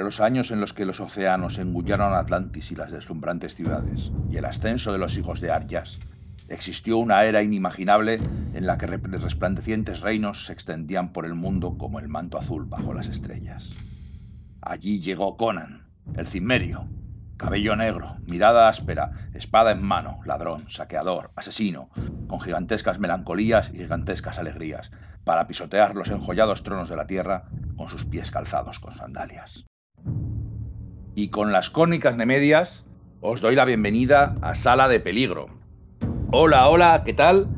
entre 0.00 0.06
los 0.06 0.20
años 0.20 0.50
en 0.50 0.60
los 0.60 0.72
que 0.72 0.86
los 0.86 0.98
océanos 0.98 1.58
engullaron 1.58 2.14
Atlantis 2.14 2.70
y 2.70 2.74
las 2.74 2.90
deslumbrantes 2.90 3.54
ciudades, 3.54 4.10
y 4.30 4.38
el 4.38 4.46
ascenso 4.46 4.92
de 4.92 4.98
los 4.98 5.18
hijos 5.18 5.42
de 5.42 5.50
Arjas, 5.50 6.00
existió 6.48 6.96
una 6.96 7.22
era 7.24 7.42
inimaginable 7.42 8.14
en 8.54 8.64
la 8.64 8.78
que 8.78 8.86
resplandecientes 8.86 10.00
reinos 10.00 10.46
se 10.46 10.54
extendían 10.54 11.12
por 11.12 11.26
el 11.26 11.34
mundo 11.34 11.76
como 11.76 11.98
el 11.98 12.08
manto 12.08 12.38
azul 12.38 12.64
bajo 12.64 12.94
las 12.94 13.08
estrellas. 13.08 13.72
Allí 14.62 15.02
llegó 15.02 15.36
Conan, 15.36 15.90
el 16.16 16.26
cimmerio, 16.26 16.88
cabello 17.36 17.76
negro, 17.76 18.16
mirada 18.26 18.70
áspera, 18.70 19.28
espada 19.34 19.70
en 19.70 19.82
mano, 19.82 20.20
ladrón, 20.24 20.64
saqueador, 20.70 21.30
asesino, 21.36 21.90
con 22.26 22.40
gigantescas 22.40 22.98
melancolías 22.98 23.68
y 23.74 23.76
gigantescas 23.76 24.38
alegrías, 24.38 24.92
para 25.24 25.46
pisotear 25.46 25.94
los 25.94 26.08
enjollados 26.08 26.62
tronos 26.62 26.88
de 26.88 26.96
la 26.96 27.06
tierra 27.06 27.44
con 27.76 27.90
sus 27.90 28.06
pies 28.06 28.30
calzados 28.30 28.80
con 28.80 28.94
sandalias. 28.94 29.66
Y 31.14 31.28
con 31.28 31.52
las 31.52 31.70
cónicas 31.70 32.16
nemedias, 32.16 32.84
os 33.20 33.40
doy 33.40 33.54
la 33.54 33.64
bienvenida 33.64 34.36
a 34.40 34.54
Sala 34.54 34.88
de 34.88 35.00
Peligro. 35.00 35.48
Hola, 36.32 36.68
hola, 36.68 37.02
¿qué 37.04 37.12
tal? 37.12 37.48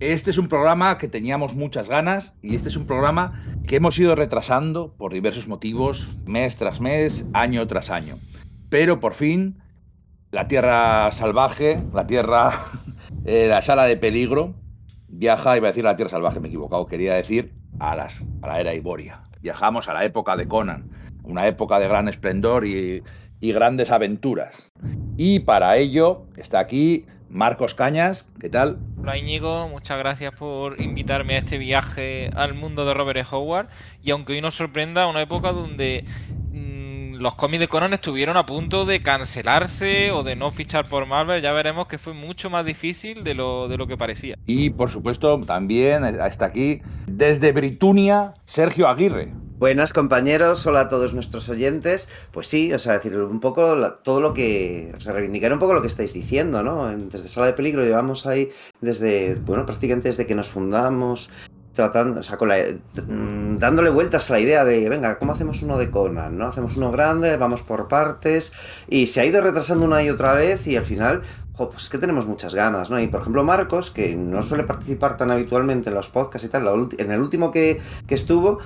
Este 0.00 0.30
es 0.30 0.38
un 0.38 0.48
programa 0.48 0.98
que 0.98 1.08
teníamos 1.08 1.54
muchas 1.54 1.88
ganas 1.88 2.34
y 2.42 2.56
este 2.56 2.68
es 2.68 2.76
un 2.76 2.86
programa 2.86 3.32
que 3.66 3.76
hemos 3.76 3.98
ido 3.98 4.14
retrasando 4.14 4.92
por 4.92 5.12
diversos 5.12 5.46
motivos, 5.46 6.12
mes 6.26 6.56
tras 6.56 6.80
mes, 6.80 7.24
año 7.32 7.66
tras 7.66 7.90
año. 7.90 8.18
Pero 8.70 8.98
por 8.98 9.14
fin, 9.14 9.62
la 10.30 10.48
Tierra 10.48 11.10
Salvaje, 11.12 11.82
la 11.92 12.06
Tierra, 12.06 12.50
eh, 13.24 13.46
la 13.48 13.62
Sala 13.62 13.84
de 13.84 13.96
Peligro, 13.96 14.54
viaja, 15.08 15.56
iba 15.56 15.68
a 15.68 15.70
decir 15.70 15.84
la 15.84 15.96
Tierra 15.96 16.10
Salvaje, 16.10 16.40
me 16.40 16.48
he 16.48 16.50
equivocado, 16.50 16.86
quería 16.86 17.14
decir 17.14 17.54
a, 17.78 17.94
las, 17.94 18.26
a 18.42 18.48
la 18.48 18.60
era 18.60 18.74
Iboria. 18.74 19.22
Viajamos 19.40 19.88
a 19.88 19.94
la 19.94 20.04
época 20.04 20.36
de 20.36 20.48
Conan, 20.48 20.90
una 21.24 21.46
época 21.46 21.78
de 21.78 21.88
gran 21.88 22.08
esplendor 22.08 22.66
y, 22.66 23.02
y 23.40 23.52
grandes 23.52 23.90
aventuras. 23.90 24.70
Y 25.16 25.40
para 25.40 25.76
ello 25.76 26.26
está 26.36 26.60
aquí 26.60 27.06
Marcos 27.28 27.74
Cañas, 27.74 28.26
¿qué 28.38 28.48
tal? 28.48 28.78
Hola 29.00 29.18
Íñigo, 29.18 29.68
muchas 29.68 29.98
gracias 29.98 30.32
por 30.34 30.80
invitarme 30.80 31.34
a 31.34 31.38
este 31.38 31.58
viaje 31.58 32.30
al 32.36 32.54
mundo 32.54 32.84
de 32.84 32.94
Robert 32.94 33.18
E. 33.18 33.24
Howard. 33.28 33.68
Y 34.02 34.12
aunque 34.12 34.34
hoy 34.34 34.40
nos 34.40 34.54
sorprenda, 34.54 35.06
una 35.08 35.20
época 35.20 35.52
donde 35.52 36.04
los 37.18 37.34
cómics 37.34 37.60
de 37.60 37.68
Conan 37.68 37.92
estuvieron 37.92 38.36
a 38.36 38.46
punto 38.46 38.84
de 38.84 39.02
cancelarse 39.02 40.10
o 40.10 40.22
de 40.22 40.36
no 40.36 40.50
fichar 40.50 40.88
por 40.88 41.06
Marvel, 41.06 41.42
ya 41.42 41.52
veremos 41.52 41.86
que 41.86 41.98
fue 41.98 42.12
mucho 42.12 42.50
más 42.50 42.64
difícil 42.64 43.24
de 43.24 43.34
lo, 43.34 43.68
de 43.68 43.76
lo 43.76 43.86
que 43.86 43.96
parecía. 43.96 44.36
Y 44.46 44.70
por 44.70 44.90
supuesto, 44.90 45.40
también 45.40 46.04
está 46.04 46.46
aquí 46.46 46.82
desde 47.06 47.52
Britunia, 47.52 48.34
Sergio 48.44 48.88
Aguirre. 48.88 49.32
Buenas 49.56 49.92
compañeros, 49.92 50.66
hola 50.66 50.80
a 50.80 50.88
todos 50.88 51.14
nuestros 51.14 51.48
oyentes. 51.48 52.08
Pues 52.32 52.48
sí, 52.48 52.72
o 52.72 52.78
sea, 52.80 52.94
decir 52.94 53.16
un 53.16 53.38
poco 53.38 53.92
todo 54.02 54.20
lo 54.20 54.34
que, 54.34 54.92
o 54.96 55.00
sea, 55.00 55.12
reivindicar 55.12 55.52
un 55.52 55.60
poco 55.60 55.74
lo 55.74 55.80
que 55.80 55.86
estáis 55.86 56.12
diciendo, 56.12 56.64
¿no? 56.64 56.88
Desde 56.88 57.28
Sala 57.28 57.46
de 57.46 57.52
Peligro 57.52 57.84
llevamos 57.84 58.26
ahí 58.26 58.50
desde, 58.80 59.36
bueno, 59.36 59.64
prácticamente 59.64 60.08
desde 60.08 60.26
que 60.26 60.34
nos 60.34 60.48
fundamos, 60.48 61.30
tratando, 61.72 62.20
o 62.20 62.22
sea, 62.24 62.36
con 62.36 62.48
la, 62.48 62.56
mm, 62.56 63.58
dándole 63.58 63.90
vueltas 63.90 64.28
a 64.28 64.34
la 64.34 64.40
idea 64.40 64.64
de, 64.64 64.88
venga, 64.88 65.20
¿cómo 65.20 65.32
hacemos 65.32 65.62
uno 65.62 65.78
de 65.78 65.88
Conan? 65.88 66.36
¿no? 66.36 66.46
Hacemos 66.46 66.76
uno 66.76 66.90
grande, 66.90 67.36
vamos 67.36 67.62
por 67.62 67.86
partes, 67.86 68.52
y 68.88 69.06
se 69.06 69.20
ha 69.20 69.24
ido 69.24 69.40
retrasando 69.40 69.84
una 69.84 70.02
y 70.02 70.10
otra 70.10 70.32
vez, 70.32 70.66
y 70.66 70.76
al 70.76 70.84
final, 70.84 71.22
pues 71.56 71.84
es 71.84 71.88
que 71.88 71.98
tenemos 71.98 72.26
muchas 72.26 72.54
ganas, 72.54 72.90
¿no? 72.90 72.98
Y 72.98 73.06
por 73.06 73.20
ejemplo, 73.20 73.44
Marcos, 73.44 73.90
que 73.90 74.16
no 74.16 74.42
suele 74.42 74.64
participar 74.64 75.16
tan 75.16 75.30
habitualmente 75.30 75.88
en 75.88 75.94
los 75.94 76.08
podcasts 76.08 76.46
y 76.46 76.50
tal, 76.50 76.88
en 76.98 77.10
el 77.10 77.20
último 77.20 77.52
que, 77.52 77.80
que 78.06 78.14
estuvo, 78.14 78.58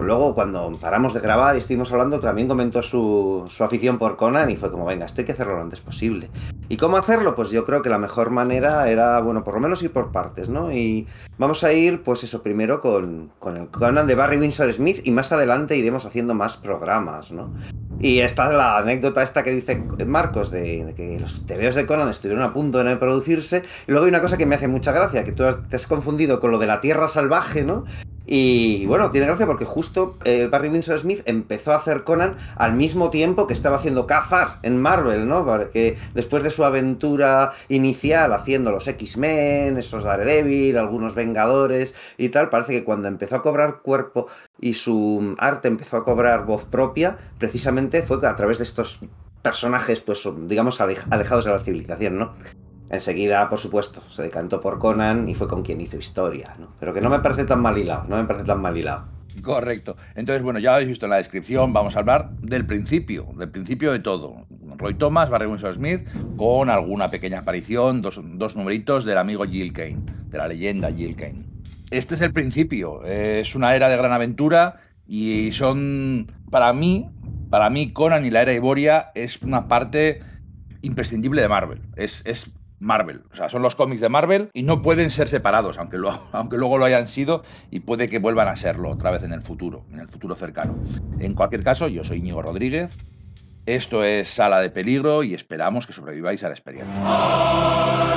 luego 0.00 0.34
cuando 0.34 0.72
paramos 0.80 1.14
de 1.14 1.20
grabar 1.20 1.54
y 1.54 1.58
estuvimos 1.58 1.92
hablando, 1.92 2.18
también 2.20 2.48
comentó 2.48 2.82
su, 2.82 3.44
su, 3.48 3.62
afición 3.62 3.98
por 3.98 4.16
Conan 4.16 4.50
y 4.50 4.56
fue 4.56 4.70
como, 4.70 4.84
venga, 4.84 5.06
esto 5.06 5.20
hay 5.20 5.24
que 5.24 5.32
hacerlo 5.32 5.54
lo 5.54 5.62
antes 5.62 5.80
posible. 5.80 6.30
¿Y 6.68 6.76
cómo 6.76 6.96
hacerlo? 6.96 7.34
Pues 7.34 7.50
yo 7.50 7.64
creo 7.64 7.82
que 7.82 7.90
la 7.90 7.98
mejor 7.98 8.30
manera 8.30 8.88
era, 8.88 9.20
bueno, 9.20 9.44
por 9.44 9.54
lo 9.54 9.60
menos 9.60 9.82
ir 9.82 9.92
por 9.92 10.10
partes, 10.10 10.48
¿no? 10.48 10.72
Y 10.72 11.06
vamos 11.38 11.62
a 11.64 11.72
ir, 11.72 12.02
pues 12.02 12.24
eso, 12.24 12.42
primero 12.42 12.80
con, 12.80 13.30
con 13.38 13.56
el 13.56 13.68
Conan 13.68 14.06
de 14.06 14.14
Barry 14.14 14.38
Windsor 14.38 14.72
Smith 14.72 15.00
y 15.04 15.10
más 15.10 15.32
adelante 15.32 15.76
iremos 15.76 16.06
haciendo 16.06 16.34
más 16.34 16.56
programas, 16.56 17.30
¿no? 17.30 17.52
Y 18.02 18.18
esta 18.18 18.48
es 18.48 18.54
la 18.54 18.78
anécdota 18.78 19.22
esta 19.22 19.44
que 19.44 19.52
dice 19.52 19.76
Marcos 20.04 20.50
de, 20.50 20.92
que 20.96 21.20
los 21.20 21.46
TVOs 21.46 21.76
de 21.76 21.86
Conan 21.86 22.08
estuvieron 22.08 22.42
a 22.42 22.52
punto 22.52 22.82
de 22.82 22.96
producirse. 22.96 23.62
Y 23.86 23.92
luego 23.92 24.06
hay 24.06 24.08
una 24.08 24.20
cosa 24.20 24.36
que 24.36 24.44
me 24.44 24.56
hace 24.56 24.66
mucha 24.66 24.90
gracia, 24.90 25.22
que 25.22 25.30
tú 25.30 25.44
te 25.68 25.76
has 25.76 25.86
confundido 25.86 26.40
con 26.40 26.50
lo 26.50 26.58
de 26.58 26.66
la 26.66 26.80
Tierra 26.80 27.06
Salvaje, 27.06 27.62
¿no? 27.62 27.84
Y 28.34 28.86
bueno, 28.86 29.10
tiene 29.10 29.26
gracia 29.26 29.44
porque 29.44 29.66
justo 29.66 30.16
eh, 30.24 30.48
Barry 30.50 30.70
Windsor 30.70 30.98
Smith 30.98 31.20
empezó 31.26 31.72
a 31.72 31.76
hacer 31.76 32.02
Conan 32.02 32.38
al 32.56 32.72
mismo 32.72 33.10
tiempo 33.10 33.46
que 33.46 33.52
estaba 33.52 33.76
haciendo 33.76 34.06
Cazar 34.06 34.58
en 34.62 34.80
Marvel, 34.80 35.28
¿no? 35.28 35.44
Porque 35.44 35.98
después 36.14 36.42
de 36.42 36.48
su 36.48 36.64
aventura 36.64 37.52
inicial 37.68 38.32
haciendo 38.32 38.72
los 38.72 38.88
X-Men, 38.88 39.76
esos 39.76 40.04
Daredevil, 40.04 40.78
algunos 40.78 41.14
Vengadores 41.14 41.94
y 42.16 42.30
tal, 42.30 42.48
parece 42.48 42.72
que 42.72 42.84
cuando 42.84 43.06
empezó 43.06 43.36
a 43.36 43.42
cobrar 43.42 43.82
cuerpo 43.82 44.28
y 44.58 44.72
su 44.72 45.34
arte 45.36 45.68
empezó 45.68 45.98
a 45.98 46.04
cobrar 46.06 46.46
voz 46.46 46.64
propia, 46.64 47.18
precisamente 47.36 48.00
fue 48.00 48.26
a 48.26 48.34
través 48.34 48.56
de 48.56 48.64
estos 48.64 49.00
personajes, 49.42 50.00
pues 50.00 50.26
digamos, 50.46 50.80
alejados 50.80 51.44
de 51.44 51.50
la 51.50 51.58
civilización, 51.58 52.16
¿no? 52.16 52.32
Enseguida, 52.92 53.48
por 53.48 53.58
supuesto, 53.58 54.02
se 54.10 54.22
decantó 54.22 54.60
por 54.60 54.78
Conan 54.78 55.26
y 55.26 55.34
fue 55.34 55.48
con 55.48 55.62
quien 55.62 55.80
hizo 55.80 55.96
historia. 55.96 56.54
Pero 56.78 56.92
que 56.92 57.00
no 57.00 57.08
me 57.08 57.20
parece 57.20 57.44
tan 57.44 57.62
mal 57.62 57.78
hilado, 57.78 58.04
no 58.06 58.16
me 58.18 58.24
parece 58.24 58.44
tan 58.44 58.60
mal 58.60 58.76
hilado. 58.76 59.06
Correcto. 59.40 59.96
Entonces, 60.14 60.42
bueno, 60.42 60.58
ya 60.58 60.74
habéis 60.74 60.90
visto 60.90 61.06
en 61.06 61.10
la 61.10 61.16
descripción, 61.16 61.72
vamos 61.72 61.96
a 61.96 62.00
hablar 62.00 62.32
del 62.42 62.66
principio, 62.66 63.28
del 63.38 63.50
principio 63.50 63.92
de 63.92 64.00
todo. 64.00 64.44
Roy 64.76 64.92
Thomas, 64.92 65.30
Barry 65.30 65.46
Winsor 65.46 65.72
Smith, 65.72 66.06
con 66.36 66.68
alguna 66.68 67.08
pequeña 67.08 67.38
aparición, 67.38 68.02
dos, 68.02 68.20
dos 68.22 68.56
numeritos 68.56 69.06
del 69.06 69.16
amigo 69.16 69.44
Jill 69.44 69.72
Kane, 69.72 70.02
de 70.26 70.36
la 70.36 70.48
leyenda 70.48 70.92
Jill 70.92 71.16
Kane. 71.16 71.46
Este 71.90 72.14
es 72.14 72.20
el 72.20 72.34
principio, 72.34 73.02
es 73.04 73.54
una 73.54 73.74
era 73.74 73.88
de 73.88 73.96
gran 73.96 74.12
aventura 74.12 74.76
y 75.06 75.50
son, 75.52 76.30
para 76.50 76.74
mí, 76.74 77.08
para 77.48 77.70
mí 77.70 77.94
Conan 77.94 78.26
y 78.26 78.30
la 78.30 78.42
era 78.42 78.52
Iboria 78.52 79.12
es 79.14 79.40
una 79.40 79.66
parte 79.66 80.20
imprescindible 80.82 81.40
de 81.40 81.48
Marvel. 81.48 81.80
Es, 81.96 82.22
es 82.26 82.52
Marvel. 82.82 83.22
O 83.32 83.36
sea, 83.36 83.48
son 83.48 83.62
los 83.62 83.76
cómics 83.76 84.00
de 84.00 84.08
Marvel 84.08 84.50
y 84.52 84.64
no 84.64 84.82
pueden 84.82 85.10
ser 85.10 85.28
separados, 85.28 85.78
aunque, 85.78 85.98
lo, 85.98 86.10
aunque 86.32 86.58
luego 86.58 86.78
lo 86.78 86.84
hayan 86.84 87.08
sido 87.08 87.42
y 87.70 87.80
puede 87.80 88.08
que 88.08 88.18
vuelvan 88.18 88.48
a 88.48 88.56
serlo 88.56 88.90
otra 88.90 89.10
vez 89.10 89.22
en 89.22 89.32
el 89.32 89.42
futuro, 89.42 89.84
en 89.92 90.00
el 90.00 90.08
futuro 90.08 90.34
cercano. 90.34 90.74
En 91.20 91.34
cualquier 91.34 91.62
caso, 91.62 91.88
yo 91.88 92.04
soy 92.04 92.18
Íñigo 92.18 92.42
Rodríguez. 92.42 92.96
Esto 93.64 94.04
es 94.04 94.28
Sala 94.28 94.60
de 94.60 94.70
Peligro 94.70 95.22
y 95.22 95.34
esperamos 95.34 95.86
que 95.86 95.92
sobreviváis 95.92 96.42
a 96.42 96.48
la 96.48 96.54
experiencia. 96.54 98.11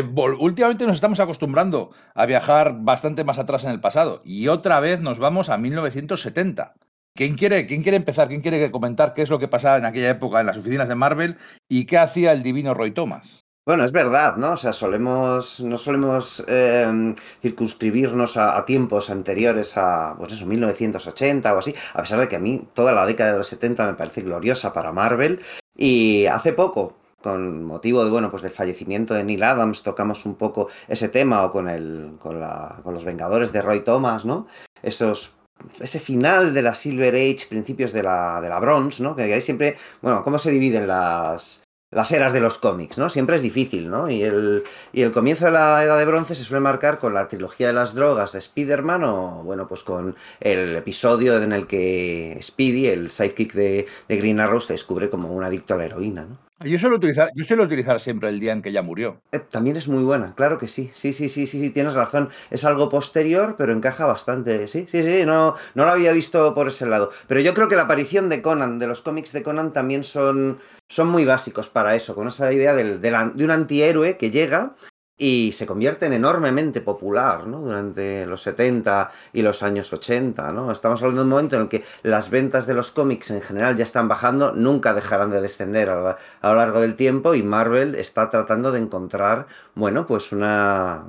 Eh, 0.00 0.36
últimamente 0.38 0.86
nos 0.86 0.96
estamos 0.96 1.20
acostumbrando 1.20 1.90
a 2.14 2.26
viajar 2.26 2.76
bastante 2.80 3.24
más 3.24 3.38
atrás 3.38 3.64
en 3.64 3.70
el 3.70 3.80
pasado 3.80 4.20
y 4.24 4.48
otra 4.48 4.80
vez 4.80 5.00
nos 5.00 5.18
vamos 5.18 5.48
a 5.48 5.56
1970. 5.56 6.74
¿Quién 7.14 7.36
quiere, 7.36 7.66
¿Quién 7.66 7.82
quiere 7.82 7.96
empezar? 7.96 8.28
¿Quién 8.28 8.40
quiere 8.40 8.70
comentar 8.70 9.12
qué 9.14 9.22
es 9.22 9.30
lo 9.30 9.38
que 9.38 9.48
pasaba 9.48 9.78
en 9.78 9.84
aquella 9.84 10.10
época 10.10 10.40
en 10.40 10.46
las 10.46 10.56
oficinas 10.56 10.88
de 10.88 10.94
Marvel 10.94 11.36
y 11.68 11.86
qué 11.86 11.98
hacía 11.98 12.32
el 12.32 12.42
divino 12.42 12.74
Roy 12.74 12.92
Thomas? 12.92 13.44
Bueno, 13.66 13.84
es 13.84 13.92
verdad, 13.92 14.36
¿no? 14.36 14.52
O 14.52 14.56
sea, 14.56 14.72
solemos, 14.72 15.60
no 15.60 15.76
solemos 15.76 16.42
eh, 16.48 17.14
circunscribirnos 17.42 18.36
a, 18.36 18.56
a, 18.56 18.64
tiempos 18.64 19.10
anteriores 19.10 19.76
a, 19.76 20.14
pues 20.18 20.32
eso, 20.32 20.46
1980 20.46 21.54
o 21.54 21.58
así, 21.58 21.74
a 21.92 22.00
pesar 22.00 22.20
de 22.20 22.28
que 22.28 22.36
a 22.36 22.40
mí 22.40 22.66
toda 22.72 22.92
la 22.92 23.04
década 23.06 23.32
de 23.32 23.38
los 23.38 23.46
70 23.48 23.86
me 23.86 23.94
parece 23.94 24.22
gloriosa 24.22 24.72
para 24.72 24.92
Marvel. 24.92 25.40
Y 25.76 26.26
hace 26.26 26.52
poco, 26.52 26.99
con 27.22 27.64
motivo 27.64 28.04
de, 28.04 28.10
bueno, 28.10 28.30
pues 28.30 28.42
del 28.42 28.52
fallecimiento 28.52 29.14
de 29.14 29.24
Neil 29.24 29.42
Adams, 29.42 29.82
tocamos 29.82 30.24
un 30.26 30.34
poco 30.34 30.68
ese 30.88 31.08
tema, 31.08 31.44
o 31.44 31.50
con, 31.50 31.68
el, 31.68 32.16
con, 32.18 32.40
la, 32.40 32.80
con 32.82 32.94
los 32.94 33.04
Vengadores 33.04 33.52
de 33.52 33.62
Roy 33.62 33.80
Thomas, 33.80 34.24
¿no? 34.24 34.46
Esos 34.82 35.34
ese 35.80 36.00
final 36.00 36.54
de 36.54 36.62
la 36.62 36.74
Silver 36.74 37.14
Age, 37.14 37.46
principios 37.48 37.92
de 37.92 38.02
la, 38.02 38.40
de 38.40 38.48
la 38.48 38.60
Bronze, 38.60 39.02
¿no? 39.02 39.14
Que 39.14 39.22
hay 39.22 39.40
siempre, 39.40 39.76
bueno, 40.00 40.22
cómo 40.24 40.38
se 40.38 40.50
dividen 40.50 40.86
las, 40.86 41.62
las 41.90 42.12
eras 42.12 42.32
de 42.32 42.40
los 42.40 42.58
cómics, 42.58 42.98
¿no? 42.98 43.08
Siempre 43.08 43.36
es 43.36 43.42
difícil, 43.42 43.90
¿no? 43.90 44.08
Y 44.08 44.22
el, 44.22 44.62
y 44.92 45.02
el 45.02 45.12
comienzo 45.12 45.46
de 45.46 45.52
la 45.52 45.82
Edad 45.82 45.98
de 45.98 46.04
Bronce 46.04 46.34
se 46.34 46.44
suele 46.44 46.60
marcar 46.60 46.98
con 46.98 47.14
la 47.14 47.28
trilogía 47.28 47.68
de 47.68 47.72
las 47.72 47.94
drogas 47.94 48.32
de 48.32 48.38
Spider-Man 48.38 49.04
o, 49.04 49.42
bueno, 49.44 49.66
pues 49.68 49.82
con 49.82 50.16
el 50.40 50.76
episodio 50.76 51.36
en 51.42 51.52
el 51.52 51.66
que 51.66 52.38
Speedy, 52.40 52.86
el 52.86 53.10
sidekick 53.10 53.52
de, 53.52 53.86
de 54.08 54.16
Green 54.16 54.40
Arrow, 54.40 54.60
se 54.60 54.74
descubre 54.74 55.10
como 55.10 55.32
un 55.32 55.44
adicto 55.44 55.74
a 55.74 55.78
la 55.78 55.86
heroína, 55.86 56.26
¿no? 56.26 56.49
Yo 56.62 56.78
suelo 56.78 56.96
utilizar, 56.96 57.30
yo 57.34 57.44
suelo 57.44 57.62
utilizar 57.62 58.00
siempre 58.00 58.28
el 58.28 58.38
día 58.38 58.52
en 58.52 58.60
que 58.60 58.68
ella 58.68 58.82
murió. 58.82 59.22
Eh, 59.32 59.38
también 59.38 59.76
es 59.76 59.88
muy 59.88 60.02
buena, 60.02 60.34
claro 60.34 60.58
que 60.58 60.68
sí. 60.68 60.90
Sí, 60.92 61.14
sí, 61.14 61.30
sí, 61.30 61.46
sí, 61.46 61.58
sí, 61.58 61.70
tienes 61.70 61.94
razón. 61.94 62.28
Es 62.50 62.66
algo 62.66 62.90
posterior, 62.90 63.54
pero 63.56 63.72
encaja 63.72 64.04
bastante. 64.04 64.68
Sí, 64.68 64.84
sí, 64.86 65.02
sí, 65.02 65.24
no, 65.24 65.54
no 65.74 65.84
lo 65.86 65.90
había 65.90 66.12
visto 66.12 66.54
por 66.54 66.68
ese 66.68 66.84
lado. 66.84 67.12
Pero 67.26 67.40
yo 67.40 67.54
creo 67.54 67.68
que 67.68 67.76
la 67.76 67.82
aparición 67.82 68.28
de 68.28 68.42
Conan, 68.42 68.78
de 68.78 68.86
los 68.88 69.00
cómics 69.00 69.32
de 69.32 69.42
Conan, 69.42 69.72
también 69.72 70.04
son, 70.04 70.58
son 70.86 71.08
muy 71.08 71.24
básicos 71.24 71.70
para 71.70 71.96
eso, 71.96 72.14
con 72.14 72.28
esa 72.28 72.52
idea 72.52 72.74
del, 72.74 73.00
de, 73.00 73.10
de 73.34 73.44
un 73.44 73.50
antihéroe 73.50 74.18
que 74.18 74.30
llega 74.30 74.74
y 75.20 75.52
se 75.52 75.66
convierte 75.66 76.06
en 76.06 76.14
enormemente 76.14 76.80
popular 76.80 77.46
¿no? 77.46 77.60
durante 77.60 78.24
los 78.24 78.40
70 78.40 79.12
y 79.34 79.42
los 79.42 79.62
años 79.62 79.92
80. 79.92 80.50
¿no? 80.52 80.72
Estamos 80.72 81.02
hablando 81.02 81.20
de 81.20 81.24
un 81.24 81.30
momento 81.30 81.56
en 81.56 81.62
el 81.62 81.68
que 81.68 81.84
las 82.02 82.30
ventas 82.30 82.66
de 82.66 82.72
los 82.72 82.90
cómics 82.90 83.30
en 83.30 83.42
general 83.42 83.76
ya 83.76 83.84
están 83.84 84.08
bajando, 84.08 84.52
nunca 84.52 84.94
dejarán 84.94 85.30
de 85.30 85.42
descender 85.42 85.90
a, 85.90 86.16
lo 86.42 86.54
largo 86.54 86.80
del 86.80 86.96
tiempo 86.96 87.34
y 87.34 87.42
Marvel 87.42 87.96
está 87.96 88.30
tratando 88.30 88.72
de 88.72 88.80
encontrar, 88.80 89.46
bueno, 89.74 90.06
pues 90.06 90.32
una... 90.32 91.04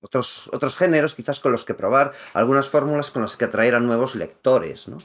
Otros, 0.00 0.48
otros 0.52 0.74
géneros 0.74 1.14
quizás 1.14 1.38
con 1.38 1.52
los 1.52 1.66
que 1.66 1.74
probar, 1.74 2.12
algunas 2.32 2.70
fórmulas 2.70 3.10
con 3.10 3.20
las 3.20 3.36
que 3.36 3.44
atraer 3.44 3.74
a 3.74 3.80
nuevos 3.80 4.14
lectores. 4.14 4.88
¿no? 4.88 4.96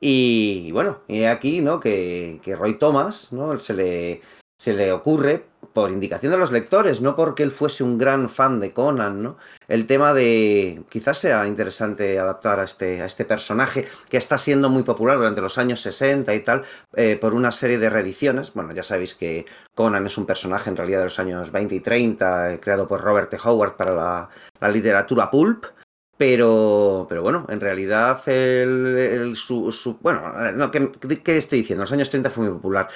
Y 0.00 0.70
bueno, 0.72 1.00
y 1.08 1.24
aquí 1.24 1.62
¿no? 1.62 1.80
que, 1.80 2.40
que 2.44 2.56
Roy 2.56 2.74
Thomas 2.74 3.32
¿no? 3.32 3.56
se, 3.56 3.72
le, 3.72 4.20
se 4.58 4.72
le 4.72 4.92
ocurre 4.92 5.44
por 5.72 5.90
indicación 5.90 6.32
de 6.32 6.38
los 6.38 6.52
lectores, 6.52 7.02
no 7.02 7.14
porque 7.14 7.42
él 7.42 7.50
fuese 7.50 7.84
un 7.84 7.98
gran 7.98 8.30
fan 8.30 8.60
de 8.60 8.72
Conan, 8.72 9.22
¿no? 9.22 9.36
El 9.68 9.86
tema 9.86 10.14
de 10.14 10.82
quizás 10.88 11.18
sea 11.18 11.46
interesante 11.46 12.18
adaptar 12.18 12.60
a 12.60 12.64
este, 12.64 13.02
a 13.02 13.04
este 13.04 13.26
personaje 13.26 13.86
que 14.08 14.16
está 14.16 14.38
siendo 14.38 14.70
muy 14.70 14.84
popular 14.84 15.18
durante 15.18 15.42
los 15.42 15.58
años 15.58 15.82
60 15.82 16.34
y 16.34 16.40
tal, 16.40 16.64
eh, 16.94 17.18
por 17.20 17.34
una 17.34 17.52
serie 17.52 17.76
de 17.76 17.90
reediciones. 17.90 18.54
Bueno, 18.54 18.72
ya 18.72 18.82
sabéis 18.82 19.14
que 19.14 19.44
Conan 19.74 20.06
es 20.06 20.16
un 20.16 20.24
personaje 20.24 20.70
en 20.70 20.76
realidad 20.76 21.00
de 21.00 21.04
los 21.04 21.18
años 21.18 21.52
20 21.52 21.74
y 21.74 21.80
30, 21.80 22.54
eh, 22.54 22.60
creado 22.60 22.88
por 22.88 23.02
Robert 23.02 23.28
T. 23.28 23.36
Howard 23.44 23.76
para 23.76 23.94
la, 23.94 24.30
la 24.58 24.68
literatura 24.68 25.30
pulp. 25.30 25.66
Pero, 26.18 27.04
pero 27.10 27.20
bueno, 27.20 27.44
en 27.50 27.60
realidad 27.60 28.26
el, 28.26 28.96
el 28.96 29.36
su, 29.36 29.70
su, 29.70 29.98
bueno, 29.98 30.32
no, 30.54 30.70
¿qué, 30.70 30.90
¿qué, 31.22 31.36
estoy 31.36 31.58
diciendo? 31.58 31.82
En 31.82 31.84
los 31.84 31.92
años 31.92 32.08
30 32.08 32.30
fue 32.30 32.44
muy 32.44 32.54
popular. 32.54 32.88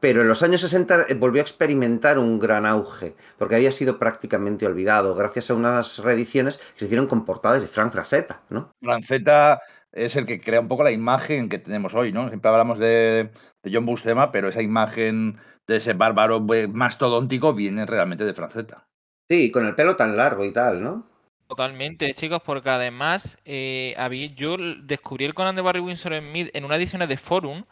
Pero 0.00 0.22
en 0.22 0.28
los 0.28 0.42
años 0.42 0.60
60 0.60 1.06
volvió 1.16 1.40
a 1.40 1.42
experimentar 1.42 2.18
un 2.18 2.38
gran 2.38 2.66
auge, 2.66 3.16
porque 3.36 3.56
había 3.56 3.72
sido 3.72 3.98
prácticamente 3.98 4.66
olvidado, 4.66 5.14
gracias 5.14 5.50
a 5.50 5.54
unas 5.54 5.98
reediciones 5.98 6.58
que 6.58 6.78
se 6.78 6.84
hicieron 6.84 7.08
con 7.08 7.24
portadas 7.24 7.62
de 7.62 7.68
Frank 7.68 7.92
Frazetta, 7.92 8.42
¿no? 8.48 8.70
Frazetta 8.80 9.60
es 9.92 10.14
el 10.16 10.26
que 10.26 10.40
crea 10.40 10.60
un 10.60 10.68
poco 10.68 10.84
la 10.84 10.92
imagen 10.92 11.48
que 11.48 11.58
tenemos 11.58 11.94
hoy, 11.94 12.12
¿no? 12.12 12.28
Siempre 12.28 12.50
hablamos 12.50 12.78
de, 12.78 13.30
de 13.62 13.70
John 13.72 13.86
Bustema, 13.86 14.30
pero 14.30 14.48
esa 14.48 14.62
imagen 14.62 15.38
de 15.66 15.76
ese 15.76 15.94
bárbaro 15.94 16.40
mastodóntico 16.72 17.54
viene 17.54 17.84
realmente 17.84 18.24
de 18.24 18.34
Frazetta. 18.34 18.88
Sí, 19.28 19.50
con 19.50 19.66
el 19.66 19.74
pelo 19.74 19.96
tan 19.96 20.16
largo 20.16 20.44
y 20.44 20.52
tal, 20.52 20.82
¿no? 20.82 21.06
Totalmente, 21.48 22.12
chicos, 22.12 22.42
porque 22.44 22.68
además 22.68 23.38
eh, 23.46 23.94
había, 23.96 24.26
yo 24.26 24.56
descubrí 24.82 25.24
el 25.24 25.32
Conan 25.32 25.54
de 25.54 25.62
Barry 25.62 25.80
Windsor 25.80 26.18
Smith 26.18 26.50
en 26.52 26.64
una 26.64 26.76
edición 26.76 27.06
de 27.08 27.16
Forum 27.16 27.64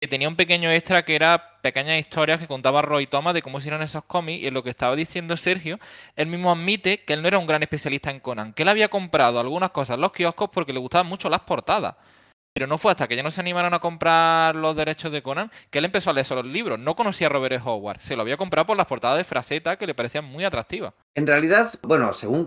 que 0.00 0.08
tenía 0.08 0.28
un 0.28 0.36
pequeño 0.36 0.70
extra 0.70 1.04
que 1.04 1.14
era 1.14 1.60
pequeñas 1.62 1.98
historias 1.98 2.38
que 2.38 2.46
contaba 2.46 2.82
Roy 2.82 3.06
Thomas 3.06 3.32
de 3.34 3.42
cómo 3.42 3.58
hicieron 3.58 3.80
esos 3.82 4.04
cómics 4.04 4.42
y 4.42 4.46
en 4.46 4.54
lo 4.54 4.62
que 4.62 4.70
estaba 4.70 4.94
diciendo 4.96 5.36
Sergio, 5.36 5.78
él 6.16 6.26
mismo 6.26 6.52
admite 6.52 7.04
que 7.04 7.14
él 7.14 7.22
no 7.22 7.28
era 7.28 7.38
un 7.38 7.46
gran 7.46 7.62
especialista 7.62 8.10
en 8.10 8.20
Conan, 8.20 8.52
que 8.52 8.62
él 8.62 8.68
había 8.68 8.88
comprado 8.88 9.40
algunas 9.40 9.70
cosas 9.70 9.94
en 9.94 10.02
los 10.02 10.12
kioscos 10.12 10.50
porque 10.52 10.72
le 10.72 10.80
gustaban 10.80 11.06
mucho 11.06 11.30
las 11.30 11.40
portadas. 11.40 11.96
Pero 12.52 12.68
no 12.68 12.78
fue 12.78 12.92
hasta 12.92 13.08
que 13.08 13.16
ya 13.16 13.22
no 13.24 13.32
se 13.32 13.40
animaron 13.40 13.74
a 13.74 13.80
comprar 13.80 14.54
los 14.54 14.76
derechos 14.76 15.10
de 15.10 15.22
Conan 15.22 15.50
que 15.70 15.78
él 15.78 15.86
empezó 15.86 16.10
a 16.10 16.12
leer 16.12 16.30
los 16.30 16.46
libros. 16.46 16.78
No 16.78 16.94
conocía 16.94 17.26
a 17.26 17.30
Robert. 17.30 17.60
Howard. 17.64 17.98
Se 17.98 18.14
lo 18.14 18.22
había 18.22 18.36
comprado 18.36 18.66
por 18.66 18.76
las 18.76 18.86
portadas 18.86 19.18
de 19.18 19.24
Fraseta 19.24 19.76
que 19.76 19.88
le 19.88 19.94
parecían 19.94 20.24
muy 20.24 20.44
atractivas. 20.44 20.94
En 21.16 21.26
realidad, 21.26 21.72
bueno, 21.82 22.12
según 22.12 22.46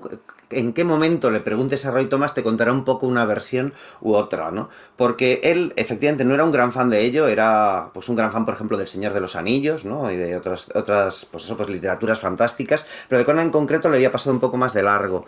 en 0.50 0.74
qué 0.74 0.84
momento 0.84 1.32
le 1.32 1.40
preguntes 1.40 1.86
a 1.86 1.92
Roy 1.92 2.08
Thomas, 2.08 2.34
te 2.34 2.44
contará 2.44 2.72
un 2.72 2.86
poco 2.86 3.08
una 3.08 3.26
versión 3.26 3.74
u 4.02 4.14
otra, 4.14 4.52
¿no? 4.52 4.70
Porque 4.96 5.42
él, 5.44 5.74
efectivamente, 5.76 6.26
no 6.26 6.34
era 6.34 6.44
un 6.44 6.52
gran 6.52 6.74
fan 6.74 6.90
de 6.90 7.02
ello, 7.02 7.28
era 7.28 7.90
pues 7.94 8.10
un 8.10 8.16
gran 8.16 8.32
fan, 8.32 8.46
por 8.46 8.54
ejemplo, 8.54 8.78
del 8.78 8.88
Señor 8.88 9.14
de 9.14 9.22
los 9.22 9.36
Anillos, 9.36 9.86
¿no? 9.86 10.12
Y 10.12 10.18
de 10.18 10.36
otras, 10.36 10.70
otras 10.76 11.26
pues 11.26 11.52
pues 11.56 11.70
literaturas 11.70 12.20
fantásticas, 12.20 12.86
pero 13.08 13.20
de 13.20 13.26
Conan 13.26 13.46
en 13.46 13.52
concreto 13.52 13.90
le 13.90 13.98
había 13.98 14.12
pasado 14.12 14.34
un 14.34 14.40
poco 14.40 14.58
más 14.58 14.74
de 14.74 14.84
largo. 14.84 15.26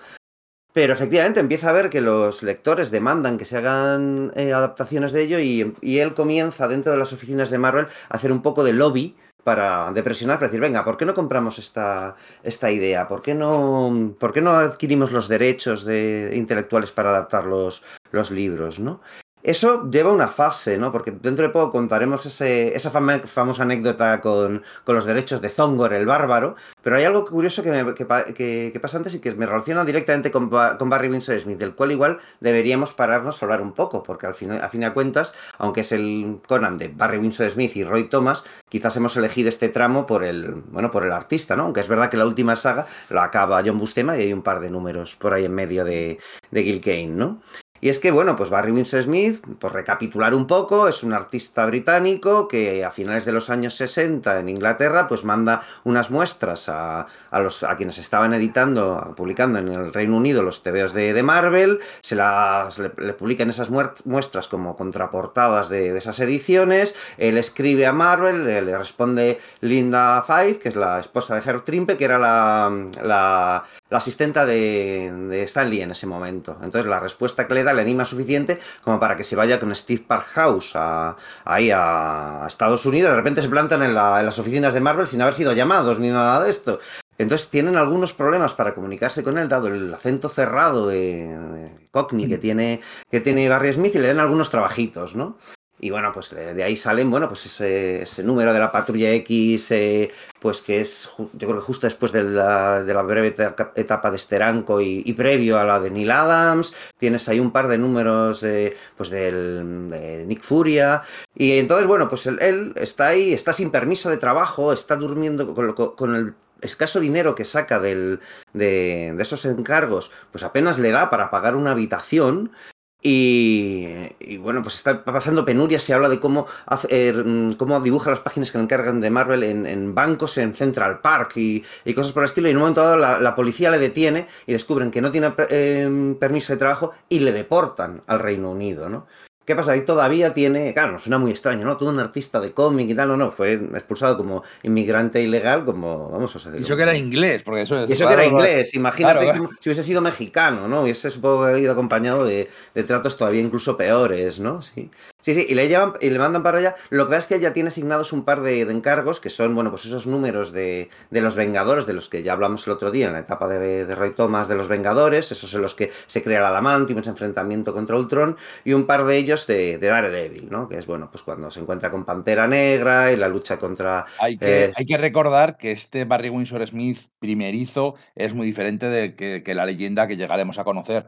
Pero 0.71 0.93
efectivamente 0.93 1.39
empieza 1.39 1.69
a 1.69 1.73
ver 1.73 1.89
que 1.89 1.99
los 1.99 2.43
lectores 2.43 2.91
demandan 2.91 3.37
que 3.37 3.45
se 3.45 3.57
hagan 3.57 4.31
eh, 4.35 4.53
adaptaciones 4.53 5.11
de 5.11 5.23
ello 5.23 5.39
y, 5.39 5.99
él 5.99 6.13
comienza 6.13 6.67
dentro 6.67 6.91
de 6.91 6.99
las 6.99 7.11
oficinas 7.11 7.49
de 7.49 7.57
Marvel 7.57 7.87
a 8.09 8.15
hacer 8.15 8.31
un 8.31 8.41
poco 8.43 8.63
de 8.63 8.73
lobby 8.73 9.15
para 9.49 9.91
de 9.91 10.03
presionar, 10.03 10.37
para 10.37 10.49
decir, 10.49 10.61
venga, 10.61 10.85
¿por 10.85 10.95
qué 10.95 11.05
no 11.05 11.15
compramos 11.15 11.57
esta, 11.57 12.15
esta 12.43 12.69
idea? 12.69 13.07
¿Por 13.07 13.23
qué, 13.23 13.33
no, 13.33 14.13
¿Por 14.19 14.31
qué 14.31 14.41
no 14.41 14.51
adquirimos 14.51 15.11
los 15.11 15.27
derechos 15.27 15.83
de, 15.85 16.33
intelectuales 16.35 16.91
para 16.91 17.09
adaptar 17.09 17.45
los, 17.45 17.81
los 18.11 18.29
libros? 18.29 18.79
¿no? 18.79 19.01
Eso 19.41 19.89
lleva 19.89 20.11
una 20.11 20.27
fase, 20.27 20.77
¿no? 20.77 20.91
Porque 20.91 21.11
dentro 21.11 21.47
de 21.47 21.53
poco 21.53 21.71
contaremos 21.71 22.25
ese, 22.25 22.75
esa 22.75 22.91
fam 22.91 23.21
famosa 23.25 23.63
anécdota 23.63 24.19
con, 24.19 24.63
los 24.85 25.05
derechos 25.05 25.41
de 25.41 25.47
Zongor, 25.47 25.93
el 25.93 26.05
bárbaro, 26.05 26.55
pero 26.81 26.97
hay 26.97 27.05
algo 27.05 27.23
curioso 27.23 27.63
que, 27.63 27.71
me, 27.71 28.79
pasa 28.79 28.97
antes 28.97 29.15
y 29.15 29.21
que 29.21 29.33
me 29.35 29.45
relaciona 29.45 29.85
directamente 29.85 30.29
con, 30.29 30.49
Barry 30.49 31.07
Winsor 31.07 31.39
Smith, 31.39 31.57
del 31.57 31.73
cual 31.73 31.93
igual 31.93 32.19
deberíamos 32.41 32.93
pararnos 32.93 33.41
a 33.41 33.45
hablar 33.45 33.61
un 33.61 33.71
poco, 33.71 34.03
porque 34.03 34.27
al 34.27 34.35
fin, 34.35 34.51
a 34.51 34.67
fin 34.67 34.81
de 34.81 34.91
cuentas, 34.91 35.33
aunque 35.57 35.81
es 35.81 35.93
el 35.93 36.41
Conan 36.45 36.77
de 36.77 36.89
Barry 36.89 37.17
Winsor 37.17 37.49
Smith 37.49 37.77
y 37.77 37.85
Roy 37.85 38.09
Thomas, 38.09 38.43
quizás 38.67 38.97
hemos 38.97 39.15
elegido 39.15 39.47
este 39.47 39.69
tramo 39.69 40.05
por 40.05 40.25
el, 40.25 40.51
bueno, 40.51 40.91
por 40.91 41.05
el 41.05 41.13
artista, 41.13 41.55
¿no? 41.55 41.63
Aunque 41.63 41.79
es 41.79 41.87
verdad 41.87 42.09
que 42.09 42.17
la 42.17 42.27
última 42.27 42.57
saga 42.57 42.87
la 43.09 43.23
acaba 43.23 43.61
John 43.65 43.79
Bustema 43.79 44.17
y 44.17 44.23
hay 44.23 44.33
un 44.33 44.41
par 44.41 44.59
de 44.59 44.69
números 44.69 45.15
por 45.15 45.33
ahí 45.33 45.45
en 45.45 45.55
medio 45.55 45.85
de, 45.85 46.19
de 46.51 46.63
Gil 46.63 46.81
Kane, 46.81 47.07
¿no? 47.07 47.41
Y 47.81 47.89
es 47.89 47.99
que, 47.99 48.11
bueno, 48.11 48.35
pues 48.35 48.49
Barry 48.49 48.71
Winsor 48.71 49.01
Smith, 49.01 49.45
por 49.59 49.73
recapitular 49.73 50.33
un 50.33 50.47
poco, 50.47 50.87
es 50.87 51.03
un 51.03 51.13
artista 51.13 51.65
británico 51.65 52.47
que 52.47 52.83
a 52.83 52.91
finales 52.91 53.25
de 53.25 53.31
los 53.31 53.49
años 53.49 53.75
60 53.75 54.39
en 54.39 54.49
Inglaterra, 54.49 55.07
pues 55.07 55.23
manda 55.23 55.63
unas 55.83 56.11
muestras 56.11 56.69
a, 56.69 57.07
a, 57.31 57.39
los, 57.39 57.63
a 57.63 57.75
quienes 57.77 57.97
estaban 57.97 58.33
editando, 58.33 59.13
publicando 59.15 59.59
en 59.59 59.69
el 59.69 59.93
Reino 59.93 60.17
Unido 60.17 60.43
los 60.43 60.63
TVOs 60.63 60.93
de, 60.93 61.13
de 61.13 61.23
Marvel, 61.23 61.79
se 62.01 62.15
las, 62.15 62.79
le, 62.79 62.91
le, 62.97 63.13
publican 63.13 63.49
esas 63.49 63.69
muestras 63.69 64.47
como 64.47 64.75
contraportadas 64.75 65.69
de, 65.69 65.93
de, 65.93 65.97
esas 65.97 66.19
ediciones, 66.19 66.95
él 67.17 67.37
escribe 67.37 67.85
a 67.85 67.93
Marvel, 67.93 68.45
le, 68.45 68.61
le, 68.61 68.77
responde 68.77 69.39
Linda 69.61 70.23
Five, 70.25 70.59
que 70.59 70.69
es 70.69 70.75
la 70.75 70.99
esposa 70.99 71.35
de 71.35 71.49
Herb 71.49 71.63
Trimpe, 71.63 71.97
que 71.97 72.05
era 72.05 72.17
la, 72.17 72.71
la, 73.03 73.63
la 73.89 73.97
asistenta 73.97 74.45
de, 74.45 75.11
de 75.29 75.43
Stan 75.43 75.69
Lee 75.69 75.81
en 75.81 75.91
ese 75.91 76.07
momento. 76.07 76.57
Entonces 76.61 76.89
la 76.89 76.99
respuesta 76.99 77.47
que 77.47 77.53
le 77.53 77.63
da 77.69 77.73
le 77.73 77.81
anima 77.81 78.05
suficiente 78.05 78.59
como 78.83 78.99
para 78.99 79.15
que 79.15 79.23
se 79.23 79.35
vaya 79.35 79.59
con 79.59 79.73
Steve 79.75 80.03
Parkhouse 80.05 80.75
a, 80.75 81.15
ahí 81.45 81.71
a, 81.73 82.45
Estados 82.47 82.85
Unidos. 82.85 83.11
De 83.11 83.17
repente 83.17 83.41
se 83.41 83.49
plantan 83.49 83.83
en, 83.83 83.93
la, 83.93 84.19
en, 84.19 84.25
las 84.25 84.39
oficinas 84.39 84.73
de 84.73 84.79
Marvel 84.79 85.07
sin 85.07 85.21
haber 85.21 85.33
sido 85.33 85.53
llamados 85.53 85.99
ni 85.99 86.09
nada 86.09 86.43
de 86.43 86.49
esto. 86.49 86.79
Entonces 87.17 87.49
tienen 87.49 87.75
algunos 87.75 88.13
problemas 88.13 88.53
para 88.53 88.73
comunicarse 88.73 89.23
con 89.23 89.37
él, 89.37 89.49
dado 89.49 89.67
el 89.67 89.93
acento 89.93 90.29
cerrado 90.29 90.87
de, 90.87 91.37
de 91.37 91.89
Cockney 91.91 92.29
que 92.29 92.37
tiene, 92.37 92.79
que 93.11 93.19
tiene 93.19 93.49
Barry 93.49 93.73
Smith, 93.73 93.95
y 93.95 93.99
le 93.99 94.07
dan 94.07 94.19
algunos 94.19 94.49
trabajitos, 94.49 95.15
¿no? 95.17 95.37
Y 95.81 95.91
bueno, 95.91 96.11
pues 96.11 96.31
de 96.31 96.61
ahí 96.61 96.75
salen, 96.75 97.09
bueno, 97.09 97.29
pues 97.29 97.45
ese, 97.45 98.23
número 98.23 98.51
de 98.51 98.59
la 98.59 98.71
patrulla 98.71 99.11
X, 99.11 99.71
eh, 99.71 100.11
pues 100.39 100.61
que 100.61 100.81
es, 100.81 101.09
yo 101.17 101.47
creo 101.47 101.55
que 101.55 101.65
justo 101.65 101.87
después 101.87 102.11
de 102.11 102.23
la, 102.23 102.83
de 102.83 102.93
la 102.93 103.01
breve 103.01 103.33
etapa 103.75 104.11
de 104.11 104.17
Steranko 104.17 104.81
y, 104.81 105.03
y, 105.05 105.13
previo 105.13 105.57
a 105.57 105.63
la 105.63 105.79
de 105.79 105.89
Neil 105.89 106.11
Adams, 106.11 106.75
tienes 106.97 107.29
ahí 107.29 107.39
un 107.39 107.51
par 107.51 107.69
de 107.69 107.77
números 107.77 108.41
de, 108.41 108.75
pues 108.97 109.09
del, 109.09 109.89
de 109.89 110.25
Nick 110.25 110.43
Furia, 110.43 111.03
y 111.33 111.57
entonces, 111.57 111.87
bueno, 111.87 112.09
pues 112.09 112.27
él, 112.27 112.37
él, 112.41 112.73
está 112.75 113.07
ahí, 113.07 113.31
está 113.31 113.53
sin 113.53 113.71
permiso 113.71 114.09
de 114.09 114.17
trabajo, 114.17 114.73
está 114.73 114.97
durmiendo 114.97 115.55
con, 115.55 115.95
con 115.95 116.15
el 116.15 116.33
escaso 116.61 116.99
dinero 116.99 117.35
que 117.35 117.45
saca 117.45 117.79
del, 117.79 118.19
de, 118.51 119.13
de, 119.15 119.23
esos 119.23 119.45
encargos, 119.45 120.11
pues 120.31 120.43
apenas 120.43 120.77
le 120.77 120.91
da 120.91 121.09
para 121.09 121.31
pagar 121.31 121.55
una 121.55 121.71
habitación 121.71 122.51
y, 123.01 124.37
bueno, 124.37 124.61
pues 124.61 124.75
está 124.75 125.05
pasando 125.05 125.45
penuria, 125.45 125.79
se 125.79 125.93
habla 125.93 126.09
de 126.09 126.19
cómo, 126.19 126.47
hace, 126.65 127.13
cómo 127.57 127.79
dibuja 127.79 128.09
las 128.09 128.19
páginas 128.19 128.51
que 128.51 128.57
le 128.57 128.65
encargan 128.65 128.99
de 128.99 129.09
Marvel 129.09 129.43
en, 129.43 129.65
en 129.65 129.95
bancos 129.95 130.37
en 130.37 130.53
Central 130.53 130.99
Park 130.99 131.37
y, 131.37 131.63
y, 131.85 131.93
cosas 131.93 132.11
por 132.11 132.23
el 132.23 132.27
estilo. 132.27 132.47
Y 132.47 132.51
en 132.51 132.57
un 132.57 132.61
momento 132.61 132.83
dado 132.83 132.97
la, 132.97 133.19
la 133.19 133.35
policía 133.35 133.71
le 133.71 133.79
detiene 133.79 134.27
y 134.45 134.51
descubren 134.51 134.91
que 134.91 135.01
no 135.01 135.11
tiene 135.11 135.33
eh, 135.49 136.15
permiso 136.19 136.51
de 136.53 136.59
trabajo 136.59 136.93
y 137.07 137.19
le 137.19 137.31
deportan 137.31 138.03
al 138.07 138.19
Reino 138.19 138.51
Unido, 138.51 138.89
¿no? 138.89 139.07
¿Qué 139.49 139.55
pasa? 139.55 139.71
Ahí 139.71 139.81
todavía 139.81 140.31
tiene, 140.31 140.75
claro, 140.75 140.99
suena 140.99 141.17
muy 141.17 141.31
extraño, 141.31 141.65
¿no? 141.65 141.75
Todo 141.75 141.89
un 141.89 141.97
artista 141.97 142.39
de 142.39 142.51
cómic 142.51 142.87
y 142.87 142.93
tal, 142.93 143.07
no, 143.07 143.17
no, 143.17 143.31
fue 143.31 143.53
expulsado 143.53 144.15
como 144.15 144.43
inmigrante 144.61 145.23
ilegal, 145.23 145.65
como, 145.65 146.07
vamos 146.07 146.35
a 146.35 146.37
decir. 146.37 146.61
Y 146.61 146.63
eso 146.63 146.77
que 146.77 146.83
era 146.83 146.95
inglés, 146.95 147.41
porque 147.41 147.63
eso 147.63 147.83
es. 147.83 147.89
Y 147.89 147.93
eso 147.93 148.07
que 148.07 148.13
era 148.13 148.25
inglés, 148.27 148.75
imagínate 148.75 149.33
si 149.59 149.69
hubiese 149.69 149.81
sido 149.81 150.01
mexicano, 150.01 150.67
¿no? 150.67 150.83
Hubiese 150.83 151.09
supongo 151.09 151.57
ido 151.57 151.71
acompañado 151.71 152.25
de, 152.25 152.47
de, 152.75 152.83
tratos 152.83 153.17
todavía 153.17 153.41
incluso 153.41 153.75
peores, 153.75 154.39
¿no? 154.39 154.61
Sí. 154.61 154.91
Sí, 155.21 155.33
sí, 155.33 155.45
y 155.49 155.53
le 155.53 155.67
llevan 155.67 155.93
y 155.99 156.09
le 156.09 156.17
mandan 156.17 156.43
para 156.43 156.59
allá. 156.59 156.75
Lo 156.89 157.05
que 157.05 157.09
pasa 157.09 157.19
es 157.19 157.27
que 157.27 157.39
ya 157.41 157.51
tiene 157.51 157.67
asignados 157.67 158.13
un 158.13 158.23
par 158.23 158.41
de, 158.41 158.61
encargos 158.61 159.19
que 159.19 159.29
son, 159.29 159.53
bueno, 159.53 159.69
pues 159.69 159.85
esos 159.85 160.07
números 160.07 160.53
de, 160.53 160.89
de, 161.09 161.21
los 161.21 161.35
Vengadores, 161.35 161.85
de 161.85 161.93
los 161.93 162.07
que 162.07 162.23
ya 162.23 162.33
hablamos 162.33 162.65
el 162.67 162.73
otro 162.73 162.89
día 162.89 163.07
en 163.07 163.13
la 163.13 163.19
etapa 163.19 163.49
de, 163.49 163.85
de 163.85 163.95
Roy 163.95 164.11
Thomas 164.11 164.47
de 164.47 164.55
los 164.55 164.69
Vengadores, 164.69 165.29
esos 165.31 165.53
en 165.53 165.61
los 165.61 165.75
que 165.75 165.91
se 166.07 166.23
crea 166.23 166.39
el 166.39 166.45
Adamantium, 166.45 166.99
ese 166.99 167.09
enfrentamiento 167.09 167.73
contra 167.73 167.97
Ultron, 167.97 168.37
y 168.63 168.71
un 168.71 168.85
par 168.85 169.05
de 169.05 169.17
ellos 169.17 169.45
de, 169.45 169.77
de 169.77 169.87
Daredevil, 169.87 170.49
¿no? 170.49 170.69
Que 170.69 170.77
es, 170.77 170.85
bueno, 170.85 171.09
pues 171.11 171.23
cuando 171.23 171.51
se 171.51 171.59
encuentra 171.59 171.91
con 171.91 172.05
Pantera 172.05 172.47
Negra 172.47 173.11
y 173.11 173.17
la 173.17 173.27
lucha 173.27 173.57
contra... 173.57 174.05
Hay 174.19 174.37
que, 174.37 174.65
eh, 174.65 174.71
hay 174.73 174.85
que 174.85 174.97
recordar 174.97 175.57
que 175.57 175.71
este 175.71 176.05
Barry 176.05 176.29
Windsor 176.29 176.65
Smith 176.65 176.99
primerizo 177.19 177.95
es 178.15 178.33
muy 178.33 178.47
diferente 178.47 178.87
de 178.87 179.15
que, 179.15 179.53
la 179.53 179.65
leyenda 179.65 180.07
que 180.07 180.15
llegaremos 180.15 180.59
a 180.59 180.63
conocer. 180.63 181.07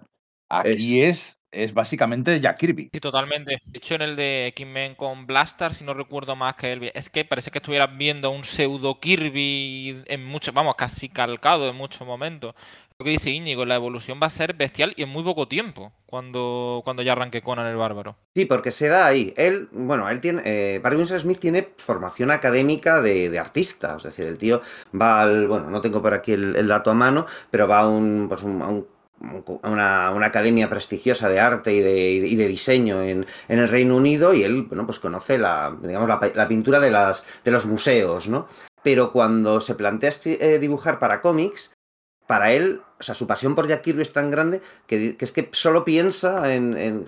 Aquí 0.49 1.01
es 1.03 1.11
es 1.11 1.40
básicamente 1.73 2.39
Jack 2.39 2.57
Kirby. 2.57 2.89
Sí, 2.93 2.99
totalmente. 2.99 3.59
De 3.65 3.77
hecho, 3.77 3.95
en 3.95 4.01
el 4.01 4.15
de 4.15 4.47
X-Men 4.47 4.95
con 4.95 5.27
Blaster, 5.27 5.73
si 5.73 5.83
no 5.83 5.93
recuerdo 5.93 6.35
más 6.35 6.55
que 6.55 6.71
él, 6.71 6.91
es 6.93 7.09
que 7.09 7.25
parece 7.25 7.51
que 7.51 7.59
estuvieras 7.59 7.95
viendo 7.97 8.31
un 8.31 8.43
pseudo 8.43 8.99
Kirby 8.99 10.03
en 10.05 10.25
muchos, 10.25 10.53
vamos, 10.53 10.75
casi 10.75 11.09
calcado 11.09 11.69
en 11.69 11.75
muchos 11.75 12.07
momentos. 12.07 12.55
Lo 13.01 13.05
que 13.05 13.11
dice 13.11 13.31
Íñigo, 13.31 13.65
la 13.65 13.73
evolución 13.73 14.19
va 14.21 14.27
a 14.27 14.29
ser 14.29 14.53
bestial 14.53 14.93
y 14.95 15.01
en 15.01 15.09
muy 15.09 15.23
poco 15.23 15.47
tiempo, 15.47 15.91
cuando, 16.05 16.81
cuando 16.83 17.01
ya 17.01 17.13
arranque 17.13 17.41
Conan 17.41 17.65
el 17.65 17.75
Bárbaro. 17.75 18.15
Sí, 18.35 18.45
porque 18.45 18.69
se 18.69 18.89
da 18.89 19.07
ahí. 19.07 19.33
Él, 19.37 19.69
bueno, 19.71 20.07
él 20.07 20.19
tiene, 20.19 20.43
eh, 20.45 20.79
Barry 20.83 21.03
Smith 21.05 21.39
tiene 21.39 21.69
formación 21.77 22.29
académica 22.29 23.01
de, 23.01 23.39
artista, 23.39 23.95
es 23.97 24.03
decir, 24.03 24.27
el 24.27 24.37
tío 24.37 24.61
va 24.93 25.21
al, 25.21 25.47
bueno, 25.47 25.71
no 25.71 25.81
tengo 25.81 25.99
por 25.99 26.13
aquí 26.13 26.33
el, 26.33 26.67
dato 26.67 26.91
a 26.91 26.93
mano, 26.93 27.25
pero 27.49 27.67
va 27.67 27.79
a 27.79 27.89
un, 27.89 28.27
pues 28.29 28.43
a 28.43 28.45
un 28.45 28.85
una, 29.63 30.25
academia 30.25 30.69
prestigiosa 30.69 31.29
de 31.29 31.39
arte 31.39 31.73
y 31.73 31.81
de, 32.35 32.47
diseño 32.47 33.01
en, 33.01 33.25
el 33.47 33.69
Reino 33.69 33.95
Unido 33.95 34.33
y 34.33 34.43
él, 34.43 34.63
bueno, 34.63 34.85
pues 34.85 34.99
conoce 34.99 35.37
la, 35.37 35.75
digamos, 35.81 36.09
la, 36.09 36.47
pintura 36.47 36.79
de, 36.79 36.91
las, 36.91 37.25
de 37.43 37.51
los 37.51 37.65
museos, 37.65 38.27
¿no? 38.27 38.47
Pero 38.83 39.11
cuando 39.11 39.61
se 39.61 39.75
plantea 39.75 40.11
eh, 40.25 40.57
dibujar 40.59 40.97
para 40.99 41.21
cómics, 41.21 41.73
para 42.31 42.53
él, 42.53 42.79
o 42.97 43.03
sea, 43.03 43.13
su 43.13 43.27
pasión 43.27 43.55
por 43.55 43.67
Jack 43.67 43.81
Kirby 43.81 44.03
es 44.03 44.13
tan 44.13 44.31
grande 44.31 44.61
que, 44.87 45.17
es 45.19 45.33
que 45.33 45.49
solo 45.51 45.83
piensa 45.83 46.55
en, 46.55 47.05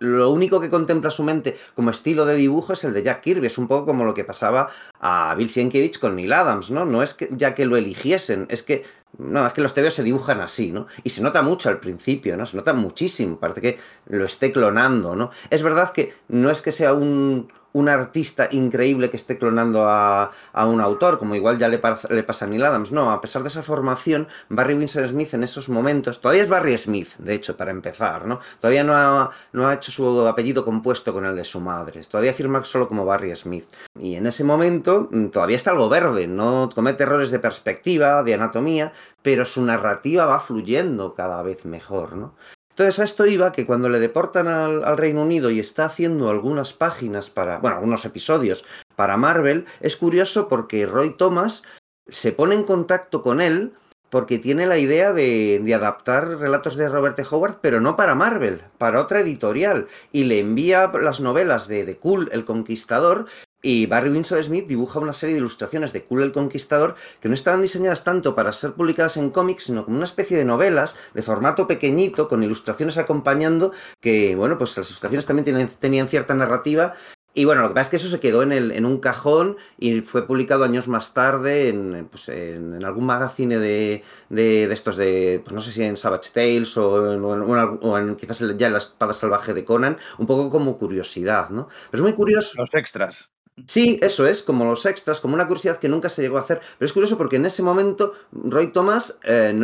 lo, 0.00 0.30
único 0.32 0.60
que 0.60 0.68
contempla 0.68 1.12
su 1.12 1.22
mente 1.22 1.56
como 1.76 1.90
estilo 1.90 2.26
de 2.26 2.34
dibujo 2.34 2.72
es 2.72 2.82
el 2.82 2.92
de 2.92 3.04
Jack 3.04 3.20
Kirby. 3.20 3.46
Es 3.46 3.58
un 3.58 3.68
poco 3.68 3.86
como 3.86 4.04
lo 4.04 4.12
que 4.12 4.24
pasaba 4.24 4.70
a 4.98 5.36
Bill 5.38 5.48
Sienkiewicz 5.48 5.98
con 6.00 6.16
Neil 6.16 6.32
Adams, 6.32 6.72
¿no? 6.72 6.84
No 6.84 7.00
es 7.00 7.14
que 7.14 7.28
ya 7.30 7.54
que 7.54 7.64
lo 7.64 7.76
eligiesen, 7.76 8.48
es 8.50 8.64
que 8.64 8.82
no, 9.18 9.46
es 9.46 9.52
que 9.52 9.60
los 9.60 9.72
TVOs 9.72 9.94
se 9.94 10.02
dibujan 10.02 10.40
así, 10.40 10.72
¿no? 10.72 10.88
Y 11.04 11.10
se 11.10 11.22
nota 11.22 11.42
mucho 11.42 11.68
al 11.68 11.78
principio, 11.78 12.36
¿no? 12.36 12.44
Se 12.44 12.56
nota 12.56 12.72
muchísimo, 12.72 13.38
parece 13.38 13.60
que 13.60 13.78
lo 14.06 14.24
esté 14.24 14.50
clonando, 14.50 15.14
¿no? 15.14 15.30
Es 15.50 15.62
verdad 15.62 15.92
que 15.92 16.12
no 16.26 16.50
es 16.50 16.60
que 16.60 16.72
sea 16.72 16.92
un, 16.92 17.46
un 17.72 17.88
artista 17.88 18.48
increíble 18.50 19.10
que 19.10 19.16
esté 19.16 19.38
clonando 19.38 19.86
a, 19.88 20.30
un 20.54 20.80
autor, 20.80 21.18
como 21.18 21.34
igual 21.34 21.58
ya 21.58 21.68
le, 21.68 21.78
pasa 21.78 22.44
a 22.44 22.48
Neil 22.48 22.64
Adams. 22.64 22.92
No, 22.92 23.10
a 23.10 23.20
pesar 23.20 23.42
de 23.42 23.48
esa 23.48 23.62
formación, 23.62 24.28
Barry 24.48 24.74
Winsor 24.74 25.06
Smith 25.06 25.34
en 25.34 25.42
esos 25.42 25.68
momentos, 25.68 26.20
todavía 26.20 26.42
es 26.42 26.48
Barry 26.48 26.76
Smith, 26.76 27.16
de 27.18 27.34
hecho, 27.34 27.56
para 27.56 27.70
empezar, 27.70 28.26
¿no? 28.26 28.40
Todavía 28.60 28.84
no 28.84 28.94
ha, 28.94 29.30
no 29.52 29.68
ha 29.68 29.74
hecho 29.74 29.92
su 29.92 30.26
apellido 30.26 30.64
compuesto 30.64 31.12
con 31.12 31.24
el 31.24 31.36
de 31.36 31.44
su 31.44 31.60
madre, 31.60 32.02
todavía 32.04 32.32
firma 32.32 32.64
solo 32.64 32.88
como 32.88 33.04
Barry 33.04 33.34
Smith. 33.36 33.66
Y 33.98 34.14
en 34.14 34.26
ese 34.26 34.44
momento 34.44 35.08
mm, 35.10 35.26
todavía 35.26 35.56
está 35.56 35.70
algo 35.70 35.88
verde, 35.88 36.26
no 36.26 36.68
comete 36.74 37.04
errores 37.04 37.30
de 37.30 37.38
perspectiva, 37.38 38.22
de 38.22 38.34
anatomía, 38.34 38.92
pero 39.22 39.44
su 39.44 39.62
narrativa 39.62 40.26
va 40.26 40.40
fluyendo 40.40 41.14
cada 41.14 41.42
vez 41.42 41.64
mejor, 41.64 42.16
¿no? 42.16 42.34
Entonces 42.80 42.98
a 42.98 43.04
esto 43.04 43.26
iba 43.26 43.52
que 43.52 43.66
cuando 43.66 43.90
le 43.90 43.98
deportan 43.98 44.48
al, 44.48 44.96
Reino 44.96 45.20
Unido 45.20 45.50
y 45.50 45.60
está 45.60 45.84
haciendo 45.84 46.30
algunas 46.30 46.72
páginas 46.72 47.28
para, 47.28 47.58
bueno, 47.58 47.76
algunos 47.76 48.06
episodios 48.06 48.64
para 48.96 49.18
Marvel, 49.18 49.66
es 49.80 49.98
curioso 49.98 50.48
porque 50.48 50.86
Roy 50.86 51.10
Thomas 51.10 51.62
se 52.08 52.32
pone 52.32 52.54
en 52.54 52.64
contacto 52.64 53.20
con 53.20 53.42
él 53.42 53.74
porque 54.08 54.38
tiene 54.38 54.64
la 54.64 54.78
idea 54.78 55.12
de, 55.12 55.62
adaptar 55.74 56.38
relatos 56.38 56.74
de 56.74 56.88
Robert 56.88 57.18
E. 57.18 57.24
Howard, 57.30 57.58
pero 57.60 57.82
no 57.82 57.96
para 57.96 58.14
Marvel, 58.14 58.62
para 58.78 59.02
otra 59.02 59.20
editorial, 59.20 59.86
y 60.10 60.24
le 60.24 60.38
envía 60.38 60.90
las 61.02 61.20
novelas 61.20 61.68
de 61.68 61.84
The 61.84 61.98
Cool, 61.98 62.30
El 62.32 62.46
Conquistador, 62.46 63.26
y 63.62 63.86
Barry 63.86 64.10
Windsor 64.10 64.42
Smith 64.42 64.66
dibuja 64.66 64.98
una 64.98 65.12
serie 65.12 65.34
de 65.34 65.40
ilustraciones 65.40 65.92
de 65.92 66.04
Cool 66.04 66.22
el 66.22 66.32
Conquistador 66.32 66.94
que 67.20 67.28
no 67.28 67.34
estaban 67.34 67.62
diseñadas 67.62 68.04
tanto 68.04 68.34
para 68.34 68.52
ser 68.52 68.72
publicadas 68.72 69.16
en 69.16 69.30
cómics, 69.30 69.64
sino 69.64 69.84
como 69.84 69.96
una 69.96 70.04
especie 70.04 70.36
de 70.36 70.44
novelas 70.44 70.96
de 71.14 71.22
formato 71.22 71.66
pequeñito, 71.66 72.28
con 72.28 72.42
ilustraciones 72.42 72.98
acompañando, 72.98 73.72
que, 74.00 74.34
bueno, 74.36 74.58
pues 74.58 74.76
las 74.76 74.88
ilustraciones 74.88 75.26
también 75.26 75.70
tenían 75.78 76.08
cierta 76.08 76.34
narrativa 76.34 76.94
y 77.32 77.44
bueno, 77.44 77.62
lo 77.62 77.68
que 77.68 77.74
pasa 77.74 77.82
es 77.82 77.90
que 77.90 77.96
eso 77.96 78.08
se 78.08 78.18
quedó 78.18 78.42
en, 78.42 78.50
el, 78.50 78.72
en 78.72 78.84
un 78.84 78.98
cajón 78.98 79.56
y 79.78 80.00
fue 80.00 80.26
publicado 80.26 80.64
años 80.64 80.88
más 80.88 81.14
tarde 81.14 81.68
en, 81.68 82.08
pues 82.10 82.28
en, 82.28 82.84
algún 82.84 83.06
magazine 83.06 83.58
de, 83.58 84.02
de, 84.28 84.64
estos 84.72 84.96
de, 84.96 85.40
pues 85.44 85.54
no 85.54 85.60
sé 85.60 85.70
si 85.70 85.84
en 85.84 85.96
Savage 85.96 86.30
Tales 86.34 86.76
o 86.76 87.12
en, 87.12 87.22
o 87.22 87.98
en, 87.98 88.16
quizás 88.16 88.40
ya 88.56 88.66
en 88.66 88.72
la 88.72 88.78
espada 88.78 89.12
salvaje 89.12 89.54
de 89.54 89.64
Conan, 89.64 89.96
un 90.18 90.26
poco 90.26 90.50
como 90.50 90.76
curiosidad, 90.76 91.50
¿no? 91.50 91.68
Pero 91.90 92.02
es 92.02 92.08
muy 92.08 92.16
curioso. 92.16 92.54
Los 92.56 92.74
extras. 92.74 93.30
Sí, 93.66 93.98
eso 94.02 94.26
es, 94.26 94.42
como 94.42 94.64
los 94.64 94.86
extras, 94.86 95.20
como 95.20 95.34
una 95.34 95.46
curiosidad 95.46 95.78
que 95.78 95.88
nunca 95.88 96.08
se 96.08 96.22
llegó 96.22 96.38
a 96.38 96.42
hacer. 96.42 96.60
Pero 96.78 96.86
es 96.86 96.92
curioso 96.92 97.18
porque 97.18 97.36
en 97.36 97.46
ese 97.46 97.62
momento 97.62 98.14
Roy 98.32 98.68
Thomas 98.68 99.18
eh, 99.24 99.54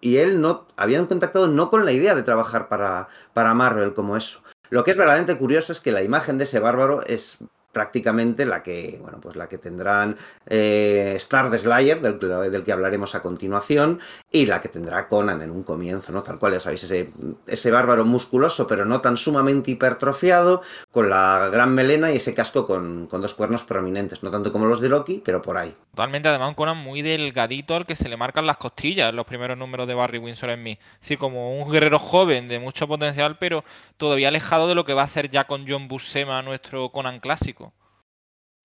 y 0.00 0.16
él 0.16 0.40
no 0.40 0.66
habían 0.76 1.06
contactado 1.06 1.46
no 1.46 1.70
con 1.70 1.84
la 1.84 1.92
idea 1.92 2.14
de 2.14 2.22
trabajar 2.22 2.68
para, 2.68 3.08
para 3.32 3.54
Marvel 3.54 3.94
como 3.94 4.16
eso. 4.16 4.40
Lo 4.70 4.82
que 4.82 4.92
es 4.92 4.96
verdaderamente 4.96 5.38
curioso 5.38 5.72
es 5.72 5.80
que 5.80 5.92
la 5.92 6.02
imagen 6.02 6.38
de 6.38 6.44
ese 6.44 6.58
bárbaro 6.58 7.02
es 7.06 7.38
prácticamente 7.74 8.46
la 8.46 8.62
que, 8.62 8.98
bueno, 9.02 9.20
pues 9.20 9.36
la 9.36 9.46
que 9.46 9.58
tendrán 9.58 10.16
eh, 10.46 11.12
Star 11.16 11.50
the 11.50 11.58
Slayer, 11.58 12.00
del, 12.00 12.64
que 12.64 12.72
hablaremos 12.72 13.14
a 13.14 13.20
continuación, 13.20 14.00
y 14.32 14.46
la 14.46 14.62
que 14.62 14.70
tendrá 14.70 15.06
Conan 15.08 15.42
en 15.42 15.50
un 15.50 15.62
comienzo, 15.62 16.12
¿no? 16.12 16.22
Tal 16.22 16.38
cual, 16.38 16.54
ya 16.54 16.60
sabéis, 16.60 16.84
ese, 16.84 17.10
ese 17.46 17.70
bárbaro 17.70 18.06
musculoso, 18.06 18.66
pero 18.66 18.86
no 18.86 19.02
tan 19.02 19.18
sumamente 19.18 19.72
hipertrofiado, 19.72 20.62
con 20.90 21.10
la 21.10 21.50
gran 21.52 21.74
melena 21.74 22.10
y 22.10 22.16
ese 22.16 22.32
casco 22.32 22.66
con, 22.66 23.06
con, 23.08 23.20
dos 23.20 23.34
cuernos 23.34 23.64
prominentes, 23.64 24.22
no 24.22 24.30
tanto 24.30 24.50
como 24.50 24.64
los 24.64 24.80
de 24.80 24.88
Loki, 24.88 25.20
pero 25.22 25.42
por 25.42 25.58
ahí. 25.58 25.74
Totalmente, 25.90 26.28
además 26.28 26.48
un 26.48 26.54
Conan 26.54 26.78
muy 26.78 27.02
delgadito 27.02 27.74
al 27.74 27.84
que 27.84 27.96
se 27.96 28.08
le 28.08 28.16
marcan 28.16 28.46
las 28.46 28.56
costillas 28.56 29.12
los 29.12 29.26
primeros 29.26 29.58
números 29.58 29.88
de 29.88 29.94
Barry 29.94 30.18
Windsor 30.18 30.50
en 30.50 30.62
mí. 30.62 30.78
Sí, 31.00 31.16
como 31.16 31.58
un 31.60 31.70
guerrero 31.70 31.98
joven 31.98 32.48
de 32.48 32.58
mucho 32.58 32.86
potencial, 32.86 33.36
pero 33.38 33.64
todavía 33.96 34.28
alejado 34.28 34.68
de 34.68 34.74
lo 34.74 34.84
que 34.84 34.94
va 34.94 35.02
a 35.02 35.08
ser 35.08 35.30
ya 35.30 35.44
con 35.44 35.66
John 35.68 35.88
Buscema, 35.88 36.42
nuestro 36.42 36.90
Conan 36.90 37.20
clásico. 37.20 37.63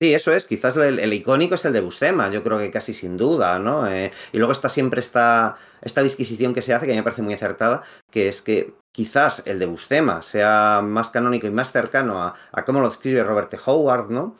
Sí, 0.01 0.13
eso 0.13 0.32
es. 0.32 0.46
Quizás 0.46 0.77
el, 0.77 1.13
icónico 1.13 1.56
es 1.56 1.65
el 1.65 1.74
de 1.74 1.82
Buscema, 1.82 2.29
yo 2.29 2.41
creo 2.41 2.58
que 2.58 2.72
casi 2.72 2.94
sin 2.94 3.18
duda, 3.18 3.60
¿no? 3.60 3.86
Eh, 3.86 4.13
y 4.32 4.38
luego 4.38 4.53
está 4.53 4.70
siempre 4.70 5.01
esta, 5.01 5.58
esta 5.82 6.01
disquisición 6.01 6.53
que 6.53 6.62
se 6.62 6.74
hace, 6.74 6.86
que 6.86 6.94
a 6.94 6.96
mí 6.96 7.00
me 7.00 7.03
parece 7.03 7.22
muy 7.22 7.34
acertada, 7.34 7.84
que 8.10 8.29
es 8.29 8.41
que 8.41 8.74
quizás 8.94 9.44
el 9.46 9.60
de 9.60 9.65
Buscema 9.65 10.22
sea 10.22 10.82
más 10.82 11.10
canónico 11.10 11.48
y 11.48 11.51
más 11.51 11.74
cercano 11.74 12.24
a, 12.24 12.34
a 12.53 12.63
cómo 12.63 12.79
lo 12.79 12.88
escribe 12.88 13.24
Robert 13.24 13.53
e. 13.53 13.58
Howard, 13.65 14.10
¿no? 14.10 14.38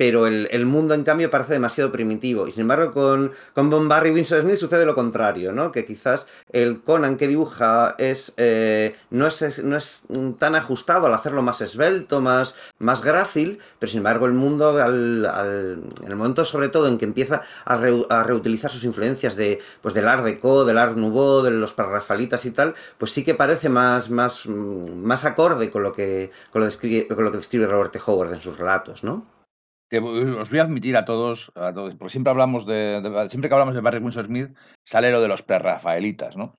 Pero 0.00 0.26
el, 0.26 0.64
mundo 0.64 0.94
en 0.94 1.04
cambio 1.04 1.30
parece 1.30 1.52
demasiado 1.52 1.92
primitivo. 1.92 2.48
Y 2.48 2.52
sin 2.52 2.62
embargo 2.62 2.94
con, 2.94 3.32
con 3.52 3.86
Barry 3.86 4.10
Winsor 4.10 4.40
Smith 4.40 4.56
sucede 4.56 4.86
lo 4.86 4.94
contrario, 4.94 5.52
¿no? 5.52 5.72
Que 5.72 5.84
quizás 5.84 6.26
el 6.52 6.80
Conan 6.80 7.18
que 7.18 7.28
dibuja 7.28 7.96
es, 7.98 8.32
eh, 8.38 8.96
no, 9.10 9.26
es, 9.26 9.62
no 9.62 9.76
es 9.76 10.04
tan 10.38 10.54
ajustado 10.54 11.06
al 11.06 11.12
hacerlo 11.12 11.42
más 11.42 11.60
esbelto, 11.60 12.22
más, 12.22 12.54
más 12.78 13.04
grácil, 13.04 13.58
pero 13.78 13.90
sin 13.90 13.98
embargo 13.98 14.24
el 14.24 14.32
mundo, 14.32 14.70
al, 14.82 15.82
en 16.02 16.08
el 16.08 16.16
momento 16.16 16.46
sobre 16.46 16.70
todo 16.70 16.88
en 16.88 16.96
que 16.96 17.04
empieza 17.04 17.42
a, 17.66 17.76
reutilizar 17.76 18.70
sus 18.70 18.84
influencias 18.84 19.36
de, 19.36 19.58
pues 19.82 19.92
del 19.92 20.08
Art 20.08 20.24
Deco, 20.24 20.64
del 20.64 20.78
Art 20.78 20.96
Nouveau, 20.96 21.42
de 21.42 21.50
los 21.50 21.74
parrafalitas 21.74 22.46
y 22.46 22.52
tal, 22.52 22.74
pues 22.96 23.12
sí 23.12 23.22
que 23.22 23.34
parece 23.34 23.68
más, 23.68 24.08
más, 24.08 24.46
más 24.46 25.26
acorde 25.26 25.68
con 25.68 25.82
lo 25.82 25.92
que, 25.92 26.30
con 26.50 26.60
lo, 26.60 26.64
describe, 26.64 27.06
que 27.06 27.36
describe 27.36 27.66
Robert. 27.66 27.94
Howard 28.06 28.32
en 28.32 28.40
sus 28.40 28.56
relatos, 28.56 29.04
¿no? 29.04 29.39
Os 29.98 30.50
voy 30.50 30.58
a 30.58 30.62
admitir 30.62 30.96
a 30.96 31.04
todos, 31.04 31.50
a 31.56 31.72
todos, 31.72 31.94
porque 31.96 32.12
siempre 32.12 32.30
hablamos 32.30 32.66
de, 32.66 33.00
siempre 33.28 33.48
que 33.48 33.54
hablamos 33.54 33.74
de 33.74 33.80
Barry 33.80 33.98
Winsor 33.98 34.26
Smith, 34.26 34.56
sale 34.84 35.10
lo 35.10 35.20
de 35.20 35.28
los 35.28 35.42
prerrafaelitas, 35.42 36.36
¿no? 36.36 36.56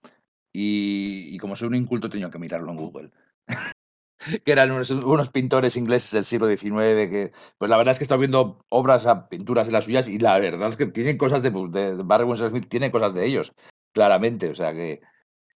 Y, 0.54 1.38
como 1.38 1.56
soy 1.56 1.70
un 1.70 1.76
inculto, 1.76 2.10
tengo 2.10 2.30
que 2.30 2.40
mirarlo 2.40 2.72
en 2.72 2.78
Google. 2.78 3.12
que 4.46 4.52
eran 4.52 4.72
unos, 4.72 5.30
pintores 5.30 5.78
ingleses 5.78 6.12
del 6.12 6.26
siglo 6.26 6.48
XIX, 6.48 7.10
que, 7.10 7.32
pues 7.58 7.70
la 7.70 7.78
verdad 7.78 7.94
es 7.94 8.00
que 8.00 8.04
he 8.04 8.06
estado 8.06 8.20
viendo 8.20 8.66
obras, 8.70 9.06
a 9.06 9.30
pinturas 9.30 9.68
de 9.68 9.74
las 9.74 9.86
suyas, 9.86 10.10
y 10.10 10.20
la 10.20 10.38
verdad 10.40 10.70
es 10.70 10.76
que 10.76 10.88
tienen 10.88 11.18
cosas 11.18 11.42
de, 11.42 11.52
de, 11.52 12.04
Barry 12.04 12.26
Winsor 12.26 12.50
Smith, 12.50 12.68
tiene 12.68 12.92
cosas 12.92 13.14
de 13.14 13.26
ellos, 13.26 13.54
claramente, 13.94 14.50
o 14.50 14.56
sea 14.56 14.74
que 14.74 15.02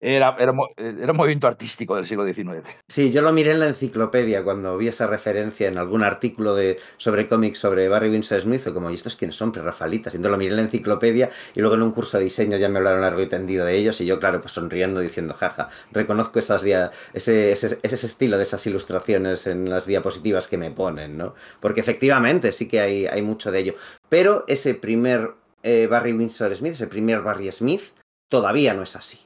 Era, 0.08 0.36
era, 0.38 0.54
era, 0.78 1.12
un 1.12 1.18
movimiento 1.18 1.48
artístico 1.48 1.96
del 1.96 2.06
siglo 2.06 2.32
XIX. 2.32 2.62
Sí, 2.88 3.10
yo 3.10 3.24
lo 3.24 3.34
miré 3.34 3.54
en 3.54 3.60
la 3.60 3.68
enciclopedia 3.68 4.44
cuando 4.44 4.78
vi 4.78 4.88
esa 4.88 5.08
referencia 5.08 5.68
en 5.68 5.80
algún 5.80 6.04
artículo 6.04 6.54
de, 6.54 6.78
sobre 6.98 7.26
cómics 7.26 7.58
sobre 7.58 7.90
Barry 7.90 8.12
Windsor 8.12 8.40
Smith. 8.40 8.62
Fue 8.62 8.72
como, 8.72 8.92
¿y 8.92 8.94
estos 8.94 9.16
quiénes 9.16 9.36
son? 9.36 9.52
Prerrafalitas. 9.52 10.14
Y 10.14 10.18
entonces 10.18 10.32
lo 10.32 10.38
miré 10.38 10.52
en 10.52 10.58
la 10.58 10.62
enciclopedia 10.62 11.32
y 11.56 11.60
luego 11.60 11.74
en 11.74 11.82
un 11.82 11.92
curso 11.92 12.20
de 12.20 12.26
diseño 12.26 12.56
ya 12.58 12.70
me 12.70 12.78
hablaron 12.78 13.02
largo 13.02 13.20
y 13.20 13.28
tendido 13.28 13.66
de 13.66 13.76
ellos. 13.76 14.00
Y 14.00 14.06
yo, 14.06 14.20
claro, 14.20 14.42
pues 14.42 14.54
sonriendo 14.54 15.00
diciendo, 15.00 15.34
jaja, 15.34 15.70
reconozco 15.92 16.38
esas 16.38 16.62
dia 16.62 16.92
ese, 17.14 17.52
ese, 17.52 17.80
ese, 17.82 18.06
estilo 18.06 18.38
de 18.38 18.44
esas 18.44 18.64
ilustraciones 18.68 19.48
en 19.48 19.72
las 19.72 19.88
diapositivas 19.88 20.48
que 20.48 20.60
me 20.60 20.70
ponen, 20.70 21.18
¿no? 21.18 21.34
Porque 21.60 21.80
efectivamente 21.80 22.52
sí 22.52 22.68
que 22.68 22.80
hay, 22.80 23.08
hay 23.08 23.24
mucho 23.24 23.50
de 23.50 23.58
ello. 23.58 23.76
Pero 24.08 24.46
ese 24.48 24.76
primer 24.76 25.32
eh, 25.64 25.88
Barry 25.88 26.14
Windsor 26.14 26.56
Smith, 26.56 26.74
ese 26.74 26.86
primer 26.86 27.22
Barry 27.22 27.52
Smith, 27.52 27.86
todavía 28.30 28.76
no 28.76 28.84
es 28.84 28.96
así. 28.96 29.26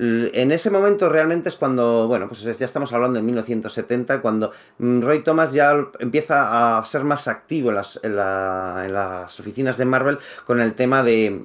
En 0.00 0.52
ese 0.52 0.70
momento 0.70 1.08
realmente 1.08 1.48
es 1.48 1.56
cuando, 1.56 2.06
bueno, 2.06 2.28
pues 2.28 2.42
ya 2.42 2.64
estamos 2.64 2.92
hablando 2.92 3.18
de 3.18 3.24
1970, 3.24 4.20
cuando 4.22 4.52
mm, 4.78 5.00
Roy 5.00 5.24
Thomas 5.24 5.52
ya 5.52 5.88
empieza 5.98 6.78
a 6.78 6.84
ser 6.84 7.02
más 7.02 7.26
activo 7.26 7.70
en 7.70 7.74
las, 7.74 7.98
en, 8.04 8.14
las 8.14 9.40
oficinas 9.40 9.76
de 9.76 9.84
Marvel 9.84 10.18
con 10.44 10.60
el 10.60 10.74
tema 10.74 11.02
de 11.02 11.40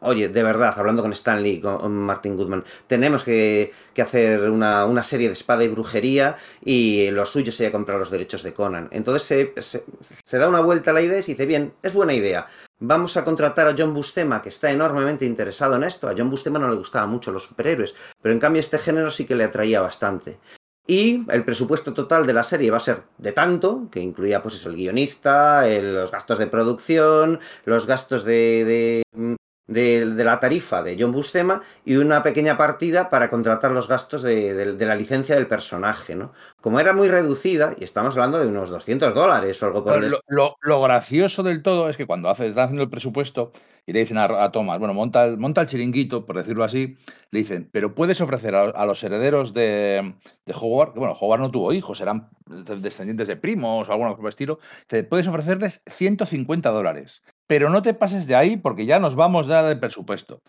oye, 0.00 0.28
de 0.28 0.42
verdad, 0.42 0.72
hablando 0.76 1.02
con 1.02 1.12
Stanley, 1.12 1.60
con 1.60 1.92
Martin 1.92 2.36
Goodman, 2.36 2.64
tenemos 2.86 3.24
que, 3.24 3.72
hacer 4.00 4.48
una, 4.48 5.02
serie 5.02 5.26
de 5.26 5.32
espada 5.32 5.64
y 5.64 5.68
brujería 5.68 6.36
y 6.64 7.10
lo 7.10 7.26
suyo 7.26 7.50
sería 7.52 7.72
comprar 7.72 7.98
los 7.98 8.10
derechos 8.10 8.42
de 8.42 8.54
Conan. 8.54 8.88
Entonces 8.92 9.22
se, 9.22 9.82
se, 10.00 10.38
da 10.38 10.48
una 10.48 10.60
vuelta 10.60 10.92
a 10.92 10.94
la 10.94 11.02
idea 11.02 11.18
y 11.18 11.22
dice, 11.22 11.46
bien, 11.46 11.72
es 11.82 11.92
buena 11.92 12.14
idea, 12.14 12.46
Vamos 12.80 13.16
a 13.16 13.24
contratar 13.24 13.66
a 13.66 13.74
John 13.76 13.92
Bustema, 13.92 14.40
que 14.40 14.50
está 14.50 14.70
enormemente 14.70 15.24
interesado 15.24 15.74
en 15.74 15.82
esto. 15.82 16.08
A 16.08 16.14
John 16.16 16.30
Bustema 16.30 16.60
no 16.60 16.68
le 16.68 16.76
gustaban 16.76 17.10
mucho 17.10 17.32
los 17.32 17.44
superhéroes, 17.44 17.94
pero 18.22 18.32
en 18.32 18.38
cambio 18.38 18.60
este 18.60 18.78
género 18.78 19.10
sí 19.10 19.24
que 19.24 19.34
le 19.34 19.44
atraía 19.44 19.80
bastante. 19.80 20.38
Y 20.86 21.24
el 21.30 21.44
presupuesto 21.44 21.92
total 21.92 22.24
de 22.24 22.32
la 22.32 22.44
serie 22.44 22.70
va 22.70 22.76
a 22.76 22.80
ser 22.80 23.02
de 23.18 23.32
tanto, 23.32 23.88
que 23.90 24.00
incluía 24.00 24.42
pues 24.42 24.54
eso, 24.54 24.70
el 24.70 24.76
guionista, 24.76 25.66
los 25.66 26.10
gastos 26.10 26.38
de 26.38 26.46
producción, 26.46 27.40
los 27.64 27.86
gastos 27.86 28.24
de, 28.24 29.02
de, 29.12 29.36
la 29.68 30.40
tarifa 30.40 30.82
de 30.82 30.96
John 30.98 31.12
Buscema 31.12 31.62
y 31.84 31.96
una 31.96 32.22
pequeña 32.22 32.56
partida 32.56 33.10
para 33.10 33.28
contratar 33.28 33.70
los 33.70 33.86
gastos 33.86 34.22
de, 34.22 34.76
la 34.78 34.94
licencia 34.94 35.34
del 35.34 35.46
personaje, 35.46 36.14
¿no? 36.14 36.32
Como 36.60 36.80
era 36.80 36.94
muy 36.94 37.08
reducida, 37.08 37.74
y 37.78 37.84
estamos 37.84 38.14
hablando 38.16 38.38
de 38.38 38.46
unos 38.46 38.70
200 38.70 39.14
dólares 39.14 39.62
o 39.62 39.66
algo 39.66 39.84
por 39.84 40.02
el 40.02 40.12
lo, 40.28 40.56
lo, 40.60 40.80
gracioso 40.80 41.42
del 41.42 41.62
todo 41.62 41.90
es 41.90 41.98
que 41.98 42.06
cuando 42.06 42.30
hace, 42.30 42.46
están 42.46 42.64
haciendo 42.64 42.82
el 42.82 42.90
presupuesto 42.90 43.52
y 43.84 43.92
le 43.92 44.00
dicen 44.00 44.16
a, 44.16 44.50
Thomas, 44.52 44.78
bueno, 44.78 44.94
monta 44.94 45.26
el, 45.26 45.36
monta 45.36 45.60
el 45.60 45.66
chiringuito, 45.66 46.24
por 46.24 46.36
decirlo 46.36 46.64
así, 46.64 46.96
le 47.30 47.40
dicen, 47.40 47.68
pero 47.70 47.94
puedes 47.94 48.20
ofrecer 48.22 48.54
a, 48.54 48.86
los 48.86 49.02
herederos 49.04 49.52
de, 49.52 50.14
de 50.46 50.54
Howard, 50.54 50.94
que 50.94 50.98
bueno, 50.98 51.14
Howard 51.18 51.40
no 51.40 51.50
tuvo 51.50 51.74
hijos, 51.74 52.00
eran 52.00 52.30
descendientes 52.46 53.28
de 53.28 53.36
primos 53.36 53.88
o 53.88 53.92
algo 53.92 54.16
por 54.16 54.24
el 54.24 54.30
estilo, 54.30 54.60
te 54.86 55.04
puedes 55.04 55.26
ofrecerles 55.28 55.82
150 55.86 56.70
dólares 56.70 57.22
pero 57.48 57.70
no 57.70 57.82
te 57.82 57.94
pases 57.94 58.28
de 58.28 58.36
ahí 58.36 58.56
porque 58.56 58.86
ya 58.86 59.00
nos 59.00 59.16
vamos 59.16 59.48
ya 59.48 59.64
del 59.64 59.80
presupuesto. 59.80 60.40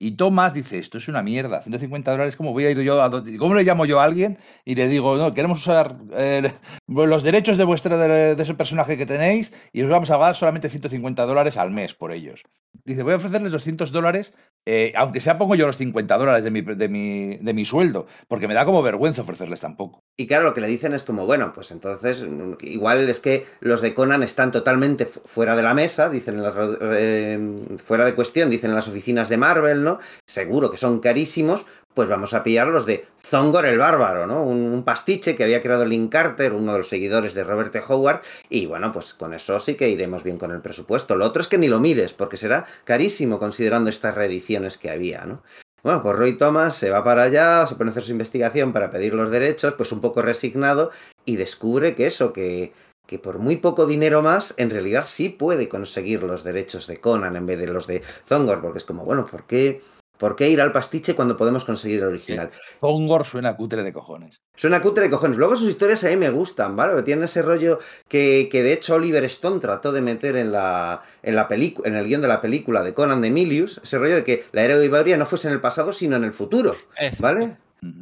Y 0.00 0.12
Tomás 0.12 0.54
dice, 0.54 0.78
esto 0.78 0.98
es 0.98 1.08
una 1.08 1.22
mierda, 1.22 1.60
150 1.60 2.12
dólares, 2.12 2.36
¿cómo 2.36 2.52
voy 2.52 2.66
a 2.66 2.70
ir 2.70 2.80
yo? 2.82 3.02
A, 3.02 3.10
¿Cómo 3.10 3.54
le 3.54 3.64
llamo 3.64 3.84
yo 3.84 4.00
a 4.00 4.04
alguien? 4.04 4.38
Y 4.64 4.76
le 4.76 4.86
digo, 4.86 5.16
no, 5.16 5.34
queremos 5.34 5.58
usar 5.58 5.96
eh, 6.16 6.52
los 6.86 7.22
derechos 7.24 7.56
de, 7.56 7.64
vuestra, 7.64 7.96
de, 7.96 8.40
ese 8.40 8.54
personaje 8.54 8.96
que 8.96 9.06
tenéis 9.06 9.52
y 9.72 9.82
os 9.82 9.90
vamos 9.90 10.10
a 10.10 10.18
pagar 10.18 10.36
solamente 10.36 10.68
150 10.68 11.26
dólares 11.26 11.56
al 11.56 11.72
mes 11.72 11.94
por 11.94 12.12
ellos. 12.12 12.44
Dice, 12.84 13.02
voy 13.02 13.14
a 13.14 13.16
ofrecerles 13.16 13.50
200 13.50 13.90
dólares, 13.90 14.32
eh, 14.66 14.92
aunque 14.94 15.20
sea 15.20 15.36
pongo 15.36 15.56
yo 15.56 15.66
los 15.66 15.76
50 15.76 16.16
dólares 16.16 16.44
de 16.44 16.50
mi, 16.50 16.60
de, 16.60 16.88
mi, 16.88 17.36
de 17.36 17.52
mi 17.52 17.64
sueldo, 17.64 18.06
porque 18.28 18.46
me 18.46 18.54
da 18.54 18.64
como 18.64 18.82
vergüenza 18.82 19.22
ofrecerles 19.22 19.60
tan 19.60 19.76
poco. 19.76 20.04
Y 20.16 20.26
claro, 20.26 20.44
lo 20.44 20.54
que 20.54 20.60
le 20.60 20.68
dicen 20.68 20.94
es 20.94 21.02
como, 21.02 21.26
bueno, 21.26 21.52
pues 21.52 21.70
entonces, 21.72 22.24
igual 22.60 23.08
es 23.08 23.20
que 23.20 23.46
los 23.60 23.80
de 23.80 23.94
Conan 23.94 24.22
están 24.22 24.52
totalmente 24.52 25.06
fuera 25.06 25.56
de 25.56 25.62
la 25.62 25.74
mesa, 25.74 26.08
dicen 26.08 26.42
eh, 26.82 27.56
fuera 27.82 28.04
de 28.04 28.14
cuestión, 28.14 28.48
dicen 28.48 28.70
en 28.70 28.76
las 28.76 28.88
oficinas 28.88 29.28
de 29.28 29.38
Marvel, 29.38 29.82
¿no? 29.82 29.87
Seguro 30.26 30.70
que 30.70 30.76
son 30.76 31.00
carísimos, 31.00 31.66
pues 31.94 32.08
vamos 32.08 32.32
a 32.32 32.44
pillar 32.44 32.68
los 32.68 32.86
de 32.86 33.06
Zongor 33.20 33.66
el 33.66 33.78
Bárbaro, 33.78 34.26
¿no? 34.26 34.44
Un, 34.44 34.84
pastiche 34.84 35.34
que 35.34 35.42
había 35.42 35.60
creado 35.60 35.84
Link 35.84 36.12
Carter, 36.12 36.52
uno 36.52 36.72
de 36.72 36.78
los 36.78 36.88
seguidores 36.88 37.34
de 37.34 37.42
Robert 37.42 37.72
T. 37.72 37.82
Howard, 37.88 38.20
y 38.48 38.66
bueno, 38.66 38.92
pues 38.92 39.14
con 39.14 39.34
eso 39.34 39.58
sí 39.58 39.74
que 39.74 39.88
iremos 39.88 40.22
bien 40.22 40.38
con 40.38 40.52
el 40.52 40.60
presupuesto. 40.60 41.16
Lo 41.16 41.26
otro 41.26 41.42
es 41.42 41.48
que 41.48 41.58
ni 41.58 41.66
lo 41.66 41.80
mires, 41.80 42.12
porque 42.12 42.36
será 42.36 42.66
carísimo 42.84 43.40
considerando 43.40 43.90
estas 43.90 44.14
reediciones 44.14 44.78
que 44.78 44.90
había, 44.90 45.24
¿no? 45.24 45.42
Bueno, 45.82 46.02
pues 46.02 46.16
Roy 46.16 46.36
Thomas 46.36 46.76
se 46.76 46.90
va 46.90 47.02
para 47.02 47.24
allá, 47.24 47.66
se 47.66 47.74
pone 47.74 47.90
a 47.90 47.92
hacer 47.92 48.04
su 48.04 48.12
investigación 48.12 48.72
para 48.72 48.90
pedir 48.90 49.14
los 49.14 49.30
derechos, 49.30 49.74
pues 49.74 49.90
un 49.90 50.00
poco 50.00 50.22
resignado, 50.22 50.90
y 51.24 51.36
descubre 51.36 51.94
que 51.94 52.06
eso, 52.06 52.32
que, 52.32 52.72
que 53.08 53.18
por 53.18 53.38
muy 53.38 53.56
poco 53.56 53.86
dinero 53.86 54.20
más, 54.20 54.52
en 54.58 54.68
realidad 54.68 55.06
sí 55.06 55.30
puede 55.30 55.66
conseguir 55.70 56.22
los 56.22 56.44
derechos 56.44 56.86
de 56.86 57.00
Conan 57.00 57.36
en 57.36 57.46
vez 57.46 57.58
de 57.58 57.66
los 57.66 57.86
de 57.86 58.02
Zongor, 58.26 58.60
porque 58.60 58.78
es 58.78 58.84
como, 58.84 59.06
bueno, 59.06 59.24
¿por 59.24 59.46
qué? 59.46 59.80
¿Por 60.18 60.36
qué 60.36 60.50
ir 60.50 60.60
al 60.60 60.72
pastiche 60.72 61.14
cuando 61.14 61.36
podemos 61.36 61.64
conseguir 61.64 62.00
el 62.00 62.08
original? 62.08 62.50
Zongor 62.80 63.24
suena 63.24 63.56
cutre 63.56 63.82
de 63.82 63.94
cojones. 63.94 64.42
Suena 64.54 64.82
cutre 64.82 65.04
de 65.04 65.10
cojones. 65.10 65.38
Luego 65.38 65.56
sus 65.56 65.70
historias 65.70 66.04
a 66.04 66.08
mí 66.08 66.16
me 66.16 66.28
gustan, 66.28 66.76
¿vale? 66.76 67.02
Tienen 67.02 67.24
ese 67.24 67.40
rollo 67.40 67.78
que, 68.08 68.48
que 68.52 68.62
de 68.62 68.74
hecho 68.74 68.96
Oliver 68.96 69.24
Stone 69.24 69.60
trató 69.60 69.90
de 69.90 70.02
meter 70.02 70.36
en 70.36 70.52
la, 70.52 71.02
en 71.22 71.34
la 71.34 71.48
en 71.50 71.94
el 71.94 72.06
guion 72.06 72.20
de 72.20 72.28
la 72.28 72.42
película 72.42 72.82
de 72.82 72.92
Conan 72.92 73.22
de 73.22 73.28
Emilius, 73.28 73.80
ese 73.82 73.96
rollo 73.96 74.16
de 74.16 74.24
que 74.24 74.44
la 74.52 74.64
era 74.64 74.76
de 74.76 75.16
no 75.16 75.24
fuese 75.24 75.48
en 75.48 75.54
el 75.54 75.60
pasado, 75.60 75.92
sino 75.92 76.16
en 76.16 76.24
el 76.24 76.34
futuro, 76.34 76.76
¿vale? 77.20 77.56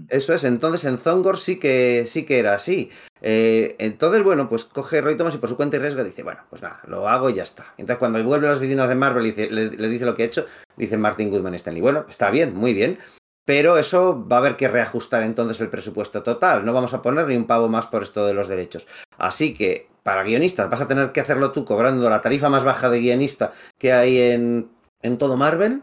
Eso 0.09 0.35
es, 0.35 0.45
entonces 0.45 0.85
en 0.85 0.99
Zongor 0.99 1.39
sí 1.39 1.59
que, 1.59 2.05
sí 2.07 2.25
que 2.25 2.39
era 2.39 2.55
así. 2.55 2.91
Eh, 3.21 3.77
entonces, 3.79 4.23
bueno, 4.23 4.49
pues 4.49 4.65
coge 4.65 5.01
Roy 5.01 5.17
Thomas 5.17 5.35
y 5.35 5.39
por 5.39 5.49
su 5.49 5.57
cuenta 5.57 5.77
y 5.77 5.81
riesgo 5.81 6.05
dice, 6.05 6.23
bueno, 6.23 6.41
pues 6.49 6.63
nada, 6.63 6.81
lo 6.87 7.09
hago 7.09 7.31
y 7.31 7.35
ya 7.35 7.43
está. 7.43 7.75
Entonces 7.77 7.99
cuando 7.99 8.23
vuelve 8.23 8.47
a 8.47 8.51
las 8.51 8.59
oficinas 8.59 8.89
de 8.89 8.95
Marvel 8.95 9.27
y 9.27 9.33
le, 9.33 9.89
dice 9.89 10.05
lo 10.05 10.15
que 10.15 10.23
ha 10.23 10.27
hecho, 10.27 10.47
dice 10.77 10.97
Martin 10.97 11.31
Goodman 11.31 11.55
Stanley, 11.55 11.83
bueno, 11.83 12.07
está 12.09 12.31
bien, 12.31 12.55
muy 12.55 12.73
bien, 12.73 12.99
pero 13.45 13.79
eso 13.79 14.27
va 14.27 14.37
a 14.37 14.39
haber 14.41 14.57
que 14.57 14.69
reajustar 14.69 15.23
entonces 15.23 15.61
el 15.61 15.69
presupuesto 15.69 16.23
total. 16.23 16.65
No 16.65 16.73
vamos 16.73 16.95
a 16.95 17.03
poner 17.03 17.27
ni 17.27 17.37
un 17.37 17.47
pavo 17.47 17.69
más 17.69 17.87
por 17.87 18.03
esto 18.03 18.27
de 18.27 18.35
los 18.35 18.49
derechos. 18.49 18.87
Así 19.19 19.55
que, 19.55 19.89
para 20.03 20.23
guionistas, 20.23 20.71
vas 20.71 20.81
a 20.81 20.89
tener 20.89 21.13
que 21.13 21.21
hacerlo 21.21 21.53
tú 21.53 21.65
cobrando 21.65 22.09
la 22.11 22.23
tarifa 22.23 22.49
más 22.49 22.65
baja 22.65 22.91
de 22.91 23.01
guionista 23.01 23.53
que 23.79 23.93
hay 23.93 24.21
en, 24.21 24.71
en 25.03 25.19
todo 25.19 25.37
Marvel. 25.37 25.83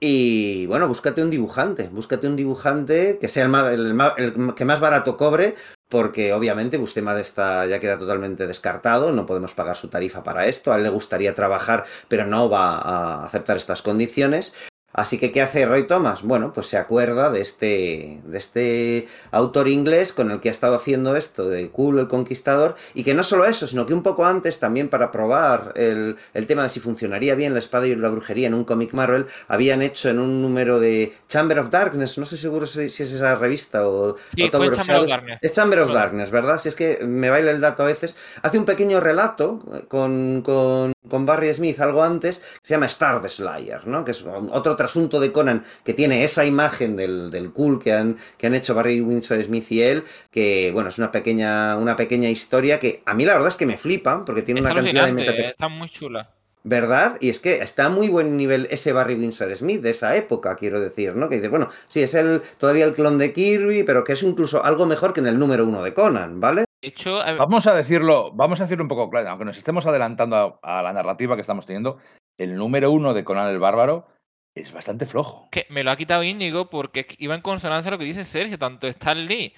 Y 0.00 0.66
bueno, 0.66 0.86
búscate 0.86 1.22
un 1.22 1.30
dibujante, 1.30 1.88
búscate 1.88 2.28
un 2.28 2.36
dibujante 2.36 3.18
que 3.20 3.26
sea 3.26 3.44
el, 3.46 4.00
el, 4.16 4.54
que 4.54 4.64
más 4.64 4.78
barato 4.78 5.16
cobre, 5.16 5.56
porque 5.88 6.32
obviamente 6.32 6.76
Bustemad 6.76 7.18
está, 7.18 7.66
ya 7.66 7.80
queda 7.80 7.98
totalmente 7.98 8.46
descartado, 8.46 9.10
no 9.10 9.26
podemos 9.26 9.54
pagar 9.54 9.76
su 9.76 9.88
tarifa 9.88 10.22
para 10.22 10.46
esto, 10.46 10.72
a 10.72 10.76
él 10.76 10.84
le 10.84 10.88
gustaría 10.88 11.34
trabajar, 11.34 11.84
pero 12.06 12.26
no 12.26 12.48
va 12.48 12.78
a 12.78 13.24
aceptar 13.24 13.56
estas 13.56 13.82
condiciones. 13.82 14.54
Así 14.98 15.16
que, 15.16 15.30
¿qué 15.30 15.40
hace 15.40 15.64
Roy 15.64 15.86
Thomas? 15.86 16.22
Bueno, 16.22 16.52
pues 16.52 16.66
se 16.66 16.76
acuerda 16.76 17.30
de 17.30 17.40
este, 17.40 18.20
de 18.24 18.36
este 18.36 19.06
autor 19.30 19.68
inglés 19.68 20.12
con 20.12 20.32
el 20.32 20.40
que 20.40 20.48
ha 20.48 20.50
estado 20.50 20.74
haciendo 20.74 21.14
esto 21.14 21.48
de 21.48 21.70
Cool 21.70 22.00
el 22.00 22.08
Conquistador, 22.08 22.74
y 22.94 23.04
que 23.04 23.14
no 23.14 23.22
solo 23.22 23.44
eso, 23.44 23.68
sino 23.68 23.86
que 23.86 23.94
un 23.94 24.02
poco 24.02 24.26
antes, 24.26 24.58
también 24.58 24.88
para 24.88 25.12
probar 25.12 25.72
el, 25.76 26.16
tema 26.48 26.64
de 26.64 26.68
si 26.68 26.80
funcionaría 26.80 27.36
bien 27.36 27.52
la 27.52 27.60
espada 27.60 27.86
y 27.86 27.94
la 27.94 28.08
brujería 28.08 28.48
en 28.48 28.54
un 28.54 28.64
cómic 28.64 28.92
Marvel, 28.92 29.26
habían 29.46 29.82
hecho 29.82 30.08
en 30.08 30.18
un 30.18 30.42
número 30.42 30.80
de 30.80 31.12
Chamber 31.28 31.60
of 31.60 31.70
Darkness, 31.70 32.18
no 32.18 32.26
sé 32.26 32.36
seguro 32.36 32.66
si, 32.66 32.82
es 32.82 33.00
esa 33.00 33.36
revista 33.36 33.86
o, 33.86 34.16
Chamber 34.36 34.72
of 34.72 35.08
Darkness. 35.08 35.38
Es 35.40 35.52
Chamber 35.52 35.78
of 35.78 35.92
Darkness, 35.92 36.32
¿verdad? 36.32 36.58
Si 36.58 36.70
es 36.70 36.74
que 36.74 37.06
me 37.06 37.30
baila 37.30 37.52
el 37.52 37.60
dato 37.60 37.84
a 37.84 37.86
veces. 37.86 38.16
Hace 38.42 38.58
un 38.58 38.64
pequeño 38.64 38.98
relato 38.98 39.62
con, 39.86 40.42
con, 40.42 40.92
con 41.08 41.26
Barry 41.26 41.52
Smith 41.52 41.80
algo 41.80 42.02
antes, 42.02 42.38
que 42.40 42.60
se 42.62 42.74
llama 42.74 42.86
Star 42.86 43.22
the 43.22 43.28
Slayer, 43.28 43.86
¿no? 43.86 44.04
Que 44.04 44.12
es 44.12 44.24
otro 44.26 44.76
asunto 44.78 45.20
de 45.20 45.32
Conan 45.32 45.64
que 45.84 45.94
tiene 45.94 46.24
esa 46.24 46.44
imagen 46.44 46.96
del, 46.96 47.30
del 47.30 47.52
cool 47.52 47.80
que 47.80 47.92
han, 47.92 48.16
que 48.36 48.46
han 48.46 48.54
hecho 48.54 48.74
Barry 48.74 49.00
Windsor 49.00 49.42
Smith 49.42 49.70
y 49.70 49.82
él, 49.82 50.04
que 50.30 50.70
bueno, 50.72 50.88
es 50.88 50.98
una 50.98 51.10
pequeña, 51.10 51.76
una 51.76 51.96
pequeña 51.96 52.28
historia 52.28 52.78
que 52.78 53.02
a 53.06 53.14
mí 53.14 53.24
la 53.24 53.34
verdad 53.34 53.48
es 53.48 53.56
que 53.56 53.66
me 53.66 53.76
flipa, 53.76 54.24
porque 54.24 54.42
tiene 54.42 54.60
una 54.60 54.74
cantidad 54.74 55.06
de 55.06 55.12
metatexto. 55.12 55.48
Está 55.48 55.68
muy 55.68 55.88
chula. 55.88 56.30
¿Verdad? 56.64 57.16
Y 57.20 57.30
es 57.30 57.40
que 57.40 57.62
está 57.62 57.86
a 57.86 57.88
muy 57.88 58.08
buen 58.08 58.36
nivel 58.36 58.68
ese 58.70 58.92
Barry 58.92 59.14
Windsor 59.14 59.54
Smith 59.56 59.80
de 59.80 59.90
esa 59.90 60.16
época, 60.16 60.56
quiero 60.56 60.80
decir, 60.80 61.14
¿no? 61.14 61.28
Que 61.28 61.36
dice, 61.36 61.48
bueno, 61.48 61.70
sí, 61.88 62.02
es 62.02 62.14
el, 62.14 62.42
todavía 62.58 62.84
el 62.84 62.94
clon 62.94 63.16
de 63.16 63.32
Kirby, 63.32 63.84
pero 63.84 64.04
que 64.04 64.12
es 64.12 64.22
incluso 64.22 64.62
algo 64.64 64.84
mejor 64.84 65.14
que 65.14 65.20
en 65.20 65.28
el 65.28 65.38
número 65.38 65.64
uno 65.64 65.82
de 65.82 65.94
Conan, 65.94 66.40
¿vale? 66.40 66.64
Hecho, 66.82 67.20
vamos 67.36 67.66
a 67.66 67.74
decirlo, 67.74 68.32
vamos 68.32 68.60
a 68.60 68.64
decirlo 68.64 68.84
un 68.84 68.88
poco 68.88 69.10
claro, 69.10 69.30
aunque 69.30 69.44
nos 69.44 69.58
estemos 69.58 69.86
adelantando 69.86 70.60
a, 70.62 70.78
a, 70.78 70.82
la 70.82 70.92
narrativa 70.92 71.34
que 71.34 71.42
estamos 71.42 71.66
teniendo, 71.66 71.98
el 72.38 72.56
número 72.56 72.90
uno 72.90 73.14
de 73.14 73.24
Conan 73.24 73.50
el 73.50 73.58
Bárbaro 73.58 74.06
es 74.54 74.72
bastante 74.72 75.06
flojo. 75.06 75.48
Que 75.50 75.66
me 75.70 75.84
lo 75.84 75.90
ha 75.90 75.96
quitado 75.96 76.22
Íñigo 76.22 76.70
porque 76.70 77.06
iba 77.18 77.34
en 77.34 77.40
consonancia 77.40 77.88
a 77.88 77.92
lo 77.92 77.98
que 77.98 78.04
dice 78.04 78.24
Sergio, 78.24 78.58
tanto 78.58 78.86
Stan 78.86 79.26
Lee 79.26 79.54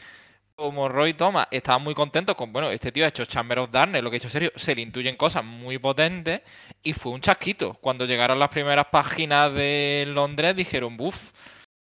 como 0.61 0.90
Roy 0.90 1.14
Thomas 1.14 1.48
estaban 1.50 1.83
muy 1.83 1.94
contentos 1.94 2.37
con, 2.37 2.52
bueno, 2.52 2.70
este 2.70 2.92
tío 2.92 3.06
ha 3.06 3.09
hecho 3.09 3.24
Chamber 3.24 3.61
of 3.61 3.70
Darkness, 3.70 4.02
lo 4.02 4.11
que 4.11 4.16
ha 4.16 4.18
hecho 4.18 4.28
Sergio, 4.28 4.52
se 4.56 4.74
le 4.74 4.83
intuyen 4.83 5.16
cosas 5.16 5.42
muy 5.42 5.78
potentes 5.78 6.42
y 6.83 6.92
fue 6.92 7.12
un 7.12 7.22
chasquito. 7.22 7.78
Cuando 7.80 8.04
llegaron 8.04 8.38
las 8.38 8.50
primeras 8.50 8.87
páginas 8.92 9.54
de 9.54 10.04
Londres 10.06 10.54
dijeron, 10.54 10.98
buf, 10.98 11.33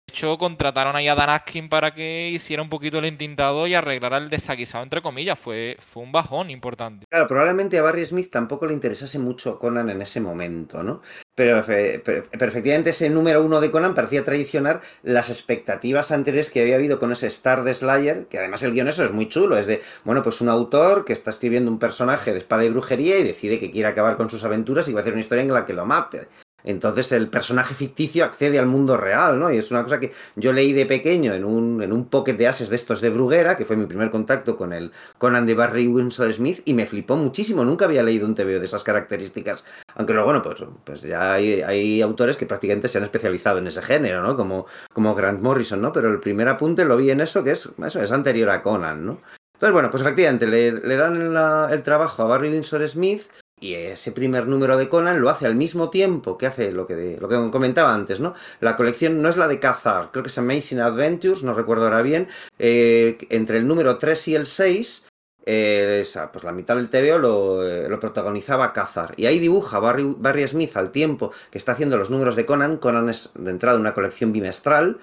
hecho, 0.08 0.38
contrataron 0.38 0.96
ahí 0.96 1.08
a 1.08 1.14
Dan 1.14 1.30
Askin 1.30 1.68
para 1.68 1.94
que 1.94 2.30
hiciera 2.30 2.62
un 2.62 2.68
poquito 2.68 2.98
el 2.98 3.06
intintado 3.06 3.66
y 3.66 3.74
arreglara 3.74 4.18
el 4.18 4.30
desaguisado, 4.30 4.84
entre 4.84 5.02
comillas. 5.02 5.38
Fue, 5.38 5.76
fue 5.80 6.02
un 6.02 6.12
bajón 6.12 6.50
importante. 6.50 7.06
Claro, 7.10 7.26
probablemente 7.26 7.78
a 7.78 7.82
Barry 7.82 8.04
Smith 8.06 8.30
tampoco 8.30 8.66
le 8.66 8.72
interesase 8.72 9.18
mucho 9.18 9.58
Conan 9.58 9.90
en 9.90 10.00
ese 10.02 10.20
momento, 10.20 10.82
¿no? 10.82 11.02
Pero, 11.34 11.58
efectivamente 11.58 12.90
ese 12.90 13.10
número 13.10 13.44
uno 13.44 13.60
de 13.60 13.70
Conan 13.70 13.94
parecía 13.94 14.24
traicionar 14.24 14.80
las 15.02 15.28
expectativas 15.28 16.10
anteriores 16.10 16.50
que 16.50 16.62
había 16.62 16.76
habido 16.76 16.98
con 16.98 17.12
ese 17.12 17.26
Star 17.26 17.62
de 17.62 17.74
Slayer, 17.74 18.26
que 18.26 18.38
además 18.38 18.62
el 18.62 18.72
guion 18.72 18.88
eso 18.88 19.04
es 19.04 19.12
muy 19.12 19.28
chulo, 19.28 19.58
es 19.58 19.66
de, 19.66 19.82
bueno, 20.04 20.22
pues 20.22 20.40
un 20.40 20.48
autor 20.48 21.04
que 21.04 21.12
está 21.12 21.30
escribiendo 21.30 21.70
un 21.70 21.78
personaje 21.78 22.32
de 22.32 22.38
espada 22.38 22.64
y 22.64 22.70
brujería 22.70 23.18
y 23.18 23.22
decide 23.22 23.60
que 23.60 23.70
quiere 23.70 23.88
acabar 23.88 24.16
con 24.16 24.30
sus 24.30 24.44
aventuras 24.44 24.88
y 24.88 24.92
va 24.92 25.00
a 25.00 25.02
hacer 25.02 25.12
una 25.12 25.20
historia 25.20 25.42
en 25.42 25.52
la 25.52 25.66
que 25.66 25.74
lo 25.74 25.84
mate. 25.84 26.28
Entonces 26.66 27.12
el 27.12 27.28
personaje 27.28 27.74
ficticio 27.74 28.24
accede 28.24 28.58
al 28.58 28.66
mundo 28.66 28.96
real, 28.96 29.38
¿no? 29.38 29.52
Y 29.52 29.56
es 29.56 29.70
una 29.70 29.84
cosa 29.84 30.00
que 30.00 30.12
yo 30.34 30.52
leí 30.52 30.72
de 30.72 30.84
pequeño 30.84 31.32
en 31.32 31.44
un, 31.44 31.80
en 31.80 31.92
un 31.92 32.06
pocket 32.08 32.34
de 32.34 32.48
ases 32.48 32.68
de 32.70 32.76
estos 32.76 33.00
de 33.00 33.08
Bruguera, 33.10 33.56
que 33.56 33.64
fue 33.64 33.76
mi 33.76 33.86
primer 33.86 34.10
contacto 34.10 34.56
con 34.56 34.72
el 34.72 34.90
Conan 35.16 35.46
de 35.46 35.54
Barry 35.54 35.86
Windsor 35.86 36.32
Smith, 36.34 36.62
y 36.64 36.74
me 36.74 36.84
flipó 36.84 37.16
muchísimo. 37.16 37.64
Nunca 37.64 37.84
había 37.84 38.02
leído 38.02 38.26
un 38.26 38.34
TVO 38.34 38.58
de 38.58 38.64
esas 38.64 38.82
características. 38.82 39.64
Aunque 39.94 40.12
luego, 40.12 40.26
bueno, 40.26 40.42
pues, 40.42 40.56
pues 40.84 41.02
ya 41.02 41.34
hay, 41.34 41.62
hay, 41.62 42.02
autores 42.02 42.36
que 42.36 42.46
prácticamente 42.46 42.88
se 42.88 42.98
han 42.98 43.04
especializado 43.04 43.58
en 43.58 43.68
ese 43.68 43.80
género, 43.80 44.20
¿no? 44.22 44.36
Como, 44.36 44.66
como 44.92 45.14
Grant 45.14 45.40
Morrison, 45.40 45.80
¿no? 45.80 45.92
Pero 45.92 46.10
el 46.10 46.18
primer 46.18 46.48
apunte 46.48 46.84
lo 46.84 46.96
vi 46.96 47.10
en 47.10 47.20
eso, 47.20 47.44
que 47.44 47.52
es, 47.52 47.68
eso 47.86 48.02
es 48.02 48.10
anterior 48.10 48.50
a 48.50 48.62
Conan, 48.62 49.06
¿no? 49.06 49.22
Entonces, 49.54 49.72
bueno, 49.72 49.88
pues 49.88 50.02
efectivamente 50.02 50.48
le, 50.48 50.72
le 50.72 50.96
dan 50.96 51.36
el 51.70 51.82
trabajo 51.84 52.24
a 52.24 52.26
Barry 52.26 52.50
Windsor 52.50 52.86
Smith 52.88 53.22
y 53.58 53.74
ese 53.74 54.12
primer 54.12 54.46
número 54.46 54.76
de 54.76 54.88
Conan 54.88 55.20
lo 55.20 55.30
hace 55.30 55.46
al 55.46 55.54
mismo 55.54 55.88
tiempo 55.88 56.36
que 56.36 56.46
hace 56.46 56.72
lo 56.72 56.86
que, 56.86 57.16
lo 57.18 57.28
que 57.28 57.50
comentaba 57.50 57.94
antes, 57.94 58.20
¿no? 58.20 58.34
La 58.60 58.76
colección 58.76 59.22
no 59.22 59.28
es 59.28 59.36
la 59.36 59.48
de 59.48 59.60
Cazar, 59.60 60.10
creo 60.12 60.22
que 60.22 60.28
es 60.28 60.38
Amazing 60.38 60.80
Adventures, 60.80 61.42
no 61.42 61.54
recuerdo 61.54 61.84
ahora 61.84 62.02
bien. 62.02 62.28
Eh, 62.58 63.16
entre 63.30 63.58
el 63.58 63.66
número 63.66 63.96
3 63.96 64.28
y 64.28 64.34
el 64.36 64.46
6, 64.46 65.06
eh, 65.46 66.04
pues 66.32 66.44
la 66.44 66.52
mitad 66.52 66.76
del 66.76 66.90
TVO 66.90 67.18
lo, 67.18 67.66
eh, 67.66 67.88
lo 67.88 67.98
protagonizaba 67.98 68.74
Cazar. 68.74 69.14
Y 69.16 69.24
ahí 69.24 69.38
dibuja 69.38 69.78
Barry, 69.78 70.14
Barry, 70.18 70.46
Smith 70.46 70.76
al 70.76 70.90
tiempo 70.90 71.32
que 71.50 71.56
está 71.56 71.72
haciendo 71.72 71.96
los 71.96 72.10
números 72.10 72.36
de 72.36 72.44
Conan. 72.44 72.76
Conan 72.76 73.08
es 73.08 73.30
de 73.34 73.50
entrada 73.50 73.78
una 73.78 73.94
colección 73.94 74.32
bimestral. 74.32 74.98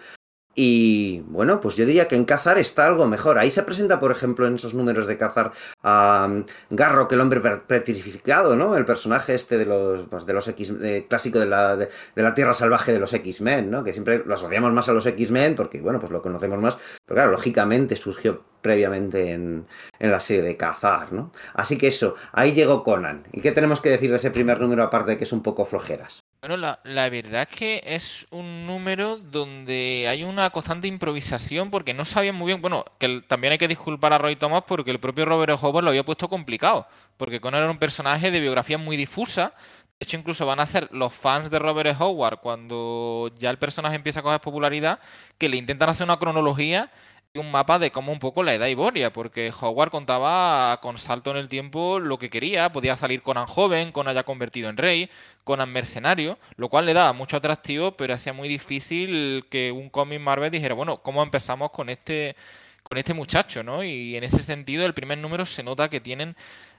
Y 0.55 1.21
bueno, 1.21 1.59
pues 1.59 1.75
yo 1.75 1.85
diría 1.85 2.07
que 2.07 2.15
en 2.15 2.25
Cazar 2.25 2.59
está 2.59 2.85
algo 2.85 3.07
mejor. 3.07 3.39
Ahí 3.39 3.49
se 3.49 3.63
presenta, 3.63 3.99
por 3.99 4.11
ejemplo, 4.11 4.45
en 4.45 4.55
esos 4.55 4.75
números 4.75 5.07
de 5.07 5.17
Cazar 5.17 5.51
a 5.81 6.29
Garro, 6.69 7.07
que 7.07 7.15
el 7.15 7.21
hombre 7.21 7.41
petrificado, 7.41 8.55
¿no? 8.55 8.77
El 8.77 8.85
personaje 8.85 9.33
este 9.33 9.57
de 9.57 9.65
los, 9.65 10.07
pues, 10.09 10.25
de 10.27 10.33
los 10.33 10.47
X, 10.47 10.73
clásico 11.09 11.39
de 11.39 11.47
la, 11.47 11.75
de, 11.75 11.89
la 12.15 12.35
Tierra 12.35 12.53
Salvaje 12.53 12.93
de 12.93 12.99
los 12.99 13.13
X-Men, 13.13 13.71
¿no? 13.71 13.83
Que 13.83 13.93
siempre 13.93 14.23
lo 14.25 14.35
asociamos 14.35 14.71
más 14.73 14.87
a 14.89 14.93
los 14.93 15.05
X-Men 15.07 15.55
porque, 15.55 15.81
bueno, 15.81 15.99
pues 15.99 16.11
lo 16.11 16.21
conocemos 16.21 16.59
más. 16.59 16.77
Pero 17.05 17.15
claro, 17.15 17.31
lógicamente 17.31 17.95
surgió 17.95 18.43
previamente 18.61 19.31
en, 19.31 19.65
en, 19.99 20.11
la 20.11 20.19
serie 20.19 20.43
de 20.43 20.55
Cazar, 20.55 21.11
¿no? 21.13 21.31
Así 21.55 21.77
que 21.79 21.87
eso, 21.87 22.15
ahí 22.31 22.53
llegó 22.53 22.83
Conan. 22.83 23.23
¿Y 23.31 23.41
qué 23.41 23.51
tenemos 23.51 23.81
que 23.81 23.89
decir 23.89 24.11
de 24.11 24.17
ese 24.17 24.31
primer 24.31 24.61
número 24.61 24.83
aparte 24.83 25.11
de 25.11 25.17
que 25.17 25.23
es 25.23 25.33
un 25.33 25.41
poco 25.41 25.65
flojeras? 25.65 26.22
Bueno, 26.43 26.57
la, 26.57 26.81
la, 26.83 27.07
verdad 27.07 27.47
es 27.49 27.57
que 27.57 27.81
es 27.85 28.27
un 28.29 28.67
número 28.67 29.15
donde 29.17 30.07
hay 30.09 30.25
una 30.25 30.49
constante 30.49 30.89
improvisación 30.89 31.71
porque 31.71 31.93
no 31.93 32.03
sabían 32.03 32.35
muy 32.35 32.47
bien, 32.47 32.61
bueno, 32.61 32.83
que 32.99 33.21
también 33.25 33.53
hay 33.53 33.57
que 33.57 33.69
disculpar 33.69 34.11
a 34.11 34.17
Roy 34.17 34.35
Thomas 34.35 34.63
porque 34.67 34.91
el 34.91 34.99
propio 34.99 35.23
Robert 35.23 35.57
Howard 35.61 35.85
lo 35.85 35.91
había 35.91 36.03
puesto 36.03 36.27
complicado, 36.27 36.85
porque 37.15 37.39
Conan 37.39 37.61
era 37.61 37.71
un 37.71 37.77
personaje 37.77 38.29
de 38.29 38.41
biografía 38.41 38.77
muy 38.77 38.97
difusa, 38.97 39.53
de 39.97 40.03
hecho 40.03 40.17
incluso 40.17 40.45
van 40.45 40.59
a 40.59 40.65
ser 40.65 40.89
los 40.91 41.13
fans 41.13 41.49
de 41.49 41.59
Robert 41.59 41.95
Howard 41.97 42.39
cuando 42.41 43.31
ya 43.37 43.49
el 43.49 43.57
personaje 43.57 43.95
empieza 43.95 44.19
a 44.19 44.23
coger 44.23 44.41
popularidad, 44.41 44.99
que 45.37 45.47
le 45.47 45.55
intentan 45.55 45.87
hacer 45.87 46.03
una 46.03 46.19
cronología 46.19 46.91
un 47.35 47.49
mapa 47.49 47.79
de 47.79 47.91
cómo 47.91 48.11
un 48.11 48.19
poco 48.19 48.43
la 48.43 48.53
edad 48.53 48.67
Iboria, 48.67 49.11
porque 49.11 49.51
Howard 49.59 49.89
contaba 49.89 50.79
con 50.81 50.99
salto 50.99 51.31
en 51.31 51.37
el 51.37 51.49
tiempo 51.49 51.97
lo 51.99 52.19
que 52.19 52.29
quería, 52.29 52.71
podía 52.71 52.95
salir 52.95 53.23
Conan 53.23 53.47
joven, 53.47 53.91
Conan 53.91 54.13
ya 54.13 54.21
convertido 54.23 54.69
en 54.69 54.77
rey, 54.77 55.09
Conan 55.43 55.71
mercenario, 55.71 56.37
lo 56.57 56.69
cual 56.69 56.85
le 56.85 56.93
daba 56.93 57.11
mucho 57.11 57.37
atractivo, 57.37 57.93
pero 57.97 58.13
hacía 58.13 58.33
muy 58.33 58.47
difícil 58.47 59.47
que 59.49 59.71
un 59.71 59.89
cómic 59.89 60.19
Marvel 60.19 60.51
dijera, 60.51 60.75
bueno, 60.75 60.97
¿cómo 61.01 61.23
empezamos 61.23 61.71
con 61.71 61.89
este, 61.89 62.35
con 62.83 62.99
este 62.99 63.15
muchacho? 63.15 63.63
¿no? 63.63 63.83
Y 63.83 64.15
en 64.15 64.23
ese 64.23 64.43
sentido, 64.43 64.85
el 64.85 64.93
primer 64.93 65.17
número 65.17 65.47
se 65.47 65.63
nota 65.63 65.89
que 65.89 66.01
tienen 66.01 66.35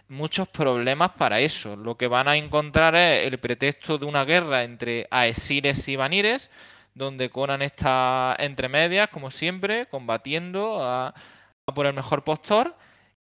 muchos 0.08 0.46
problemas 0.46 1.10
para 1.18 1.40
eso. 1.40 1.74
Lo 1.74 1.96
que 1.96 2.06
van 2.06 2.28
a 2.28 2.36
encontrar 2.36 2.94
es 2.94 3.26
el 3.26 3.38
pretexto 3.38 3.98
de 3.98 4.06
una 4.06 4.24
guerra 4.24 4.62
entre 4.62 5.08
Aesires 5.10 5.88
y 5.88 5.96
Vanires, 5.96 6.48
donde 6.94 7.30
Conan 7.30 7.62
está 7.62 8.36
entre 8.38 8.68
medias, 8.68 9.08
como 9.08 9.30
siempre, 9.30 9.86
combatiendo 9.86 10.82
a, 10.82 11.14
por 11.74 11.86
el 11.86 11.94
mejor 11.94 12.24
postor. 12.24 12.76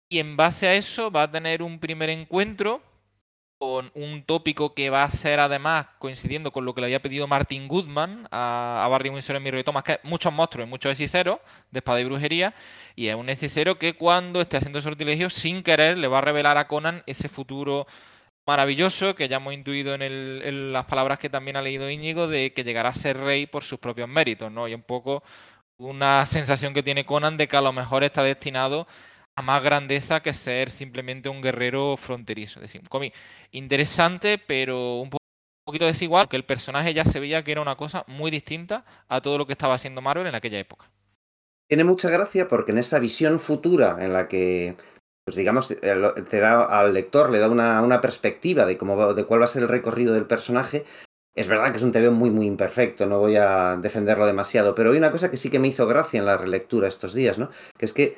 Y 0.10 0.20
en 0.20 0.36
base 0.36 0.68
a 0.68 0.76
eso 0.76 1.10
va 1.10 1.24
a 1.24 1.32
tener 1.32 1.64
un 1.64 1.80
primer 1.80 2.10
encuentro 2.10 2.82
con 3.58 3.92
un 3.94 4.24
tópico 4.24 4.74
que 4.74 4.90
va 4.90 5.04
a 5.04 5.12
ser 5.12 5.40
además 5.40 5.86
coincidiendo 6.00 6.52
con 6.52 6.66
lo 6.66 6.74
que 6.74 6.82
le 6.82 6.88
había 6.88 7.02
pedido 7.02 7.28
Martin 7.28 7.68
Goodman 7.68 8.28
a, 8.32 8.88
Barry 8.90 9.10
Windsor 9.10 9.36
en 9.36 9.44
Mi 9.44 9.64
Thomas, 9.64 9.84
que 9.84 10.00
muchos 10.02 10.34
monstruos 10.34 10.68
y 10.68 10.70
muchos 10.70 10.92
hechiceros 10.94 11.38
de 11.70 11.78
espada 11.78 12.02
y 12.02 12.06
brujería, 12.06 12.56
y 12.96 13.08
es 13.08 13.16
un 13.16 13.30
hechicero 13.30 13.78
que 13.78 13.94
cuando 13.94 14.42
esté 14.42 14.58
haciendo 14.58 14.82
sortilegio, 14.82 15.30
sin 15.30 15.62
querer, 15.62 16.00
le 16.00 16.08
va 16.08 16.18
a 16.18 16.22
revelar 16.22 16.58
a 16.58 16.68
Conan 16.68 17.04
ese 17.06 17.30
futuro 17.30 17.86
maravilloso 18.46 19.16
que 19.16 19.28
ya 19.28 19.38
hemos 19.38 19.54
intuido 19.54 19.94
en, 19.96 20.74
las 20.74 20.86
palabras 20.86 21.20
que 21.20 21.30
también 21.30 21.58
ha 21.58 21.62
leído 21.62 21.90
Íñigo 21.90 22.28
de 22.28 22.54
que 22.54 22.64
llegará 22.64 22.90
a 22.90 22.96
ser 22.96 23.18
rey 23.18 23.46
por 23.46 23.64
sus 23.64 23.80
propios 23.80 24.10
méritos, 24.10 24.52
¿no? 24.52 24.68
Y 24.68 24.74
un 24.74 24.84
poco 24.84 25.24
una 25.78 26.26
sensación 26.26 26.74
que 26.74 26.84
tiene 26.84 27.06
Conan 27.06 27.38
de 27.38 27.48
que 27.48 27.58
a 27.58 27.62
lo 27.62 27.74
mejor 27.74 28.04
está 28.04 28.24
destinado 28.24 28.88
a 29.36 29.42
más 29.42 29.64
grandeza 29.64 30.22
que 30.22 30.34
ser 30.34 30.70
simplemente 30.70 31.30
un 31.30 31.42
guerrero 31.42 31.96
fronterizo. 31.98 32.60
Es 32.60 32.72
decir, 32.72 32.82
un 32.82 33.12
interesante, 33.52 34.38
pero 34.38 34.98
un 34.98 35.10
poquito 35.64 35.86
desigual, 35.86 36.28
que 36.28 36.36
el 36.36 36.46
personaje 36.46 36.94
ya 36.94 37.06
se 37.06 37.20
veía 37.20 37.44
que 37.44 37.52
era 37.52 37.62
una 37.62 37.76
cosa 37.76 38.04
muy 38.08 38.32
distinta 38.32 38.86
a 39.08 39.22
todo 39.22 39.38
lo 39.38 39.48
que 39.48 39.54
estaba 39.54 39.76
haciendo 39.76 40.02
Marvel 40.02 40.28
en 40.28 40.36
aquella 40.36 40.60
época. 40.60 40.92
Tiene 41.68 41.86
mucha 41.86 42.10
gracia 42.10 42.50
porque 42.50 42.74
en 42.74 42.80
esa 42.80 43.00
visión 43.00 43.40
futura 43.40 44.04
en 44.04 44.12
la 44.12 44.28
que 44.28 44.76
pues 45.26 45.36
digamos, 45.36 45.72
eh, 45.72 45.78
te 46.30 46.40
da 46.40 46.64
al 46.64 46.94
lector, 46.94 47.30
le 47.30 47.40
da 47.40 47.50
una, 47.50 48.02
perspectiva 48.02 48.66
de 48.66 48.78
cómo 48.78 49.14
de 49.14 49.26
cuál 49.26 49.42
va 49.42 49.46
a 49.46 49.48
ser 49.48 49.64
el 49.64 49.70
recorrido 49.70 50.14
del 50.14 50.26
personaje. 50.26 50.86
Es 51.34 51.48
verdad 51.48 51.72
que 51.72 51.78
es 51.78 51.84
un 51.84 51.94
TV 51.94 52.10
muy, 52.10 52.30
muy 52.30 52.46
imperfecto, 52.46 53.06
no 53.06 53.20
voy 53.20 53.38
a 53.38 53.78
defenderlo 53.78 54.26
demasiado, 54.26 54.76
pero 54.76 54.92
hay 54.92 54.98
una 54.98 55.12
cosa 55.12 55.32
que 55.32 55.38
sí 55.38 55.50
que 55.50 55.60
me 55.60 55.70
hizo 55.70 55.88
gracia 55.88 56.20
en 56.20 56.26
la 56.26 56.38
relectura 56.38 56.90
estos 56.90 57.14
días, 57.14 57.38
¿no? 57.38 57.50
Que 57.78 57.86
es 57.86 57.94
que 57.94 58.18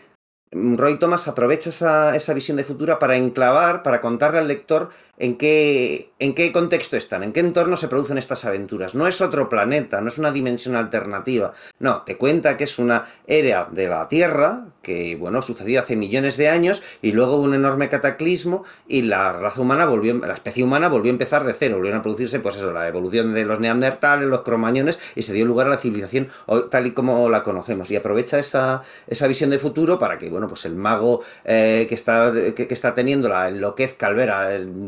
Roy 0.51 0.97
Thomas 0.97 1.27
aprovecha 1.27 1.69
esa, 1.69 2.15
esa 2.15 2.33
visión 2.33 2.57
de 2.57 2.63
futura 2.63 2.99
para 2.99 3.17
enclavar, 3.17 3.83
para 3.83 4.01
contarle 4.01 4.39
al 4.39 4.47
lector 4.47 4.89
en 5.17 5.37
qué, 5.37 6.11
en 6.19 6.33
qué 6.33 6.51
contexto 6.51 6.97
están, 6.97 7.23
en 7.23 7.33
qué 7.33 7.39
entorno 7.39 7.77
se 7.77 7.87
producen 7.87 8.17
estas 8.17 8.45
aventuras. 8.45 8.95
No 8.95 9.07
es 9.07 9.21
otro 9.21 9.49
planeta, 9.49 10.01
no 10.01 10.07
es 10.07 10.17
una 10.17 10.31
dimensión 10.31 10.75
alternativa. 10.75 11.53
No, 11.79 12.01
te 12.01 12.17
cuenta 12.17 12.57
que 12.57 12.63
es 12.63 12.79
una 12.79 13.07
era 13.27 13.67
de 13.71 13.87
la 13.87 14.07
Tierra, 14.07 14.65
que 14.81 15.15
bueno, 15.15 15.41
sucedió 15.41 15.79
hace 15.79 15.95
millones 15.95 16.37
de 16.37 16.49
años, 16.49 16.81
y 17.01 17.11
luego 17.11 17.37
hubo 17.37 17.45
un 17.45 17.53
enorme 17.53 17.89
cataclismo, 17.89 18.63
y 18.87 19.03
la 19.03 19.31
raza 19.31 19.61
humana 19.61 19.85
volvió, 19.85 20.15
la 20.15 20.33
especie 20.33 20.63
humana 20.63 20.89
volvió 20.89 21.11
a 21.11 21.13
empezar 21.13 21.43
de 21.45 21.53
cero, 21.53 21.75
volvieron 21.75 21.99
a 21.99 22.03
producirse, 22.03 22.39
pues 22.39 22.57
eso, 22.57 22.71
la 22.71 22.87
evolución 22.87 23.33
de 23.33 23.45
los 23.45 23.59
neandertales, 23.59 24.27
los 24.27 24.41
cromañones, 24.41 24.97
y 25.15 25.21
se 25.21 25.33
dio 25.33 25.45
lugar 25.45 25.67
a 25.67 25.71
la 25.71 25.77
civilización 25.77 26.29
tal 26.69 26.87
y 26.87 26.91
como 26.91 27.29
la 27.29 27.43
conocemos. 27.43 27.89
Y 27.91 27.95
aprovecha 27.95 28.39
esa, 28.39 28.83
esa 29.07 29.27
visión 29.27 29.49
de 29.49 29.59
futuro 29.59 29.99
para 29.99 30.17
que, 30.17 30.29
bueno, 30.29 30.47
pues 30.47 30.65
el 30.65 30.75
mago 30.75 31.21
eh, 31.45 31.85
que, 31.87 31.95
está, 31.95 32.33
que, 32.55 32.67
está 32.69 32.93
teniendo 32.93 33.29
la 33.29 33.47
enloquezca 33.47 34.07
al 34.07 34.15
ver, 34.15 34.31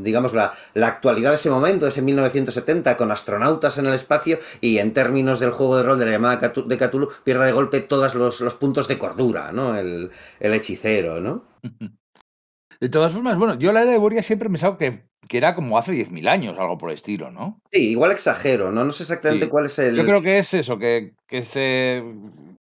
digamos, 0.01 0.14
digamos, 0.15 0.33
la, 0.33 0.53
la, 0.73 0.87
actualidad 0.87 1.31
de 1.31 1.35
ese 1.35 1.49
momento, 1.49 1.83
de 1.83 1.89
ese 1.89 2.01
1970, 2.01 2.95
con 2.95 3.11
astronautas 3.11 3.77
en 3.77 3.85
el 3.87 3.93
espacio 3.93 4.39
y 4.61 4.77
en 4.77 4.93
términos 4.93 5.41
del 5.41 5.51
juego 5.51 5.75
de 5.75 5.83
rol 5.83 5.99
de 5.99 6.05
la 6.05 6.11
llamada 6.11 6.37
de 6.37 6.77
Cthulhu, 6.77 7.09
pierda 7.25 7.45
de 7.45 7.51
golpe 7.51 7.81
todos 7.81 8.15
los, 8.15 8.39
los 8.39 8.55
puntos 8.55 8.87
de 8.87 8.97
cordura, 8.97 9.51
¿no? 9.51 9.77
El, 9.77 10.11
el, 10.39 10.53
hechicero, 10.53 11.19
¿no? 11.19 11.43
De 12.81 12.89
todas 12.89 13.13
formas, 13.13 13.37
bueno, 13.37 13.57
yo 13.57 13.71
la 13.71 13.83
era 13.83 13.91
de 13.93 13.97
Boria 13.97 14.21
siempre 14.21 14.47
he 14.47 14.51
pensado 14.51 14.77
que, 14.77 15.05
que 15.29 15.37
era 15.37 15.55
como 15.55 15.77
hace 15.77 15.93
10.000 15.93 16.27
años, 16.27 16.59
algo 16.59 16.77
por 16.77 16.89
el 16.89 16.95
estilo, 16.95 17.31
¿no? 17.31 17.61
Sí, 17.71 17.91
igual 17.91 18.11
exagero, 18.11 18.69
¿no? 18.69 18.83
No 18.83 18.91
sé 18.91 19.03
exactamente 19.03 19.47
cuál 19.47 19.67
es 19.67 19.79
el... 19.79 19.95
Yo 19.95 20.03
creo 20.03 20.21
que 20.21 20.39
es 20.39 20.53
eso, 20.53 20.77
que, 20.77 21.13
que 21.25 21.45
se 21.45 22.03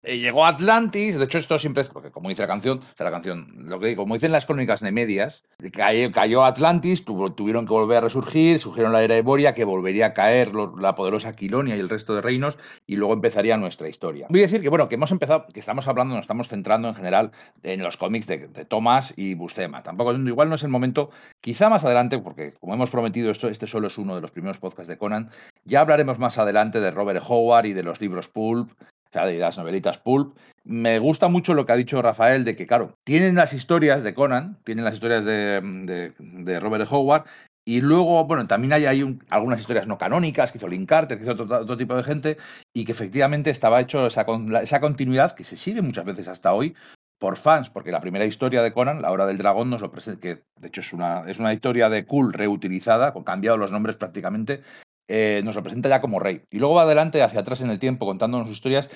eh, 0.05 0.19
llegó 0.19 0.45
Atlantis, 0.45 1.17
de 1.17 1.25
hecho 1.25 1.37
esto 1.37 1.57
siempre 1.59 1.81
es, 1.81 1.89
porque 1.89 2.11
como 2.11 2.29
dice 2.29 2.41
la 2.41 2.47
canción, 2.47 2.79
o 2.79 2.95
sea, 2.95 3.05
la 3.05 3.11
canción, 3.11 3.47
lo 3.57 3.79
que 3.79 3.95
como 3.95 4.13
dicen 4.13 4.31
las 4.31 4.45
crónicas 4.45 4.81
nemedias, 4.81 5.43
cayó, 5.73 6.11
cayó 6.11 6.45
Atlantis, 6.45 7.03
tuvieron 7.05 7.65
que 7.65 7.73
volver 7.73 7.97
a 7.97 8.01
resurgir, 8.01 8.59
surgieron 8.59 8.93
la 8.93 9.03
era 9.03 9.15
de 9.15 9.21
Boria, 9.21 9.55
que 9.55 9.63
volvería 9.63 10.07
a 10.07 10.13
caer 10.13 10.53
la 10.53 10.95
poderosa 10.95 11.33
Quilonia 11.33 11.75
y 11.75 11.79
el 11.79 11.89
resto 11.89 12.15
de 12.15 12.21
reinos, 12.21 12.57
y 12.85 12.95
luego 12.97 13.13
empezaría 13.13 13.57
nuestra 13.57 13.89
historia. 13.89 14.27
Voy 14.29 14.39
a 14.39 14.43
decir 14.43 14.61
que, 14.61 14.69
bueno, 14.69 14.89
que 14.89 14.95
hemos 14.95 15.11
empezado, 15.11 15.47
que 15.53 15.59
estamos 15.59 15.87
hablando, 15.87 16.15
nos 16.15 16.23
estamos 16.23 16.47
centrando 16.47 16.87
en 16.87 16.95
general 16.95 17.31
en 17.63 17.81
los 17.81 17.97
cómics 17.97 18.27
de, 18.27 18.37
Thomas 18.65 19.13
y 19.15 19.35
Bustema. 19.35 19.83
Tampoco, 19.83 20.13
igual 20.13 20.49
no 20.49 20.55
es 20.55 20.63
el 20.63 20.69
momento, 20.69 21.09
quizá 21.41 21.69
más 21.69 21.83
adelante, 21.83 22.19
porque 22.19 22.53
como 22.53 22.73
hemos 22.73 22.89
prometido, 22.89 23.31
esto, 23.31 23.47
este 23.47 23.67
solo 23.67 23.87
es 23.87 23.97
uno 23.97 24.15
de 24.15 24.21
los 24.21 24.31
primeros 24.31 24.57
podcasts 24.57 24.87
de 24.87 24.97
Conan, 24.97 25.29
ya 25.63 25.81
hablaremos 25.81 26.19
más 26.19 26.37
adelante 26.37 26.79
de 26.79 26.91
Robert 26.91 27.23
Howard 27.27 27.65
y 27.65 27.73
de 27.73 27.83
los 27.83 28.01
libros 28.01 28.27
Pulp, 28.27 28.71
sea, 29.15 29.25
de 29.25 29.39
las 29.39 29.58
novelitas 29.58 29.97
pulp. 29.97 30.38
Me 30.63 30.99
gusta 30.99 31.28
mucho 31.28 31.54
lo 31.54 31.65
que 31.65 31.71
ha 31.71 31.78
dicho 31.78 32.01
Rafael 32.01 32.43
de 32.43 32.56
que, 32.56 32.67
claro, 32.67 32.97
tienen 33.04 33.36
las 33.36 33.54
historias 33.54 34.04
de 34.04 34.13
Conan, 34.13 34.58
tienen 34.63 34.86
las 34.86 34.95
historias 34.95 35.23
de, 35.23 35.62
de, 35.62 36.60
Robert 36.60 36.88
Howard, 36.89 37.25
y 37.67 37.82
luego, 37.82 38.25
bueno, 38.25 38.45
también 38.45 38.73
hay, 38.73 38.86
hay 38.86 39.19
algunas 39.30 39.60
historias 39.60 39.88
no 39.88 39.97
canónicas 39.97 40.51
que 40.51 40.60
hizo 40.60 40.67
Link 40.67 40.88
Carter, 40.88 41.17
que 41.17 41.23
hizo 41.23 41.32
otro, 41.32 41.78
tipo 41.78 41.95
de 41.95 42.04
gente, 42.04 42.38
y 42.73 42.86
que 42.86 42.91
efectivamente 42.91 43.49
estaba 43.49 43.82
hecho 43.82 44.06
esa, 44.08 44.25
esa 44.62 44.82
continuidad 44.82 45.34
que 45.34 45.43
se 45.43 45.58
sigue 45.58 45.82
muchas 45.82 46.06
veces 46.06 46.28
hasta 46.28 46.54
hoy 46.54 46.75
por 47.19 47.38
fans, 47.38 47.69
porque 47.69 47.91
la 47.91 48.01
primera 48.01 48.25
historia 48.25 48.62
de 48.62 48.73
Conan, 48.73 49.01
La 49.01 49.12
Hora 49.12 49.25
del 49.25 49.38
Dragón, 49.38 49.69
nos 49.69 49.82
lo 49.82 49.91
presenta, 49.91 50.19
que 50.19 50.43
de 50.60 50.67
hecho 50.67 50.82
es 50.82 50.93
una, 50.93 51.23
es 51.28 51.39
una 51.39 51.54
historia 51.54 51.89
de 51.89 52.06
Cool 52.06 52.34
reutilizada, 52.34 53.13
con 53.13 53.23
cambiado 53.23 53.58
los 53.58 53.71
nombres 53.71 53.95
prácticamente, 53.95 54.62
eh, 55.07 55.41
nos 55.43 55.55
lo 55.55 55.63
presenta 55.63 55.89
ya 55.89 56.01
como 56.01 56.19
rey. 56.19 56.43
Y 56.49 56.59
luego 56.59 56.75
va 56.75 56.83
adelante, 56.83 57.21
hacia 57.21 57.41
atrás 57.41 57.61
en 57.61 57.69
el 57.69 57.79
tiempo, 57.79 58.05
contándonos 58.05 58.49
historias, 58.49 58.89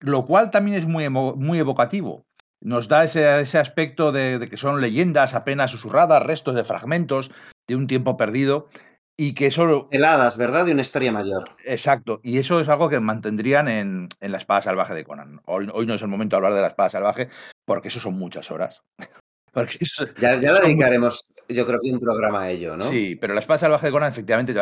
lo 0.00 0.26
cual 0.26 0.50
también 0.50 0.76
es 0.76 0.86
muy, 0.86 1.08
muy 1.08 1.58
evocativo. 1.58 2.26
Nos 2.60 2.88
da 2.88 3.04
ese, 3.04 3.40
ese 3.40 3.58
aspecto 3.58 4.10
de, 4.12 4.38
de, 4.38 4.48
que 4.48 4.56
son 4.56 4.80
leyendas 4.80 5.34
apenas 5.34 5.70
susurradas, 5.70 6.22
restos 6.22 6.54
de 6.54 6.64
fragmentos 6.64 7.30
de 7.66 7.76
un 7.76 7.86
tiempo 7.86 8.16
perdido, 8.16 8.68
y 9.16 9.34
que 9.34 9.46
eso... 9.46 9.88
Heladas, 9.90 10.36
¿verdad? 10.36 10.66
De 10.66 10.72
una 10.72 10.80
historia 10.80 11.12
mayor. 11.12 11.44
Exacto, 11.64 12.20
y 12.22 12.38
eso 12.38 12.60
es 12.60 12.68
algo 12.68 12.88
que 12.88 13.00
mantendrían 13.00 13.68
en, 13.68 14.08
en 14.20 14.32
la 14.32 14.38
espada 14.38 14.62
salvaje 14.62 14.94
de 14.94 15.04
Conan. 15.04 15.40
Hoy, 15.44 15.68
hoy, 15.72 15.86
no 15.86 15.94
es 15.94 16.02
el 16.02 16.08
momento 16.08 16.34
de 16.34 16.38
hablar 16.38 16.54
de 16.54 16.62
la 16.62 16.68
espada 16.68 16.90
salvaje, 16.90 17.28
porque 17.64 17.88
eso 17.88 18.00
son 18.00 18.18
muchas 18.18 18.50
horas. 18.50 18.82
porque 19.52 19.78
eso, 19.80 20.06
ya, 20.20 20.40
ya 20.40 20.52
le 20.52 20.60
dedicaremos, 20.60 21.24
yo 21.48 21.66
creo 21.66 21.80
que 21.80 21.90
un 21.90 22.00
programa 22.00 22.50
ello, 22.50 22.76
¿no? 22.76 22.84
Sí, 22.84 23.16
pero 23.16 23.34
la 23.34 23.40
espada 23.40 23.58
salvaje 23.58 23.86
de 23.86 23.92
Conan 23.92 24.10
efectivamente 24.10 24.54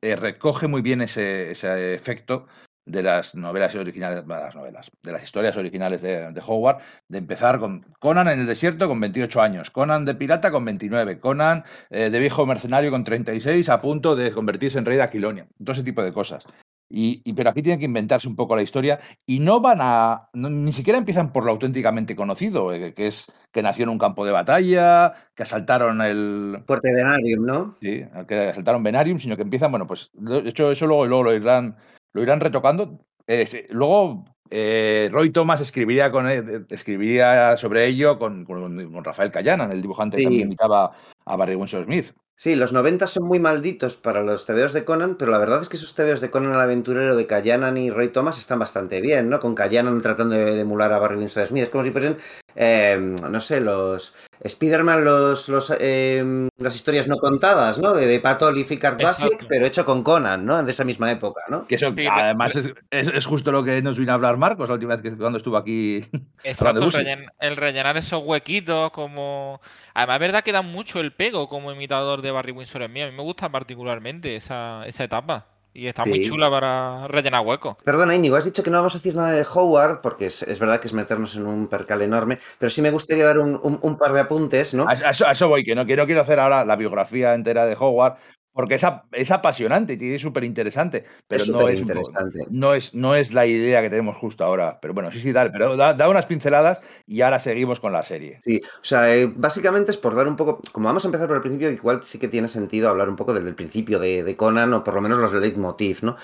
eh, 0.00 0.16
recoge 0.16 0.66
muy 0.66 0.82
bien 0.82 1.02
ese, 1.02 1.50
ese 1.50 1.94
efecto 1.94 2.46
de 2.86 3.02
las 3.02 3.34
novelas 3.34 3.74
originales, 3.74 4.26
de 4.26 4.34
las 4.34 4.54
novelas, 4.54 4.90
de 5.02 5.12
las 5.12 5.22
historias 5.24 5.56
originales 5.56 6.02
de, 6.02 6.42
Howard, 6.46 6.78
de 7.08 7.18
empezar 7.18 7.58
con 7.58 7.84
Conan 7.98 8.28
en 8.28 8.40
el 8.40 8.46
desierto 8.46 8.88
con 8.88 9.00
28 9.00 9.42
años, 9.42 9.70
Conan 9.70 10.04
de 10.04 10.14
pirata 10.14 10.52
con 10.52 10.64
29, 10.64 11.18
Conan 11.18 11.64
eh, 11.90 12.10
de 12.10 12.18
viejo 12.18 12.46
mercenario 12.46 12.92
con 12.92 13.02
36, 13.02 13.68
a 13.68 13.80
punto 13.80 14.14
de 14.14 14.32
convertirse 14.32 14.78
en 14.78 14.84
rey 14.84 14.96
de 14.96 15.02
Aquilonia, 15.02 15.48
todo 15.58 15.72
ese 15.72 15.82
tipo 15.82 16.02
de 16.02 16.12
cosas. 16.12 16.46
Y, 16.88 17.32
pero 17.32 17.50
aquí 17.50 17.62
tienen 17.62 17.80
que 17.80 17.86
inventarse 17.86 18.28
un 18.28 18.36
poco 18.36 18.54
la 18.54 18.62
historia 18.62 19.00
y 19.26 19.40
no 19.40 19.60
van 19.60 19.78
a, 19.80 20.28
ni 20.34 20.72
siquiera 20.72 20.98
empiezan 20.98 21.32
por 21.32 21.44
lo 21.44 21.50
auténticamente 21.50 22.14
conocido, 22.14 22.72
eh, 22.72 22.94
que 22.94 23.08
es 23.08 23.26
que 23.50 23.62
nació 23.62 23.84
en 23.84 23.88
un 23.88 23.98
campo 23.98 24.24
de 24.24 24.32
batalla, 24.32 25.14
que 25.34 25.42
asaltaron 25.42 26.00
el... 26.00 26.62
Fuerte 26.66 26.92
Venarium, 26.94 27.44
¿no? 27.44 27.76
Sí, 27.80 28.04
que 28.28 28.34
asaltaron 28.34 28.82
Venarium, 28.82 29.18
sino 29.18 29.36
que 29.36 29.42
empiezan, 29.42 29.72
bueno, 29.72 29.86
pues 29.86 30.10
de 30.12 30.48
hecho 30.48 30.70
eso 30.70 30.86
luego, 30.86 31.06
luego 31.06 31.24
lo 31.24 31.34
irán 31.34 31.76
lo 32.16 32.22
irán 32.22 32.40
retocando. 32.40 32.98
Eh, 33.26 33.68
luego 33.70 34.24
eh, 34.50 35.08
Roy 35.12 35.30
Thomas 35.30 35.60
escribiría, 35.60 36.10
con, 36.10 36.26
escribiría 36.70 37.56
sobre 37.58 37.86
ello 37.86 38.18
con, 38.18 38.44
con, 38.44 39.04
Rafael 39.04 39.30
Callanan, 39.30 39.70
el 39.70 39.82
dibujante 39.82 40.16
que 40.16 40.22
también 40.24 40.46
imitaba 40.46 40.92
a 41.24 41.36
Barry 41.36 41.54
Winsor 41.54 41.84
Smith. 41.84 42.12
Sí, 42.38 42.54
los 42.54 42.74
90 42.74 43.06
son 43.06 43.26
muy 43.26 43.38
malditos 43.38 43.96
para 43.96 44.22
los 44.22 44.44
TVOs 44.44 44.74
de 44.74 44.84
Conan, 44.84 45.16
pero 45.16 45.30
la 45.30 45.38
verdad 45.38 45.62
es 45.62 45.70
que 45.70 45.78
esos 45.78 45.94
TVOs 45.94 46.20
de 46.20 46.30
Conan 46.30 46.52
el 46.52 46.60
aventurero 46.60 47.16
de 47.16 47.26
Callanan 47.26 47.78
y 47.78 47.90
Roy 47.90 48.08
Thomas 48.08 48.38
están 48.38 48.58
bastante 48.58 49.00
bien, 49.00 49.30
¿no? 49.30 49.40
Con 49.40 49.54
Callanan 49.54 50.02
tratando 50.02 50.34
de, 50.34 50.60
emular 50.60 50.92
a 50.92 50.98
Barry 50.98 51.16
Winsor 51.16 51.46
Smith. 51.46 51.62
Es 51.64 51.70
como 51.70 51.84
si 51.84 51.92
fuesen, 51.92 52.18
em, 52.54 53.14
no 53.14 53.40
sé, 53.40 53.60
los 53.60 54.14
Spider-Man, 54.46 55.04
los, 55.04 55.48
los 55.48 55.72
em, 55.78 56.48
las 56.58 56.74
historias 56.74 57.08
no 57.08 57.16
contadas, 57.16 57.78
¿no? 57.78 57.92
De, 57.92 58.06
de 58.06 58.20
Pat 58.20 58.42
y 58.54 58.64
Basic, 59.02 59.46
pero 59.48 59.66
hecho 59.66 59.84
con 59.84 60.02
Conan, 60.02 60.44
¿no? 60.44 60.62
De 60.62 60.70
esa 60.70 60.84
misma 60.84 61.10
época, 61.10 61.42
¿no? 61.48 61.66
Que 61.66 61.76
eso, 61.76 61.94
además, 62.10 62.56
es, 62.56 62.72
es, 62.90 63.26
justo 63.26 63.52
lo 63.52 63.62
que 63.62 63.82
nos 63.82 63.98
vino 63.98 64.12
a 64.12 64.14
hablar 64.14 64.36
Marcos 64.36 64.68
la 64.68 64.74
última 64.74 64.96
vez 64.96 65.02
que 65.02 65.16
cuando 65.16 65.38
estuvo 65.38 65.56
aquí. 65.56 66.04
Exacto, 66.44 66.88
el, 66.98 67.26
el 67.40 67.56
rellenar 67.56 67.96
esos 67.96 68.22
huequitos 68.24 68.90
como... 68.92 69.60
Además, 69.94 70.16
es 70.16 70.20
verdad 70.20 70.44
que 70.44 70.52
da 70.52 70.62
mucho 70.62 71.00
el 71.00 71.12
pego 71.12 71.48
como 71.48 71.72
imitador 71.72 72.22
de 72.22 72.30
Barry 72.30 72.52
Windsor 72.52 72.82
en 72.82 72.92
mí. 72.92 73.02
A 73.02 73.06
mí 73.06 73.12
me 73.12 73.22
gusta 73.22 73.48
particularmente 73.50 74.36
esa, 74.36 74.84
esa 74.86 75.04
etapa. 75.04 75.55
Y 75.76 75.88
está 75.88 76.06
muy 76.06 76.26
chula 76.26 76.48
para 76.48 77.06
rellenar 77.06 77.44
hueco. 77.44 77.76
Perdona, 77.84 78.14
Íñigo, 78.14 78.36
has 78.36 78.46
dicho 78.46 78.62
que 78.62 78.70
no 78.70 78.78
vamos 78.78 78.94
a 78.94 78.98
decir 78.98 79.14
nada 79.14 79.32
de 79.32 79.44
Howard, 79.44 80.00
porque 80.00 80.26
es, 80.26 80.58
verdad 80.58 80.80
que 80.80 80.86
es 80.86 80.94
meternos 80.94 81.36
en 81.36 81.46
un 81.46 81.66
percal 81.68 82.00
enorme, 82.00 82.38
pero 82.58 82.70
sí 82.70 82.80
me 82.80 82.90
gustaría 82.90 83.26
dar 83.26 83.38
un, 83.38 83.98
par 83.98 84.14
de 84.14 84.20
apuntes, 84.20 84.72
¿no? 84.72 84.86
A, 84.88 84.94
eso, 85.10 85.48
voy, 85.50 85.64
que 85.64 85.74
no 85.74 85.84
quiero, 85.84 86.06
quiero 86.06 86.22
hacer 86.22 86.40
ahora 86.40 86.64
la 86.64 86.76
biografía 86.76 87.34
entera 87.34 87.66
de 87.66 87.76
Howard, 87.78 88.16
porque 88.56 88.76
es, 88.76 88.82
es 89.12 89.30
apasionante 89.30 89.98
y 90.00 90.14
es 90.14 90.22
súper 90.22 90.42
interesante, 90.42 91.04
pero 91.28 91.44
no, 91.52 91.68
es 91.68 91.84
no, 92.48 92.72
es, 92.72 92.94
no 92.94 93.14
es 93.14 93.34
la 93.34 93.44
idea 93.44 93.82
que 93.82 93.90
tenemos 93.90 94.16
justo 94.16 94.44
ahora. 94.44 94.78
Pero 94.80 94.94
bueno, 94.94 95.12
sí, 95.12 95.20
sí, 95.20 95.30
dale, 95.30 95.50
pero 95.50 95.76
da, 95.76 96.08
unas 96.08 96.24
pinceladas 96.24 96.80
y 97.06 97.20
ahora 97.20 97.38
seguimos 97.38 97.80
con 97.80 97.92
la 97.92 98.02
serie. 98.02 98.40
Sí, 98.42 98.62
o 98.64 98.84
sea, 98.84 99.14
eh, 99.14 99.26
básicamente 99.26 99.90
es 99.90 99.98
por 99.98 100.14
dar 100.14 100.26
un 100.26 100.36
poco, 100.36 100.62
como 100.72 100.88
vamos 100.88 101.04
a 101.04 101.08
empezar 101.08 101.26
por 101.26 101.36
el 101.36 101.42
principio, 101.42 101.70
igual 101.70 102.02
sí 102.02 102.18
que 102.18 102.28
tiene 102.28 102.48
sentido 102.48 102.88
hablar 102.88 103.10
un 103.10 103.16
poco 103.16 103.34
del, 103.34 103.54
principio 103.54 103.98
de, 103.98 104.22
de, 104.22 104.36
Conan 104.36 104.72
o 104.72 104.82
por 104.82 104.94
lo 104.94 105.02
menos 105.02 105.18
los 105.18 105.34
leitmotiv, 105.34 105.98
¿no? 106.02 106.16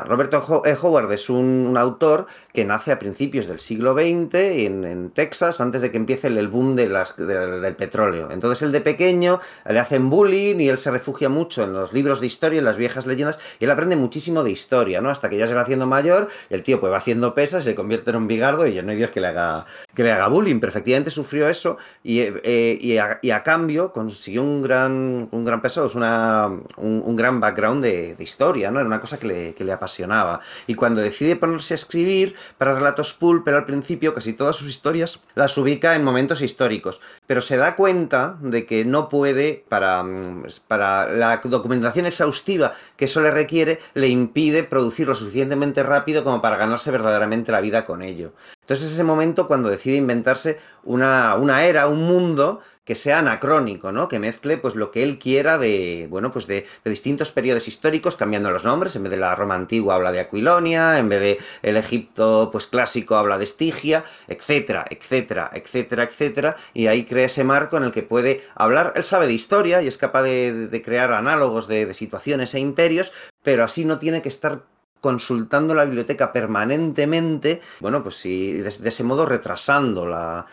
Roberto 0.00 0.62
eh, 0.64 0.76
Howard 0.80 1.12
es 1.12 1.28
un, 1.28 1.76
autor 1.76 2.26
que 2.52 2.64
nace 2.64 2.92
a 2.92 2.98
principios 2.98 3.46
del 3.46 3.60
siglo 3.60 3.94
XX 3.94 4.34
en, 4.34 5.10
Texas, 5.10 5.60
antes 5.60 5.82
de 5.82 5.90
que 5.90 5.96
empiece 5.96 6.28
el 6.28 6.48
boom 6.48 6.76
del 6.76 7.76
petróleo. 7.76 8.30
Entonces 8.30 8.62
él 8.62 8.72
de 8.72 8.80
pequeño 8.80 9.40
le 9.68 9.78
hacen 9.78 10.10
bullying 10.10 10.60
y 10.60 10.68
él 10.68 10.78
se 10.78 10.90
refugia 10.90 11.28
mucho 11.28 11.64
en 11.64 11.72
los 11.72 11.92
libros 11.92 12.20
de 12.20 12.26
historia, 12.26 12.58
en 12.58 12.64
las 12.64 12.76
viejas 12.76 13.06
leyendas, 13.06 13.38
y 13.58 13.64
él 13.64 13.70
aprende 13.70 13.96
muchísimo 13.96 14.42
de 14.42 14.50
historia, 14.50 15.00
¿no? 15.00 15.10
Hasta 15.10 15.28
que 15.28 15.36
ya 15.36 15.46
se 15.46 15.54
va 15.54 15.62
haciendo 15.62 15.86
mayor, 15.86 16.28
el 16.50 16.62
tío 16.62 16.80
pues 16.80 16.92
va 16.92 16.98
haciendo 16.98 17.34
pesas, 17.34 17.64
se 17.64 17.74
convierte 17.74 18.10
en 18.10 18.16
un 18.16 18.26
bigardo 18.26 18.66
y 18.66 18.74
ya 18.74 18.82
no 18.82 18.90
hay 18.90 18.96
Dios 18.96 19.10
que 19.10 19.20
le 19.20 19.28
haga, 19.28 20.28
bullying. 20.28 20.60
Perfectamente 20.60 21.10
sufrió 21.10 21.48
eso 21.48 21.78
y, 22.02 22.20
eh, 22.20 22.78
y, 22.80 22.98
a, 22.98 23.42
cambio 23.42 23.92
consiguió 23.92 24.42
un 24.42 24.62
gran, 24.62 25.28
un 25.30 25.44
gran 25.44 25.60
peso, 25.60 25.86
es 25.86 25.94
una, 25.94 26.50
un, 26.76 27.16
gran 27.16 27.40
background 27.40 27.82
de, 27.82 28.16
historia, 28.18 28.70
¿no? 28.70 28.78
Era 28.78 28.86
una 28.86 29.00
cosa 29.00 29.18
que 29.18 29.26
le, 29.26 29.54
que 29.54 29.64
le 29.64 29.72
apasionaba. 29.82 30.40
Y 30.66 30.74
cuando 30.74 31.00
decide 31.00 31.36
ponerse 31.36 31.74
a 31.74 31.76
escribir 31.76 32.36
para 32.58 32.74
relatos 32.74 33.14
pulp, 33.14 33.44
pero 33.44 33.56
al 33.56 33.64
principio 33.64 34.14
casi 34.14 34.32
todas 34.32 34.56
sus 34.56 34.68
historias 34.68 35.18
las 35.34 35.58
ubica 35.58 35.94
en 35.94 36.04
momentos 36.04 36.40
históricos. 36.40 37.00
Pero 37.26 37.40
se 37.40 37.56
da 37.56 37.74
cuenta 37.74 38.36
de 38.40 38.64
que 38.64 38.84
no 38.84 39.08
puede, 39.08 39.64
para, 39.68 40.02
mm, 40.02 40.44
para 40.68 41.08
la 41.08 41.40
documentación 41.42 42.06
exhaustiva 42.06 42.74
que 42.96 43.06
eso 43.06 43.20
le 43.20 43.30
requiere, 43.30 43.80
le 43.94 44.08
impide 44.08 44.62
producir 44.62 45.08
lo 45.08 45.14
suficientemente 45.14 45.82
rápido 45.82 46.22
como 46.22 46.40
para 46.40 46.56
ganarse 46.56 46.90
verdaderamente 46.90 47.52
la 47.52 47.60
vida 47.60 47.84
con 47.84 48.02
ello. 48.02 48.32
Entonces 48.60 48.86
es 48.86 48.92
ese 48.92 49.04
momento 49.04 49.48
cuando 49.48 49.68
decide 49.68 49.96
inventarse 49.96 50.58
una, 50.84 51.34
una, 51.34 51.64
era, 51.64 51.88
un 51.88 52.04
mundo 52.04 52.60
que 52.84 52.94
sea 52.94 53.20
anacrónico, 53.20 53.92
¿no? 53.92 54.08
Que 54.08 54.18
mezcle 54.18 54.58
pues 54.58 54.74
lo 54.74 54.90
que 54.90 55.02
él 55.02 55.18
quiera 55.18 55.58
de, 55.58 56.08
bueno, 56.10 56.32
pues 56.32 56.46
de, 56.46 56.66
distintos 56.84 57.30
periodos 57.30 57.68
históricos, 57.68 58.16
cambiando 58.16 58.50
los 58.50 58.64
nombres, 58.64 58.96
en 58.96 59.04
vez 59.04 59.10
de 59.10 59.18
la 59.18 59.34
Roma 59.36 59.54
antigua 59.54 59.94
habla 59.94 60.10
de 60.10 60.20
Aquilonia, 60.20 60.98
en 60.98 61.08
vez 61.08 61.20
de 61.20 61.38
el 61.62 61.76
Egipto 61.76 62.48
pues 62.50 62.66
clásico 62.66 63.16
habla 63.16 63.38
de 63.38 63.44
Estigia, 63.44 64.04
etcétera, 64.26 64.84
etcétera, 64.90 65.50
etcétera, 65.52 66.02
etcétera, 66.04 66.56
y 66.74 66.88
ahí 66.88 67.04
crea 67.04 67.26
ese 67.26 67.44
marco 67.44 67.76
en 67.76 67.84
el 67.84 67.92
que 67.92 68.02
puede 68.02 68.42
hablar, 68.54 68.92
él 68.96 69.04
sabe 69.04 69.26
de 69.26 69.32
historia 69.32 69.82
y 69.82 69.86
es 69.86 69.96
capaz 69.96 70.22
de, 70.22 70.82
crear 70.84 71.12
análogos 71.12 71.68
de, 71.68 71.86
de 71.86 71.94
situaciones 71.94 72.54
e 72.54 72.58
imperios, 72.58 73.12
pero 73.44 73.62
así 73.62 73.84
no 73.84 74.00
tiene 74.00 74.22
que 74.22 74.28
estar 74.28 74.64
consultando 75.02 75.74
la 75.74 75.84
biblioteca 75.84 76.32
permanentemente, 76.32 77.60
bueno, 77.80 78.04
pues 78.04 78.14
sí, 78.14 78.52
de, 78.52 78.68
ese 78.68 79.02
modo 79.02 79.26
retrasando 79.26 80.06
la, 80.06 80.46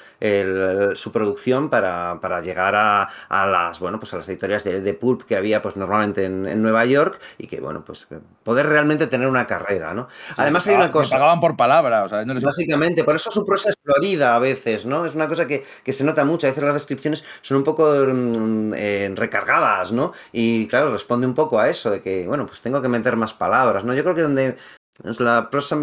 su 0.95 1.11
producción 1.11 1.69
para, 1.69 2.41
llegar 2.41 2.73
a, 2.75 3.07
las, 3.29 3.79
bueno, 3.79 3.99
pues 3.99 4.11
a 4.15 4.17
las 4.17 4.27
editoriales 4.27 4.63
de, 4.63 4.93
pulp 4.95 5.21
que 5.21 5.35
había 5.35 5.61
pues 5.61 5.77
normalmente 5.77 6.25
en, 6.25 6.61
Nueva 6.61 6.83
York 6.85 7.21
y 7.37 7.45
que, 7.45 7.61
bueno, 7.61 7.85
pues 7.85 8.07
poder 8.43 8.65
realmente 8.65 9.05
tener 9.05 9.27
una 9.27 9.45
carrera, 9.45 9.93
¿no? 9.93 10.07
Además 10.35 10.65
hay 10.65 10.75
una 10.75 10.89
cosa... 10.89 11.17
pagaban 11.17 11.39
por 11.39 11.55
palabra, 11.55 12.03
o 12.05 12.09
sea, 12.09 12.25
Básicamente, 12.25 13.03
por 13.03 13.15
eso 13.15 13.29
su 13.29 13.45
prosa 13.45 13.69
es 13.69 13.75
florida 13.83 14.35
a 14.35 14.39
veces, 14.39 14.87
¿no? 14.87 15.05
Es 15.05 15.13
una 15.13 15.27
cosa 15.27 15.45
que, 15.45 15.63
se 15.93 16.03
nota 16.03 16.25
mucho, 16.25 16.47
a 16.47 16.49
veces 16.49 16.63
las 16.63 16.73
descripciones 16.73 17.23
son 17.43 17.57
un 17.57 17.63
poco 17.63 17.87
mm, 17.87 18.73
eh, 18.75 19.11
recargadas, 19.15 19.91
¿no? 19.91 20.13
Y 20.31 20.67
claro, 20.67 20.91
responde 20.91 21.27
un 21.27 21.35
poco 21.35 21.59
a 21.59 21.69
eso, 21.69 21.91
de 21.91 22.01
que, 22.01 22.25
bueno, 22.25 22.47
pues 22.47 22.61
tengo 22.61 22.81
que 22.81 22.89
meter 22.89 23.15
más 23.15 23.33
palabras, 23.33 23.83
¿no? 23.83 23.93
Yo 23.93 24.01
creo 24.01 24.15
que 24.15 24.23
donde 24.23 24.38
es 25.03 25.19
la 25.19 25.49
prosa. 25.49 25.77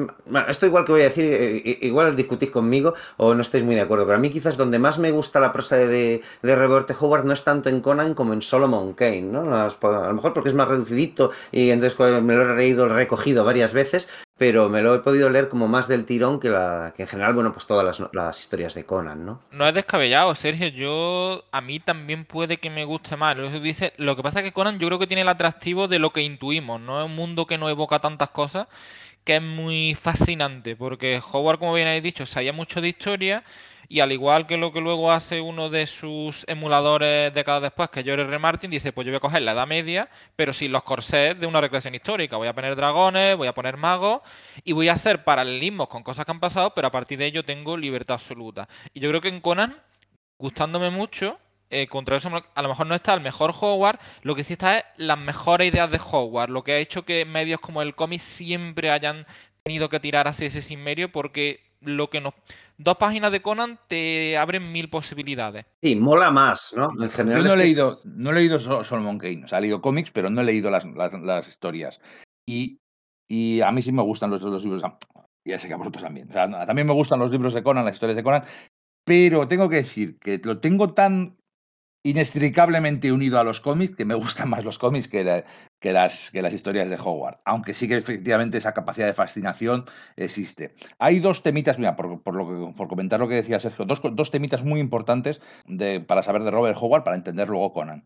esto 0.48 0.66
igual 0.66 0.84
que 0.84 0.92
voy 0.92 1.00
a 1.02 1.04
decir, 1.04 1.78
igual 1.80 2.16
discutís 2.16 2.50
conmigo 2.50 2.94
o 3.16 3.34
no 3.34 3.42
estáis 3.42 3.64
muy 3.64 3.74
de 3.74 3.80
acuerdo, 3.80 4.04
pero 4.04 4.18
a 4.18 4.20
mí 4.20 4.30
quizás 4.30 4.56
donde 4.56 4.78
más 4.78 4.98
me 4.98 5.10
gusta 5.10 5.40
la 5.40 5.52
prosa 5.52 5.76
de, 5.76 6.22
de 6.42 6.56
Robert 6.56 6.90
Howard 7.00 7.24
no 7.24 7.32
es 7.32 7.44
tanto 7.44 7.68
en 7.68 7.80
Conan 7.80 8.14
como 8.14 8.32
en 8.32 8.42
Solomon 8.42 8.92
Kane, 8.92 9.22
¿no? 9.22 9.40
A 9.54 9.68
lo 9.68 10.14
mejor 10.14 10.34
porque 10.34 10.50
es 10.50 10.54
más 10.54 10.68
reducidito 10.68 11.30
y 11.50 11.70
entonces 11.70 11.98
me 12.22 12.34
lo 12.34 12.52
he 12.52 12.56
leído, 12.56 12.88
recogido 12.88 13.44
varias 13.44 13.72
veces, 13.72 14.08
pero 14.38 14.68
me 14.68 14.82
lo 14.82 14.94
he 14.94 14.98
podido 14.98 15.30
leer 15.30 15.48
como 15.48 15.66
más 15.66 15.88
del 15.88 16.04
tirón 16.04 16.38
que, 16.38 16.50
la, 16.50 16.92
que 16.94 17.02
en 17.02 17.08
general, 17.08 17.32
bueno, 17.32 17.52
pues 17.52 17.66
todas 17.66 17.84
las, 17.84 18.12
las, 18.12 18.38
historias 18.38 18.74
de 18.74 18.84
Conan, 18.84 19.24
¿no? 19.24 19.40
No 19.50 19.66
es 19.66 19.72
descabellado, 19.72 20.34
Sergio. 20.34 20.68
Yo, 20.68 21.44
a 21.52 21.60
mí 21.62 21.80
también 21.80 22.26
puede 22.26 22.58
que 22.58 22.68
me 22.68 22.84
guste 22.84 23.16
más. 23.16 23.34
Lo, 23.36 23.50
que 24.16 24.22
pasa 24.22 24.40
es 24.40 24.44
que 24.44 24.52
Conan 24.52 24.78
yo 24.78 24.88
creo 24.88 24.98
que 24.98 25.06
tiene 25.06 25.22
el 25.22 25.28
atractivo 25.28 25.88
de 25.88 25.98
lo 25.98 26.10
que 26.10 26.20
intuimos, 26.20 26.80
¿no? 26.80 27.00
Es 27.00 27.06
un 27.06 27.16
mundo 27.16 27.46
que 27.46 27.56
no 27.56 27.70
evoca 27.70 27.98
tantas 27.98 28.30
cosas 28.30 28.66
que 29.24 29.36
es 29.36 29.42
muy 29.42 29.96
fascinante, 30.00 30.76
porque 30.76 31.20
Howard, 31.32 31.58
como 31.58 31.74
bien 31.74 31.88
habéis 31.88 32.04
dicho, 32.04 32.26
sabía 32.26 32.52
mucho 32.52 32.80
de 32.80 32.88
historia 32.88 33.42
y 33.88 34.00
al 34.00 34.12
igual 34.12 34.46
que 34.46 34.56
lo 34.56 34.72
que 34.72 34.80
luego 34.80 35.12
hace 35.12 35.40
uno 35.40 35.70
de 35.70 35.86
sus 35.86 36.44
emuladores 36.48 37.32
décadas 37.32 37.62
después, 37.62 37.90
que 37.90 38.02
George 38.02 38.24
R. 38.24 38.38
Martin, 38.38 38.70
dice, 38.70 38.92
pues 38.92 39.04
yo 39.04 39.12
voy 39.12 39.18
a 39.18 39.20
coger 39.20 39.42
la 39.42 39.52
Edad 39.52 39.66
Media, 39.66 40.08
pero 40.34 40.52
sin 40.52 40.72
los 40.72 40.82
corsés 40.82 41.38
de 41.38 41.46
una 41.46 41.60
recreación 41.60 41.94
histórica. 41.94 42.36
Voy 42.36 42.48
a 42.48 42.54
poner 42.54 42.76
dragones, 42.76 43.36
voy 43.36 43.48
a 43.48 43.54
poner 43.54 43.76
magos 43.76 44.22
y 44.64 44.72
voy 44.72 44.88
a 44.88 44.94
hacer 44.94 45.24
paralelismos 45.24 45.88
con 45.88 46.02
cosas 46.02 46.24
que 46.24 46.32
han 46.32 46.40
pasado, 46.40 46.74
pero 46.74 46.88
a 46.88 46.90
partir 46.90 47.18
de 47.18 47.26
ello 47.26 47.44
tengo 47.44 47.76
libertad 47.76 48.14
absoluta. 48.14 48.68
Y 48.92 49.00
yo 49.00 49.08
creo 49.08 49.20
que 49.20 49.28
en 49.28 49.40
Conan, 49.40 49.76
gustándome 50.38 50.90
mucho, 50.90 51.38
eh, 51.68 51.88
contra 51.88 52.16
eso 52.16 52.30
a 52.54 52.62
lo 52.62 52.68
mejor 52.68 52.86
no 52.86 52.94
está 52.94 53.14
el 53.14 53.20
mejor 53.20 53.52
Howard, 53.60 53.98
lo 54.22 54.36
que 54.36 54.44
sí 54.44 54.52
está 54.52 54.78
es 54.78 54.84
las 54.96 55.18
mejores 55.18 55.72
ideas 55.72 55.90
de 55.90 55.98
Howard, 55.98 56.50
lo 56.50 56.62
que 56.62 56.72
ha 56.72 56.78
hecho 56.78 57.04
que 57.04 57.24
medios 57.24 57.60
como 57.60 57.82
el 57.82 57.94
cómic 57.96 58.20
siempre 58.20 58.90
hayan 58.90 59.26
tenido 59.64 59.88
que 59.88 59.98
tirar 59.98 60.28
hacia 60.28 60.46
ese 60.46 60.76
medio 60.76 61.10
porque 61.10 61.65
lo 61.80 62.10
que 62.10 62.20
nos 62.20 62.34
dos 62.78 62.96
páginas 62.96 63.32
de 63.32 63.42
Conan 63.42 63.78
te 63.88 64.36
abren 64.36 64.72
mil 64.72 64.88
posibilidades. 64.90 65.66
Sí, 65.82 65.96
mola 65.96 66.30
más, 66.30 66.72
¿no? 66.76 66.90
En 67.02 67.10
general. 67.10 67.42
Yo 67.42 67.48
no 67.48 67.54
he 67.54 67.64
leído, 67.64 68.00
no 68.04 68.30
he 68.30 68.34
leído 68.34 68.84
Solomon 68.84 69.18
Kane, 69.18 69.44
o 69.44 69.48
sea, 69.48 69.58
he 69.58 69.62
leído 69.62 69.80
cómics, 69.80 70.10
pero 70.10 70.30
no 70.30 70.40
he 70.40 70.44
leído 70.44 70.70
las, 70.70 70.84
las, 70.84 71.48
historias. 71.48 72.00
Y, 72.46 72.80
y, 73.28 73.60
a 73.60 73.70
mí 73.72 73.82
sí 73.82 73.92
me 73.92 74.02
gustan 74.02 74.30
los, 74.30 74.42
los 74.42 74.62
libros. 74.62 74.82
Ya 75.44 75.58
sé 75.58 75.68
que 75.68 75.74
a 75.74 75.78
vosotros 75.78 76.02
también. 76.02 76.28
O 76.28 76.32
sea, 76.32 76.48
también 76.66 76.86
me 76.86 76.92
gustan 76.92 77.18
los 77.18 77.30
libros 77.30 77.54
de 77.54 77.62
Conan, 77.62 77.84
las 77.84 77.94
historias 77.94 78.16
de 78.16 78.22
Conan, 78.22 78.44
pero 79.04 79.48
tengo 79.48 79.68
que 79.68 79.76
decir 79.76 80.18
que 80.18 80.40
lo 80.42 80.58
tengo 80.58 80.92
tan 80.92 81.36
inextricablemente 82.06 83.10
unido 83.10 83.40
a 83.40 83.44
los 83.44 83.60
cómics, 83.60 83.96
que 83.96 84.04
me 84.04 84.14
gustan 84.14 84.48
más 84.48 84.64
los 84.64 84.78
cómics 84.78 85.08
que, 85.08 85.44
que, 85.80 85.92
las, 85.92 86.30
que 86.30 86.38
historias 86.38 86.88
de 86.88 86.96
Howard, 86.96 87.40
aunque 87.44 87.74
sí 87.74 87.88
que 87.88 87.96
efectivamente 87.96 88.58
esa 88.58 88.74
capacidad 88.74 89.06
de 89.06 89.12
fascinación 89.12 89.84
existe. 90.14 90.76
Hay 91.00 91.18
dos 91.18 91.42
temitas, 91.42 91.78
mira, 91.78 91.96
por, 91.96 92.34
lo 92.34 92.74
por 92.74 92.86
comentar 92.88 93.18
lo 93.18 93.26
que 93.28 93.34
decía 93.34 93.58
Sergio, 93.58 93.84
dos, 93.84 94.30
temitas 94.30 94.62
muy 94.62 94.78
importantes 94.78 95.40
para 96.06 96.22
saber 96.22 96.44
de 96.44 96.52
Robert 96.52 96.78
Howard, 96.80 97.02
para 97.02 97.16
entender 97.16 97.48
luego 97.48 97.72
Conan 97.72 98.04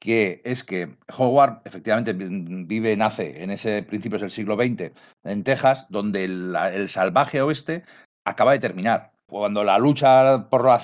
que 0.00 0.42
es 0.44 0.62
que 0.62 0.96
Howard 1.16 1.62
efectivamente 1.64 2.12
vive, 2.12 2.96
nace 2.96 3.42
en 3.42 3.50
ese 3.50 3.82
principios 3.82 4.20
del 4.20 4.30
siglo 4.30 4.54
XX 4.54 4.92
en 5.24 5.42
Texas, 5.42 5.88
donde 5.90 6.22
el 6.22 6.88
salvaje 6.88 7.42
oeste 7.42 7.82
acaba 8.24 8.52
de 8.52 8.60
terminar 8.60 9.17
cuando 9.28 9.62
la 9.62 9.76
lucha 9.76 10.48
por 10.48 10.64
la, 10.64 10.80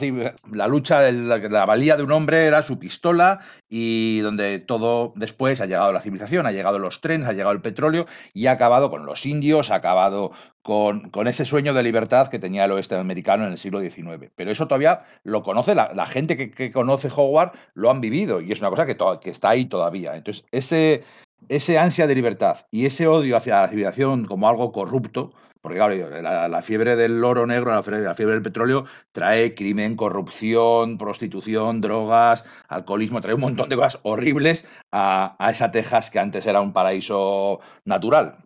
la 0.52 0.68
lucha, 0.68 1.10
la, 1.10 1.64
valía 1.64 1.96
de 1.96 2.02
un 2.02 2.12
hombre 2.12 2.44
era 2.44 2.62
su 2.62 2.78
pistola 2.78 3.40
y 3.70 4.20
donde 4.20 4.58
todo 4.58 5.14
después 5.16 5.62
ha 5.62 5.66
llegado 5.66 5.94
la 5.94 6.02
civilización, 6.02 6.44
ha 6.44 6.52
llegado 6.52 6.78
los 6.78 7.00
trenes, 7.00 7.26
ha 7.26 7.32
llegado 7.32 7.52
el 7.52 7.62
petróleo 7.62 8.04
y 8.34 8.46
ha 8.46 8.52
acabado 8.52 8.90
con 8.90 9.06
los 9.06 9.24
indios, 9.24 9.70
ha 9.70 9.76
acabado 9.76 10.32
con, 10.60 11.08
con 11.08 11.26
ese 11.26 11.46
sueño 11.46 11.72
de 11.72 11.82
libertad 11.82 12.28
que 12.28 12.38
tenía 12.38 12.66
el 12.66 12.72
oeste 12.72 12.96
americano 12.96 13.46
en 13.46 13.52
el 13.52 13.58
siglo 13.58 13.80
XIX. 13.80 14.30
Pero 14.36 14.50
eso 14.50 14.68
todavía 14.68 15.04
lo 15.22 15.42
conoce, 15.42 15.74
la, 15.74 16.06
gente 16.06 16.50
que, 16.50 16.70
conoce 16.70 17.08
Howard 17.16 17.52
lo 17.72 17.90
han 17.90 18.02
vivido 18.02 18.42
y 18.42 18.52
es 18.52 18.60
una 18.60 18.68
cosa 18.68 18.84
que, 18.84 18.98
que 19.22 19.30
está 19.30 19.48
ahí 19.48 19.64
todavía. 19.64 20.16
Entonces, 20.16 20.44
ese, 20.52 21.02
ese 21.48 21.78
ansia 21.78 22.06
de 22.06 22.14
libertad 22.14 22.66
y 22.70 22.84
ese 22.84 23.06
odio 23.06 23.38
hacia 23.38 23.62
la 23.62 23.68
civilización 23.68 24.26
como 24.26 24.50
algo 24.50 24.70
corrupto, 24.70 25.32
porque 25.64 25.78
claro, 25.78 26.20
la, 26.20 26.60
fiebre 26.60 26.94
del 26.94 27.24
oro 27.24 27.46
negro, 27.46 27.72
la 27.72 27.82
fiebre, 27.82 28.34
del 28.34 28.42
petróleo 28.42 28.84
trae 29.12 29.54
crimen, 29.54 29.96
corrupción, 29.96 30.98
prostitución, 30.98 31.80
drogas, 31.80 32.44
alcoholismo, 32.68 33.22
trae 33.22 33.34
un 33.34 33.40
montón 33.40 33.70
de 33.70 33.76
cosas 33.76 33.98
horribles 34.02 34.68
a, 34.92 35.38
esa 35.50 35.70
Texas 35.70 36.10
que 36.10 36.18
antes 36.18 36.44
era 36.44 36.60
un 36.60 36.74
paraíso 36.74 37.60
natural. 37.86 38.44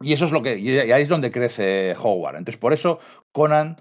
Y 0.00 0.14
eso 0.14 0.24
es 0.24 0.32
lo 0.32 0.40
que. 0.40 0.58
Y 0.58 0.78
ahí 0.78 1.02
es 1.02 1.10
donde 1.10 1.30
crece 1.30 1.94
Howard. 2.02 2.36
Entonces, 2.36 2.58
por 2.58 2.72
eso 2.72 3.00
Conan 3.32 3.76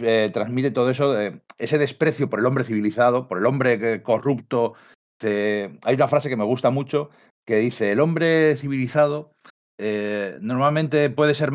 eh, 0.00 0.30
transmite 0.32 0.72
todo 0.72 0.90
eso, 0.90 1.16
ese 1.58 1.78
desprecio 1.78 2.28
por 2.28 2.40
el 2.40 2.46
hombre 2.46 2.64
civilizado, 2.64 3.28
por 3.28 3.38
el 3.38 3.46
hombre 3.46 4.02
corrupto. 4.02 4.74
hay 5.22 5.94
una 5.94 6.08
frase 6.08 6.28
que 6.28 6.36
me 6.36 6.42
gusta 6.42 6.70
mucho 6.70 7.10
que 7.46 7.58
dice: 7.58 7.92
el 7.92 8.00
hombre 8.00 8.56
civilizado 8.56 9.30
eh, 9.82 10.36
normalmente 10.42 11.08
puede 11.08 11.34
ser 11.34 11.52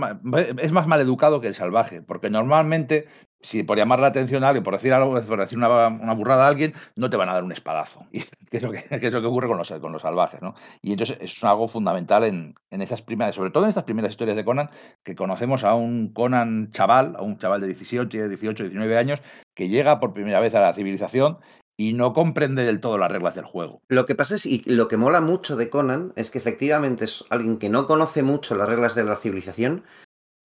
es 0.57 0.71
más 0.71 0.87
mal 0.87 0.99
educado 0.99 1.41
que 1.41 1.47
el 1.47 1.53
salvaje, 1.53 2.01
porque 2.01 2.31
normalmente, 2.31 3.07
si 3.39 3.61
por 3.61 3.77
llamar 3.77 3.99
la 3.99 4.07
atención 4.07 4.43
a 4.43 4.47
alguien, 4.47 4.63
por 4.63 4.73
decir 4.73 4.93
algo, 4.93 5.13
por 5.21 5.39
decir 5.39 5.59
una, 5.59 6.13
burrada 6.15 6.45
a 6.45 6.47
alguien, 6.47 6.73
no 6.95 7.11
te 7.11 7.17
van 7.17 7.29
a 7.29 7.33
dar 7.33 7.43
un 7.43 7.51
espadazo, 7.51 8.07
y, 8.11 8.21
que, 8.49 8.57
es 8.57 8.63
lo 8.63 8.71
que, 8.71 8.83
es 8.89 9.13
lo 9.13 9.21
que 9.21 9.27
ocurre 9.27 9.47
con 9.47 9.59
los, 9.59 9.71
con 9.73 9.91
los 9.91 10.01
salvajes, 10.01 10.41
¿no? 10.41 10.55
Y 10.81 10.93
entonces 10.93 11.17
es 11.21 11.43
algo 11.43 11.67
fundamental 11.67 12.23
en, 12.23 12.55
en 12.71 12.81
esas 12.81 13.03
primeras, 13.03 13.35
sobre 13.35 13.51
todo 13.51 13.65
en 13.65 13.69
estas 13.69 13.83
primeras 13.83 14.09
historias 14.09 14.35
de 14.35 14.43
Conan, 14.43 14.71
que 15.03 15.15
conocemos 15.15 15.63
a 15.63 15.75
un 15.75 16.11
Conan 16.11 16.71
chaval, 16.71 17.15
a 17.17 17.21
un 17.21 17.37
chaval 17.37 17.61
de 17.61 17.67
18, 17.67 18.27
18, 18.27 18.63
19 18.63 18.97
años, 18.97 19.21
que 19.53 19.69
llega 19.69 19.99
por 19.99 20.13
primera 20.13 20.39
vez 20.39 20.55
a 20.55 20.61
la 20.61 20.73
civilización 20.73 21.37
y 21.77 21.93
no 21.93 22.13
comprende 22.13 22.63
del 22.63 22.79
todo 22.79 22.97
las 22.97 23.11
reglas 23.11 23.35
del 23.35 23.45
juego. 23.45 23.81
Lo 23.87 24.05
que 24.05 24.15
pasa 24.15 24.35
es, 24.35 24.45
y 24.45 24.63
lo 24.65 24.87
que 24.87 24.97
mola 24.97 25.21
mucho 25.21 25.55
de 25.55 25.69
Conan, 25.69 26.13
es 26.15 26.31
que 26.31 26.37
efectivamente 26.37 27.05
es 27.05 27.25
alguien 27.29 27.57
que 27.57 27.69
no 27.69 27.85
conoce 27.85 28.23
mucho 28.23 28.55
las 28.55 28.69
reglas 28.69 28.95
de 28.95 29.03
la 29.03 29.15
civilización, 29.15 29.83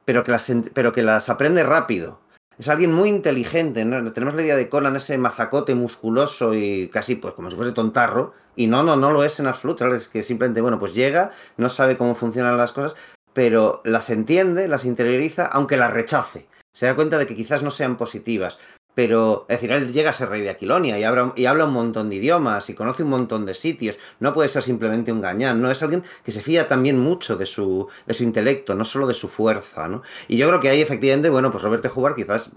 pero 0.05 0.25
que 0.25 0.33
las, 0.33 0.53
pero 0.75 0.93
que 0.93 1.03
las 1.03 1.29
aprende 1.29 1.63
rápido. 1.63 2.21
Es 2.59 2.69
alguien 2.69 2.93
muy 2.93 3.09
inteligente, 3.09 3.85
¿no? 3.85 4.13
Tenemos 4.13 4.35
la 4.35 4.43
idea 4.43 4.57
de 4.57 4.69
Conan, 4.69 4.97
ese 4.97 5.17
mazacote 5.17 5.75
musculoso 5.75 6.53
y 6.53 6.89
casi 6.89 7.15
pues 7.15 7.33
como 7.33 7.51
si 7.51 7.57
fuese 7.57 7.73
tontarro, 7.73 8.35
y 8.55 8.67
no, 8.67 8.83
no, 8.83 8.97
no 8.97 9.13
lo 9.13 9.25
es 9.25 9.41
en 9.41 9.47
absoluto, 9.47 9.87
es 9.95 10.09
que 10.09 10.23
simplemente, 10.23 10.61
bueno, 10.61 10.79
pues 10.79 10.95
llega, 10.95 11.31
no 11.57 11.69
sabe 11.69 11.97
cómo 11.97 12.15
funcionan 12.15 12.59
las 12.59 12.73
cosas, 12.73 12.97
pero 13.33 13.81
las 13.85 14.11
entiende, 14.11 14.69
las 14.69 14.85
interioriza, 14.85 15.47
aunque 15.47 15.77
las 15.77 15.93
rechace. 15.93 16.49
Se 16.75 16.87
da 16.87 16.95
cuenta 16.95 17.17
de 17.17 17.27
que 17.27 17.35
quizás 17.35 17.63
no 17.63 17.71
sean 17.71 17.97
positivas, 17.97 18.59
pero, 19.03 19.47
es 19.49 19.57
decir, 19.57 19.73
él 19.73 19.95
llega 19.95 20.11
a 20.11 20.13
ser 20.13 20.29
rey 20.29 20.43
de 20.43 20.51
Aquilonia 20.51 20.99
y 20.99 21.05
habla, 21.05 21.33
y 21.35 21.47
habla 21.47 21.65
un 21.65 21.73
montón 21.73 22.11
de 22.11 22.17
idiomas 22.17 22.69
y 22.69 22.75
conoce 22.75 23.03
un 23.03 23.09
montón 23.09 23.47
de 23.47 23.55
sitios. 23.55 23.99
No 24.19 24.35
puede 24.35 24.51
ser 24.51 24.63
simplemente 24.63 25.11
un 25.11 25.23
gañán, 25.23 25.63
¿no? 25.63 25.71
Es 25.71 25.83
alguien 25.83 26.05
que 26.23 26.33
se 26.33 26.43
fía 26.43 26.69
también 26.69 26.99
mucho 26.99 27.39
de 27.39 27.47
su, 27.47 27.89
de 28.07 28.13
su 28.13 28.25
intelecto, 28.25 28.75
no 28.75 28.85
solo 28.85 29.07
de 29.07 29.15
su 29.15 29.29
fuerza, 29.29 29.89
¿no? 29.89 30.03
Y 30.29 30.37
yo 30.37 30.49
creo 30.49 30.61
que 30.61 30.69
ahí, 30.69 30.83
efectivamente, 30.83 31.31
bueno, 31.31 31.51
pues 31.51 31.65
Roberto 31.65 31.89
Jugar 31.89 32.15
quizás 32.15 32.51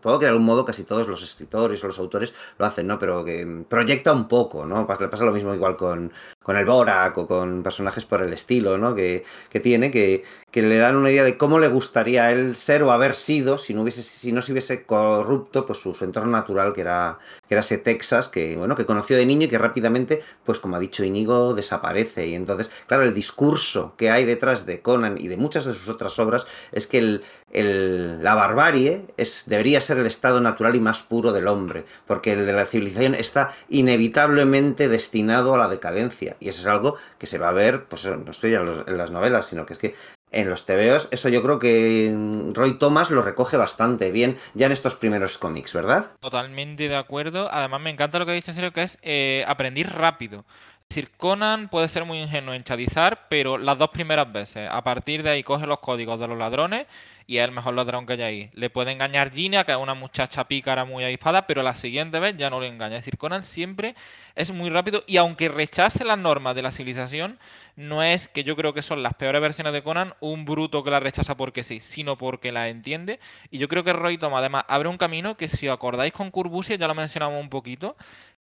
Puedo 0.00 0.18
que 0.18 0.26
de 0.26 0.30
algún 0.30 0.46
modo 0.46 0.64
casi 0.64 0.84
todos 0.84 1.08
los 1.08 1.22
escritores 1.22 1.82
o 1.82 1.86
los 1.86 1.98
autores 1.98 2.34
lo 2.58 2.66
hacen, 2.66 2.86
¿no? 2.86 2.98
Pero 2.98 3.24
que 3.24 3.64
proyecta 3.68 4.12
un 4.12 4.28
poco, 4.28 4.66
¿no? 4.66 4.86
Le 5.00 5.08
pasa 5.08 5.24
lo 5.24 5.32
mismo 5.32 5.54
igual 5.54 5.76
con, 5.76 6.12
con 6.42 6.56
el 6.56 6.64
Borak 6.64 7.16
o 7.18 7.26
con 7.26 7.62
personajes 7.62 8.04
por 8.04 8.22
el 8.22 8.32
estilo, 8.32 8.78
¿no? 8.78 8.94
Que, 8.94 9.24
que 9.50 9.60
tiene, 9.60 9.90
que, 9.90 10.24
que, 10.50 10.62
le 10.62 10.78
dan 10.78 10.96
una 10.96 11.10
idea 11.10 11.22
de 11.22 11.36
cómo 11.36 11.58
le 11.58 11.68
gustaría 11.68 12.30
él 12.30 12.56
ser 12.56 12.82
o 12.82 12.92
haber 12.92 13.14
sido 13.14 13.58
si 13.58 13.74
no, 13.74 13.82
hubiese, 13.82 14.02
si 14.02 14.32
no 14.32 14.42
se 14.42 14.52
hubiese 14.52 14.84
corrupto 14.84 15.66
pues, 15.66 15.78
su, 15.78 15.96
entorno 16.04 16.30
natural, 16.30 16.72
que 16.72 16.80
era, 16.80 17.18
que 17.48 17.54
era 17.54 17.60
ese 17.60 17.78
Texas, 17.78 18.28
que, 18.28 18.56
bueno, 18.56 18.74
que 18.76 18.86
conoció 18.86 19.16
de 19.16 19.26
niño 19.26 19.46
y 19.46 19.48
que 19.48 19.58
rápidamente, 19.58 20.22
pues 20.44 20.58
como 20.58 20.76
ha 20.76 20.80
dicho 20.80 21.04
Inigo, 21.04 21.54
desaparece. 21.54 22.26
Y 22.26 22.34
entonces, 22.34 22.70
claro, 22.86 23.04
el 23.04 23.14
discurso 23.14 23.94
que 23.96 24.10
hay 24.10 24.24
detrás 24.24 24.66
de 24.66 24.80
Conan 24.80 25.18
y 25.18 25.28
de 25.28 25.36
muchas 25.36 25.66
de 25.66 25.74
sus 25.74 25.88
otras 25.88 26.18
obras 26.18 26.46
es 26.72 26.86
que 26.86 26.98
el, 26.98 27.22
el, 27.52 28.22
la 28.22 28.34
barbarie 28.34 29.06
es, 29.16 29.44
debería 29.46 29.80
ser 29.80 29.89
el 29.98 30.06
estado 30.06 30.40
natural 30.40 30.76
y 30.76 30.80
más 30.80 31.02
puro 31.02 31.32
del 31.32 31.48
hombre, 31.48 31.84
porque 32.06 32.32
el 32.32 32.46
de 32.46 32.52
la 32.52 32.66
civilización 32.66 33.14
está 33.14 33.52
inevitablemente 33.68 34.88
destinado 34.88 35.54
a 35.54 35.58
la 35.58 35.68
decadencia. 35.68 36.36
Y 36.40 36.48
eso 36.48 36.60
es 36.60 36.66
algo 36.66 36.96
que 37.18 37.26
se 37.26 37.38
va 37.38 37.48
a 37.48 37.52
ver, 37.52 37.84
pues 37.84 38.04
no 38.04 38.30
estoy 38.30 38.54
en, 38.54 38.96
las 38.96 39.10
novelas, 39.10 39.46
sino 39.46 39.66
que 39.66 39.72
es 39.74 39.78
que 39.78 39.94
en 40.32 40.48
los 40.48 40.64
TVOs, 40.64 41.08
eso 41.10 41.28
yo 41.28 41.42
creo 41.42 41.58
que 41.58 42.14
Roy 42.54 42.78
Thomas 42.78 43.10
lo 43.10 43.22
recoge 43.22 43.56
bastante 43.56 44.12
bien 44.12 44.38
ya 44.54 44.66
en 44.66 44.72
estos 44.72 44.94
primeros 44.94 45.38
cómics, 45.38 45.74
¿verdad? 45.74 46.06
Totalmente 46.20 46.88
de 46.88 46.96
acuerdo. 46.96 47.48
Además, 47.50 47.80
me 47.80 47.90
encanta 47.90 48.20
lo 48.20 48.26
que 48.26 48.32
dice 48.32 48.52
en 48.52 48.54
serio, 48.54 48.72
que 48.72 48.82
es 48.82 48.98
eh, 49.02 49.44
aprender 49.48 49.92
rápido. 49.92 50.44
Es 50.90 50.96
decir, 50.96 51.10
Conan 51.16 51.68
puede 51.68 51.88
ser 51.88 52.04
muy 52.04 52.20
ingenuo 52.20 52.52
en 52.52 52.64
chadizar, 52.64 53.26
pero 53.28 53.58
las 53.58 53.78
dos 53.78 53.90
primeras 53.90 54.32
veces, 54.32 54.68
a 54.70 54.82
partir 54.82 55.22
de 55.22 55.30
ahí 55.30 55.44
coge 55.44 55.66
los 55.66 55.78
códigos 55.78 56.18
de 56.18 56.26
los 56.26 56.36
ladrones 56.36 56.86
y 57.26 57.38
es 57.38 57.44
el 57.44 57.52
mejor 57.52 57.74
ladrón 57.74 58.06
que 58.06 58.14
hay 58.14 58.22
ahí. 58.22 58.50
Le 58.54 58.70
puede 58.70 58.92
engañar 58.92 59.32
Gina, 59.32 59.64
que 59.64 59.72
es 59.72 59.78
una 59.78 59.94
muchacha 59.94 60.48
pícara 60.48 60.84
muy 60.84 61.04
avispada, 61.04 61.46
pero 61.46 61.62
la 61.62 61.74
siguiente 61.74 62.18
vez 62.18 62.36
ya 62.36 62.50
no 62.50 62.60
le 62.60 62.68
engaña. 62.68 62.96
Es 62.96 63.04
decir, 63.04 63.18
Conan 63.18 63.44
siempre 63.44 63.94
es 64.34 64.52
muy 64.52 64.70
rápido 64.70 65.04
y 65.06 65.16
aunque 65.16 65.48
rechace 65.48 66.04
las 66.04 66.18
normas 66.18 66.54
de 66.54 66.62
la 66.62 66.72
civilización, 66.72 67.38
no 67.76 68.02
es 68.02 68.28
que 68.28 68.44
yo 68.44 68.56
creo 68.56 68.74
que 68.74 68.82
son 68.82 69.02
las 69.02 69.14
peores 69.14 69.40
versiones 69.40 69.72
de 69.72 69.82
Conan 69.82 70.14
un 70.20 70.44
bruto 70.44 70.84
que 70.84 70.90
la 70.90 71.00
rechaza 71.00 71.36
porque 71.36 71.64
sí, 71.64 71.80
sino 71.80 72.18
porque 72.18 72.52
la 72.52 72.68
entiende. 72.68 73.20
Y 73.50 73.58
yo 73.58 73.68
creo 73.68 73.84
que 73.84 73.92
Roy 73.92 74.18
Toma 74.18 74.38
además 74.38 74.64
abre 74.68 74.88
un 74.88 74.98
camino 74.98 75.36
que 75.36 75.48
si 75.48 75.68
os 75.68 75.74
acordáis 75.74 76.12
con 76.12 76.30
Curbusia, 76.30 76.76
ya 76.76 76.88
lo 76.88 76.94
mencionamos 76.94 77.40
un 77.40 77.48
poquito, 77.48 77.96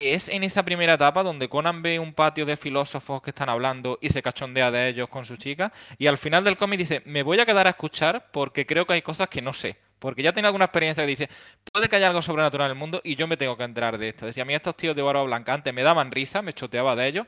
es 0.02 0.28
en 0.28 0.42
esa 0.42 0.64
primera 0.64 0.94
etapa 0.94 1.22
donde 1.22 1.48
Conan 1.48 1.82
ve 1.82 1.98
un 1.98 2.14
patio 2.14 2.46
de 2.46 2.56
filósofos 2.56 3.22
que 3.22 3.30
están 3.30 3.48
hablando 3.48 3.98
y 4.00 4.10
se 4.10 4.22
cachondea 4.22 4.70
de 4.70 4.88
ellos 4.88 5.08
con 5.08 5.24
su 5.24 5.36
chica. 5.36 5.72
Y 5.98 6.06
al 6.06 6.18
final 6.18 6.44
del 6.44 6.56
cómic 6.56 6.78
dice, 6.78 7.02
me 7.06 7.22
voy 7.22 7.40
a 7.40 7.46
quedar 7.46 7.66
a 7.66 7.70
escuchar 7.70 8.30
porque 8.32 8.66
creo 8.66 8.86
que 8.86 8.94
hay 8.94 9.02
cosas 9.02 9.28
que 9.28 9.42
no 9.42 9.52
sé. 9.52 9.76
Porque 9.98 10.22
ya 10.24 10.32
tiene 10.32 10.48
alguna 10.48 10.64
experiencia 10.64 11.04
que 11.04 11.08
dice, 11.08 11.28
puede 11.72 11.88
que 11.88 11.94
haya 11.94 12.08
algo 12.08 12.22
sobrenatural 12.22 12.66
en 12.66 12.72
el 12.72 12.78
mundo 12.78 13.00
y 13.04 13.14
yo 13.14 13.28
me 13.28 13.36
tengo 13.36 13.56
que 13.56 13.62
enterar 13.62 13.98
de 13.98 14.08
esto. 14.08 14.26
Decía, 14.26 14.42
a 14.42 14.46
mí 14.46 14.52
estos 14.52 14.76
tíos 14.76 14.96
de 14.96 15.02
barba 15.02 15.22
blanca 15.22 15.54
antes 15.54 15.72
me 15.72 15.84
daban 15.84 16.10
risa, 16.10 16.42
me 16.42 16.52
choteaba 16.52 16.96
de 16.96 17.06
ellos. 17.06 17.26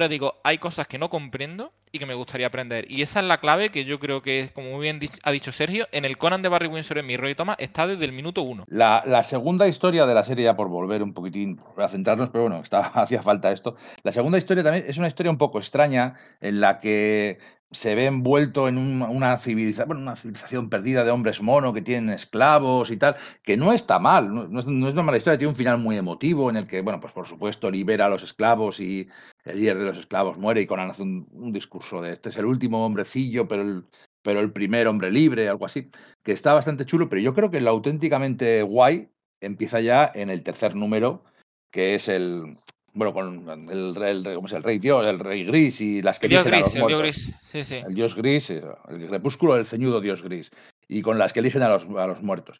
Pero 0.00 0.08
digo, 0.08 0.36
hay 0.44 0.56
cosas 0.56 0.86
que 0.86 0.96
no 0.96 1.10
comprendo 1.10 1.74
y 1.92 1.98
que 1.98 2.06
me 2.06 2.14
gustaría 2.14 2.46
aprender. 2.46 2.90
Y 2.90 3.02
esa 3.02 3.20
es 3.20 3.26
la 3.26 3.36
clave 3.36 3.68
que 3.68 3.84
yo 3.84 4.00
creo 4.00 4.22
que, 4.22 4.48
como 4.54 4.70
muy 4.70 4.80
bien 4.80 4.98
ha 5.22 5.30
dicho 5.30 5.52
Sergio, 5.52 5.88
en 5.92 6.06
el 6.06 6.16
Conan 6.16 6.40
de 6.40 6.48
Barry 6.48 6.68
Windsor 6.68 6.96
en 6.96 7.06
mi 7.06 7.18
Roy 7.18 7.34
Thomas 7.34 7.56
está 7.58 7.86
desde 7.86 8.06
el 8.06 8.12
minuto 8.12 8.40
uno. 8.40 8.64
La, 8.68 9.22
segunda 9.24 9.68
historia 9.68 10.06
de 10.06 10.14
la 10.14 10.24
serie, 10.24 10.46
ya 10.46 10.56
por 10.56 10.68
volver 10.68 11.02
un 11.02 11.12
poquitín 11.12 11.60
a 11.76 11.86
centrarnos, 11.88 12.30
pero 12.30 12.44
bueno, 12.44 12.62
está, 12.62 12.78
hacía 12.94 13.22
falta 13.22 13.52
esto. 13.52 13.76
La 14.02 14.10
segunda 14.10 14.38
historia 14.38 14.64
también 14.64 14.86
es 14.88 14.96
una 14.96 15.06
historia 15.06 15.30
un 15.30 15.36
poco 15.36 15.58
extraña 15.58 16.14
en 16.40 16.62
la 16.62 16.80
que 16.80 17.38
se 17.72 17.94
ve 17.94 18.06
envuelto 18.06 18.66
en 18.68 18.78
una, 18.78 19.38
civilización, 19.38 19.88
bueno, 19.88 20.02
una 20.02 20.16
civilización 20.16 20.68
perdida 20.68 21.04
de 21.04 21.10
hombres 21.12 21.40
mono 21.40 21.72
que 21.72 21.82
tienen 21.82 22.10
esclavos 22.10 22.90
y 22.90 22.96
tal, 22.96 23.16
que 23.44 23.56
no 23.56 23.72
está 23.72 23.98
mal, 24.00 24.50
no, 24.50 24.60
es, 24.60 24.66
una 24.66 25.02
mala 25.02 25.18
historia, 25.18 25.38
tiene 25.38 25.50
un 25.50 25.56
final 25.56 25.78
muy 25.78 25.96
emotivo 25.96 26.50
en 26.50 26.56
el 26.56 26.66
que, 26.66 26.80
bueno, 26.80 27.00
pues 27.00 27.12
por 27.12 27.28
supuesto 27.28 27.70
libera 27.70 28.06
a 28.06 28.08
los 28.08 28.24
esclavos 28.24 28.80
y 28.80 29.08
el 29.44 29.58
líder 29.58 29.78
de 29.78 29.84
los 29.84 29.98
esclavos 29.98 30.38
muere 30.38 30.60
y 30.60 30.66
Conan 30.66 30.90
hace 30.90 31.02
un, 31.02 31.52
discurso 31.52 32.00
de 32.00 32.12
este 32.12 32.28
es 32.28 32.36
el 32.36 32.44
último 32.44 32.84
hombrecillo, 32.84 33.48
pero 33.48 33.62
el, 33.62 33.84
pero 34.22 34.40
el 34.40 34.52
primer 34.52 34.86
hombre 34.86 35.10
libre, 35.10 35.48
algo 35.48 35.66
así, 35.66 35.90
que 36.22 36.32
está 36.32 36.54
bastante 36.54 36.86
chulo, 36.86 37.08
pero 37.08 37.22
yo 37.22 37.34
creo 37.34 37.50
que 37.50 37.60
lo 37.60 37.70
auténticamente 37.70 38.62
guay 38.62 39.08
empieza 39.40 39.80
ya 39.80 40.10
en 40.14 40.30
el 40.30 40.42
tercer 40.42 40.74
número, 40.74 41.24
que 41.70 41.94
es 41.94 42.08
el, 42.08 42.58
bueno, 42.92 43.12
con 43.12 43.70
el, 43.70 43.96
el, 44.02 44.34
¿cómo 44.34 44.46
es? 44.46 44.52
el 44.52 44.62
rey 44.62 44.78
Dios, 44.78 45.06
el 45.06 45.18
rey 45.18 45.44
gris 45.44 45.80
y 45.80 46.02
las 46.02 46.18
que 46.18 46.26
el 46.26 46.30
dios 46.30 46.46
eligen 46.46 46.62
gris, 46.62 46.76
a 46.76 46.78
los 46.78 46.82
el 46.82 46.88
dios 46.88 47.02
muertos. 47.02 47.26
gris, 47.26 47.36
sí, 47.52 47.64
sí. 47.64 47.82
El 47.86 47.94
dios 47.94 48.14
gris, 48.14 48.50
eh, 48.50 48.62
el 48.88 49.08
crepúsculo 49.08 49.54
del 49.54 49.66
ceñudo 49.66 50.00
dios 50.00 50.22
gris. 50.22 50.50
Y 50.88 51.02
con 51.02 51.18
las 51.18 51.32
que 51.32 51.38
eligen 51.38 51.62
a 51.62 51.68
los, 51.68 51.84
a 51.96 52.06
los 52.08 52.20
muertos. 52.20 52.58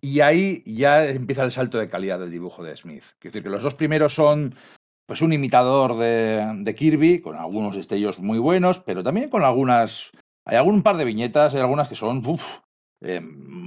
Y 0.00 0.20
ahí 0.20 0.62
ya 0.64 1.06
empieza 1.06 1.44
el 1.44 1.52
salto 1.52 1.76
de 1.78 1.90
calidad 1.90 2.18
del 2.18 2.30
dibujo 2.30 2.64
de 2.64 2.74
Smith. 2.74 3.02
Es 3.02 3.20
decir, 3.20 3.42
que 3.42 3.50
los 3.50 3.62
dos 3.62 3.74
primeros 3.74 4.14
son 4.14 4.54
pues 5.06 5.22
un 5.22 5.32
imitador 5.32 5.96
de, 5.96 6.44
de 6.58 6.74
Kirby, 6.74 7.20
con 7.20 7.36
algunos 7.36 7.76
destellos 7.76 8.18
muy 8.18 8.38
buenos, 8.38 8.80
pero 8.80 9.02
también 9.02 9.30
con 9.30 9.44
algunas. 9.44 10.10
Hay 10.44 10.56
algún 10.56 10.82
par 10.82 10.96
de 10.96 11.04
viñetas, 11.04 11.54
hay 11.54 11.60
algunas 11.60 11.88
que 11.88 11.94
son 11.94 12.22
eh, 13.00 13.20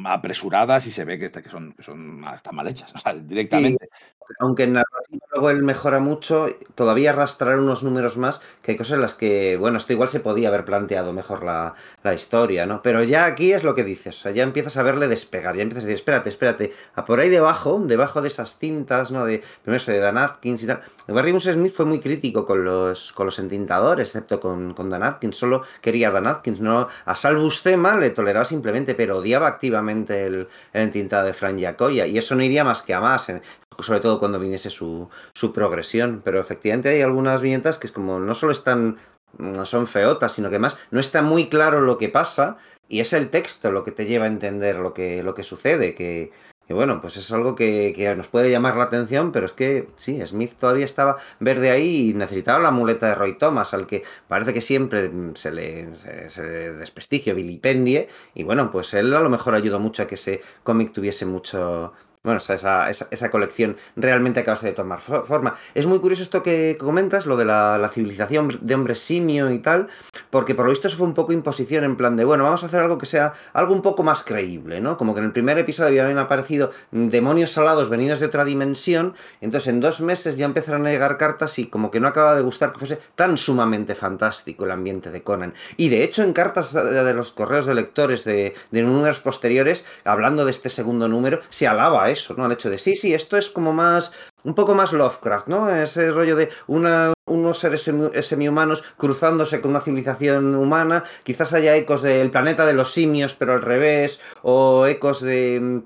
apresuradas 0.06 0.88
y 0.88 0.92
se 0.92 1.06
ve 1.06 1.20
que, 1.20 1.32
que, 1.32 1.50
son, 1.50 1.74
que 1.74 1.84
son 1.84 2.24
hasta 2.26 2.52
mal 2.52 2.68
hechas, 2.68 2.94
o 2.96 2.98
sea, 2.98 3.14
directamente. 3.14 3.88
Sí, 3.92 3.98
aunque 4.40 4.64
en 4.64 4.74
narrativa 4.74 5.26
luego 5.32 5.50
él 5.50 5.64
mejora 5.64 6.00
mucho, 6.00 6.48
todavía 6.76 7.12
arrastrar 7.12 7.58
unos 7.60 7.84
números 7.84 8.18
más, 8.18 8.42
que 8.62 8.72
hay 8.72 8.78
cosas 8.78 8.96
en 8.96 9.02
las 9.02 9.16
que, 9.16 9.58
bueno, 9.58 9.78
esto 9.78 9.94
igual 9.94 10.10
se 10.10 10.20
podía 10.20 10.50
haber 10.50 10.66
planteado 10.66 11.14
mejor 11.14 11.44
la, 11.44 11.74
la, 12.04 12.14
historia, 12.14 12.66
¿no? 12.66 12.82
Pero 12.82 13.04
ya 13.04 13.26
aquí 13.26 13.54
es 13.54 13.64
lo 13.64 13.74
que 13.74 13.84
dices, 13.84 14.18
o 14.20 14.22
sea, 14.22 14.32
ya 14.32 14.44
empiezas 14.44 14.78
a 14.78 14.84
verle 14.84 15.08
despegar, 15.08 15.56
ya 15.56 15.64
empiezas 15.64 15.84
a 15.84 15.88
decir, 15.88 16.00
espérate, 16.00 16.30
espérate, 16.30 16.74
a 16.96 17.06
por 17.06 17.20
ahí 17.20 17.30
debajo, 17.30 17.80
debajo 17.80 18.22
de 18.22 18.28
esas 18.28 18.58
cintas, 18.60 19.12
¿no? 19.12 19.26
De, 19.26 19.42
primero 19.64 19.78
eso 19.78 19.92
de 19.92 20.00
Dan 20.00 20.18
Atkins 20.18 20.64
y 20.64 20.68
tal. 20.68 20.82
Barry 21.08 21.32
Bunsen 21.32 21.54
Smith 21.54 21.74
fue 21.74 21.86
muy 21.86 22.00
crítico 22.00 22.46
con 22.46 22.64
los, 22.64 23.12
con 23.14 23.26
los 23.26 23.40
entintadores, 23.40 24.10
excepto 24.10 24.40
con, 24.40 24.74
con 24.74 24.90
Dan 24.90 25.04
Atkins, 25.04 25.38
solo 25.38 25.64
quería 25.82 26.12
Dan 26.12 26.28
Atkins, 26.28 26.62
¿no? 26.62 26.88
A 27.06 27.16
Sal 27.16 27.38
Buscema 27.38 27.96
le 27.96 28.12
toleraba 28.12 28.46
simplemente, 28.46 28.96
pero 28.96 29.19
odiaba 29.20 29.48
activamente 29.48 30.26
el, 30.26 30.48
el 30.74 30.82
entintado 30.82 31.26
de 31.26 31.34
Fran 31.34 31.58
Giacoya, 31.58 32.06
y 32.08 32.18
eso 32.18 32.36
no 32.36 32.44
iría 32.44 32.64
más 32.64 32.82
que 32.82 32.94
a 32.94 33.00
más, 33.00 33.32
sobre 33.80 34.00
todo 34.00 34.20
cuando 34.20 34.40
viniese 34.40 34.70
su, 34.70 35.10
su, 35.34 35.54
progresión. 35.54 36.22
Pero 36.24 36.40
efectivamente 36.40 36.90
hay 36.90 37.02
algunas 37.02 37.42
viñetas 37.42 37.78
que 37.78 37.88
es 37.88 37.94
como 37.94 38.20
no 38.20 38.36
solo 38.36 38.52
están, 38.52 38.98
no 39.38 39.66
son 39.66 39.88
feotas, 39.88 40.34
sino 40.34 40.50
que 40.50 40.56
además 40.56 40.78
no 40.92 41.00
está 41.00 41.22
muy 41.22 41.48
claro 41.48 41.82
lo 41.82 41.98
que 41.98 42.10
pasa, 42.10 42.58
y 42.88 43.00
es 43.00 43.14
el 43.14 43.30
texto 43.30 43.72
lo 43.72 43.84
que 43.84 43.92
te 43.92 44.06
lleva 44.06 44.26
a 44.26 44.30
entender 44.30 44.78
lo 44.78 44.94
que, 44.94 45.24
lo 45.24 45.36
que 45.36 45.44
sucede, 45.44 45.94
que, 45.94 46.32
y 46.70 46.74
bueno, 46.74 47.02
pues 47.02 47.18
es 47.18 47.32
algo 47.32 47.56
que, 47.56 48.14
nos 48.16 48.28
puede 48.28 48.52
llamar 48.52 48.78
la 48.78 48.84
atención, 48.84 49.32
pero 49.32 49.48
es 49.48 49.54
que 49.54 49.90
sí, 49.96 50.24
Smith 50.26 50.54
todavía 50.60 50.86
estaba 50.86 51.18
verde 51.40 51.72
ahí 51.72 52.12
y 52.12 52.14
necesitaba 52.14 52.60
la 52.60 52.70
muleta 52.70 53.08
de 53.08 53.16
Roy 53.16 53.38
Thomas, 53.40 53.74
al 53.74 53.88
que 53.88 54.04
parece 54.28 54.54
que 54.54 54.62
siempre 54.62 55.12
se 55.34 55.52
le, 55.52 55.96
se, 55.96 56.30
se 56.30 56.44
le 56.44 56.72
desprestigio, 56.74 57.34
vilipendie, 57.34 58.08
y 58.36 58.44
bueno, 58.44 58.72
pues 58.72 58.94
él 58.94 59.12
a 59.16 59.20
lo 59.20 59.32
mejor 59.32 59.56
ayudó 59.56 59.80
mucho 59.80 60.04
a 60.04 60.08
que 60.08 60.14
ese 60.16 60.42
cómic 60.64 60.94
tuviese 60.94 61.26
mucho, 61.26 61.94
bueno, 62.22 62.38
esa, 62.38 62.90
esa, 62.90 63.08
esa, 63.12 63.32
colección 63.32 63.78
realmente 63.96 64.42
acabase 64.42 64.68
de 64.68 64.74
tomar 64.74 65.00
forma. 65.00 65.56
Es 65.74 65.86
muy 65.86 66.00
curioso 66.00 66.22
esto 66.22 66.44
que 66.44 66.76
comentas, 66.78 67.26
lo 67.26 67.38
de 67.38 67.46
la, 67.46 67.90
civilización 67.94 68.60
de 68.60 68.76
hombres 68.76 69.00
simio 69.00 69.50
y 69.52 69.60
tal, 69.60 69.88
porque 70.30 70.54
por 70.54 70.66
lo 70.66 70.72
visto 70.72 70.90
eso 70.90 70.98
fue 70.98 71.08
un 71.08 71.14
poco 71.14 71.32
imposición 71.32 71.86
en 71.86 71.96
plan 71.96 72.18
de, 72.18 72.26
bueno, 72.26 72.44
vamos 72.44 72.62
a 72.64 72.66
hacer 72.66 72.82
algo 72.82 72.98
que 72.98 73.06
sea 73.06 73.34
algo 73.54 73.74
un 73.74 73.82
poco 73.82 74.04
más 74.04 74.22
creíble, 74.24 74.82
¿no? 74.82 74.98
Como 74.98 75.14
que 75.14 75.22
en 75.22 75.28
el 75.28 75.32
primer 75.32 75.58
episodio 75.60 76.04
habían 76.04 76.18
aparecido 76.18 76.72
demonios 76.92 77.52
salados 77.52 77.88
venidos 77.88 78.20
de 78.20 78.26
otra 78.26 78.44
dimensión, 78.44 79.16
entonces 79.40 79.70
en 79.70 79.80
dos 79.80 80.02
meses 80.02 80.36
ya 80.36 80.46
empezaron 80.46 80.86
a 80.88 80.90
llegar 80.90 81.18
cartas 81.18 81.58
y 81.58 81.68
como 81.68 81.90
que 81.90 82.02
no 82.02 82.10
acaba 82.10 82.36
de 82.36 82.42
gustar 82.42 82.74
que 82.74 82.80
fuese 82.80 83.00
tan 83.16 83.38
sumamente 83.38 83.96
fantástico 83.96 84.66
el 84.66 84.72
ambiente 84.72 85.10
de 85.10 85.24
Conan. 85.24 85.54
Y 85.78 85.88
de 85.88 86.04
hecho 86.04 86.24
en 86.24 86.34
cartas 86.34 86.74
de 86.74 87.14
los 87.14 87.32
correos 87.32 87.66
de 87.66 87.76
lectores 87.76 88.26
de, 88.26 88.56
de 88.72 88.82
números 88.82 89.22
posteriores, 89.22 89.86
hablando 90.04 90.44
de 90.44 90.52
este 90.52 90.68
segundo 90.68 91.08
número, 91.08 91.40
se 91.48 91.66
alaba 91.66 92.09
eso, 92.10 92.34
¿no? 92.36 92.46
Al 92.46 92.52
hecho 92.52 92.70
de 92.70 92.78
sí, 92.78 92.96
sí, 92.96 93.14
esto 93.14 93.38
es 93.38 93.50
como 93.50 93.74
más, 93.74 94.12
un 94.44 94.56
poco 94.56 94.76
más 94.76 94.94
Lovecraft, 94.94 95.48
¿no? 95.48 95.70
Ese 95.70 96.12
rollo 96.12 96.36
de 96.36 96.50
unos 96.68 97.58
seres 97.58 97.90
semi-humanos 98.22 98.84
cruzándose 98.98 99.62
con 99.62 99.72
una 99.72 99.82
civilización 99.82 100.56
humana, 100.56 101.04
quizás 101.24 101.54
haya 101.54 101.76
ecos 101.76 102.02
del 102.02 102.32
planeta 102.32 102.66
de 102.66 102.74
los 102.74 102.92
simios, 102.92 103.36
pero 103.36 103.54
al 103.54 103.62
revés, 103.62 104.20
o 104.42 104.86
ecos 104.86 105.22
de 105.22 105.84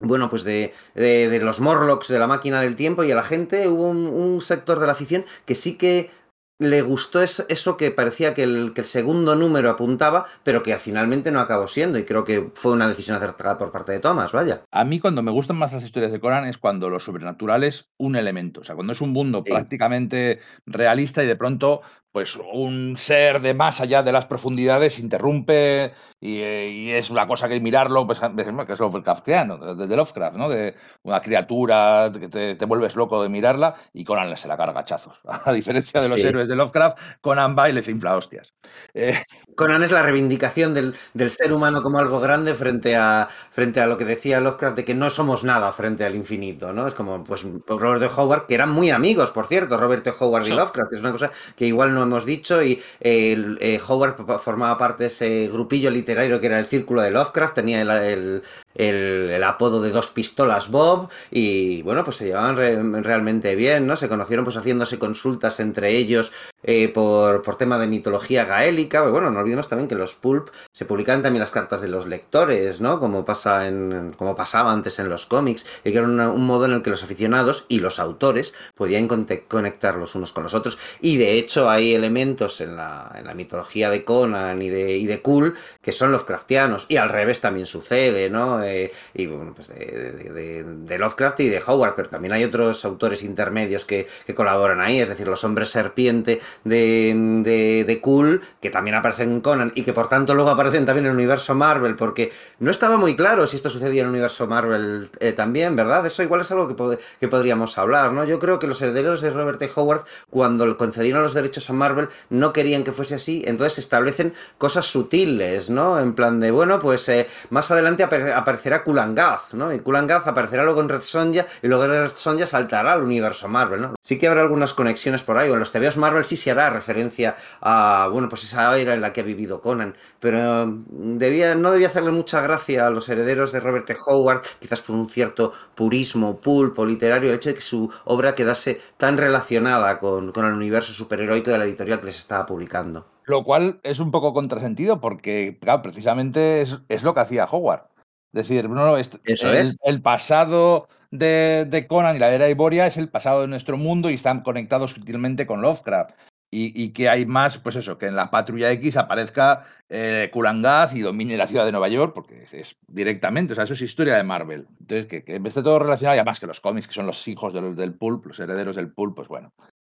bueno, 0.00 0.28
pues 0.28 0.44
de, 0.44 0.74
de, 0.94 1.28
de, 1.30 1.38
los 1.40 1.58
Morlocks, 1.58 2.08
de 2.08 2.18
la 2.18 2.26
máquina 2.26 2.60
del 2.60 2.76
tiempo, 2.76 3.02
y 3.02 3.12
a 3.12 3.14
la 3.14 3.22
gente 3.22 3.66
hubo 3.66 3.88
un, 3.88 4.06
un 4.06 4.42
sector 4.42 4.78
de 4.78 4.86
la 4.86 4.92
afición 4.92 5.24
que 5.46 5.54
sí 5.54 5.78
que 5.78 6.10
le 6.58 6.82
gustó 6.82 7.22
eso 7.22 7.76
que 7.76 7.90
parecía 7.90 8.34
que 8.34 8.42
el, 8.42 8.72
que 8.74 8.80
el, 8.80 8.86
segundo 8.86 9.36
número 9.36 9.70
apuntaba, 9.70 10.26
pero 10.42 10.62
que 10.62 10.76
finalmente 10.78 11.30
no 11.30 11.40
acabó 11.40 11.68
siendo. 11.68 11.98
Y 11.98 12.04
creo 12.04 12.24
que 12.24 12.50
fue 12.54 12.72
una 12.72 12.88
decisión 12.88 13.16
acertada 13.16 13.58
por 13.58 13.72
parte 13.72 13.92
de 13.92 14.00
Thomas, 14.00 14.32
vaya. 14.32 14.62
A 14.70 14.84
mí 14.84 14.98
cuando 15.00 15.22
me 15.22 15.30
gustan 15.30 15.58
más 15.58 15.72
las 15.72 15.84
historias 15.84 16.12
de 16.12 16.20
Conan 16.20 16.46
es 16.46 16.58
cuando 16.58 16.88
lo 16.88 17.00
sobrenatural 17.00 17.64
es 17.64 17.88
un 17.98 18.16
elemento. 18.16 18.60
O 18.60 18.64
sea, 18.64 18.74
cuando 18.74 18.92
es 18.92 19.00
un 19.00 19.10
mundo 19.10 19.42
sí. 19.44 19.50
prácticamente 19.50 20.40
realista 20.66 21.22
y 21.22 21.26
de 21.26 21.36
pronto 21.36 21.82
pues 22.16 22.34
un 22.50 22.96
ser 22.96 23.42
de 23.42 23.52
más 23.52 23.82
allá 23.82 24.02
de 24.02 24.10
las 24.10 24.24
profundidades 24.24 24.98
interrumpe 24.98 25.92
y, 26.18 26.38
y 26.40 26.90
es 26.92 27.10
una 27.10 27.26
cosa 27.26 27.46
que 27.46 27.60
mirarlo, 27.60 28.06
pues 28.06 28.20
que 28.20 28.72
es 28.72 28.80
Lovecraftiano, 28.80 29.58
de, 29.58 29.86
de 29.86 29.96
Lovecraft, 29.96 30.34
¿no? 30.34 30.48
De 30.48 30.74
una 31.02 31.20
criatura 31.20 32.10
que 32.18 32.28
te, 32.28 32.54
te, 32.54 32.64
vuelves 32.64 32.96
loco 32.96 33.22
de 33.22 33.28
mirarla 33.28 33.74
y 33.92 34.04
Conan 34.04 34.34
se 34.38 34.48
la 34.48 34.56
carga 34.56 34.80
hachazos. 34.80 35.20
A 35.44 35.52
diferencia 35.52 36.00
de 36.00 36.08
los 36.08 36.18
sí. 36.18 36.26
héroes 36.26 36.48
de 36.48 36.56
Lovecraft, 36.56 36.98
Conan 37.20 37.54
va 37.54 37.68
y 37.68 37.74
les 37.74 37.86
infla 37.86 38.16
hostias. 38.16 38.54
Eh... 38.94 39.20
Conan 39.56 39.82
es 39.82 39.90
la 39.90 40.02
reivindicación 40.02 40.74
del, 40.74 40.94
del, 41.14 41.30
ser 41.30 41.52
humano 41.52 41.82
como 41.82 41.98
algo 41.98 42.20
grande 42.20 42.54
frente 42.54 42.94
a, 42.94 43.28
frente 43.50 43.80
a 43.80 43.86
lo 43.86 43.96
que 43.96 44.04
decía 44.04 44.38
Lovecraft 44.38 44.76
de 44.76 44.84
que 44.84 44.94
no 44.94 45.10
somos 45.10 45.44
nada 45.44 45.72
frente 45.72 46.04
al 46.04 46.14
infinito, 46.14 46.72
¿no? 46.72 46.86
Es 46.86 46.94
como, 46.94 47.24
pues, 47.24 47.44
Robert 47.66 48.00
de 48.00 48.10
Howard, 48.14 48.46
que 48.46 48.54
eran 48.54 48.70
muy 48.70 48.90
amigos, 48.90 49.30
por 49.30 49.46
cierto, 49.46 49.78
Robert 49.78 50.04
de 50.04 50.12
Howard 50.18 50.44
sí. 50.44 50.52
y 50.52 50.54
Lovecraft, 50.54 50.92
es 50.92 51.00
una 51.00 51.12
cosa 51.12 51.30
que 51.56 51.66
igual 51.66 51.94
no 51.94 52.02
hemos 52.02 52.24
dicho, 52.26 52.62
y 52.62 52.80
eh, 53.00 53.56
eh, 53.60 53.80
Howard 53.88 54.16
formaba 54.38 54.76
parte 54.78 55.04
de 55.04 55.08
ese 55.08 55.48
grupillo 55.48 55.90
literario 55.90 56.38
que 56.38 56.46
era 56.46 56.58
el 56.58 56.66
Círculo 56.66 57.00
de 57.00 57.10
Lovecraft, 57.10 57.54
tenía 57.54 57.80
el, 57.80 57.90
el, 57.90 58.42
el, 58.76 59.42
apodo 59.44 59.80
de 59.80 59.90
dos 59.90 60.10
pistolas 60.10 60.70
Bob, 60.70 61.08
y 61.30 61.82
bueno, 61.82 62.04
pues 62.04 62.16
se 62.16 62.26
llevaban 62.26 62.56
re, 62.56 63.02
realmente 63.02 63.54
bien, 63.54 63.86
¿no? 63.86 63.96
Se 63.96 64.08
conocieron 64.08 64.44
pues 64.44 64.56
haciéndose 64.56 64.98
consultas 64.98 65.60
entre 65.60 65.90
ellos 65.96 66.32
eh, 66.62 66.88
por, 66.88 67.42
por 67.42 67.56
tema 67.56 67.78
de 67.78 67.86
mitología 67.86 68.44
gaélica, 68.44 69.02
bueno, 69.02 69.30
no 69.30 69.40
olvidemos 69.40 69.68
también 69.68 69.88
que 69.88 69.94
los 69.94 70.14
pulp 70.14 70.48
se 70.72 70.84
publicaban 70.84 71.22
también 71.22 71.40
las 71.40 71.50
cartas 71.50 71.80
de 71.80 71.88
los 71.88 72.06
lectores, 72.06 72.80
¿no? 72.80 72.98
Como 72.98 73.24
pasa 73.24 73.68
en, 73.68 74.12
como 74.16 74.34
pasaba 74.34 74.72
antes 74.72 74.98
en 74.98 75.08
los 75.08 75.26
cómics, 75.26 75.66
y 75.84 75.92
que 75.92 75.98
era 75.98 76.06
un 76.06 76.46
modo 76.46 76.64
en 76.64 76.72
el 76.72 76.82
que 76.82 76.90
los 76.90 77.02
aficionados 77.02 77.64
y 77.68 77.80
los 77.80 77.98
autores 77.98 78.54
podían 78.74 79.08
conectar 79.08 79.96
los 79.96 80.14
unos 80.14 80.32
con 80.32 80.42
los 80.42 80.54
otros, 80.54 80.78
y 81.00 81.16
de 81.16 81.32
hecho 81.38 81.70
hay 81.70 81.94
elementos 81.94 82.60
en 82.60 82.76
la, 82.76 83.12
en 83.14 83.26
la 83.26 83.34
mitología 83.34 83.90
de 83.90 84.04
Conan 84.04 84.60
y 84.62 84.68
de, 84.68 84.96
y 84.96 85.06
de 85.06 85.22
Cool 85.22 85.54
que 85.82 85.92
son 85.92 86.12
Lovecraftianos, 86.12 86.86
y 86.88 86.96
al 86.96 87.08
revés 87.08 87.40
también 87.40 87.66
sucede, 87.66 88.28
¿no? 88.30 88.62
Eh, 88.66 88.92
y 89.14 89.26
bueno, 89.26 89.52
pues 89.54 89.68
de, 89.68 90.12
de, 90.12 90.64
de, 90.64 90.98
Lovecraft 90.98 91.40
y 91.40 91.48
de 91.48 91.62
Howard, 91.66 91.94
pero 91.94 92.08
también 92.08 92.32
hay 92.32 92.44
otros 92.44 92.84
autores 92.84 93.22
intermedios 93.22 93.84
que, 93.84 94.06
que 94.26 94.34
colaboran 94.34 94.80
ahí, 94.80 95.00
es 95.00 95.08
decir, 95.08 95.28
los 95.28 95.44
hombres 95.44 95.70
serpiente 95.70 96.40
de, 96.64 97.84
de, 97.86 98.00
Cool, 98.00 98.42
que 98.60 98.70
también 98.70 98.96
aparecen 98.96 99.32
en 99.32 99.40
Conan, 99.40 99.72
y 99.74 99.82
que 99.82 99.92
por 99.92 100.08
tanto 100.08 100.34
luego 100.34 100.50
aparecen 100.50 100.86
también 100.86 101.06
en 101.06 101.12
el 101.12 101.16
universo 101.16 101.54
Marvel, 101.54 101.96
porque 101.96 102.32
no 102.58 102.70
estaba 102.70 102.96
muy 102.96 103.16
claro 103.16 103.46
si 103.46 103.56
esto 103.56 103.70
sucedía 103.70 104.02
en 104.02 104.08
el 104.08 104.10
universo 104.10 104.46
Marvel 104.46 105.10
eh, 105.20 105.32
también, 105.32 105.76
¿verdad? 105.76 106.04
Eso 106.06 106.22
igual 106.22 106.42
es 106.42 106.50
algo 106.50 106.68
que, 106.68 106.98
que 107.20 107.28
podríamos 107.28 107.78
hablar, 107.78 108.12
¿no? 108.12 108.24
Yo 108.24 108.38
creo 108.38 108.58
que 108.58 108.66
los 108.66 108.80
herederos 108.82 109.20
de 109.20 109.30
Robert 109.30 109.58
T. 109.58 109.70
Howard, 109.74 110.04
cuando 110.30 110.76
concedieron 110.76 111.22
los 111.22 111.34
derechos 111.34 111.68
a 111.70 111.72
Marvel, 111.72 112.08
no 112.30 112.52
querían 112.52 112.84
que 112.84 112.92
fuese 112.92 113.14
así, 113.16 113.42
entonces 113.46 113.74
se 113.74 113.80
establecen 113.80 114.34
cosas 114.58 114.86
sutiles, 114.86 115.70
¿no? 115.70 115.98
En 115.98 116.14
plan 116.14 116.40
de, 116.40 116.50
bueno, 116.50 116.78
pues 116.78 117.08
eh, 117.08 117.26
más 117.50 117.70
adelante 117.70 118.02
ap 118.02 118.48
aparecerá 118.56 118.82
Kulangaz, 118.82 119.52
¿no? 119.52 119.72
Y 119.72 119.80
Kulangaz 119.80 120.26
aparecerá 120.26 120.64
luego 120.64 120.80
en 120.80 120.88
Red 120.88 121.02
Sonja, 121.02 121.46
y 121.62 121.68
luego 121.68 121.86
Red 121.86 122.12
Sonja 122.14 122.46
saltará 122.46 122.92
al 122.92 123.02
universo 123.02 123.48
Marvel, 123.48 123.82
¿no? 123.82 123.94
Sí 124.02 124.18
que 124.18 124.28
habrá 124.28 124.40
algunas 124.40 124.72
conexiones 124.72 125.22
por 125.22 125.38
ahí, 125.38 125.50
en 125.50 125.58
los 125.58 125.72
TVOs 125.72 125.98
Marvel 125.98 126.24
sí 126.24 126.36
se 126.36 126.50
hará 126.50 126.70
referencia 126.70 127.36
a, 127.60 128.08
bueno, 128.10 128.28
pues 128.28 128.44
esa 128.44 128.76
era 128.78 128.94
en 128.94 129.00
la 129.00 129.12
que 129.12 129.20
ha 129.20 129.24
vivido 129.24 129.60
Conan, 129.60 129.94
pero 130.20 130.66
mm, 130.66 131.18
debía, 131.18 131.54
no 131.54 131.70
debía 131.70 131.88
hacerle 131.88 132.12
mucha 132.12 132.40
gracia 132.40 132.86
a 132.86 132.90
los 132.90 133.08
herederos 133.08 133.52
de 133.52 133.60
Robert 133.60 133.86
T. 133.86 133.96
Howard, 134.06 134.42
quizás 134.58 134.80
por 134.80 134.96
un 134.96 135.08
cierto 135.08 135.52
purismo, 135.74 136.40
pulpo 136.40 136.84
literario, 136.86 137.30
el 137.30 137.36
hecho 137.36 137.50
de 137.50 137.56
que 137.56 137.60
su 137.60 137.90
obra 138.04 138.34
quedase 138.34 138.80
tan 138.96 139.18
relacionada 139.18 139.98
con, 139.98 140.32
el 140.34 140.52
universo 140.52 140.92
superheroico 140.92 141.50
de 141.50 141.58
la 141.58 141.64
editorial 141.64 142.00
que 142.00 142.06
les 142.06 142.18
estaba 142.18 142.46
publicando. 142.46 143.06
Lo 143.24 143.42
cual 143.42 143.80
es 143.82 143.98
un 143.98 144.12
poco 144.12 144.32
contrasentido 144.32 145.00
porque, 145.00 145.58
claro, 145.60 145.82
precisamente 145.82 146.62
es 146.62 147.02
lo 147.02 147.12
que 147.12 147.20
hacía 147.20 147.44
Howard. 147.50 147.88
Es 148.36 148.48
decir, 148.48 148.68
no, 148.68 148.96
es, 148.96 149.10
Eso 149.24 149.50
el, 149.50 149.56
es. 149.56 149.76
el 149.84 150.02
pasado 150.02 150.88
de, 151.10 151.66
de 151.68 151.86
Conan 151.86 152.16
y 152.16 152.18
la 152.18 152.32
era 152.34 152.48
Iboria 152.48 152.86
es 152.86 152.96
el 152.96 153.08
pasado 153.08 153.40
de 153.40 153.48
nuestro 153.48 153.76
mundo 153.78 154.10
y 154.10 154.14
están 154.14 154.42
conectados 154.42 154.92
sutilmente 154.92 155.46
con 155.46 155.62
Lovecraft. 155.62 156.10
Y, 156.48 156.72
y 156.80 156.92
que 156.92 157.08
hay 157.08 157.26
más, 157.26 157.58
pues 157.58 157.74
eso, 157.74 157.98
que 157.98 158.06
en 158.06 158.14
la 158.14 158.30
Patrulla 158.30 158.70
X 158.70 158.96
aparezca 158.96 159.64
eh, 159.88 160.30
Kulangaz 160.32 160.94
y 160.94 161.00
domine 161.00 161.36
la 161.36 161.48
ciudad 161.48 161.66
de 161.66 161.72
Nueva 161.72 161.88
York, 161.88 162.12
porque 162.14 162.44
es, 162.44 162.54
es 162.54 162.76
directamente, 162.86 163.52
o 163.52 163.56
sea, 163.56 163.64
eso 163.64 163.74
es 163.74 163.82
historia 163.82 164.16
de 164.16 164.22
Marvel. 164.22 164.66
Entonces, 164.78 165.06
que, 165.06 165.24
que 165.24 165.34
en 165.34 165.42
vez 165.42 165.54
de 165.54 165.62
todo 165.64 165.80
relacionado, 165.80 166.14
y 166.14 166.18
además 166.20 166.38
que 166.38 166.46
los 166.46 166.60
cómics, 166.60 166.86
que 166.86 166.94
son 166.94 167.06
los 167.06 167.26
hijos 167.26 167.52
del, 167.52 167.74
del 167.74 167.94
pulp, 167.94 168.26
los 168.26 168.38
herederos 168.38 168.76
del 168.76 168.92
pulp, 168.92 169.16
pues 169.16 169.28
bueno, 169.28 169.52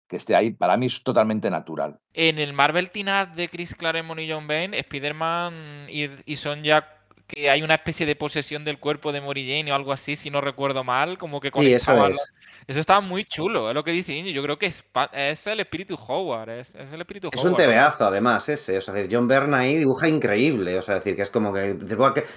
que 0.10 0.18
esté 0.18 0.36
ahí, 0.36 0.52
para 0.52 0.76
mí 0.76 0.88
es 0.88 1.02
totalmente 1.04 1.50
natural. 1.50 2.00
En 2.14 2.38
el 2.38 2.52
Marvel 2.52 2.92
Teen 2.92 3.08
de 3.34 3.48
Chris 3.48 3.74
Claremont 3.74 4.20
y 4.20 4.30
John 4.30 4.46
Byrne, 4.46 4.78
Spider-Man 4.78 5.88
y, 5.90 6.10
y 6.26 6.36
son 6.36 6.64
ya 6.64 7.01
que 7.34 7.50
hay 7.50 7.62
una 7.64 7.76
especie 7.76 8.06
de 8.06 8.16
posesión 8.16 8.64
del 8.66 8.80
cuerpo 8.80 9.12
de 9.12 9.22
Mary 9.22 9.48
Jane 9.48 9.72
o 9.72 9.76
algo 9.76 9.92
así, 9.94 10.16
si 10.16 10.30
no 10.30 10.42
recuerdo 10.42 10.84
mal, 10.84 11.18
como 11.18 11.40
que 11.40 11.52
Sí, 11.54 11.74
eso 11.74 12.06
es. 12.08 12.34
Eso 12.68 12.80
estaba 12.80 13.02
muy 13.02 13.26
chulo, 13.26 13.70
es 13.70 13.76
lo 13.76 13.84
que 13.84 13.92
dice 13.92 14.14
Inge. 14.14 14.34
Yo 14.34 14.44
creo 14.44 14.58
que 14.60 14.68
es, 14.68 14.84
es 15.14 15.48
el 15.48 15.60
espíritu 15.60 15.96
Howard, 15.96 16.50
es, 16.50 16.76
es 16.76 16.94
el 16.94 17.02
espíritu 17.02 17.30
Es 17.32 17.44
un 17.44 17.56
Howard. 17.56 17.56
tebeazo, 17.56 18.06
además, 18.06 18.48
ese. 18.50 18.78
O 18.78 18.82
sea, 18.82 18.94
decir, 18.94 19.10
John 19.12 19.28
Byrne 19.28 19.56
ahí 19.58 19.78
dibuja 19.78 20.08
increíble. 20.08 20.78
O 20.78 20.82
sea, 20.82 20.96
decir, 20.96 21.16
que 21.16 21.24
es 21.24 21.30
como 21.32 21.52
que. 21.54 21.78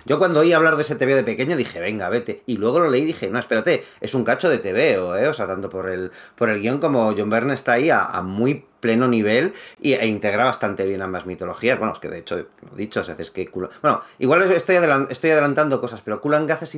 Yo 0.07 0.19
cuando 0.19 0.41
oí 0.41 0.53
hablar 0.53 0.77
de 0.77 0.83
ese 0.83 0.97
TVO 0.97 1.15
de 1.17 1.25
pequeño 1.25 1.57
dije, 1.57 1.79
venga, 1.81 2.09
vete. 2.09 2.43
Y 2.47 2.57
luego 2.57 2.81
lo 2.81 2.91
leí 2.91 3.03
y 3.03 3.07
dije, 3.07 3.31
no, 3.31 3.39
espérate, 3.39 3.85
es 4.01 4.15
un 4.15 4.25
cacho 4.25 4.49
de 4.49 4.59
TVO, 4.59 5.17
¿eh? 5.17 5.29
O 5.29 5.35
sea, 5.35 5.47
tanto 5.47 5.69
por 5.69 5.91
el, 5.91 6.11
por 6.35 6.49
el 6.51 6.61
guion 6.61 6.79
como 6.81 7.15
John 7.17 7.29
Byrne 7.31 7.55
está 7.55 7.73
ahí 7.75 7.91
a, 7.91 8.05
a 8.05 8.23
muy 8.23 8.67
pleno 8.85 9.09
nivel 9.09 9.55
y, 9.80 9.95
e 9.95 10.07
integra 10.07 10.45
bastante 10.45 10.85
bien 10.85 11.01
ambas 11.01 11.24
mitologías. 11.24 11.78
Bueno, 11.78 11.95
es 11.95 12.01
que 12.01 12.11
de 12.11 12.18
hecho, 12.18 12.37
lo 12.37 12.76
dicho, 12.76 13.01
es 13.01 13.30
que. 13.30 13.51
Kul- 13.51 13.70
Bueno, 13.80 14.03
igual 14.18 14.43
estoy, 14.53 14.76
estoy 15.09 15.30
adelantando 15.30 15.80
cosas, 15.80 16.03
pero 16.03 16.20
Kulangaz 16.20 16.62
es, 16.62 16.76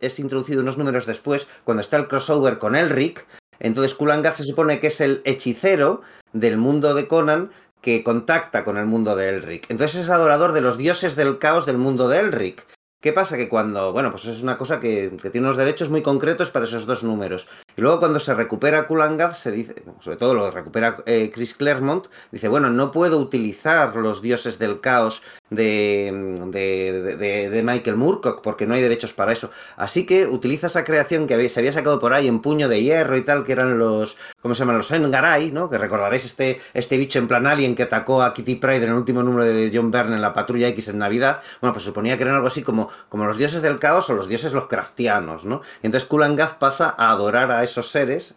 es 0.00 0.18
introducido 0.20 0.62
unos 0.62 0.78
números 0.78 1.04
después, 1.04 1.48
cuando 1.64 1.80
está 1.80 1.96
el 1.96 2.06
crossover 2.06 2.58
con 2.58 2.76
Elric. 2.76 3.26
Entonces 3.58 3.96
Kulangaz 3.96 4.36
se 4.36 4.44
supone 4.44 4.78
que 4.78 4.86
es 4.86 5.00
el 5.00 5.20
hechicero 5.24 6.02
del 6.32 6.58
mundo 6.58 6.94
de 6.94 7.08
Conan 7.08 7.50
que 7.80 8.04
contacta 8.04 8.62
con 8.62 8.76
el 8.76 8.86
mundo 8.86 9.16
de 9.16 9.30
Elric. 9.30 9.68
Entonces 9.68 10.02
es 10.02 10.10
adorador 10.10 10.52
de 10.52 10.60
los 10.60 10.78
dioses 10.78 11.16
del 11.16 11.38
caos 11.38 11.66
del 11.66 11.78
mundo 11.78 12.08
de 12.08 12.20
Elric. 12.20 12.64
¿Qué 13.00 13.12
pasa? 13.12 13.36
Que 13.36 13.48
cuando, 13.48 13.92
bueno, 13.92 14.10
pues 14.10 14.24
es 14.26 14.42
una 14.42 14.58
cosa 14.58 14.80
que, 14.80 15.16
que 15.22 15.30
tiene 15.30 15.46
unos 15.46 15.56
derechos 15.56 15.88
muy 15.88 16.02
concretos 16.02 16.50
para 16.50 16.64
esos 16.64 16.86
dos 16.86 17.04
números. 17.04 17.46
Y 17.78 17.80
luego 17.80 18.00
cuando 18.00 18.18
se 18.18 18.34
recupera 18.34 18.88
Kulangaz, 18.88 19.38
se 19.38 19.52
dice, 19.52 19.84
sobre 20.00 20.16
todo 20.16 20.34
lo 20.34 20.50
recupera 20.50 20.96
eh, 21.06 21.30
Chris 21.32 21.54
Claremont, 21.54 22.06
dice, 22.32 22.48
bueno, 22.48 22.70
no 22.70 22.90
puedo 22.90 23.18
utilizar 23.18 23.94
los 23.94 24.20
dioses 24.20 24.58
del 24.58 24.80
caos 24.80 25.22
de, 25.50 26.34
de, 26.48 27.16
de, 27.16 27.50
de 27.50 27.62
Michael 27.62 27.96
Moorcock 27.96 28.42
porque 28.42 28.66
no 28.66 28.74
hay 28.74 28.82
derechos 28.82 29.12
para 29.12 29.32
eso. 29.32 29.52
Así 29.76 30.06
que 30.06 30.26
utiliza 30.26 30.66
esa 30.66 30.82
creación 30.82 31.28
que 31.28 31.48
se 31.48 31.60
había 31.60 31.70
sacado 31.70 32.00
por 32.00 32.14
ahí 32.14 32.26
en 32.26 32.40
puño 32.40 32.68
de 32.68 32.82
hierro 32.82 33.16
y 33.16 33.22
tal, 33.22 33.44
que 33.44 33.52
eran 33.52 33.78
los, 33.78 34.16
¿cómo 34.42 34.56
se 34.56 34.58
llaman? 34.58 34.78
Los 34.78 34.90
Engarai, 34.90 35.52
¿no? 35.52 35.70
Que 35.70 35.78
recordaréis 35.78 36.24
este, 36.24 36.60
este 36.74 36.96
bicho 36.96 37.20
en 37.20 37.28
plan 37.28 37.46
alien 37.46 37.76
que 37.76 37.84
atacó 37.84 38.24
a 38.24 38.34
Kitty 38.34 38.56
Pryde 38.56 38.86
en 38.86 38.90
el 38.90 38.96
último 38.96 39.22
número 39.22 39.44
de 39.44 39.70
John 39.72 39.92
Byrne 39.92 40.16
en 40.16 40.20
la 40.20 40.32
Patrulla 40.32 40.66
X 40.66 40.88
en 40.88 40.98
Navidad. 40.98 41.42
Bueno, 41.60 41.72
pues 41.74 41.84
suponía 41.84 42.16
que 42.16 42.24
eran 42.24 42.34
algo 42.34 42.48
así 42.48 42.64
como, 42.64 42.90
como 43.08 43.24
los 43.24 43.38
dioses 43.38 43.62
del 43.62 43.78
caos 43.78 44.10
o 44.10 44.14
los 44.14 44.26
dioses 44.26 44.52
Lovecraftianos, 44.52 45.44
¿no? 45.44 45.62
Y 45.80 45.86
entonces 45.86 46.08
Kulangaz 46.08 46.54
pasa 46.54 46.92
a 46.98 47.12
adorar 47.12 47.52
a 47.52 47.67
esos 47.70 47.90
seres, 47.90 48.36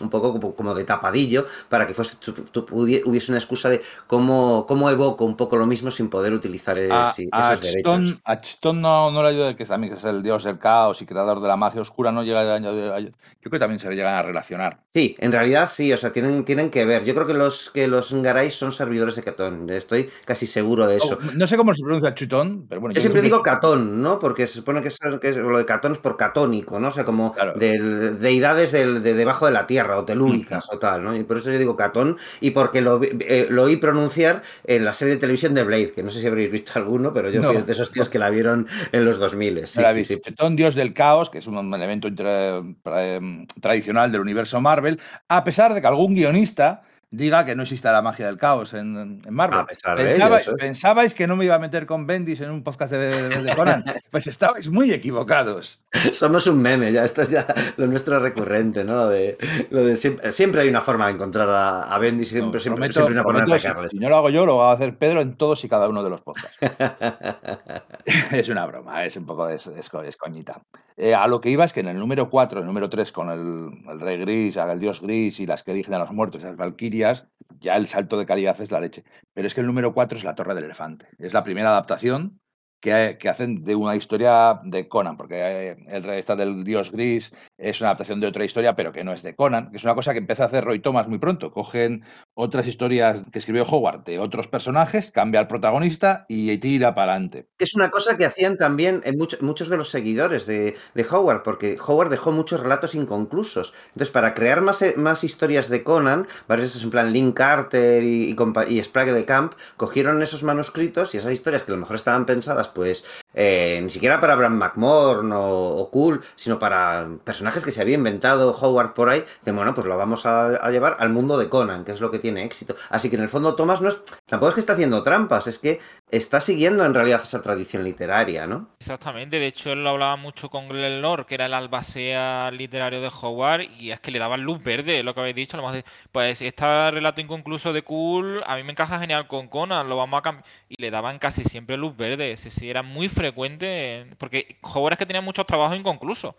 un 0.00 0.08
poco 0.10 0.54
como, 0.54 0.74
de 0.74 0.84
tapadillo, 0.84 1.46
para 1.68 1.86
que 1.86 1.94
fuese, 1.94 2.16
tu, 2.18 2.32
tu, 2.32 2.66
hubiese 2.74 3.30
una 3.32 3.38
excusa 3.38 3.68
de 3.70 3.82
cómo, 4.06 4.64
cómo 4.66 4.90
evoco 4.90 5.24
un 5.24 5.36
poco 5.36 5.56
lo 5.56 5.66
mismo 5.66 5.90
sin 5.90 6.08
poder 6.08 6.32
utilizar 6.32 6.78
es, 6.78 6.90
A, 6.90 7.12
sí, 7.12 7.28
a 7.32 7.52
esos 7.54 7.68
Chitón, 7.70 8.02
derechos. 8.02 8.22
a 8.24 8.40
Chitón 8.40 8.80
no, 8.80 9.10
no 9.10 9.22
le 9.22 9.28
ayuda 9.30 9.56
que 9.56 9.64
también 9.64 9.92
que 9.92 9.98
es 9.98 10.04
el 10.04 10.22
dios 10.22 10.44
del 10.44 10.58
caos 10.58 11.00
y 11.02 11.06
creador 11.06 11.40
de 11.40 11.48
la 11.48 11.56
magia 11.56 11.80
oscura, 11.80 12.12
no 12.12 12.22
llega 12.22 12.40
a, 12.40 12.56
a- 12.56 13.00
yo 13.00 13.10
creo 13.40 13.50
que 13.52 13.58
también 13.58 13.80
se 13.80 13.88
le 13.88 13.96
llegan 13.96 14.14
a 14.14 14.22
relacionar. 14.22 14.80
Sí, 14.92 15.16
en 15.18 15.32
realidad 15.32 15.68
sí, 15.70 15.92
o 15.92 15.96
sea, 15.96 16.12
tienen, 16.12 16.44
tienen 16.44 16.70
que 16.70 16.84
ver. 16.84 17.04
Yo 17.04 17.14
creo 17.14 17.26
que 17.26 17.34
los 17.34 17.70
que 17.70 17.88
los 17.88 18.12
Ngarai 18.12 18.50
son 18.50 18.72
servidores 18.72 19.16
de 19.16 19.22
Catón, 19.22 19.68
estoy 19.70 20.10
casi 20.24 20.46
seguro 20.46 20.86
de 20.86 20.96
eso. 20.96 21.18
Oh, 21.20 21.30
no 21.34 21.46
sé 21.46 21.56
cómo 21.56 21.72
se 21.74 21.82
pronuncia 21.82 22.14
Chitón, 22.14 22.66
pero 22.68 22.80
bueno. 22.80 22.94
Yo 22.94 23.00
siempre 23.00 23.22
digo 23.22 23.42
Catón, 23.42 24.02
¿no? 24.02 24.18
Porque 24.18 24.46
se 24.46 24.54
supone 24.54 24.82
que, 24.82 24.88
es, 24.88 24.98
que 25.20 25.28
es- 25.28 25.36
lo 25.36 25.58
de 25.58 25.64
Catón 25.66 25.92
es 25.92 25.98
por 25.98 26.16
catónico, 26.16 26.78
¿no? 26.78 26.88
O 26.88 26.90
sea, 26.90 27.04
como 27.04 27.32
Claro. 27.32 27.54
del- 27.58 28.19
deidades 28.20 28.70
de 28.72 29.00
debajo 29.00 29.46
de 29.46 29.52
la 29.52 29.66
tierra 29.66 29.98
o 29.98 30.04
telúricas 30.04 30.68
o 30.72 30.78
tal, 30.78 31.02
¿no? 31.02 31.16
Y 31.16 31.24
por 31.24 31.38
eso 31.38 31.50
yo 31.50 31.58
digo 31.58 31.76
Catón 31.76 32.16
y 32.40 32.50
porque 32.50 32.80
lo, 32.80 33.00
eh, 33.02 33.46
lo 33.50 33.64
oí 33.64 33.76
pronunciar 33.76 34.42
en 34.64 34.84
la 34.84 34.92
serie 34.92 35.14
de 35.14 35.20
televisión 35.20 35.54
de 35.54 35.64
Blade, 35.64 35.92
que 35.92 36.02
no 36.02 36.10
sé 36.10 36.20
si 36.20 36.26
habréis 36.26 36.50
visto 36.50 36.72
alguno, 36.76 37.12
pero 37.12 37.30
yo 37.30 37.40
No. 37.42 37.52
fui 37.52 37.62
de 37.62 37.72
esos 37.72 37.90
tíos 37.90 38.08
que 38.08 38.18
la 38.18 38.30
vieron 38.30 38.66
en 38.92 39.04
los 39.04 39.18
2000. 39.18 39.66
Sí, 39.66 39.80
la 39.80 39.92
sí, 39.94 40.04
sí. 40.04 40.20
Chitón, 40.22 40.56
dios 40.56 40.74
del 40.74 40.92
caos, 40.94 41.30
que 41.30 41.38
es 41.38 41.46
un 41.46 41.74
elemento 41.74 42.08
intra- 42.08 42.60
tra- 42.84 43.46
tradicional 43.60 44.12
del 44.12 44.20
universo 44.20 44.60
Marvel, 44.60 45.00
a 45.28 45.42
pesar 45.44 45.74
de 45.74 45.80
que 45.80 45.86
algún 45.86 46.14
guionista 46.14 46.82
diga 47.12 47.44
que 47.44 47.56
no 47.56 47.62
existe 47.64 47.88
la 47.90 48.02
magia 48.02 48.26
del 48.26 48.38
caos 48.38 48.72
en, 48.72 49.20
en 49.26 49.34
Marvel. 49.34 49.66
De 49.66 50.04
Pensaba- 50.04 50.38
es. 50.38 50.48
¿Pensabais 50.58 51.12
que 51.14 51.26
no 51.26 51.34
me 51.36 51.44
iba 51.44 51.56
a 51.56 51.58
meter 51.58 51.84
con 51.86 52.06
Bendis 52.06 52.40
en 52.40 52.50
un 52.50 52.62
podcast 52.62 52.92
de, 52.92 52.98
de- 52.98 53.42
de 53.42 53.54
Conan? 53.56 53.84
Pues 54.10 54.26
estabais 54.28 54.68
muy 54.68 54.92
equivocados. 54.92 55.80
Somos 56.12 56.46
un 56.46 56.62
meme, 56.62 56.92
ya 56.92 57.04
esto 57.04 57.22
es 57.22 57.30
ya 57.30 57.46
lo 57.76 57.86
nuestro 57.88 58.18
recurrente, 58.20 58.84
¿no? 58.84 58.94
Lo 58.94 59.08
de, 59.08 59.36
lo 59.70 59.84
de 59.84 59.96
siempre, 59.96 60.30
siempre 60.32 60.60
hay 60.62 60.68
una 60.68 60.80
forma 60.80 61.06
de 61.08 61.14
encontrar 61.14 61.48
a, 61.48 61.82
a 61.92 61.98
Bendy, 61.98 62.24
siempre, 62.24 62.58
No, 62.58 62.60
siempre, 62.60 62.80
prometo- 62.88 62.92
siempre 62.94 63.12
hay 63.14 63.14
una 63.14 63.22
forma 63.24 63.40
de 63.40 63.46
si- 63.60 63.66
atacarles. 63.66 63.90
Si 63.90 63.98
no 63.98 64.08
lo 64.08 64.16
hago 64.16 64.30
yo, 64.30 64.46
lo 64.46 64.56
va 64.58 64.70
a 64.70 64.74
hacer 64.74 64.96
Pedro 64.96 65.20
en 65.20 65.34
todos 65.36 65.64
y 65.64 65.68
cada 65.68 65.88
uno 65.88 66.04
de 66.04 66.10
los 66.10 66.20
podcasts. 66.22 66.56
es 68.32 68.48
una 68.48 68.66
broma, 68.66 69.04
es 69.04 69.16
un 69.16 69.26
poco 69.26 69.46
de, 69.46 69.58
co- 69.90 70.02
es 70.02 70.16
coñita. 70.16 70.60
Eh, 71.02 71.14
a 71.14 71.26
lo 71.28 71.40
que 71.40 71.48
iba 71.48 71.64
es 71.64 71.72
que 71.72 71.80
en 71.80 71.88
el 71.88 71.98
número 71.98 72.28
4, 72.28 72.60
el 72.60 72.66
número 72.66 72.90
3, 72.90 73.10
con 73.10 73.30
el, 73.30 74.00
rey 74.00 74.18
gris, 74.18 74.56
el 74.56 74.80
dios 74.80 75.00
gris 75.00 75.40
y 75.40 75.46
las 75.46 75.62
que 75.62 75.72
eligen 75.72 75.94
a 75.94 75.98
los 75.98 76.12
muertos, 76.12 76.42
las 76.42 76.56
valquirias, 76.56 77.26
ya 77.58 77.76
el 77.76 77.88
salto 77.88 78.18
de 78.18 78.26
calidad 78.26 78.60
es 78.60 78.70
la 78.70 78.80
leche. 78.80 79.04
Pero 79.32 79.48
es 79.48 79.54
que 79.54 79.62
el 79.62 79.66
número 79.66 79.94
4 79.94 80.18
es 80.18 80.24
la 80.24 80.34
torre 80.34 80.54
del 80.54 80.64
elefante. 80.64 81.08
Es 81.18 81.32
la 81.32 81.42
primera 81.42 81.70
adaptación 81.70 82.39
que, 82.80 83.16
que 83.20 83.28
hacen 83.28 83.62
de 83.64 83.74
una 83.74 83.96
historia 83.96 84.60
de 84.64 84.88
Conan, 84.88 85.16
porque 85.16 85.36
eh, 85.70 85.76
el 85.88 86.02
rey 86.02 86.18
está 86.18 86.36
del 86.36 86.64
dios 86.64 86.90
gris 86.90 87.32
es 87.58 87.80
una 87.80 87.90
adaptación 87.90 88.20
de 88.20 88.26
otra 88.26 88.44
historia, 88.44 88.74
pero 88.74 88.92
que 88.92 89.04
no 89.04 89.12
es 89.12 89.22
de 89.22 89.34
Conan, 89.34 89.70
que 89.70 89.76
es 89.76 89.84
una 89.84 89.94
cosa 89.94 90.12
que 90.12 90.18
empezó 90.18 90.42
a 90.42 90.46
hacer 90.46 90.64
Roy 90.64 90.78
Thomas 90.80 91.08
muy 91.08 91.18
pronto. 91.18 91.52
Cogen 91.52 92.04
otras 92.34 92.66
historias 92.66 93.22
que 93.30 93.38
escribió 93.38 93.64
Howard 93.64 94.04
de 94.04 94.18
otros 94.18 94.48
personajes, 94.48 95.10
cambia 95.10 95.40
al 95.40 95.46
protagonista 95.48 96.24
y 96.28 96.56
tira 96.58 96.94
para 96.94 97.12
adelante. 97.12 97.48
Es 97.58 97.74
una 97.74 97.90
cosa 97.90 98.16
que 98.16 98.24
hacían 98.24 98.56
también 98.56 99.02
en 99.04 99.18
mucho- 99.18 99.36
muchos 99.40 99.68
de 99.68 99.76
los 99.76 99.90
seguidores 99.90 100.46
de, 100.46 100.74
de 100.94 101.06
Howard, 101.10 101.42
porque 101.42 101.76
Howard 101.86 102.08
dejó 102.10 102.32
muchos 102.32 102.60
relatos 102.60 102.94
inconclusos. 102.94 103.74
Entonces, 103.88 104.10
para 104.10 104.32
crear 104.34 104.62
más, 104.62 104.80
eh, 104.82 104.94
más 104.96 105.22
historias 105.24 105.68
de 105.68 105.82
Conan, 105.84 106.26
varios 106.48 106.64
de 106.64 106.68
estos 106.68 106.84
en 106.84 106.90
plan 106.90 107.12
Link 107.12 107.36
Carter 107.36 108.02
y, 108.02 108.30
y, 108.30 108.36
y 108.68 108.82
Sprague 108.82 109.12
de 109.12 109.24
Camp, 109.24 109.52
cogieron 109.76 110.22
esos 110.22 110.42
manuscritos 110.44 111.14
y 111.14 111.18
esas 111.18 111.32
historias 111.32 111.62
que 111.62 111.72
a 111.72 111.74
lo 111.74 111.80
mejor 111.80 111.96
estaban 111.96 112.24
pensadas, 112.26 112.68
pues, 112.74 113.04
eh, 113.34 113.80
ni 113.82 113.90
siquiera 113.90 114.20
para 114.20 114.34
Bram 114.34 114.56
McMorn 114.56 115.32
o, 115.32 115.76
o 115.76 115.90
Cool, 115.90 116.20
sino 116.36 116.58
para 116.58 117.08
personajes 117.24 117.64
que 117.64 117.72
se 117.72 117.80
había 117.80 117.94
inventado 117.94 118.56
Howard 118.60 118.94
por 118.94 119.08
ahí, 119.08 119.24
de 119.44 119.52
bueno, 119.52 119.74
pues 119.74 119.86
lo 119.86 119.96
vamos 119.96 120.26
a, 120.26 120.70
llevar 120.70 120.96
al 120.98 121.10
mundo 121.10 121.38
de 121.38 121.48
Conan, 121.48 121.84
que 121.84 121.92
es 121.92 122.00
lo 122.00 122.10
que 122.10 122.18
tiene 122.18 122.44
éxito. 122.44 122.76
Así 122.88 123.10
que 123.10 123.16
en 123.16 123.22
el 123.22 123.28
fondo 123.28 123.54
Thomas 123.54 123.80
no 123.80 123.88
es, 123.88 124.02
tampoco 124.26 124.50
es 124.50 124.54
que 124.54 124.60
está 124.60 124.72
haciendo 124.74 125.02
trampas, 125.02 125.46
es 125.46 125.58
que 125.58 125.80
está 126.10 126.40
siguiendo 126.40 126.84
en 126.84 126.94
realidad 126.94 127.20
esa 127.22 127.42
tradición 127.42 127.84
literaria, 127.84 128.46
¿no? 128.46 128.68
Exactamente, 128.78 129.38
de 129.38 129.46
hecho 129.46 129.72
él 129.72 129.84
lo 129.84 129.90
hablaba 129.90 130.16
mucho 130.16 130.48
con 130.48 130.68
Glenn 130.68 131.02
Lord, 131.02 131.26
que 131.26 131.34
era 131.34 131.46
el 131.46 131.54
albacea 131.54 132.50
literario 132.50 133.00
de 133.00 133.10
Howard, 133.20 133.62
y 133.78 133.90
es 133.90 134.00
que 134.00 134.10
le 134.10 134.18
daban 134.18 134.42
luz 134.42 134.62
verde, 134.62 135.02
lo 135.02 135.14
que 135.14 135.20
habéis 135.20 135.36
dicho, 135.36 135.56
lo 135.56 135.70
de- 135.70 135.84
pues 136.12 136.40
este 136.40 136.90
relato 136.90 137.20
inconcluso 137.20 137.72
de 137.72 137.82
Cool, 137.82 138.42
a 138.46 138.56
mí 138.56 138.62
me 138.62 138.72
encaja 138.72 138.98
genial 138.98 139.26
con 139.28 139.48
Conan, 139.48 139.88
lo 139.88 139.96
vamos 139.96 140.18
a 140.18 140.22
cambiar, 140.22 140.46
y 140.68 140.80
le 140.80 140.90
daban 140.90 141.18
casi 141.18 141.44
siempre 141.44 141.76
luz 141.76 141.96
verde, 141.96 142.36
sí, 142.36 142.50
sí, 142.50 142.68
era 142.70 142.82
muy 142.82 143.08
frecuente, 143.20 144.06
porque 144.16 144.56
Howard 144.62 144.94
es 144.94 144.98
que 144.98 145.06
tenía 145.06 145.20
muchos 145.20 145.46
trabajos 145.46 145.76
inconclusos, 145.76 146.34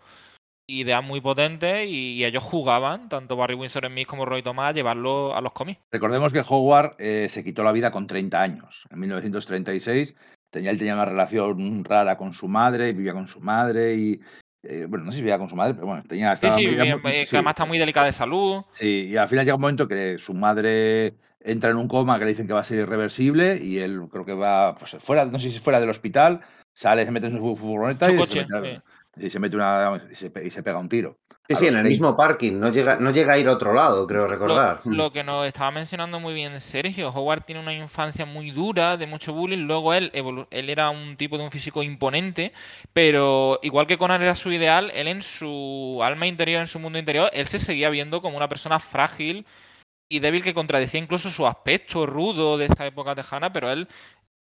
ideas 0.66 1.02
muy 1.04 1.20
potentes, 1.20 1.86
y, 1.86 2.14
y 2.14 2.24
ellos 2.24 2.42
jugaban, 2.42 3.08
tanto 3.08 3.36
Barry 3.36 3.54
Windsor 3.54 3.86
Smith 3.86 4.08
como 4.08 4.24
Roy 4.24 4.42
Thomas, 4.42 4.70
a 4.70 4.74
llevarlo 4.74 5.34
a 5.34 5.40
los 5.40 5.52
cómics. 5.52 5.80
Recordemos 5.92 6.32
que 6.32 6.42
Howard 6.46 6.96
eh, 6.98 7.28
se 7.30 7.44
quitó 7.44 7.62
la 7.62 7.70
vida 7.70 7.92
con 7.92 8.08
30 8.08 8.42
años, 8.42 8.88
en 8.90 8.98
1936. 8.98 10.16
Tenía, 10.50 10.72
él 10.72 10.78
tenía 10.78 10.94
una 10.94 11.04
relación 11.04 11.84
rara 11.84 12.16
con 12.16 12.34
su 12.34 12.48
madre, 12.48 12.92
vivía 12.92 13.12
con 13.12 13.28
su 13.28 13.40
madre 13.40 13.94
y, 13.94 14.20
eh, 14.64 14.86
bueno, 14.88 15.04
no 15.04 15.12
sé 15.12 15.18
si 15.18 15.22
vivía 15.22 15.38
con 15.38 15.48
su 15.48 15.56
madre, 15.56 15.74
pero 15.74 15.86
bueno, 15.86 16.02
tenía... 16.08 16.36
Sí, 16.36 16.50
sí, 16.50 16.66
bien, 16.66 17.00
que 17.00 17.28
además 17.30 17.52
está 17.52 17.64
muy 17.64 17.78
delicada 17.78 18.06
de 18.06 18.12
salud. 18.12 18.62
Sí, 18.72 19.08
y 19.08 19.16
al 19.16 19.28
final 19.28 19.44
llega 19.44 19.54
un 19.54 19.62
momento 19.62 19.86
que 19.86 20.18
su 20.18 20.34
madre 20.34 21.14
entra 21.44 21.70
en 21.70 21.76
un 21.76 21.88
coma 21.88 22.18
que 22.18 22.24
le 22.24 22.30
dicen 22.30 22.46
que 22.46 22.54
va 22.54 22.60
a 22.60 22.64
ser 22.64 22.78
irreversible 22.78 23.58
y 23.62 23.78
él 23.78 24.08
creo 24.10 24.24
que 24.24 24.34
va 24.34 24.74
pues, 24.76 24.96
fuera, 25.00 25.24
no 25.24 25.38
sé 25.40 25.50
si 25.50 25.58
fuera 25.58 25.80
del 25.80 25.90
hospital, 25.90 26.40
sale, 26.74 27.04
se 27.04 27.10
mete 27.10 27.26
en 27.26 27.38
su 27.38 27.56
furgoneta 27.56 28.10
y, 28.10 28.26
se 28.26 28.40
mete, 28.40 28.82
y, 29.16 29.30
se 29.30 29.38
mete, 29.38 29.56
una 29.56 30.02
y 30.10 30.14
se, 30.14 30.32
y 30.44 30.50
se 30.50 30.62
pega 30.62 30.78
un 30.78 30.88
tiro. 30.88 31.18
Sí, 31.48 31.56
sí, 31.56 31.66
en 31.66 31.76
el 31.76 31.84
mismo 31.84 32.16
parking, 32.16 32.52
no 32.60 32.70
llega, 32.70 32.96
no 32.96 33.10
llega 33.10 33.32
a 33.32 33.38
ir 33.38 33.48
a 33.48 33.52
otro 33.52 33.74
lado, 33.74 34.06
creo 34.06 34.28
recordar. 34.28 34.80
Lo, 34.84 35.10
que 35.10 35.24
nos 35.24 35.44
estaba 35.44 35.72
mencionando 35.72 36.20
muy 36.20 36.34
bien 36.34 36.60
Sergio, 36.60 37.08
Howard 37.10 37.42
tiene 37.42 37.60
una 37.60 37.74
infancia 37.74 38.24
muy 38.24 38.52
dura, 38.52 38.96
de 38.96 39.08
mucho 39.08 39.32
bullying, 39.32 39.66
luego 39.66 39.92
él, 39.92 40.12
él 40.14 40.70
era 40.70 40.90
un 40.90 41.16
tipo 41.16 41.36
de 41.36 41.44
un 41.44 41.50
físico 41.50 41.82
imponente, 41.82 42.52
pero 42.92 43.58
igual 43.62 43.88
que 43.88 43.98
Conan 43.98 44.22
era 44.22 44.36
su 44.36 44.52
ideal, 44.52 44.92
él 44.94 45.08
en 45.08 45.22
su 45.22 46.00
alma 46.02 46.28
interior, 46.28 46.60
en 46.60 46.68
su 46.68 46.78
mundo 46.78 46.98
interior, 46.98 47.28
él 47.32 47.48
se 47.48 47.58
seguía 47.58 47.90
viendo 47.90 48.22
como 48.22 48.36
una 48.36 48.48
persona 48.48 48.78
frágil 48.78 49.44
y 50.08 50.20
débil 50.20 50.44
que 50.44 50.54
contradecía 50.54 51.00
incluso 51.00 51.28
su 51.28 51.46
aspecto 51.46 52.06
rudo 52.06 52.56
de 52.56 52.66
esta 52.66 52.86
época 52.86 53.16
tejana, 53.16 53.52
pero 53.52 53.72
él 53.72 53.88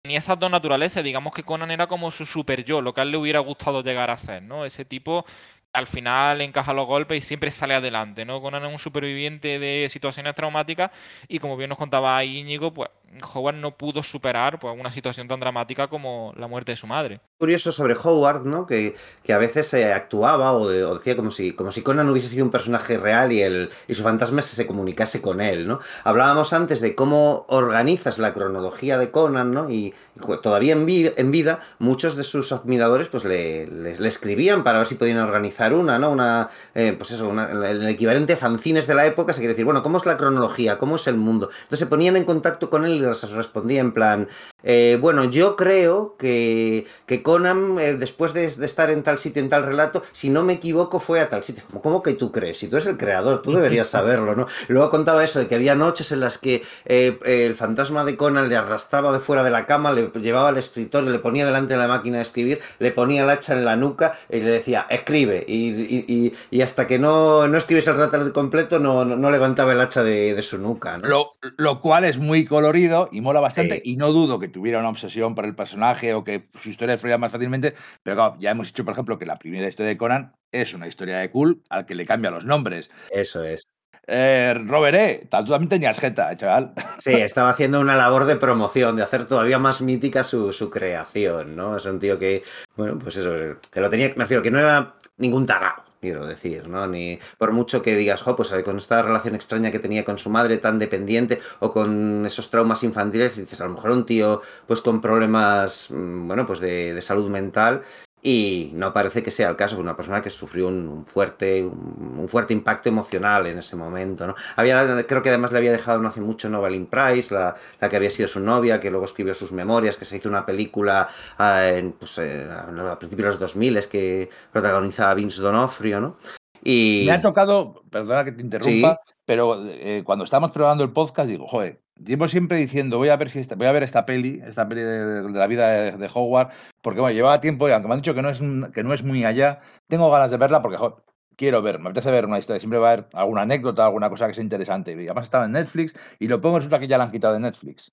tenía 0.02 0.18
esas 0.18 0.38
dos 0.38 0.50
naturalezas, 0.50 1.04
digamos 1.04 1.32
que 1.34 1.42
Conan 1.42 1.70
era 1.70 1.86
como 1.86 2.10
su 2.10 2.24
super 2.24 2.64
yo, 2.64 2.80
lo 2.80 2.94
que 2.94 3.00
a 3.00 3.04
él 3.04 3.10
le 3.10 3.18
hubiera 3.18 3.40
gustado 3.40 3.82
llegar 3.82 4.10
a 4.10 4.18
ser, 4.18 4.42
¿no? 4.42 4.64
Ese 4.64 4.84
tipo 4.84 5.24
al 5.72 5.86
final 5.86 6.40
encaja 6.40 6.72
los 6.72 6.86
golpes 6.86 7.18
y 7.22 7.26
siempre 7.26 7.50
sale 7.50 7.74
adelante, 7.74 8.24
¿no? 8.24 8.40
Conan 8.40 8.64
es 8.64 8.72
un 8.72 8.78
superviviente 8.78 9.58
de 9.58 9.88
situaciones 9.90 10.34
traumáticas 10.34 10.90
y 11.28 11.38
como 11.38 11.56
bien 11.56 11.68
nos 11.68 11.78
contaba 11.78 12.24
Íñigo, 12.24 12.72
pues 12.72 12.90
Howard 13.34 13.56
no 13.56 13.76
pudo 13.76 14.02
superar 14.02 14.60
pues, 14.60 14.78
una 14.78 14.92
situación 14.92 15.26
tan 15.26 15.40
dramática 15.40 15.88
como 15.88 16.32
la 16.36 16.46
muerte 16.46 16.72
de 16.72 16.76
su 16.76 16.86
madre. 16.86 17.20
Curioso 17.38 17.72
sobre 17.72 17.94
Howard, 17.94 18.44
¿no? 18.44 18.66
Que, 18.66 18.94
que 19.24 19.32
a 19.32 19.38
veces 19.38 19.74
actuaba 19.74 20.52
o, 20.52 20.68
decía 20.68 21.16
como 21.16 21.30
si, 21.30 21.52
como 21.52 21.72
si 21.72 21.82
Conan 21.82 22.08
hubiese 22.08 22.28
sido 22.28 22.44
un 22.44 22.50
personaje 22.50 22.98
real 22.98 23.32
y, 23.32 23.42
el, 23.42 23.70
y 23.88 23.94
su 23.94 24.02
fantasma 24.02 24.42
se, 24.42 24.54
se 24.54 24.66
comunicase 24.66 25.20
con 25.20 25.40
él, 25.40 25.66
¿no? 25.66 25.80
Hablábamos 26.04 26.52
antes 26.52 26.80
de 26.80 26.94
cómo 26.94 27.46
organizas 27.48 28.18
la 28.18 28.32
cronología 28.32 28.98
de 28.98 29.10
Conan, 29.10 29.52
¿no? 29.52 29.70
Y, 29.70 29.94
todavía 30.42 30.74
en, 30.74 31.30
vida, 31.30 31.60
muchos 31.78 32.16
de 32.16 32.24
sus 32.24 32.52
admiradores 32.52 33.08
pues 33.08 33.24
le, 33.24 33.66
le, 33.66 34.08
escribían 34.08 34.62
para 34.62 34.78
ver 34.78 34.86
si 34.86 34.96
podían 34.96 35.18
organizar 35.18 35.72
una, 35.72 35.98
¿no? 35.98 36.10
Una, 36.10 36.50
eh, 36.74 36.94
pues 36.96 37.10
eso, 37.12 37.32
el 37.32 37.88
equivalente 37.88 38.34
a 38.34 38.36
fanzines 38.36 38.86
de 38.86 38.94
la 38.94 39.06
época, 39.06 39.32
se 39.32 39.40
quiere 39.40 39.54
decir, 39.54 39.64
bueno, 39.64 39.82
¿cómo 39.82 39.98
es 39.98 40.06
la 40.06 40.16
cronología? 40.16 40.78
¿Cómo 40.78 40.96
es 40.96 41.06
el 41.06 41.16
mundo? 41.16 41.48
Entonces 41.62 41.80
se 41.80 41.86
ponían 41.86 42.16
en 42.16 42.24
contacto 42.24 42.70
con 42.70 42.84
él 42.84 42.99
y 43.00 43.04
respondía 43.34 43.80
en 43.80 43.92
plan, 43.92 44.28
eh, 44.62 44.98
bueno, 45.00 45.24
yo 45.24 45.56
creo 45.56 46.16
que, 46.18 46.86
que 47.06 47.22
Conan, 47.22 47.78
eh, 47.78 47.94
después 47.94 48.32
de, 48.32 48.44
estar 48.44 48.90
en 48.90 49.02
tal 49.02 49.18
sitio, 49.18 49.42
en 49.42 49.48
tal 49.48 49.64
relato, 49.64 50.02
si 50.12 50.30
no 50.30 50.42
me 50.42 50.54
equivoco, 50.54 51.00
fue 51.00 51.20
a 51.20 51.28
tal 51.28 51.44
sitio. 51.44 51.64
Como, 51.68 51.82
¿Cómo 51.82 52.02
que 52.02 52.14
tú 52.14 52.30
crees? 52.30 52.58
Si 52.58 52.68
tú 52.68 52.76
eres 52.76 52.86
el 52.88 52.96
creador, 52.96 53.42
tú 53.42 53.52
deberías 53.52 53.86
saberlo, 53.90 54.34
¿no? 54.34 54.46
luego 54.68 54.90
contaba 54.90 55.24
eso, 55.24 55.38
de 55.38 55.46
que 55.46 55.54
había 55.54 55.74
noches 55.74 56.12
en 56.12 56.20
las 56.20 56.38
que 56.38 56.62
eh, 56.84 57.18
el 57.24 57.54
fantasma 57.54 58.04
de 58.04 58.16
Conan 58.16 58.48
le 58.48 58.56
arrastraba 58.56 59.12
de 59.12 59.18
fuera 59.18 59.42
de 59.42 59.50
la 59.50 59.66
cama, 59.66 59.92
le 59.92 60.10
llevaba 60.20 60.50
al 60.50 60.58
escritor, 60.58 61.04
le 61.04 61.18
ponía 61.18 61.46
delante 61.46 61.74
de 61.74 61.78
la 61.78 61.88
máquina 61.88 62.16
de 62.16 62.22
escribir, 62.22 62.60
le 62.78 62.92
ponía 62.92 63.24
el 63.24 63.30
hacha 63.30 63.54
en 63.54 63.64
la 63.64 63.76
nuca 63.76 64.18
y 64.28 64.40
le 64.40 64.50
decía, 64.50 64.86
escribe. 64.88 65.44
Y, 65.46 66.32
y, 66.50 66.62
hasta 66.62 66.86
que 66.86 66.98
no, 66.98 67.48
no 67.48 67.58
escribes 67.58 67.88
el 67.88 67.94
relato 67.94 68.32
completo, 68.32 68.78
no, 68.78 69.04
no, 69.04 69.30
levantaba 69.30 69.72
el 69.72 69.80
hacha 69.80 70.04
de, 70.04 70.34
de 70.34 70.42
su 70.42 70.58
nuca. 70.58 70.98
¿no? 70.98 71.08
Lo, 71.08 71.32
lo, 71.56 71.80
cual 71.80 72.04
es 72.04 72.18
muy 72.18 72.44
colorido 72.44 73.08
y 73.10 73.20
mola 73.20 73.40
bastante, 73.40 73.80
y 73.82 73.96
no 73.96 74.12
dudo 74.12 74.38
que 74.38 74.49
tuviera 74.50 74.78
una 74.78 74.90
obsesión 74.90 75.34
por 75.34 75.44
el 75.44 75.54
personaje 75.54 76.14
o 76.14 76.24
que 76.24 76.48
su 76.60 76.70
historia 76.70 76.98
fluya 76.98 77.18
más 77.18 77.32
fácilmente, 77.32 77.74
pero 78.02 78.16
claro, 78.16 78.36
ya 78.38 78.50
hemos 78.50 78.68
dicho, 78.68 78.84
por 78.84 78.92
ejemplo, 78.92 79.18
que 79.18 79.26
la 79.26 79.38
primera 79.38 79.68
historia 79.68 79.88
de 79.90 79.96
Conan 79.96 80.32
es 80.52 80.74
una 80.74 80.86
historia 80.86 81.18
de 81.18 81.30
cool 81.30 81.62
al 81.70 81.86
que 81.86 81.94
le 81.94 82.04
cambia 82.06 82.30
los 82.30 82.44
nombres. 82.44 82.90
Eso 83.10 83.42
es. 83.44 83.62
Eh, 84.06 84.54
Robert, 84.66 84.96
eh, 84.96 85.28
tú 85.30 85.44
también 85.44 85.68
tenías 85.68 85.98
jeta, 86.00 86.36
chaval. 86.36 86.72
Sí, 86.98 87.12
estaba 87.12 87.50
haciendo 87.50 87.80
una 87.80 87.96
labor 87.96 88.24
de 88.24 88.36
promoción, 88.36 88.96
de 88.96 89.02
hacer 89.02 89.24
todavía 89.26 89.58
más 89.58 89.82
mítica 89.82 90.24
su, 90.24 90.52
su 90.52 90.68
creación, 90.68 91.56
¿no? 91.56 91.76
Es 91.76 91.84
un 91.86 91.98
tío 91.98 92.18
que, 92.18 92.42
bueno, 92.76 92.98
pues 92.98 93.16
eso, 93.16 93.58
que 93.70 93.80
lo 93.80 93.88
tenía, 93.88 94.08
me 94.08 94.24
refiero, 94.24 94.42
que 94.42 94.50
no 94.50 94.58
era 94.58 94.96
ningún 95.16 95.46
tarao, 95.46 95.84
quiero 96.00 96.26
decir, 96.26 96.68
¿no? 96.68 96.86
Ni 96.86 97.18
por 97.38 97.52
mucho 97.52 97.82
que 97.82 97.94
digas, 97.94 98.22
jo, 98.22 98.36
pues 98.36 98.54
con 98.64 98.78
esta 98.78 99.02
relación 99.02 99.34
extraña 99.34 99.70
que 99.70 99.78
tenía 99.78 100.04
con 100.04 100.18
su 100.18 100.30
madre 100.30 100.58
tan 100.58 100.78
dependiente 100.78 101.40
o 101.60 101.72
con 101.72 102.24
esos 102.26 102.50
traumas 102.50 102.82
infantiles, 102.82 103.36
dices, 103.36 103.60
a 103.60 103.66
lo 103.66 103.74
mejor 103.74 103.90
un 103.90 104.06
tío 104.06 104.42
pues 104.66 104.80
con 104.80 105.00
problemas, 105.00 105.88
mm, 105.90 106.26
bueno, 106.26 106.46
pues 106.46 106.60
de, 106.60 106.94
de 106.94 107.02
salud 107.02 107.28
mental 107.30 107.82
y 108.22 108.70
no 108.74 108.92
parece 108.92 109.22
que 109.22 109.30
sea 109.30 109.48
el 109.48 109.56
caso 109.56 109.76
de 109.76 109.82
una 109.82 109.96
persona 109.96 110.20
que 110.20 110.28
sufrió 110.28 110.68
un, 110.68 111.06
fuerte, 111.06 111.62
un, 111.64 112.28
fuerte 112.28 112.52
impacto 112.52 112.88
emocional 112.88 113.46
en 113.46 113.58
ese 113.58 113.76
momento. 113.76 114.26
¿no? 114.26 114.34
Había, 114.56 115.06
creo 115.06 115.22
que 115.22 115.30
además 115.30 115.52
le 115.52 115.58
había 115.58 115.72
dejado 115.72 116.00
no 116.02 116.08
hace 116.08 116.20
mucho 116.20 116.48
Novelin 116.50 116.86
Price, 116.86 117.32
la, 117.32 117.56
la, 117.80 117.88
que 117.88 117.96
había 117.96 118.10
sido 118.10 118.28
su 118.28 118.40
novia, 118.40 118.78
que 118.78 118.90
luego 118.90 119.06
escribió 119.06 119.32
sus 119.32 119.52
memorias, 119.52 119.96
que 119.96 120.04
se 120.04 120.18
hizo 120.18 120.28
una 120.28 120.44
película 120.44 121.08
ah, 121.38 121.66
en, 121.66 121.92
pues, 121.92 122.18
eh, 122.18 122.46
a 122.50 122.98
principios 122.98 123.26
de 123.26 123.30
los 123.30 123.40
2000 123.40 123.76
es 123.78 123.86
que 123.86 124.28
protagonizaba 124.52 125.14
Vince 125.14 125.40
Donofrio. 125.40 126.00
¿no? 126.00 126.16
Y... 126.62 127.04
Me 127.06 127.12
ha 127.12 127.22
tocado, 127.22 127.82
perdona 127.90 128.24
que 128.24 128.32
te 128.32 128.42
interrumpa, 128.42 129.00
pero 129.24 129.64
eh, 129.66 130.02
cuando 130.04 130.24
estábamos 130.24 130.50
probando 130.50 130.84
el 130.84 130.90
podcast 130.90 131.28
digo, 131.28 131.46
joder, 131.46 131.80
llevo 132.04 132.28
siempre 132.28 132.58
diciendo, 132.58 132.98
voy 132.98 133.08
a 133.08 133.16
ver 133.16 133.30
si 133.30 133.38
esta, 133.38 133.54
voy 133.54 133.66
a 133.66 133.72
ver 133.72 133.82
esta 133.82 134.06
peli, 134.06 134.42
esta 134.44 134.68
peli 134.68 134.82
de, 134.82 135.30
la 135.30 135.46
vida 135.46 135.96
de, 135.96 136.10
Howard, 136.12 136.50
porque 136.82 137.00
bueno, 137.00 137.14
llevaba 137.14 137.40
tiempo 137.40 137.68
y 137.68 137.72
aunque 137.72 137.88
me 137.88 137.94
han 137.94 138.00
dicho 138.00 138.14
que 138.14 138.22
no 138.22 138.30
es 138.30 138.40
que 138.72 138.82
no 138.82 138.94
es 138.94 139.02
muy 139.02 139.24
allá, 139.24 139.60
tengo 139.88 140.10
ganas 140.10 140.30
de 140.30 140.36
verla 140.36 140.62
porque 140.62 140.78
joder, 140.78 141.02
quiero 141.36 141.62
ver, 141.62 141.78
me 141.78 141.88
apetece 141.88 142.10
ver 142.10 142.26
una 142.26 142.38
historia, 142.38 142.60
siempre 142.60 142.78
va 142.78 142.90
a 142.90 142.92
haber 142.92 143.08
alguna 143.14 143.42
anécdota, 143.42 143.86
alguna 143.86 144.10
cosa 144.10 144.28
que 144.28 144.34
sea 144.34 144.44
interesante. 144.44 144.92
Y 144.92 145.06
además 145.06 145.24
estaba 145.24 145.46
en 145.46 145.52
Netflix 145.52 145.94
y 146.18 146.28
lo 146.28 146.40
pongo 146.40 146.58
resulta 146.58 146.78
que 146.78 146.86
ya 146.86 146.98
la 146.98 147.04
han 147.04 147.10
quitado 147.10 147.34
de 147.34 147.40
Netflix. 147.40 147.92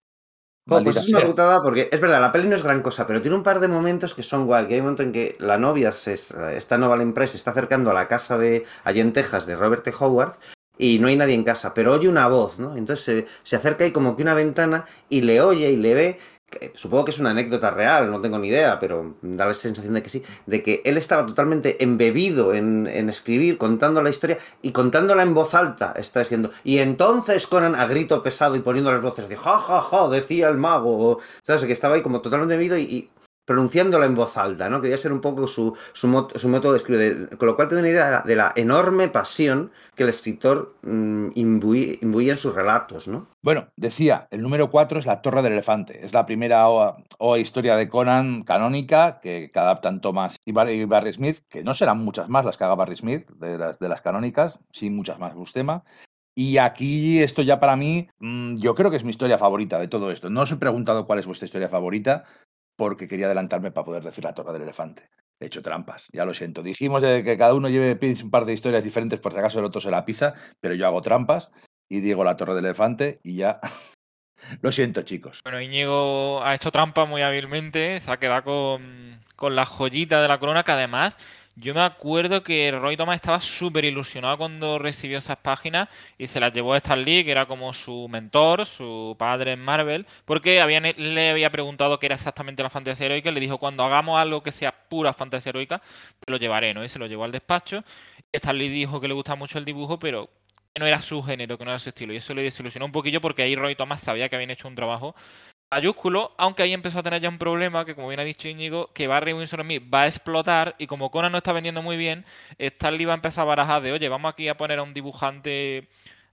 pues 0.65 0.97
es 0.97 1.07
una 1.09 1.21
putada 1.21 1.61
porque 1.63 1.87
es 1.89 2.01
verdad, 2.01 2.19
la 2.19 2.33
peli 2.33 2.49
no 2.49 2.55
es 2.55 2.63
gran 2.63 2.81
cosa, 2.81 3.07
pero 3.07 3.21
tiene 3.21 3.37
un 3.37 3.43
par 3.43 3.61
de 3.61 3.69
momentos 3.69 4.13
que 4.13 4.23
son 4.23 4.47
guay. 4.47 4.67
Que 4.67 4.73
hay 4.73 4.79
un 4.81 4.87
momento 4.87 5.03
en 5.03 5.13
que 5.13 5.37
la 5.39 5.57
novia, 5.57 5.93
se, 5.93 6.13
esta 6.13 6.77
nueva 6.77 7.01
empresa, 7.01 7.31
se 7.31 7.37
está 7.37 7.51
acercando 7.51 7.89
a 7.91 7.93
la 7.93 8.09
casa 8.09 8.37
de 8.37 8.65
allí 8.83 8.99
en 8.99 9.13
Texas 9.13 9.45
de 9.45 9.55
Robert 9.55 9.83
T. 9.83 9.93
Howard 9.97 10.33
y 10.77 10.99
no 10.99 11.07
hay 11.07 11.15
nadie 11.15 11.33
en 11.33 11.43
casa, 11.43 11.73
pero 11.73 11.93
oye 11.93 12.07
una 12.07 12.27
voz, 12.27 12.59
¿no? 12.59 12.75
Entonces 12.75 13.25
se, 13.43 13.55
acerca 13.55 13.83
ahí 13.83 13.91
como 13.91 14.15
que 14.15 14.23
una 14.23 14.33
ventana 14.33 14.85
y 15.09 15.21
le 15.21 15.41
oye 15.41 15.71
y 15.71 15.77
le 15.77 15.93
ve. 15.93 16.19
supongo 16.75 17.05
que 17.05 17.11
es 17.11 17.19
una 17.19 17.31
anécdota 17.31 17.71
real, 17.71 18.09
no 18.09 18.21
tengo 18.21 18.39
ni 18.39 18.47
idea, 18.47 18.79
pero 18.79 19.15
da 19.21 19.45
la 19.45 19.53
sensación 19.53 19.93
de 19.93 20.03
que 20.03 20.09
sí, 20.09 20.23
de 20.45 20.63
que 20.63 20.81
él 20.85 20.97
estaba 20.97 21.25
totalmente 21.25 21.83
embebido 21.83 22.53
en, 22.53 22.87
escribir, 23.09 23.57
contando 23.57 24.01
la 24.01 24.09
historia 24.09 24.37
y 24.61 24.71
contándola 24.71 25.23
en 25.23 25.33
voz 25.33 25.53
alta, 25.55 25.93
está 25.97 26.21
diciendo. 26.21 26.51
Y 26.63 26.79
entonces 26.79 27.47
Conan 27.47 27.75
a 27.75 27.85
grito 27.87 28.23
pesado 28.23 28.55
y 28.55 28.59
poniendo 28.59 28.91
las 28.91 29.01
voces 29.01 29.29
de 29.29 29.35
ja, 29.35 29.59
ja, 29.59 29.81
ja, 29.81 30.07
decía 30.09 30.49
el 30.49 30.57
mago, 30.57 31.19
¿sabes? 31.43 31.65
Que 31.65 31.73
estaba 31.73 31.95
ahí 31.95 32.01
como 32.01 32.21
totalmente 32.21 32.55
embebido 32.55 32.77
y 32.77 33.09
pronunciándola 33.47 34.05
en 34.05 34.13
voz 34.13 34.35
alta, 34.35 34.69
¿no? 34.69 34.81
Quería 34.81 34.97
ser 34.97 35.13
un 35.13 35.21
poco 35.21 35.47
su, 35.47 35.73
su, 35.93 36.07
método 36.09 36.73
de 36.73 36.77
escribir. 36.77 37.37
Con 37.37 37.47
lo 37.47 37.55
cual 37.55 37.69
te 37.69 37.75
doy 37.75 37.81
una 37.81 37.89
idea 37.89 38.21
de 38.21 38.35
la, 38.35 38.51
enorme 38.57 39.07
pasión 39.07 39.71
que 39.95 40.03
el 40.03 40.09
escritor 40.09 40.75
mmm, 40.81 41.29
en 41.33 42.37
sus 42.37 42.53
relatos, 42.53 43.07
¿no? 43.07 43.29
Bueno, 43.41 43.69
decía, 43.77 44.27
el 44.31 44.41
número 44.41 44.69
4 44.69 44.99
es 44.99 45.05
La 45.05 45.21
Torre 45.21 45.41
del 45.41 45.53
Elefante. 45.53 46.05
Es 46.05 46.13
la 46.13 46.25
primera 46.25 46.67
historia 47.37 47.77
de 47.77 47.87
Conan 47.87 48.43
canónica 48.43 49.21
que, 49.21 49.49
adaptan 49.55 50.01
Thomas 50.01 50.35
y 50.43 50.51
Barry, 50.51 51.13
Smith, 51.13 51.39
que 51.47 51.63
no 51.63 51.73
serán 51.73 51.99
muchas 51.99 52.27
más 52.27 52.43
las 52.43 52.57
que 52.57 52.65
haga 52.65 52.75
Barry 52.75 52.97
Smith 52.97 53.29
de 53.29 53.57
las, 53.57 53.79
de 53.79 53.87
las 53.87 54.01
canónicas, 54.01 54.59
sí 54.73 54.89
muchas 54.89 55.19
más 55.19 55.33
Bustema. 55.33 55.85
Y 56.39 56.59
aquí 56.59 57.23
esto 57.23 57.41
ya 57.41 57.59
para 57.59 57.75
mí, 57.75 58.09
mm, 58.19 58.57
yo 58.57 58.75
creo 58.75 58.91
que 58.91 58.97
es 58.97 59.03
mi 59.03 59.09
historia 59.09 59.39
favorita 59.39 59.79
de 59.79 59.87
todo 59.87 60.11
esto. 60.11 60.29
No 60.29 60.41
os 60.41 60.51
he 60.51 60.55
preguntado 60.57 61.07
cuál 61.07 61.17
es 61.17 61.25
vuestra 61.25 61.45
historia 61.45 61.67
favorita, 61.67 62.25
porque 62.77 63.07
quería 63.07 63.25
adelantarme 63.25 63.71
para 63.71 63.83
poder 63.83 64.03
decir 64.03 64.23
la 64.23 64.33
torre 64.33 64.53
del 64.53 64.61
elefante. 64.61 65.09
He 65.39 65.47
hecho 65.47 65.61
trampas, 65.61 66.07
ya 66.13 66.25
lo 66.25 66.33
siento. 66.33 66.63
Dijimos 66.63 67.01
que 67.01 67.37
cada 67.37 67.53
uno 67.53 67.69
lleve 67.69 67.99
un 68.23 68.31
par 68.31 68.45
de 68.45 68.53
historias 68.53 68.83
diferentes 68.83 69.19
por 69.19 69.33
si 69.33 69.39
acaso 69.39 69.59
el 69.59 69.65
otro 69.65 69.81
se 69.81 69.91
la 69.91 70.05
pisa, 70.05 70.33
pero 70.61 70.73
yo 70.73 70.87
hago 70.87 71.01
trampas 71.01 71.51
y 71.89 71.99
digo 71.99 72.23
la 72.23 72.37
torre 72.37 72.55
del 72.55 72.65
elefante 72.65 73.19
y 73.23 73.35
ya. 73.35 73.59
lo 74.61 74.71
siento, 74.71 75.01
chicos. 75.01 75.41
Bueno, 75.43 75.61
Íñigo 75.61 76.43
ha 76.43 76.55
hecho 76.55 76.71
trampa 76.71 77.05
muy 77.05 77.21
hábilmente, 77.21 77.99
se 77.99 78.11
ha 78.11 78.17
quedado 78.17 78.43
con, 78.43 79.21
con 79.35 79.55
la 79.55 79.65
joyita 79.65 80.21
de 80.21 80.27
la 80.27 80.39
corona 80.39 80.63
que 80.63 80.71
además 80.71 81.17
yo 81.59 81.73
me 81.73 81.81
acuerdo 81.81 82.43
que 82.43 82.69
Roy 82.71 82.95
Thomas 82.95 83.15
estaba 83.15 83.41
súper 83.41 83.83
ilusionado 83.83 84.37
cuando 84.37 84.77
recibió 84.77 85.17
esas 85.17 85.37
páginas 85.37 85.89
y 86.17 86.27
se 86.27 86.39
las 86.39 86.53
llevó 86.53 86.73
a 86.73 86.77
Stan 86.77 87.03
Lee, 87.03 87.23
que 87.23 87.31
era 87.31 87.47
como 87.47 87.73
su 87.73 88.07
mentor, 88.07 88.67
su 88.67 89.15
padre 89.17 89.53
en 89.53 89.59
Marvel, 89.61 90.05
porque 90.25 90.63
le 90.97 91.29
había 91.31 91.49
preguntado 91.49 91.97
qué 91.97 92.05
era 92.05 92.15
exactamente 92.15 92.61
la 92.61 92.69
fantasía 92.69 93.07
heroica 93.07 93.31
y 93.31 93.33
le 93.33 93.39
dijo, 93.39 93.57
cuando 93.57 93.83
hagamos 93.83 94.19
algo 94.19 94.43
que 94.43 94.51
sea 94.51 94.71
pura 94.71 95.13
fantasía 95.13 95.49
heroica, 95.49 95.81
te 96.19 96.31
lo 96.31 96.37
llevaré, 96.37 96.75
¿no? 96.75 96.83
Y 96.83 96.89
se 96.89 96.99
lo 96.99 97.07
llevó 97.07 97.23
al 97.23 97.31
despacho. 97.31 97.83
Y 98.31 98.37
Stan 98.37 98.55
Lee 98.55 98.69
dijo 98.69 99.01
que 99.01 99.07
le 99.07 99.15
gustaba 99.15 99.37
mucho 99.37 99.57
el 99.57 99.65
dibujo, 99.65 99.97
pero 99.97 100.29
que 100.75 100.79
no 100.79 100.85
era 100.85 101.01
su 101.01 101.23
género, 101.23 101.57
que 101.57 101.65
no 101.65 101.71
era 101.71 101.79
su 101.79 101.89
estilo. 101.89 102.13
Y 102.13 102.17
eso 102.17 102.35
le 102.35 102.43
desilusionó 102.43 102.85
un 102.85 102.91
poquillo 102.91 103.19
porque 103.19 103.41
ahí 103.41 103.55
Roy 103.55 103.75
Thomas 103.75 104.01
sabía 104.01 104.29
que 104.29 104.35
habían 104.35 104.51
hecho 104.51 104.67
un 104.67 104.75
trabajo 104.75 105.15
mayúsculo, 105.71 106.33
aunque 106.37 106.63
ahí 106.63 106.73
empezó 106.73 106.99
a 106.99 107.03
tener 107.03 107.21
ya 107.21 107.29
un 107.29 107.37
problema 107.37 107.85
que, 107.85 107.95
como 107.95 108.07
bien 108.07 108.19
ha 108.19 108.23
dicho 108.23 108.47
Íñigo, 108.47 108.91
que 108.93 109.07
Barry 109.07 109.33
Windsor 109.33 109.61
Smith 109.61 109.83
va 109.93 110.03
a 110.03 110.07
explotar 110.07 110.75
y 110.77 110.87
como 110.87 111.11
Conan 111.11 111.31
no 111.31 111.39
está 111.39 111.53
vendiendo 111.53 111.81
muy 111.81 111.97
bien, 111.97 112.25
Stanley 112.57 113.05
va 113.05 113.13
a 113.13 113.15
empezar 113.15 113.43
a 113.43 113.45
barajar 113.45 113.81
de, 113.81 113.91
oye, 113.91 114.09
vamos 114.09 114.31
aquí 114.31 114.47
a 114.47 114.57
poner 114.57 114.79
a 114.79 114.83
un 114.83 114.93
dibujante 114.93 115.87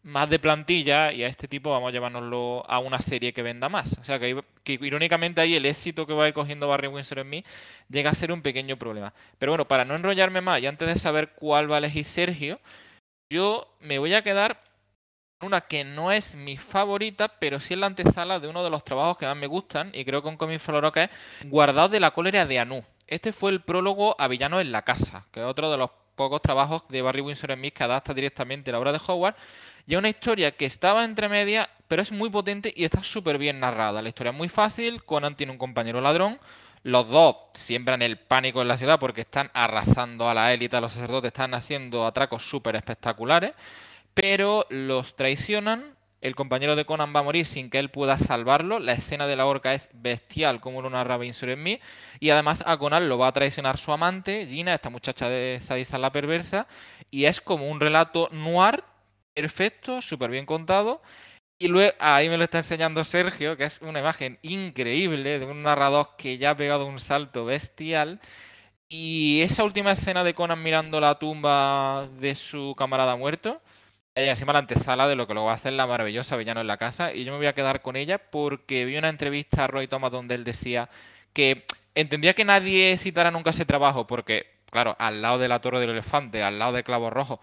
más 0.05 0.29
de 0.29 0.39
plantilla 0.39 1.13
y 1.13 1.25
a 1.25 1.29
este 1.29 1.49
tipo 1.49 1.71
vamos 1.71 1.89
a 1.89 1.93
llevárnoslo 1.93 2.65
a 2.69 2.79
una 2.79 3.01
serie 3.01 3.33
que 3.33 3.43
venda 3.43 3.69
más. 3.69 3.97
O 3.99 4.05
sea 4.05 4.19
que, 4.19 4.39
irónicamente 4.67 5.41
ahí 5.41 5.57
el 5.57 5.67
éxito 5.67 6.07
que 6.07 6.13
va 6.13 6.25
a 6.25 6.29
ir 6.29 6.35
cogiendo 6.35 6.69
Barry 6.69 6.89
Windsor 6.89 7.21
en 7.21 7.31
mí 7.31 7.45
llega 7.89 8.11
a 8.11 8.15
ser 8.15 8.31
un 8.31 8.43
pequeño 8.43 8.77
problema. 8.79 9.15
Pero 9.39 9.53
bueno, 9.53 9.67
para 9.67 9.85
no 9.85 9.97
enrollarme 9.97 10.43
más 10.43 10.61
y 10.61 10.67
antes 10.67 10.89
de 10.89 10.99
saber 10.99 11.31
cuál 11.35 11.71
va 11.71 11.77
a 11.77 11.79
elegir 11.79 12.05
Sergio, 12.05 12.61
yo 13.31 13.67
me 13.81 13.99
voy 13.99 14.15
a 14.15 14.23
quedar 14.23 14.63
una 15.45 15.61
que 15.63 15.85
no 15.85 16.11
es 16.11 16.35
mi 16.35 16.57
favorita, 16.57 17.29
pero 17.29 17.61
sí 17.61 17.75
es 17.75 17.81
la 17.81 17.87
antesala 17.87 18.41
de 18.41 18.49
uno 18.49 18.65
de 18.65 18.71
los 18.71 18.85
trabajos 18.85 19.19
que 19.19 19.27
más 19.27 19.37
me 19.37 19.47
gustan 19.47 19.91
y 19.95 20.05
creo 20.05 20.23
que 20.23 20.29
un 20.29 20.37
cómic 20.37 20.61
que 20.93 21.03
es 21.05 21.11
Guardado 21.45 21.89
de 21.89 22.01
la 22.01 22.11
cólera 22.11 22.47
de 22.47 22.59
Anu. 22.59 22.85
Este 23.07 23.33
fue 23.33 23.51
el 23.51 23.61
prólogo 23.61 24.17
a 24.19 24.29
Villano 24.29 24.61
en 24.61 24.73
la 24.73 24.83
Casa, 24.83 25.27
que 25.31 25.41
es 25.41 25.47
otro 25.47 25.71
de 25.71 25.77
los 25.77 25.91
pocos 26.15 26.41
trabajos 26.43 26.83
de 26.89 27.03
Barry 27.03 27.21
Windsor 27.21 27.53
Smith 27.55 27.75
que 27.75 27.85
adapta 27.85 28.15
directamente 28.15 28.73
la 28.73 28.79
obra 28.79 28.93
de 28.93 29.01
Howard 29.07 29.35
y 29.87 29.97
una 29.97 30.09
historia 30.09 30.53
que 30.53 30.65
estaba 30.65 31.05
entre 31.05 31.29
media, 31.29 31.69
pero 31.89 32.03
es 32.03 32.11
muy 32.11 32.31
potente 32.31 32.73
y 32.75 32.85
está 32.85 33.03
súper 33.03 33.37
bien 33.37 33.61
narrada. 33.61 34.01
La 34.01 34.09
historia 34.09 34.31
es 34.31 34.37
muy 34.37 34.49
fácil, 34.49 35.05
Conan 35.05 35.37
tiene 35.37 35.53
un 35.53 35.59
compañero 35.59 36.01
ladrón, 36.01 36.39
los 36.85 37.09
dos 37.09 37.37
siembran 37.55 38.03
el 38.03 38.19
pánico 38.19 38.63
en 38.63 38.69
la 38.69 38.79
ciudad 38.79 38.99
porque 38.99 39.23
están 39.23 39.51
arrasando 39.55 40.29
a 40.29 40.35
la 40.35 40.53
élite, 40.53 40.77
a 40.77 40.81
los 40.81 40.93
sacerdotes, 40.93 41.29
están 41.29 41.55
haciendo 41.55 42.07
atracos 42.07 42.49
súper 42.49 42.77
espectaculares, 42.77 43.53
pero 44.15 44.67
los 44.71 45.17
traicionan. 45.17 45.97
El 46.21 46.35
compañero 46.35 46.75
de 46.75 46.87
Conan 46.87 47.15
va 47.15 47.21
a 47.21 47.23
morir 47.25 47.45
sin 47.45 47.69
que 47.69 47.79
él 47.79 47.91
pueda 47.91 48.19
salvarlo. 48.19 48.79
La 48.79 48.95
escena 48.95 49.27
de 49.27 49.37
la 49.37 49.45
horca 49.45 49.75
es 49.75 49.91
bestial, 49.93 50.61
como 50.61 50.81
lo 50.81 50.89
narra 50.89 51.19
Vincent 51.19 51.53
en 51.53 51.63
mí. 51.63 51.81
Y 52.19 52.31
además 52.31 52.65
a 52.67 52.79
Conan 52.79 53.11
lo 53.11 53.19
va 53.19 53.29
a 53.29 53.33
traicionar 53.33 53.77
su 53.77 53.93
amante, 53.93 54.47
Gina, 54.47 54.73
esta 54.75 54.89
muchacha 54.89 55.29
de 55.29 55.59
Sadisa 55.61 55.99
la 55.99 56.13
perversa. 56.13 56.67
Y 57.11 57.27
es 57.27 57.43
como 57.43 57.69
un 57.69 57.79
relato 57.79 58.31
noir 58.33 58.85
perfecto, 59.35 60.01
súper 60.01 60.31
bien 60.31 60.47
contado. 60.47 61.03
Y 61.59 61.69
luego, 61.69 61.95
ahí 62.01 62.29
me 62.29 62.39
lo 62.39 62.45
está 62.45 62.59
enseñando 62.59 63.05
Sergio, 63.05 63.57
que 63.57 63.65
es 63.65 63.81
una 63.83 64.01
imagen 64.01 64.39
increíble 64.43 65.39
de 65.39 65.47
un 65.47 65.63
narrador 65.63 66.11
que 66.19 66.39
ya 66.39 66.51
ha 66.51 66.57
pegado 66.57 66.87
un 66.87 67.01
salto 67.01 67.45
bestial. 67.45 68.21
Y 68.89 69.41
esa 69.43 69.65
última 69.65 69.93
escena 69.93 70.25
de 70.25 70.35
Conan 70.35 70.63
mirando 70.63 71.01
la 71.01 71.19
tumba 71.19 72.09
de 72.19 72.35
su 72.35 72.75
camarada 72.77 73.17
muerto, 73.17 73.61
ella 74.15 74.33
encima 74.33 74.53
la 74.53 74.61
antesala 74.61 75.09
de 75.09 75.17
lo 75.17 75.27
que 75.27 75.35
luego 75.35 75.47
va 75.47 75.53
a 75.53 75.57
hacer 75.57 75.73
la 75.73 75.87
maravillosa 75.87 76.37
Villano 76.37 76.61
en 76.61 76.67
la 76.67 76.77
casa, 76.77 77.13
y 77.13 77.25
yo 77.25 77.33
me 77.33 77.39
voy 77.39 77.47
a 77.47 77.55
quedar 77.55 77.83
con 77.83 77.97
ella 77.97 78.19
porque 78.19 78.85
vi 78.85 78.97
una 78.97 79.09
entrevista 79.09 79.65
a 79.65 79.67
Roy 79.67 79.89
Thomas 79.89 80.13
donde 80.13 80.35
él 80.35 80.45
decía 80.45 80.89
que 81.33 81.67
entendía 81.95 82.35
que 82.35 82.45
nadie 82.45 82.97
citara 82.97 83.31
nunca 83.31 83.51
ese 83.51 83.65
trabajo, 83.65 84.07
porque, 84.07 84.47
claro, 84.71 84.95
al 84.99 85.21
lado 85.21 85.39
de 85.39 85.49
la 85.49 85.61
Torre 85.61 85.81
del 85.81 85.91
Elefante, 85.91 86.43
al 86.43 86.59
lado 86.59 86.73
de 86.73 86.85
Clavo 86.85 87.11
Rojo, 87.11 87.41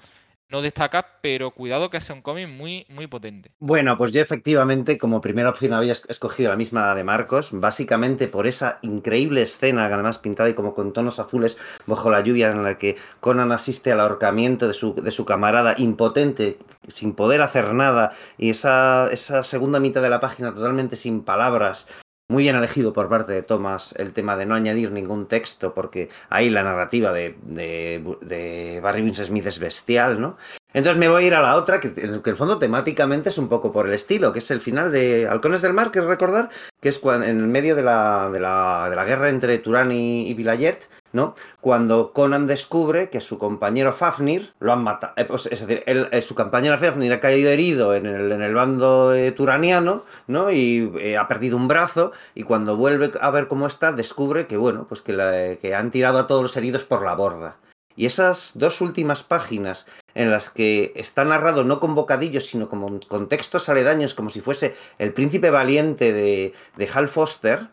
no 0.52 0.62
destaca, 0.62 1.20
pero 1.22 1.52
cuidado 1.52 1.90
que 1.90 2.02
sea 2.02 2.16
un 2.16 2.22
cómic 2.22 2.48
muy, 2.48 2.86
muy 2.90 3.08
potente. 3.08 3.52
Bueno, 3.60 3.98
pues 3.98 4.12
yo 4.12 4.22
efectivamente 4.22 4.98
como 4.98 5.22
primera 5.22 5.50
opción 5.50 5.74
había 5.74 5.94
escogido 5.94 6.50
la 6.50 6.58
misma 6.58 6.94
de 6.94 7.04
Marcos, 7.04 7.52
básicamente 7.54 8.28
por 8.28 8.46
esa 8.46 8.80
increíble 8.82 9.42
escena, 9.44 9.86
además 9.86 10.20
pintada 10.20 10.50
y 10.50 10.54
como 10.54 10.74
con 10.74 10.94
tonos 10.94 11.20
azules 11.20 11.58
bajo 11.86 12.12
la 12.12 12.22
lluvia, 12.22 12.52
en 12.52 12.64
la 12.64 12.78
que 12.78 12.98
Conan 13.20 13.52
asiste 13.52 13.92
al 13.92 14.02
ahorcamiento 14.02 14.68
de 14.68 14.74
su, 14.74 14.94
de 14.96 15.12
su 15.12 15.26
camarada 15.26 15.76
impotente, 15.78 16.58
sin 16.88 17.14
poder 17.14 17.42
hacer 17.42 17.74
nada, 17.74 18.12
y 18.38 18.50
esa, 18.50 19.08
esa 19.12 19.44
segunda 19.44 19.80
mitad 19.80 20.02
de 20.02 20.10
la 20.10 20.20
página 20.20 20.54
totalmente 20.54 20.96
sin 20.96 21.24
palabras, 21.24 21.88
muy 22.32 22.44
bien 22.44 22.56
elegido 22.56 22.94
por 22.94 23.10
parte 23.10 23.34
de 23.34 23.44
Thomas 23.44 23.94
el 23.98 24.14
tema 24.14 24.38
de 24.38 24.46
no 24.46 24.56
añadir 24.56 24.92
ningún 24.92 25.28
texto, 25.28 25.74
porque 25.74 26.08
ahí 26.30 26.50
la 26.50 26.64
narrativa 26.64 27.12
de, 27.12 27.36
de, 27.42 28.80
Barry 28.82 29.02
Winsor 29.02 29.26
Smith 29.26 29.46
es 29.48 29.60
bestial, 29.60 30.22
¿no? 30.22 30.38
Entonces 30.74 30.98
me 30.98 31.10
voy 31.10 31.24
a 31.24 31.28
ir 31.28 31.34
a 31.34 31.42
la 31.42 31.56
otra, 31.56 31.80
que, 31.80 31.94
en 31.98 32.22
el 32.24 32.38
fondo 32.38 32.58
temáticamente 32.58 33.30
es 33.30 33.38
un 33.38 33.50
poco 33.50 33.72
por 33.72 33.88
el 33.88 33.94
estilo, 33.94 34.32
que 34.32 34.40
es 34.40 34.52
el 34.52 34.62
final 34.62 34.92
de 34.92 35.28
Halcones 35.28 35.62
del 35.62 35.74
Mar, 35.74 35.92
que 35.92 36.02
recordar, 36.02 36.50
que 36.80 36.90
es 36.90 37.00
cuando, 37.00 37.26
en 37.26 37.40
el 37.40 37.48
medio 37.48 37.76
de 37.76 37.84
la, 37.84 38.30
de 38.32 38.40
la, 38.40 38.88
de 38.90 38.96
la 38.96 39.04
guerra 39.04 39.30
entre 39.30 39.58
Turán 39.58 39.92
y, 39.92 40.30
y 40.30 40.34
Vilayet, 40.34 40.88
¿no? 41.14 41.36
Cuando 41.60 42.14
Conan 42.14 42.48
descubre 42.48 43.10
que 43.10 43.20
su 43.20 43.38
compañero 43.38 43.92
Fafnir 43.94 44.54
lo 44.60 44.72
han 44.72 44.84
matado. 44.84 45.14
Eh, 45.18 45.26
pues, 45.26 45.48
es 45.48 45.66
decir, 45.66 45.84
eh, 45.86 46.22
su 46.22 46.36
compañero 46.36 46.78
Fafnir 46.78 47.12
ha 47.14 47.20
caído 47.20 47.50
herido 47.50 47.94
en 47.94 48.06
el, 48.06 48.32
en 48.32 48.42
el 48.42 48.54
bando 48.54 49.14
eh, 49.14 49.32
turaniano, 49.32 50.04
¿no? 50.28 50.52
Y 50.52 51.16
ha 51.18 51.28
perdido 51.28 51.58
un 51.58 51.68
brazo. 51.68 52.12
Y 52.34 52.44
cuando 52.44 52.78
vuelve 52.78 53.12
a 53.20 53.30
ver 53.32 53.48
cómo 53.48 53.68
está, 53.68 53.92
descubre 53.92 54.48
que, 54.48 54.58
bueno, 54.58 54.86
pues 54.88 55.02
que, 55.02 55.60
que 55.62 55.76
han 55.76 55.92
tirado 55.92 56.20
a 56.20 56.28
todos 56.28 56.42
los 56.42 56.56
heridos 56.58 56.86
por 56.86 57.04
la 57.04 57.16
borda. 57.16 57.58
Y 57.96 58.06
esas 58.06 58.54
dos 58.56 58.82
últimas 58.82 59.24
páginas 59.24 59.86
en 60.14 60.32
las 60.32 60.50
que 60.50 60.94
está 60.96 61.24
narrado 61.24 61.64
no 61.64 61.80
con 61.80 61.96
bocadillos, 61.96 62.46
sino 62.46 62.70
como 62.70 63.00
con 63.08 63.30
textos 63.30 63.70
aledaños, 63.70 64.14
como 64.14 64.30
si 64.30 64.42
fuese 64.42 64.76
el 64.98 65.14
príncipe 65.14 65.50
valiente 65.50 66.14
de, 66.14 66.54
de 66.78 66.90
Hal 66.94 67.08
Foster, 67.08 67.70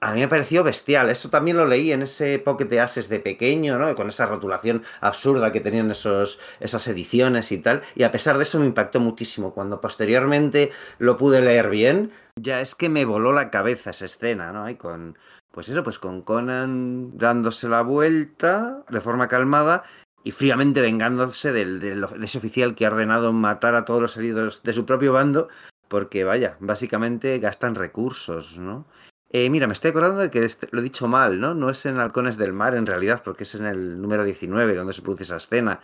a 0.00 0.14
mí 0.14 0.20
me 0.20 0.28
pareció 0.28 0.64
bestial. 0.64 1.10
Eso 1.10 1.28
también 1.28 1.58
lo 1.58 1.66
leí 1.66 1.92
en 1.92 2.02
ese 2.02 2.38
Pocket 2.38 2.78
Ases 2.78 3.08
de 3.08 3.20
pequeño, 3.20 3.78
¿no? 3.78 3.94
Con 3.94 4.08
esa 4.08 4.26
rotulación 4.26 4.82
absurda 5.00 5.52
que 5.52 5.60
tenían 5.60 5.90
esos, 5.90 6.40
esas 6.58 6.88
ediciones 6.88 7.52
y 7.52 7.58
tal. 7.58 7.82
Y 7.94 8.04
a 8.04 8.10
pesar 8.10 8.38
de 8.38 8.44
eso 8.44 8.58
me 8.58 8.66
impactó 8.66 8.98
muchísimo. 8.98 9.52
Cuando 9.52 9.80
posteriormente 9.80 10.72
lo 10.98 11.16
pude 11.16 11.42
leer 11.42 11.68
bien, 11.68 12.12
ya 12.40 12.62
es 12.62 12.74
que 12.74 12.88
me 12.88 13.04
voló 13.04 13.32
la 13.32 13.50
cabeza 13.50 13.90
esa 13.90 14.06
escena, 14.06 14.52
¿no? 14.52 14.70
Y 14.70 14.76
con, 14.76 15.18
pues 15.52 15.68
eso, 15.68 15.82
pues 15.82 15.98
con 15.98 16.22
Conan 16.22 17.16
dándose 17.16 17.68
la 17.68 17.82
vuelta 17.82 18.84
de 18.88 19.00
forma 19.00 19.28
calmada 19.28 19.84
y 20.22 20.32
fríamente 20.32 20.80
vengándose 20.80 21.52
del, 21.52 21.80
de 21.80 22.06
ese 22.22 22.38
oficial 22.38 22.74
que 22.74 22.86
ha 22.86 22.90
ordenado 22.90 23.32
matar 23.32 23.74
a 23.74 23.84
todos 23.84 24.00
los 24.00 24.16
heridos 24.16 24.62
de 24.62 24.72
su 24.72 24.86
propio 24.86 25.12
bando. 25.12 25.48
Porque 25.88 26.22
vaya, 26.22 26.56
básicamente 26.60 27.38
gastan 27.40 27.74
recursos, 27.74 28.58
¿no? 28.58 28.86
Eh, 29.32 29.50
mira, 29.50 29.66
me 29.66 29.72
estoy 29.72 29.90
acordando 29.90 30.20
de 30.20 30.30
que 30.30 30.44
este, 30.44 30.68
lo 30.70 30.80
he 30.80 30.84
dicho 30.84 31.08
mal, 31.08 31.40
¿no? 31.40 31.54
No 31.54 31.70
es 31.70 31.84
en 31.86 31.98
Halcones 31.98 32.36
del 32.36 32.52
Mar 32.52 32.74
en 32.74 32.86
realidad, 32.86 33.22
porque 33.24 33.44
es 33.44 33.54
en 33.54 33.64
el 33.64 34.00
número 34.00 34.24
19 34.24 34.74
donde 34.74 34.92
se 34.92 35.02
produce 35.02 35.24
esa 35.24 35.36
escena, 35.36 35.80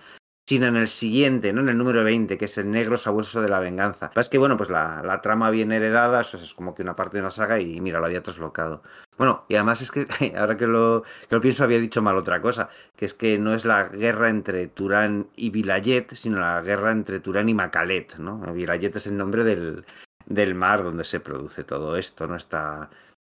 sino 0.49 0.66
en 0.66 0.76
el 0.76 0.86
siguiente, 0.88 1.53
¿no? 1.53 1.61
En 1.61 1.68
el 1.70 1.78
número 1.78 2.05
20, 2.05 2.38
que 2.38 2.44
es 2.44 2.57
el 2.59 2.70
negro 2.70 2.97
sabueso 2.97 3.42
de 3.42 3.49
la 3.49 3.59
venganza. 3.59 4.12
Es 4.14 4.28
que, 4.28 4.38
bueno, 4.38 4.57
pues 4.57 4.70
la, 4.70 5.20
trama 5.22 5.51
viene 5.51 5.76
heredada, 5.76 6.20
eso 6.20 6.36
es 6.36 6.55
como 6.55 6.74
que 6.74 6.82
una 6.82 6.94
parte 6.94 7.16
de 7.16 7.22
una 7.22 7.30
saga 7.32 7.59
y 7.59 7.80
mira, 7.80 7.99
lo 7.99 8.07
había 8.07 8.22
traslocado. 8.22 8.82
Bueno, 9.18 9.44
y 9.49 9.57
además 9.57 9.82
es 9.82 9.90
que, 9.90 10.07
ahora 10.38 10.57
que 10.57 10.66
lo, 10.66 11.03
que 11.28 11.34
lo 11.34 11.40
pienso, 11.40 11.64
había 11.64 11.80
dicho 11.80 12.01
mal 12.01 12.16
otra 12.16 12.40
cosa, 12.40 12.68
que 12.97 13.07
es 13.07 13.14
que 13.14 13.38
no 13.38 13.55
es 13.55 13.64
la 13.64 13.88
guerra 13.88 14.28
entre 14.28 14.68
Turán 14.68 15.28
y 15.34 15.51
Vilayet, 15.51 16.14
sino 16.14 16.38
la 16.38 16.62
guerra 16.62 16.92
entre 16.92 17.18
Turán 17.20 17.49
y 17.49 17.55
Macalet, 17.55 18.16
¿no? 18.18 18.40
Vilayet 18.53 18.94
es 18.94 19.07
el 19.09 19.16
nombre 19.16 19.42
del, 19.42 19.84
del 20.26 20.55
mar 20.55 20.84
donde 20.84 21.05
se 21.05 21.20
produce 21.20 21.64
todo 21.64 21.97
esto, 21.97 22.26
¿no? 22.28 22.36
Está 22.36 22.88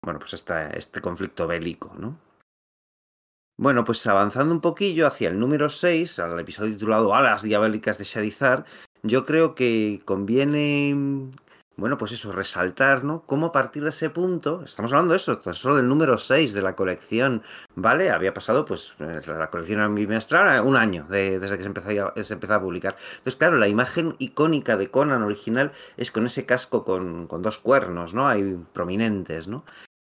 bueno, 0.01 0.19
pues 0.19 0.33
este 0.33 1.01
conflicto 1.01 1.47
bélico, 1.47 1.93
¿no? 1.97 2.17
Bueno, 3.59 3.83
pues 3.83 4.05
avanzando 4.05 4.53
un 4.53 4.61
poquillo 4.61 5.07
hacia 5.07 5.29
el 5.29 5.39
número 5.39 5.69
6, 5.69 6.19
al 6.19 6.39
episodio 6.39 6.73
titulado 6.73 7.15
Alas 7.15 7.41
diabólicas 7.41 7.97
de 7.97 8.03
Shadizar, 8.03 8.65
yo 9.01 9.25
creo 9.25 9.55
que 9.55 9.99
conviene 10.05 11.31
bueno, 11.75 11.97
pues 11.99 12.11
eso, 12.11 12.31
resaltar, 12.31 13.03
¿no? 13.03 13.23
Cómo 13.27 13.47
a 13.47 13.51
partir 13.51 13.83
de 13.83 13.89
ese 13.89 14.09
punto, 14.09 14.63
estamos 14.63 14.91
hablando 14.91 15.13
de 15.13 15.17
eso, 15.17 15.39
solo 15.53 15.75
del 15.75 15.87
número 15.87 16.17
6 16.17 16.53
de 16.53 16.63
la 16.63 16.75
colección, 16.75 17.43
¿vale? 17.75 18.09
Había 18.09 18.33
pasado, 18.33 18.65
pues, 18.65 18.95
eh, 18.99 19.21
la 19.27 19.51
colección 19.51 19.93
bimestral, 19.93 20.65
un 20.65 20.75
año 20.75 21.05
desde 21.07 21.55
que 21.55 21.63
se 21.63 21.67
empezó, 21.67 22.13
a, 22.15 22.23
se 22.23 22.33
empezó 22.33 22.53
a 22.55 22.61
publicar. 22.61 22.95
Entonces, 23.11 23.35
claro, 23.35 23.57
la 23.57 23.67
imagen 23.67 24.15
icónica 24.17 24.75
de 24.75 24.89
Conan 24.89 25.21
original 25.21 25.71
es 25.97 26.11
con 26.11 26.25
ese 26.25 26.47
casco 26.47 26.83
con, 26.83 27.27
con 27.27 27.43
dos 27.43 27.59
cuernos, 27.59 28.15
¿no? 28.15 28.27
Hay 28.27 28.57
prominentes, 28.73 29.47
¿no? 29.47 29.63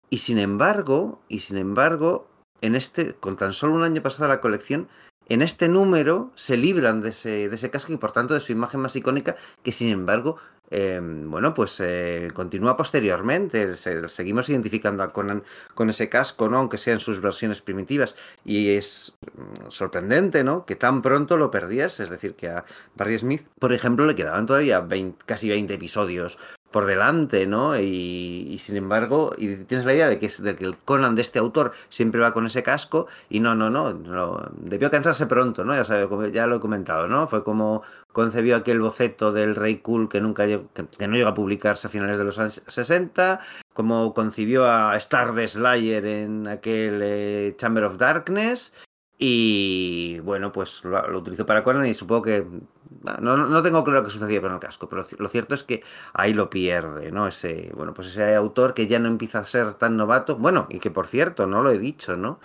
Y 0.10 0.18
sin 0.18 0.40
embargo, 0.40 1.22
y 1.30 1.40
sin 1.40 1.58
embargo, 1.58 2.28
en 2.64 2.76
este, 2.76 3.14
con 3.14 3.38
tan 3.38 3.54
solo 3.54 3.76
un 3.76 3.84
año 3.84 4.02
pasado 4.02 4.28
la 4.28 4.42
colección, 4.42 4.88
en 5.30 5.42
este 5.42 5.70
número 5.70 6.32
se 6.36 6.58
libran 6.58 7.02
de 7.02 7.10
ese, 7.10 7.48
de 7.48 7.70
casco 7.70 7.94
y 7.94 7.98
por 7.98 8.12
tanto 8.12 8.34
de 8.34 8.40
su 8.40 8.52
imagen 8.52 8.82
más 8.82 8.96
icónica, 8.96 9.36
que 9.64 9.72
sin 9.72 9.90
embargo 9.90 10.38
Em, 10.76 11.30
bueno, 11.30 11.54
pues 11.54 11.80
eh, 11.82 12.30
continúa 12.34 12.76
posteriormente. 12.76 13.76
seguimos 13.76 14.50
identificando 14.50 15.04
a 15.04 15.14
Conan 15.14 15.44
con 15.76 15.92
ese 15.92 16.10
casco, 16.10 16.50
¿no? 16.50 16.58
Aunque 16.58 16.80
sea 16.80 16.94
en 16.96 17.00
sus 17.00 17.22
versiones 17.22 17.62
primitivas. 17.62 18.16
Y 18.44 18.72
es 18.72 19.14
mm, 19.36 19.70
sorprendente, 19.70 20.44
¿no? 20.44 20.66
Que 20.66 20.76
tan 20.76 21.04
pronto 21.04 21.38
lo 21.38 21.52
perdías. 21.52 22.00
Es 22.00 22.10
decir, 22.10 22.34
que 22.34 22.50
a 22.50 22.66
Barry 22.96 23.20
Smith, 23.20 23.46
por 23.60 23.72
ejemplo, 23.72 24.08
le 24.08 24.16
quedaban 24.16 24.48
todavía 24.48 24.84
casi 25.28 25.48
20 25.48 25.76
episodios 25.76 26.40
por 26.74 26.88
delante, 26.88 27.46
¿no? 27.46 27.78
Y, 27.78 28.58
sin 28.58 28.76
embargo, 28.76 29.36
y 29.38 29.58
tienes 29.58 29.86
la 29.86 29.94
idea 29.94 30.10
de 30.10 30.18
que, 30.18 30.26
es, 30.26 30.42
de 30.42 30.56
que 30.56 30.66
el 30.66 30.76
Conan 30.80 31.14
de 31.14 31.22
este 31.22 31.38
autor 31.38 31.72
siempre 31.88 32.20
va 32.20 32.34
con 32.34 32.48
ese 32.48 32.64
casco 32.64 33.06
y 33.30 33.40
no, 33.40 33.54
no, 33.54 33.70
no, 33.70 33.94
no 33.94 34.50
debió 34.58 34.90
cansarse 34.90 35.28
pronto, 35.28 35.64
¿no? 35.64 35.76
Ya, 35.76 35.84
sabe, 35.84 36.32
ya 36.32 36.48
lo 36.48 36.56
he 36.56 36.60
comentado, 36.60 37.08
¿no? 37.08 37.28
Fue 37.28 37.44
como 37.44 37.84
concebió 38.12 38.56
aquel 38.56 38.82
boceto 38.82 39.32
del 39.32 39.56
Rey 39.56 39.78
Cool 39.78 40.10
que 40.10 40.20
nunca 40.20 40.48
que, 40.48 41.08
no 41.08 41.16
llegó 41.16 41.30
a 41.30 41.36
publicarse 41.36 41.86
a 41.86 41.92
finales 41.92 42.18
de 42.18 42.24
los 42.24 42.40
años 42.40 42.64
60, 42.66 43.40
cómo 43.74 44.16
concibió 44.16 44.68
a 44.68 44.98
Star 44.98 45.32
Slayer 45.48 46.04
en 46.08 46.48
aquel 46.48 47.02
eh, 47.04 47.54
Chamber 47.56 47.84
of 47.84 47.98
Darkness. 47.98 48.74
Y 49.20 50.20
bueno, 50.22 50.52
pues 50.52 50.84
lo, 50.84 51.08
lo, 51.08 51.20
utilizó 51.20 51.46
para 51.46 51.64
Conan 51.64 51.86
y 51.86 51.94
supongo 51.94 52.24
que. 52.24 52.48
No, 53.22 53.38
no 53.38 53.62
tengo 53.62 53.84
claro 53.84 54.04
qué 54.04 54.10
sucedió 54.10 54.42
con 54.42 54.54
el 54.54 54.60
casco, 54.60 54.88
pero 54.90 55.04
lo 55.18 55.30
cierto 55.30 55.56
es 55.56 55.64
que 55.64 55.84
ahí 56.14 56.34
lo 56.34 56.50
pierde, 56.50 57.12
¿no? 57.12 57.28
Ese, 57.28 57.72
bueno, 57.76 57.94
pues 57.94 58.08
ese 58.08 58.36
autor 58.36 58.74
que 58.74 58.88
ya 58.88 59.00
no 59.00 59.08
empieza 59.08 59.40
a 59.40 59.46
ser 59.46 59.74
tan 59.76 59.98
novato. 59.98 60.38
Bueno, 60.38 60.68
y 60.70 60.80
que 60.80 60.92
por 60.92 61.08
cierto, 61.08 61.48
no 61.48 61.62
lo 61.64 61.72
he 61.72 61.80
dicho, 61.80 62.18
¿no? 62.18 62.40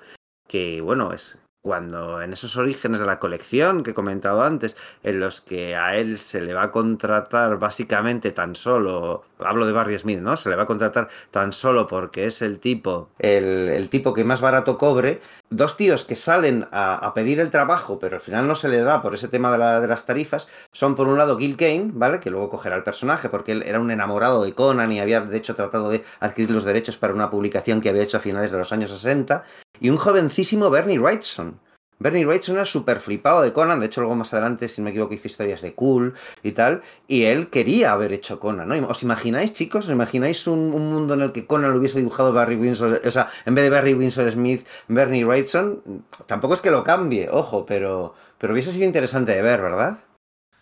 Que 0.46 0.80
bueno, 0.80 1.12
es 1.12 1.38
cuando 1.62 2.22
en 2.22 2.32
esos 2.32 2.56
orígenes 2.56 3.00
de 3.00 3.06
la 3.06 3.18
colección 3.18 3.82
que 3.82 3.90
he 3.90 3.94
comentado 3.94 4.42
antes, 4.42 4.76
en 5.02 5.20
los 5.20 5.40
que 5.40 5.76
a 5.76 5.96
él 5.96 6.18
se 6.18 6.40
le 6.40 6.54
va 6.54 6.64
a 6.64 6.70
contratar 6.70 7.58
básicamente 7.58 8.30
tan 8.30 8.54
solo, 8.54 9.24
hablo 9.38 9.66
de 9.66 9.72
Barry 9.72 9.98
Smith, 9.98 10.20
¿no? 10.20 10.36
Se 10.36 10.48
le 10.48 10.56
va 10.56 10.62
a 10.62 10.66
contratar 10.66 11.08
tan 11.30 11.52
solo 11.52 11.86
porque 11.86 12.26
es 12.26 12.42
el 12.42 12.60
tipo, 12.60 13.10
el, 13.18 13.68
el 13.68 13.88
tipo 13.88 14.14
que 14.14 14.24
más 14.24 14.40
barato 14.40 14.78
cobre, 14.78 15.20
dos 15.50 15.76
tíos 15.76 16.04
que 16.04 16.16
salen 16.16 16.66
a, 16.70 16.94
a, 16.94 17.14
pedir 17.14 17.40
el 17.40 17.50
trabajo, 17.50 17.98
pero 17.98 18.16
al 18.16 18.22
final 18.22 18.46
no 18.46 18.54
se 18.54 18.68
le 18.68 18.80
da 18.80 19.02
por 19.02 19.14
ese 19.14 19.28
tema 19.28 19.50
de, 19.50 19.58
la, 19.58 19.80
de, 19.80 19.88
las 19.88 20.06
tarifas, 20.06 20.48
son 20.72 20.94
por 20.94 21.08
un 21.08 21.18
lado 21.18 21.38
Gil 21.38 21.56
Kane, 21.56 21.90
¿vale? 21.92 22.20
Que 22.20 22.30
luego 22.30 22.50
cogerá 22.50 22.76
el 22.76 22.82
personaje, 22.82 23.28
porque 23.28 23.52
él 23.52 23.62
era 23.66 23.80
un 23.80 23.90
enamorado 23.90 24.44
de 24.44 24.54
Conan 24.54 24.92
y 24.92 25.00
había 25.00 25.20
de 25.20 25.36
hecho 25.36 25.54
tratado 25.54 25.90
de 25.90 26.04
adquirir 26.20 26.50
los 26.50 26.64
derechos 26.64 26.96
para 26.96 27.14
una 27.14 27.30
publicación 27.30 27.80
que 27.80 27.88
había 27.88 28.02
hecho 28.02 28.18
a 28.18 28.20
finales 28.20 28.50
de 28.50 28.58
los 28.58 28.72
años 28.72 28.90
60, 28.90 29.42
y 29.80 29.90
un 29.90 29.96
jovencísimo 29.96 30.70
Bernie 30.70 30.98
Wrightson. 30.98 31.57
Bernie 31.98 32.24
Wrightson 32.24 32.56
era 32.56 32.64
súper 32.64 33.00
flipado 33.00 33.42
de 33.42 33.52
Conan, 33.52 33.80
de 33.80 33.86
hecho 33.86 34.00
luego 34.00 34.14
más 34.14 34.32
adelante, 34.32 34.68
si 34.68 34.80
no 34.80 34.86
me 34.86 34.90
equivoco, 34.90 35.14
hizo 35.14 35.26
historias 35.26 35.62
de 35.62 35.74
Cool 35.74 36.14
y 36.42 36.52
tal, 36.52 36.82
y 37.06 37.24
él 37.24 37.48
quería 37.48 37.92
haber 37.92 38.12
hecho 38.12 38.38
Conan, 38.38 38.68
¿no? 38.68 38.88
¿Os 38.88 39.02
imagináis, 39.02 39.52
chicos? 39.52 39.86
¿Os 39.86 39.90
imagináis 39.90 40.46
un, 40.46 40.58
un 40.72 40.92
mundo 40.92 41.14
en 41.14 41.22
el 41.22 41.32
que 41.32 41.46
Conan 41.46 41.72
lo 41.72 41.78
hubiese 41.78 41.98
dibujado 41.98 42.32
Barry 42.32 42.56
Windsor, 42.56 43.00
o 43.04 43.10
sea, 43.10 43.28
en 43.46 43.54
vez 43.54 43.64
de 43.64 43.70
Barry 43.70 43.94
Windsor 43.94 44.30
Smith, 44.30 44.66
Bernie 44.88 45.24
Wrightson? 45.24 45.82
Tampoco 46.26 46.54
es 46.54 46.60
que 46.60 46.70
lo 46.70 46.84
cambie, 46.84 47.28
ojo, 47.30 47.66
pero, 47.66 48.14
pero 48.38 48.52
hubiese 48.52 48.72
sido 48.72 48.86
interesante 48.86 49.32
de 49.32 49.42
ver, 49.42 49.60
¿verdad? 49.60 49.98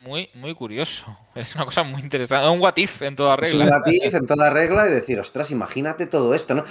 Muy, 0.06 0.30
muy 0.34 0.54
curioso. 0.54 1.04
Es 1.34 1.54
una 1.54 1.66
cosa 1.66 1.82
muy 1.82 2.00
interesante. 2.00 2.48
Un 2.48 2.60
what 2.60 2.76
if 2.76 3.02
en 3.02 3.14
toda 3.14 3.36
regla. 3.36 3.64
Es 3.64 3.70
un 3.70 3.76
what 3.76 3.86
if 3.86 4.14
en 4.14 4.26
toda 4.26 4.48
regla 4.48 4.88
y 4.88 4.90
decir, 4.90 5.20
ostras, 5.20 5.50
imagínate 5.50 6.06
todo 6.06 6.32
esto, 6.32 6.54
¿no? 6.54 6.64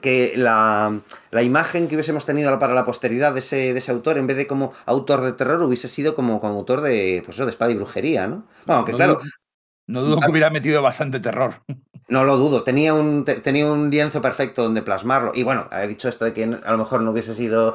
Que 0.00 0.32
la, 0.36 1.00
la 1.30 1.42
imagen 1.42 1.86
que 1.86 1.96
hubiésemos 1.96 2.24
tenido 2.24 2.58
para 2.58 2.72
la 2.72 2.84
posteridad 2.86 3.34
de 3.34 3.40
ese, 3.40 3.74
de 3.74 3.78
ese 3.78 3.90
autor, 3.90 4.16
en 4.16 4.26
vez 4.26 4.38
de 4.38 4.46
como 4.46 4.72
autor 4.86 5.20
de 5.20 5.34
terror, 5.34 5.60
hubiese 5.62 5.88
sido 5.88 6.14
como, 6.14 6.40
como 6.40 6.54
autor 6.54 6.80
de, 6.80 7.22
pues 7.26 7.36
eso, 7.36 7.44
de 7.44 7.50
espada 7.50 7.72
y 7.72 7.74
brujería, 7.74 8.26
¿no? 8.26 8.46
Bueno, 8.64 8.78
aunque 8.78 8.92
no 8.92 8.98
claro. 8.98 9.14
Dudo, 9.14 9.22
no 9.88 10.02
dudo 10.02 10.20
que 10.20 10.30
hubiera 10.30 10.50
metido 10.50 10.80
bastante 10.82 11.20
terror. 11.20 11.62
No 12.08 12.22
lo 12.22 12.36
dudo, 12.36 12.62
tenía 12.62 12.94
un, 12.94 13.24
tenía 13.24 13.66
un 13.66 13.90
lienzo 13.90 14.22
perfecto 14.22 14.62
donde 14.62 14.80
plasmarlo. 14.80 15.32
Y 15.34 15.42
bueno, 15.42 15.68
he 15.72 15.88
dicho 15.88 16.08
esto 16.08 16.24
de 16.24 16.32
que 16.32 16.44
a 16.44 16.70
lo 16.70 16.78
mejor 16.78 17.02
no 17.02 17.10
hubiese 17.10 17.34
sido 17.34 17.72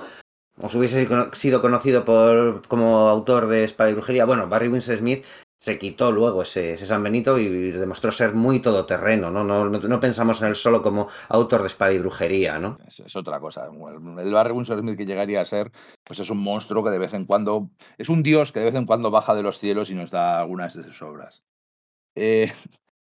os 0.59 0.75
hubiese 0.75 1.07
sido 1.33 1.61
conocido 1.61 2.05
por, 2.05 2.67
como 2.67 3.09
autor 3.09 3.47
de 3.47 3.63
Espada 3.63 3.89
y 3.89 3.93
Brujería. 3.93 4.25
Bueno, 4.25 4.47
Barry 4.47 4.67
Winsor 4.67 4.97
Smith 4.97 5.23
se 5.61 5.77
quitó 5.77 6.11
luego 6.11 6.41
ese, 6.41 6.75
San 6.77 7.03
Benito 7.03 7.37
y 7.37 7.71
demostró 7.71 8.11
ser 8.11 8.33
muy 8.33 8.59
todoterreno, 8.59 9.29
¿no? 9.29 9.43
No, 9.43 9.69
no, 9.69 9.99
pensamos 9.99 10.41
en 10.41 10.47
él 10.47 10.55
solo 10.55 10.81
como 10.81 11.07
autor 11.29 11.61
de 11.61 11.67
espada 11.67 11.93
y 11.93 11.99
brujería, 11.99 12.57
¿no? 12.57 12.79
Es, 12.87 13.15
otra 13.15 13.39
cosa. 13.39 13.67
El 13.67 14.33
Barry 14.33 14.53
Winsor 14.53 14.79
Smith 14.79 14.97
que 14.97 15.05
llegaría 15.05 15.39
a 15.39 15.45
ser, 15.45 15.71
pues 16.03 16.19
es 16.19 16.31
un 16.31 16.39
monstruo 16.39 16.83
que 16.83 16.89
de 16.89 16.97
vez 16.97 17.13
en 17.13 17.25
cuando, 17.25 17.69
es 17.99 18.09
un 18.09 18.23
dios 18.23 18.51
que 18.51 18.59
de 18.59 18.65
vez 18.65 18.75
en 18.75 18.87
cuando 18.87 19.11
baja 19.11 19.35
de 19.35 19.43
los 19.43 19.59
cielos 19.59 19.91
y 19.91 19.93
nos 19.93 20.09
da 20.09 20.39
algunas 20.39 20.73
de 20.73 20.83
sus 20.83 20.99
obras. 21.03 21.43
Eh, 22.15 22.51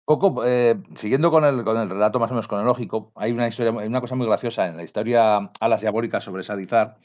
poco, 0.04 0.44
eh, 0.46 0.76
siguiendo 0.96 1.32
con 1.32 1.44
el, 1.44 1.64
con 1.64 1.76
el 1.78 1.90
relato 1.90 2.20
más 2.20 2.30
o 2.30 2.34
menos 2.34 2.46
cronológico, 2.46 3.10
hay 3.16 3.32
una 3.32 3.48
historia, 3.48 3.72
una 3.72 4.00
cosa 4.00 4.14
muy 4.14 4.26
graciosa 4.28 4.68
en 4.68 4.76
la 4.76 4.84
historia 4.84 5.50
Alas 5.58 5.80
Diabólicas 5.80 6.22
sobre 6.22 6.44
Sadizar, 6.44 6.96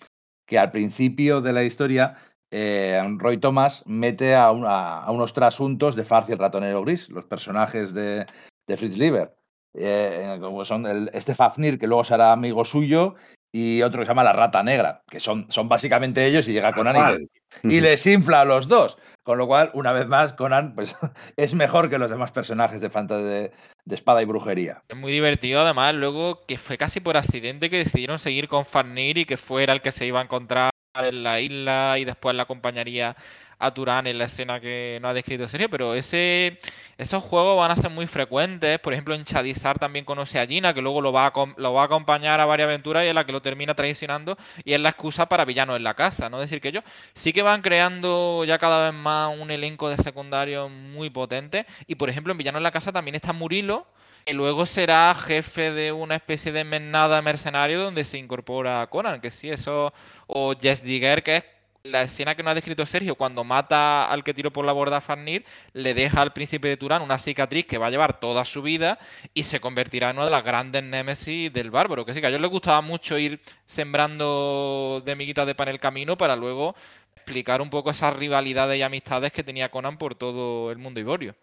que 0.51 0.59
al 0.59 0.69
principio 0.69 1.39
de 1.39 1.53
la 1.53 1.63
historia 1.63 2.17
eh, 2.51 3.01
Roy 3.19 3.37
Thomas 3.37 3.83
mete 3.85 4.35
a, 4.35 4.51
una, 4.51 5.01
a, 5.01 5.09
unos 5.09 5.33
trasuntos 5.33 5.95
de 5.95 6.03
Farci 6.03 6.33
el 6.33 6.39
ratonero 6.39 6.83
gris, 6.83 7.07
los 7.07 7.23
personajes 7.23 7.93
de, 7.93 8.25
de 8.67 8.77
Fritz 8.77 8.97
Lieber, 8.97 9.33
eh, 9.75 10.37
como 10.41 10.65
son 10.65 10.85
el, 10.87 11.09
este 11.13 11.35
Fafnir, 11.35 11.79
que 11.79 11.87
luego 11.87 12.03
será 12.03 12.33
amigo 12.33 12.65
suyo, 12.65 13.15
y 13.49 13.81
otro 13.81 14.01
que 14.01 14.05
se 14.05 14.09
llama 14.09 14.25
la 14.25 14.33
rata 14.33 14.61
negra, 14.61 15.03
que 15.07 15.21
son, 15.21 15.49
son 15.49 15.69
básicamente 15.69 16.25
ellos 16.25 16.45
y 16.49 16.51
llega 16.51 16.73
Conan 16.73 17.21
y, 17.63 17.75
y 17.77 17.79
les 17.79 18.05
infla 18.05 18.41
a 18.41 18.45
los 18.45 18.67
dos. 18.67 18.97
Con 19.23 19.37
lo 19.37 19.45
cual, 19.47 19.69
una 19.73 19.91
vez 19.91 20.07
más, 20.07 20.33
Conan 20.33 20.73
pues, 20.73 20.95
es 21.37 21.53
mejor 21.53 21.89
que 21.89 21.97
los 21.97 22.09
demás 22.09 22.31
personajes 22.31 22.81
de 22.81 22.89
fantasy 22.89 23.23
de, 23.23 23.51
de, 23.85 23.95
espada 23.95 24.21
y 24.21 24.25
brujería. 24.25 24.83
Es 24.89 24.97
muy 24.97 25.11
divertido, 25.11 25.61
además, 25.61 25.93
luego 25.93 26.45
que 26.47 26.57
fue 26.57 26.77
casi 26.77 26.99
por 26.99 27.17
accidente 27.17 27.69
que 27.69 27.77
decidieron 27.77 28.17
seguir 28.17 28.47
con 28.47 28.65
Farnir 28.65 29.17
y 29.19 29.25
que 29.25 29.37
fuera 29.37 29.73
el 29.73 29.81
que 29.81 29.91
se 29.91 30.05
iba 30.05 30.19
a 30.19 30.23
encontrar 30.23 30.71
en 30.95 31.23
la 31.23 31.39
isla 31.39 31.97
y 31.99 32.05
después 32.05 32.35
la 32.35 32.43
acompañaría 32.43 33.15
a 33.61 33.71
Turán 33.73 34.07
en 34.07 34.17
la 34.17 34.25
escena 34.25 34.59
que 34.59 34.97
no 35.01 35.07
ha 35.07 35.13
descrito 35.13 35.47
Sergio, 35.47 35.69
pero 35.69 35.93
ese, 35.93 36.57
esos 36.97 37.23
juegos 37.23 37.57
van 37.59 37.69
a 37.69 37.75
ser 37.75 37.91
muy 37.91 38.07
frecuentes. 38.07 38.79
Por 38.79 38.91
ejemplo, 38.91 39.13
en 39.13 39.23
Chadizar 39.23 39.77
también 39.77 40.03
conoce 40.03 40.39
a 40.39 40.47
Gina, 40.47 40.73
que 40.73 40.81
luego 40.81 40.99
lo 40.99 41.13
va, 41.13 41.27
a, 41.27 41.33
lo 41.57 41.73
va 41.73 41.83
a 41.83 41.85
acompañar 41.85 42.39
a 42.41 42.45
varias 42.45 42.65
aventuras 42.65 43.05
y 43.05 43.07
es 43.09 43.13
la 43.13 43.23
que 43.23 43.31
lo 43.31 43.41
termina 43.41 43.75
traicionando 43.75 44.35
y 44.65 44.73
es 44.73 44.79
la 44.79 44.89
excusa 44.89 45.27
para 45.27 45.45
villanos 45.45 45.77
en 45.77 45.83
la 45.83 45.93
casa. 45.93 46.27
¿no? 46.27 46.39
Decir, 46.39 46.59
que 46.59 46.69
ellos 46.69 46.83
sí 47.13 47.33
que 47.33 47.43
van 47.43 47.61
creando 47.61 48.43
ya 48.45 48.57
cada 48.57 48.89
vez 48.89 48.99
más 48.99 49.37
un 49.37 49.51
elenco 49.51 49.89
de 49.89 49.97
secundarios 49.97 50.71
muy 50.71 51.11
potente. 51.11 51.67
Y 51.85 51.95
por 51.95 52.09
ejemplo, 52.09 52.31
en 52.31 52.39
Villano 52.39 52.57
en 52.57 52.63
la 52.63 52.71
casa 52.71 52.91
también 52.91 53.13
está 53.13 53.31
Murilo, 53.31 53.85
que 54.25 54.33
luego 54.33 54.65
será 54.65 55.13
jefe 55.13 55.71
de 55.71 55.91
una 55.91 56.15
especie 56.15 56.51
de 56.51 56.63
menada 56.63 57.21
mercenario 57.21 57.79
donde 57.79 58.05
se 58.05 58.17
incorpora 58.17 58.87
Conan, 58.87 59.21
que 59.21 59.29
sí, 59.29 59.51
eso. 59.51 59.93
O 60.25 60.55
Jess 60.59 60.83
Digger, 60.83 61.21
que 61.21 61.35
es 61.35 61.43
la 61.83 62.03
escena 62.03 62.35
que 62.35 62.43
nos 62.43 62.51
ha 62.51 62.55
descrito 62.55 62.85
Sergio, 62.85 63.15
cuando 63.15 63.43
mata 63.43 64.05
al 64.05 64.23
que 64.23 64.33
tiró 64.33 64.51
por 64.51 64.65
la 64.65 64.71
borda 64.71 64.97
a 64.97 65.01
Farnir, 65.01 65.45
le 65.73 65.93
deja 65.93 66.21
al 66.21 66.33
príncipe 66.33 66.67
de 66.67 66.77
Turán 66.77 67.01
una 67.01 67.17
cicatriz 67.17 67.65
que 67.65 67.77
va 67.77 67.87
a 67.87 67.89
llevar 67.89 68.19
toda 68.19 68.45
su 68.45 68.61
vida 68.61 68.99
y 69.33 69.43
se 69.43 69.59
convertirá 69.59 70.09
en 70.09 70.17
una 70.17 70.25
de 70.25 70.31
las 70.31 70.43
grandes 70.43 70.83
némesis 70.83 71.51
del 71.51 71.71
bárbaro. 71.71 72.05
Que 72.05 72.13
sí, 72.13 72.19
que 72.21 72.27
a 72.27 72.29
ellos 72.29 72.41
les 72.41 72.51
gustaba 72.51 72.81
mucho 72.81 73.17
ir 73.17 73.41
sembrando 73.65 75.01
de 75.05 75.15
miguitas 75.15 75.47
de 75.47 75.55
pan 75.55 75.69
el 75.69 75.79
camino 75.79 76.17
para 76.17 76.35
luego 76.35 76.75
explicar 77.15 77.61
un 77.61 77.69
poco 77.69 77.91
esas 77.91 78.15
rivalidades 78.15 78.77
y 78.77 78.83
amistades 78.83 79.31
que 79.31 79.43
tenía 79.43 79.69
Conan 79.69 79.97
por 79.97 80.15
todo 80.15 80.71
el 80.71 80.77
mundo 80.77 80.99
iborio. 80.99 81.35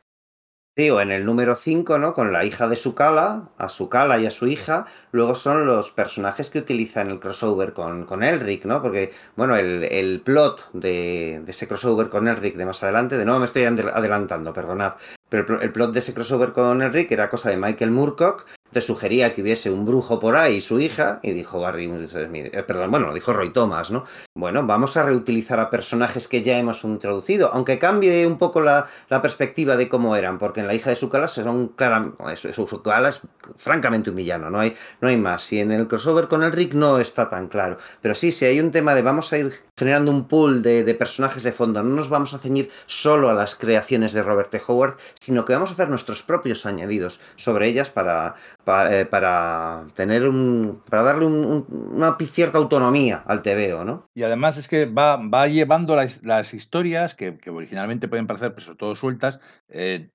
Sí, 0.78 0.90
o 0.90 1.00
en 1.00 1.10
el 1.10 1.24
número 1.24 1.56
5, 1.56 1.98
¿no? 1.98 2.14
Con 2.14 2.32
la 2.32 2.44
hija 2.44 2.68
de 2.68 2.76
Sukala, 2.76 3.48
a 3.58 3.68
Sukala 3.68 4.20
y 4.20 4.26
a 4.26 4.30
su 4.30 4.46
hija, 4.46 4.86
luego 5.10 5.34
son 5.34 5.66
los 5.66 5.90
personajes 5.90 6.50
que 6.50 6.60
utiliza 6.60 7.00
en 7.00 7.10
el 7.10 7.18
crossover 7.18 7.72
con, 7.72 8.04
con 8.04 8.22
Elric, 8.22 8.64
¿no? 8.64 8.80
Porque, 8.80 9.10
bueno, 9.34 9.56
el, 9.56 9.82
el 9.82 10.20
plot 10.20 10.70
de, 10.74 11.42
de, 11.44 11.50
ese 11.50 11.66
crossover 11.66 12.08
con 12.08 12.28
Elric 12.28 12.54
de 12.54 12.64
más 12.64 12.80
adelante, 12.84 13.18
de 13.18 13.24
nuevo 13.24 13.40
me 13.40 13.46
estoy 13.46 13.64
adelantando, 13.64 14.52
perdonad, 14.52 14.92
pero 15.28 15.56
el, 15.56 15.62
el 15.64 15.72
plot 15.72 15.92
de 15.92 15.98
ese 15.98 16.14
crossover 16.14 16.52
con 16.52 16.80
Elric 16.80 17.10
era 17.10 17.28
cosa 17.28 17.50
de 17.50 17.56
Michael 17.56 17.90
Moorcock, 17.90 18.46
te 18.72 18.80
sugería 18.80 19.32
que 19.32 19.42
hubiese 19.42 19.70
un 19.70 19.84
brujo 19.84 20.18
por 20.18 20.36
ahí, 20.36 20.60
su 20.60 20.80
hija, 20.80 21.20
y 21.22 21.32
dijo 21.32 21.60
Barry, 21.60 21.90
eh, 21.90 22.64
perdón, 22.66 22.90
bueno, 22.90 23.12
dijo 23.14 23.32
Roy 23.32 23.52
Thomas, 23.52 23.90
¿no? 23.90 24.04
Bueno, 24.34 24.66
vamos 24.66 24.96
a 24.96 25.02
reutilizar 25.02 25.58
a 25.60 25.70
personajes 25.70 26.28
que 26.28 26.42
ya 26.42 26.58
hemos 26.58 26.84
introducido, 26.84 27.50
aunque 27.52 27.78
cambie 27.78 28.26
un 28.26 28.38
poco 28.38 28.60
la, 28.60 28.88
perspectiva 29.22 29.76
de 29.76 29.88
cómo 29.88 30.16
eran, 30.16 30.38
porque 30.38 30.60
en 30.60 30.66
la 30.66 30.74
hija 30.74 30.90
de 30.90 30.96
Sukala 30.96 31.28
son 31.28 31.68
claramente, 31.68 32.52
su, 32.52 32.66
Sukala 32.66 33.08
es 33.08 33.20
francamente 33.56 34.10
un 34.10 34.16
villano, 34.16 34.50
no 34.50 34.60
hay, 34.60 34.74
no 35.00 35.08
hay 35.08 35.16
más, 35.16 35.52
y 35.52 35.60
en 35.60 35.72
el 35.72 35.88
crossover 35.88 36.28
con 36.28 36.42
el 36.42 36.52
Rick 36.52 36.74
no 36.74 36.98
está 36.98 37.28
tan 37.28 37.48
claro, 37.48 37.78
pero 38.00 38.14
sí, 38.14 38.30
si 38.30 38.44
hay 38.44 38.60
un 38.60 38.70
tema 38.70 38.94
de 38.94 39.02
vamos 39.02 39.32
a 39.32 39.38
ir 39.38 39.52
generando 39.76 40.10
un 40.10 40.26
pool 40.26 40.62
de, 40.62 40.94
personajes 40.94 41.42
de 41.42 41.52
fondo, 41.52 41.82
no 41.82 41.94
nos 41.94 42.08
vamos 42.08 42.34
a 42.34 42.38
ceñir 42.38 42.70
solo 42.86 43.28
a 43.28 43.32
las 43.32 43.54
creaciones 43.54 44.12
de 44.12 44.22
Robert 44.22 44.50
T. 44.50 44.60
Howard, 44.66 44.96
sino 45.20 45.44
que 45.44 45.52
vamos 45.52 45.70
a 45.70 45.74
hacer 45.74 45.88
nuestros 45.88 46.22
propios 46.22 46.66
añadidos 46.66 47.20
sobre 47.36 47.68
ellas 47.68 47.88
para 47.90 48.34
para, 48.68 49.00
eh, 49.00 49.06
para, 49.06 49.86
tener 49.94 50.28
un. 50.28 50.82
para 50.90 51.02
darle 51.02 51.24
un, 51.24 51.32
un, 51.32 51.92
una 51.94 52.18
cierta 52.18 52.58
autonomía 52.58 53.22
al 53.24 53.40
TVO, 53.40 53.82
¿no? 53.86 54.10
Y 54.14 54.24
además 54.24 54.58
es 54.58 54.68
que 54.68 54.84
va, 54.84 55.16
va 55.16 55.46
llevando 55.46 55.96
las, 55.96 56.52
historias 56.52 57.14
que, 57.14 57.38
originalmente 57.46 58.08
pueden 58.08 58.26
parecer, 58.26 58.52
pues, 58.52 58.70
todo 58.76 58.94
sueltas. 58.94 59.40
Eh, 59.70 60.10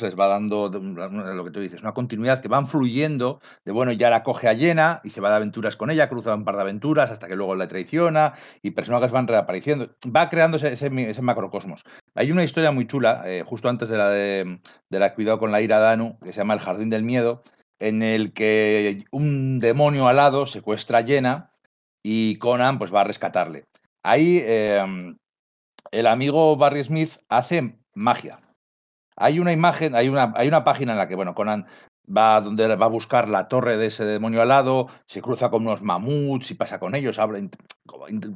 les 0.00 0.18
va 0.18 0.26
dando 0.26 0.70
lo 0.70 1.44
que 1.44 1.50
tú 1.50 1.60
dices, 1.60 1.82
una 1.82 1.92
continuidad 1.92 2.40
que 2.40 2.48
van 2.48 2.66
fluyendo, 2.66 3.40
de 3.66 3.72
bueno, 3.72 3.92
ya 3.92 4.08
la 4.08 4.22
coge 4.22 4.48
a 4.48 4.54
llena 4.54 5.02
y 5.04 5.10
se 5.10 5.20
va 5.20 5.28
de 5.28 5.36
aventuras 5.36 5.76
con 5.76 5.90
ella, 5.90 6.08
cruza 6.08 6.34
un 6.34 6.44
par 6.44 6.56
de 6.56 6.62
aventuras 6.62 7.10
hasta 7.10 7.28
que 7.28 7.36
luego 7.36 7.54
la 7.56 7.68
traiciona 7.68 8.32
y 8.62 8.70
personajes 8.70 9.10
van 9.10 9.26
reapareciendo. 9.26 9.90
Va 10.14 10.30
creando 10.30 10.56
ese, 10.56 10.90
macrocosmos. 11.20 11.82
Hay 12.14 12.30
una 12.30 12.44
historia 12.44 12.72
muy 12.72 12.86
chula, 12.86 13.22
eh, 13.26 13.42
justo 13.46 13.68
antes 13.68 13.90
de 13.90 13.98
la 13.98 14.08
de, 14.08 14.60
de 14.88 14.98
la 14.98 15.14
Cuidado 15.14 15.38
con 15.38 15.52
la 15.52 15.60
ira 15.60 15.80
de 15.80 15.88
Anu, 15.88 16.18
que 16.22 16.32
se 16.32 16.38
llama 16.38 16.54
El 16.54 16.60
Jardín 16.60 16.88
del 16.88 17.02
Miedo, 17.02 17.42
en 17.78 18.02
el 18.02 18.32
que 18.32 19.04
un 19.10 19.58
demonio 19.58 20.08
alado 20.08 20.46
secuestra 20.46 20.98
a 20.98 21.04
Jenna 21.04 21.52
y 22.02 22.38
Conan 22.38 22.78
pues 22.78 22.94
va 22.94 23.02
a 23.02 23.04
rescatarle. 23.04 23.64
Ahí 24.02 24.40
eh, 24.44 25.14
el 25.90 26.06
amigo 26.06 26.56
Barry 26.56 26.84
Smith 26.84 27.18
hace 27.28 27.78
magia. 27.94 28.40
Hay 29.16 29.38
una 29.40 29.52
imagen, 29.52 29.94
hay 29.94 30.08
una, 30.08 30.32
hay 30.36 30.48
una 30.48 30.64
página 30.64 30.92
en 30.92 30.98
la 30.98 31.08
que, 31.08 31.14
bueno, 31.14 31.34
Conan 31.34 31.66
va 32.14 32.40
donde 32.40 32.74
va 32.76 32.86
a 32.86 32.90
buscar 32.90 33.28
la 33.28 33.48
torre 33.48 33.76
de 33.76 33.86
ese 33.86 34.04
demonio 34.04 34.42
alado, 34.42 34.88
se 35.06 35.22
cruza 35.22 35.50
con 35.50 35.62
unos 35.62 35.82
mamuts 35.82 36.50
y 36.50 36.54
pasa 36.54 36.78
con 36.78 36.94
ellos, 36.94 37.18
habla, 37.18 37.38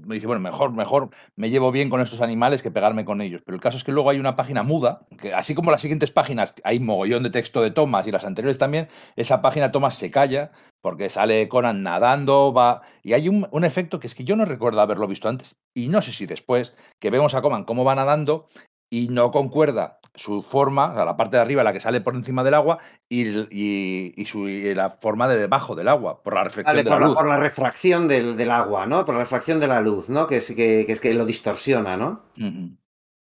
me 0.06 0.14
dice, 0.14 0.26
bueno, 0.26 0.40
mejor, 0.40 0.72
mejor 0.72 1.10
me 1.36 1.50
llevo 1.50 1.70
bien 1.72 1.90
con 1.90 2.00
estos 2.00 2.20
animales 2.20 2.62
que 2.62 2.70
pegarme 2.70 3.04
con 3.04 3.20
ellos. 3.20 3.42
Pero 3.44 3.56
el 3.56 3.62
caso 3.62 3.76
es 3.76 3.84
que 3.84 3.92
luego 3.92 4.10
hay 4.10 4.18
una 4.18 4.36
página 4.36 4.62
muda, 4.62 5.06
que 5.20 5.34
así 5.34 5.54
como 5.54 5.70
las 5.70 5.80
siguientes 5.80 6.10
páginas 6.10 6.54
hay 6.64 6.80
mogollón 6.80 7.22
de 7.22 7.30
texto 7.30 7.62
de 7.62 7.70
Thomas 7.70 8.06
y 8.06 8.10
las 8.12 8.24
anteriores 8.24 8.58
también, 8.58 8.88
esa 9.16 9.42
página 9.42 9.72
Thomas 9.72 9.94
se 9.94 10.10
calla 10.10 10.50
porque 10.80 11.10
sale 11.10 11.46
Conan 11.48 11.82
nadando, 11.82 12.54
va... 12.54 12.80
Y 13.02 13.12
hay 13.12 13.28
un, 13.28 13.46
un 13.50 13.64
efecto 13.64 14.00
que 14.00 14.06
es 14.06 14.14
que 14.14 14.24
yo 14.24 14.34
no 14.34 14.46
recuerdo 14.46 14.80
haberlo 14.80 15.06
visto 15.06 15.28
antes, 15.28 15.56
y 15.74 15.88
no 15.88 16.00
sé 16.00 16.12
si 16.12 16.24
después, 16.24 16.74
que 16.98 17.10
vemos 17.10 17.34
a 17.34 17.42
Conan 17.42 17.64
cómo 17.64 17.84
va 17.84 17.94
nadando 17.94 18.48
y 18.90 19.08
no 19.08 19.30
concuerda 19.30 20.00
su 20.14 20.42
forma, 20.42 20.90
o 20.90 20.94
sea, 20.94 21.04
la 21.04 21.16
parte 21.16 21.36
de 21.36 21.42
arriba, 21.42 21.62
la 21.62 21.72
que 21.72 21.80
sale 21.80 22.00
por 22.00 22.14
encima 22.14 22.42
del 22.42 22.54
agua, 22.54 22.78
y, 23.08 23.26
y, 23.50 24.26
su, 24.26 24.48
y 24.48 24.74
la 24.74 24.90
forma 24.90 25.28
de 25.28 25.38
debajo 25.38 25.74
del 25.76 25.88
agua, 25.88 26.22
por 26.22 26.34
la 26.34 26.44
reflexión 26.44 26.76
Vale, 26.76 26.82
de 26.82 26.90
la 26.90 26.96
por, 26.96 27.00
la, 27.00 27.06
luz. 27.08 27.16
por 27.16 27.28
la 27.28 27.36
refracción 27.36 28.08
del, 28.08 28.36
del 28.36 28.50
agua, 28.50 28.86
¿no? 28.86 29.04
Por 29.04 29.14
la 29.14 29.20
refracción 29.20 29.60
de 29.60 29.68
la 29.68 29.80
luz, 29.80 30.10
¿no? 30.10 30.26
Que 30.26 30.38
es 30.38 30.48
que, 30.48 30.84
que, 30.84 30.92
es 30.92 31.00
que 31.00 31.14
lo 31.14 31.24
distorsiona, 31.24 31.96
¿no? 31.96 32.24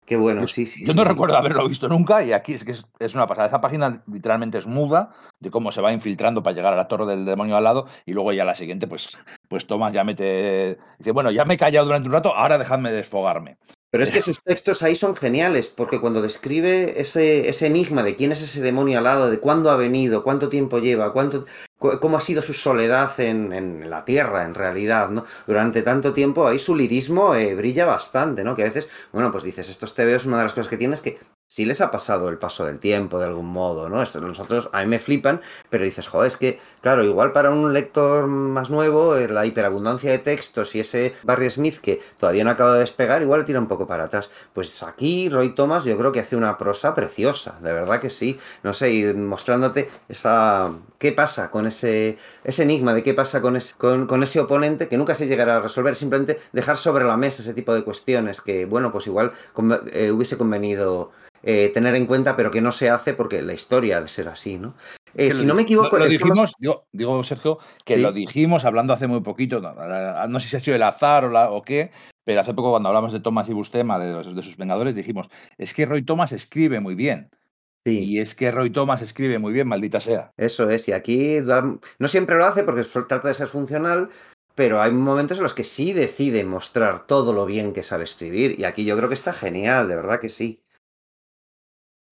Qué 0.06 0.16
bueno, 0.16 0.48
sí, 0.48 0.66
sí. 0.66 0.84
Yo 0.84 0.92
sí. 0.92 0.96
no 0.96 1.04
recuerdo 1.04 1.36
haberlo 1.36 1.68
visto 1.68 1.88
nunca 1.88 2.24
y 2.24 2.32
aquí 2.32 2.54
es 2.54 2.64
que 2.64 2.72
es, 2.72 2.84
es 2.98 3.14
una 3.14 3.28
pasada. 3.28 3.46
Esa 3.46 3.60
página 3.60 4.02
literalmente 4.10 4.58
es 4.58 4.66
muda 4.66 5.10
de 5.38 5.50
cómo 5.50 5.70
se 5.70 5.80
va 5.80 5.92
infiltrando 5.92 6.42
para 6.42 6.56
llegar 6.56 6.72
a 6.72 6.76
la 6.76 6.88
torre 6.88 7.06
del 7.06 7.24
demonio 7.24 7.56
al 7.56 7.62
lado 7.62 7.86
y 8.06 8.12
luego 8.12 8.32
ya 8.32 8.44
la 8.44 8.56
siguiente 8.56 8.88
pues, 8.88 9.16
pues 9.48 9.68
Tomás 9.68 9.92
ya 9.92 10.02
mete... 10.02 10.78
Dice, 10.98 11.12
bueno, 11.12 11.30
ya 11.30 11.44
me 11.44 11.54
he 11.54 11.58
callado 11.58 11.86
durante 11.86 12.08
un 12.08 12.14
rato, 12.14 12.34
ahora 12.34 12.58
dejadme 12.58 12.90
desfogarme. 12.90 13.58
Pero 13.90 14.04
es 14.04 14.12
que 14.12 14.22
sus 14.22 14.40
textos 14.42 14.82
ahí 14.82 14.94
son 14.94 15.16
geniales, 15.16 15.68
porque 15.68 16.00
cuando 16.00 16.22
describe 16.22 17.00
ese, 17.00 17.48
ese 17.48 17.66
enigma 17.66 18.02
de 18.04 18.14
quién 18.14 18.30
es 18.32 18.40
ese 18.42 18.60
demonio 18.62 18.98
alado, 19.00 19.30
de 19.30 19.40
cuándo 19.40 19.70
ha 19.70 19.76
venido, 19.76 20.22
cuánto 20.22 20.48
tiempo 20.48 20.78
lleva, 20.78 21.12
cuánto, 21.12 21.44
cu- 21.44 21.50
cómo 21.80 22.18
ha 22.18 22.20
sido 22.20 22.42
su 22.42 22.52
soledad 22.52 23.18
en, 23.18 23.88
la 23.88 24.04
Tierra, 24.04 24.44
en 24.44 24.54
realidad, 24.54 25.08
¿no? 25.08 25.24
Durante 25.46 25.82
tanto 25.82 26.12
tiempo, 26.12 26.46
ahí 26.46 26.58
su 26.58 26.76
lirismo 26.76 27.34
eh, 27.34 27.54
brilla 27.54 27.86
bastante, 27.86 28.44
¿no? 28.44 28.54
Que 28.54 28.62
a 28.62 28.66
veces, 28.66 28.88
bueno, 29.12 29.32
pues 29.32 29.44
dices, 29.44 29.68
estos 29.68 29.94
TVOs, 29.94 30.26
una 30.26 30.38
de 30.38 30.42
las 30.44 30.52
cosas 30.52 30.68
que 30.68 30.76
tienes 30.76 31.00
que 31.00 31.18
sí 31.50 31.64
les 31.64 31.80
ha 31.80 31.90
pasado 31.90 32.28
el 32.28 32.38
paso 32.38 32.64
del 32.64 32.78
tiempo 32.78 33.18
de 33.18 33.24
algún 33.24 33.46
modo, 33.46 33.88
¿no? 33.88 33.96
Nosotros, 33.96 34.70
a 34.72 34.82
mí 34.82 34.86
me 34.86 35.00
flipan, 35.00 35.40
pero 35.68 35.84
dices, 35.84 36.06
joder, 36.06 36.28
es 36.28 36.36
que, 36.36 36.60
claro, 36.80 37.02
igual 37.02 37.32
para 37.32 37.50
un 37.50 37.72
lector 37.72 38.28
más 38.28 38.70
nuevo, 38.70 39.16
eh, 39.16 39.26
la 39.26 39.44
hiperabundancia 39.46 40.12
de 40.12 40.18
textos 40.18 40.76
y 40.76 40.80
ese 40.80 41.12
Barry 41.24 41.50
Smith 41.50 41.78
que 41.78 42.00
todavía 42.18 42.44
no 42.44 42.50
acaba 42.50 42.74
de 42.74 42.80
despegar, 42.80 43.20
igual 43.22 43.44
tira 43.44 43.58
un 43.58 43.66
poco 43.66 43.88
para 43.88 44.04
atrás. 44.04 44.30
Pues 44.54 44.80
aquí 44.84 45.28
Roy 45.28 45.52
Thomas 45.56 45.84
yo 45.84 45.98
creo 45.98 46.12
que 46.12 46.20
hace 46.20 46.36
una 46.36 46.56
prosa 46.56 46.94
preciosa, 46.94 47.58
de 47.60 47.72
verdad 47.72 48.00
que 48.00 48.10
sí. 48.10 48.38
No 48.62 48.72
sé, 48.72 48.92
y 48.92 49.12
mostrándote 49.12 49.90
esa... 50.08 50.70
¿Qué 50.98 51.12
pasa 51.12 51.50
con 51.50 51.66
ese, 51.70 52.18
ese 52.44 52.62
enigma 52.62 52.92
de 52.94 53.02
qué 53.02 53.14
pasa 53.14 53.40
con 53.40 53.56
ese, 53.56 53.74
con, 53.76 54.06
con 54.06 54.22
ese 54.22 54.38
oponente 54.38 54.86
que 54.88 54.98
nunca 54.98 55.14
se 55.14 55.26
llegará 55.26 55.56
a 55.56 55.60
resolver? 55.60 55.96
Simplemente 55.96 56.38
dejar 56.52 56.76
sobre 56.76 57.04
la 57.04 57.16
mesa 57.16 57.42
ese 57.42 57.54
tipo 57.54 57.74
de 57.74 57.82
cuestiones 57.82 58.40
que, 58.40 58.66
bueno, 58.66 58.92
pues 58.92 59.06
igual 59.06 59.32
eh, 59.92 60.10
hubiese 60.10 60.36
convenido 60.36 61.10
eh, 61.42 61.70
tener 61.72 61.94
en 61.94 62.06
cuenta, 62.06 62.36
pero 62.36 62.50
que 62.50 62.60
no 62.60 62.70
se 62.70 62.90
hace 62.90 63.14
porque 63.14 63.40
la 63.42 63.54
historia 63.54 63.96
ha 63.96 64.00
de 64.02 64.08
ser 64.08 64.28
así, 64.28 64.58
¿no? 64.58 64.74
Eh, 65.14 65.32
si 65.32 65.44
no 65.44 65.54
me 65.54 65.62
equivoco, 65.62 65.98
Lo, 65.98 66.06
dijimos, 66.06 66.52
digo, 66.60 66.84
digo, 66.92 67.24
Sergio, 67.24 67.58
que 67.84 67.96
Sí. 67.96 68.00
lo 68.00 68.12
dijimos 68.12 68.64
hablando 68.64 68.92
hace 68.92 69.08
muy 69.08 69.20
poquito, 69.22 69.60
no, 69.60 69.74
no 70.28 70.38
sé 70.40 70.48
si 70.48 70.56
ha 70.56 70.60
sido 70.60 70.76
el 70.76 70.82
azar 70.84 71.24
o, 71.24 71.30
la- 71.30 71.50
o 71.50 71.62
qué, 71.62 71.90
pero 72.24 72.42
hace 72.42 72.54
poco 72.54 72.70
cuando 72.70 72.88
hablamos 72.90 73.12
de 73.12 73.18
Thomas 73.18 73.48
y 73.48 73.52
Bustema, 73.52 73.98
de, 73.98 74.12
los- 74.12 74.36
de 74.36 74.42
sus 74.42 74.56
Vengadores, 74.56 74.94
dijimos, 74.94 75.28
es 75.58 75.74
que 75.74 75.84
Roy 75.86 76.02
Thomas 76.02 76.30
escribe 76.30 76.78
muy 76.78 76.94
bien. 76.94 77.28
Sí. 77.86 77.98
Y 77.98 78.18
es 78.20 78.34
que 78.34 78.50
Roy 78.50 78.70
Thomas 78.70 79.00
escribe 79.00 79.38
muy 79.38 79.52
bien, 79.52 79.68
maldita 79.68 80.00
sea. 80.00 80.32
Eso 80.36 80.68
es, 80.68 80.88
y 80.88 80.92
aquí 80.92 81.38
no 81.98 82.08
siempre 82.08 82.36
lo 82.36 82.44
hace 82.44 82.62
porque 82.62 82.84
trata 82.84 83.28
de 83.28 83.34
ser 83.34 83.48
funcional, 83.48 84.10
pero 84.54 84.82
hay 84.82 84.92
momentos 84.92 85.38
en 85.38 85.44
los 85.44 85.54
que 85.54 85.64
sí 85.64 85.92
decide 85.92 86.44
mostrar 86.44 87.06
todo 87.06 87.32
lo 87.32 87.46
bien 87.46 87.72
que 87.72 87.82
sabe 87.82 88.04
escribir, 88.04 88.58
y 88.58 88.64
aquí 88.64 88.84
yo 88.84 88.96
creo 88.96 89.08
que 89.08 89.14
está 89.14 89.32
genial, 89.32 89.88
de 89.88 89.96
verdad 89.96 90.20
que 90.20 90.28
sí. 90.28 90.62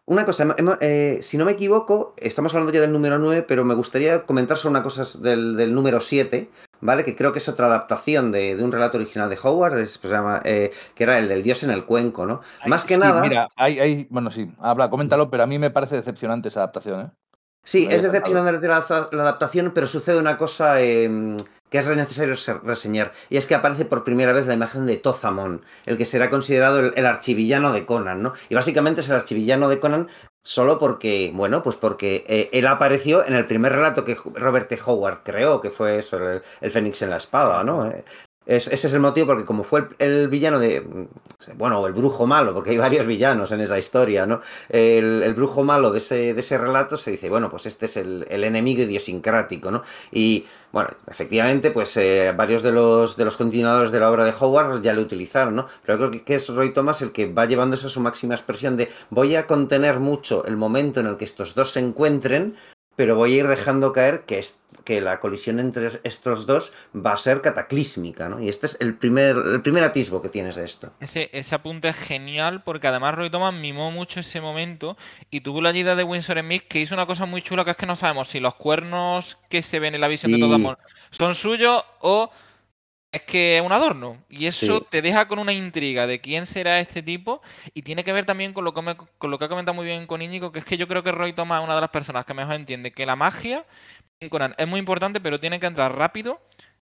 Una 0.07 0.25
cosa, 0.25 0.57
eh, 0.81 1.19
si 1.21 1.37
no 1.37 1.45
me 1.45 1.53
equivoco, 1.53 2.15
estamos 2.17 2.55
hablando 2.55 2.73
ya 2.73 2.81
del 2.81 2.93
número 2.93 3.19
9, 3.19 3.45
pero 3.47 3.63
me 3.67 3.75
gustaría 3.75 4.25
comentar 4.25 4.57
sobre 4.57 4.71
una 4.71 4.83
cosa 4.83 5.05
del, 5.21 5.55
del 5.55 5.75
número 5.75 6.01
7, 6.01 6.49
¿vale? 6.81 7.05
Que 7.05 7.15
creo 7.17 7.33
que 7.33 7.39
es 7.39 7.49
otra 7.49 7.67
adaptación 7.67 8.33
de, 8.33 8.57
de 8.57 8.65
un 8.65 8.73
relato 8.73 8.99
original 8.99 9.29
de 9.31 9.39
Howard, 9.43 9.79
es- 9.79 9.99
pues, 9.99 10.11
se 10.11 10.17
llama, 10.17 10.41
eh, 10.45 10.73
que 10.95 11.05
era 11.05 11.19
el 11.19 11.29
del 11.29 11.43
dios 11.43 11.63
en 11.63 11.71
el 11.71 11.85
cuenco, 11.85 12.27
¿no? 12.27 12.41
Ay, 12.61 12.71
Más 12.71 12.85
que 12.85 12.95
sí, 12.95 13.01
nada... 13.01 13.21
Mira, 13.23 13.49
hay, 13.57 13.79
hay, 13.81 14.07
bueno, 14.11 14.31
sí, 14.31 14.49
habla, 14.61 14.91
coméntalo, 14.91 15.31
pero 15.31 15.43
a 15.43 15.47
mí 15.47 15.59
me 15.59 15.71
parece 15.71 15.97
decepcionante 15.97 16.49
esa 16.49 16.61
adaptación, 16.61 17.01
¿eh? 17.01 17.11
Sí, 17.65 17.87
es 17.91 18.03
decepcionante 18.03 18.67
la, 18.67 18.87
la 19.13 19.23
adaptación, 19.23 19.73
pero 19.75 19.87
sucede 19.87 20.19
una 20.19 20.39
cosa 20.39 20.81
eh, 20.81 21.37
que 21.69 21.77
es 21.79 21.87
necesario 21.87 22.35
se- 22.37 22.55
reseñar, 22.55 23.13
y 23.29 23.37
es 23.37 23.45
que 23.45 23.55
aparece 23.55 23.85
por 23.85 24.05
primera 24.05 24.33
vez 24.33 24.47
la 24.47 24.55
imagen 24.55 24.87
de 24.87 24.97
Tozamón, 24.97 25.63
el 25.85 25.99
que 25.99 26.07
será 26.07 26.31
considerado 26.31 26.79
el, 26.79 26.93
el 26.97 27.05
archivillano 27.05 27.73
de 27.75 27.85
Conan, 27.85 28.23
¿no? 28.23 28.33
Y 28.49 28.55
básicamente 28.55 29.03
es 29.03 29.11
el 29.11 29.17
archivillano 29.17 29.69
de 29.69 29.81
Conan 29.81 30.09
solo 30.49 30.79
porque, 30.79 31.31
bueno, 31.35 31.63
pues 31.63 31.77
porque 31.77 32.25
eh, 32.27 32.49
él 32.55 32.67
apareció 32.67 33.23
en 33.27 33.35
el 33.35 33.47
primer 33.47 33.73
relato 33.73 34.07
que 34.07 34.17
Robert 34.35 34.67
T. 34.67 34.79
Howard 34.83 35.23
creó, 35.23 35.61
que 35.61 35.71
fue 35.71 35.99
eso, 35.99 36.17
el, 36.17 36.43
el 36.63 36.71
Fénix 36.71 37.03
en 37.03 37.11
la 37.11 37.19
espada, 37.19 37.63
¿no? 37.65 37.87
Eh, 37.87 38.03
es- 38.49 38.67
ese 38.67 38.87
es 38.89 38.93
el 38.95 39.01
motivo 39.01 39.29
porque 39.29 39.45
como 39.45 39.63
fue 39.63 39.89
el, 39.99 40.29
villano 40.29 40.59
de... 40.59 40.83
Bueno, 41.57 41.87
el 41.87 41.93
brujo 41.93 42.27
malo, 42.27 42.55
porque 42.55 42.71
hay 42.71 42.79
varios 42.79 43.07
villanos 43.07 43.53
en 43.53 43.61
esa 43.61 43.79
historia, 43.79 44.27
¿no? 44.27 44.41
El, 44.69 45.23
el 45.23 45.35
brujo 45.35 45.63
malo 45.63 45.93
de 45.93 45.99
ese, 45.99 46.35
de 46.35 46.41
ese 46.41 46.59
relato 46.59 46.97
se 46.97 47.13
dice, 47.13 47.29
bueno, 47.29 47.49
pues 47.51 47.67
este 47.67 47.85
es 47.85 47.97
el, 47.99 48.27
el 48.29 48.43
enemigo 48.45 48.83
idiosincrático, 48.83 49.71
¿no? 49.71 49.83
Y 50.11 50.47
bueno, 50.73 50.91
efectivamente, 51.07 51.71
pues 51.71 51.97
eh, 51.99 52.33
varios 52.37 52.63
de 52.63 52.73
los, 52.73 53.17
de 53.17 53.25
los 53.25 53.37
continuadores 53.37 53.91
de 53.93 54.01
la 54.01 54.11
obra 54.11 54.25
de 54.25 54.35
Howard 54.39 54.83
ya 54.83 54.93
lo 54.95 55.03
utilizaron, 55.03 55.55
¿no? 55.55 55.67
Pero 55.85 55.99
creo 55.99 56.11
que, 56.11 56.23
que 56.23 56.35
es 56.35 56.49
Roy 56.49 56.73
Thomas 56.73 57.03
el 57.03 57.13
que 57.13 57.31
va 57.33 57.45
llevando 57.47 57.75
eso 57.75 57.87
a 57.87 57.91
su 57.91 58.01
máxima 58.01 58.35
expresión 58.35 58.77
de 58.77 58.89
voy 59.11 59.37
a 59.37 59.47
contener 59.47 60.01
mucho 60.01 60.45
el 60.47 60.57
momento 60.57 61.01
en 61.01 61.07
el 61.07 61.17
que 61.17 61.25
estos 61.25 61.55
dos 61.55 61.71
se 61.73 61.81
encuentren, 61.81 62.57
pero 62.97 63.15
voy 63.15 63.35
a 63.35 63.37
ir 63.39 63.47
dejando 63.47 63.93
caer 63.93 64.23
que, 64.25 64.39
es, 64.41 64.59
que 64.89 65.03
la 65.03 65.21
colisión 65.21 65.61
entre 65.61 65.91
estos 66.03 66.47
dos 66.47 66.73
va 66.97 67.13
a 67.13 67.17
ser 67.19 67.43
cataclísmica, 67.43 68.31
¿no? 68.31 68.41
Y 68.41 68.49
este 68.49 68.65
es 68.65 68.79
el 68.81 68.95
primer, 68.97 69.37
el 69.37 69.61
primer 69.61 69.85
atisbo 69.85 70.23
que 70.23 70.31
tienes 70.31 70.57
de 70.57 70.65
esto. 70.65 70.91
Ese, 70.99 71.29
ese 71.35 71.55
apunte 71.55 71.91
es 71.91 71.97
genial 71.99 72.63
porque 72.65 72.87
además 72.89 73.15
Roy 73.15 73.29
Thomas 73.29 73.53
mimó 73.53 73.91
mucho 73.91 74.21
ese 74.21 74.41
momento 74.41 74.97
y 75.31 75.43
tuvo 75.43 75.61
la 75.61 75.69
ayuda 75.69 75.95
de 75.95 76.05
Winsor 76.05 76.41
Smith 76.41 76.63
que 76.67 76.81
hizo 76.81 76.95
una 76.95 77.05
cosa 77.05 77.27
muy 77.27 77.43
chula 77.43 77.67
que 77.67 77.73
es 77.73 77.77
que 77.77 77.85
no 77.85 77.97
sabemos 77.97 78.29
si 78.29 78.41
los 78.41 78.55
cuernos 78.55 79.37
que 79.51 79.63
se 79.63 79.79
ven 79.79 79.95
en 79.95 80.01
la 80.01 80.09
visión 80.09 80.33
de. 80.33 80.39
Todamon 80.39 80.79
son 81.11 81.35
suyos 81.35 81.85
o 82.01 82.31
es 83.11 83.23
que 83.23 83.57
es 83.57 83.63
un 83.63 83.73
adorno. 83.73 84.23
Y 84.29 84.47
eso 84.47 84.79
Sí. 84.81 84.87
te 84.91 85.01
deja 85.03 85.29
con 85.29 85.39
una 85.39 85.53
intriga 85.55 86.07
de 86.07 86.21
quién 86.21 86.45
será 86.45 86.79
este 86.79 87.03
tipo 87.03 87.41
y 87.73 87.81
tiene 87.83 88.05
que 88.05 88.13
ver 88.13 88.27
también 88.27 88.53
con 88.53 88.65
lo 88.65 88.75
que, 88.75 88.83
me- 88.83 88.97
con 88.97 89.31
lo 89.31 89.39
que 89.39 89.47
ha 89.47 89.49
comentado 89.49 89.75
muy 89.75 89.87
bien 89.87 90.07
con 90.07 90.21
Íñigo, 90.21 90.53
que 90.53 90.59
es 90.59 90.65
que 90.67 90.77
yo 90.77 90.87
creo 90.87 91.03
que 91.03 91.11
Roy 91.13 91.33
Thomas 91.33 91.61
es 91.61 91.65
una 91.65 91.75
de 91.75 91.81
las 91.81 91.91
personas 91.91 92.27
que 92.27 92.35
mejor 92.35 92.55
entiende 92.55 92.93
que 92.93 93.07
la 93.07 93.17
magia 93.17 93.65
Es 94.21 94.67
muy 94.67 94.81
importante, 94.81 95.21
pero 95.21 95.39
tiene 95.39 95.61
que 95.61 95.67
entrar 95.67 95.97
rápido 95.97 96.41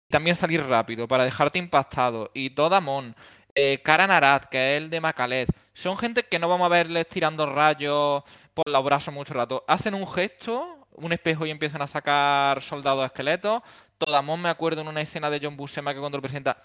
y 0.07 0.11
también 0.11 0.37
salir 0.37 0.63
rápido 0.63 1.09
para 1.09 1.25
dejarte 1.25 1.59
impactado. 1.59 2.31
Y 2.33 2.51
Todamon, 2.51 3.15
eh, 3.53 3.81
Karan 3.83 4.11
Arad, 4.11 4.43
que 4.45 4.75
es 4.75 4.81
el 4.81 4.89
de 4.89 5.01
Macalet, 5.01 5.49
son 5.73 5.97
gente 5.97 6.23
que 6.23 6.39
no 6.39 6.47
vamos 6.47 6.65
a 6.65 6.69
verles 6.69 7.07
tirando 7.09 7.45
rayos 7.45 8.23
por 8.53 8.69
los 8.69 8.83
brazos 8.83 9.13
mucho 9.13 9.33
rato. 9.33 9.65
Hacen 9.67 9.93
un 9.93 10.07
gesto, 10.07 10.87
un 10.93 11.11
espejo 11.11 11.45
y 11.45 11.51
empiezan 11.51 11.81
a 11.81 11.87
sacar 11.87 12.61
soldados 12.61 13.05
esqueletos. 13.05 13.61
Todamon 13.97 14.41
me 14.41 14.49
acuerdo 14.49 14.81
en 14.81 14.87
una 14.87 15.01
escena 15.01 15.29
de 15.29 15.41
John 15.43 15.57
Buscema 15.57 15.93
que 15.93 15.99
cuando 15.99 16.19
lo 16.19 16.21
presenta 16.21 16.61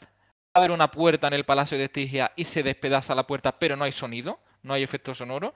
haber 0.55 0.71
una 0.71 0.93
puerta 0.93 1.27
en 1.27 1.33
el 1.33 1.45
Palacio 1.45 1.77
de 1.77 1.85
Estigia 1.85 2.31
y 2.37 2.45
se 2.45 2.63
despedaza 2.63 3.17
la 3.17 3.27
puerta, 3.27 3.59
pero 3.59 3.75
no 3.75 3.85
hay 3.85 3.93
sonido, 3.93 4.39
no 4.63 4.75
hay 4.75 4.85
efecto 4.85 5.13
sonoro. 5.13 5.55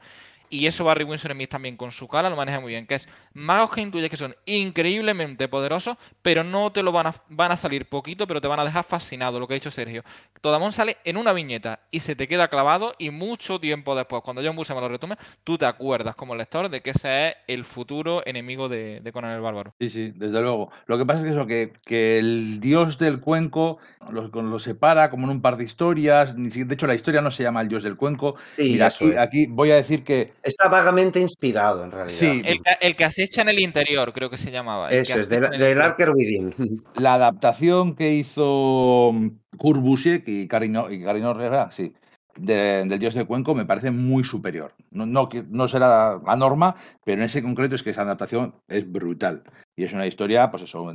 Y 0.50 0.66
eso 0.66 0.84
Barry 0.84 1.04
Winsor 1.04 1.32
Smith 1.32 1.50
también 1.50 1.76
con 1.76 1.90
su 1.92 2.08
cara 2.08 2.30
lo 2.30 2.36
maneja 2.36 2.60
muy 2.60 2.70
bien, 2.72 2.86
que 2.86 2.94
es 2.96 3.08
magos 3.34 3.70
que 3.70 3.80
intuyes 3.80 4.10
que 4.10 4.16
son 4.16 4.34
increíblemente 4.46 5.48
poderosos, 5.48 5.96
pero 6.22 6.44
no 6.44 6.70
te 6.72 6.82
lo 6.82 6.92
van 6.92 7.08
a, 7.08 7.14
van 7.28 7.52
a 7.52 7.56
salir 7.56 7.86
poquito, 7.86 8.26
pero 8.26 8.40
te 8.40 8.48
van 8.48 8.60
a 8.60 8.64
dejar 8.64 8.84
fascinado, 8.84 9.40
lo 9.40 9.46
que 9.48 9.54
ha 9.54 9.56
dicho 9.56 9.70
Sergio. 9.70 10.02
Todamón 10.40 10.72
sale 10.72 10.98
en 11.04 11.16
una 11.16 11.32
viñeta 11.32 11.80
y 11.90 12.00
se 12.00 12.14
te 12.14 12.28
queda 12.28 12.48
clavado 12.48 12.94
y 12.98 13.10
mucho 13.10 13.58
tiempo 13.58 13.94
después, 13.94 14.22
cuando 14.22 14.42
John 14.44 14.56
Buscema 14.56 14.80
lo 14.80 14.88
retome, 14.88 15.16
tú 15.44 15.58
te 15.58 15.66
acuerdas 15.66 16.14
como 16.14 16.34
lector 16.34 16.68
de 16.68 16.82
que 16.82 16.90
ese 16.90 17.28
es 17.28 17.34
el 17.48 17.64
futuro 17.64 18.22
enemigo 18.26 18.68
de, 18.68 19.00
de 19.00 19.12
Conan 19.12 19.32
el 19.32 19.40
Bárbaro. 19.40 19.74
Sí, 19.78 19.90
sí, 19.90 20.12
desde 20.14 20.40
luego. 20.40 20.70
Lo 20.86 20.96
que 20.96 21.04
pasa 21.04 21.20
es 21.20 21.24
que 21.26 21.30
eso, 21.32 21.46
que, 21.46 21.72
que 21.84 22.18
el 22.18 22.60
dios 22.60 22.96
del 22.98 23.20
cuenco 23.20 23.78
lo, 24.10 24.28
lo 24.28 24.58
separa 24.58 25.10
como 25.10 25.24
en 25.24 25.30
un 25.36 25.42
par 25.42 25.56
de 25.56 25.64
historias. 25.64 26.34
ni 26.34 26.50
si- 26.50 26.64
De 26.64 26.74
hecho, 26.74 26.86
la 26.86 26.94
historia 26.94 27.20
no 27.20 27.30
se 27.30 27.42
llama 27.42 27.60
el 27.60 27.68
dios 27.68 27.82
del 27.82 27.96
cuenco. 27.96 28.36
Sí, 28.56 28.80
eso 28.80 29.06
aquí, 29.06 29.14
aquí 29.18 29.46
voy 29.46 29.70
a 29.72 29.76
decir 29.76 30.02
que 30.04 30.32
Está 30.46 30.68
vagamente 30.68 31.18
inspirado, 31.20 31.82
en 31.84 31.90
realidad. 31.90 32.16
Sí, 32.16 32.42
El, 32.44 32.62
que- 32.62 32.86
el 32.86 32.96
que 32.96 33.04
acecha 33.04 33.42
en 33.42 33.48
el 33.48 33.58
interior, 33.58 34.12
creo 34.12 34.30
que 34.30 34.36
se 34.36 34.50
llamaba. 34.50 34.90
Eso 34.90 35.18
es, 35.18 35.28
del, 35.28 35.50
del. 35.50 35.80
Arker 35.82 36.10
Within. 36.10 36.54
la 36.96 37.14
adaptación 37.14 37.96
que 37.96 38.14
hizo 38.14 39.12
Kurt 39.58 39.80
Busiek 39.80 40.22
y 40.28 40.46
Karino, 40.48 40.90
y 40.90 41.02
Karino 41.02 41.32
Herrera, 41.32 41.70
sí, 41.70 41.94
del 42.36 42.98
dios 42.98 43.14
de 43.14 43.24
Cuenco 43.24 43.54
me 43.54 43.64
parece 43.64 43.90
muy 43.90 44.22
superior. 44.22 44.74
No, 44.90 45.06
no, 45.06 45.28
no 45.48 45.68
será 45.68 46.20
la 46.24 46.36
norma, 46.36 46.76
pero 47.04 47.18
en 47.20 47.24
ese 47.26 47.42
concreto 47.42 47.74
es 47.74 47.82
que 47.82 47.90
esa 47.90 48.02
adaptación 48.02 48.54
es 48.68 48.90
brutal. 48.90 49.42
Y 49.74 49.84
es 49.84 49.92
una 49.92 50.06
historia, 50.06 50.50
pues 50.50 50.62
eso, 50.62 50.86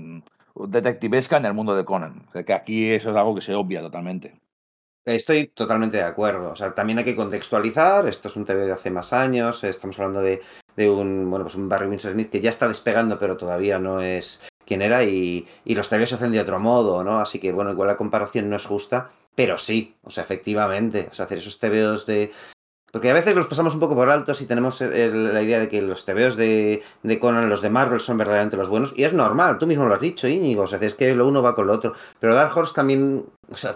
detectivesca 0.68 1.38
en 1.38 1.46
el 1.46 1.54
mundo 1.54 1.76
de 1.76 1.84
Conan. 1.86 2.28
que 2.46 2.54
aquí 2.54 2.90
eso 2.92 3.10
es 3.12 3.16
algo 3.16 3.36
que 3.36 3.42
se 3.42 3.54
obvia 3.56 3.82
totalmente. 3.82 4.40
Estoy 5.06 5.48
totalmente 5.48 5.98
de 5.98 6.04
acuerdo. 6.04 6.52
O 6.52 6.56
sea, 6.56 6.74
también 6.76 7.00
hay 7.00 7.06
que 7.06 7.16
contextualizar. 7.16 8.08
Esto 8.08 8.28
es 8.28 8.36
un 8.36 8.46
TV 8.46 8.66
de 8.66 8.74
hace 8.74 8.92
más 8.92 9.14
años. 9.14 9.64
Estamos 9.64 9.98
hablando 10.00 10.22
de, 10.22 10.42
un, 10.90 11.30
bueno, 11.30 11.46
pues 11.46 11.56
un 11.56 11.68
Barry 11.70 11.88
Winsor 11.88 12.12
Smith 12.12 12.30
que 12.30 12.40
ya 12.40 12.50
está 12.50 12.68
despegando, 12.68 13.18
pero 13.18 13.38
todavía 13.38 13.80
no 13.80 14.02
es 14.02 14.42
quien 14.66 14.82
era. 14.82 15.04
Y, 15.04 15.48
y 15.66 15.76
los 15.76 15.90
TVs 15.90 16.10
se 16.10 16.16
hacen 16.16 16.32
de 16.32 16.40
otro 16.40 16.60
modo, 16.60 17.04
¿no? 17.04 17.20
Así 17.20 17.40
que, 17.40 17.52
bueno, 17.52 17.72
igual 17.72 17.88
la 17.88 17.98
comparación 17.98 18.50
no 18.50 18.56
es 18.56 18.66
justa. 18.66 19.10
Pero 19.34 19.58
sí, 19.58 19.96
o 20.04 20.12
sea, 20.12 20.24
efectivamente. 20.24 21.08
O 21.10 21.14
sea, 21.14 21.26
hacer 21.26 21.40
esos 21.40 21.58
TVs 21.60 22.06
de, 22.06 22.32
porque 22.92 23.10
a 23.10 23.14
veces 23.14 23.36
los 23.36 23.48
pasamos 23.48 23.74
un 23.74 23.80
poco 23.80 23.96
por 23.96 24.10
altos 24.10 24.42
y 24.42 24.46
tenemos 24.46 24.82
la 24.82 25.42
idea 25.42 25.60
de 25.60 25.70
que 25.70 25.82
los 25.82 26.06
tebeos 26.06 26.36
de, 26.36 26.84
de, 27.04 27.20
Conan, 27.20 27.50
los 27.50 27.62
de 27.62 27.70
Marvel, 27.70 28.02
son 28.02 28.18
verdaderamente 28.18 28.58
los 28.58 28.70
buenos. 28.70 28.94
Y 28.96 29.06
es 29.06 29.14
normal, 29.14 29.58
tú 29.58 29.66
mismo 29.66 29.86
lo 29.86 29.96
has 29.96 30.02
dicho, 30.02 30.28
Íñigo. 30.28 30.64
O 30.64 30.68
sea, 30.68 30.80
es 30.80 30.96
que 30.96 31.16
lo 31.16 31.28
uno 31.28 31.42
va 31.42 31.56
con 31.56 31.68
lo 31.68 31.74
otro. 31.74 31.94
Pero 32.20 32.36
Dark 32.36 32.56
Horse 32.56 32.74
también 32.76 33.26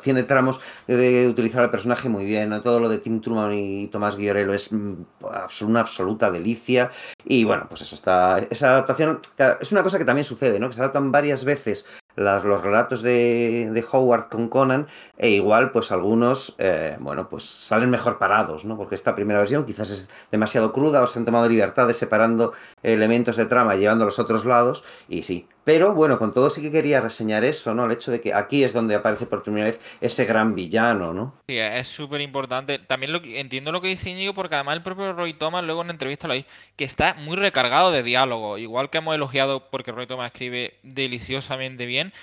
tiene 0.03 0.23
tramos 0.23 0.59
de, 0.87 1.27
utilizar 1.29 1.63
al 1.63 1.71
personaje 1.71 2.09
muy 2.09 2.25
bien. 2.25 2.59
Todo 2.61 2.79
lo 2.79 2.89
de 2.89 2.97
Tim 2.97 3.21
Truman 3.21 3.53
y 3.53 3.87
Tomás 3.87 4.17
Guiorello 4.17 4.53
es 4.53 4.71
mm, 4.71 4.93
una 5.61 5.79
absoluta 5.79 6.29
delicia. 6.29 6.91
Y 7.23 7.45
bueno, 7.45 7.67
pues 7.69 7.81
eso 7.81 7.95
está. 7.95 8.39
Esa 8.49 8.71
adaptación 8.71 9.21
es 9.61 9.71
una 9.71 9.83
cosa 9.83 9.97
que 9.97 10.05
también 10.05 10.25
sucede, 10.25 10.59
¿no? 10.59 10.67
Que 10.67 10.75
se 10.75 10.81
adaptan 10.81 11.11
varias 11.11 11.45
veces 11.45 11.85
los 12.15 12.61
relatos 12.61 13.01
de, 13.01 13.85
Howard 13.91 14.29
con 14.29 14.47
Conan 14.47 14.87
e 15.17 15.29
igual 15.29 15.71
pues 15.71 15.91
algunos 15.91 16.55
eh, 16.57 16.97
bueno 16.99 17.29
pues 17.29 17.43
salen 17.43 17.89
mejor 17.89 18.17
parados 18.17 18.65
no 18.65 18.77
porque 18.77 18.95
esta 18.95 19.15
primera 19.15 19.39
versión 19.39 19.65
quizás 19.65 19.91
es 19.91 20.09
demasiado 20.31 20.71
cruda 20.71 21.01
o 21.01 21.07
se 21.07 21.19
han 21.19 21.25
tomado 21.25 21.47
libertades 21.49 21.97
separando 21.97 22.53
elementos 22.83 23.35
de 23.35 23.45
trama 23.45 23.75
y 23.75 23.79
llevando 23.79 24.03
a 24.03 24.07
los 24.07 24.19
otros 24.19 24.45
lados 24.45 24.83
y 25.07 25.23
sí 25.23 25.47
pero 25.65 25.95
bueno, 25.95 26.19
con 26.19 26.31
todo 26.31 26.51
sí 26.51 26.61
que 26.61 26.71
quería 26.71 27.01
reseñar 27.01 27.43
eso, 27.43 27.73
¿no? 27.73 27.85
El 27.85 27.91
hecho 27.91 28.11
de 28.11 28.21
que 28.21 28.35
aquí 28.35 28.63
es 28.63 28.71
donde 28.71 28.93
aparece 28.93 29.25
por 29.25 29.41
primera 29.41 29.65
vez 29.65 29.79
ese 29.99 30.23
gran 30.23 30.53
villano, 30.53 31.11
¿no? 31.11 31.33
Sí, 31.47 31.57
es 31.57 31.87
súper 31.87 32.21
importante. 32.21 32.77
También 32.77 33.11
lo, 33.11 33.19
entiendo 33.23 33.71
lo 33.71 33.81
que 33.81 33.87
dice 33.87 34.11
Íñigo, 34.11 34.35
porque 34.35 34.53
además 34.53 34.75
el 34.75 34.83
propio 34.83 35.11
Roy 35.13 35.33
Thomas 35.33 35.63
luego 35.63 35.81
en 35.81 35.89
entrevista 35.89 36.27
lo 36.27 36.35
dice, 36.35 36.47
que 36.75 36.83
está 36.83 37.15
muy 37.15 37.35
recargado 37.35 37.91
de 37.91 38.03
diálogo. 38.03 38.59
Igual 38.59 38.91
que 38.91 38.99
hemos 38.99 39.15
elogiado 39.15 39.67
porque 39.71 39.91
Roy 39.91 40.05
Thomas 40.05 40.27
escribe 40.31 40.75
deliciosamente 40.83 41.87
bien. 41.87 42.13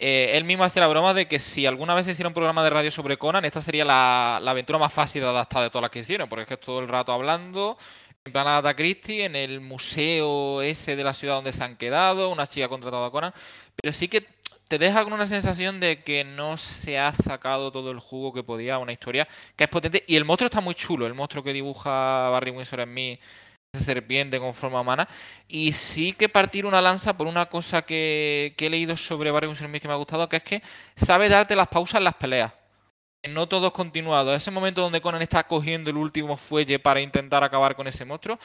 Eh, 0.00 0.36
él 0.36 0.42
mismo 0.42 0.64
hace 0.64 0.80
la 0.80 0.88
broma 0.88 1.14
de 1.14 1.28
que 1.28 1.38
si 1.38 1.66
alguna 1.66 1.94
vez 1.94 2.08
hiciera 2.08 2.26
un 2.26 2.34
programa 2.34 2.64
de 2.64 2.70
radio 2.70 2.90
sobre 2.90 3.18
Conan, 3.18 3.44
esta 3.44 3.62
sería 3.62 3.84
la, 3.84 4.40
la 4.42 4.50
aventura 4.50 4.80
más 4.80 4.92
fácil 4.92 5.20
de 5.22 5.28
adaptar 5.28 5.62
de 5.62 5.70
todas 5.70 5.82
las 5.82 5.90
que 5.92 6.00
hicieron, 6.00 6.28
porque 6.28 6.42
es 6.42 6.48
que 6.48 6.54
es 6.54 6.60
todo 6.60 6.80
el 6.80 6.88
rato 6.88 7.12
hablando, 7.12 7.78
en 8.24 8.32
plan 8.32 8.46
Agatha 8.46 8.76
Christie, 8.76 9.24
en 9.24 9.34
el 9.34 9.60
museo 9.60 10.60
ese 10.62 10.94
de 10.94 11.04
la 11.04 11.14
ciudad 11.14 11.36
donde 11.36 11.52
se 11.52 11.64
han 11.64 11.76
quedado, 11.76 12.30
una 12.30 12.46
chica 12.46 12.68
contratada 12.68 13.06
a 13.06 13.10
Conan, 13.10 13.32
pero 13.74 13.92
sí 13.94 14.08
que 14.08 14.26
te 14.68 14.78
deja 14.78 15.02
con 15.04 15.12
una 15.14 15.26
sensación 15.26 15.80
de 15.80 16.02
que 16.04 16.24
no 16.24 16.56
se 16.58 16.98
ha 16.98 17.12
sacado 17.14 17.72
todo 17.72 17.90
el 17.90 17.98
jugo 17.98 18.32
que 18.32 18.42
podía 18.44 18.78
una 18.78 18.92
historia 18.92 19.26
que 19.56 19.64
es 19.64 19.70
potente 19.70 20.04
y 20.06 20.16
el 20.16 20.24
monstruo 20.24 20.46
está 20.46 20.60
muy 20.60 20.74
chulo, 20.74 21.06
el 21.06 21.14
monstruo 21.14 21.42
que 21.42 21.52
dibuja 21.52 22.28
Barry 22.30 22.50
Windsor 22.50 22.80
en 22.80 22.94
mí, 22.94 23.18
esa 23.72 23.84
serpiente 23.84 24.38
con 24.38 24.52
forma 24.52 24.82
humana, 24.82 25.08
y 25.48 25.72
sí 25.72 26.12
que 26.12 26.28
partir 26.28 26.66
una 26.66 26.82
lanza 26.82 27.16
por 27.16 27.26
una 27.26 27.46
cosa 27.46 27.82
que, 27.82 28.54
que 28.56 28.66
he 28.66 28.70
leído 28.70 28.96
sobre 28.96 29.30
Barry 29.30 29.46
Windsor 29.46 29.66
en 29.66 29.72
mí 29.72 29.80
que 29.80 29.88
me 29.88 29.94
ha 29.94 29.96
gustado, 29.96 30.28
que 30.28 30.36
es 30.36 30.42
que 30.42 30.62
sabe 30.94 31.28
darte 31.28 31.56
las 31.56 31.68
pausas 31.68 31.98
en 31.98 32.04
las 32.04 32.14
peleas 32.14 32.52
no 33.28 33.48
todo 33.48 33.68
es 33.68 33.72
continuado. 33.72 34.34
Ese 34.34 34.50
momento 34.50 34.80
donde 34.80 35.00
Conan 35.00 35.22
está 35.22 35.46
cogiendo 35.46 35.90
el 35.90 35.96
último 35.96 36.36
fuelle 36.36 36.78
para 36.78 37.00
intentar 37.00 37.44
acabar 37.44 37.76
con 37.76 37.86
ese 37.86 38.04
monstruo, 38.04 38.38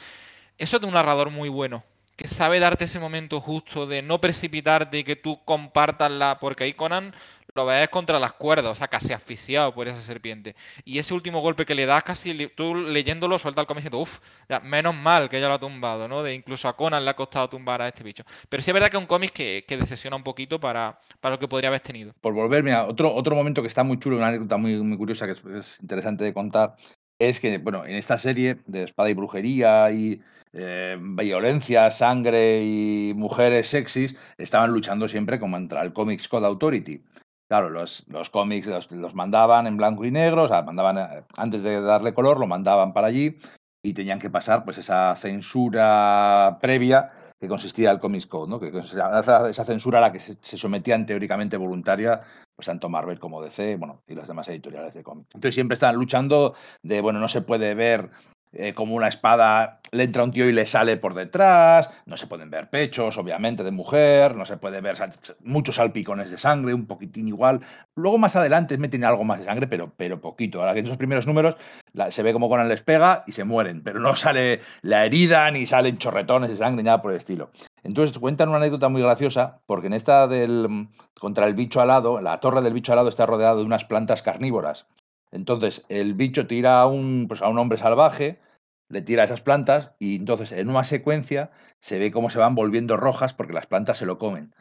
eso 0.58 0.76
es 0.76 0.80
de 0.80 0.86
un 0.86 0.94
narrador 0.94 1.30
muy 1.30 1.48
bueno. 1.48 1.82
Que 2.16 2.28
sabe 2.28 2.58
darte 2.60 2.84
ese 2.84 2.98
momento 2.98 3.40
justo 3.40 3.86
de 3.86 4.00
no 4.00 4.20
precipitarte 4.20 4.98
y 4.98 5.04
que 5.04 5.16
tú 5.16 5.38
compartas 5.44 6.10
la. 6.10 6.38
Porque 6.38 6.64
ahí 6.64 6.72
Conan 6.72 7.14
lo 7.56 7.66
ves 7.66 7.88
contra 7.88 8.18
las 8.18 8.34
cuerdas, 8.34 8.72
o 8.72 8.74
sea, 8.74 8.88
casi 8.88 9.12
asfixiado 9.12 9.74
por 9.74 9.88
esa 9.88 10.00
serpiente. 10.00 10.54
Y 10.84 10.98
ese 10.98 11.14
último 11.14 11.40
golpe 11.40 11.64
que 11.64 11.74
le 11.74 11.86
das, 11.86 12.04
casi 12.04 12.48
tú 12.54 12.74
leyéndolo, 12.74 13.38
suelta 13.38 13.62
el 13.62 13.66
cómic 13.66 13.84
diciendo, 13.84 13.98
uff, 13.98 14.20
menos 14.62 14.94
mal 14.94 15.28
que 15.28 15.38
ella 15.38 15.48
lo 15.48 15.54
ha 15.54 15.58
tumbado, 15.58 16.06
¿no? 16.06 16.22
De 16.22 16.34
incluso 16.34 16.68
a 16.68 16.76
Conan 16.76 17.04
le 17.04 17.10
ha 17.10 17.16
costado 17.16 17.48
tumbar 17.48 17.82
a 17.82 17.88
este 17.88 18.04
bicho. 18.04 18.24
Pero 18.48 18.62
sí 18.62 18.70
es 18.70 18.74
verdad 18.74 18.90
que 18.90 18.96
es 18.96 19.00
un 19.00 19.06
cómic 19.06 19.32
que, 19.32 19.64
que 19.66 19.76
decepciona 19.76 20.16
un 20.16 20.22
poquito 20.22 20.60
para, 20.60 21.00
para 21.20 21.34
lo 21.34 21.38
que 21.38 21.48
podría 21.48 21.68
haber 21.68 21.80
tenido. 21.80 22.14
Por 22.20 22.34
volverme 22.34 22.72
a 22.72 22.84
otro, 22.84 23.12
otro 23.12 23.34
momento 23.34 23.62
que 23.62 23.68
está 23.68 23.82
muy 23.82 23.98
chulo, 23.98 24.16
una 24.16 24.28
anécdota 24.28 24.56
muy, 24.56 24.76
muy 24.76 24.96
curiosa 24.96 25.26
que 25.26 25.32
es, 25.32 25.78
interesante 25.80 26.24
de 26.24 26.34
contar, 26.34 26.76
es 27.18 27.40
que, 27.40 27.58
bueno, 27.58 27.84
en 27.86 27.94
esta 27.94 28.18
serie 28.18 28.56
de 28.66 28.82
espada 28.82 29.10
y 29.10 29.14
brujería 29.14 29.90
y 29.90 30.20
eh, 30.52 30.96
violencia, 30.98 31.90
sangre 31.90 32.62
y 32.62 33.12
mujeres 33.14 33.68
sexys 33.68 34.16
estaban 34.38 34.72
luchando 34.72 35.08
siempre 35.08 35.38
contra 35.38 35.82
el 35.82 35.92
Comics 35.92 36.28
Code 36.28 36.46
Authority. 36.46 37.02
Claro, 37.48 37.70
los, 37.70 38.04
los 38.08 38.30
cómics 38.30 38.66
los, 38.66 39.14
mandaban 39.14 39.66
en 39.68 39.76
blanco 39.76 40.04
y 40.04 40.10
negro, 40.10 40.44
o 40.44 40.48
sea, 40.48 40.62
mandaban, 40.62 40.98
eh, 40.98 41.24
antes 41.36 41.62
de 41.62 41.80
darle 41.80 42.12
color, 42.12 42.40
lo 42.40 42.46
mandaban 42.46 42.92
para 42.92 43.06
allí 43.06 43.38
y 43.84 43.94
tenían 43.94 44.18
que 44.18 44.30
pasar 44.30 44.64
pues 44.64 44.78
esa 44.78 45.14
censura 45.14 46.58
previa 46.60 47.12
que 47.38 47.46
consistía 47.46 47.92
el 47.92 48.00
Comics 48.00 48.26
Code, 48.26 48.50
¿no? 48.50 48.58
Que 48.58 48.76
esa, 48.76 49.48
esa 49.48 49.64
censura 49.64 49.98
a 49.98 50.00
la 50.00 50.12
que 50.12 50.18
se, 50.18 50.58
sometían 50.58 51.06
teóricamente 51.06 51.56
voluntaria 51.56 52.22
pues 52.56 52.66
tanto 52.66 52.88
Marvel 52.88 53.20
como 53.20 53.42
DC, 53.42 53.76
bueno, 53.76 54.02
y 54.08 54.14
las 54.14 54.28
demás 54.28 54.48
editoriales 54.48 54.94
de 54.94 55.02
cómics. 55.02 55.28
Entonces 55.34 55.54
siempre 55.54 55.74
están 55.74 55.94
luchando 55.94 56.54
de, 56.82 57.02
bueno, 57.02 57.20
no 57.20 57.28
se 57.28 57.42
puede 57.42 57.74
ver 57.74 58.10
eh, 58.52 58.74
como 58.74 58.94
una 58.94 59.08
espada 59.08 59.80
le 59.92 60.04
entra 60.04 60.24
un 60.24 60.32
tío 60.32 60.48
y 60.48 60.52
le 60.52 60.66
sale 60.66 60.96
por 60.96 61.14
detrás, 61.14 61.90
no 62.06 62.16
se 62.16 62.26
pueden 62.26 62.50
ver 62.50 62.70
pechos, 62.70 63.18
obviamente, 63.18 63.62
de 63.62 63.70
mujer, 63.70 64.34
no 64.34 64.46
se 64.46 64.56
puede 64.56 64.80
ver 64.80 64.96
muchos 65.44 65.76
salpicones 65.76 66.30
de 66.30 66.38
sangre, 66.38 66.74
un 66.74 66.86
poquitín 66.86 67.28
igual. 67.28 67.60
Luego 67.94 68.18
más 68.18 68.36
adelante 68.36 68.78
meten 68.78 69.04
algo 69.04 69.24
más 69.24 69.40
de 69.40 69.44
sangre, 69.44 69.66
pero, 69.66 69.92
pero 69.96 70.20
poquito. 70.20 70.60
Ahora 70.60 70.74
que 70.74 70.80
en 70.80 70.86
esos 70.86 70.98
primeros 70.98 71.26
números 71.26 71.56
se 72.10 72.22
ve 72.22 72.32
como 72.32 72.48
Conan 72.48 72.68
les 72.68 72.82
pega 72.82 73.24
y 73.26 73.32
se 73.32 73.44
mueren, 73.44 73.82
pero 73.82 74.00
no 74.00 74.16
sale 74.16 74.60
la 74.82 75.04
herida, 75.04 75.50
ni 75.50 75.66
salen 75.66 75.98
chorretones 75.98 76.50
de 76.50 76.56
sangre, 76.56 76.82
ni 76.82 76.86
nada 76.86 77.02
por 77.02 77.12
el 77.12 77.18
estilo. 77.18 77.50
Entonces 77.82 78.18
cuentan 78.18 78.48
una 78.48 78.58
anécdota 78.58 78.88
muy 78.88 79.02
graciosa, 79.02 79.60
porque 79.66 79.86
en 79.86 79.92
esta 79.92 80.26
del 80.26 80.88
contra 81.18 81.46
el 81.46 81.54
bicho 81.54 81.80
alado, 81.80 82.20
la 82.20 82.40
torre 82.40 82.62
del 82.62 82.74
bicho 82.74 82.92
alado 82.92 83.08
está 83.08 83.26
rodeada 83.26 83.56
de 83.56 83.64
unas 83.64 83.84
plantas 83.84 84.22
carnívoras. 84.22 84.86
Entonces 85.30 85.84
el 85.88 86.14
bicho 86.14 86.46
tira 86.46 86.80
a 86.80 86.86
un, 86.86 87.26
pues, 87.28 87.42
a 87.42 87.48
un 87.48 87.58
hombre 87.58 87.78
salvaje, 87.78 88.40
le 88.88 89.02
tira 89.02 89.24
esas 89.24 89.42
plantas 89.42 89.92
y 89.98 90.16
entonces 90.16 90.52
en 90.52 90.68
una 90.68 90.84
secuencia 90.84 91.50
se 91.80 91.98
ve 91.98 92.12
cómo 92.12 92.30
se 92.30 92.38
van 92.38 92.54
volviendo 92.54 92.96
rojas 92.96 93.34
porque 93.34 93.52
las 93.52 93.66
plantas 93.66 93.98
se 93.98 94.06
lo 94.06 94.18
comen. 94.18 94.54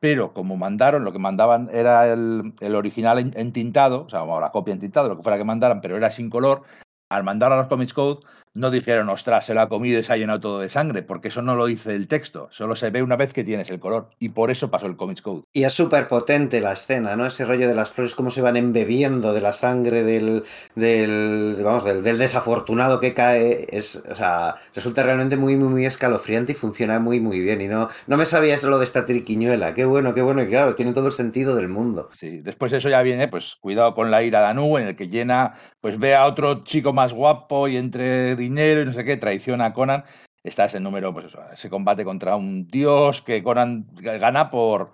Pero 0.00 0.32
como 0.32 0.56
mandaron, 0.56 1.04
lo 1.04 1.12
que 1.12 1.18
mandaban 1.18 1.68
era 1.72 2.10
el, 2.10 2.54
original 2.74 3.18
entintado, 3.36 4.04
o 4.04 4.08
sea, 4.08 4.24
la 4.24 4.50
copia 4.50 4.72
entintada, 4.72 5.08
lo 5.08 5.16
que 5.16 5.22
fuera 5.22 5.36
que 5.36 5.44
mandaran, 5.44 5.80
pero 5.82 5.96
era 5.96 6.10
sin 6.10 6.30
color, 6.30 6.62
al 7.10 7.24
mandar 7.24 7.52
a 7.52 7.56
los 7.56 7.66
Comics 7.66 7.92
Code 7.92 8.20
no 8.54 8.70
dijeron, 8.70 9.08
ostras, 9.08 9.46
se 9.46 9.54
lo 9.54 9.60
ha 9.60 9.68
comido 9.68 10.00
y 10.00 10.02
se 10.02 10.12
ha 10.12 10.16
llenado 10.16 10.40
todo 10.40 10.58
de 10.60 10.68
sangre, 10.68 11.02
porque 11.02 11.28
eso 11.28 11.42
no 11.42 11.54
lo 11.54 11.66
dice 11.66 11.94
el 11.94 12.08
texto, 12.08 12.48
solo 12.50 12.74
se 12.74 12.90
ve 12.90 13.02
una 13.02 13.16
vez 13.16 13.32
que 13.32 13.44
tienes 13.44 13.70
el 13.70 13.78
color, 13.78 14.10
y 14.18 14.30
por 14.30 14.50
eso 14.50 14.70
pasó 14.70 14.86
el 14.86 14.96
Comics 14.96 15.22
Code. 15.22 15.42
Y 15.52 15.64
es 15.64 15.72
súper 15.72 16.08
potente 16.08 16.60
la 16.60 16.72
escena, 16.72 17.16
¿no? 17.16 17.26
Ese 17.26 17.44
rollo 17.44 17.68
de 17.68 17.74
las 17.74 17.92
flores, 17.92 18.14
cómo 18.14 18.30
se 18.30 18.42
van 18.42 18.56
embebiendo 18.56 19.32
de 19.32 19.40
la 19.40 19.52
sangre 19.52 20.02
del, 20.02 20.44
del 20.74 21.60
vamos, 21.62 21.84
del, 21.84 22.02
desafortunado 22.18 23.00
que 23.00 23.14
cae, 23.14 23.66
es, 23.70 24.02
o 24.10 24.16
sea, 24.16 24.56
resulta 24.74 25.02
realmente 25.02 25.36
muy, 25.36 25.56
muy, 25.56 25.68
muy 25.68 25.86
escalofriante 25.86 26.52
y 26.52 26.56
funciona 26.56 26.98
muy, 26.98 27.20
muy 27.20 27.40
bien, 27.40 27.60
y 27.60 27.68
no, 27.68 27.88
no 28.08 28.16
me 28.16 28.26
sabía 28.26 28.56
eso 28.56 28.68
lo 28.68 28.78
de 28.78 28.84
esta 28.84 29.06
triquiñuela, 29.06 29.74
qué 29.74 29.84
bueno, 29.84 30.12
qué 30.12 30.22
bueno, 30.22 30.42
y 30.42 30.48
claro, 30.48 30.74
tiene 30.74 30.92
todo 30.92 31.06
el 31.06 31.12
sentido 31.12 31.54
del 31.54 31.68
mundo. 31.68 32.10
Sí, 32.16 32.40
después 32.40 32.72
de 32.72 32.78
eso 32.78 32.88
ya 32.88 33.02
viene, 33.02 33.28
pues, 33.28 33.56
cuidado 33.60 33.94
con 33.94 34.10
la 34.10 34.22
ira 34.24 34.40
de 34.40 34.46
Anu, 34.46 34.78
en 34.78 34.88
el 34.88 34.96
que 34.96 35.08
llena, 35.08 35.54
pues 35.80 35.98
ve 35.98 36.14
a 36.14 36.26
otro 36.26 36.64
chico 36.64 36.92
más 36.92 37.12
guapo 37.12 37.68
y 37.68 37.76
entre 37.76 38.39
dinero 38.40 38.82
y 38.82 38.86
no 38.86 38.92
sé 38.92 39.04
qué, 39.04 39.16
traiciona 39.16 39.66
a 39.66 39.72
Conan. 39.72 40.04
Está 40.42 40.64
ese 40.64 40.80
número, 40.80 41.12
pues 41.12 41.26
eso, 41.26 41.40
ese 41.52 41.70
combate 41.70 42.04
contra 42.04 42.34
un 42.36 42.66
dios 42.66 43.22
que 43.22 43.42
Conan 43.42 43.86
gana 43.94 44.50
por 44.50 44.92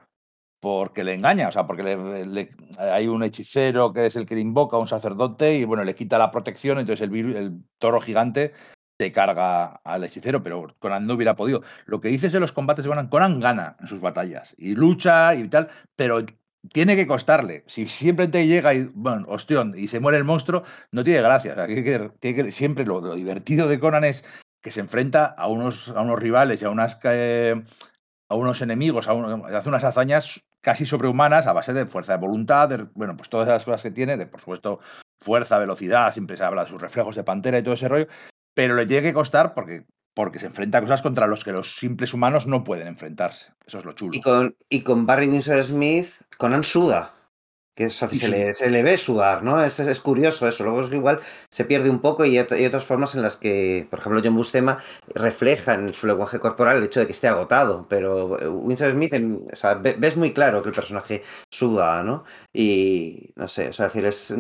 porque 0.61 1.05
le 1.05 1.15
engaña, 1.15 1.49
o 1.49 1.53
sea, 1.53 1.67
porque 1.67 1.97
hay 2.79 3.07
un 3.07 3.23
hechicero 3.23 3.93
que 3.93 4.07
es 4.07 4.17
el 4.17 4.27
que 4.27 4.35
le 4.35 4.41
invoca 4.41 4.77
a 4.77 4.81
un 4.81 4.89
sacerdote 4.89 5.57
y 5.57 5.65
bueno, 5.65 5.85
le 5.85 5.95
quita 5.95 6.19
la 6.19 6.33
protección, 6.33 6.79
entonces 6.79 7.09
el, 7.09 7.37
el 7.37 7.63
toro 7.79 8.01
gigante 8.01 8.53
se 8.99 9.13
carga 9.13 9.81
al 9.85 10.05
hechicero, 10.05 10.43
pero 10.43 10.75
Conan 10.79 11.07
no 11.07 11.15
hubiera 11.15 11.37
podido. 11.37 11.63
Lo 11.85 12.01
que 12.01 12.09
dices 12.09 12.33
de 12.33 12.41
los 12.41 12.53
combates 12.53 12.85
de 12.85 12.89
Conan, 12.89 13.09
Conan 13.09 13.41
gana 13.41 13.77
en 13.81 13.89
sus 13.89 14.01
batallas 14.01 14.55
y 14.59 14.75
lucha 14.75 15.35
y 15.35 15.47
tal, 15.49 15.69
pero 15.95 16.25
tiene 16.73 16.97
que 16.97 17.07
costarle. 17.07 17.65
Si 17.67 17.89
siempre 17.89 18.29
te 18.29 18.47
llega 18.47 18.75
y, 18.75 18.89
bueno, 18.95 19.27
ostión, 19.29 19.75
y 19.77 19.89
se 19.89 20.01
muere 20.01 20.19
el 20.19 20.25
monstruo, 20.25 20.63
no 20.93 21.05
tiene 21.05 21.23
gracia. 21.23 21.55
que, 21.67 22.53
siempre 22.53 22.85
lo, 22.85 23.15
divertido 23.15 23.69
de 23.69 23.81
Conan 23.81 24.05
es 24.05 24.25
que 24.63 24.73
se 24.73 24.81
enfrenta 24.81 25.27
a 25.27 25.49
unos, 25.49 25.89
a 25.89 26.01
unos 26.01 26.19
rivales 26.19 26.63
y 26.63 26.65
a, 26.65 26.71
unas, 26.71 26.99
a 27.05 28.35
unos 28.35 28.63
enemigos, 28.63 29.09
a 29.09 29.13
hace 29.57 29.69
unas 29.69 29.85
hazañas 29.85 30.43
casi 30.67 30.85
sobrehumanas 30.85 31.47
a 31.47 31.53
base 31.53 31.73
de 31.73 31.87
fuerza 31.87 32.15
de 32.15 32.19
voluntad, 32.19 32.89
bueno, 32.95 33.17
pues 33.17 33.31
todas 33.31 33.47
esas 33.47 33.65
cosas 33.65 33.85
que 33.85 33.93
tiene, 33.93 34.17
de 34.17 34.27
por 34.27 34.41
supuesto 34.41 34.81
fuerza, 35.21 35.59
velocidad, 35.59 36.13
siempre 36.13 36.37
se 36.37 36.43
habla 36.43 36.65
de 36.65 36.71
sus 36.71 36.83
reflejos 36.83 37.15
de 37.15 37.23
pantera 37.23 37.59
y 37.61 37.63
todo 37.63 37.75
ese 37.75 37.87
rollo, 37.87 38.09
pero 38.53 38.75
le 38.75 38.85
tiene 38.85 39.05
que 39.05 39.15
costar 39.15 39.55
porque, 39.55 39.85
porque 40.13 40.41
se 40.41 40.47
enfrenta 40.47 40.79
a 40.79 40.81
cosas 40.81 41.03
contra 41.03 41.29
los 41.29 41.45
que 41.45 41.53
los 41.53 41.77
simples 41.77 42.13
humanos 42.15 42.49
no 42.49 42.65
pueden 42.65 42.89
enfrentarse. 42.89 43.53
Eso 43.65 43.79
es 43.79 43.85
lo 43.85 43.93
chulo. 43.93 44.13
Y 44.13 44.21
con, 44.21 44.57
y 44.69 44.83
con 44.83 45.07
Barry 45.07 45.29
Windsor 45.29 45.63
Smith, 45.63 46.09
Conan 46.39 46.65
suda 46.65 47.17
que 47.77 47.91
se, 47.91 48.29
le, 48.29 48.55
se, 48.55 48.71
le, 48.71 48.83
ve 48.83 48.97
sudar, 48.97 49.43
¿no? 49.43 49.63
Es, 49.63 49.79
es, 49.79 50.01
curioso 50.01 50.49
eso. 50.49 50.65
Luego 50.65 50.83
es 50.83 50.89
que 50.89 50.97
igual 50.97 51.21
se 51.51 51.67
pierde 51.67 51.91
un 51.91 51.99
poco 51.99 52.25
y 52.25 52.39
hay, 52.39 52.65
otras 52.65 52.87
formas 52.87 53.15
en 53.15 53.21
las 53.21 53.37
que, 53.37 53.87
por 53.91 53.99
ejemplo, 53.99 54.23
John 54.25 54.35
Buscema 54.35 54.79
refleja 55.15 55.75
en 55.75 55.93
su 55.93 56.07
lenguaje 56.07 56.39
corporal 56.39 56.79
el 56.79 56.85
hecho 56.85 57.01
de 57.01 57.07
que 57.07 57.13
esté 57.13 57.29
agotado, 57.29 57.85
pero 57.87 58.41
eh, 58.41 58.49
Winston 58.49 58.93
Smith, 58.93 59.13
o 59.53 59.57
sea, 59.57 59.75
ves 59.75 60.17
muy 60.17 60.33
claro 60.33 60.63
que 60.63 60.71
el 60.71 60.75
personaje 60.75 61.23
suda, 61.51 62.03
¿no? 62.03 62.25
Y 62.51 63.35
no 63.37 63.47
sé, 63.47 63.69
o 63.69 63.73
sea, 63.75 63.89
decir, 63.89 64.07
es, 64.07 64.35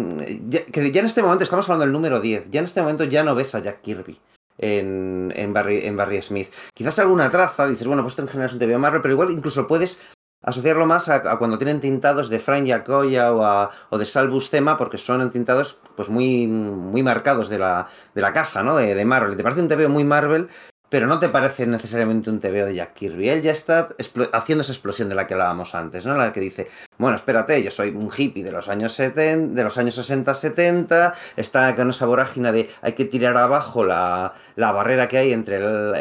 ya, 0.48 0.64
que 0.64 0.90
ya 0.90 1.00
en 1.00 1.06
este 1.06 1.20
momento, 1.20 1.44
estamos 1.44 1.66
hablando 1.66 1.84
del 1.84 1.92
número 1.92 2.20
10, 2.22 2.46
ya 2.48 2.60
en 2.60 2.64
este 2.64 2.80
momento 2.80 3.04
ya 3.04 3.22
no 3.22 3.34
ves 3.34 3.54
a 3.54 3.58
Jack 3.58 3.82
Kirby. 3.82 4.18
En, 4.58 5.30
en, 5.36 5.52
Barry, 5.52 5.84
en 5.84 5.98
Barry 5.98 6.22
Smith. 6.22 6.50
Quizás 6.72 6.98
alguna 6.98 7.28
traza, 7.28 7.66
dices, 7.66 7.86
bueno, 7.86 8.02
pues 8.02 8.12
esto 8.12 8.22
en 8.22 8.28
general 8.28 8.48
es 8.48 8.54
un 8.54 8.58
TV 8.58 8.78
Marvel, 8.78 9.02
pero 9.02 9.12
igual 9.12 9.30
incluso 9.30 9.66
puedes 9.66 10.00
asociarlo 10.42 10.86
más 10.86 11.08
a, 11.08 11.38
cuando 11.38 11.58
tienen 11.58 11.80
tintados 11.80 12.28
de 12.28 12.38
Frank 12.38 12.64
Yacoya 12.64 13.32
o, 13.32 13.70
o 13.90 13.98
de 13.98 14.04
Sal 14.04 14.28
Buscema, 14.28 14.76
porque 14.76 14.98
son 14.98 15.30
tintados 15.30 15.78
pues 15.96 16.08
muy, 16.08 16.46
muy 16.46 17.02
marcados 17.02 17.48
de 17.48 17.58
la, 17.58 17.88
de 18.14 18.22
la 18.22 18.32
casa, 18.32 18.62
¿no? 18.62 18.76
De, 18.76 18.94
de 18.94 19.04
Marvel. 19.04 19.36
Te 19.36 19.42
parece 19.42 19.60
un 19.60 19.68
TV 19.68 19.88
muy 19.88 20.04
Marvel, 20.04 20.48
pero 20.88 21.06
no 21.06 21.18
te 21.18 21.28
parece 21.28 21.66
necesariamente 21.66 22.30
un 22.30 22.38
TVO 22.38 22.66
de 22.66 22.74
Jack 22.74 22.94
Kirby. 22.94 23.28
Él 23.28 23.42
ya 23.42 23.50
está 23.50 23.88
haciendo 24.32 24.62
esa 24.62 24.72
explosión 24.72 25.08
de 25.08 25.14
la 25.14 25.26
que 25.26 25.34
hablábamos 25.34 25.74
antes, 25.74 26.06
¿no? 26.06 26.16
La 26.16 26.32
que 26.32 26.40
dice, 26.40 26.68
bueno, 26.98 27.16
espérate, 27.16 27.62
yo 27.62 27.70
soy 27.70 27.90
un 27.90 28.10
hippie 28.16 28.44
de 28.44 28.52
los 28.52 28.68
años 28.68 28.92
70, 28.94 29.54
de 29.54 29.64
los 29.64 29.76
años 29.78 29.98
60-70, 29.98 31.14
está 31.36 31.74
con 31.74 31.90
esa 31.90 32.06
vorágine 32.06 32.52
de 32.52 32.70
hay 32.82 32.92
que 32.92 33.04
tirar 33.04 33.36
abajo 33.36 33.84
la, 33.84 34.34
la 34.54 34.72
barrera 34.72 35.08
que 35.08 35.18
hay 35.18 35.32
entre 35.32 35.56
el, 35.56 35.94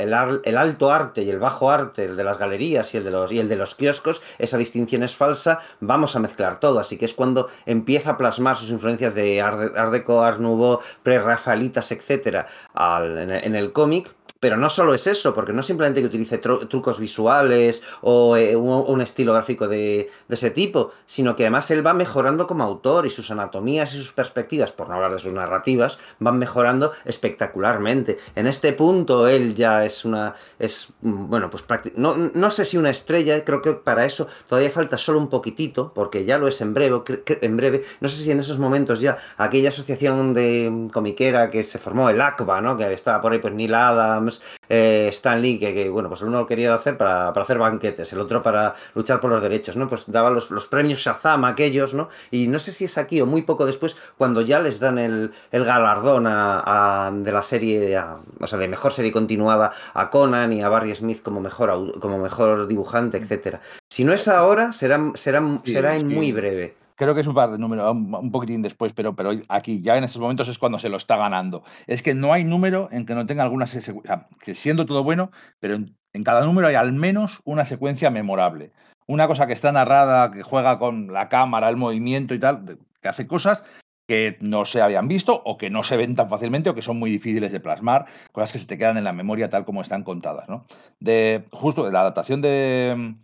el, 0.46 0.58
alto 0.58 0.92
arte 0.92 1.24
y 1.24 1.30
el 1.30 1.40
bajo 1.40 1.72
arte, 1.72 2.06
el 2.06 2.16
de 2.16 2.24
las 2.24 2.38
galerías 2.38 2.94
y 2.94 2.98
el 2.98 3.04
de 3.04 3.12
los, 3.12 3.32
y 3.32 3.40
el 3.40 3.50
de 3.50 3.56
los 3.56 3.76
kioscos, 3.76 4.22
esa 4.38 4.58
distinción 4.58 5.04
es 5.04 5.16
falsa, 5.16 5.60
vamos 5.80 6.16
a 6.16 6.20
mezclar 6.20 6.60
todo. 6.60 6.80
Así 6.80 6.98
que 6.98 7.06
es 7.06 7.14
cuando 7.14 7.50
empieza 7.66 8.12
a 8.12 8.18
plasmar 8.18 8.56
sus 8.56 8.70
influencias 8.70 9.16
de 9.16 9.42
Art, 9.42 9.92
Deco, 9.92 10.24
Art 10.24 10.40
Nouveau, 10.40 10.80
pre-Rafaelitas, 11.02 11.92
etc. 11.92 12.46
en 12.76 13.56
el 13.56 13.72
cómic 13.72 14.14
pero 14.46 14.58
no 14.58 14.70
solo 14.70 14.94
es 14.94 15.08
eso, 15.08 15.34
porque 15.34 15.54
no 15.54 15.64
simplemente 15.64 16.02
que 16.02 16.06
utilice 16.06 16.38
trucos 16.38 17.00
visuales 17.00 17.82
o 18.02 18.38
eh, 18.38 18.56
un, 18.56 19.02
estilo 19.02 19.34
gráfico 19.34 19.68
de, 19.68 20.12
ese 20.30 20.52
tipo, 20.52 20.92
sino 21.08 21.36
que 21.36 21.46
además 21.46 21.72
él 21.72 21.84
va 21.84 21.96
mejorando 21.96 22.46
como 22.46 22.64
autor 22.64 23.08
y 23.08 23.10
sus 23.10 23.32
anatomías 23.32 23.96
y 23.96 23.98
sus 23.98 24.14
perspectivas, 24.14 24.72
por 24.72 24.88
no 24.88 24.94
hablar 24.94 25.14
de 25.14 25.18
sus 25.18 25.34
narrativas, 25.34 25.98
van 26.20 26.38
mejorando 26.38 26.92
espectacularmente. 27.06 28.20
En 28.36 28.46
este 28.46 28.72
punto 28.74 29.28
él 29.28 29.56
ya 29.56 29.84
es 29.84 30.06
una, 30.06 30.36
es, 30.60 30.90
mm, 31.02 31.28
bueno, 31.28 31.50
pues 31.50 31.64
no, 31.96 32.16
no 32.16 32.52
sé 32.52 32.66
si 32.66 32.78
una 32.78 32.92
estrella, 32.92 33.44
creo 33.44 33.64
que 33.64 33.74
para 33.74 34.06
eso 34.06 34.28
todavía 34.48 34.70
falta 34.70 35.00
solo 35.00 35.18
un 35.18 35.30
poquitito, 35.30 35.92
porque 35.92 36.24
ya 36.24 36.38
lo 36.38 36.48
es 36.48 36.62
en 36.62 36.76
breve, 36.76 37.02
en 37.42 37.58
breve, 37.58 37.84
no 38.00 38.08
sé 38.10 38.22
si 38.22 38.30
en 38.30 38.42
esos 38.42 38.60
momentos 38.60 39.02
ya 39.02 39.18
aquella 39.38 39.70
asociación 39.70 40.36
de 40.36 40.70
mm, 40.70 40.90
comiquera 40.90 41.50
que 41.50 41.64
se 41.64 41.80
formó, 41.80 42.12
el 42.12 42.22
ACBA, 42.22 42.62
¿no? 42.62 42.78
que 42.78 42.94
estaba 42.94 43.20
por 43.22 43.32
ahí 43.32 43.40
pues 43.40 43.56
Neil 43.56 43.74
Adams, 43.74 44.35
eh, 44.70 45.08
Stan 45.10 45.42
Lee, 45.42 45.60
que, 45.60 45.90
bueno, 45.90 46.10
pues 46.10 46.22
uno 46.22 46.40
lo 46.40 46.48
quería 46.48 46.74
hacer 46.74 46.98
para, 46.98 47.30
hacer 47.30 47.58
banquetes, 47.58 48.12
el 48.14 48.20
otro 48.20 48.42
para 48.42 48.74
luchar 48.94 49.20
por 49.20 49.30
los 49.30 49.42
derechos, 49.42 49.76
¿no? 49.76 49.88
Pues 49.88 50.06
daba 50.12 50.30
los, 50.30 50.52
los, 50.52 50.68
premios 50.68 51.00
Shazam 51.00 51.46
aquellos, 51.46 51.94
¿no? 51.94 52.10
Y 52.32 52.48
no 52.48 52.60
sé 52.60 52.72
si 52.72 52.86
es 52.86 52.98
aquí 52.98 53.22
o 53.22 53.26
muy 53.26 53.44
poco 53.44 53.66
después, 53.66 53.96
cuando 54.18 54.42
ya 54.42 54.60
les 54.60 54.80
dan 54.80 54.98
el, 54.98 55.34
galardón 55.52 56.26
a, 56.28 57.12
de 57.14 57.32
la 57.32 57.42
serie, 57.42 57.98
o 58.40 58.48
sea, 58.48 58.60
de 58.60 58.68
mejor 58.68 58.92
serie 58.92 59.12
continuada 59.12 59.72
a 59.94 60.10
Conan 60.10 60.54
y 60.54 60.62
a 60.62 60.70
Barry 60.70 60.96
Smith 60.96 61.22
como 61.22 61.42
mejor, 61.42 62.00
como 62.00 62.18
mejor 62.18 62.68
dibujante, 62.68 63.18
etcétera. 63.18 63.62
Si 63.90 64.04
no 64.04 64.14
es 64.14 64.28
ahora, 64.28 64.74
será, 64.74 65.00
será, 65.16 65.42
será 65.64 65.96
en 65.96 66.08
muy 66.08 66.32
breve 66.32 66.85
creo 66.96 67.14
que 67.14 67.22
es 67.22 67.28
un 67.28 67.36
par 67.36 67.52
de 67.52 67.58
números, 67.58 67.92
un, 67.92 68.32
poquitín 68.32 68.62
después, 68.62 68.94
pero, 68.94 69.16
pero 69.16 69.32
aquí, 69.50 69.82
ya 69.82 69.98
en 69.98 70.04
estos 70.04 70.22
momentos 70.22 70.48
es 70.48 70.58
cuando 70.58 70.80
se 70.80 70.90
lo 70.90 70.98
está 70.98 71.18
ganando. 71.18 71.64
Es 71.88 72.02
que 72.02 72.16
no 72.16 72.34
hay 72.34 72.44
número 72.44 72.90
en 72.92 73.06
que 73.06 73.16
no 73.16 73.26
tenga 73.26 73.44
alguna 73.44 73.68
secuencia, 73.68 74.28
que 74.42 74.56
siendo 74.56 74.86
todo 74.86 75.04
bueno, 75.04 75.32
pero 75.60 75.76
en, 75.76 76.24
cada 76.24 76.46
número 76.46 76.68
hay 76.68 76.76
al 76.76 76.94
menos 76.94 77.42
una 77.44 77.66
secuencia 77.66 78.10
memorable. 78.10 78.72
Una 79.08 79.28
cosa 79.28 79.46
que 79.46 79.54
está 79.54 79.72
narrada, 79.72 80.32
que 80.32 80.42
juega 80.42 80.80
con 80.80 81.08
la 81.08 81.30
cámara, 81.30 81.70
el 81.70 81.78
movimiento 81.78 82.34
y 82.34 82.40
tal, 82.40 82.80
que 83.02 83.08
hace 83.08 83.28
cosas 83.28 83.64
que 84.08 84.38
no 84.40 84.66
se 84.66 84.82
habían 84.82 85.08
visto 85.08 85.42
o 85.46 85.58
que 85.58 85.70
no 85.70 85.84
se 85.84 85.98
ven 85.98 86.16
tan 86.16 86.30
fácilmente 86.30 86.70
o 86.70 86.76
que 86.76 86.84
son 86.84 87.00
muy 87.00 87.10
difíciles 87.10 87.52
de 87.52 87.60
plasmar, 87.60 88.06
cosas 88.32 88.52
que 88.52 88.60
se 88.60 88.68
te 88.68 88.78
quedan 88.78 88.98
en 88.98 89.04
la 89.04 89.14
memoria 89.14 89.50
tal 89.50 89.66
como 89.66 89.82
están 89.82 90.04
contadas. 90.04 90.48
¿no? 90.48 90.66
De, 91.00 91.46
justo 91.52 91.86
de 91.86 91.92
la 91.92 92.02
adaptación 92.02 92.42
de, 92.42 93.16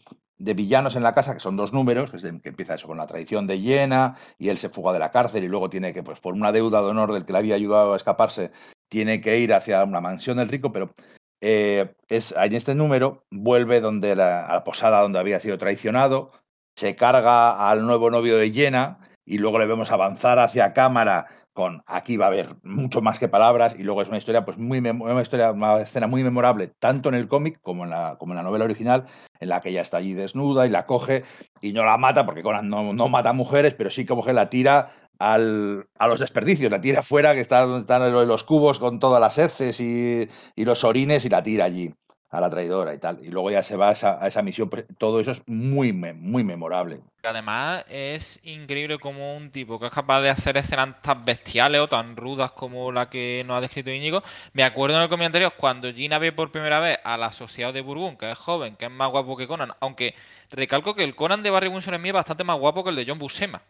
de 0.43 0.53
villanos 0.53 0.95
en 0.95 1.03
la 1.03 1.13
casa, 1.13 1.33
que 1.33 1.39
son 1.39 1.55
dos 1.55 1.71
números, 1.71 2.11
que, 2.11 2.27
empieza 2.27 2.75
eso 2.75 2.87
con 2.87 2.97
la 2.97 3.07
traición 3.07 3.45
de 3.45 3.59
Yena 3.59 4.15
y 4.39 4.49
él 4.49 4.57
se 4.57 4.69
fuga 4.69 4.91
de 4.91 4.99
la 4.99 5.11
cárcel 5.11 5.43
y 5.43 5.47
luego 5.47 5.69
tiene 5.69 5.93
que, 5.93 6.03
pues 6.03 6.19
por 6.19 6.33
una 6.33 6.51
deuda 6.51 6.81
de 6.81 6.87
honor 6.87 7.13
del 7.13 7.25
que 7.25 7.33
le 7.33 7.39
había 7.39 7.55
ayudado 7.55 7.93
a 7.93 7.97
escaparse, 7.97 8.51
tiene 8.89 9.21
que 9.21 9.39
ir 9.39 9.53
hacia 9.53 9.83
una 9.83 10.01
mansión 10.01 10.37
del 10.37 10.49
rico, 10.49 10.71
pero 10.71 10.93
eh, 11.41 11.93
es, 12.07 12.33
en 12.35 12.53
este 12.53 12.75
número 12.75 13.23
vuelve 13.29 13.81
donde 13.81 14.15
la, 14.15 14.45
a 14.45 14.53
la 14.55 14.63
posada 14.63 15.01
donde 15.01 15.19
había 15.19 15.39
sido 15.39 15.57
traicionado, 15.57 16.31
se 16.75 16.95
carga 16.95 17.69
al 17.69 17.85
nuevo 17.85 18.09
novio 18.09 18.37
de 18.37 18.51
Yena 18.51 18.99
y 19.25 19.37
luego 19.37 19.59
le 19.59 19.67
vemos 19.67 19.91
avanzar 19.91 20.39
hacia 20.39 20.73
cámara 20.73 21.27
con 21.53 21.83
aquí 21.85 22.17
va 22.17 22.25
a 22.25 22.27
haber 22.29 22.55
mucho 22.63 23.01
más 23.01 23.19
que 23.19 23.27
palabras 23.27 23.75
y 23.77 23.83
luego 23.83 24.01
es 24.01 24.07
una 24.07 24.17
historia 24.17 24.45
pues 24.45 24.57
muy 24.57 24.79
una 24.79 25.21
historia 25.21 25.51
una 25.51 25.81
escena 25.81 26.07
muy 26.07 26.23
memorable 26.23 26.67
tanto 26.67 27.09
en 27.09 27.15
el 27.15 27.27
cómic 27.27 27.59
como 27.61 27.83
en 27.83 27.89
la 27.89 28.17
como 28.17 28.33
en 28.33 28.37
la 28.37 28.43
novela 28.43 28.65
original 28.65 29.05
en 29.39 29.49
la 29.49 29.59
que 29.59 29.69
ella 29.69 29.81
está 29.81 29.97
allí 29.97 30.13
desnuda 30.13 30.65
y 30.65 30.69
la 30.69 30.85
coge 30.85 31.23
y 31.61 31.73
no 31.73 31.83
la 31.83 31.97
mata 31.97 32.25
porque 32.25 32.43
Conan 32.43 32.69
no, 32.69 32.93
no 32.93 33.07
mata 33.09 33.33
mujeres 33.33 33.73
pero 33.73 33.89
sí 33.89 34.05
que 34.05 34.33
la 34.33 34.49
tira 34.49 34.91
al, 35.19 35.87
a 35.99 36.07
los 36.07 36.19
desperdicios, 36.19 36.71
la 36.71 36.81
tira 36.81 37.01
afuera 37.01 37.35
que 37.35 37.41
están, 37.41 37.81
están 37.81 38.11
los 38.11 38.43
cubos 38.43 38.79
con 38.79 38.99
todas 38.99 39.21
las 39.21 39.37
heces 39.37 39.79
y, 39.79 40.27
y 40.55 40.65
los 40.65 40.83
orines 40.83 41.25
y 41.25 41.29
la 41.29 41.43
tira 41.43 41.65
allí 41.65 41.93
a 42.31 42.39
la 42.39 42.49
traidora 42.49 42.93
y 42.93 42.97
tal. 42.97 43.19
Y 43.21 43.27
luego 43.27 43.51
ya 43.51 43.61
se 43.61 43.75
va 43.75 43.89
a 43.89 43.91
esa, 43.91 44.25
esa 44.25 44.41
misión. 44.41 44.69
Pues, 44.69 44.85
todo 44.97 45.19
eso 45.19 45.31
es 45.31 45.43
muy, 45.47 45.91
muy 45.91 46.43
memorable. 46.43 47.01
Además, 47.23 47.85
es 47.89 48.39
increíble 48.43 48.97
como 48.97 49.35
un 49.35 49.51
tipo 49.51 49.79
que 49.79 49.87
es 49.87 49.91
capaz 49.91 50.21
de 50.21 50.29
hacer 50.29 50.57
escenas 50.57 51.01
tan 51.01 51.25
bestiales 51.25 51.81
o 51.81 51.89
tan 51.89 52.15
rudas 52.15 52.51
como 52.51 52.91
la 52.91 53.09
que 53.09 53.43
nos 53.45 53.57
ha 53.57 53.61
descrito 53.61 53.91
Íñigo. 53.91 54.23
Me 54.53 54.63
acuerdo 54.63 54.95
en 54.95 55.03
el 55.03 55.09
comentario 55.09 55.51
cuando 55.55 55.93
Gina 55.93 56.17
ve 56.19 56.31
por 56.31 56.51
primera 56.51 56.79
vez 56.79 56.97
al 57.03 57.21
asociado 57.23 57.73
de 57.73 57.81
Burgund, 57.81 58.17
que 58.17 58.31
es 58.31 58.37
joven, 58.37 58.75
que 58.77 58.85
es 58.85 58.91
más 58.91 59.11
guapo 59.11 59.35
que 59.35 59.47
Conan. 59.47 59.71
Aunque 59.81 60.15
recalco 60.49 60.95
que 60.95 61.03
el 61.03 61.15
Conan 61.15 61.43
de 61.43 61.49
Barry 61.49 61.67
Windsor 61.67 61.93
en 61.93 62.01
mí 62.01 62.09
es 62.09 62.13
bastante 62.13 62.45
más 62.45 62.57
guapo 62.57 62.83
que 62.83 62.91
el 62.91 62.95
de 62.95 63.05
John 63.05 63.19
Buscema. 63.19 63.61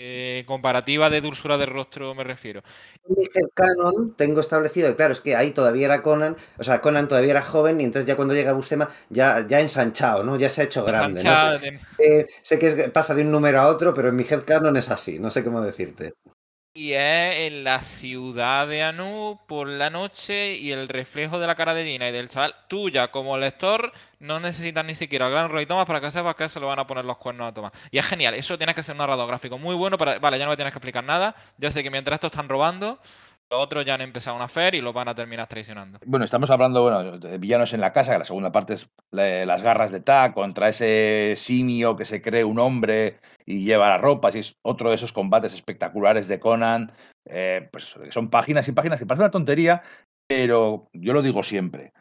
Eh, 0.00 0.44
comparativa 0.46 1.10
de 1.10 1.20
dulzura 1.20 1.58
de 1.58 1.66
rostro 1.66 2.14
me 2.14 2.22
refiero. 2.22 2.62
En 3.08 3.16
mi 3.16 3.26
canon 3.52 4.14
tengo 4.16 4.40
establecido, 4.40 4.94
claro, 4.94 5.10
es 5.10 5.20
que 5.20 5.34
ahí 5.34 5.50
todavía 5.50 5.86
era 5.86 6.02
Conan, 6.02 6.36
o 6.56 6.62
sea, 6.62 6.80
Conan 6.80 7.08
todavía 7.08 7.32
era 7.32 7.42
joven 7.42 7.80
y 7.80 7.84
entonces 7.84 8.06
ya 8.06 8.14
cuando 8.14 8.32
llega 8.32 8.52
Buscema 8.52 8.88
ya, 9.08 9.44
ya 9.48 9.58
ensanchado, 9.58 10.22
¿no? 10.22 10.36
Ya 10.36 10.48
se 10.50 10.60
ha 10.60 10.64
hecho 10.64 10.84
grande. 10.84 11.20
Sé, 12.42 12.58
que 12.60 12.90
pasa 12.90 13.12
de 13.16 13.22
un 13.22 13.32
número 13.32 13.60
a 13.60 13.66
otro, 13.66 13.92
pero 13.92 14.10
en 14.10 14.14
mi 14.14 14.22
headcanon 14.22 14.76
es 14.76 14.88
así, 14.88 15.18
no 15.18 15.32
sé 15.32 15.42
cómo 15.42 15.60
decirte. 15.62 16.14
Y 16.74 16.92
es 16.92 17.48
en 17.48 17.64
la 17.64 17.82
ciudad 17.82 18.68
de 18.68 18.82
Anu 18.82 19.40
por 19.48 19.66
la 19.66 19.90
noche 19.90 20.54
y 20.54 20.70
el 20.70 20.86
reflejo 20.86 21.40
de 21.40 21.46
la 21.46 21.56
cara 21.56 21.74
de 21.74 21.84
Gina 21.84 22.08
y 22.08 22.12
del 22.12 22.28
chaval, 22.28 22.54
tuya 22.68 23.10
como 23.10 23.36
lector, 23.36 23.92
no 24.20 24.38
necesitas 24.38 24.84
ni 24.84 24.94
siquiera 24.94 25.26
el 25.26 25.32
gran 25.32 25.50
Roy 25.50 25.66
Thomas 25.66 25.86
para 25.86 26.00
que 26.00 26.10
sepas 26.12 26.36
que 26.36 26.48
se 26.48 26.60
lo 26.60 26.68
van 26.68 26.78
a 26.78 26.86
poner 26.86 27.04
los 27.04 27.16
cuernos 27.16 27.48
a 27.48 27.54
Thomas. 27.54 27.72
Y 27.90 27.98
es 27.98 28.06
genial, 28.06 28.34
eso 28.34 28.56
tienes 28.56 28.76
que 28.76 28.84
ser 28.84 28.92
un 28.92 28.98
narrador 28.98 29.26
gráfico 29.26 29.58
muy 29.58 29.74
bueno 29.74 29.98
para... 29.98 30.20
Vale, 30.20 30.38
ya 30.38 30.44
no 30.44 30.50
me 30.50 30.56
tienes 30.56 30.72
que 30.72 30.78
explicar 30.78 31.02
nada, 31.02 31.34
ya 31.56 31.72
sé 31.72 31.82
que 31.82 31.90
mientras 31.90 32.14
esto 32.14 32.28
están 32.28 32.48
robando, 32.48 33.00
los 33.50 33.60
otros 33.60 33.84
ya 33.84 33.94
han 33.94 34.00
empezado 34.00 34.36
una 34.36 34.48
fer 34.48 34.74
y 34.74 34.80
los 34.80 34.92
van 34.92 35.08
a 35.08 35.14
terminar 35.14 35.46
traicionando. 35.46 35.98
Bueno, 36.04 36.24
estamos 36.24 36.50
hablando 36.50 36.82
bueno, 36.82 37.18
de 37.18 37.38
villanos 37.38 37.72
en 37.72 37.80
la 37.80 37.92
casa, 37.92 38.12
que 38.12 38.18
la 38.18 38.24
segunda 38.24 38.52
parte 38.52 38.74
es 38.74 38.88
las 39.10 39.62
garras 39.62 39.90
de 39.90 40.00
Ta 40.00 40.32
contra 40.34 40.68
ese 40.68 41.34
simio 41.36 41.96
que 41.96 42.04
se 42.04 42.20
cree 42.20 42.44
un 42.44 42.58
hombre 42.58 43.18
y 43.46 43.64
lleva 43.64 43.88
las 43.88 44.00
ropas, 44.00 44.34
y 44.36 44.40
es 44.40 44.56
otro 44.62 44.90
de 44.90 44.96
esos 44.96 45.12
combates 45.12 45.54
espectaculares 45.54 46.28
de 46.28 46.40
Conan. 46.40 46.92
Eh, 47.24 47.68
pues 47.72 47.96
son 48.10 48.30
páginas 48.30 48.68
y 48.68 48.72
páginas 48.72 48.98
que 48.98 49.06
parece 49.06 49.24
una 49.24 49.30
tontería, 49.30 49.82
pero 50.26 50.88
yo 50.92 51.12
lo 51.12 51.22
digo 51.22 51.42
siempre. 51.42 51.92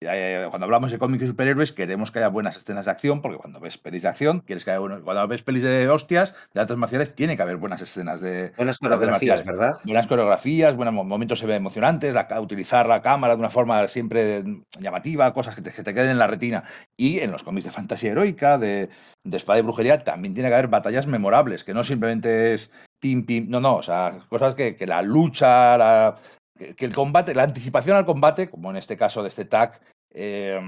Eh, 0.00 0.46
cuando 0.50 0.64
hablamos 0.64 0.92
de 0.92 0.98
cómics 0.98 1.24
y 1.24 1.26
superhéroes, 1.26 1.72
queremos 1.72 2.12
que 2.12 2.20
haya 2.20 2.28
buenas 2.28 2.56
escenas 2.56 2.84
de 2.84 2.92
acción, 2.92 3.20
porque 3.20 3.36
cuando 3.36 3.58
ves 3.58 3.78
pelis 3.78 4.02
de 4.02 4.08
acción, 4.08 4.40
quieres 4.40 4.64
que 4.64 4.70
haya 4.70 4.78
buenos, 4.78 5.02
cuando 5.02 5.26
ves 5.26 5.42
pelis 5.42 5.64
de 5.64 5.88
hostias, 5.88 6.34
de 6.54 6.60
artes 6.60 6.76
marciales, 6.76 7.14
tiene 7.16 7.36
que 7.36 7.42
haber 7.42 7.56
buenas 7.56 7.82
escenas 7.82 8.20
de. 8.20 8.52
Buenas 8.56 8.78
coreografías, 8.78 9.44
¿verdad? 9.44 9.78
Buenas 9.84 10.06
coreografías, 10.06 10.76
buenos 10.76 10.94
momentos 10.94 11.42
emocionantes, 11.42 12.14
utilizar 12.40 12.86
la 12.86 13.02
cámara 13.02 13.34
de 13.34 13.40
una 13.40 13.50
forma 13.50 13.88
siempre 13.88 14.44
llamativa, 14.78 15.32
cosas 15.34 15.56
que 15.56 15.62
te, 15.62 15.72
que 15.72 15.82
te, 15.82 15.92
queden 15.92 16.10
en 16.10 16.18
la 16.18 16.28
retina. 16.28 16.62
Y 16.96 17.18
en 17.18 17.32
los 17.32 17.42
cómics 17.42 17.64
de 17.64 17.72
fantasía 17.72 18.12
heroica, 18.12 18.56
de, 18.56 18.90
de 19.24 19.36
espada 19.36 19.58
y 19.58 19.62
brujería, 19.62 19.98
también 19.98 20.32
tiene 20.32 20.48
que 20.48 20.54
haber 20.54 20.68
batallas 20.68 21.08
memorables, 21.08 21.64
que 21.64 21.74
no 21.74 21.82
simplemente 21.82 22.54
es 22.54 22.70
pim, 23.00 23.26
pim. 23.26 23.46
No, 23.48 23.60
no, 23.60 23.76
o 23.76 23.82
sea, 23.82 24.20
cosas 24.28 24.54
que, 24.54 24.76
que 24.76 24.86
la 24.86 25.02
lucha, 25.02 25.76
la, 25.76 26.16
que, 26.58 26.84
el 26.84 26.94
combate, 26.94 27.34
la 27.34 27.44
anticipación 27.44 27.96
al 27.96 28.06
combate, 28.06 28.50
como 28.50 28.70
en 28.70 28.76
este 28.76 28.96
caso 28.96 29.22
de 29.22 29.28
este 29.28 29.44
tag, 29.44 29.80
eh, 30.10 30.60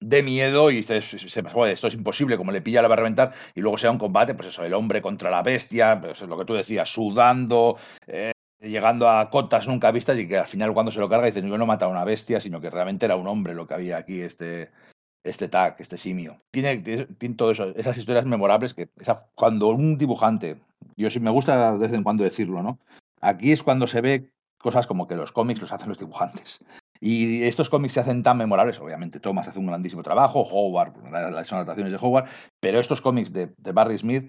de 0.00 0.22
miedo 0.22 0.70
y 0.70 0.76
dices, 0.76 1.14
esto 1.14 1.86
es 1.86 1.94
imposible, 1.94 2.36
como 2.36 2.52
le 2.52 2.60
pilla 2.60 2.82
la 2.82 2.88
va 2.88 2.94
a 2.94 2.98
reventar, 2.98 3.32
y 3.54 3.60
luego 3.60 3.78
sea 3.78 3.90
un 3.90 3.98
combate, 3.98 4.34
pues 4.34 4.48
eso, 4.48 4.64
el 4.64 4.74
hombre 4.74 5.02
contra 5.02 5.30
la 5.30 5.42
bestia, 5.42 6.00
pues 6.00 6.20
lo 6.20 6.38
que 6.38 6.44
tú 6.44 6.54
decías, 6.54 6.88
sudando, 6.88 7.78
eh, 8.06 8.32
llegando 8.60 9.08
a 9.08 9.30
cotas 9.30 9.66
nunca 9.66 9.90
vistas 9.90 10.18
y 10.18 10.28
que 10.28 10.38
al 10.38 10.46
final 10.46 10.74
cuando 10.74 10.92
se 10.92 10.98
lo 10.98 11.08
carga 11.08 11.26
dicen, 11.26 11.48
yo 11.48 11.56
no 11.56 11.64
he 11.64 11.66
matado 11.66 11.90
a 11.90 11.94
una 11.94 12.04
bestia, 12.04 12.40
sino 12.40 12.60
que 12.60 12.70
realmente 12.70 13.06
era 13.06 13.16
un 13.16 13.26
hombre 13.26 13.54
lo 13.54 13.66
que 13.66 13.74
había 13.74 13.96
aquí, 13.96 14.20
este, 14.20 14.70
este 15.24 15.48
tag, 15.48 15.76
este 15.78 15.98
simio. 15.98 16.42
Tiene, 16.50 16.78
tiene, 16.78 17.34
todo 17.36 17.52
esas 17.52 17.96
historias 17.96 18.26
memorables 18.26 18.74
que 18.74 18.88
cuando 19.34 19.68
un 19.68 19.98
dibujante, 19.98 20.60
yo 20.96 21.10
sí 21.10 21.20
me 21.20 21.30
gusta 21.30 21.72
de 21.72 21.78
vez 21.78 21.92
en 21.92 22.02
cuando 22.02 22.24
decirlo, 22.24 22.62
¿no? 22.62 22.78
Aquí 23.20 23.52
es 23.52 23.62
cuando 23.62 23.86
se 23.86 24.00
ve 24.00 24.30
cosas 24.66 24.88
como 24.88 25.06
que 25.06 25.14
los 25.14 25.30
cómics 25.30 25.60
los 25.60 25.72
hacen 25.72 25.88
los 25.88 25.98
dibujantes. 26.00 26.58
Y 26.98 27.44
estos 27.44 27.70
cómics 27.70 27.92
se 27.92 28.00
hacen 28.00 28.24
tan 28.24 28.36
memorables, 28.36 28.80
obviamente 28.80 29.20
Thomas 29.20 29.46
hace 29.46 29.60
un 29.60 29.66
grandísimo 29.66 30.02
trabajo, 30.02 30.40
Howard, 30.40 30.92
las 31.12 31.52
anotaciones 31.52 31.92
de 31.92 31.98
Howard, 32.00 32.28
pero 32.58 32.80
estos 32.80 33.00
cómics 33.00 33.32
de, 33.32 33.54
de 33.56 33.72
Barry 33.72 33.96
Smith 33.96 34.28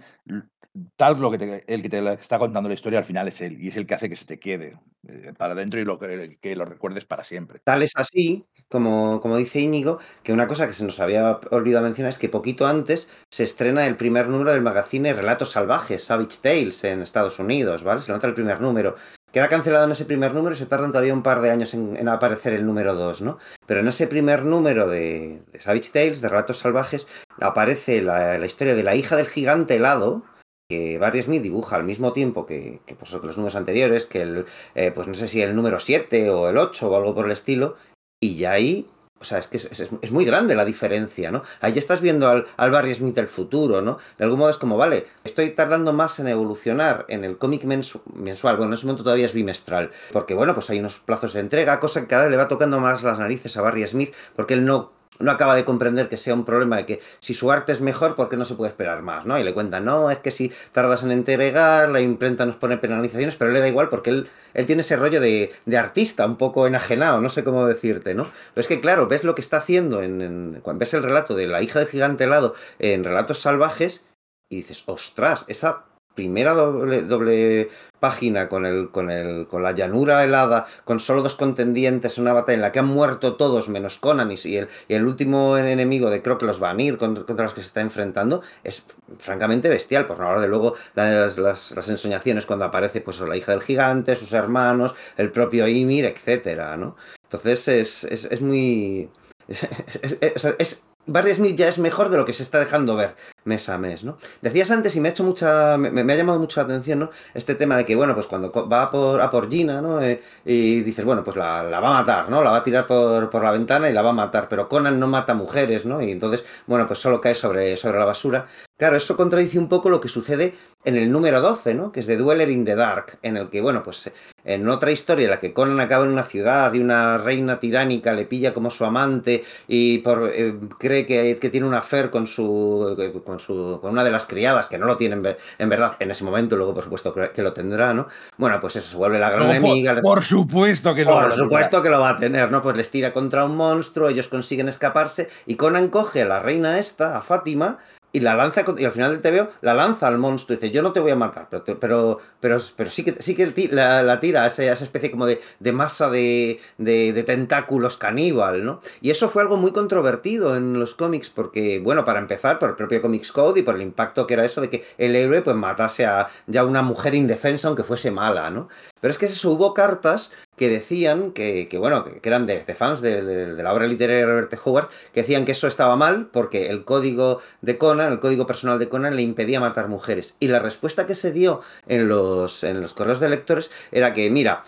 tal 0.95 1.19
lo 1.19 1.31
que 1.31 1.63
el 1.65 1.81
que 1.81 1.89
te 1.89 2.13
está 2.13 2.39
contando 2.39 2.69
la 2.69 2.75
historia 2.75 2.99
al 2.99 3.05
final 3.05 3.27
es 3.27 3.41
él 3.41 3.57
y 3.59 3.69
es 3.69 3.77
el 3.77 3.85
que 3.85 3.95
hace 3.95 4.09
que 4.09 4.15
se 4.15 4.25
te 4.25 4.39
quede 4.39 4.77
eh, 5.07 5.33
para 5.37 5.53
adentro 5.53 5.79
y 5.79 5.85
lo 5.85 5.97
que, 5.97 6.55
lo 6.55 6.65
recuerdes 6.65 7.05
para 7.05 7.23
siempre. 7.23 7.59
Tal 7.63 7.81
es 7.81 7.91
así, 7.95 8.45
como, 8.69 9.19
como 9.21 9.37
dice 9.37 9.59
Íñigo, 9.59 9.99
que 10.23 10.33
una 10.33 10.47
cosa 10.47 10.67
que 10.67 10.73
se 10.73 10.85
nos 10.85 10.99
había 10.99 11.39
olvidado 11.51 11.85
mencionar 11.85 12.09
es 12.09 12.19
que 12.19 12.29
poquito 12.29 12.67
antes 12.67 13.09
se 13.31 13.43
estrena 13.43 13.87
el 13.87 13.97
primer 13.97 14.29
número 14.29 14.51
del 14.51 14.61
magazine 14.61 15.13
Relatos 15.13 15.51
Salvajes, 15.51 16.03
Savage 16.03 16.39
Tales, 16.41 16.83
en 16.83 17.01
Estados 17.01 17.39
Unidos, 17.39 17.83
¿vale? 17.83 18.01
Se 18.01 18.11
lanza 18.11 18.27
el 18.27 18.33
primer 18.33 18.61
número. 18.61 18.95
Queda 19.37 19.49
cancelado 19.49 19.85
en 19.85 19.91
ese 19.91 20.05
primer 20.05 20.33
número 20.33 20.55
y 20.55 20.57
se 20.57 20.65
tardan 20.65 20.89
todavía 20.89 21.13
un 21.13 21.21
par 21.21 21.41
de 21.41 21.51
años 21.51 21.75
en, 21.75 22.09
aparecer 22.09 22.53
el 22.53 22.65
número 22.65 22.95
2, 22.95 23.21
¿no? 23.21 23.37
Pero 23.67 23.81
en 23.81 23.87
ese 23.87 24.07
primer 24.07 24.43
número 24.45 24.87
de, 24.87 25.43
Savage 25.59 25.91
Tales, 25.93 26.21
de 26.21 26.27
Relatos 26.27 26.57
Salvajes, 26.57 27.05
aparece 27.39 28.01
la, 28.01 28.39
la 28.39 28.45
historia 28.47 28.73
de 28.73 28.81
la 28.81 28.95
hija 28.95 29.15
del 29.15 29.27
gigante 29.27 29.75
helado, 29.75 30.23
que 30.67 30.97
Barry 30.97 31.21
Smith 31.21 31.43
dibuja 31.43 31.75
al 31.75 31.83
mismo 31.83 32.13
tiempo 32.13 32.47
que, 32.47 32.81
pues, 32.97 33.11
los 33.11 33.37
números 33.37 33.55
anteriores, 33.55 34.07
que 34.07 34.23
el, 34.23 34.45
eh, 34.73 34.89
pues 34.89 35.07
no 35.07 35.13
sé 35.13 35.27
si 35.27 35.39
el 35.39 35.55
número 35.55 35.79
7 35.79 36.31
o 36.31 36.49
el 36.49 36.57
8 36.57 36.89
o 36.89 36.95
algo 36.95 37.13
por 37.13 37.27
el 37.27 37.31
estilo, 37.31 37.75
y 38.19 38.37
ya 38.37 38.53
ahí, 38.53 38.89
o 39.19 39.23
sea, 39.23 39.39
es 39.39 39.47
que 39.47 39.57
es, 39.57 40.11
muy 40.11 40.25
grande 40.25 40.55
la 40.55 40.65
diferencia, 40.65 41.31
¿no? 41.31 41.43
Ahí 41.61 41.77
estás 41.77 42.01
viendo 42.01 42.27
al, 42.27 42.45
al, 42.57 42.71
Barry 42.71 42.93
Smith 42.93 43.15
del 43.15 43.27
futuro, 43.27 43.81
¿no? 43.81 43.97
De 44.17 44.23
algún 44.23 44.39
modo 44.39 44.49
es 44.49 44.57
como, 44.57 44.77
vale, 44.77 45.07
estoy 45.23 45.49
tardando 45.51 45.93
más 45.93 46.19
en 46.19 46.27
evolucionar 46.27 47.05
en 47.09 47.23
el 47.23 47.37
cómic 47.37 47.63
mensual, 47.63 48.57
bueno, 48.57 48.71
en 48.71 48.73
ese 48.73 48.85
momento 48.85 49.03
todavía 49.03 49.25
es 49.25 49.33
bimestral, 49.33 49.91
porque 50.11 50.33
bueno, 50.33 50.53
pues 50.53 50.69
hay 50.69 50.79
unos 50.79 50.99
plazos 50.99 51.33
de 51.33 51.39
entrega, 51.39 51.79
cosa 51.79 52.01
que 52.01 52.07
cada 52.07 52.23
vez 52.23 52.31
le 52.31 52.37
va 52.37 52.47
tocando 52.47 52.79
más 52.79 53.03
las 53.03 53.19
narices 53.19 53.57
a 53.57 53.61
Barry 53.61 53.87
Smith, 53.87 54.13
porque 54.35 54.53
él 54.53 54.65
no 54.65 54.96
no 55.19 55.31
acaba 55.31 55.55
de 55.55 55.65
comprender 55.65 56.09
que 56.09 56.17
sea 56.17 56.33
un 56.33 56.45
problema 56.45 56.77
de 56.77 56.85
que 56.85 57.01
si 57.19 57.33
su 57.33 57.51
arte 57.51 57.71
es 57.71 57.81
mejor, 57.81 58.15
¿por 58.15 58.29
qué 58.29 58.37
no 58.37 58.45
se 58.45 58.55
puede 58.55 58.71
esperar 58.71 59.01
más? 59.01 59.25
¿no? 59.25 59.39
Y 59.39 59.43
le 59.43 59.53
cuentan, 59.53 59.85
no, 59.85 60.11
es 60.11 60.19
que 60.19 60.31
si 60.31 60.51
tardas 60.71 61.03
en 61.03 61.11
entregar, 61.11 61.89
la 61.89 62.01
imprenta 62.01 62.45
nos 62.45 62.55
pone 62.55 62.77
penalizaciones, 62.77 63.35
pero 63.35 63.51
le 63.51 63.59
da 63.59 63.67
igual 63.67 63.89
porque 63.89 64.09
él, 64.09 64.27
él 64.53 64.65
tiene 64.65 64.81
ese 64.81 64.97
rollo 64.97 65.19
de, 65.19 65.51
artista 65.77 66.25
un 66.25 66.37
poco 66.37 66.67
enajenado, 66.67 67.21
no 67.21 67.29
sé 67.29 67.43
cómo 67.43 67.67
decirte, 67.67 68.15
¿no? 68.15 68.23
Pero 68.53 68.61
es 68.61 68.67
que, 68.67 68.81
claro, 68.81 69.07
ves 69.07 69.23
lo 69.23 69.35
que 69.35 69.41
está 69.41 69.57
haciendo 69.57 70.01
en, 70.01 70.59
cuando 70.63 70.79
ves 70.79 70.93
el 70.93 71.03
relato 71.03 71.35
de 71.35 71.47
la 71.47 71.61
hija 71.61 71.79
del 71.79 71.87
gigante 71.87 72.23
helado 72.23 72.55
en 72.79 73.03
Relatos 73.03 73.39
Salvajes 73.39 74.05
y 74.49 74.57
dices, 74.57 74.83
ostras, 74.87 75.45
esa 75.49 75.85
primera 76.15 76.53
doble, 76.53 77.03
doble 77.03 77.69
página 77.99 78.47
con, 78.49 78.65
el, 78.65 78.89
con, 78.89 79.09
el, 79.09 79.47
con 79.47 79.63
la 79.63 79.71
llanura 79.71 80.23
helada, 80.23 80.67
con 80.83 80.99
solo 80.99 81.21
dos 81.21 81.35
contendientes, 81.35 82.17
una 82.17 82.33
batalla 82.33 82.55
en 82.55 82.61
la 82.61 82.71
que 82.71 82.79
han 82.79 82.87
muerto 82.87 83.35
todos 83.35 83.69
menos 83.69 83.97
Conan 83.97 84.31
y 84.31 84.55
el, 84.55 84.67
y 84.87 84.93
el 84.93 85.05
último 85.05 85.57
enemigo 85.57 86.09
de 86.09 86.21
creo 86.21 86.37
que 86.37 86.45
los 86.45 86.59
Vanir 86.59 86.97
contra, 86.97 87.25
contra, 87.25 87.43
los 87.43 87.53
que 87.53 87.61
se 87.61 87.67
está 87.67 87.81
enfrentando, 87.81 88.41
es 88.63 88.83
francamente 89.19 89.69
bestial, 89.69 90.05
por 90.05 90.19
no 90.19 90.25
hablar 90.25 90.41
de 90.41 90.47
luego 90.47 90.75
las, 90.95 91.37
las, 91.37 91.89
ensoñaciones 91.89 92.45
cuando 92.45 92.65
aparece 92.65 93.01
pues 93.01 93.19
la 93.21 93.35
hija 93.35 93.51
del 93.51 93.61
gigante, 93.61 94.15
sus 94.15 94.33
hermanos, 94.33 94.95
el 95.17 95.31
propio 95.31 95.67
Ymir, 95.67 96.05
etcétera, 96.05 96.77
¿no? 96.77 96.95
Entonces 97.23 97.67
es, 97.67 98.03
es, 98.03 98.25
es 98.25 98.41
muy... 98.41 99.09
es, 99.47 100.45
es, 100.59 100.83
Barry 101.05 101.33
Smith 101.33 101.55
ya 101.55 101.69
es 101.69 101.79
mejor 101.79 102.09
de 102.09 102.17
lo 102.17 102.25
que 102.25 102.33
se 102.33 102.43
está 102.43 102.59
dejando 102.59 102.95
ver 102.97 103.15
mes 103.47 103.69
a 103.69 103.77
mes, 103.77 104.03
¿no? 104.03 104.17
Decías 104.41 104.69
antes 104.69 104.95
y 104.95 104.99
me 104.99 105.07
ha 105.07 105.11
hecho 105.11 105.23
mucha, 105.23 105.77
me, 105.77 106.13
ha 106.13 106.15
llamado 106.15 106.39
mucho 106.39 106.59
la 106.59 106.65
atención, 106.65 106.99
¿no? 106.99 107.11
Este 107.33 107.55
tema 107.55 107.75
de 107.77 107.85
que, 107.85 107.95
bueno, 107.95 108.13
pues 108.13 108.27
cuando 108.27 108.51
va 108.51 108.83
a 108.83 108.91
por, 108.91 109.21
a 109.21 109.29
por 109.29 109.49
Gina, 109.49 109.81
¿no? 109.81 110.01
Eh, 110.01 110.21
y 110.45 110.81
dices, 110.81 111.03
bueno, 111.05 111.23
pues 111.23 111.35
la, 111.37 111.63
la, 111.63 111.79
va 111.79 111.89
a 111.89 111.93
matar, 112.01 112.29
¿no? 112.29 112.43
La 112.43 112.51
va 112.51 112.57
a 112.57 112.63
tirar 112.63 112.85
por, 112.85 113.29
por, 113.29 113.43
la 113.43 113.51
ventana 113.51 113.89
y 113.89 113.93
la 113.93 114.01
va 114.01 114.11
a 114.11 114.13
matar, 114.13 114.47
pero 114.47 114.69
Conan 114.69 114.99
no 114.99 115.07
mata 115.07 115.33
mujeres, 115.33 115.85
¿no? 115.85 116.01
Y 116.01 116.11
entonces, 116.11 116.45
bueno, 116.67 116.85
pues 116.85 116.99
solo 116.99 117.19
cae 117.21 117.33
sobre, 117.33 117.77
sobre 117.77 117.97
la 117.97 118.05
basura. 118.05 118.45
Claro, 118.77 118.95
eso 118.95 119.17
contradice 119.17 119.57
un 119.57 119.69
poco 119.69 119.89
lo 119.89 119.99
que 119.99 120.07
sucede 120.07 120.53
en 120.85 120.95
el 120.95 121.11
número 121.11 121.41
12, 121.41 121.73
¿no? 121.73 121.91
Que 121.91 121.99
es 122.01 122.05
de 122.05 122.15
Dweller 122.17 122.49
in 122.49 122.63
the 122.63 122.75
Dark, 122.75 123.17
en 123.23 123.37
el 123.37 123.49
que, 123.49 123.59
bueno, 123.59 123.81
pues 123.81 124.11
en 124.45 124.69
otra 124.69 124.91
historia, 124.91 125.25
en 125.25 125.31
la 125.31 125.39
que 125.39 125.51
Conan 125.51 125.79
acaba 125.79 126.05
en 126.05 126.11
una 126.11 126.23
ciudad 126.23 126.73
y 126.73 126.79
una 126.79 127.17
reina 127.17 127.59
tiránica 127.59 128.13
le 128.13 128.25
pilla 128.25 128.53
como 128.53 128.69
su 128.69 128.85
amante 128.85 129.43
y 129.67 129.97
por, 129.99 130.31
eh, 130.33 130.55
cree 130.79 131.05
que, 131.05 131.37
que, 131.41 131.49
tiene 131.49 131.67
un 131.67 131.73
affair 131.73 132.09
con 132.09 132.27
su, 132.27 132.95
con 133.25 133.36
su 133.39 133.79
con 133.81 133.91
una 133.91 134.03
de 134.03 134.11
las 134.11 134.25
criadas, 134.25 134.67
que 134.67 134.77
no 134.77 134.85
lo 134.85 134.97
tienen 134.97 135.23
en 135.57 135.69
verdad 135.69 135.95
en 135.99 136.11
ese 136.11 136.23
momento, 136.23 136.55
luego 136.55 136.73
por 136.73 136.83
supuesto 136.83 137.13
que 137.13 137.41
lo 137.41 137.53
tendrá, 137.53 137.93
¿no? 137.93 138.07
Bueno, 138.37 138.59
pues 138.59 138.75
eso, 138.75 138.89
se 138.89 138.97
vuelve 138.97 139.19
la 139.19 139.29
gran 139.29 139.49
enemiga. 139.49 140.01
Por, 140.01 140.23
supuesto 140.23 140.93
que 140.93 141.05
lo 141.05 141.11
Por 141.11 141.31
supuesto 141.31 141.81
que 141.81 141.89
lo 141.89 141.99
va 141.99 142.09
a 142.09 142.17
tener, 142.17 142.51
¿no? 142.51 142.61
Pues 142.61 142.75
les 142.75 142.89
tira 142.89 143.13
contra 143.13 143.45
un 143.45 143.55
monstruo, 143.55 144.09
ellos 144.09 144.27
consiguen 144.27 144.67
escaparse 144.67 145.29
y 145.45 145.55
Conan 145.55 145.89
coge 145.89 146.21
a 146.21 146.25
la 146.25 146.39
reina 146.39 146.79
esta, 146.79 147.17
a 147.17 147.21
Fátima, 147.21 147.79
y 148.17 148.19
la 148.19 148.35
lanza 148.35 148.65
y 148.77 148.85
al 148.85 148.91
final 148.91 149.11
del 149.11 149.21
TVO 149.21 149.49
la 149.61 149.75
lanza 149.75 150.07
al 150.07 150.17
monstruo 150.17 150.55
y 150.55 150.59
dice 150.59 150.73
yo 150.73 150.81
no 150.81 150.91
te 150.91 150.99
voy 150.99 151.11
a 151.11 151.15
matar 151.15 151.47
pero 151.49 151.79
pero 151.79 152.19
pero, 152.39 152.57
pero 152.75 152.89
sí 152.89 153.03
que 153.03 153.21
sí 153.21 153.35
que 153.35 153.69
la, 153.71 154.19
tira 154.19 154.43
a 154.43 154.47
esa, 154.47 154.63
esa, 154.63 154.83
especie 154.83 155.11
como 155.11 155.27
de, 155.27 155.39
de 155.59 155.71
masa 155.71 156.09
de, 156.09 156.59
de, 156.77 157.23
tentáculos 157.23 157.97
caníbal 157.97 158.65
no 158.65 158.81
y 159.01 159.11
eso 159.11 159.29
fue 159.29 159.43
algo 159.43 159.57
muy 159.57 159.71
controvertido 159.71 160.55
en 160.55 160.79
los 160.79 160.95
cómics 160.95 161.29
porque 161.29 161.79
bueno 161.79 162.05
para 162.05 162.19
empezar 162.19 162.57
por 162.57 162.69
el 162.69 162.75
propio 162.75 163.01
Comics 163.01 163.31
Code 163.31 163.59
y 163.59 163.63
por 163.63 163.75
el 163.75 163.81
impacto 163.83 164.25
que 164.25 164.33
era 164.33 164.45
eso 164.45 164.61
de 164.61 164.69
que 164.71 164.83
el 164.97 165.15
héroe 165.15 165.41
pues 165.43 165.55
matase 165.55 166.05
a 166.05 166.27
ya 166.47 166.65
una 166.65 166.81
mujer 166.81 167.13
indefensa 167.13 167.67
aunque 167.67 167.83
fuese 167.83 168.09
mala 168.09 168.49
no 168.49 168.67
pero 168.99 169.11
es 169.11 169.19
que 169.19 169.25
eso 169.25 169.51
hubo 169.51 169.75
cartas 169.75 170.31
que 170.57 170.67
decían 170.69 171.31
que, 171.31 171.69
bueno, 171.79 172.03
que, 172.03 172.27
eran 172.27 172.45
de, 172.45 172.61
fans 172.75 173.01
de, 173.01 173.53
la 173.53 173.73
obra 173.73 173.87
literaria 173.87 174.25
de 174.25 174.25
Robert. 174.25 174.53
Howard, 174.65 174.89
que 175.13 175.21
decían 175.21 175.45
que 175.45 175.51
eso 175.51 175.67
estaba 175.67 175.95
mal 175.95 176.27
porque 176.33 176.67
el 176.69 176.83
código 176.83 177.39
de 177.61 177.77
Conan, 177.77 178.11
el 178.11 178.19
código 178.19 178.47
personal 178.47 178.79
de 178.79 178.89
Conan, 178.89 179.15
le 179.15 179.21
impedía 179.21 179.59
matar 179.59 179.87
mujeres. 179.87 180.35
Y 180.39 180.47
la 180.47 180.59
respuesta 180.59 181.05
que 181.05 181.15
se 181.15 181.31
dio 181.31 181.61
en 181.87 182.09
los, 182.09 182.63
en 182.63 182.81
los 182.81 182.93
correos 182.93 183.19
de 183.19 183.29
lectores 183.29 183.71
era 183.91 184.13
que, 184.13 184.29
mira, 184.31 184.63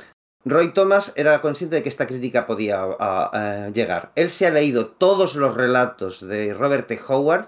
Roy 0.45 0.73
Thomas 0.73 1.11
era 1.15 1.41
consciente 1.41 1.77
de 1.77 1.83
que 1.83 1.89
esta 1.89 2.07
crítica 2.07 2.45
podía 2.45 2.85
llegar. 3.73 4.11
Él 4.15 4.29
se 4.29 4.47
ha 4.47 4.51
leído 4.51 4.87
todos 4.87 5.35
los 5.35 5.55
relatos 5.55 6.25
de 6.25 6.53
Robert. 6.53 6.89
Howard 7.07 7.47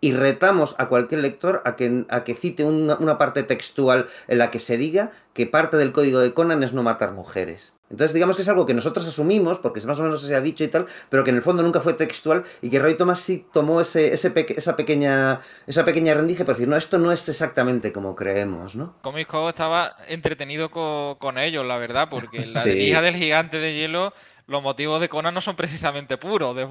y 0.00 0.12
retamos 0.12 0.76
a 0.78 0.88
cualquier 0.88 1.20
lector 1.22 1.62
a 1.64 1.76
que, 1.76 2.04
a 2.08 2.24
que 2.24 2.34
cite 2.34 2.64
una, 2.64 2.96
una, 2.96 3.18
parte 3.18 3.42
textual 3.42 4.06
en 4.28 4.38
la 4.38 4.50
que 4.50 4.58
se 4.60 4.76
diga 4.76 5.10
que 5.34 5.46
parte 5.46 5.76
del 5.76 5.92
código 5.92 6.20
de 6.20 6.32
Conan 6.34 6.62
es 6.62 6.72
no 6.72 6.82
matar 6.82 7.12
mujeres. 7.12 7.74
Entonces 7.90 8.12
digamos 8.12 8.36
que 8.36 8.42
es 8.42 8.48
algo 8.48 8.66
que 8.66 8.74
nosotros 8.74 9.06
asumimos, 9.06 9.58
porque 9.58 9.80
más 9.86 9.98
o 9.98 10.02
menos 10.02 10.20
se 10.20 10.34
ha 10.34 10.40
dicho 10.40 10.62
y 10.62 10.68
tal, 10.68 10.86
pero 11.08 11.24
que 11.24 11.30
en 11.30 11.36
el 11.36 11.42
fondo 11.42 11.62
nunca 11.62 11.80
fue 11.80 11.94
textual 11.94 12.44
y 12.60 12.68
que 12.68 12.78
Roy 12.78 12.94
Thomas 12.94 13.20
sí 13.20 13.46
tomó 13.52 13.80
ese, 13.80 14.12
ese 14.12 14.32
esa, 14.56 14.76
pequeña, 14.76 15.40
esa 15.66 15.84
pequeña 15.84 16.14
rendija 16.14 16.44
para 16.44 16.54
decir, 16.54 16.68
no, 16.68 16.76
esto 16.76 16.98
no 16.98 17.12
es 17.12 17.28
exactamente 17.28 17.92
como 17.92 18.14
creemos, 18.14 18.76
¿no? 18.76 18.94
Comic 19.00 19.32
estaba 19.48 19.96
entretenido 20.06 20.70
con, 20.70 21.16
con 21.16 21.38
ellos, 21.38 21.64
la 21.64 21.78
verdad, 21.78 22.08
porque 22.10 22.44
la 22.46 22.60
sí. 22.60 22.70
hija 22.70 23.00
del 23.00 23.16
gigante 23.16 23.58
de 23.58 23.74
hielo 23.74 24.12
los 24.48 24.62
motivos 24.62 24.98
de 24.98 25.10
Conan 25.10 25.34
no 25.34 25.42
son 25.42 25.56
precisamente 25.56 26.16
puros. 26.16 26.56
De, 26.56 26.66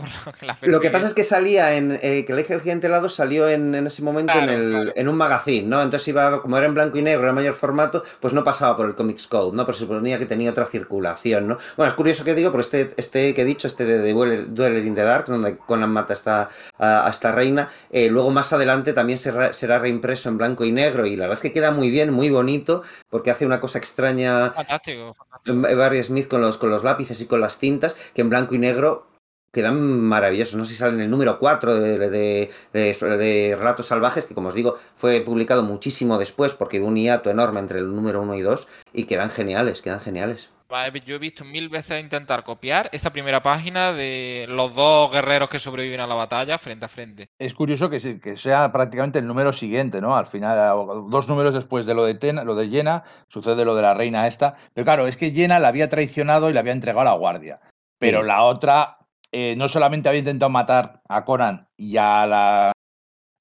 lo 0.61 0.79
que 0.79 0.89
pasa 0.89 1.05
es 1.05 1.13
que 1.13 1.23
salía 1.23 1.75
en. 1.75 1.99
Eh, 2.01 2.25
que 2.25 2.33
el 2.33 2.61
gigante 2.61 2.87
helado 2.87 3.07
salió 3.07 3.47
en, 3.47 3.75
en 3.75 3.85
ese 3.85 4.01
momento 4.01 4.33
en, 4.33 4.49
el, 4.49 4.93
en 4.95 5.07
un 5.07 5.15
magazine, 5.15 5.67
¿no? 5.67 5.81
Entonces 5.83 6.07
iba, 6.07 6.41
como 6.41 6.57
era 6.57 6.65
en 6.65 6.73
blanco 6.73 6.97
y 6.97 7.03
negro, 7.03 7.23
era 7.23 7.33
mayor 7.33 7.53
formato, 7.53 8.03
pues 8.19 8.33
no 8.33 8.43
pasaba 8.43 8.75
por 8.75 8.87
el 8.87 8.95
Comics 8.95 9.27
Code, 9.27 9.55
¿no? 9.55 9.63
Pero 9.63 9.77
se 9.77 9.85
suponía 9.85 10.17
que 10.17 10.25
tenía 10.25 10.49
otra 10.49 10.65
circulación, 10.65 11.47
¿no? 11.47 11.59
Bueno, 11.77 11.89
es 11.89 11.95
curioso 11.95 12.23
que 12.23 12.33
digo, 12.33 12.49
pero 12.49 12.61
este, 12.61 12.95
este 12.97 13.35
que 13.35 13.43
he 13.43 13.45
dicho, 13.45 13.67
este 13.67 13.85
de, 13.85 14.11
Dueler, 14.11 14.85
in 14.85 14.95
the 14.95 15.03
Dark, 15.03 15.25
donde 15.27 15.57
Conan 15.57 15.91
mata 15.91 16.13
a 16.13 16.15
esta, 16.15 16.49
a, 16.79 17.07
esta 17.11 17.31
reina, 17.31 17.69
eh, 17.91 18.09
luego 18.09 18.31
más 18.31 18.51
adelante 18.53 18.93
también 18.93 19.19
será, 19.19 19.53
será 19.53 19.77
reimpreso 19.77 20.29
en 20.29 20.39
blanco 20.39 20.65
y 20.65 20.71
negro, 20.71 21.05
y 21.05 21.15
la 21.15 21.25
verdad 21.25 21.37
es 21.37 21.43
que 21.43 21.53
queda 21.53 21.69
muy 21.69 21.91
bien, 21.91 22.11
muy 22.11 22.31
bonito, 22.31 22.81
porque 23.09 23.29
hace 23.29 23.45
una 23.45 23.61
cosa 23.61 23.77
extraña. 23.77 24.49
Fantástico, 24.49 25.13
fantástico. 25.13 25.77
Barry 25.77 26.03
Smith 26.03 26.27
con 26.27 26.41
los, 26.41 26.57
con 26.57 26.71
los 26.71 26.83
lápices 26.83 27.21
y 27.21 27.27
con 27.27 27.39
las 27.39 27.59
que 28.13 28.21
en 28.21 28.29
blanco 28.29 28.55
y 28.55 28.59
negro 28.59 29.07
quedan 29.51 29.99
maravillosos. 30.01 30.55
No 30.55 30.65
sé 30.65 30.73
si 30.73 30.77
salen 30.77 31.01
el 31.01 31.09
número 31.09 31.39
4 31.39 31.75
de, 31.75 31.97
de, 32.09 32.49
de, 32.73 33.55
Relatos 33.57 33.87
Salvajes, 33.87 34.25
que 34.25 34.35
como 34.35 34.49
os 34.49 34.53
digo, 34.53 34.77
fue 34.95 35.21
publicado 35.21 35.63
muchísimo 35.63 36.17
después 36.17 36.53
porque 36.53 36.79
hubo 36.79 36.87
un 36.87 36.95
hiato 36.95 37.29
enorme 37.29 37.59
entre 37.59 37.79
el 37.79 37.93
número 37.95 38.21
1 38.21 38.35
y 38.35 38.41
2 38.41 38.67
y 38.93 39.03
quedan 39.05 39.29
geniales, 39.29 39.81
quedan 39.81 39.99
geniales. 39.99 40.51
Yo 41.05 41.15
he 41.15 41.19
visto 41.19 41.45
mil 41.45 41.69
veces 41.69 42.01
intentar 42.01 42.43
copiar 42.43 42.89
esa 42.91 43.11
primera 43.11 43.41
página 43.41 43.93
de 43.93 44.45
los 44.49 44.75
dos 44.75 45.11
guerreros 45.11 45.49
que 45.49 45.59
sobreviven 45.59 45.99
a 45.99 46.07
la 46.07 46.15
batalla 46.15 46.57
frente 46.57 46.85
a 46.85 46.89
frente. 46.89 47.29
Es 47.39 47.53
curioso 47.53 47.89
que, 47.89 48.19
que 48.19 48.37
sea 48.37 48.71
prácticamente 48.71 49.19
el 49.19 49.27
número 49.27 49.53
siguiente, 49.53 50.01
¿no? 50.01 50.15
Al 50.15 50.25
final, 50.25 50.55
dos 51.09 51.27
números 51.27 51.53
después 51.53 51.85
de 51.85 51.93
lo 51.93 52.03
de 52.03 52.15
Tena, 52.15 52.43
lo 52.43 52.55
de 52.55 52.69
Jena, 52.69 53.03
sucede 53.29 53.63
lo 53.63 53.75
de 53.75 53.81
la 53.81 53.93
reina 53.93 54.27
esta. 54.27 54.55
Pero 54.73 54.85
claro, 54.85 55.07
es 55.07 55.15
que 55.15 55.31
Jena 55.31 55.59
la 55.59 55.69
había 55.69 55.89
traicionado 55.89 56.49
y 56.49 56.53
la 56.53 56.59
había 56.59 56.73
entregado 56.73 57.01
a 57.01 57.11
la 57.11 57.17
guardia. 57.17 57.59
Pero 57.99 58.23
la 58.23 58.43
otra 58.43 58.97
eh, 59.31 59.55
no 59.57 59.69
solamente 59.69 60.09
había 60.09 60.19
intentado 60.19 60.49
matar 60.49 61.01
a 61.07 61.25
Conan 61.25 61.67
y 61.77 61.97
a 61.97 62.25
la 62.25 62.71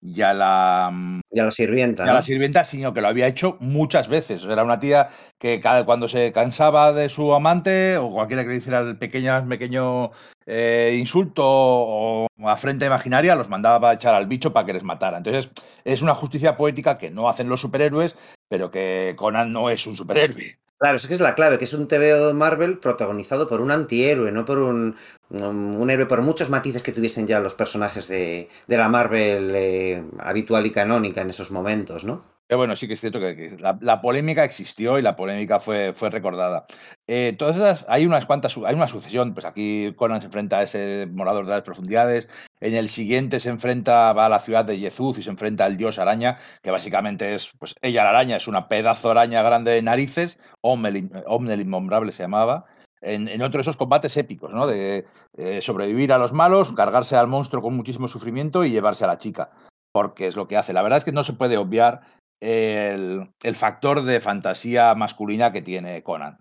y 0.01 0.23
a 0.23 0.35
la, 0.35 0.91
mm, 0.93 1.21
y 1.31 1.41
a 1.41 1.45
la 1.45 1.51
sirvienta. 1.51 2.07
Y 2.07 2.09
a 2.09 2.15
la 2.15 2.23
sirvienta, 2.23 2.65
sino 2.65 2.93
que 2.95 3.01
lo 3.01 3.09
había 3.09 3.27
hecho 3.27 3.57
muchas 3.61 4.09
veces. 4.09 4.45
Era 4.45 4.63
una 4.63 4.79
tía 4.79 5.09
que 5.39 5.61
cuando 5.85 6.09
se 6.09 6.33
cansaba 6.33 6.93
de 6.93 7.09
su 7.09 7.35
amante, 7.35 7.97
o 7.97 8.11
cualquiera 8.11 8.45
que 8.45 8.51
le 8.51 8.57
hiciera 8.57 8.81
el 8.81 8.99
pequeño, 8.99 9.49
pequeño 9.49 10.11
eh, 10.47 10.97
insulto 10.99 11.43
o 11.45 12.27
afrenta 12.45 12.87
imaginaria, 12.87 13.35
los 13.35 13.49
mandaba 13.49 13.91
a 13.91 13.95
echar 13.95 14.15
al 14.15 14.27
bicho 14.27 14.53
para 14.53 14.67
que 14.67 14.75
les 14.75 14.83
matara. 14.83 15.17
Entonces, 15.17 15.51
es 15.85 16.03
una 16.03 16.15
justicia 16.15 16.57
poética 16.57 16.99
que 16.99 17.11
no 17.11 17.29
hacen 17.29 17.49
los 17.49 17.61
superhéroes, 17.61 18.17
pero 18.49 18.71
que 18.71 19.15
Conan 19.17 19.53
no 19.53 19.71
es 19.71 19.87
un 19.87 19.97
superhéroe. 19.97 20.59
Claro, 20.79 20.97
eso 20.97 21.09
que 21.09 21.15
es 21.15 21.21
la 21.21 21.35
clave, 21.35 21.59
que 21.59 21.65
es 21.65 21.73
un 21.73 21.89
TVO 21.89 22.27
de 22.29 22.35
Marvel 22.35 22.79
protagonizado 22.79 23.49
por 23.49 23.63
un 23.63 23.71
antihéroe, 23.71 24.31
no 24.31 24.45
por 24.45 24.59
un, 24.59 24.95
un, 25.31 25.91
héroe, 25.91 26.05
por 26.07 26.21
muchos 26.21 26.51
matices 26.51 26.83
que 26.83 26.93
tuviesen 26.93 27.27
ya 27.27 27.41
los 27.41 27.55
personajes 27.55 28.09
de, 28.09 28.51
de 28.67 28.77
la 28.77 28.89
Marvel 28.91 29.53
eh, 29.55 30.05
habitual 30.19 30.67
y 30.67 30.73
canónica 30.73 31.23
en 31.23 31.31
esos 31.31 31.51
momentos, 31.51 32.05
¿no? 32.05 32.36
Bueno, 32.55 32.77
sí 32.77 32.87
que 32.87 32.95
es 32.95 33.01
cierto 33.01 33.19
que, 33.19 33.57
la, 33.59 34.01
polémica 34.01 34.45
existió 34.45 34.99
y 34.99 35.03
la 35.03 35.17
polémica 35.17 35.59
fue, 35.59 35.93
fue 35.93 36.11
recordada. 36.11 36.67
Eh, 37.09 37.35
todas 37.37 37.57
esas, 37.57 37.85
hay 37.89 38.07
unas 38.07 38.25
cuantas, 38.25 38.57
hay 38.65 38.75
una 38.75 38.87
sucesión, 38.87 39.35
pues 39.35 39.45
aquí 39.45 39.93
Conan 39.97 40.21
se 40.21 40.27
enfrenta 40.27 40.59
a 40.59 40.63
ese 40.63 41.09
morador 41.11 41.47
de 41.47 41.53
las 41.53 41.63
profundidades, 41.63 42.29
en 42.61 42.75
el 42.75 42.89
siguiente 42.89 43.41
se 43.41 43.49
enfrenta, 43.49 44.13
va 44.13 44.27
a 44.27 44.29
la 44.29 44.39
ciudad 44.39 44.65
de 44.65 44.79
Yezuz 44.79 45.19
y 45.19 45.25
se 45.25 45.31
enfrenta 45.31 45.65
al 45.65 45.77
dios 45.77 45.99
araña, 45.99 46.39
que 46.63 46.71
básicamente 46.71 47.35
es, 47.35 47.53
pues 47.59 47.75
ella 47.83 48.05
la 48.05 48.11
araña, 48.11 48.37
es 48.37 48.47
una 48.47 48.69
pedazo 48.69 49.11
araña 49.11 49.43
grande 49.43 49.73
de 49.73 49.83
narices, 49.83 50.39
Omnel, 50.61 51.61
Inmombrable 51.61 52.13
se 52.13 52.23
llamaba, 52.23 52.67
en, 53.01 53.29
en, 53.29 53.43
otro 53.43 53.59
de 53.59 53.63
esos 53.63 53.77
combates 53.77 54.17
épicos, 54.17 54.53
¿no? 54.53 54.67
De 54.67 55.07
eh, 55.37 55.61
sobrevivir 55.63 56.13
a 56.13 56.19
los 56.19 56.33
malos, 56.33 56.73
cargarse 56.73 57.17
al 57.17 57.27
monstruo 57.27 57.63
con 57.63 57.75
muchísimo 57.75 58.09
sufrimiento 58.09 58.65
y 58.65 58.71
llevarse 58.71 59.05
a 59.05 59.09
la 59.09 59.19
chica, 59.19 59.51
porque 59.93 60.27
es 60.27 60.37
lo 60.37 60.49
que 60.49 60.57
hace. 60.57 60.73
La 60.73 60.83
verdad 60.83 60.99
es 60.99 61.05
que 61.05 61.13
no 61.13 61.25
se 61.25 61.35
puede 61.35 61.57
obviar 61.57 62.01
el, 62.41 63.29
factor 63.55 64.03
de 64.03 64.21
fantasía 64.21 64.95
masculina 64.95 65.53
que 65.53 65.63
tiene 65.63 66.03
Conan. 66.03 66.39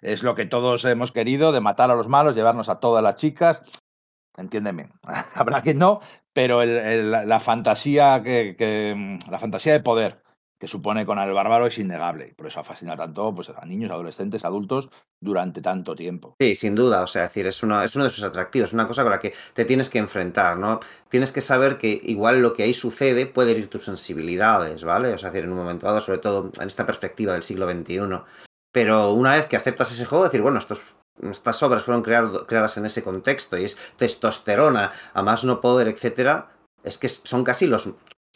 es 0.00 0.22
lo 0.22 0.34
que 0.34 0.46
todos 0.46 0.84
hemos 0.84 1.12
querido, 1.12 1.52
de 1.52 1.60
matar 1.60 1.90
a 1.90 1.94
los 1.94 2.08
malos, 2.08 2.34
llevarnos 2.34 2.68
a 2.68 2.80
todas 2.80 3.02
las 3.02 3.16
chicas. 3.16 3.62
Entiéndeme, 4.36 4.88
habrá 5.34 5.62
que 5.62 5.74
no, 5.74 6.00
pero 6.32 6.64
la 6.64 7.40
fantasía 7.40 8.22
que, 8.22 9.18
la 9.30 9.38
fantasía 9.38 9.72
de 9.72 9.80
poder 9.80 10.21
que 10.62 10.68
supone 10.68 11.04
con 11.04 11.18
el 11.18 11.32
bárbaro 11.32 11.66
es 11.66 11.76
innegable. 11.78 12.34
Por 12.36 12.46
eso 12.46 12.62
fascina 12.62 12.94
tanto 12.94 13.34
pues, 13.34 13.48
a 13.48 13.66
niños, 13.66 13.90
adolescentes, 13.90 14.44
adultos 14.44 14.90
durante 15.20 15.60
tanto 15.60 15.96
tiempo. 15.96 16.36
Sí, 16.40 16.54
sin 16.54 16.76
duda. 16.76 17.02
O 17.02 17.08
sea, 17.08 17.22
decir, 17.22 17.48
es 17.48 17.64
uno, 17.64 17.82
es 17.82 17.96
uno 17.96 18.04
de 18.04 18.10
sus 18.10 18.22
atractivos, 18.22 18.70
es 18.70 18.74
una 18.74 18.86
cosa 18.86 19.02
con 19.02 19.10
la 19.10 19.18
que 19.18 19.34
te 19.54 19.64
tienes 19.64 19.90
que 19.90 19.98
enfrentar, 19.98 20.56
¿no? 20.58 20.78
Tienes 21.08 21.32
que 21.32 21.40
saber 21.40 21.78
que 21.78 22.00
igual 22.04 22.42
lo 22.42 22.52
que 22.54 22.62
ahí 22.62 22.74
sucede 22.74 23.26
puede 23.26 23.50
herir 23.50 23.70
tus 23.70 23.86
sensibilidades, 23.86 24.84
¿vale? 24.84 25.12
O 25.12 25.18
sea, 25.18 25.30
decir, 25.30 25.46
en 25.46 25.50
un 25.50 25.58
momento 25.58 25.84
dado, 25.88 25.98
sobre 25.98 26.18
todo 26.18 26.52
en 26.60 26.68
esta 26.68 26.86
perspectiva 26.86 27.32
del 27.32 27.42
siglo 27.42 27.68
XXI. 27.68 28.20
Pero 28.70 29.14
una 29.14 29.32
vez 29.32 29.46
que 29.46 29.56
aceptas 29.56 29.90
ese 29.90 30.04
juego, 30.04 30.22
decir, 30.22 30.42
bueno, 30.42 30.60
estos 30.60 30.94
estas 31.28 31.60
obras 31.64 31.82
fueron 31.82 32.04
creadas 32.04 32.76
en 32.76 32.86
ese 32.86 33.02
contexto 33.02 33.58
y 33.58 33.64
es 33.64 33.76
testosterona, 33.96 34.92
a 35.12 35.22
más 35.22 35.42
no 35.42 35.60
poder, 35.60 35.88
etcétera, 35.88 36.52
es 36.84 36.98
que 36.98 37.08
son 37.08 37.42
casi 37.42 37.66
los, 37.66 37.90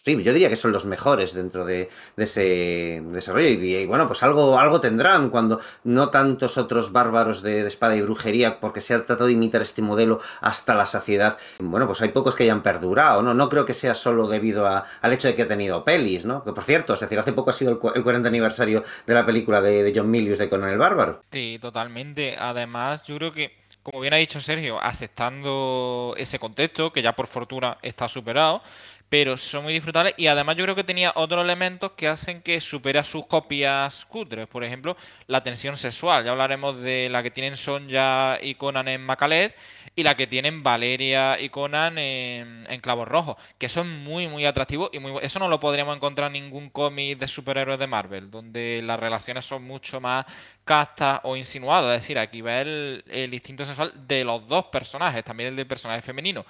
Sí, 0.06 0.16
yo 0.22 0.32
diría 0.32 0.48
que 0.48 0.54
son 0.54 0.70
los 0.70 0.86
mejores 0.86 1.34
dentro 1.34 1.64
de, 1.64 1.90
ese 2.16 3.02
desarrollo. 3.06 3.48
Y, 3.48 3.86
bueno, 3.86 4.06
pues 4.06 4.22
algo, 4.22 4.56
algo 4.56 4.80
tendrán 4.80 5.30
cuando 5.30 5.60
no 5.82 6.10
tantos 6.10 6.58
otros 6.58 6.92
bárbaros 6.92 7.42
de, 7.42 7.66
espada 7.66 7.96
y 7.96 8.02
brujería, 8.02 8.60
porque 8.60 8.80
se 8.80 8.94
ha 8.94 9.04
tratado 9.04 9.26
de 9.26 9.32
imitar 9.32 9.62
este 9.62 9.82
modelo 9.82 10.20
hasta 10.40 10.76
la 10.76 10.86
saciedad. 10.86 11.38
Bueno, 11.58 11.88
pues 11.88 12.02
hay 12.02 12.10
pocos 12.10 12.36
que 12.36 12.44
hayan 12.44 12.62
perdurado, 12.62 13.20
¿no? 13.20 13.34
No 13.34 13.48
creo 13.48 13.64
que 13.64 13.74
sea 13.74 13.94
solo 13.94 14.28
debido 14.28 14.64
al 14.68 15.12
hecho 15.12 15.26
de 15.26 15.34
que 15.34 15.42
ha 15.42 15.48
tenido 15.48 15.82
pelis, 15.82 16.24
¿no? 16.24 16.44
Que 16.44 16.52
por 16.52 16.62
cierto, 16.62 16.94
es 16.94 17.00
decir, 17.00 17.18
hace 17.18 17.32
poco 17.32 17.50
ha 17.50 17.52
sido 17.52 17.72
el, 17.72 17.78
40 18.04 18.28
aniversario 18.28 18.84
de 19.08 19.12
la 19.12 19.26
película 19.26 19.60
de, 19.60 19.92
John 19.92 20.08
Milius 20.08 20.38
de 20.38 20.48
Conan 20.48 20.70
el 20.70 20.78
Bárbaro. 20.78 21.24
Sí, 21.32 21.58
totalmente. 21.60 22.36
Además, 22.38 23.02
yo 23.02 23.16
creo 23.16 23.32
que 23.32 23.66
como 23.86 24.00
bien 24.00 24.14
ha 24.14 24.16
dicho 24.16 24.40
Sergio, 24.40 24.82
aceptando 24.82 26.12
ese 26.16 26.40
contexto, 26.40 26.92
que 26.92 27.02
ya 27.02 27.14
por 27.14 27.28
fortuna 27.28 27.78
está 27.82 28.08
superado, 28.08 28.60
pero 29.08 29.36
son 29.36 29.64
muy 29.64 29.72
disfrutables 29.72 30.14
y 30.16 30.26
además 30.26 30.56
yo 30.56 30.64
creo 30.64 30.74
que 30.74 30.84
tenía 30.84 31.12
otros 31.14 31.44
elementos 31.44 31.92
que 31.92 32.08
hacen 32.08 32.42
que 32.42 32.60
supera 32.60 33.04
sus 33.04 33.26
copias 33.26 34.04
cutres. 34.06 34.46
Por 34.48 34.64
ejemplo, 34.64 34.96
la 35.26 35.42
tensión 35.42 35.76
sexual. 35.76 36.24
Ya 36.24 36.32
hablaremos 36.32 36.80
de 36.80 37.08
la 37.08 37.22
que 37.22 37.30
tienen 37.30 37.56
Sonja 37.56 38.38
y 38.42 38.56
Conan 38.56 38.88
en 38.88 39.02
Macalet 39.02 39.54
y 39.94 40.02
la 40.02 40.14
que 40.16 40.26
tienen 40.26 40.62
Valeria 40.62 41.40
y 41.40 41.48
Conan 41.48 41.96
en, 41.98 42.66
Clavos 42.82 43.08
Rojos, 43.08 43.36
que 43.58 43.68
son 43.68 44.04
muy, 44.04 44.28
muy 44.28 44.44
atractivos 44.44 44.90
y 44.92 44.98
muy, 44.98 45.12
eso 45.22 45.38
no 45.38 45.48
lo 45.48 45.58
podríamos 45.58 45.96
encontrar 45.96 46.26
en 46.28 46.44
ningún 46.44 46.68
cómic 46.68 47.18
de 47.18 47.26
superhéroes 47.26 47.78
de 47.78 47.86
Marvel, 47.86 48.30
donde 48.30 48.82
las 48.82 49.00
relaciones 49.00 49.46
son 49.46 49.64
mucho 49.64 50.00
más 50.00 50.26
castas 50.64 51.20
o 51.24 51.36
insinuadas. 51.36 51.96
Es 51.96 52.02
decir, 52.02 52.18
aquí 52.18 52.42
va 52.42 52.60
el, 52.60 53.04
el 53.08 53.32
instinto 53.32 53.64
sexual 53.64 53.92
de 54.06 54.24
los 54.24 54.46
dos 54.46 54.66
personajes, 54.66 55.24
también 55.24 55.48
el 55.50 55.56
del 55.56 55.66
personaje 55.66 56.02
femenino, 56.02 56.44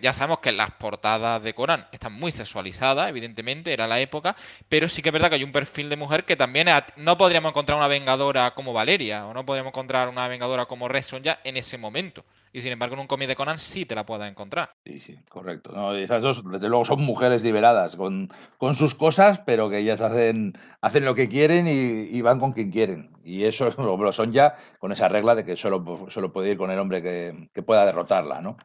ya 0.00 0.12
sabemos 0.12 0.38
que 0.38 0.52
las 0.52 0.70
portadas 0.72 1.42
de 1.42 1.54
Conan 1.54 1.86
están 1.90 2.12
muy 2.12 2.30
sexualizadas, 2.30 3.08
evidentemente, 3.08 3.72
era 3.72 3.88
la 3.88 4.00
época, 4.00 4.36
pero 4.68 4.88
sí 4.88 5.02
que 5.02 5.08
es 5.08 5.12
verdad 5.12 5.28
que 5.28 5.36
hay 5.36 5.44
un 5.44 5.52
perfil 5.52 5.88
de 5.88 5.96
mujer 5.96 6.24
que 6.24 6.36
también 6.36 6.68
no 6.96 7.18
podríamos 7.18 7.50
encontrar 7.50 7.76
una 7.76 7.88
vengadora 7.88 8.54
como 8.54 8.72
Valeria, 8.72 9.26
o 9.26 9.34
no 9.34 9.44
podríamos 9.44 9.70
encontrar 9.70 10.08
una 10.08 10.28
vengadora 10.28 10.66
como 10.66 10.88
Red 10.88 11.04
ya 11.22 11.40
en 11.44 11.56
ese 11.56 11.78
momento. 11.78 12.24
Y 12.52 12.62
sin 12.62 12.72
embargo, 12.72 12.94
en 12.94 13.00
un 13.00 13.06
cómic 13.06 13.28
de 13.28 13.36
Conan 13.36 13.58
sí 13.58 13.84
te 13.84 13.94
la 13.94 14.06
puedes 14.06 14.30
encontrar. 14.30 14.70
Sí, 14.84 15.00
sí, 15.00 15.18
correcto. 15.28 15.94
esas 15.94 16.22
dos, 16.22 16.42
desde 16.50 16.68
luego, 16.68 16.86
son 16.86 17.02
mujeres 17.02 17.42
liberadas, 17.42 17.96
con, 17.96 18.30
con 18.56 18.74
sus 18.76 18.94
cosas, 18.94 19.40
pero 19.44 19.68
que 19.68 19.78
ellas 19.78 20.00
hacen, 20.00 20.54
hacen 20.80 21.04
lo 21.04 21.14
que 21.14 21.28
quieren 21.28 21.66
y, 21.68 22.20
van 22.22 22.40
con 22.40 22.52
quien 22.52 22.70
quieren. 22.70 23.10
Y 23.24 23.44
eso 23.44 23.70
lo, 23.78 24.12
son 24.12 24.32
ya 24.32 24.54
con 24.78 24.90
esa 24.90 25.08
regla 25.08 25.34
de 25.34 25.44
que 25.44 25.56
solo, 25.56 26.06
solo 26.08 26.32
puede 26.32 26.52
ir 26.52 26.56
con 26.56 26.70
el 26.70 26.78
hombre 26.78 27.02
que, 27.02 27.50
que 27.52 27.62
pueda 27.62 27.84
derrotarla, 27.84 28.40
¿no? 28.40 28.56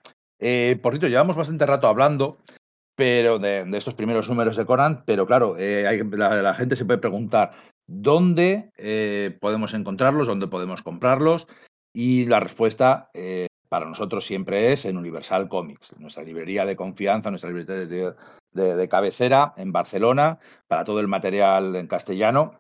Eh, 0.41 0.79
por 0.81 0.93
cierto, 0.93 1.07
llevamos 1.07 1.35
bastante 1.35 1.65
rato 1.65 1.87
hablando 1.87 2.39
pero 2.95 3.39
de, 3.39 3.65
estos 3.73 3.95
primeros 3.95 4.27
números 4.29 4.55
de 4.57 4.65
Conan, 4.65 5.03
pero 5.05 5.25
claro, 5.25 5.55
eh, 5.57 6.03
la, 6.11 6.53
gente 6.53 6.75
se 6.75 6.85
puede 6.85 6.99
preguntar 6.99 7.51
dónde 7.87 8.69
eh, 8.77 9.35
podemos 9.39 9.73
encontrarlos, 9.73 10.27
dónde 10.27 10.47
podemos 10.47 10.83
comprarlos, 10.83 11.47
y 11.95 12.25
la 12.25 12.39
respuesta 12.39 13.09
para 13.69 13.87
nosotros 13.87 14.25
siempre 14.25 14.71
es 14.71 14.85
en 14.85 14.97
Universal 14.97 15.49
Comics, 15.49 15.97
nuestra 15.97 16.23
librería 16.23 16.65
de 16.65 16.75
confianza, 16.75 17.31
nuestra 17.31 17.49
librería 17.49 18.15
de, 18.51 18.89
cabecera 18.89 19.53
en 19.57 19.71
Barcelona, 19.71 20.37
para 20.67 20.83
todo 20.83 20.99
el 20.99 21.07
material 21.07 21.75
en 21.75 21.87
castellano. 21.87 22.59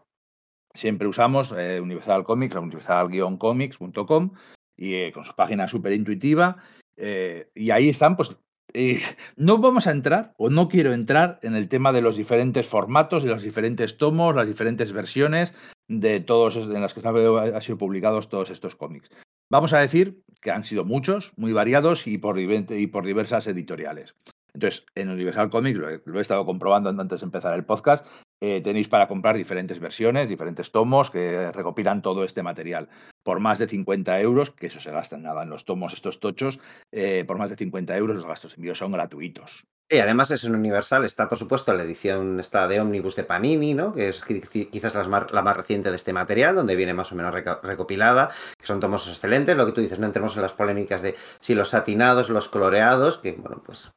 Siempre 0.73 1.07
usamos 1.07 1.51
Universal 1.51 2.23
Comics, 2.23 2.55
universal-comics.com, 2.55 4.31
y 4.75 5.11
con 5.11 5.23
su 5.23 5.35
página 5.35 5.67
súper 5.67 5.91
intuitiva 5.91 6.57
eh, 7.03 7.49
y 7.55 7.71
ahí 7.71 7.89
están, 7.89 8.15
pues 8.15 8.37
eh, 8.73 8.99
no 9.35 9.57
vamos 9.57 9.87
a 9.87 9.91
entrar, 9.91 10.33
o 10.37 10.49
no 10.49 10.69
quiero 10.69 10.93
entrar, 10.93 11.39
en 11.41 11.55
el 11.55 11.67
tema 11.67 11.91
de 11.91 12.01
los 12.01 12.15
diferentes 12.15 12.67
formatos, 12.67 13.23
de 13.23 13.29
los 13.29 13.43
diferentes 13.43 13.97
tomos, 13.97 14.35
las 14.35 14.47
diferentes 14.47 14.93
versiones 14.93 15.53
de 15.87 16.19
todos 16.19 16.55
en 16.55 16.79
las 16.79 16.93
que 16.93 17.01
han 17.05 17.61
sido 17.61 17.77
publicados 17.77 18.29
todos 18.29 18.49
estos 18.49 18.75
cómics. 18.75 19.09
Vamos 19.49 19.73
a 19.73 19.79
decir 19.79 20.23
que 20.41 20.51
han 20.51 20.63
sido 20.63 20.85
muchos, 20.85 21.33
muy 21.35 21.51
variados 21.51 22.07
y 22.07 22.17
por, 22.17 22.39
y 22.39 22.87
por 22.87 23.05
diversas 23.05 23.47
editoriales. 23.47 24.15
Entonces, 24.53 24.85
en 24.95 25.09
Universal 25.09 25.49
Comics, 25.49 25.79
lo 25.79 26.19
he, 26.19 26.21
estado 26.21 26.45
comprobando 26.45 26.89
antes 26.89 27.21
de 27.21 27.25
empezar 27.25 27.53
el 27.53 27.65
podcast, 27.65 28.05
eh, 28.41 28.61
tenéis 28.61 28.89
para 28.89 29.07
comprar 29.07 29.37
diferentes 29.37 29.79
versiones, 29.79 30.27
diferentes 30.27 30.71
tomos 30.71 31.09
que 31.09 31.51
recopilan 31.51 32.01
todo 32.01 32.23
este 32.23 32.43
material. 32.43 32.89
Por 33.23 33.39
más 33.39 33.59
de 33.59 33.67
50 33.67 34.19
euros, 34.19 34.51
que 34.51 34.67
eso 34.67 34.79
se 34.79 34.91
gasta 34.91 35.15
en 35.15 35.23
nada 35.23 35.43
en 35.43 35.49
los 35.49 35.65
tomos 35.65 35.93
estos 35.93 36.19
tochos, 36.19 36.59
eh, 36.91 37.23
por 37.25 37.37
más 37.37 37.49
de 37.49 37.55
50 37.55 37.95
euros 37.95 38.15
los 38.15 38.25
gastos 38.25 38.51
de 38.51 38.55
envío 38.55 38.75
son 38.75 38.91
gratuitos. 38.91 39.67
Y 39.89 39.99
además 39.99 40.31
es 40.31 40.45
un 40.45 40.55
universal, 40.55 41.03
está 41.03 41.27
por 41.27 41.37
supuesto 41.37 41.73
la 41.73 41.83
edición 41.83 42.39
está 42.39 42.65
de 42.65 42.79
Omnibus 42.79 43.17
de 43.17 43.25
Panini, 43.25 43.73
¿no? 43.73 43.93
que 43.93 44.07
es 44.07 44.23
quizás 44.23 44.95
la 44.95 45.03
más, 45.03 45.31
la 45.33 45.41
más 45.41 45.57
reciente 45.57 45.89
de 45.89 45.97
este 45.97 46.13
material, 46.13 46.55
donde 46.55 46.77
viene 46.77 46.93
más 46.93 47.11
o 47.11 47.15
menos 47.15 47.33
recopilada, 47.33 48.29
que 48.57 48.65
son 48.65 48.79
tomos 48.79 49.09
excelentes, 49.09 49.57
lo 49.57 49.65
que 49.65 49.73
tú 49.73 49.81
dices, 49.81 49.99
no 49.99 50.05
entremos 50.05 50.37
en 50.37 50.43
las 50.43 50.53
polémicas 50.53 51.01
de 51.01 51.15
si 51.41 51.55
los 51.55 51.69
satinados, 51.69 52.29
los 52.29 52.47
coloreados, 52.47 53.17
que 53.17 53.33
bueno, 53.33 53.61
pues 53.65 53.91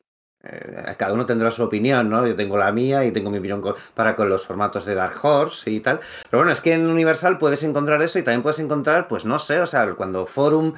eh, 0.45 0.95
cada 0.99 1.13
uno 1.15 1.25
tendrá 1.27 1.51
su 1.51 1.63
opinión, 1.63 2.11
¿no? 2.11 2.27
Yo 2.27 2.37
tengo 2.37 2.59
la 2.59 2.71
mía 2.73 3.05
y 3.05 3.13
tengo 3.13 3.31
mi 3.31 3.39
opinión 3.39 3.63
para 3.95 4.15
con 4.15 4.29
los 4.29 4.47
formatos 4.47 4.85
de 4.85 4.95
Dark 4.95 5.17
Horse 5.23 5.71
y 5.71 5.81
tal. 5.81 6.01
Pero 6.31 6.41
bueno, 6.41 6.53
es 6.53 6.61
que 6.61 6.75
en 6.75 6.87
Universal 6.87 7.39
puedes 7.39 7.63
encontrar 7.63 8.03
eso 8.03 8.19
y 8.19 8.23
también 8.23 8.43
puedes 8.43 8.59
encontrar, 8.59 9.09
pues 9.09 9.25
no 9.25 9.39
sé, 9.39 9.61
o 9.61 9.67
sea, 9.67 9.91
cuando 9.95 10.27
Forum 10.27 10.75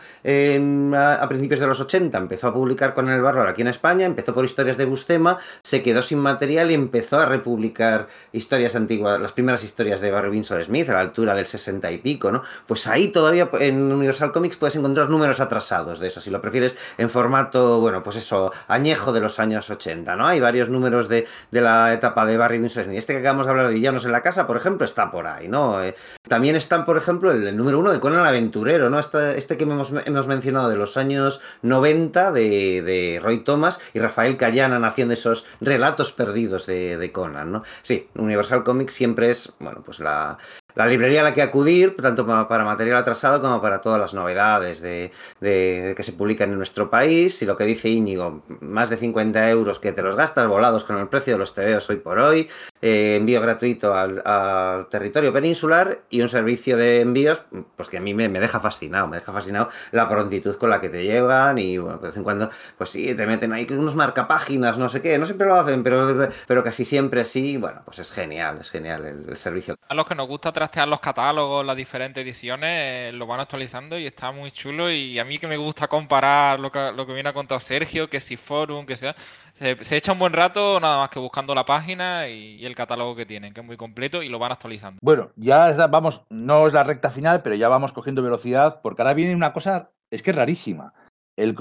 a, 0.94 1.26
principios 1.28 1.60
de 1.60 1.66
los 1.66 1.80
80 1.80 2.16
empezó 2.16 2.48
a 2.48 2.54
publicar 2.54 2.94
con 2.94 3.08
el 3.08 3.20
Bárbaro 3.20 3.50
aquí 3.50 3.62
en 3.62 3.68
España, 3.68 4.06
empezó 4.06 4.34
por 4.34 4.44
historias 4.44 4.76
de 4.76 4.84
Bustema, 4.84 5.38
se 5.62 5.82
quedó 5.82 6.02
sin 6.02 6.18
material 6.18 6.70
y 6.70 6.74
empezó 6.74 7.18
a 7.18 7.26
republicar 7.26 8.06
historias 8.32 8.76
antiguas, 8.76 9.20
las 9.20 9.32
primeras 9.32 9.64
historias 9.64 10.00
de 10.00 10.10
Barry 10.10 10.30
Windsor 10.30 10.62
Smith 10.62 10.88
a 10.90 10.94
la 10.94 11.00
altura 11.00 11.34
del 11.34 11.46
60 11.46 11.90
y 11.90 11.98
pico, 11.98 12.30
¿no? 12.30 12.42
Pues 12.66 12.86
ahí 12.86 13.08
todavía 13.08 13.50
en 13.60 13.92
Universal 13.92 14.32
Comics 14.32 14.56
puedes 14.56 14.76
encontrar 14.76 15.10
números 15.10 15.40
atrasados 15.40 15.98
de 15.98 16.08
eso, 16.08 16.20
si 16.20 16.30
lo 16.30 16.40
prefieres 16.40 16.76
en 16.98 17.08
formato, 17.08 17.80
bueno, 17.80 18.02
pues 18.02 18.16
eso, 18.16 18.52
añejo 18.68 19.12
de 19.12 19.20
los 19.20 19.40
años 19.40 19.55
80, 19.58 20.16
¿no? 20.16 20.26
Hay 20.26 20.40
varios 20.40 20.68
números 20.68 21.08
de, 21.08 21.26
la 21.50 21.92
etapa 21.92 22.26
de 22.26 22.36
Barry 22.36 22.58
Windsor 22.58 22.88
Este 22.90 23.14
que 23.14 23.20
acabamos 23.20 23.46
de 23.46 23.52
hablar 23.52 23.68
de 23.68 23.74
Villanos 23.74 24.04
en 24.04 24.12
la 24.12 24.22
Casa, 24.22 24.46
por 24.46 24.56
ejemplo, 24.56 24.84
está 24.84 25.10
por 25.10 25.26
ahí, 25.26 25.48
¿no? 25.48 25.82
Eh, 25.82 25.94
también 26.28 26.56
están, 26.56 26.84
por 26.84 26.96
ejemplo, 26.96 27.30
el, 27.30 27.56
número 27.56 27.78
uno 27.78 27.92
de 27.92 28.00
Conan 28.00 28.20
el 28.20 28.26
Aventurero, 28.26 28.90
¿no? 28.90 28.98
Este, 28.98 29.38
este 29.38 29.56
que 29.56 29.64
hemos, 29.64 29.92
hemos, 30.04 30.26
mencionado 30.26 30.68
de 30.68 30.76
los 30.76 30.96
años 30.96 31.40
90 31.62 32.32
de, 32.32 33.20
Roy 33.22 33.44
Thomas 33.44 33.80
y 33.94 34.00
Rafael 34.00 34.36
Cayana 34.36 34.84
haciendo 34.86 35.14
esos 35.14 35.46
relatos 35.60 36.12
perdidos 36.12 36.66
de, 36.66 36.96
de 36.96 37.12
Conan, 37.12 37.52
¿no? 37.52 37.64
Sí, 37.82 38.08
Universal 38.14 38.64
Comics 38.64 38.92
siempre 38.92 39.30
es, 39.30 39.52
bueno, 39.58 39.82
pues 39.84 40.00
la, 40.00 40.38
la 40.76 40.86
librería 40.86 41.22
a 41.22 41.24
la 41.24 41.34
que 41.34 41.42
acudir, 41.42 41.96
tanto 41.96 42.26
para 42.26 42.64
material 42.64 42.98
atrasado 42.98 43.40
como 43.40 43.60
para 43.60 43.80
todas 43.80 43.98
las 43.98 44.14
novedades 44.14 44.80
de, 44.80 45.10
que 45.40 46.02
se 46.02 46.12
publican 46.12 46.50
en 46.50 46.58
nuestro 46.58 46.90
país. 46.90 47.40
Y 47.42 47.46
lo 47.46 47.56
que 47.56 47.64
dice 47.64 47.88
Íñigo, 47.88 48.42
más 48.60 48.90
de 48.90 48.98
50 48.98 49.50
euros 49.50 49.80
que 49.80 49.92
te 49.92 50.02
los 50.02 50.14
gastas 50.14 50.46
volados 50.46 50.84
con 50.84 50.98
el 50.98 51.08
precio 51.08 51.32
de 51.32 51.38
los 51.38 51.54
TVOs 51.54 51.90
hoy 51.90 51.96
por 51.96 52.18
hoy, 52.18 52.48
eh, 52.82 53.16
envío 53.16 53.40
gratuito 53.40 53.94
al, 53.94 54.86
territorio 54.90 55.32
peninsular 55.32 56.00
y 56.10 56.20
un 56.20 56.28
servicio 56.28 56.76
de 56.76 57.00
envíos 57.00 57.42
pues 57.74 57.88
que 57.88 57.96
a 57.96 58.00
mí 58.00 58.12
me, 58.12 58.28
deja 58.28 58.60
fascinado, 58.60 59.08
me 59.08 59.16
deja 59.16 59.32
fascinado 59.32 59.70
la 59.92 60.08
prontitud 60.08 60.56
con 60.56 60.70
la 60.70 60.80
que 60.80 60.90
te 60.90 61.04
llegan 61.04 61.56
y 61.58 61.78
bueno, 61.78 61.98
de 61.98 62.08
vez 62.08 62.16
en 62.16 62.22
cuando, 62.22 62.50
pues 62.76 62.90
sí, 62.90 63.14
te 63.14 63.26
meten 63.26 63.52
ahí 63.52 63.66
unos 63.70 63.96
marcapáginas, 63.96 64.76
no 64.76 64.88
sé 64.88 65.00
qué, 65.00 65.18
no 65.18 65.24
siempre 65.24 65.46
lo 65.46 65.54
hacen, 65.54 65.82
pero, 65.82 66.28
pero 66.46 66.62
casi 66.62 66.84
siempre 66.84 67.24
sí, 67.24 67.56
bueno, 67.56 67.80
pues 67.84 67.98
es 67.98 68.12
genial, 68.12 68.58
es 68.60 68.70
genial 68.70 69.04
el, 69.04 69.36
servicio. 69.36 69.76
A 69.88 69.94
los 69.94 70.06
que 70.06 70.14
nos 70.14 70.28
gusta 70.28 70.52
trastear 70.66 70.88
los 70.88 71.00
catálogos, 71.00 71.64
las 71.64 71.76
diferentes 71.76 72.22
ediciones, 72.22 72.70
eh, 72.70 73.12
lo 73.12 73.26
van 73.26 73.40
actualizando 73.40 73.98
y 73.98 74.06
está 74.06 74.32
muy 74.32 74.52
chulo 74.52 74.90
y 74.90 75.18
a 75.18 75.24
mí 75.24 75.38
que 75.38 75.46
me 75.46 75.56
gusta 75.56 75.88
comparar 75.88 76.60
lo 76.60 76.70
que, 76.70 76.92
lo 76.92 77.06
que 77.06 77.12
viene 77.12 77.28
a 77.28 77.32
contar 77.32 77.60
Sergio, 77.60 78.08
que 78.10 78.20
si 78.20 78.36
Forum, 78.36 78.86
que 78.86 78.96
sea 78.96 79.14
se, 79.58 79.96
echa 79.96 80.12
un 80.12 80.18
buen 80.18 80.32
rato 80.32 80.78
nada 80.80 80.98
más 80.98 81.08
que 81.08 81.18
buscando 81.18 81.54
la 81.54 81.64
página 81.64 82.28
y, 82.28 82.64
el 82.64 82.74
catálogo 82.74 83.16
que 83.16 83.26
tienen, 83.26 83.54
que 83.54 83.60
es 83.60 83.66
muy 83.66 83.76
completo 83.76 84.22
y 84.22 84.28
lo 84.28 84.38
van 84.38 84.52
actualizando. 84.52 84.98
Bueno, 85.02 85.28
ya 85.36 85.86
vamos, 85.86 86.22
no 86.28 86.66
es 86.66 86.72
la 86.72 86.84
recta 86.84 87.10
final, 87.10 87.42
pero 87.42 87.54
ya 87.54 87.68
vamos 87.68 87.92
cogiendo 87.92 88.22
velocidad, 88.22 88.80
porque 88.82 89.02
ahora 89.02 89.14
viene 89.14 89.34
una 89.34 89.52
cosa, 89.52 89.90
es 90.10 90.22
que 90.22 90.30
es 90.30 90.36
rarísima. 90.36 90.92
El, 91.36 91.54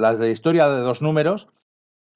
las 0.00 0.18
de 0.18 0.30
historia 0.30 0.68
de 0.68 0.80
dos 0.80 1.00
números, 1.00 1.48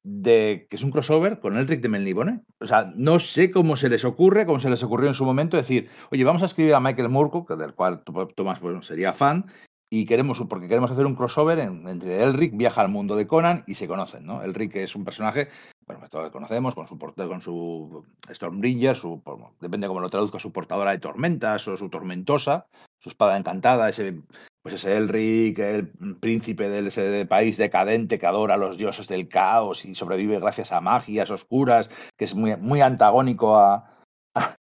de 0.05 0.66
que 0.69 0.77
es 0.77 0.83
un 0.83 0.91
crossover 0.91 1.41
con 1.41 1.57
Elric 1.57 1.81
de 1.81 1.89
Melnibone. 1.89 2.41
O 2.61 2.66
sea, 2.66 2.93
no 2.97 3.20
sé 3.20 3.51
cómo 3.51 3.77
se 3.77 3.89
les 3.89 4.05
ocurre, 4.05 4.47
cómo 4.47 4.61
se 4.61 4.70
les 4.70 4.83
ocurrió 4.83 5.09
en 5.09 5.15
su 5.15 5.24
momento 5.24 5.57
decir, 5.57 5.89
oye, 6.11 6.24
vamos 6.24 6.43
a 6.43 6.47
escribir 6.47 6.74
a 6.74 6.81
Michael 6.81 7.09
Moorcock, 7.09 7.57
del 7.57 7.74
cual 7.74 8.03
Tomás 8.03 8.61
bueno, 8.61 8.83
sería 8.83 9.12
fan, 9.12 9.47
y 9.95 10.07
queremos, 10.07 10.43
porque 10.49 10.69
queremos 10.69 10.91
hacer 10.91 11.05
un 11.05 11.15
crossover 11.15 11.59
entre 11.59 12.23
Elric, 12.23 12.57
viaja 12.57 12.81
al 12.81 12.89
mundo 12.89 13.15
de 13.15 13.27
Conan 13.27 13.62
y 13.66 13.74
se 13.74 13.87
conocen, 13.87 14.24
¿no? 14.24 14.43
Elric 14.43 14.74
es 14.77 14.97
un 14.97 15.05
personaje, 15.05 15.49
bueno, 15.87 16.09
todos 16.09 16.24
lo 16.24 16.33
conocemos, 16.33 16.74
con 16.74 16.89
su, 16.89 16.99
con 16.99 17.43
su 17.43 18.03
Stormbringer, 18.33 18.97
su, 18.97 19.23
depende 19.61 19.89
cómo 19.89 20.01
lo 20.01 20.09
traduzca, 20.09 20.39
su 20.39 20.51
portadora 20.51 20.93
de 20.93 20.99
tormentas 20.99 21.69
o 21.69 21.77
su 21.77 21.91
tormentosa, 21.91 22.66
su 23.01 23.11
espada 23.11 23.37
encantada, 23.37 23.91
ese, 23.91 24.23
pues 24.62 24.76
ese 24.76 24.97
Elric, 24.97 25.59
el 25.59 25.89
príncipe 26.20 26.68
de 26.68 26.86
ese 26.86 27.26
país 27.26 27.56
decadente 27.56 28.18
que 28.18 28.26
adora 28.26 28.55
a 28.55 28.59
los 28.59 28.78
dioses 28.78 29.09
del 29.09 29.28
caos 29.28 29.84
y 29.84 29.94
sobrevive 29.94 30.39
gracias 30.39 30.70
a 30.70 30.80
magias 30.80 31.30
oscuras, 31.30 31.90
que 32.16 32.24
es 32.24 32.34
muy, 32.34 32.56
muy 32.56 32.80
antagónico 32.80 33.56
a, 33.56 34.05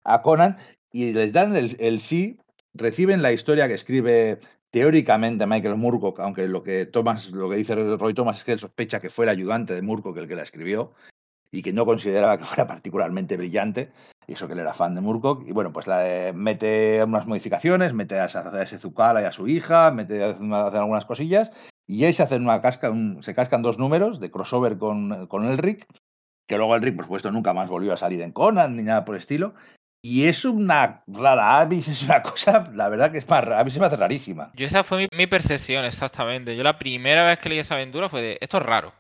a, 0.05 0.23
Conan, 0.23 0.57
y 0.91 1.13
les 1.13 1.35
dan 1.35 1.55
el, 1.55 1.77
el 1.81 2.01
sí, 2.01 2.39
reciben 2.73 3.21
la 3.21 3.33
historia 3.33 3.69
que 3.69 3.75
escribe 3.75 4.41
teóricamente 4.71 5.47
Michael 5.47 5.77
Moorcock, 5.77 6.19
aunque 6.21 6.49
lo 6.49 6.63
que 6.63 6.87
Thomas, 6.87 7.31
lo 7.31 7.51
que 7.51 7.57
dice 7.57 7.75
Roy 7.75 8.15
Thomas 8.15 8.39
es 8.39 8.45
que 8.45 8.53
él 8.53 8.59
sospecha 8.59 9.01
que 9.01 9.11
fue 9.11 9.27
el 9.27 9.31
ayudante 9.31 9.75
de 9.75 9.83
Moorcock 9.83 10.17
el 10.17 10.29
que 10.29 10.37
la 10.37 10.43
escribió 10.43 10.95
y 11.53 11.63
que 11.63 11.73
no 11.73 11.85
consideraba 11.85 12.39
que 12.39 12.45
fuera 12.45 12.67
particularmente 12.67 13.37
brillante, 13.37 13.93
y 14.31 14.35
eso 14.35 14.47
que 14.47 14.53
él 14.53 14.61
era 14.61 14.75
fan 14.75 14.95
de 14.95 15.01
Moorcock, 15.01 15.43
y 15.45 15.51
bueno, 15.51 15.73
pues 15.73 15.89
la, 15.89 16.31
mete 16.33 17.03
unas 17.03 17.27
modificaciones, 17.27 17.95
mete 17.95 18.21
a, 18.21 18.27
ese 18.27 18.79
Zucala 18.79 19.21
y 19.23 19.25
a 19.25 19.33
su 19.33 19.49
hija, 19.49 19.91
mete 19.91 20.23
a 20.23 20.29
hacer 20.29 20.79
algunas 20.79 21.05
cosillas, 21.05 21.51
y 21.89 22.05
ahí 22.05 22.13
se 22.13 22.23
hacen 22.23 22.43
una 22.43 22.61
casca, 22.61 22.93
se 23.23 23.35
cascan 23.35 23.63
dos 23.63 23.77
números 23.77 24.21
de 24.21 24.31
crossover 24.31 24.79
con, 24.79 25.27
con 25.27 25.51
Elric, 25.51 25.85
que 26.47 26.57
luego 26.57 26.77
Elric, 26.77 26.95
por 26.95 27.07
supuesto, 27.07 27.33
nunca 27.33 27.53
más 27.55 27.69
volvió 27.69 27.93
a 27.93 27.97
salir 27.97 28.23
en 28.23 28.31
Conan 28.31 28.77
ni 28.77 28.85
nada 28.85 29.05
por 29.05 29.17
el 29.17 29.21
estilo, 29.21 29.55
y 30.01 30.29
es 30.29 30.45
una 30.45 31.03
rara 31.09 31.59
avis, 31.59 31.89
es 31.89 32.05
una 32.05 32.23
cosa, 32.23 32.71
la 32.73 32.89
verdad 32.89 33.11
que 33.11 33.19
es 33.19 33.29
más, 33.29 33.45
a 33.45 33.65
mí 33.65 33.73
se 33.73 33.81
me 33.81 33.87
hace 33.87 33.97
rarísima. 33.97 34.53
Yo 34.55 34.65
esa 34.65 34.85
fue 34.85 35.09
mi, 35.13 35.27
percepción, 35.27 35.85
exactamente. 35.85 36.57
Yo 36.57 36.63
la 36.63 36.79
primera 36.79 37.27
vez 37.27 37.41
que 37.41 37.49
leí 37.49 37.59
esa 37.59 37.75
aventura 37.75 38.09
fue 38.09 38.23
de, 38.23 38.39
esto 38.41 38.59
es 38.59 38.63
raro. 38.63 38.93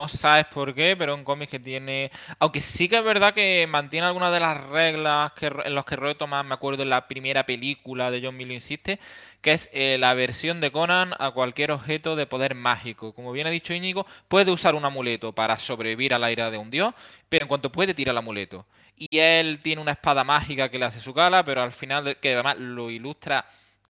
No 0.00 0.08
sabes 0.08 0.46
por 0.46 0.74
qué, 0.74 0.96
pero 0.96 1.14
un 1.14 1.24
cómic 1.24 1.50
que 1.50 1.58
tiene... 1.60 2.10
Aunque 2.38 2.62
sí 2.62 2.88
que 2.88 2.96
es 2.96 3.04
verdad 3.04 3.34
que 3.34 3.66
mantiene 3.68 4.06
algunas 4.06 4.32
de 4.32 4.40
las 4.40 4.58
reglas 4.68 5.32
que, 5.32 5.46
en 5.46 5.74
las 5.74 5.84
que 5.84 5.96
Roy 5.96 6.16
me 6.30 6.54
acuerdo 6.54 6.82
en 6.82 6.88
la 6.88 7.06
primera 7.06 7.44
película 7.44 8.10
de 8.10 8.22
John 8.24 8.34
Milo 8.36 8.54
insiste, 8.54 8.98
que 9.42 9.52
es 9.52 9.68
eh, 9.74 9.98
la 10.00 10.14
versión 10.14 10.60
de 10.62 10.72
Conan 10.72 11.12
a 11.18 11.32
cualquier 11.32 11.70
objeto 11.70 12.16
de 12.16 12.26
poder 12.26 12.54
mágico. 12.54 13.12
Como 13.14 13.30
bien 13.32 13.46
ha 13.46 13.50
dicho 13.50 13.74
Íñigo, 13.74 14.06
puede 14.28 14.50
usar 14.50 14.74
un 14.74 14.86
amuleto 14.86 15.34
para 15.34 15.58
sobrevivir 15.58 16.14
a 16.14 16.18
la 16.18 16.32
ira 16.32 16.50
de 16.50 16.56
un 16.56 16.70
dios, 16.70 16.94
pero 17.28 17.44
en 17.44 17.48
cuanto 17.48 17.70
puede, 17.70 17.92
tira 17.92 18.12
el 18.12 18.18
amuleto 18.18 18.66
y 18.96 19.18
él 19.18 19.60
tiene 19.62 19.80
una 19.82 19.92
espada 19.92 20.24
mágica 20.24 20.68
que 20.70 20.78
le 20.78 20.84
hace 20.86 21.00
su 21.00 21.14
cala, 21.14 21.42
pero 21.44 21.62
al 21.62 21.72
final, 21.72 22.18
que 22.20 22.34
además 22.34 22.58
lo 22.58 22.90
ilustra, 22.90 23.46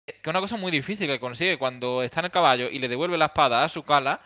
que 0.04 0.12
es 0.22 0.26
una 0.26 0.40
cosa 0.40 0.56
muy 0.56 0.72
difícil 0.72 1.06
que 1.08 1.20
consigue 1.20 1.58
cuando 1.58 2.02
está 2.02 2.20
en 2.20 2.26
el 2.26 2.30
caballo 2.32 2.68
y 2.70 2.78
le 2.80 2.88
devuelve 2.88 3.16
la 3.18 3.26
espada 3.26 3.64
a 3.64 3.68
su 3.68 3.82
cala, 3.84 4.20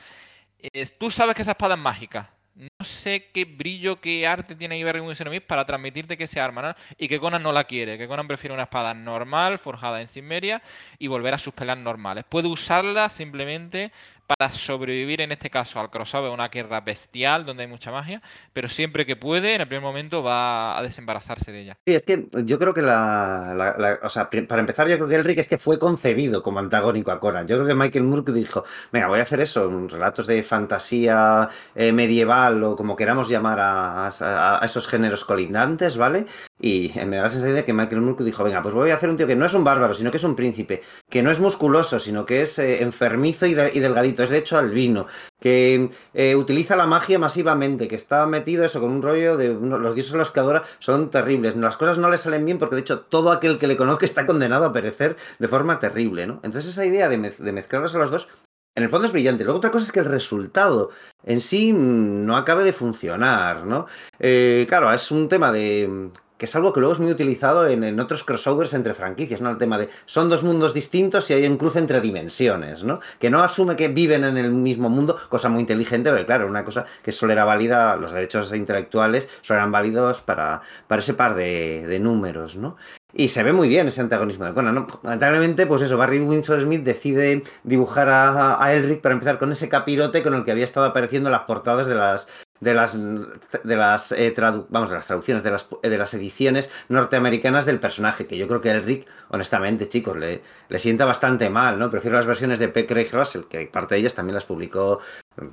eh, 0.63 0.87
tú 0.99 1.11
sabes 1.11 1.35
que 1.35 1.43
esa 1.43 1.53
espada 1.53 1.75
es 1.75 1.81
mágica. 1.81 2.31
No 2.55 2.85
sé 2.85 3.31
qué 3.33 3.47
brillo, 3.47 4.01
qué 4.01 4.27
arte 4.27 4.55
tiene 4.55 4.77
Iberry 4.77 5.01
Smith 5.15 5.45
para 5.47 5.65
transmitirte 5.65 6.19
que 6.19 6.25
ese 6.25 6.41
arma, 6.41 6.61
¿no? 6.61 6.75
Y 6.99 7.09
que 7.09 7.19
Conan 7.19 7.43
no 7.43 7.53
la 7.53 7.65
quiere, 7.65 7.97
que 7.97 8.07
Conan 8.07 8.29
prefiere 8.29 8.53
una 8.53 8.65
espada 8.65 8.93
normal, 8.93 9.59
forjada 9.59 10.03
en 10.03 10.09
Cimmeria, 10.09 10.61
y 10.99 11.07
volver 11.07 11.33
a 11.33 11.39
sus 11.39 11.55
peleas 11.55 11.79
normales. 11.79 12.25
Puede 12.29 12.49
usarla 12.49 13.09
simplemente 13.09 13.93
para 14.37 14.49
sobrevivir 14.49 15.21
en 15.23 15.33
este 15.33 15.51
caso 15.51 15.81
al 15.81 15.91
crossover, 15.91 16.31
una 16.31 16.49
guerra 16.49 16.81
bestial 16.81 17.45
donde 17.45 17.65
hay 17.65 17.69
mucha 17.69 17.91
magia, 17.91 18.23
pero 18.53 18.69
siempre 18.69 19.05
que 19.05 19.17
puede, 19.17 19.57
en 19.57 19.63
el 19.63 19.67
primer 19.67 19.83
momento 19.83 20.23
va 20.23 20.79
a 20.79 20.83
desembarazarse 20.83 21.51
de 21.51 21.63
ella. 21.63 21.79
Sí, 21.85 21.95
es 21.95 22.05
que 22.05 22.29
yo 22.45 22.59
creo 22.61 22.73
que 22.73 22.83
la, 22.83 23.99
o 24.05 24.09
sea, 24.09 24.31
para 24.31 24.61
empezar, 24.61 24.87
yo 24.89 24.97
creo 24.97 25.09
que 25.09 25.17
Elric 25.17 25.39
es 25.39 25.49
que 25.49 25.59
fue 25.59 25.81
concebido 25.81 26.45
como 26.45 26.61
antagónico 26.61 27.11
a 27.11 27.19
Conan. 27.19 27.49
Yo 27.49 27.57
creo 27.57 27.67
que 27.67 27.75
Michael 27.75 28.05
Moore 28.05 28.33
dijo, 28.33 28.65
venga, 28.93 29.09
voy 29.09 29.19
a 29.19 29.23
hacer 29.23 29.41
eso, 29.41 29.69
relatos 29.89 30.29
de 30.29 30.45
fantasía 30.45 31.49
eh, 31.75 31.91
medieval 31.91 32.63
o 32.63 32.77
como 32.77 32.95
queramos 32.95 33.29
llamar 33.29 33.59
a, 33.61 34.61
esos 34.63 34.87
géneros 34.87 35.25
colindantes, 35.25 35.97
¿vale? 35.97 36.27
Y 36.61 36.93
me 37.07 37.17
da 37.17 37.23
la 37.23 37.29
sensación 37.29 37.57
de 37.57 37.65
que 37.65 37.73
Michael 37.73 38.03
Moore 38.03 38.25
dijo, 38.25 38.45
venga, 38.45 38.63
pues 38.63 38.75
voy 38.75 38.91
a 38.91 38.95
hacer 38.95 39.11
un 39.11 39.17
tío 39.17 39.27
que 39.27 39.35
no 39.35 39.47
es 39.47 39.55
un 39.55 39.65
bárbaro, 39.65 39.95
sino 39.95 40.13
que 40.13 40.19
es 40.19 40.25
un 40.25 40.37
príncipe, 40.37 40.83
que 41.09 41.23
no 41.23 41.31
es 41.33 41.41
musculoso, 41.41 41.99
sino 41.99 42.25
que 42.25 42.43
es 42.43 42.59
eh, 42.61 42.83
enfermizo 42.83 43.47
y 43.47 43.55
delgadito 43.55 44.20
es 44.23 44.31
de 44.31 44.39
hecho 44.39 44.59
albino, 44.59 45.07
que 45.41 45.89
eh, 46.15 46.37
utiliza 46.37 46.77
la 46.77 46.87
magia 46.87 47.19
masivamente, 47.19 47.89
que 47.89 47.97
está 47.97 48.27
metido 48.27 48.65
eso 48.65 48.81
con 48.81 48.91
un 48.91 49.03
rollo 49.03 49.37
de 49.37 49.55
los 49.55 49.95
dioses 49.95 50.15
los 50.15 50.31
que 50.31 50.41
adora 50.41 50.63
son 50.79 51.11
terribles, 51.11 51.57
las 51.57 51.77
cosas 51.77 51.99
no 51.99 52.11
le 52.11 52.19
salen 52.19 52.45
bien 52.45 52.59
porque 52.59 52.77
de 52.77 52.83
hecho 52.83 53.01
todo 53.01 53.33
aquel 53.33 53.59
que 53.59 53.67
le 53.67 53.77
conozca 53.77 54.05
está 54.05 54.27
condenado 54.27 54.65
a 54.65 54.73
perecer 54.73 55.17
de 55.39 55.49
forma 55.49 55.79
terrible, 55.79 56.27
¿no? 56.27 56.41
Entonces 56.43 56.73
esa 56.73 56.85
idea 56.85 57.09
de, 57.09 57.19
mezclarlos 57.19 57.95
a 57.95 57.99
los 57.99 58.11
dos 58.11 58.29
en 58.77 58.85
el 58.85 58.91
fondo 58.91 59.07
es 59.07 59.13
brillante. 59.13 59.45
Luego 59.45 59.59
otra 59.59 59.71
cosa 59.71 59.87
es 59.87 59.93
que 59.93 60.01
el 60.01 60.07
resultado 60.07 60.91
en 61.25 61.41
sí 61.41 61.73
no 61.73 62.37
acabe 62.37 62.65
de 62.65 62.73
funcionar, 62.73 63.67
¿no? 63.67 63.87
Eh, 64.19 64.65
claro, 64.69 64.93
es 64.93 65.11
un 65.11 65.29
tema 65.29 65.51
de 65.51 66.11
que 66.41 66.47
es 66.47 66.57
algo 66.57 66.73
que 66.73 66.81
luego 66.81 66.95
es 66.95 67.01
muy 67.01 67.13
utilizado 67.13 67.69
en, 67.69 68.01
otros 68.01 68.25
crossovers 68.25 68.73
entre 68.73 68.95
franquicias, 68.95 69.43
¿no? 69.43 69.51
El 69.51 69.59
tema 69.59 69.77
de 69.77 69.91
son 70.07 70.31
dos 70.31 70.43
mundos 70.43 70.73
distintos 70.73 71.31
y 71.31 71.35
hay 71.35 71.47
un 71.47 71.59
cruce 71.59 71.79
entre 71.79 72.01
dimensiones, 72.01 72.83
¿no? 72.83 72.99
Que 73.19 73.29
no 73.29 73.43
asume 73.43 73.77
que 73.77 73.89
viven 73.89 74.25
en 74.25 74.39
el 74.39 74.51
mismo 74.51 74.89
mundo, 74.89 75.19
cosa 75.29 75.51
muy 75.51 75.61
inteligente, 75.61 76.11
pero 76.11 76.25
claro, 76.25 76.47
una 76.47 76.65
cosa 76.65 76.87
que 77.03 77.13
solo 77.13 77.35
era 77.35 77.45
válida, 77.45 77.95
los 77.97 78.13
derechos 78.13 78.55
intelectuales 78.55 79.29
solo 79.43 79.59
eran 79.59 79.71
válidos 79.71 80.23
para, 80.23 80.63
para 80.87 81.01
ese 81.01 81.13
par 81.13 81.35
de, 81.35 81.87
de 81.87 82.01
números, 82.01 82.57
¿no? 82.57 82.79
Y 83.13 83.29
se 83.29 83.43
ve 83.43 83.53
muy 83.53 83.69
bien 83.69 83.89
ese 83.89 84.01
antagonismo 84.01 84.47
de 84.47 84.55
Conan, 84.55 84.75
¿no? 84.75 84.87
Lamentablemente, 85.03 85.67
pues 85.67 85.83
eso, 85.83 85.99
Barry 85.99 86.21
Winsor 86.21 86.63
Smith 86.63 86.85
decide 86.85 87.43
dibujar 87.65 88.09
a, 88.09 88.65
a, 88.65 88.73
Elric 88.73 89.03
para 89.03 89.13
empezar 89.13 89.39
con 89.39 89.53
ese 89.53 89.69
capirote 89.69 90.23
con 90.23 90.33
el 90.33 90.45
que 90.45 90.53
había 90.53 90.65
estado 90.65 90.87
apareciendo 90.87 91.29
en 91.29 91.33
las 91.33 91.43
portadas 91.43 91.87
de 91.87 91.97
las 91.97 92.29
de 92.61 92.75
las, 92.75 92.97
de 92.97 93.77
las, 93.77 94.13
eh, 94.13 94.35
vamos, 94.69 94.91
de 94.91 94.97
las 94.97 95.07
traducciones, 95.07 95.43
de 95.43 95.51
las, 95.51 95.69
de 95.83 95.99
las 95.99 96.15
ediciones 96.15 96.71
norteamericanas 96.89 97.67
del 97.67 97.81
personaje, 97.81 98.27
que 98.27 98.37
yo 98.37 98.47
creo 98.47 98.61
que 98.61 98.71
Elric, 98.71 99.07
honestamente, 99.29 99.89
chicos, 99.89 100.17
le, 100.17 100.43
le 100.69 100.79
sienta 100.79 101.05
bastante 101.05 101.51
mal, 101.51 101.79
¿no? 101.79 101.91
Prefiero 101.91 102.17
las 102.17 102.27
versiones 102.27 102.59
de 102.59 102.69
P. 102.69 102.87
Craig 102.87 103.09
Russell, 103.13 103.43
que 103.49 103.67
parte 103.67 103.95
de 103.95 104.01
ellas 104.01 104.15
también 104.15 104.35
las 104.35 104.45
publicó 104.45 105.01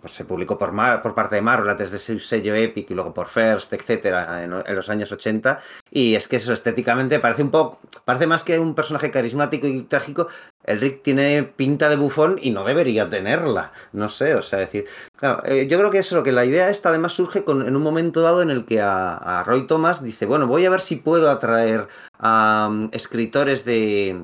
pues 0.01 0.13
se 0.13 0.25
publicó 0.25 0.57
por, 0.57 0.71
Mar, 0.71 1.01
por 1.01 1.15
parte 1.15 1.35
de 1.35 1.41
Marvel 1.41 1.69
antes 1.69 1.91
de 1.91 1.99
su 1.99 2.19
sello 2.19 2.55
Epic 2.55 2.89
y 2.89 2.93
luego 2.93 3.13
por 3.13 3.27
First, 3.27 3.73
etcétera, 3.73 4.43
en, 4.43 4.75
los 4.75 4.89
años 4.89 5.11
80. 5.11 5.59
Y 5.91 6.15
es 6.15 6.27
que 6.27 6.37
eso 6.37 6.53
estéticamente 6.53 7.19
parece 7.19 7.43
un 7.43 7.51
poco, 7.51 7.79
parece 8.03 8.27
más 8.27 8.43
que 8.43 8.59
un 8.59 8.75
personaje 8.75 9.11
carismático 9.11 9.67
y 9.67 9.83
trágico. 9.83 10.27
El 10.67 10.81
Rick 10.81 11.01
tiene 11.01 11.43
pinta 11.43 11.87
de 11.89 11.95
bufón 11.95 12.37
y 12.41 12.51
no 12.51 12.65
debería 12.65 13.09
tenerla. 13.09 13.71
No 13.93 14.09
sé, 14.09 14.35
o 14.35 14.41
sea, 14.41 14.59
decir. 14.59 14.85
Claro, 15.15 15.41
eh, 15.45 15.65
yo 15.67 15.79
creo 15.79 15.89
que 15.89 15.99
eso, 15.99 16.21
que 16.23 16.33
la 16.33 16.45
idea 16.45 16.69
esta 16.69 16.89
además 16.89 17.13
surge 17.13 17.43
con, 17.43 17.65
en 17.65 17.75
un 17.75 17.81
momento 17.81 18.21
dado 18.21 18.41
en 18.41 18.49
el 18.49 18.65
que 18.65 18.81
a, 18.81 19.15
a 19.15 19.43
Roy 19.43 19.65
Thomas 19.65 20.03
dice: 20.03 20.25
Bueno, 20.25 20.45
voy 20.45 20.65
a 20.65 20.69
ver 20.69 20.81
si 20.81 20.97
puedo 20.97 21.31
atraer 21.31 21.87
a 22.19 22.69
escritores 22.91 23.65
de, 23.65 24.19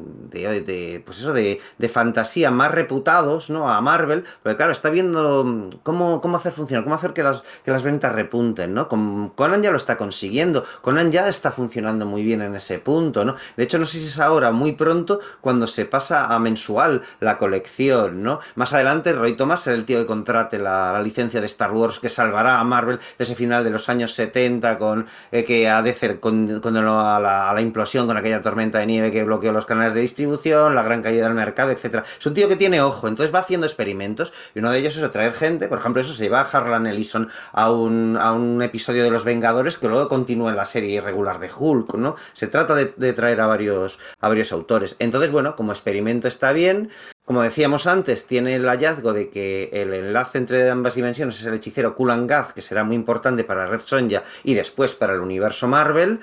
pues 1.06 1.20
eso, 1.20 1.34
de, 1.34 1.60
de, 1.78 1.90
fantasía 1.90 2.52
más 2.52 2.72
reputados, 2.72 3.50
¿no? 3.50 3.70
A 3.70 3.80
Marvel, 3.82 4.24
porque 4.42 4.58
claro, 4.58 4.72
está 4.72 4.90
viendo 4.90 5.44
mm, 5.44 5.70
cómo, 5.84 6.22
cómo 6.22 6.38
hacer 6.38 6.54
funcionar, 6.54 6.84
cómo 6.84 6.96
hacer 6.96 7.14
que 7.14 7.24
las, 7.24 7.44
que 7.64 7.72
las 7.72 7.84
ventas 7.84 8.14
repunten, 8.14 8.74
¿no? 8.74 8.88
Con, 8.88 9.30
Conan 9.30 9.62
ya 9.62 9.72
lo 9.72 9.78
está 9.78 9.98
consiguiendo, 9.98 10.66
Conan 10.82 11.12
ya 11.12 11.28
está 11.28 11.52
funcionando 11.52 12.06
muy 12.06 12.24
bien 12.24 12.42
en 12.42 12.56
ese 12.56 12.80
punto, 12.80 13.26
¿no? 13.26 13.36
De 13.58 13.64
hecho, 13.64 13.78
no 13.78 13.86
sé 13.86 14.00
si 14.00 14.08
es 14.08 14.20
ahora, 14.20 14.52
muy 14.52 14.74
pronto, 14.74 15.20
cuando 15.42 15.68
se 15.68 15.86
pasa 15.86 16.34
a 16.34 16.40
mensual 16.40 17.02
la 17.20 17.38
colección, 17.38 18.24
¿no? 18.24 18.40
Más 18.56 18.74
adelante, 18.74 19.14
Roy 19.14 19.36
Thomas 19.36 19.62
será 19.62 19.76
el 19.76 19.86
tío 19.86 20.00
que 20.00 20.06
contrate 20.06 20.60
la, 20.60 21.02
licencia 21.04 21.40
de 21.40 21.46
Star 21.48 21.72
Wars 21.72 22.00
que 22.00 22.08
salvará 22.08 22.60
a 22.60 22.64
Marvel 22.64 23.00
de 23.18 23.24
ese 23.24 23.36
final 23.36 23.64
de 23.64 23.70
los 23.70 23.90
años 23.90 24.14
70 24.14 24.78
con 24.78 25.06
eh, 25.32 25.44
que 25.44 25.68
a 25.68 25.82
DC 25.82 26.20
con, 26.20 26.62
con, 26.62 26.78
a 26.78 27.20
la, 27.20 27.50
a 27.50 27.54
con 27.92 28.18
aquella 28.18 28.42
tormenta 28.42 28.80
de 28.80 28.86
nieve 28.86 29.12
que 29.12 29.24
bloqueó 29.24 29.52
los 29.52 29.66
canales 29.66 29.94
de 29.94 30.02
distribución, 30.02 30.74
la 30.74 30.84
gran 30.84 31.02
caída 31.02 31.26
del 31.26 31.36
mercado, 31.36 31.72
etc. 31.72 32.04
Es 32.18 32.26
un 32.26 32.34
tío 32.34 32.48
que 32.48 32.56
tiene 32.56 32.82
ojo, 32.82 33.08
entonces 33.08 33.34
va 33.34 33.40
haciendo 33.40 33.68
experimentos 33.68 34.34
y 34.56 34.60
uno 34.60 34.72
de 34.72 34.80
ellos 34.80 34.96
es 34.96 35.04
atraer 35.04 35.34
gente, 35.34 35.68
por 35.68 35.80
ejemplo, 35.80 36.02
eso 36.02 36.14
se 36.14 36.24
lleva 36.24 36.42
a 36.42 36.50
Harlan 36.50 36.88
Ellison 36.88 37.30
a 37.52 37.72
un, 37.72 38.18
a 38.20 38.32
un 38.32 38.62
episodio 38.62 39.04
de 39.04 39.12
Los 39.12 39.26
Vengadores 39.26 39.78
que 39.78 39.88
luego 39.88 40.08
continúa 40.08 40.50
en 40.50 40.58
la 40.58 40.66
serie 40.66 40.96
irregular 40.96 41.40
de 41.40 41.50
Hulk, 41.56 41.96
¿no? 41.96 42.16
Se 42.34 42.48
trata 42.48 42.74
de, 42.76 43.14
traer 43.14 43.42
a 43.42 43.48
varios, 43.48 44.00
a 44.20 44.28
varios 44.28 44.52
autores. 44.52 44.96
Entonces, 45.00 45.32
bueno, 45.32 45.56
como 45.56 45.72
experimento 45.72 46.28
está 46.28 46.52
bien, 46.52 46.90
como 47.26 47.42
decíamos 47.42 47.88
antes, 47.88 48.28
tiene 48.28 48.56
el 48.56 48.66
hallazgo 48.66 49.14
de 49.14 49.30
que 49.30 49.70
el 49.72 49.94
enlace 49.94 50.38
entre 50.38 50.70
ambas 50.70 50.96
dimensiones 50.96 51.40
es 51.40 51.46
el 51.46 51.54
hechicero 51.54 51.96
Kulan 51.96 52.28
que 52.54 52.62
será 52.62 52.84
muy 52.84 52.96
importante 52.96 53.44
para 53.44 53.66
Red 53.66 53.82
Sonja 53.82 54.24
y 54.44 54.54
después 54.56 54.96
para 54.96 55.14
el 55.14 55.22
universo 55.22 55.68
Marvel. 55.68 56.20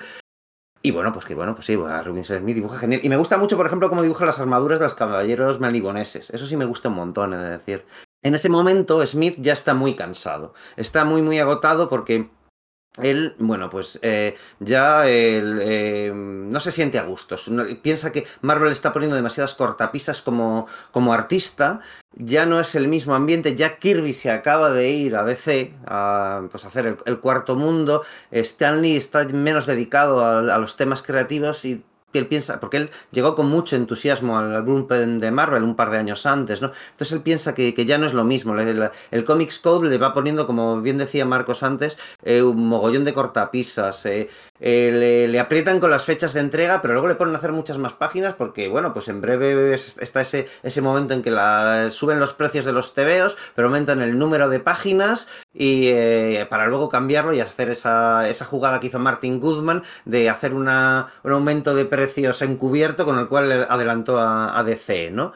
Y 0.83 0.91
bueno, 0.91 1.11
pues 1.11 1.25
que 1.25 1.35
bueno, 1.35 1.53
pues 1.53 1.67
sí, 1.67 1.77
a 1.87 2.01
Rubinson 2.01 2.39
Smith 2.39 2.55
dibuja 2.55 2.79
genial. 2.79 3.01
Y 3.03 3.09
me 3.09 3.17
gusta 3.17 3.37
mucho, 3.37 3.55
por 3.55 3.67
ejemplo, 3.67 3.89
cómo 3.89 4.01
dibuja 4.01 4.25
las 4.25 4.39
armaduras 4.39 4.79
de 4.79 4.85
los 4.85 4.95
caballeros 4.95 5.59
maliboneses. 5.59 6.29
Eso 6.31 6.45
sí 6.45 6.57
me 6.57 6.65
gusta 6.65 6.89
un 6.89 6.95
montón, 6.95 7.33
es 7.33 7.41
decir. 7.41 7.85
En 8.23 8.33
ese 8.33 8.49
momento, 8.49 9.05
Smith 9.05 9.35
ya 9.39 9.53
está 9.53 9.73
muy 9.73 9.95
cansado. 9.95 10.53
Está 10.77 11.05
muy, 11.05 11.21
muy 11.21 11.39
agotado 11.39 11.89
porque 11.89 12.29
él, 12.97 13.35
bueno, 13.39 13.69
pues 13.69 13.99
eh, 14.01 14.35
ya 14.59 15.03
eh, 15.05 16.11
no 16.13 16.59
se 16.59 16.71
siente 16.71 16.99
a 16.99 17.03
gustos. 17.03 17.49
Piensa 17.81 18.11
que 18.11 18.25
Marvel 18.41 18.71
está 18.71 18.91
poniendo 18.91 19.15
demasiadas 19.15 19.55
cortapisas 19.55 20.21
como, 20.21 20.67
como 20.91 21.13
artista. 21.13 21.79
Ya 22.15 22.45
no 22.45 22.59
es 22.59 22.75
el 22.75 22.89
mismo 22.89 23.15
ambiente. 23.15 23.55
Ya 23.55 23.77
Kirby 23.77 24.11
se 24.11 24.29
acaba 24.29 24.71
de 24.71 24.89
ir 24.89 25.15
a 25.15 25.23
DC 25.23 25.73
a 25.85 26.43
pues, 26.51 26.65
hacer 26.65 26.97
el, 27.05 27.19
cuarto 27.19 27.55
mundo. 27.55 28.03
Stanley 28.31 28.97
está 28.97 29.23
menos 29.25 29.65
dedicado 29.65 30.25
a 30.25 30.57
los 30.57 30.75
temas 30.75 31.01
creativos 31.01 31.63
y 31.63 31.83
él 32.19 32.27
piensa, 32.27 32.59
porque 32.59 32.77
él 32.77 32.89
llegó 33.11 33.35
con 33.35 33.49
mucho 33.49 33.75
entusiasmo 33.75 34.37
al 34.37 34.61
Bullpen 34.63 35.19
de 35.19 35.31
Marvel 35.31 35.63
un 35.63 35.75
par 35.75 35.91
de 35.91 35.97
años 35.97 36.25
antes, 36.25 36.61
¿no? 36.61 36.71
Entonces 36.91 37.13
él 37.13 37.21
piensa 37.21 37.53
que, 37.53 37.73
ya 37.85 37.97
no 37.97 38.05
es 38.05 38.13
lo 38.13 38.23
mismo. 38.23 38.57
El, 38.57 39.23
Comics 39.25 39.59
Code 39.59 39.89
le 39.89 39.97
va 39.97 40.13
poniendo, 40.13 40.47
como 40.47 40.81
bien 40.81 40.97
decía 40.97 41.25
Marcos 41.25 41.63
antes, 41.63 41.97
eh, 42.23 42.41
un 42.41 42.67
mogollón 42.67 43.05
de 43.05 43.13
cortapisas. 43.13 44.05
Eh, 44.05 44.29
eh, 44.61 45.27
le, 45.27 45.39
aprietan 45.39 45.79
con 45.79 45.91
las 45.91 46.05
fechas 46.05 46.33
de 46.33 46.39
entrega, 46.39 46.81
pero 46.81 46.93
luego 46.93 47.07
le 47.07 47.15
ponen 47.15 47.35
a 47.35 47.39
hacer 47.39 47.51
muchas 47.51 47.77
más 47.77 47.93
páginas 47.93 48.35
porque, 48.35 48.67
bueno, 48.67 48.93
pues 48.93 49.09
en 49.09 49.19
breve 49.19 49.73
está 49.73 50.21
ese, 50.21 50.47
ese 50.63 50.81
momento 50.81 51.13
en 51.13 51.21
que 51.21 51.31
suben 51.89 52.19
los 52.19 52.33
precios 52.33 52.63
de 52.65 52.71
los 52.71 52.93
TVOs, 52.93 53.37
pero 53.55 53.67
aumentan 53.67 54.01
el 54.01 54.17
número 54.17 54.47
de 54.49 54.59
páginas 54.59 55.27
y 55.53 55.91
para 56.45 56.67
luego 56.67 56.87
cambiarlo 56.87 57.33
y 57.33 57.41
hacer 57.41 57.69
esa, 57.69 58.29
esa 58.29 58.45
jugada 58.45 58.79
que 58.79 58.87
hizo 58.87 58.99
Martin 58.99 59.39
Goodman 59.39 59.83
de 60.05 60.29
hacer 60.29 60.53
un 60.53 60.69
aumento 60.69 61.75
de 61.75 61.85
precios 61.85 62.41
encubierto 62.41 63.05
con 63.05 63.19
el 63.19 63.27
cual 63.27 63.67
adelantó 63.69 64.19
a, 64.19 64.63
DC, 64.63 65.11
¿no? 65.11 65.33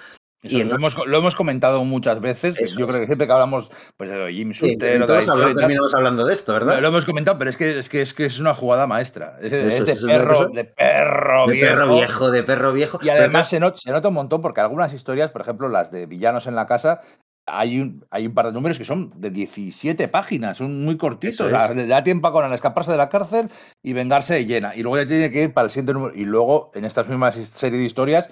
Y 0.47 0.63
lo, 0.63 0.75
hemos, 1.17 1.35
comentado 1.35 1.83
muchas 1.83 2.19
veces. 2.19 2.75
Yo 2.75 2.87
creo 2.87 2.99
que 2.99 3.05
siempre 3.05 3.27
que 3.27 3.33
hablamos 3.33 3.71
pues, 3.97 4.09
de 4.09 4.33
Jim 4.33 4.51
Shooter, 4.51 5.01
sí, 5.01 5.55
terminamos 5.55 5.93
hablando 5.93 6.25
de 6.25 6.33
esto, 6.33 6.53
¿verdad? 6.53 6.79
Lo 6.79 6.87
hemos 6.87 7.05
comentado, 7.05 7.37
pero 7.37 7.49
es 7.49 7.57
que 7.57 7.79
es, 7.79 7.89
que 7.89 8.01
es, 8.01 8.13
que 8.13 8.25
es 8.25 8.39
una 8.39 8.53
jugada 8.53 8.87
maestra. 8.87 9.37
Es, 9.41 9.51
de, 9.51 9.95
perro, 10.07 10.47
de, 10.47 10.65
perro, 10.65 11.47
viejo. 11.47 11.65
De 11.65 11.75
perro 11.75 11.95
viejo, 11.95 12.31
de 12.31 12.43
perro 12.43 12.73
viejo. 12.73 12.99
Y 13.01 13.09
además 13.09 13.49
se, 13.49 13.59
nota, 13.59 13.77
se 13.77 13.91
nota 13.91 14.07
un 14.07 14.13
montón 14.13 14.41
porque 14.41 14.61
algunas 14.61 14.93
historias, 14.93 15.31
por 15.31 15.41
ejemplo, 15.41 15.69
las 15.69 15.91
de 15.91 16.05
villanos 16.05 16.47
en 16.47 16.55
la 16.55 16.65
casa, 16.67 17.01
hay 17.47 17.79
un, 17.79 18.05
hay 18.09 18.25
un 18.25 18.33
par 18.33 18.47
de 18.47 18.53
números 18.53 18.77
que 18.77 18.85
son 18.85 19.11
de 19.15 19.29
17 19.29 20.07
páginas, 20.07 20.57
son 20.57 20.83
muy 20.83 20.97
cortitos. 20.97 21.51
le 21.75 21.87
da 21.87 22.03
tiempo 22.03 22.31
con 22.31 22.51
escaparse 22.51 22.91
de 22.91 22.97
la 22.97 23.09
cárcel 23.09 23.49
y 23.83 23.93
vengarse 23.93 24.33
de 24.33 24.45
llena. 24.45 24.75
Y 24.75 24.81
luego 24.81 24.97
ya 24.97 25.07
tiene 25.07 25.31
que 25.31 25.43
ir 25.43 25.53
para 25.53 25.65
el 25.65 25.71
siguiente 25.71 25.93
número. 25.93 26.15
Y 26.15 26.25
luego, 26.25 26.71
en 26.73 26.85
estas 26.85 27.07
mismas 27.07 27.35
serie 27.35 27.79
de 27.79 27.85
historias, 27.85 28.29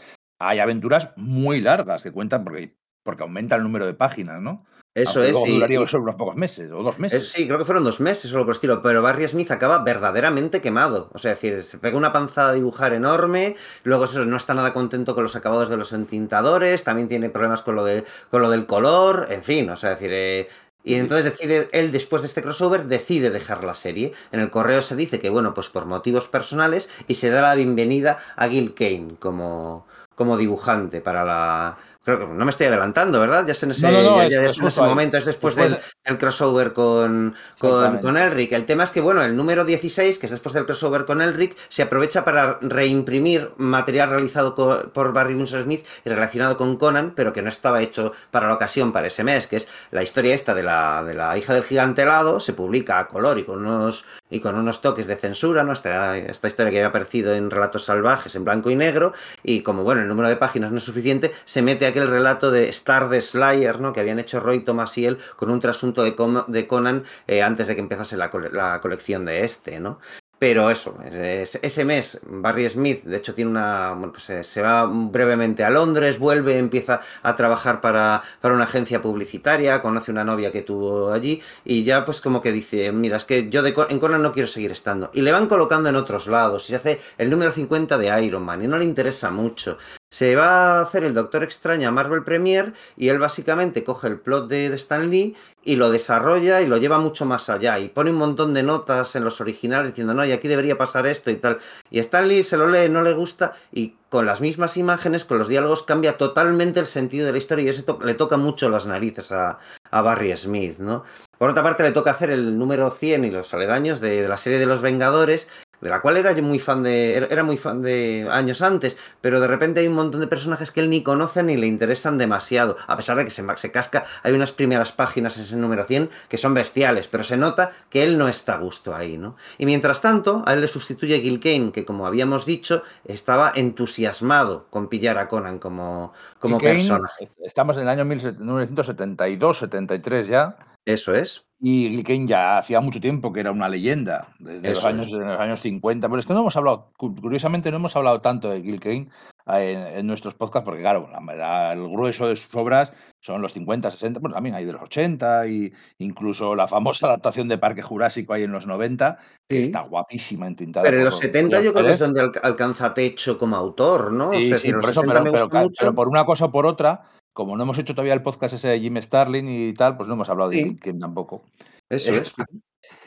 hay 0.47 0.59
aventuras 0.59 1.11
muy 1.15 1.61
largas 1.61 2.03
que 2.03 2.11
cuentan 2.11 2.43
porque, 2.43 2.75
porque 3.03 3.23
aumenta 3.23 3.55
el 3.55 3.63
número 3.63 3.85
de 3.85 3.93
páginas, 3.93 4.41
¿no? 4.41 4.65
Eso 4.95 5.23
es. 5.23 5.35
Y, 5.47 5.55
duraría 5.55 5.87
solo 5.87 6.03
unos 6.03 6.15
pocos 6.15 6.35
meses 6.35 6.71
o 6.71 6.83
dos 6.83 6.99
meses. 6.99 7.31
sí, 7.31 7.47
creo 7.47 7.57
que 7.57 7.65
fueron 7.65 7.83
dos 7.83 7.99
meses 7.99 8.29
solo 8.29 8.45
por 8.45 8.53
estilo. 8.53 8.81
Pero 8.81 9.01
Barry 9.01 9.27
Smith 9.27 9.49
acaba 9.49 9.79
verdaderamente 9.79 10.61
quemado. 10.61 11.09
O 11.13 11.17
sea, 11.17 11.31
decir, 11.31 11.63
se 11.63 11.79
pega 11.79 11.97
una 11.97 12.13
panzada 12.13 12.51
a 12.51 12.53
dibujar 12.53 12.93
enorme. 12.93 13.55
Luego 13.83 14.05
eso 14.05 14.23
no 14.25 14.37
está 14.37 14.53
nada 14.53 14.71
contento 14.71 15.15
con 15.15 15.23
los 15.23 15.35
acabados 15.35 15.69
de 15.69 15.77
los 15.77 15.93
entintadores. 15.93 16.83
También 16.83 17.07
tiene 17.07 17.29
problemas 17.29 17.63
con 17.63 17.75
lo, 17.75 17.83
de, 17.83 18.03
con 18.29 18.43
lo 18.43 18.51
del 18.51 18.67
color. 18.67 19.27
En 19.31 19.43
fin, 19.43 19.69
o 19.71 19.75
sea, 19.75 19.91
decir. 19.91 20.11
Eh, 20.13 20.47
y 20.83 20.95
entonces 20.95 21.31
decide, 21.31 21.69
él 21.71 21.91
después 21.91 22.21
de 22.21 22.27
este 22.27 22.41
crossover, 22.41 22.85
decide 22.85 23.29
dejar 23.29 23.63
la 23.63 23.73
serie. 23.73 24.11
En 24.31 24.41
el 24.41 24.49
correo 24.49 24.81
se 24.81 24.97
dice 24.97 25.17
que, 25.17 25.29
bueno, 25.29 25.53
pues 25.53 25.69
por 25.69 25.85
motivos 25.85 26.27
personales, 26.27 26.89
y 27.07 27.13
se 27.13 27.29
da 27.29 27.41
la 27.41 27.55
bienvenida 27.55 28.17
a 28.35 28.49
Gil 28.49 28.73
Kane 28.73 29.15
como, 29.17 29.87
como 30.15 30.37
dibujante 30.37 31.01
para 31.01 31.23
la, 31.23 31.77
Creo 32.03 32.19
que 32.19 32.25
no 32.25 32.43
me 32.43 32.49
estoy 32.49 32.67
adelantando, 32.67 33.17
¿verdad? 33.21 33.45
Ya 33.45 33.53
es 33.53 33.63
en 33.63 33.71
ese, 33.71 33.89
momento, 33.89 35.15
es 35.15 35.23
después, 35.23 35.55
del, 35.55 35.79
crossover 36.19 36.73
con, 36.73 37.33
con, 37.59 38.17
Elric. 38.17 38.51
El 38.51 38.65
tema 38.65 38.83
es 38.83 38.91
que, 38.91 38.99
bueno, 38.99 39.21
el 39.21 39.37
número 39.37 39.63
16, 39.63 40.19
que 40.19 40.25
es 40.25 40.31
después 40.31 40.51
del 40.51 40.65
crossover 40.65 41.05
con 41.05 41.21
Elric, 41.21 41.55
se 41.69 41.81
aprovecha 41.81 42.25
para 42.25 42.59
reimprimir 42.59 43.51
material 43.55 44.09
realizado 44.09 44.53
por 44.53 45.13
Barry 45.13 45.35
Winsor 45.35 45.63
Smith 45.63 45.85
y 46.03 46.09
relacionado 46.09 46.57
con 46.57 46.75
Conan, 46.75 47.13
pero 47.15 47.31
que 47.31 47.41
no 47.41 47.47
estaba 47.47 47.81
hecho 47.81 48.11
para 48.31 48.49
la 48.49 48.55
ocasión, 48.55 48.91
para 48.91 49.07
ese 49.07 49.23
mes, 49.23 49.47
que 49.47 49.55
es 49.55 49.69
la 49.91 50.03
historia 50.03 50.35
esta 50.35 50.53
de 50.53 50.63
la, 50.63 51.05
de 51.05 51.13
la 51.13 51.37
hija 51.37 51.53
del 51.53 51.63
gigante 51.63 52.01
helado, 52.01 52.41
se 52.41 52.51
publica 52.51 52.99
a 52.99 53.07
color 53.07 53.39
y 53.39 53.45
con 53.45 53.65
unos 53.65 54.03
y 54.33 54.39
con 54.39 54.55
unos 54.55 54.81
toques 54.81 55.05
de 55.05 55.15
censura, 55.15 55.63
¿no? 55.63 55.73
Esta, 55.73 56.17
historia 56.17 56.71
que 56.71 56.77
había 56.77 56.87
aparecido 56.87 57.35
en 57.35 57.51
Relatos 57.51 57.85
Salvajes 57.85 58.35
en 58.35 58.43
blanco 58.43 58.71
y 58.71 58.75
negro, 58.75 59.13
y 59.43 59.61
como 59.61 59.83
bueno, 59.83 60.01
el 60.01 60.07
número 60.07 60.27
de 60.27 60.35
páginas 60.37 60.71
no 60.71 60.77
es 60.77 60.83
suficiente, 60.83 61.31
se 61.45 61.61
mete 61.61 61.85
aquel 61.85 62.07
relato 62.07 62.49
de 62.49 62.67
Star 62.69 63.09
the 63.11 63.21
Slayer, 63.21 63.79
¿no? 63.79 63.93
Que 63.93 63.99
habían 63.99 64.17
hecho 64.17 64.39
Roy 64.39 64.61
Thomas 64.61 64.97
y 64.97 65.05
él 65.05 65.19
con 65.35 65.51
un 65.51 65.59
trasunto 65.59 66.03
de, 66.03 66.15
de 66.47 66.67
Conan 66.67 67.03
eh, 67.27 67.43
antes 67.43 67.67
de 67.67 67.75
que 67.75 67.81
empezase 67.81 68.17
la, 68.17 68.31
la, 68.51 68.81
colección 68.81 69.23
de 69.23 69.43
este, 69.43 69.79
¿no? 69.79 69.99
Pero 70.43 70.69
eso, 70.69 70.97
ese 71.05 71.85
mes 71.85 72.19
Barry 72.25 72.67
Smith, 72.67 73.05
de 73.05 73.15
hecho, 73.15 73.33
tiene 73.33 73.51
una. 73.51 73.93
Bueno, 73.93 74.11
pues 74.11 74.45
se 74.45 74.61
va 74.61 74.85
brevemente 74.85 75.63
a 75.63 75.69
Londres, 75.69 76.19
vuelve, 76.19 76.59
empieza 76.59 76.99
a 77.21 77.33
trabajar 77.37 77.79
para, 77.79 78.21
para 78.41 78.53
una 78.53 78.65
agencia 78.65 79.01
publicitaria, 79.01 79.81
conoce 79.81 80.11
una 80.11 80.25
novia 80.25 80.51
que 80.51 80.61
tuvo 80.61 81.13
allí 81.13 81.41
y 81.63 81.85
ya 81.85 82.03
pues 82.03 82.19
como 82.19 82.41
que 82.41 82.51
dice, 82.51 82.91
mira, 82.91 83.15
es 83.15 83.23
que 83.23 83.49
yo 83.49 83.63
de, 83.63 83.73
en 83.87 83.99
Conan 83.99 84.21
no 84.21 84.33
quiero 84.33 84.47
seguir 84.47 84.71
estando. 84.71 85.11
Y 85.13 85.21
le 85.21 85.31
van 85.31 85.47
colocando 85.47 85.87
en 85.87 85.95
otros 85.95 86.27
lados 86.27 86.65
y 86.65 86.71
se 86.71 86.75
hace 86.75 86.99
el 87.17 87.29
número 87.29 87.49
50 87.49 87.97
de 87.97 88.25
Iron 88.25 88.43
Man 88.43 88.65
y 88.65 88.67
no 88.67 88.77
le 88.77 88.83
interesa 88.83 89.31
mucho. 89.31 89.77
Se 90.13 90.35
va 90.35 90.77
a 90.77 90.81
hacer 90.83 91.03
el 91.03 91.15
Doctor 91.15 91.41
Extraña 91.41 91.89
Marvel 91.89 92.23
Premier 92.23 92.73
y 92.95 93.09
él 93.09 93.17
básicamente 93.17 93.83
coge 93.83 94.09
el 94.09 94.19
plot 94.19 94.47
de, 94.47 94.67
Stan 94.75 95.09
Lee 95.09 95.35
y 95.63 95.75
lo 95.75 95.89
desarrolla 95.89 96.61
y 96.61 96.67
lo 96.67 96.77
lleva 96.77 96.99
mucho 96.99 97.25
más 97.25 97.49
allá 97.49 97.79
y 97.79 97.89
pone 97.89 98.11
un 98.11 98.17
montón 98.17 98.53
de 98.53 98.61
notas 98.61 99.15
en 99.15 99.23
los 99.23 99.41
originales 99.41 99.87
diciendo 99.87 100.13
no, 100.13 100.23
y 100.23 100.31
aquí 100.31 100.47
debería 100.47 100.77
pasar 100.77 101.07
esto 101.07 101.31
y 101.31 101.37
tal. 101.37 101.57
Y 101.89 101.97
Stan 101.97 102.27
Lee 102.27 102.43
se 102.43 102.57
lo 102.57 102.67
lee, 102.67 102.89
no 102.89 103.01
le 103.01 103.13
gusta 103.13 103.53
y 103.71 103.95
con 104.09 104.27
las 104.27 104.39
mismas 104.39 104.77
imágenes, 104.77 105.25
con 105.25 105.39
los 105.39 105.47
diálogos, 105.47 105.81
cambia 105.81 106.15
totalmente 106.15 106.79
el 106.79 106.85
sentido 106.85 107.25
de 107.25 107.31
la 107.31 107.39
historia 107.39 107.65
y 107.65 107.69
eso 107.69 107.97
le 108.05 108.13
toca 108.13 108.37
mucho 108.37 108.69
las 108.69 108.85
narices 108.85 109.31
a, 109.31 109.57
Barry 109.91 110.37
Smith, 110.37 110.77
¿no? 110.77 111.03
Por 111.39 111.49
otra 111.49 111.63
parte, 111.63 111.81
le 111.81 111.91
toca 111.91 112.11
hacer 112.11 112.29
el 112.29 112.57
número 112.59 112.91
100 112.91 113.25
y 113.25 113.31
los 113.31 113.51
aledaños 113.55 113.99
de 113.99 114.27
la 114.27 114.37
serie 114.37 114.59
de 114.59 114.67
los 114.67 114.83
Vengadores 114.83 115.49
de 115.81 115.89
la 115.89 116.01
cual 116.01 116.17
era 116.17 116.31
yo 116.31 116.43
muy 116.43 116.59
fan 116.59 116.81
de. 116.81 117.17
Era 117.17 117.43
muy 117.43 117.57
fan 117.57 117.81
de 117.81 118.27
años 118.31 118.61
antes, 118.61 118.97
pero 119.19 119.41
de 119.41 119.47
repente 119.47 119.81
hay 119.81 119.87
un 119.87 119.95
montón 119.95 120.21
de 120.21 120.27
personajes 120.27 120.71
que 120.71 120.79
él 120.79 120.89
ni 120.89 121.03
conoce 121.03 121.43
ni 121.43 121.57
le 121.57 121.67
interesan 121.67 122.17
demasiado. 122.17 122.77
A 122.87 122.95
pesar 122.95 123.17
de 123.17 123.25
que 123.25 123.31
se, 123.31 123.43
se 123.57 123.71
casca, 123.71 124.05
hay 124.23 124.33
unas 124.33 124.53
primeras 124.53 124.93
páginas 124.93 125.37
en 125.37 125.43
ese 125.43 125.57
número 125.57 125.83
100 125.83 126.09
que 126.29 126.37
son 126.37 126.53
bestiales, 126.53 127.07
pero 127.07 127.23
se 127.23 127.35
nota 127.35 127.73
que 127.89 128.03
él 128.03 128.17
no 128.17 128.29
está 128.29 128.55
a 128.55 128.57
gusto 128.59 128.95
ahí, 128.95 129.17
¿no? 129.17 129.35
Y 129.57 129.65
mientras 129.65 130.01
tanto, 130.01 130.43
a 130.45 130.53
él 130.53 130.61
le 130.61 130.67
sustituye 130.67 131.19
Gil 131.19 131.39
Kane, 131.39 131.71
que 131.73 131.83
como 131.83 132.07
habíamos 132.07 132.45
dicho, 132.45 132.83
estaba 133.03 133.51
entusiasmado 133.53 134.67
con 134.69 134.87
pillar 134.87 135.17
a 135.17 135.27
Conan 135.27 135.59
como, 135.59 136.13
como 136.39 136.59
personaje. 136.59 137.29
Estamos 137.43 137.75
en 137.75 137.83
el 137.83 137.89
año 137.89 138.05
1972, 138.05 139.59
73 139.59 140.27
ya. 140.27 140.55
Eso 140.85 141.15
es. 141.15 141.45
Y 141.59 141.89
Gil 141.89 142.03
Kane 142.03 142.27
ya 142.27 142.57
hacía 142.57 142.81
mucho 142.81 142.99
tiempo 142.99 143.31
que 143.31 143.39
era 143.39 143.51
una 143.51 143.69
leyenda, 143.69 144.35
desde 144.37 144.69
los 144.69 144.83
años, 144.83 145.05
desde 145.05 145.23
los 145.23 145.39
años 145.39 145.61
50. 145.61 146.09
Pero 146.09 146.19
es 146.19 146.25
que 146.25 146.33
no 146.33 146.41
hemos 146.41 146.57
hablado, 146.57 146.91
curiosamente, 146.97 147.71
no 147.71 147.77
hemos 147.77 147.95
hablado 147.95 148.19
tanto 148.19 148.49
de 148.49 148.61
Gil 148.61 148.81
Kane 148.81 149.07
en, 149.47 149.79
en 149.79 150.07
nuestros 150.07 150.35
podcasts, 150.35 150.65
porque 150.65 150.81
claro, 150.81 151.09
la, 151.09 151.71
el 151.71 151.87
grueso 151.87 152.27
de 152.27 152.35
sus 152.35 152.53
obras 152.55 152.91
son 153.21 153.41
los 153.41 153.53
50, 153.53 153.89
60, 153.91 154.19
bueno, 154.19 154.33
también 154.33 154.55
hay 154.55 154.65
de 154.65 154.73
los 154.73 154.81
80, 154.81 155.47
y 155.47 155.71
incluso 155.99 156.53
la 156.53 156.67
famosa 156.67 157.07
adaptación 157.07 157.47
de 157.47 157.57
Parque 157.57 157.81
Jurásico 157.81 158.33
ahí 158.33 158.43
en 158.43 158.51
los 158.51 158.67
90, 158.67 159.17
que 159.47 159.55
sí. 159.55 159.61
está 159.61 159.81
guapísima 159.81 160.47
entintada. 160.47 160.83
Pero 160.83 160.97
en 160.97 161.05
los 161.05 161.17
70 161.17 161.61
yo 161.61 161.73
creo 161.73 161.85
que 161.85 161.91
es 161.93 161.99
donde 161.99 162.29
alcanza 162.41 162.93
techo 162.93 163.37
como 163.37 163.55
autor, 163.55 164.11
¿no? 164.11 164.33
Sí, 164.33 164.47
o 164.47 164.49
sea, 164.49 164.57
sí, 164.57 164.73
por 164.73 164.89
eso, 164.89 165.01
pero, 165.07 165.23
pero, 165.23 165.71
pero, 165.79 165.95
por 165.95 166.09
una 166.09 166.25
cosa 166.25 166.45
o 166.45 166.51
por 166.51 166.65
otra, 166.65 167.03
como 167.33 167.57
no 167.57 167.63
hemos 167.63 167.77
hecho 167.77 167.93
todavía 167.93 168.13
el 168.13 168.23
podcast 168.23 168.55
ese 168.55 168.69
de 168.69 168.79
Jim 168.79 168.97
Starlin 168.97 169.49
y 169.49 169.73
tal, 169.73 169.97
pues 169.97 170.07
no 170.07 170.13
hemos 170.13 170.29
hablado 170.29 170.51
sí. 170.51 170.57
de 170.57 170.63
Gil 170.63 170.79
Kane 170.79 170.99
tampoco. 170.99 171.43
Eso 171.89 172.11
eh, 172.11 172.17
es. 172.19 172.33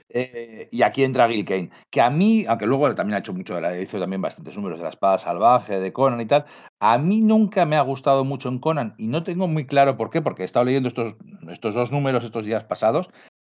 Eh, 0.08 0.68
y 0.70 0.82
aquí 0.82 1.02
entra 1.02 1.28
Gil 1.28 1.44
Kane, 1.44 1.70
que 1.90 2.00
a 2.00 2.10
mí, 2.10 2.46
aunque 2.48 2.64
luego 2.64 2.94
también 2.94 3.16
ha 3.16 3.18
hecho 3.18 3.34
mucho, 3.34 3.58
hizo 3.74 3.98
también 3.98 4.22
bastantes 4.22 4.54
números 4.54 4.78
de 4.78 4.84
la 4.84 4.90
espada 4.90 5.18
salvaje, 5.18 5.80
de 5.80 5.92
Conan 5.92 6.20
y 6.20 6.26
tal, 6.26 6.46
a 6.80 6.96
mí 6.96 7.20
nunca 7.20 7.66
me 7.66 7.76
ha 7.76 7.82
gustado 7.82 8.24
mucho 8.24 8.48
en 8.48 8.60
Conan 8.60 8.94
y 8.98 9.08
no 9.08 9.24
tengo 9.24 9.48
muy 9.48 9.66
claro 9.66 9.96
por 9.96 10.10
qué, 10.10 10.22
porque 10.22 10.42
he 10.42 10.46
estado 10.46 10.64
leyendo 10.64 10.88
estos, 10.88 11.16
estos 11.50 11.74
dos 11.74 11.92
números 11.92 12.24
estos 12.24 12.46
días 12.46 12.64
pasados 12.64 13.10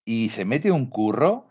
y 0.06 0.30
se 0.30 0.46
mete 0.46 0.72
un 0.72 0.86
curro 0.86 1.48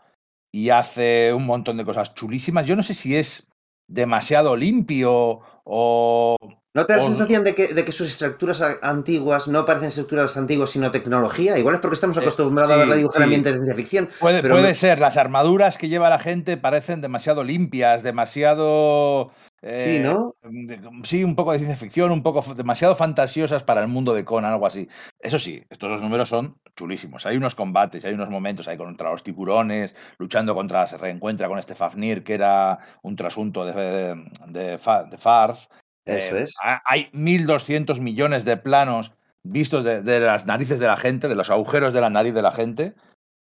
y 0.52 0.70
hace 0.70 1.32
un 1.32 1.46
montón 1.46 1.76
de 1.76 1.84
cosas 1.84 2.14
chulísimas. 2.14 2.66
Yo 2.66 2.76
no 2.76 2.82
sé 2.82 2.92
si 2.92 3.14
es 3.14 3.46
demasiado 3.88 4.56
limpio 4.56 5.40
o 5.64 6.36
¿No 6.78 6.86
te 6.86 6.92
da 6.92 6.98
la 7.00 7.04
sensación 7.04 7.42
de 7.42 7.56
que, 7.56 7.74
de 7.74 7.84
que, 7.84 7.90
sus 7.90 8.06
estructuras 8.06 8.62
antiguas 8.82 9.48
no 9.48 9.66
parecen 9.66 9.88
estructuras 9.88 10.36
antiguas, 10.36 10.70
sino 10.70 10.92
tecnología? 10.92 11.58
Igual 11.58 11.74
es 11.74 11.80
porque 11.80 11.94
estamos 11.94 12.16
acostumbrados 12.18 12.70
eh, 12.70 12.74
sí, 12.74 12.76
a 12.76 12.78
verla 12.78 12.94
dibujar 12.94 13.18
sí. 13.18 13.24
ambientes 13.24 13.52
de 13.54 13.58
ciencia 13.58 13.74
ficción. 13.74 14.08
Puede, 14.20 14.42
pero 14.42 14.54
puede 14.54 14.68
me... 14.68 14.74
ser, 14.76 15.00
las 15.00 15.16
armaduras 15.16 15.76
que 15.76 15.88
lleva 15.88 16.08
la 16.08 16.20
gente 16.20 16.56
parecen 16.56 17.00
demasiado 17.00 17.42
limpias, 17.42 18.04
demasiado. 18.04 19.32
Eh, 19.60 19.80
sí, 19.80 19.98
¿no? 19.98 20.36
De, 20.44 20.78
sí, 21.02 21.24
un 21.24 21.34
poco 21.34 21.50
de 21.50 21.58
ciencia 21.58 21.76
ficción, 21.76 22.12
un 22.12 22.22
poco 22.22 22.44
demasiado 22.54 22.94
fantasiosas 22.94 23.64
para 23.64 23.80
el 23.80 23.88
mundo 23.88 24.14
de 24.14 24.24
Conan, 24.24 24.52
algo 24.52 24.66
así. 24.68 24.88
Eso 25.18 25.40
sí, 25.40 25.64
estos 25.70 25.90
dos 25.90 26.00
números 26.00 26.28
son 26.28 26.58
chulísimos. 26.76 27.26
Hay 27.26 27.36
unos 27.36 27.56
combates, 27.56 28.04
hay 28.04 28.14
unos 28.14 28.30
momentos 28.30 28.68
ahí 28.68 28.76
contra 28.76 29.10
los 29.10 29.24
tiburones, 29.24 29.96
luchando 30.18 30.54
contra, 30.54 30.86
se 30.86 30.96
reencuentra 30.96 31.48
con 31.48 31.58
este 31.58 31.74
Fafnir, 31.74 32.22
que 32.22 32.34
era 32.34 32.78
un 33.02 33.16
trasunto 33.16 33.66
de, 33.66 33.72
de, 33.72 34.30
de, 34.46 34.78
de 35.10 35.18
Farf. 35.18 35.66
Eso 36.08 36.36
eh, 36.36 36.42
es. 36.42 36.54
Hay 36.84 37.10
1.200 37.12 38.00
millones 38.00 38.44
de 38.44 38.56
planos 38.56 39.12
vistos 39.42 39.84
de, 39.84 40.02
de, 40.02 40.20
las 40.20 40.46
narices 40.46 40.78
de 40.78 40.86
la 40.86 40.96
gente, 40.96 41.28
de 41.28 41.34
los 41.34 41.50
agujeros 41.50 41.92
de 41.92 42.00
la 42.00 42.10
nariz 42.10 42.34
de 42.34 42.42
la 42.42 42.52
gente, 42.52 42.94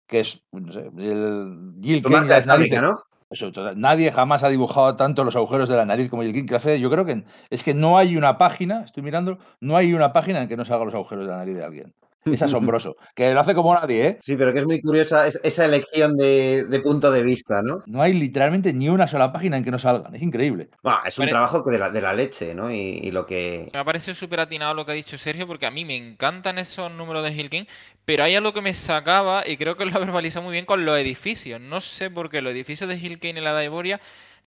que 0.07 0.21
es 0.21 0.41
no 0.51 0.71
sé, 0.71 0.89
el 0.97 1.73
Gil 1.81 2.03
King 2.03 2.27
de 2.27 2.45
narices, 2.45 2.81
¿no? 2.81 3.03
Eso, 3.29 3.51
nadie 3.75 4.11
jamás 4.11 4.43
ha 4.43 4.49
dibujado 4.49 4.95
tanto 4.95 5.23
los 5.23 5.35
agujeros 5.35 5.67
de 5.67 5.75
la 5.75 5.85
nariz 5.85 6.09
como 6.09 6.21
Gil 6.21 6.33
King 6.33 6.45
que 6.45 6.55
hace. 6.55 6.79
Yo 6.79 6.91
creo 6.91 7.05
que 7.05 7.23
es 7.49 7.63
que 7.63 7.73
no 7.73 7.97
hay 7.97 8.15
una 8.15 8.37
página, 8.37 8.83
estoy 8.83 9.01
mirando, 9.01 9.39
no 9.59 9.75
hay 9.75 9.93
una 9.93 10.13
página 10.13 10.43
en 10.43 10.47
que 10.47 10.57
no 10.57 10.65
salga 10.65 10.85
los 10.85 10.93
agujeros 10.93 11.25
de 11.25 11.31
la 11.31 11.37
nariz 11.37 11.55
de 11.55 11.63
alguien. 11.63 11.93
Es 12.25 12.41
asombroso. 12.41 12.95
que 13.15 13.33
lo 13.33 13.39
hace 13.39 13.53
como 13.53 13.73
nadie, 13.73 14.07
¿eh? 14.07 14.19
Sí, 14.21 14.35
pero 14.35 14.53
que 14.53 14.59
es 14.59 14.65
muy 14.65 14.81
curiosa 14.81 15.27
esa 15.27 15.65
elección 15.65 16.15
de, 16.15 16.65
de, 16.65 16.79
punto 16.79 17.11
de 17.11 17.23
vista, 17.23 17.61
¿no? 17.61 17.83
No 17.85 18.01
hay 18.01 18.13
literalmente 18.13 18.73
ni 18.73 18.89
una 18.89 19.07
sola 19.07 19.31
página 19.31 19.57
en 19.57 19.63
que 19.63 19.71
no 19.71 19.79
salgan. 19.79 20.15
Es 20.15 20.21
increíble. 20.21 20.69
Bueno, 20.81 20.99
es 21.05 21.17
un 21.17 21.27
trabajo 21.27 21.61
de 21.61 21.77
la, 21.77 21.89
de 21.89 22.01
la 22.01 22.13
leche, 22.13 22.53
¿no? 22.53 22.71
Y, 22.71 22.99
y, 23.03 23.11
lo 23.11 23.25
que. 23.25 23.69
Me 23.73 23.79
ha 23.79 23.85
parecido 23.85 24.15
súper 24.15 24.39
atinado 24.39 24.73
lo 24.73 24.85
que 24.85 24.91
ha 24.91 24.95
dicho 24.95 25.17
Sergio, 25.17 25.47
porque 25.47 25.65
a 25.65 25.71
mí 25.71 25.85
me 25.85 25.95
encantan 25.95 26.57
esos 26.57 26.91
números 26.91 27.23
de 27.23 27.33
Hill 27.33 27.49
King, 27.49 27.65
pero 28.05 28.23
hay 28.23 28.35
algo 28.35 28.53
que 28.53 28.61
me 28.61 28.73
sacaba, 28.73 29.43
y 29.47 29.57
creo 29.57 29.75
que 29.77 29.85
lo 29.85 29.95
ha 29.95 29.99
verbalizado 29.99 30.43
muy 30.43 30.53
bien 30.53 30.65
con 30.65 30.85
los 30.85 30.97
edificios. 30.97 31.59
No 31.59 31.81
sé 31.81 32.09
por 32.09 32.29
qué 32.29 32.41
los 32.41 32.53
edificios 32.53 32.89
de 32.89 32.95
Hill 32.95 33.19
King 33.19 33.35
en 33.35 33.43
la 33.43 33.53
Daiboria 33.53 33.99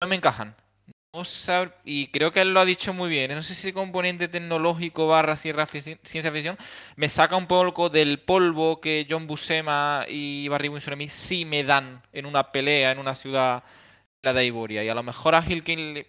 no 0.01 0.09
me 0.09 0.17
encajan 0.17 0.55
y 1.85 2.09
creo 2.09 2.33
que 2.33 2.41
él 2.41 2.53
lo 2.53 2.61
ha 2.61 2.65
dicho 2.65 2.93
muy 2.93 3.09
bien. 3.09 3.35
No 3.35 3.43
sé 3.43 3.55
si 3.55 3.69
el 3.69 3.75
componente 3.75 4.29
tecnológico 4.29 5.07
barra 5.07 5.37
ciencia 5.37 5.67
ficción 5.67 6.59
me 6.97 7.09
saca 7.09 7.37
un 7.37 7.47
poco 7.47 7.89
del 7.89 8.19
polvo 8.19 8.81
que 8.81 9.07
John 9.09 9.27
Buscema 9.27 10.05
y 10.09 10.49
Barry 10.49 10.69
Windsor 10.69 10.93
a 10.93 10.97
mí 10.97 11.09
sí 11.09 11.45
me 11.45 11.65
dan 11.65 12.03
en 12.13 12.27
una 12.27 12.53
pelea 12.53 12.91
en 12.93 12.99
una 12.99 13.15
ciudad, 13.15 13.65
la 14.23 14.33
de 14.33 14.45
Iboria. 14.45 14.85
Y 14.85 14.89
a 14.89 14.95
lo 14.95 15.03
mejor 15.03 15.35
a 15.35 15.45
Hilkin, 15.47 16.05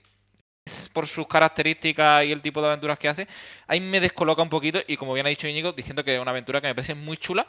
por 0.93 1.07
sus 1.07 1.27
características 1.27 2.25
y 2.25 2.31
el 2.31 2.41
tipo 2.41 2.61
de 2.61 2.67
aventuras 2.67 2.99
que 2.99 3.07
hace, 3.07 3.27
ahí 3.67 3.79
me 3.79 3.99
descoloca 3.99 4.41
un 4.41 4.49
poquito. 4.49 4.79
Y 4.87 4.97
como 4.97 5.13
bien 5.13 5.25
ha 5.25 5.29
dicho 5.29 5.47
Íñigo, 5.47 5.71
diciendo 5.71 6.03
que 6.03 6.15
es 6.15 6.21
una 6.21 6.31
aventura 6.31 6.59
que 6.61 6.67
me 6.67 6.75
parece 6.75 6.95
muy 6.95 7.17
chula, 7.17 7.47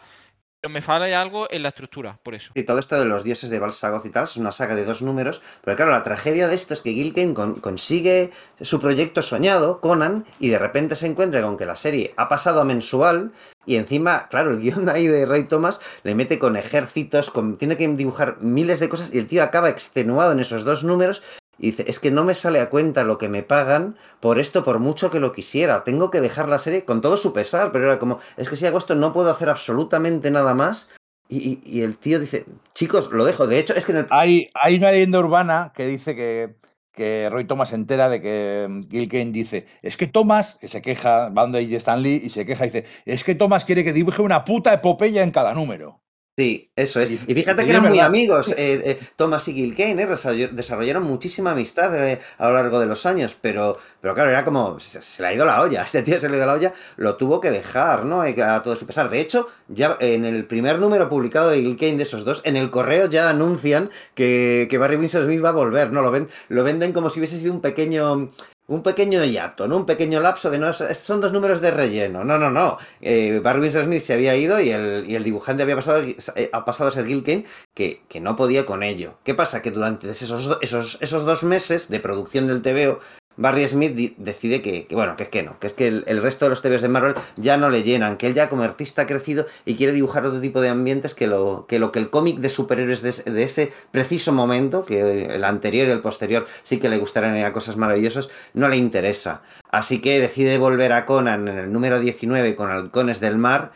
pero 0.60 0.72
me 0.72 0.82
falla 0.82 1.20
algo 1.20 1.46
en 1.50 1.62
la 1.62 1.68
estructura, 1.68 2.18
por 2.22 2.34
eso. 2.34 2.52
Y 2.54 2.64
todo 2.64 2.78
esto 2.78 2.98
de 2.98 3.04
los 3.04 3.22
dioses 3.22 3.50
de 3.50 3.58
Balsagoth 3.58 4.04
y 4.06 4.10
tal 4.10 4.24
es 4.24 4.36
una 4.36 4.52
saga 4.52 4.74
de 4.74 4.84
dos 4.84 5.02
números, 5.02 5.40
pero 5.62 5.76
claro, 5.76 5.92
la 5.92 6.02
tragedia 6.02 6.48
de 6.48 6.54
esto 6.54 6.74
es 6.74 6.82
que 6.82 6.92
Gilken 6.92 7.34
con, 7.34 7.54
consigue 7.54 8.30
su 8.60 8.80
proyecto 8.80 9.22
soñado, 9.22 9.80
Conan, 9.80 10.24
y 10.40 10.48
de 10.48 10.58
repente 10.58 10.96
se 10.96 11.06
encuentra 11.06 11.42
con 11.42 11.56
que 11.56 11.66
la 11.66 11.76
serie 11.76 12.12
ha 12.16 12.28
pasado 12.28 12.60
a 12.60 12.64
mensual 12.64 13.32
y 13.66 13.76
encima, 13.76 14.28
claro, 14.28 14.50
el 14.50 14.60
guion 14.60 14.88
ahí 14.88 15.06
de 15.06 15.26
Ray 15.26 15.44
Thomas 15.44 15.80
le 16.02 16.14
mete 16.14 16.38
con 16.38 16.56
ejércitos, 16.56 17.32
tiene 17.58 17.76
que 17.76 17.86
dibujar 17.88 18.38
miles 18.40 18.80
de 18.80 18.88
cosas 18.88 19.14
y 19.14 19.18
el 19.18 19.26
tío 19.26 19.42
acaba 19.42 19.68
extenuado 19.68 20.32
en 20.32 20.40
esos 20.40 20.64
dos 20.64 20.84
números 20.84 21.22
y 21.58 21.70
dice, 21.70 21.84
es 21.88 21.98
que 21.98 22.10
no 22.10 22.24
me 22.24 22.34
sale 22.34 22.60
a 22.60 22.70
cuenta 22.70 23.02
lo 23.02 23.18
que 23.18 23.28
me 23.28 23.42
pagan 23.42 23.96
por 24.20 24.38
esto, 24.38 24.64
por 24.64 24.78
mucho 24.78 25.10
que 25.10 25.18
lo 25.18 25.32
quisiera. 25.32 25.82
Tengo 25.84 26.10
que 26.10 26.20
dejar 26.20 26.48
la 26.48 26.58
serie 26.58 26.84
con 26.84 27.00
todo 27.00 27.16
su 27.16 27.32
pesar, 27.32 27.72
pero 27.72 27.86
era 27.86 27.98
como, 27.98 28.20
es 28.36 28.48
que 28.48 28.56
si 28.56 28.66
hago 28.66 28.78
esto 28.78 28.94
no 28.94 29.12
puedo 29.12 29.30
hacer 29.30 29.48
absolutamente 29.48 30.30
nada 30.30 30.54
más. 30.54 30.88
Y, 31.28 31.60
y, 31.62 31.82
el 31.82 31.98
tío 31.98 32.20
dice, 32.20 32.46
chicos, 32.74 33.10
lo 33.12 33.24
dejo. 33.26 33.46
De 33.46 33.58
hecho, 33.58 33.74
es 33.74 33.84
que 33.84 33.92
en 33.92 33.98
el... 33.98 34.06
Hay, 34.10 34.48
hay 34.54 34.76
una 34.76 34.92
leyenda 34.92 35.18
urbana 35.18 35.72
que 35.74 35.86
dice 35.86 36.16
que, 36.16 36.56
que 36.92 37.28
Roy 37.30 37.44
Thomas 37.44 37.68
se 37.68 37.74
entera 37.74 38.08
de 38.08 38.22
que 38.22 38.80
Gil 38.88 39.08
Kane 39.08 39.32
dice, 39.32 39.66
es 39.82 39.98
que 39.98 40.06
Thomas, 40.06 40.56
que 40.58 40.68
se 40.68 40.80
queja, 40.80 41.28
va 41.28 41.42
donde 41.42 41.76
Stan 41.76 42.02
Lee 42.02 42.22
y 42.24 42.30
se 42.30 42.46
queja 42.46 42.64
y 42.64 42.68
dice, 42.68 42.84
es 43.04 43.24
que 43.24 43.34
Thomas 43.34 43.66
quiere 43.66 43.84
que 43.84 43.92
dibuje 43.92 44.22
una 44.22 44.44
puta 44.44 44.72
epopeya 44.72 45.22
en 45.22 45.30
cada 45.30 45.52
número. 45.52 46.00
Sí, 46.38 46.70
eso 46.76 47.00
es. 47.00 47.10
Y 47.10 47.34
fíjate 47.34 47.64
que 47.64 47.70
eran 47.72 47.88
muy 47.88 47.98
amigos, 47.98 48.50
eh, 48.50 48.80
eh, 48.84 48.98
Thomas 49.16 49.48
y 49.48 49.54
Gil 49.54 49.74
Kane, 49.74 50.00
¿eh? 50.04 50.48
desarrollaron 50.52 51.02
muchísima 51.02 51.50
amistad 51.50 51.92
eh, 52.00 52.20
a 52.38 52.46
lo 52.46 52.54
largo 52.54 52.78
de 52.78 52.86
los 52.86 53.06
años, 53.06 53.36
pero, 53.40 53.76
pero 54.00 54.14
claro, 54.14 54.30
era 54.30 54.44
como, 54.44 54.78
se, 54.78 55.02
se, 55.02 55.20
le 55.20 55.28
ha 55.28 55.34
ido 55.34 55.44
la 55.44 55.60
olla, 55.60 55.82
este 55.84 56.04
tío 56.04 56.16
se 56.20 56.28
le 56.28 56.34
ha 56.34 56.36
ido 56.36 56.46
la 56.46 56.52
olla, 56.52 56.72
lo 56.96 57.16
tuvo 57.16 57.40
que 57.40 57.50
dejar, 57.50 58.04
¿no? 58.04 58.22
A 58.22 58.62
todo 58.62 58.76
su 58.76 58.86
pesar. 58.86 59.10
De 59.10 59.18
hecho, 59.18 59.48
ya 59.66 59.96
en 59.98 60.24
el 60.24 60.44
primer 60.44 60.78
número 60.78 61.08
publicado 61.08 61.50
de 61.50 61.60
Gil 61.60 61.76
Kane 61.76 61.96
de 61.96 62.04
esos 62.04 62.24
dos, 62.24 62.40
en 62.44 62.54
el 62.54 62.70
correo 62.70 63.06
ya 63.10 63.28
anuncian 63.28 63.90
que, 64.14 64.68
que 64.70 64.78
Barry 64.78 64.94
Winsor 64.94 65.24
Smith 65.24 65.44
va 65.44 65.48
a 65.48 65.52
volver, 65.52 65.90
¿no? 65.90 66.02
Lo, 66.02 66.12
ven, 66.12 66.28
lo 66.50 66.62
venden 66.62 66.92
como 66.92 67.10
si 67.10 67.18
hubiese 67.18 67.40
sido 67.40 67.52
un 67.52 67.60
pequeño 67.60 68.28
un 68.68 68.82
pequeño 68.82 69.24
hiato, 69.24 69.66
¿no? 69.66 69.78
Un 69.78 69.86
pequeño 69.86 70.20
lapso 70.20 70.50
de 70.50 70.58
no, 70.58 70.72
son 70.72 71.20
dos 71.20 71.32
números 71.32 71.60
de 71.60 71.70
relleno. 71.70 72.22
No, 72.22 72.38
no, 72.38 72.50
no. 72.50 72.78
Eh, 73.00 73.40
Barry 73.42 73.70
Smith 73.70 74.02
se 74.02 74.12
había 74.12 74.36
ido 74.36 74.60
y 74.60 74.70
el, 74.70 75.24
dibujante 75.24 75.62
había 75.62 75.74
pasado, 75.74 76.02
eh, 76.02 76.50
ha 76.52 76.64
pasado 76.64 76.88
a 76.88 76.90
ser 76.90 77.06
Gil 77.06 77.24
Kane, 77.24 77.46
que, 77.74 78.02
que, 78.08 78.20
no 78.20 78.36
podía 78.36 78.66
con 78.66 78.82
ello. 78.82 79.14
¿Qué 79.24 79.34
pasa? 79.34 79.62
Que 79.62 79.70
durante 79.70 80.10
esos, 80.10 80.58
esos, 80.60 80.98
esos 81.00 81.24
dos 81.24 81.44
meses 81.44 81.88
de 81.88 81.98
producción 81.98 82.46
del 82.46 82.60
TVO, 82.60 83.00
Barry 83.38 83.66
Smith 83.68 84.16
decide 84.18 84.60
que, 84.60 84.86
bueno, 84.90 85.16
que 85.16 85.22
es 85.22 85.28
que 85.28 85.44
no, 85.44 85.58
que 85.60 85.68
es 85.68 85.72
que 85.72 85.86
el, 85.86 86.22
resto 86.22 86.44
de 86.44 86.50
los 86.50 86.60
TVs 86.60 86.82
de 86.82 86.88
Marvel 86.88 87.14
ya 87.36 87.56
no 87.56 87.70
le 87.70 87.84
llenan, 87.84 88.16
que 88.16 88.26
él 88.26 88.34
ya 88.34 88.48
como 88.48 88.64
artista 88.64 89.02
ha 89.02 89.06
crecido 89.06 89.46
y 89.64 89.76
quiere 89.76 89.92
dibujar 89.92 90.26
otro 90.26 90.40
tipo 90.40 90.60
de 90.60 90.68
ambientes 90.68 91.14
que 91.14 91.28
lo 91.28 91.64
que, 91.68 91.78
lo 91.78 91.92
que 91.92 92.00
el 92.00 92.10
cómic 92.10 92.38
de 92.38 92.50
superhéroes 92.50 93.00
de, 93.00 93.42
ese 93.42 93.72
preciso 93.92 94.32
momento, 94.32 94.84
que 94.84 95.26
el 95.26 95.44
anterior 95.44 95.86
y 95.86 95.92
el 95.92 96.00
posterior 96.00 96.46
sí 96.64 96.80
que 96.80 96.88
le 96.88 96.98
gustarían 96.98 97.36
a 97.44 97.52
cosas 97.52 97.76
maravillosas, 97.76 98.28
no 98.54 98.68
le 98.68 98.76
interesa. 98.76 99.42
Así 99.70 100.00
que 100.00 100.18
decide 100.18 100.58
volver 100.58 100.92
a 100.92 101.06
Conan 101.06 101.46
en 101.46 101.58
el 101.58 101.72
número 101.72 102.00
19 102.00 102.56
con 102.56 102.70
Halcones 102.70 103.20
del 103.20 103.38
Mar. 103.38 103.70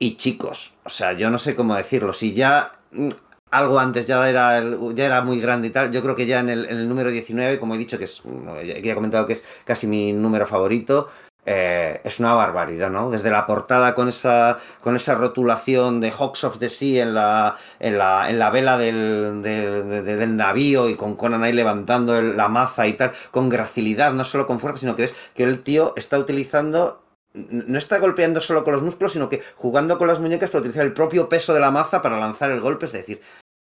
Y 0.00 0.16
chicos, 0.16 0.74
o 0.82 0.90
sea, 0.90 1.12
yo 1.12 1.30
no 1.30 1.38
sé 1.38 1.54
cómo 1.54 1.76
decirlo, 1.76 2.12
si 2.12 2.32
ya 2.32 2.72
mm, 2.90 3.10
algo 3.52 3.78
antes 3.78 4.06
ya 4.06 4.28
era, 4.28 4.60
ya 4.94 5.06
era 5.06 5.22
muy 5.22 5.40
grande 5.40 5.68
y 5.68 5.70
tal. 5.70 5.92
Yo 5.92 6.02
creo 6.02 6.16
que 6.16 6.26
ya 6.26 6.40
en 6.40 6.48
el, 6.48 6.88
número 6.88 7.10
19, 7.10 7.60
como 7.60 7.74
he 7.74 7.78
dicho, 7.78 7.98
que 7.98 8.04
es, 8.04 8.22
he 8.62 8.94
comentado 8.94 9.26
que 9.26 9.34
es 9.34 9.44
casi 9.64 9.86
mi 9.86 10.12
número 10.12 10.46
favorito, 10.46 11.08
eh, 11.44 12.00
es 12.04 12.20
una 12.20 12.34
barbaridad, 12.34 12.90
¿no? 12.90 13.10
Desde 13.10 13.30
la 13.30 13.46
portada 13.46 13.94
con 13.94 14.08
esa, 14.08 14.58
con 14.80 14.96
esa 14.96 15.16
rotulación 15.16 16.00
de 16.00 16.10
Hawks 16.12 16.44
of 16.44 16.58
the 16.58 16.68
Sea 16.68 17.02
en 17.02 17.14
la, 17.14 17.56
en 17.78 17.98
la, 17.98 18.30
en 18.30 18.38
la 18.38 18.50
vela 18.50 18.78
del, 18.78 19.42
del, 19.42 20.36
navío 20.36 20.88
y 20.88 20.94
con 20.94 21.16
Conan 21.16 21.42
ahí 21.42 21.52
levantando 21.52 22.20
la 22.22 22.48
maza 22.48 22.86
y 22.86 22.94
tal, 22.94 23.12
con 23.32 23.48
gracilidad, 23.48 24.12
no 24.12 24.24
solo 24.24 24.46
con 24.46 24.60
fuerza, 24.60 24.80
sino 24.80 24.96
que 24.96 25.02
ves 25.02 25.14
que 25.34 25.42
el 25.42 25.62
tío 25.62 25.92
está 25.96 26.18
utilizando 26.18 27.02
no 27.34 27.78
está 27.78 27.98
golpeando 27.98 28.40
solo 28.40 28.62
con 28.62 28.74
los 28.74 28.82
músculos, 28.82 29.14
sino 29.14 29.28
que 29.28 29.42
jugando 29.56 29.98
con 29.98 30.06
las 30.06 30.20
muñecas 30.20 30.50
para 30.50 30.60
utilizar 30.60 30.84
el 30.84 30.92
propio 30.92 31.28
peso 31.28 31.54
de 31.54 31.60
la 31.60 31.70
maza 31.70 32.02
para 32.02 32.18
lanzar 32.18 32.50
el 32.50 32.60
golpe. 32.60 32.86
Es 32.86 32.92
decir, 32.92 33.22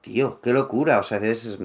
Tío, 0.03 0.41
qué 0.41 0.51
locura. 0.51 0.99
O 0.99 1.03
sea, 1.03 1.19
es, 1.19 1.57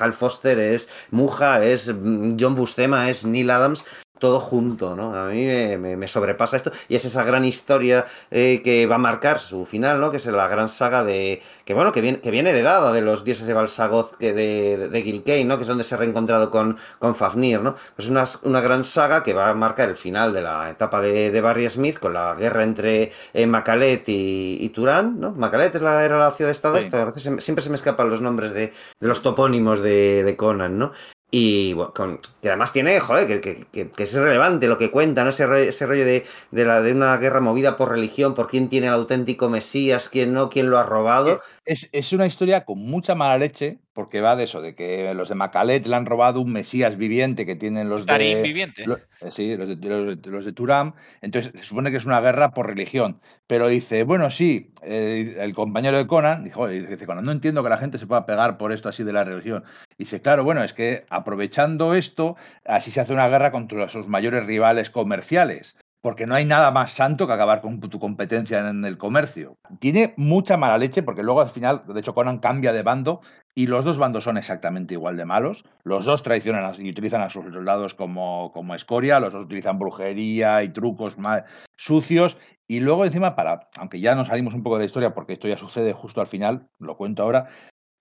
Hal 0.00 0.12
Foster, 0.12 0.58
es 0.58 0.88
Muja, 1.12 1.64
es 1.64 1.86
John 1.86 2.56
Buscema, 2.56 3.08
es 3.08 3.24
Neil 3.24 3.50
Adams 3.50 3.84
todo 4.18 4.40
junto, 4.40 4.96
¿no? 4.96 5.14
A 5.14 5.28
mí 5.28 5.46
me, 5.46 6.08
sobrepasa 6.08 6.56
esto 6.56 6.72
y 6.88 6.96
es 6.96 7.04
esa 7.04 7.24
gran 7.24 7.44
historia 7.44 8.06
eh, 8.30 8.60
que 8.62 8.86
va 8.86 8.96
a 8.96 8.98
marcar 8.98 9.38
su 9.38 9.66
final, 9.66 10.00
¿no? 10.00 10.10
Que 10.10 10.16
es 10.16 10.26
la 10.26 10.48
gran 10.48 10.68
saga 10.68 11.04
de... 11.04 11.42
que 11.64 11.74
bueno, 11.74 11.92
que 11.92 12.00
viene, 12.00 12.20
que 12.20 12.30
viene 12.30 12.50
heredada 12.50 12.92
de 12.92 13.00
los 13.00 13.24
dioses 13.24 13.46
de 13.46 13.54
Balsagoth 13.54 14.16
que 14.16 14.32
de, 14.32 14.88
de, 14.88 15.02
Gilkane, 15.02 15.44
¿no? 15.44 15.56
Que 15.56 15.62
es 15.62 15.68
donde 15.68 15.84
se 15.84 15.94
ha 15.94 15.98
reencontrado 15.98 16.50
con, 16.50 16.78
con 16.98 17.14
Fafnir, 17.14 17.60
¿no? 17.60 17.76
Es 17.96 18.08
una, 18.08 18.24
una, 18.42 18.60
gran 18.60 18.84
saga 18.84 19.22
que 19.22 19.34
va 19.34 19.50
a 19.50 19.54
marcar 19.54 19.88
el 19.88 19.96
final 19.96 20.32
de 20.32 20.42
la 20.42 20.70
etapa 20.70 21.00
de, 21.00 21.30
de 21.30 21.40
Barry 21.40 21.68
Smith 21.68 21.98
con 21.98 22.12
la 22.12 22.34
guerra 22.34 22.62
entre 22.62 23.12
eh, 23.34 23.46
Macalet 23.46 24.04
y, 24.06 24.68
Turán, 24.70 25.20
¿no? 25.20 25.32
Macalet 25.32 25.74
era 25.74 26.18
la 26.18 26.30
ciudad-estado 26.30 26.76
esta, 26.76 27.02
a 27.02 27.04
veces 27.06 27.22
siempre 27.42 27.62
se 27.62 27.70
me 27.70 27.76
escapan 27.76 28.10
los 28.10 28.20
nombres 28.20 28.52
de, 28.52 28.72
de 29.00 29.08
los 29.08 29.22
topónimos 29.22 29.80
de, 29.80 30.24
de 30.24 30.36
Conan, 30.36 30.78
¿no? 30.78 30.92
Y 31.30 31.74
bueno, 31.74 31.92
que 32.40 32.48
además 32.48 32.72
tiene, 32.72 33.00
joder, 33.00 33.26
que, 33.26 33.66
que, 33.70 33.90
que, 33.90 34.02
es 34.02 34.14
relevante 34.14 34.66
lo 34.66 34.78
que 34.78 34.90
cuenta, 34.90 35.24
¿no? 35.24 35.30
Ese, 35.30 35.68
ese 35.68 35.84
rollo 35.84 36.06
de, 36.06 36.24
de, 36.52 36.64
la, 36.64 36.80
de 36.80 36.92
una 36.92 37.18
guerra 37.18 37.40
movida 37.40 37.76
por 37.76 37.90
religión, 37.90 38.34
por 38.34 38.48
quién 38.48 38.70
tiene 38.70 38.86
el 38.86 38.94
auténtico 38.94 39.50
Mesías, 39.50 40.08
quién 40.08 40.32
no, 40.32 40.48
quién 40.48 40.70
lo 40.70 40.78
ha 40.78 40.84
robado. 40.84 41.42
Es, 41.68 41.90
es, 41.92 42.14
una 42.14 42.24
historia 42.24 42.64
con 42.64 42.78
mucha 42.78 43.14
mala 43.14 43.36
leche, 43.36 43.78
porque 43.92 44.22
va 44.22 44.36
de 44.36 44.44
eso, 44.44 44.62
de 44.62 44.74
que 44.74 45.12
los 45.12 45.28
de 45.28 45.34
Macalet 45.34 45.86
le 45.86 45.94
han 45.94 46.06
robado 46.06 46.40
un 46.40 46.50
Mesías 46.50 46.96
viviente 46.96 47.44
que 47.44 47.56
tienen 47.56 47.90
los 47.90 48.06
de. 48.06 48.42
viviente. 48.42 48.84
Eh, 49.20 49.30
sí, 49.30 49.54
los 49.54 49.78
de, 49.78 50.18
los, 50.24 50.44
de 50.46 50.52
Turam. 50.52 50.94
Entonces 51.20 51.52
se 51.54 51.66
supone 51.66 51.90
que 51.90 51.98
es 51.98 52.06
una 52.06 52.22
guerra 52.22 52.52
por 52.52 52.68
religión. 52.68 53.20
Pero 53.46 53.68
dice, 53.68 54.04
bueno, 54.04 54.30
sí, 54.30 54.72
el, 54.80 55.52
compañero 55.52 55.98
de 55.98 56.06
Conan, 56.06 56.42
dijo, 56.42 56.66
dice, 56.68 57.04
Conan, 57.04 57.26
no 57.26 57.32
entiendo 57.32 57.62
que 57.62 57.68
la 57.68 57.76
gente 57.76 57.98
se 57.98 58.06
pueda 58.06 58.24
pegar 58.24 58.56
por 58.56 58.72
esto 58.72 58.88
así 58.88 59.04
de 59.04 59.12
la 59.12 59.24
religión. 59.24 59.62
Dice, 59.98 60.22
claro, 60.22 60.44
bueno, 60.44 60.64
es 60.64 60.72
que 60.72 61.04
aprovechando 61.10 61.92
esto, 61.92 62.36
así 62.64 62.90
se 62.90 63.00
hace 63.00 63.12
una 63.12 63.28
guerra 63.28 63.52
contra 63.52 63.90
sus 63.90 64.08
mayores 64.08 64.46
rivales 64.46 64.88
comerciales 64.88 65.76
porque 66.00 66.26
no 66.26 66.34
hay 66.34 66.44
nada 66.44 66.70
más 66.70 66.92
santo 66.92 67.26
que 67.26 67.32
acabar 67.32 67.60
con 67.60 67.80
tu 67.80 67.98
competencia 67.98 68.58
en 68.68 68.84
el 68.84 68.98
comercio. 68.98 69.56
Tiene 69.80 70.14
mucha 70.16 70.56
mala 70.56 70.78
leche 70.78 71.02
porque 71.02 71.22
luego 71.22 71.40
al 71.40 71.50
final, 71.50 71.82
de 71.86 72.00
hecho, 72.00 72.14
Conan 72.14 72.38
cambia 72.38 72.72
de 72.72 72.82
bando 72.82 73.20
y 73.54 73.66
los 73.66 73.84
dos 73.84 73.98
bandos 73.98 74.24
son 74.24 74.36
exactamente 74.36 74.94
igual 74.94 75.16
de 75.16 75.24
malos. 75.24 75.64
Los 75.82 76.04
dos 76.04 76.22
traicionan 76.22 76.74
y 76.78 76.90
utilizan 76.90 77.22
a 77.22 77.30
sus 77.30 77.52
soldados 77.52 77.94
como, 77.94 78.52
como 78.52 78.74
escoria, 78.74 79.18
los 79.18 79.32
dos 79.32 79.46
utilizan 79.46 79.78
brujería 79.78 80.62
y 80.62 80.68
trucos 80.68 81.16
sucios. 81.76 82.38
Y 82.68 82.80
luego 82.80 83.04
encima, 83.04 83.34
para, 83.34 83.68
aunque 83.78 83.98
ya 83.98 84.14
nos 84.14 84.28
salimos 84.28 84.54
un 84.54 84.62
poco 84.62 84.76
de 84.76 84.82
la 84.82 84.86
historia 84.86 85.14
porque 85.14 85.32
esto 85.32 85.48
ya 85.48 85.56
sucede 85.56 85.92
justo 85.92 86.20
al 86.20 86.26
final, 86.26 86.68
lo 86.78 86.96
cuento 86.96 87.22
ahora, 87.22 87.48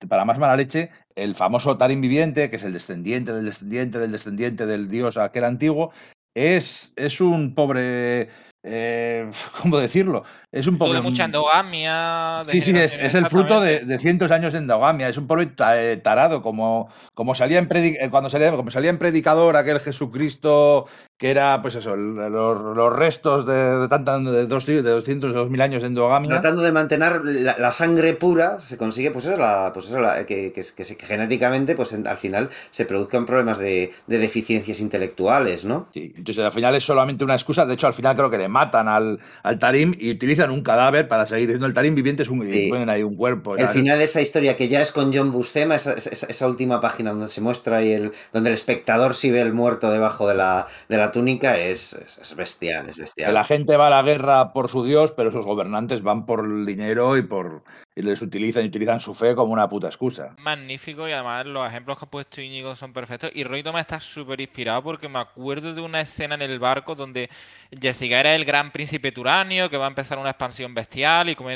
para 0.08 0.26
más 0.26 0.38
mala 0.38 0.56
leche, 0.56 0.92
el 1.16 1.36
famoso 1.36 1.78
Tarim 1.78 2.02
viviente, 2.02 2.50
que 2.50 2.58
es 2.58 2.64
el 2.64 2.74
descendiente 2.74 3.34
del 3.34 3.46
descendiente 3.46 3.98
del 3.98 4.12
descendiente 4.12 4.66
del 4.66 4.90
dios 4.90 5.18
aquel 5.18 5.46
antiguo, 5.46 5.92
es, 6.38 6.94
es 6.96 7.20
un 7.20 7.56
pobre 7.56 8.30
eh, 8.68 9.32
¿cómo 9.62 9.78
decirlo? 9.78 10.24
Es 10.52 10.68
un 10.68 10.78
pobre. 10.78 11.02
mucha 11.02 11.26
endogamia. 11.26 12.42
Sí, 12.46 12.62
sí, 12.62 12.72
es, 12.72 12.98
es, 12.98 13.16
el 13.16 13.28
fruto 13.28 13.60
de, 13.60 13.82
de, 13.82 14.00
cientos 14.00 14.30
de 14.30 14.36
años 14.36 14.54
de 14.54 14.60
endogamia. 14.60 15.10
Es 15.10 15.18
un 15.18 15.28
pobre 15.28 15.52
eh, 15.74 16.00
tarado, 16.02 16.42
como, 16.42 16.90
como, 17.14 17.36
salía 17.36 17.60
en 17.60 17.68
eh, 17.72 18.10
cuando 18.10 18.30
salía, 18.30 18.52
como 18.52 18.72
salía 18.72 18.90
en 18.90 18.98
Predicador 18.98 19.58
aquel 19.58 19.80
Jesucristo 19.80 20.88
que 21.18 21.32
era, 21.32 21.64
pues 21.64 21.74
eso, 21.74 21.96
los, 21.96 22.96
restos 22.96 23.46
de, 23.48 23.54
de, 23.54 24.32
de, 24.32 24.46
200, 24.46 24.86
de 24.86 24.92
200, 24.92 25.34
2000 25.34 25.62
años 25.62 25.82
de 25.82 25.88
endogamia. 25.88 26.30
Tratando 26.30 26.62
de 26.62 26.72
mantener 26.72 27.22
la, 27.24 27.72
sangre 27.72 28.14
pura, 28.14 28.60
se 28.60 28.78
consigue, 28.78 29.10
pues 29.10 29.26
eso, 29.26 29.36
la, 29.36 29.72
pues 29.74 29.88
eso 29.88 29.98
que, 30.28 30.54
que, 30.54 30.64
que, 30.64 30.84
genéticamente, 30.96 31.76
pues 31.76 31.92
al 31.94 32.18
final 32.20 32.50
se 32.70 32.86
produzcan 32.86 33.26
problemas 33.26 33.58
de, 33.58 33.92
deficiencias 34.06 34.80
intelectuales, 34.80 35.66
¿no? 35.66 35.88
Sí, 35.92 36.14
entonces 36.16 36.44
al 36.44 36.52
final 36.52 36.76
es 36.76 36.84
solamente 36.84 37.24
una 37.24 37.34
excusa. 37.34 37.66
De 37.66 37.74
hecho, 37.74 37.88
al 37.88 37.94
final 37.94 38.16
creo 38.16 38.30
que 38.30 38.38
le 38.38 38.48
matan 38.58 38.88
al, 38.88 39.20
al 39.44 39.60
Tarim 39.60 39.94
y 40.00 40.12
utilizan 40.12 40.52
un 40.52 40.62
cadáver 40.62 41.08
para 41.08 41.26
seguir 41.26 41.48
diciendo 41.48 41.68
el 41.68 41.74
Tarim 41.74 41.94
viviente 41.96 42.24
es 42.24 42.30
un, 42.30 42.48
y 42.48 42.70
ponen 42.70 42.90
ahí 42.90 43.04
un 43.04 43.16
cuerpo. 43.16 43.56
El 43.56 43.68
final 43.70 44.00
de 44.00 44.06
esa 44.06 44.22
historia 44.22 44.56
que 44.56 44.68
ya 44.68 44.82
es 44.82 44.92
con 44.92 45.14
John 45.14 45.32
Buscema, 45.32 45.76
esa, 45.76 45.94
esa, 45.94 46.48
última 46.48 46.82
página 46.82 47.12
donde 47.12 47.28
se 47.28 47.42
muestra 47.42 47.84
y 47.84 47.92
el, 47.92 48.12
donde 48.34 48.50
el 48.50 48.54
espectador 48.54 49.14
sí 49.14 49.30
ve 49.32 49.42
el 49.42 49.54
muerto 49.54 49.92
debajo 49.92 50.28
de 50.28 50.36
la, 50.36 50.68
de 50.90 50.98
la 50.98 51.12
túnica 51.12 51.58
es, 51.58 51.94
es, 51.94 52.36
bestial, 52.36 52.90
es 52.90 52.98
bestial. 52.98 53.28
Que 53.28 53.34
la 53.34 53.44
gente 53.44 53.78
va 53.78 53.88
a 53.88 53.90
la 53.92 54.02
guerra 54.02 54.54
por 54.54 54.70
su 54.70 54.84
dios, 54.84 55.12
pero 55.12 55.32
sus 55.32 55.46
gobernantes 55.46 56.02
van 56.02 56.26
por 56.26 56.46
el 56.46 56.66
dinero 56.66 57.18
y 57.18 57.22
por 57.24 57.64
y 57.98 58.04
les 58.04 58.22
utilizan 58.22 58.64
y 58.64 58.68
utilizan 58.68 59.02
su 59.02 59.16
fe 59.16 59.34
como 59.34 59.52
una 59.52 59.68
puta 59.68 59.88
excusa. 59.88 60.36
Magnífico 60.38 61.08
y 61.08 61.12
además 61.14 61.48
los 61.48 61.68
ejemplos 61.68 61.98
que 61.98 62.06
ha 62.06 62.08
puesto 62.08 62.42
Íñigo 62.42 62.76
son 62.76 62.94
perfectos 62.94 63.32
y 63.34 63.44
Roy 63.44 63.64
me 63.64 63.80
está 63.80 64.00
súper 64.00 64.40
inspirado 64.40 64.84
porque 64.84 65.10
me 65.10 65.18
acuerdo 65.18 65.74
de 65.74 65.82
una 65.82 66.02
escena 66.02 66.36
en 66.36 66.44
el 66.44 66.60
barco 66.60 66.94
donde 66.94 67.28
Jessica 67.72 68.20
era 68.20 68.36
el 68.36 68.46
gran 68.46 68.72
príncipe 68.72 69.12
turanio 69.12 69.68
que 69.68 69.78
va 69.78 69.86
a 69.86 69.90
empezar 69.90 70.20
una 70.20 70.30
expansión 70.30 70.76
bestial 70.76 71.30
y 71.30 71.36
como 71.36 71.50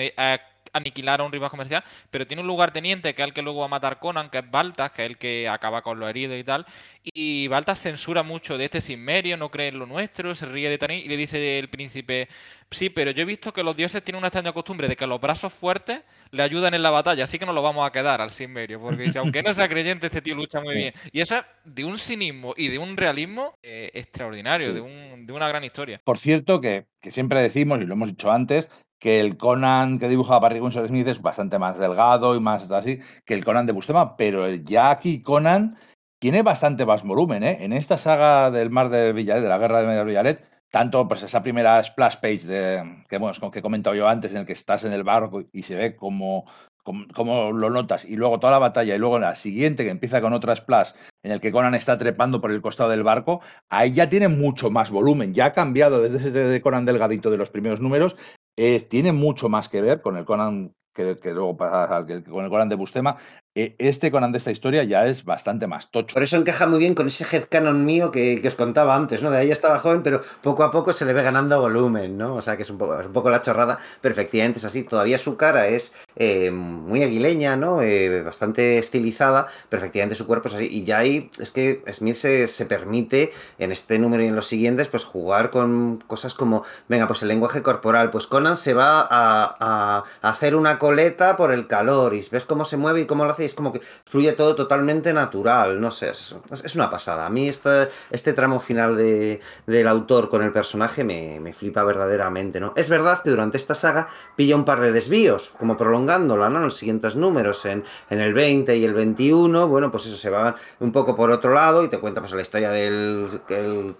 aniquilar 0.74 1.22
a 1.22 1.24
un 1.24 1.32
rival 1.32 1.50
comercial, 1.50 1.84
pero 2.10 2.28
tiene 2.28 2.42
un 2.42 2.48
lugarteniente 2.48 3.14
que 3.14 3.22
es 3.22 3.28
el 3.28 3.34
que 3.34 3.42
luego 3.42 3.60
va 3.60 3.66
a 3.66 3.70
matar 3.70 4.00
Conan, 4.00 4.30
que 4.30 4.40
es 4.40 4.50
Baltas, 4.50 4.92
que 4.92 5.06
es 5.06 5.10
el 5.12 5.18
que 5.18 5.48
acaba 5.48 5.82
con 5.82 6.00
los 6.00 6.10
heridos 6.10 6.38
y 6.38 6.44
tal. 6.44 6.66
Y 7.04 7.48
Baltas 7.48 7.80
censura 7.80 8.24
mucho 8.24 8.58
de 8.58 8.66
este 8.66 8.82
Sinmerio, 8.82 9.38
no 9.38 9.50
cree 9.50 9.70
en 9.70 9.80
lo 9.80 9.86
nuestro, 9.86 10.36
se 10.36 10.46
ríe 10.46 10.70
de 10.70 10.78
Tarín 10.78 11.00
y 11.00 11.08
le 11.08 11.18
dice 11.18 11.60
el 11.60 11.70
príncipe, 11.70 12.28
sí, 12.70 12.90
pero 12.90 13.12
yo 13.12 13.24
he 13.24 13.26
visto 13.26 13.52
que 13.52 13.64
los 13.64 13.76
dioses 13.76 14.04
tienen 14.04 14.20
una 14.20 14.28
extraña 14.28 14.54
costumbre 14.54 14.88
de 14.88 14.96
que 14.96 15.08
los 15.08 15.20
brazos 15.20 15.52
fuertes 15.52 16.04
le 16.32 16.44
ayudan 16.44 16.74
en 16.74 16.84
la 16.84 16.92
batalla, 16.92 17.24
así 17.24 17.40
que 17.40 17.46
no 17.46 17.54
lo 17.54 17.62
vamos 17.62 17.88
a 17.88 17.92
quedar 17.92 18.22
al 18.22 18.30
Sinmerio, 18.30 18.80
porque 18.80 19.04
dice, 19.04 19.20
aunque 19.20 19.42
no 19.44 19.54
sea 19.54 19.68
creyente, 19.68 20.08
este 20.08 20.22
tío 20.22 20.36
lucha 20.36 20.62
muy 20.62 20.76
bien. 20.76 20.94
Y 21.12 21.22
eso 21.22 21.38
es 21.38 21.44
de 21.66 21.84
un 21.84 21.98
cinismo 21.98 22.54
y 22.56 22.68
de 22.68 22.78
un 22.78 22.96
realismo 22.96 23.58
eh, 23.64 23.90
extraordinario, 23.94 24.74
de, 24.74 24.82
un, 24.82 25.26
de, 25.26 25.34
una 25.34 25.48
gran 25.48 25.64
historia. 25.64 26.02
Por 26.04 26.18
cierto, 26.18 26.62
que, 26.62 26.86
que 27.02 27.12
siempre 27.12 27.42
decimos, 27.42 27.82
y 27.82 27.86
lo 27.86 27.94
hemos 27.94 28.10
dicho 28.10 28.32
antes, 28.32 28.70
que 29.02 29.20
el 29.20 29.36
Conan 29.36 29.98
que 29.98 30.08
dibujaba 30.08 30.40
Barry 30.40 30.62
Winsor 30.62 30.88
Smith 30.88 31.08
es 31.08 31.22
bastante 31.24 31.58
más 31.58 31.80
delgado 31.80 32.36
y 32.36 32.40
más 32.40 32.70
así 32.70 33.00
que 33.26 33.34
el 33.34 33.44
Conan 33.44 33.66
de 33.66 33.74
Bustema, 33.74 34.16
pero 34.16 34.46
el 34.46 34.64
Jackie 34.64 35.24
Conan 35.24 35.76
tiene 36.20 36.44
bastante 36.44 36.86
más 36.86 37.02
volumen, 37.04 37.44
¿eh? 37.44 37.58
En 37.62 37.74
esta 37.74 37.98
saga 37.98 38.52
del 38.52 38.70
mar 38.70 38.90
de 38.90 39.12
Villalet, 39.12 39.42
de 39.42 39.50
la 39.50 39.58
guerra 39.58 39.82
de 39.82 40.04
Villalet, 40.04 40.48
tanto 40.70 41.08
pues 41.08 41.24
esa 41.24 41.42
primera 41.42 41.84
splash 41.84 42.18
page 42.18 42.46
de, 42.46 43.04
que, 43.10 43.18
bueno, 43.18 43.52
que 43.52 43.60
he 43.60 43.64
comentado 43.64 43.96
yo 43.96 44.08
antes, 44.08 44.32
en 44.32 44.38
el 44.38 44.46
que 44.46 44.54
estás 44.54 44.84
en 44.84 44.94
el 44.94 45.04
barco 45.04 45.46
y 45.52 45.64
se 45.64 45.76
ve 45.76 45.96
como, 45.96 46.46
como, 46.84 47.52
lo 47.52 47.72
notas, 47.72 48.06
y 48.06 48.18
luego 48.18 48.40
toda 48.40 48.52
la 48.52 48.60
batalla, 48.60 48.94
y 48.94 49.00
luego 49.00 49.18
la 49.18 49.36
siguiente 49.36 49.84
que 49.84 49.90
empieza 49.90 50.22
con 50.22 50.34
otra 50.34 50.56
splash, 50.56 50.92
en 51.24 51.32
el 51.32 51.42
que 51.42 51.52
Conan 51.52 51.74
está 51.74 51.98
trepando 51.98 52.40
por 52.40 52.52
el 52.52 52.62
costado 52.62 52.92
del 52.92 53.02
barco, 53.02 53.42
ahí 53.68 53.94
ya 53.94 54.08
tiene 54.08 54.28
mucho 54.28 54.70
más 54.70 54.92
volumen, 54.92 55.34
ya 55.34 55.46
ha 55.46 55.54
cambiado 55.54 56.04
desde 56.04 56.18
ese 56.18 56.32
de 56.32 56.62
Conan 56.62 56.86
delgadito 56.86 57.32
de 57.32 57.38
los 57.38 57.50
primeros 57.50 57.82
números 57.82 58.16
eh, 58.56 58.82
tiene 58.82 59.12
mucho 59.12 59.50
más 59.50 59.70
que 59.70 59.82
ver 59.82 60.02
con 60.02 60.18
el 60.18 60.26
Conan 60.26 60.76
que, 60.94 61.18
luego 61.34 61.58
pasa, 61.58 62.06
con 62.06 62.44
el 62.44 62.50
Conan 62.50 62.70
de 62.70 62.76
Bustema. 62.76 63.18
E, 63.54 63.76
este 63.80 64.12
Conan 64.12 64.32
de 64.32 64.38
esta 64.38 64.52
historia 64.52 64.86
ya 64.86 65.06
es 65.08 65.26
bastante 65.26 65.68
más 65.68 65.92
tocho. 65.92 66.14
Por 66.14 66.24
eso 66.24 66.38
encaja 66.38 66.68
muy 66.68 66.80
bien 66.80 66.96
con 66.96 67.08
ese 67.08 67.26
headcanon 67.30 67.84
mío 67.86 68.10
que, 68.10 68.42
os 68.46 68.56
contaba 68.56 68.96
antes, 68.96 69.22
¿no? 69.22 69.30
De 69.30 69.40
ahí 69.40 69.52
estaba 69.52 69.80
joven, 69.80 70.04
pero 70.04 70.22
poco 70.42 70.64
a 70.64 70.72
poco 70.72 70.94
se 70.94 71.04
le 71.04 71.12
ve 71.12 71.22
ganando 71.22 71.60
volumen, 71.60 72.18
¿no? 72.18 72.36
O 72.36 72.42
sea, 72.42 72.56
que 72.56 72.64
es 72.64 72.70
un 72.70 72.78
poco, 72.78 73.30
la 73.30 73.42
chorrada, 73.42 73.80
pero 74.00 74.16
es 74.18 74.64
así. 74.64 74.84
Todavía 74.86 75.18
su 75.18 75.36
cara 75.36 75.68
es 75.68 75.94
eh, 76.16 76.50
muy 76.50 77.04
aguileña, 77.04 77.58
¿no? 77.58 77.82
Eh, 77.82 78.22
bastante 78.22 78.78
estilizada, 78.78 79.48
pero 79.68 79.82
su 80.16 80.26
cuerpo 80.26 80.48
es 80.48 80.54
así. 80.54 80.70
Y 80.72 80.86
ya 80.86 81.00
ahí 81.00 81.30
es 81.38 81.52
que 81.52 81.84
Smith 81.92 82.16
se, 82.16 82.48
se 82.48 82.66
permite, 82.66 83.34
en 83.60 83.74
este 83.74 84.00
número 84.00 84.24
y 84.24 84.28
en 84.28 84.36
los 84.38 84.48
siguientes, 84.48 84.88
pues 84.88 85.04
jugar 85.04 85.50
con 85.50 86.02
cosas 86.08 86.34
como, 86.34 86.64
venga, 86.88 87.06
pues 87.06 87.22
el 87.22 87.28
lenguaje 87.28 87.62
corporal. 87.62 88.12
Pues 88.12 88.28
Conan 88.28 88.56
se 88.56 88.74
va 88.74 89.02
a, 89.02 90.04
a 90.22 90.30
hacer 90.30 90.56
una 90.56 90.80
coleta 90.80 91.36
por 91.36 91.52
el 91.52 91.68
calor 91.68 92.14
y 92.14 92.26
ves 92.32 92.46
cómo 92.46 92.64
se 92.64 92.78
mueve 92.78 93.02
y 93.02 93.06
cómo 93.06 93.26
lo 93.26 93.32
hace 93.32 93.41
es 93.46 93.54
como 93.54 93.72
que 93.72 93.82
fluye 94.06 94.34
todo 94.34 94.56
totalmente 94.56 95.14
natural, 95.14 95.80
no 95.80 95.92
sé, 95.92 96.10
es, 96.10 96.36
es 96.64 96.76
una 96.76 96.90
pasada. 96.90 97.26
A 97.26 97.30
mí 97.30 97.48
este, 97.48 97.90
este 98.10 98.34
tramo 98.34 98.60
final 98.60 98.96
de, 98.98 99.40
del 99.66 99.88
autor 99.88 100.30
con 100.30 100.42
el 100.44 100.52
personaje 100.52 101.04
me, 101.04 101.40
me, 101.40 101.54
flipa 101.54 101.84
verdaderamente, 101.84 102.60
¿no? 102.60 102.74
Es 102.76 102.90
verdad 102.90 103.22
que 103.22 103.30
durante 103.30 103.58
esta 103.58 103.76
saga 103.76 104.08
pilla 104.36 104.56
un 104.56 104.66
par 104.66 104.80
de 104.80 104.92
desvíos, 104.92 105.54
como 105.58 105.78
prolongándola, 105.78 106.50
¿no? 106.50 106.60
Los 106.60 106.78
siguientes 106.78 107.16
números, 107.16 107.66
en, 107.66 107.84
en 108.10 108.20
el 108.20 108.34
20 108.34 108.76
y 108.78 108.86
el 108.86 108.94
21, 108.94 109.68
bueno, 109.68 109.92
pues 109.92 110.06
eso 110.06 110.18
se 110.18 110.30
va 110.30 110.56
un 110.80 110.92
poco 110.92 111.16
por 111.16 111.32
otro 111.32 111.54
lado 111.54 111.84
y 111.84 111.90
te 111.90 112.00
cuenta 112.00 112.22
pues 112.22 112.34
la 112.34 112.42
historia 112.42 112.70
del, 112.70 113.42
el, 113.50 113.96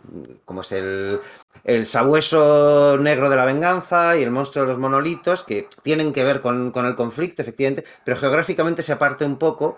es 0.62 0.72
el, 0.72 1.20
el 1.64 1.86
sabueso 1.86 2.98
negro 3.00 3.30
de 3.30 3.36
la 3.36 3.46
venganza 3.46 4.18
y 4.18 4.24
el 4.24 4.32
monstruo 4.32 4.66
de 4.66 4.70
los 4.70 4.80
monolitos, 4.80 5.44
que 5.44 5.68
tienen 5.84 6.14
que 6.14 6.24
ver 6.24 6.42
con, 6.42 6.72
con 6.72 6.86
el 6.86 6.96
conflicto, 6.96 7.42
efectivamente, 7.42 7.84
pero 8.04 8.18
geográficamente 8.18 8.82
se 8.82 8.94
aparte 8.94 9.26
un 9.26 9.38
poco 9.38 9.78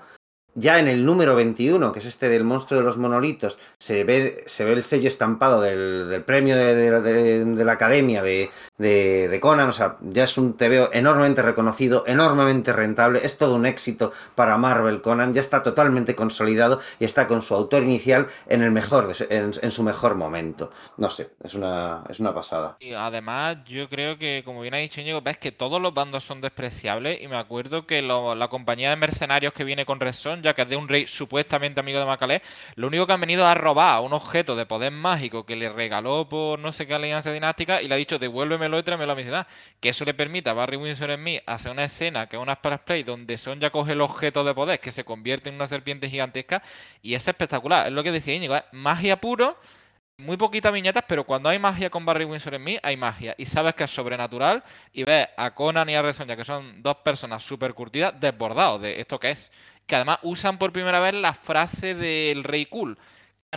ya 0.56 0.80
en 0.80 0.88
el 0.88 1.06
número 1.06 1.36
21, 1.36 1.92
que 1.92 2.00
es 2.00 2.06
este 2.06 2.30
del 2.30 2.44
monstruo 2.44 2.80
de 2.80 2.86
los 2.86 2.98
monolitos, 2.98 3.58
se 3.80 4.04
ve, 4.04 4.44
se 4.46 4.64
ve 4.64 4.74
el 4.74 4.84
sello 4.84 5.08
estampado 5.08 5.62
del, 5.62 6.10
del 6.10 6.24
premio 6.24 6.56
de, 6.56 7.02
de, 7.02 7.66
la 7.66 7.72
academia 7.72 8.22
de, 8.22 8.52
de, 8.78 9.40
Conan. 9.42 9.70
O 9.70 9.72
sea, 9.72 9.98
ya 10.02 10.24
es 10.24 10.38
un 10.38 10.58
TVO 10.58 10.90
enormemente 10.94 11.42
reconocido, 11.42 12.04
enormemente 12.08 12.74
rentable. 12.74 13.22
Es 13.24 13.38
todo 13.38 13.56
un 13.56 13.66
éxito 13.66 14.12
para 14.36 14.58
Marvel 14.58 15.02
Conan. 15.02 15.34
Ya 15.34 15.42
está 15.42 15.64
totalmente 15.64 16.16
consolidado 16.16 16.80
y 17.00 17.06
está 17.06 17.28
con 17.28 17.42
su 17.42 17.56
autor 17.56 17.84
inicial 17.84 18.28
en 18.48 18.64
el 18.64 18.72
mejor, 18.72 19.12
en, 19.30 19.52
en 19.62 19.72
su 19.72 19.84
mejor 19.84 20.16
momento. 20.16 20.72
No 20.98 21.10
sé, 21.10 21.32
es 21.44 21.54
una, 21.54 22.04
es 22.10 22.20
una 22.20 22.34
pasada. 22.34 22.78
Y 22.80 22.94
además, 22.94 23.58
yo 23.66 23.90
creo 23.90 24.18
que, 24.18 24.42
como 24.46 24.62
bien 24.62 24.74
ha 24.74 24.78
dicho 24.78 25.02
Íñigo, 25.02 25.22
ves 25.22 25.38
que 25.38 25.52
todos 25.52 25.82
los 25.82 25.94
bandos 25.94 26.24
son 26.24 26.42
despreciables. 26.42 27.22
Y 27.22 27.28
me 27.28 27.38
acuerdo 27.38 27.86
que 27.86 28.02
lo, 28.02 28.36
la 28.36 28.48
compañía 28.48 28.90
de 28.90 28.96
mercenarios 28.96 29.54
que 29.54 29.64
viene 29.64 29.86
con 29.86 30.00
Reson 30.00 30.42
ya 30.42 30.54
que 30.54 30.64
es 30.64 30.70
de 30.70 30.76
un 30.76 30.88
rey 30.88 31.08
supuestamente 31.08 31.80
amigo 31.80 32.00
de 32.00 32.06
Macalé, 32.06 32.42
lo 32.76 32.88
único 32.88 33.06
que 33.06 33.14
han 33.14 33.22
venido 33.22 33.46
a 33.46 33.54
robar 33.54 34.02
un 34.02 34.14
objeto 34.14 34.56
de 34.56 34.66
poder 34.66 34.92
mágico 34.92 35.46
que 35.46 35.56
le 35.56 35.70
regaló 35.70 36.28
por 36.30 36.60
no 36.60 36.72
sé 36.72 36.88
qué 36.88 36.94
alianza 36.94 37.32
dinástica 37.32 37.82
y 37.82 37.88
le 37.88 37.96
ha 37.96 37.98
dicho 37.98 38.20
devuélvemelo 38.64 38.80
y 38.80 38.84
tráemelo 38.84 39.12
a 39.12 39.16
mi. 39.16 39.24
Que 39.80 39.90
eso 39.90 40.06
le 40.06 40.14
permita 40.14 40.52
a 40.52 40.54
Barry 40.54 40.78
Windsor 40.78 41.12
en 41.12 41.24
mí 41.24 41.40
hacer 41.46 41.72
una 41.72 41.86
escena 41.86 42.28
que 42.28 42.36
es 42.36 42.42
una 42.42 42.54
Spark 42.54 42.86
Play 42.86 43.04
donde 43.04 43.38
Sonja 43.38 43.70
coge 43.70 43.94
el 43.94 44.02
objeto 44.02 44.44
de 44.44 44.54
poder 44.54 44.80
que 44.80 44.92
se 44.92 45.04
convierte 45.04 45.50
en 45.50 45.56
una 45.56 45.68
serpiente 45.68 46.10
gigantesca 46.10 46.64
y 47.02 47.14
es 47.16 47.28
espectacular. 47.28 47.88
Es 47.88 47.94
lo 47.94 48.04
que 48.04 48.12
decía 48.12 48.36
Íñigo, 48.36 48.56
es 48.56 48.64
magia 48.72 49.20
puro 49.20 49.58
muy 50.18 50.38
poquitas 50.38 50.72
viñetas, 50.72 51.04
pero 51.08 51.24
cuando 51.24 51.50
hay 51.50 51.60
magia 51.60 51.90
con 51.90 52.06
Barry 52.06 52.26
Windsor 52.26 52.54
en 52.54 52.64
mí, 52.64 52.78
hay 52.84 52.96
magia. 52.98 53.34
Y 53.38 53.46
sabes 53.46 53.74
que 53.74 53.84
es 53.84 53.92
sobrenatural. 53.92 54.64
Y 54.92 55.04
ves 55.04 55.28
a 55.38 55.54
Conan 55.54 55.90
y 55.90 55.96
a 55.96 56.02
Resonja, 56.02 56.36
que 56.36 56.46
son 56.46 56.82
dos 56.84 56.98
personas 56.98 57.44
súper 57.44 57.74
curtidas, 57.74 58.20
desbordados 58.20 58.82
de 58.82 59.00
esto 59.00 59.20
que 59.20 59.32
es 59.32 59.52
que 59.86 59.96
además 59.96 60.20
usan 60.22 60.58
por 60.58 60.72
primera 60.72 61.00
vez 61.00 61.14
la 61.14 61.34
frase 61.34 61.96
del 61.96 62.44
Rey 62.44 62.66
Cool. 62.68 62.98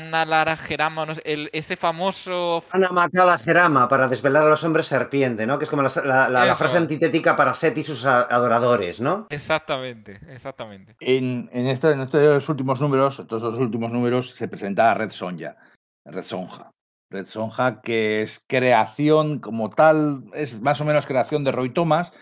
Lara 0.01 0.57
Gerama, 0.57 1.07
el, 1.25 1.51
ese 1.53 1.77
famoso. 1.77 2.63
Ana 2.71 2.91
Macala 2.91 3.39
Gerama 3.39 3.89
para 3.89 4.09
desvelar 4.09 4.45
a 4.45 4.49
los 4.49 4.63
hombres 4.65 4.87
serpiente, 4.87 5.47
¿no? 5.47 5.59
Que 5.59 5.65
es 5.65 5.71
como 5.71 5.83
la, 5.83 5.91
la, 6.05 6.29
la, 6.29 6.45
la 6.45 6.55
frase 6.55 6.79
antitética 6.79 7.35
para 7.37 7.55
Set 7.55 7.77
y 7.79 7.83
sus 7.83 8.05
adoradores, 8.05 9.01
¿no? 9.01 9.27
Exactamente, 9.31 10.21
exactamente. 10.29 10.97
En, 11.01 11.49
en, 11.53 11.67
este, 11.67 11.91
en 11.93 12.01
estos 12.01 12.49
últimos 12.49 12.81
números, 12.81 13.19
estos 13.19 13.43
dos 13.43 13.57
últimos 13.57 13.91
números, 13.91 14.31
se 14.31 14.49
presenta 14.49 14.95
Red 14.95 15.11
Sonja. 15.11 15.57
Red 16.05 16.25
Sonja. 16.25 16.71
Red 17.11 17.27
Sonja, 17.27 17.81
que 17.81 18.23
es 18.23 18.45
creación 18.47 19.39
como 19.39 19.71
tal, 19.71 20.25
es 20.35 20.61
más 20.61 20.81
o 20.81 20.85
menos 20.85 21.07
creación 21.07 21.45
de 21.45 21.53
Roy 21.53 21.71
Thomas, 21.71 22.13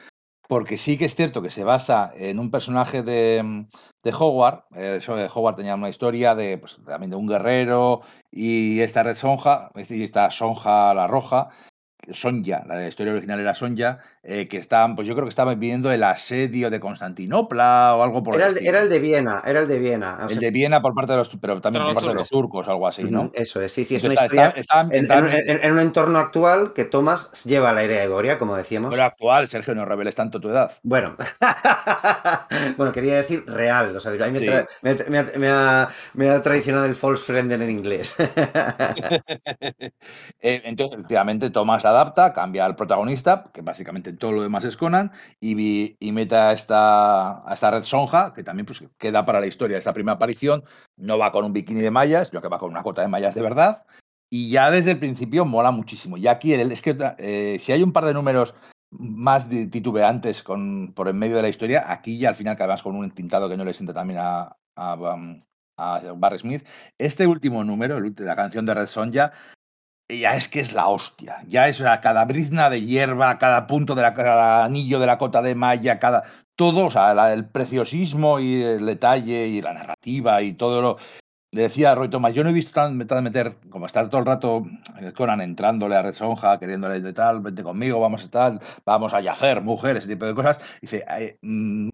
porque 0.49 0.79
sí 0.79 0.99
que 0.99 1.07
es 1.07 1.15
cierto 1.15 1.43
que 1.43 1.51
se 1.51 1.65
basa 1.65 2.13
en 2.17 2.39
un 2.39 2.51
personaje 2.51 3.03
de, 3.03 3.67
de 4.03 4.13
Howard. 4.13 4.65
Eh, 4.75 5.01
Howard 5.35 5.57
tenía 5.57 5.75
una 5.75 5.89
historia 5.89 6.35
de, 6.35 6.59
pues, 6.59 6.79
también 6.85 7.11
de 7.11 7.17
un 7.17 7.27
guerrero 7.27 8.03
y 8.31 8.81
esta 8.81 9.03
red 9.03 9.17
Sonja, 9.17 9.71
esta 9.75 10.31
Sonja 10.31 10.95
la 10.95 11.07
Roja, 11.07 11.51
Sonja, 12.13 12.65
la 12.67 12.77
de 12.77 12.83
la 12.83 12.89
historia 12.89 13.13
original 13.13 13.41
era 13.41 13.55
Sonja, 13.55 13.99
eh, 14.23 14.49
que 14.49 14.59
estaban, 14.59 14.97
pues 14.97 15.07
yo 15.07 15.15
creo 15.15 15.25
que 15.27 15.31
estaban 15.31 15.59
viviendo 15.59 15.91
el 15.93 16.03
asedio 16.03 16.71
de 16.71 16.81
Constantinopla 16.81 17.95
o 17.97 18.03
algo 18.03 18.23
por 18.23 18.37
era 18.37 18.49
el, 18.49 18.59
el, 18.59 18.67
era 18.67 18.83
el 18.83 18.89
de 18.89 18.99
Viena, 18.99 19.43
era 19.45 19.61
el 19.61 19.69
de 19.69 19.79
Viena. 19.79 20.15
O 20.25 20.29
sea, 20.29 20.35
el 20.35 20.41
de 20.41 20.51
Viena 20.51 20.83
por 20.83 20.95
parte 20.95 21.13
de 21.13 21.19
los, 21.19 21.31
pero 21.41 21.61
también 21.61 21.85
por 21.85 21.95
parte 21.95 22.09
de 22.09 22.15
los 22.15 22.29
turcos, 22.29 22.69
algo 22.69 22.87
así, 22.87 23.05
¿no? 23.05 23.31
Eso 23.35 23.61
es, 23.63 23.73
sí, 23.73 23.85
sí, 23.85 23.97
es 23.97 24.05
Entonces, 24.05 24.31
una 24.33 24.47
historia 24.47 24.61
está, 24.61 24.89
está 24.91 25.19
en, 25.19 25.27
en, 25.27 25.65
en, 25.65 25.73
un 25.73 25.81
entorno 25.81 26.19
actual 26.19 26.73
que 26.73 26.85
Thomas 26.85 27.45
lleva 27.45 27.71
a 27.71 27.73
la 27.73 27.83
era 27.83 28.01
de 28.01 28.09
Goria, 28.09 28.39
como 28.39 28.57
decíamos. 28.57 28.91
Pero 28.91 29.05
actual, 29.05 29.49
Sergio, 29.49 29.75
no 29.75 29.85
reveles 29.85 30.15
tanto 30.15 30.41
tu 30.41 30.49
edad. 30.49 30.73
Bueno, 30.83 31.17
bueno, 32.77 32.93
quería 32.93 33.17
decir 33.17 33.45
real, 33.47 33.95
o 33.97 34.01
sea, 34.01 34.13
me, 34.13 34.35
sí. 34.35 34.47
tra 34.47 34.67
me, 34.83 34.95
me, 35.09 35.19
ha, 35.19 35.27
me, 35.37 35.49
ha, 35.49 35.89
me, 36.15 36.31
ha, 36.31 36.43
traicionado 36.43 36.85
el 36.85 36.95
false 36.95 37.25
friend 37.25 37.53
en 37.53 37.71
inglés. 37.71 38.17
Eh, 40.41 40.61
entonces, 40.65 40.99
efectivamente, 40.99 41.49
Thomas 41.49 41.85
adapta, 41.95 42.33
cambia 42.33 42.67
al 42.67 42.77
protagonista, 42.77 43.51
que 43.53 43.63
básicamente 43.63 44.13
todo 44.13 44.33
lo 44.33 44.43
demás 44.43 44.65
es 44.65 44.77
Conan, 44.77 45.13
y, 45.41 45.97
y 45.99 46.13
mete 46.13 46.37
a 46.37 46.53
esta, 46.53 47.49
a 47.49 47.55
esta 47.55 47.71
red 47.71 47.83
Sonja, 47.85 48.33
que 48.33 48.43
también 48.43 48.67
pues, 48.67 48.85
queda 48.99 49.25
para 49.25 49.41
la 49.41 49.47
historia. 49.47 49.79
Es 49.79 49.87
la 49.87 49.95
primera 49.95 50.15
aparición, 50.15 50.65
no 50.97 51.19
va 51.19 51.33
con 51.33 51.45
un 51.45 51.53
bikini 51.53 51.81
de 51.81 51.91
mallas, 51.91 52.29
sino 52.29 52.43
que 52.43 52.49
va 52.49 52.59
con 52.59 52.71
una 52.71 52.83
cota 52.83 53.03
de 53.03 53.09
mallas 53.09 53.35
de 53.35 53.43
verdad. 53.43 53.87
Y 54.31 54.51
ya 54.51 54.71
desde 54.71 54.93
el 54.93 54.99
principio 54.99 55.45
mola 55.45 55.71
muchísimo. 55.71 56.17
Y 56.17 56.27
aquí 56.27 56.55
es 56.55 56.83
que 56.83 56.97
eh, 57.19 57.59
si 57.61 57.71
hay 57.73 57.83
un 57.83 57.93
par 57.93 58.05
de 58.05 58.15
números 58.15 58.55
más 58.91 59.49
titubeantes 59.49 60.43
con, 60.43 60.93
por 60.93 61.09
en 61.09 61.19
medio 61.19 61.37
de 61.37 61.43
la 61.43 61.49
historia, 61.49 61.85
aquí 61.87 62.19
ya 62.19 62.31
al 62.31 62.35
final 62.35 62.55
acabas 62.55 62.83
con 62.83 62.97
un 62.97 63.11
tintado 63.11 63.49
que 63.49 63.57
no 63.57 63.65
le 63.65 63.75
sienta 63.75 63.95
también 63.95 64.21
a, 64.21 64.57
a, 64.77 65.17
a 65.77 66.01
Barry 66.17 66.39
Smith. 66.39 66.67
Este 66.99 67.27
último 67.27 67.63
número, 67.63 68.01
la 68.01 68.37
canción 68.37 68.67
de 68.67 68.75
Red 68.75 68.87
Sonja, 68.87 69.33
ya 70.09 70.37
es 70.37 70.49
que 70.49 70.61
es 70.61 70.73
la 70.73 70.89
hostia. 70.89 71.39
Ya 71.49 71.69
es 71.69 71.83
cada 72.03 72.25
brizna 72.25 72.71
de 72.71 72.83
hierba, 72.83 73.39
cada 73.39 73.67
punto 73.67 73.95
de 73.95 74.03
la, 74.03 74.15
cada 74.15 74.65
anillo 74.65 74.99
de 75.01 75.07
la 75.07 75.19
cota 75.19 75.43
de 75.43 75.55
malla, 75.55 75.99
cada 75.99 76.25
todo, 76.57 76.87
o 76.87 76.91
sea, 76.91 77.15
la, 77.15 77.33
el 77.33 77.47
preciosismo 77.47 78.39
y 78.39 78.63
el 78.63 78.87
detalle 78.87 79.47
y 79.47 79.63
la 79.63 79.75
narrativa 79.75 80.43
y 80.43 80.53
todo 80.55 80.83
lo. 80.83 80.99
Decía 81.55 81.95
Roy 81.95 82.11
Thomas, 82.11 82.35
yo 82.35 82.43
no 82.43 82.51
he 82.51 82.53
visto 82.53 82.73
tan 82.73 82.97
meter, 82.97 83.55
como 83.71 83.87
estar 83.87 84.11
todo 84.11 84.19
el 84.19 84.27
rato 84.27 84.67
Conan 85.15 85.41
entrándole 85.41 85.95
a 85.95 86.03
Red 86.03 86.15
Sonja, 86.15 86.59
queriéndole 86.59 87.01
de 87.01 87.13
tal, 87.13 87.43
vente 87.43 87.63
conmigo, 87.63 88.01
vamos 88.01 88.25
a 88.25 88.29
tal, 88.29 88.61
vamos 88.85 89.15
a 89.15 89.21
yacer, 89.21 89.61
mujeres, 89.61 90.03
ese 90.03 90.15
tipo 90.15 90.27
de 90.27 90.35
cosas. 90.35 90.61
Dice, 90.81 91.05
eh, 91.17 91.39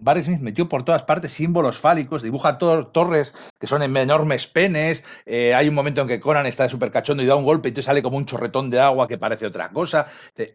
Barry 0.00 0.24
Smith 0.24 0.40
metió 0.40 0.66
por 0.66 0.82
todas 0.82 1.02
partes 1.02 1.32
símbolos 1.32 1.78
fálicos, 1.78 2.22
dibuja 2.22 2.56
to 2.56 2.86
torres 2.86 3.34
que 3.58 3.66
son 3.66 3.82
en 3.82 3.94
enormes 3.98 4.46
penes. 4.46 5.04
Eh, 5.26 5.54
hay 5.54 5.68
un 5.68 5.74
momento 5.74 6.00
en 6.00 6.08
que 6.08 6.20
Conan 6.20 6.46
está 6.46 6.66
súper 6.70 6.90
cachondo 6.90 7.22
y 7.22 7.26
da 7.26 7.36
un 7.36 7.44
golpe 7.44 7.68
y 7.68 7.72
te 7.72 7.82
sale 7.82 8.02
como 8.02 8.16
un 8.16 8.24
chorretón 8.24 8.70
de 8.70 8.80
agua 8.80 9.08
que 9.08 9.18
parece 9.18 9.44
otra 9.44 9.72
cosa. 9.72 10.06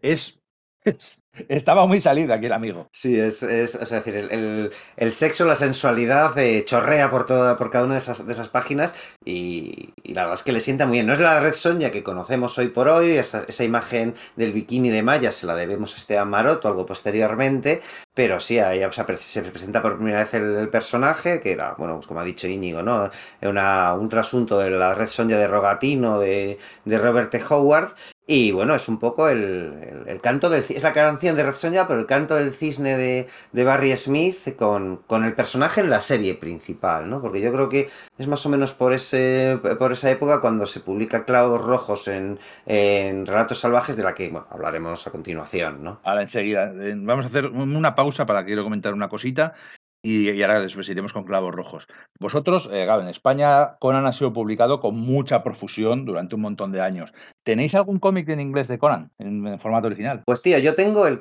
Es 0.02 0.40
estaba 1.48 1.86
muy 1.86 2.00
salido 2.00 2.34
aquí 2.34 2.46
el 2.46 2.52
amigo. 2.52 2.88
Sí, 2.92 3.18
es, 3.18 3.42
es, 3.42 3.74
es 3.74 3.90
decir, 3.90 4.14
el, 4.16 4.70
el, 4.96 5.12
sexo, 5.12 5.44
la 5.44 5.54
sensualidad 5.54 6.36
eh, 6.38 6.64
chorrea 6.64 7.10
por 7.10 7.26
toda, 7.26 7.56
por 7.56 7.70
cada 7.70 7.84
una 7.84 7.94
de 7.94 8.00
esas, 8.00 8.26
de 8.26 8.32
esas 8.32 8.48
páginas 8.48 8.94
y, 9.24 9.92
la 10.04 10.22
verdad 10.22 10.34
es 10.34 10.42
que 10.42 10.52
le 10.52 10.60
sienta 10.60 10.86
muy 10.86 10.94
bien. 10.94 11.06
No 11.06 11.12
es 11.12 11.18
la 11.18 11.40
red 11.40 11.54
Sonja 11.54 11.90
que 11.90 12.02
conocemos 12.02 12.56
hoy 12.58 12.68
por 12.68 12.88
hoy, 12.88 13.12
esa, 13.12 13.44
esa 13.46 13.64
imagen 13.64 14.14
del 14.36 14.52
bikini 14.52 14.90
de 14.90 15.02
Maya 15.02 15.32
se 15.32 15.46
la 15.46 15.54
debemos 15.54 15.94
a 15.94 15.96
este 15.96 16.16
Maroto 16.24 16.68
algo 16.68 16.86
posteriormente, 16.86 17.82
pero 18.14 18.40
sí, 18.40 18.58
ahí 18.58 18.80
se 19.18 19.42
presenta 19.42 19.82
por 19.82 19.96
primera 19.96 20.20
vez 20.20 20.34
el, 20.34 20.68
personaje, 20.68 21.40
que 21.40 21.52
era, 21.52 21.74
bueno, 21.78 21.96
pues 21.96 22.06
como 22.06 22.20
ha 22.20 22.24
dicho 22.24 22.48
Íñigo, 22.48 22.82
¿no? 22.82 23.10
Una, 23.42 23.94
un 23.94 24.08
trasunto 24.08 24.58
de 24.58 24.70
la 24.70 24.94
red 24.94 25.06
Sonja 25.06 25.36
de 25.36 25.46
Rogatino, 25.46 26.18
de, 26.18 26.58
de 26.84 26.98
Robert 26.98 27.30
T. 27.30 27.42
Howard, 27.48 27.94
y 28.26 28.50
bueno, 28.50 28.74
es 28.74 28.88
un 28.88 28.98
poco 28.98 29.28
el, 29.28 29.38
el, 29.38 30.08
el, 30.08 30.20
canto 30.20 30.50
del 30.50 30.64
es 30.68 30.82
la 30.82 30.92
canción 30.92 31.25
de 31.34 31.42
Red 31.42 31.54
Sonja, 31.54 31.88
pero 31.88 32.00
el 32.00 32.06
canto 32.06 32.34
del 32.34 32.52
cisne 32.52 32.96
de, 32.96 33.28
de 33.52 33.64
Barry 33.64 33.96
Smith 33.96 34.56
con, 34.56 34.98
con, 35.06 35.24
el 35.24 35.34
personaje 35.34 35.80
en 35.80 35.90
la 35.90 36.00
serie 36.00 36.34
principal, 36.34 37.08
¿no? 37.08 37.20
Porque 37.20 37.40
yo 37.40 37.52
creo 37.52 37.68
que 37.68 37.88
es 38.18 38.26
más 38.28 38.44
o 38.46 38.48
menos 38.48 38.74
por 38.74 38.92
ese 38.92 39.58
por 39.78 39.92
esa 39.92 40.10
época 40.10 40.40
cuando 40.40 40.66
se 40.66 40.80
publica 40.80 41.24
Clavos 41.24 41.64
Rojos 41.64 42.08
en, 42.08 42.38
en 42.66 43.26
Relatos 43.26 43.60
Salvajes, 43.60 43.96
de 43.96 44.02
la 44.02 44.14
que 44.14 44.32
hablaremos 44.50 45.06
a 45.06 45.10
continuación, 45.10 45.82
¿no? 45.82 46.00
Ahora 46.04 46.22
enseguida. 46.22 46.72
Vamos 46.74 47.24
a 47.24 47.28
hacer 47.28 47.46
una 47.46 47.94
pausa 47.94 48.26
para 48.26 48.44
quiero 48.44 48.62
comentar 48.62 48.94
una 48.94 49.08
cosita. 49.08 49.54
Y, 50.02 50.40
ahora 50.42 50.60
después 50.60 50.88
iremos 50.88 51.12
con 51.12 51.24
clavos 51.24 51.54
rojos. 51.54 51.88
Vosotros, 52.20 52.68
eh, 52.72 52.86
en 52.88 53.08
España 53.08 53.76
Conan 53.80 54.06
ha 54.06 54.12
sido 54.12 54.32
publicado 54.32 54.80
con 54.80 54.96
mucha 54.96 55.42
profusión 55.42 56.04
durante 56.04 56.36
un 56.36 56.42
montón 56.42 56.70
de 56.70 56.80
años. 56.80 57.12
¿Tenéis 57.44 57.74
algún 57.74 57.98
cómic 57.98 58.28
en 58.28 58.40
inglés 58.40 58.68
de 58.68 58.78
Conan 58.78 59.10
en, 59.18 59.58
formato 59.58 59.88
original? 59.88 60.22
Pues 60.24 60.42
tío, 60.42 60.58
yo 60.58 60.74
tengo 60.74 61.06
el, 61.06 61.20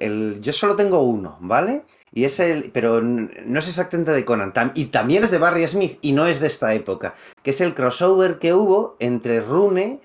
el, 0.00 0.38
Yo 0.40 0.52
solo 0.52 0.76
tengo 0.76 1.00
uno, 1.00 1.36
¿vale? 1.40 1.84
Y 2.12 2.24
es 2.24 2.40
el... 2.40 2.70
Pero 2.72 3.02
no 3.02 3.58
es 3.58 3.68
exactamente 3.68 4.12
de 4.12 4.24
Conan. 4.24 4.52
y 4.74 4.86
también 4.86 5.24
es 5.24 5.30
de 5.30 5.38
Barry 5.38 5.66
Smith 5.68 5.98
y 6.00 6.12
no 6.12 6.26
es 6.26 6.40
de 6.40 6.46
esta 6.46 6.72
época. 6.72 7.14
Que 7.42 7.50
es 7.50 7.60
el 7.60 7.74
crossover 7.74 8.38
que 8.38 8.54
hubo 8.54 8.96
entre 8.98 9.40
Rune 9.40 10.00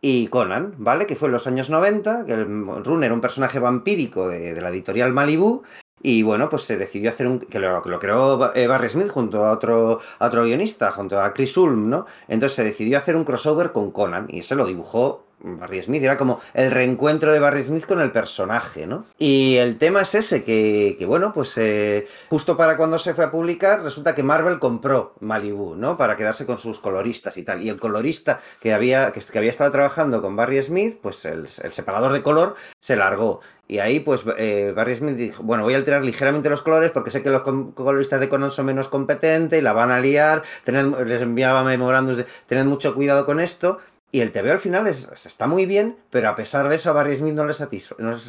y 0.00 0.28
Conan, 0.28 0.74
¿vale? 0.78 1.06
Que 1.06 1.16
fue 1.16 1.28
en 1.28 1.32
los 1.32 1.46
años 1.46 1.70
90, 1.70 2.24
que 2.24 2.36
Rune 2.36 3.06
era 3.06 3.14
un 3.14 3.20
personaje 3.20 3.58
vampírico 3.58 4.28
de, 4.28 4.54
de, 4.54 4.60
la 4.60 4.70
editorial 4.70 5.12
Malibu, 5.12 5.62
y 6.02 6.22
bueno, 6.22 6.48
pues 6.48 6.62
se 6.62 6.76
decidió 6.76 7.10
hacer 7.10 7.26
un. 7.26 7.40
que 7.40 7.58
lo, 7.58 7.82
lo 7.84 7.98
creó 7.98 8.54
eh, 8.54 8.66
Barry 8.66 8.88
Smith 8.88 9.08
junto 9.08 9.44
a 9.44 9.52
otro, 9.52 10.00
otro 10.18 10.44
guionista, 10.44 10.90
junto 10.92 11.20
a 11.20 11.32
Chris 11.34 11.56
Ulm, 11.56 11.90
¿no? 11.90 12.06
Entonces 12.28 12.56
se 12.56 12.64
decidió 12.64 12.98
hacer 12.98 13.16
un 13.16 13.24
crossover 13.24 13.72
con 13.72 13.90
Conan 13.90 14.26
y 14.28 14.42
se 14.42 14.54
lo 14.54 14.66
dibujó 14.66 15.29
Barry 15.42 15.82
Smith, 15.82 16.02
era 16.02 16.16
como 16.16 16.40
el 16.54 16.70
reencuentro 16.70 17.32
de 17.32 17.40
Barry 17.40 17.64
Smith 17.64 17.86
con 17.86 18.00
el 18.00 18.12
personaje, 18.12 18.86
¿no? 18.86 19.06
Y 19.18 19.56
el 19.56 19.78
tema 19.78 20.02
es 20.02 20.14
ese, 20.14 20.44
que, 20.44 21.04
bueno, 21.06 21.32
pues 21.32 21.56
eh, 21.58 22.06
justo 22.28 22.56
para 22.56 22.76
cuando 22.76 22.98
se 22.98 23.14
fue 23.14 23.24
a 23.24 23.30
publicar, 23.30 23.82
resulta 23.82 24.14
que 24.14 24.22
Marvel 24.22 24.58
compró 24.58 25.14
Malibu, 25.20 25.74
¿no? 25.74 25.96
Para 25.96 26.16
quedarse 26.16 26.46
con 26.46 26.58
sus 26.58 26.78
coloristas 26.78 27.36
y 27.38 27.42
tal. 27.42 27.62
Y 27.62 27.68
el 27.68 27.78
colorista 27.78 28.40
que 28.60 28.72
había, 28.72 29.12
que, 29.12 29.38
había 29.38 29.50
estado 29.50 29.70
trabajando 29.70 30.20
con 30.20 30.36
Barry 30.36 30.62
Smith, 30.62 30.98
pues 31.00 31.24
el, 31.24 31.48
separador 31.48 32.12
de 32.12 32.22
color 32.22 32.56
se 32.80 32.96
largó. 32.96 33.40
Y 33.66 33.78
ahí, 33.78 34.00
pues, 34.00 34.24
eh, 34.36 34.72
Barry 34.74 34.96
Smith 34.96 35.16
dijo, 35.16 35.42
bueno, 35.42 35.62
voy 35.62 35.74
a 35.74 35.76
alterar 35.76 36.02
ligeramente 36.02 36.50
los 36.50 36.60
colores 36.60 36.90
porque 36.90 37.10
sé 37.10 37.22
que 37.22 37.30
los 37.30 37.42
coloristas 37.42 38.18
de 38.18 38.28
Conan 38.28 38.50
son 38.50 38.66
menos 38.66 38.88
competentes 38.88 39.58
y 39.58 39.62
la 39.62 39.72
van 39.72 39.90
a 39.90 40.00
liar. 40.00 40.42
les 40.66 41.22
enviaba 41.22 41.62
memorandos 41.62 42.16
de, 42.16 42.26
tened 42.46 42.64
mucho 42.64 42.94
cuidado 42.94 43.24
con 43.24 43.40
esto. 43.40 43.78
Y 44.12 44.22
el 44.22 44.32
TV 44.32 44.50
al 44.50 44.58
final 44.58 44.88
es, 44.88 45.08
está 45.24 45.46
muy 45.46 45.66
bien, 45.66 45.96
pero 46.10 46.28
a 46.28 46.34
pesar 46.34 46.68
de 46.68 46.74
eso 46.74 46.90
a 46.90 46.92
Barry 46.92 47.16
Smith 47.16 47.34
no 47.34 47.46
le, 47.46 47.54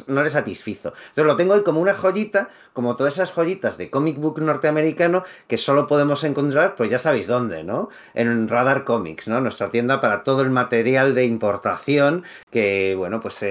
no, 0.06 0.22
le 0.22 0.30
satisfizo. 0.30 0.92
Entonces 1.08 1.24
lo 1.24 1.34
tengo 1.34 1.54
ahí 1.54 1.62
como 1.62 1.80
una 1.80 1.94
joyita, 1.94 2.50
como 2.72 2.94
todas 2.94 3.14
esas 3.14 3.32
joyitas 3.32 3.78
de 3.78 3.90
comic 3.90 4.16
book 4.18 4.40
norteamericano 4.40 5.24
que 5.48 5.56
solo 5.56 5.88
podemos 5.88 6.22
encontrar, 6.22 6.76
pues 6.76 6.88
ya 6.88 6.98
sabéis 6.98 7.26
dónde, 7.26 7.64
¿no? 7.64 7.88
En 8.14 8.46
Radar 8.46 8.84
Comics, 8.84 9.26
¿no? 9.26 9.40
Nuestra 9.40 9.70
tienda 9.70 10.00
para 10.00 10.22
todo 10.22 10.42
el 10.42 10.50
material 10.50 11.16
de 11.16 11.24
importación 11.24 12.22
que, 12.52 12.94
bueno, 12.96 13.18
pues 13.18 13.44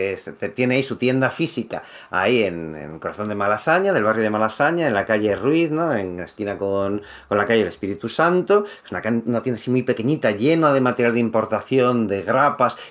tiene 0.56 0.76
ahí 0.76 0.84
su 0.84 0.96
tienda 0.96 1.32
física, 1.32 1.84
ahí 2.12 2.44
en, 2.44 2.76
el 2.76 3.00
corazón 3.02 3.28
de 3.28 3.36
Malasaña, 3.36 3.92
del 3.92 4.06
barrio 4.06 4.24
de 4.24 4.30
Malasaña, 4.30 4.88
en 4.88 4.94
la 4.94 5.06
calle 5.06 5.36
Ruiz, 5.36 5.70
¿no? 5.70 5.94
En 5.94 6.16
la 6.16 6.24
esquina 6.24 6.58
con, 6.58 7.02
la 7.30 7.46
calle 7.46 7.62
El 7.62 7.68
Espíritu 7.68 8.08
Santo. 8.08 8.64
Es 8.86 8.92
una, 8.92 9.02
una 9.26 9.42
tienda 9.42 9.60
así 9.60 9.70
muy 9.70 9.84
pequeñita, 9.84 10.32
llena 10.32 10.72
de 10.72 10.80
material 10.80 11.14
de 11.14 11.20
importación, 11.20 12.08
de 12.08 12.21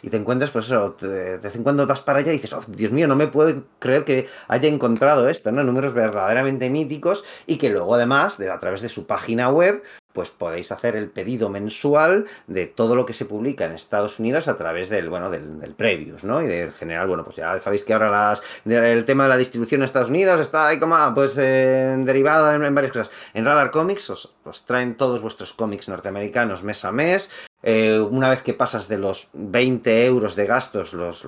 y 0.03 0.11
te 0.11 0.17
encuentras, 0.17 0.51
pues 0.51 0.67
eso, 0.67 0.97
de 1.01 1.39
vez 1.39 1.57
en 1.57 1.63
cuando 1.63 1.87
vas 1.87 2.01
para 2.01 2.21
allá 2.21 2.33
y 2.33 2.37
dices, 2.37 2.53
oh, 2.53 2.63
Dios 2.67 2.93
mío, 2.93 3.09
no 3.09 3.17
me 3.17 3.29
puedo 3.29 3.65
creer 3.79 4.05
que 4.05 4.29
haya 4.49 4.69
encontrado 4.69 5.29
esto, 5.29 5.53
¿no? 5.53 5.63
Números 5.63 5.95
verdaderamente 5.95 6.71
míticos 6.71 7.25
y 7.47 7.59
que 7.59 7.71
luego 7.71 7.95
además, 7.95 8.39
de, 8.39 8.51
a 8.51 8.59
través 8.59 8.83
de 8.83 8.89
su 8.89 9.07
página 9.07 9.51
web, 9.51 9.83
pues 10.13 10.31
podéis 10.31 10.73
hacer 10.73 10.97
el 10.97 11.09
pedido 11.09 11.49
mensual 11.51 12.27
de 12.47 12.67
todo 12.67 12.97
lo 12.97 13.07
que 13.07 13.13
se 13.13 13.27
publica 13.27 13.65
en 13.65 13.73
Estados 13.73 14.19
Unidos 14.19 14.49
a 14.49 14.57
través 14.57 14.89
del, 14.89 15.09
bueno, 15.09 15.31
del, 15.31 15.61
del 15.61 15.75
Previews, 15.75 16.25
¿no? 16.25 16.43
Y 16.43 16.47
del 16.47 16.73
general, 16.73 17.07
bueno, 17.07 17.25
pues 17.25 17.37
ya 17.37 17.59
sabéis 17.59 17.85
que 17.85 17.93
ahora 17.93 18.35
el 18.65 19.05
tema 19.05 19.25
de 19.25 19.29
la 19.29 19.37
distribución 19.37 19.81
en 19.81 19.85
Estados 19.85 20.09
Unidos 20.09 20.41
está 20.41 20.67
ahí 20.67 20.81
como, 20.81 20.97
ah, 20.97 21.13
pues, 21.15 21.37
eh, 21.39 21.95
derivada 21.99 22.55
en, 22.55 22.75
varias 22.75 22.93
cosas. 22.93 23.11
En 23.35 23.45
Radar 23.45 23.71
Comics 23.71 24.11
os, 24.11 24.37
traen 24.67 24.97
todos 24.97 25.23
vuestros 25.23 25.53
cómics 25.53 25.89
norteamericanos 25.89 26.65
mes 26.65 26.85
a 26.85 26.93
mes, 26.93 27.31
eh, 27.63 27.99
una 27.99 28.31
vez 28.31 28.43
que 28.43 28.55
pasas 28.55 28.89
de 28.89 28.99
los 28.99 29.29
20 29.33 30.07
euros 30.07 30.37
de 30.37 30.47
gastos, 30.47 30.95
los, 30.95 31.27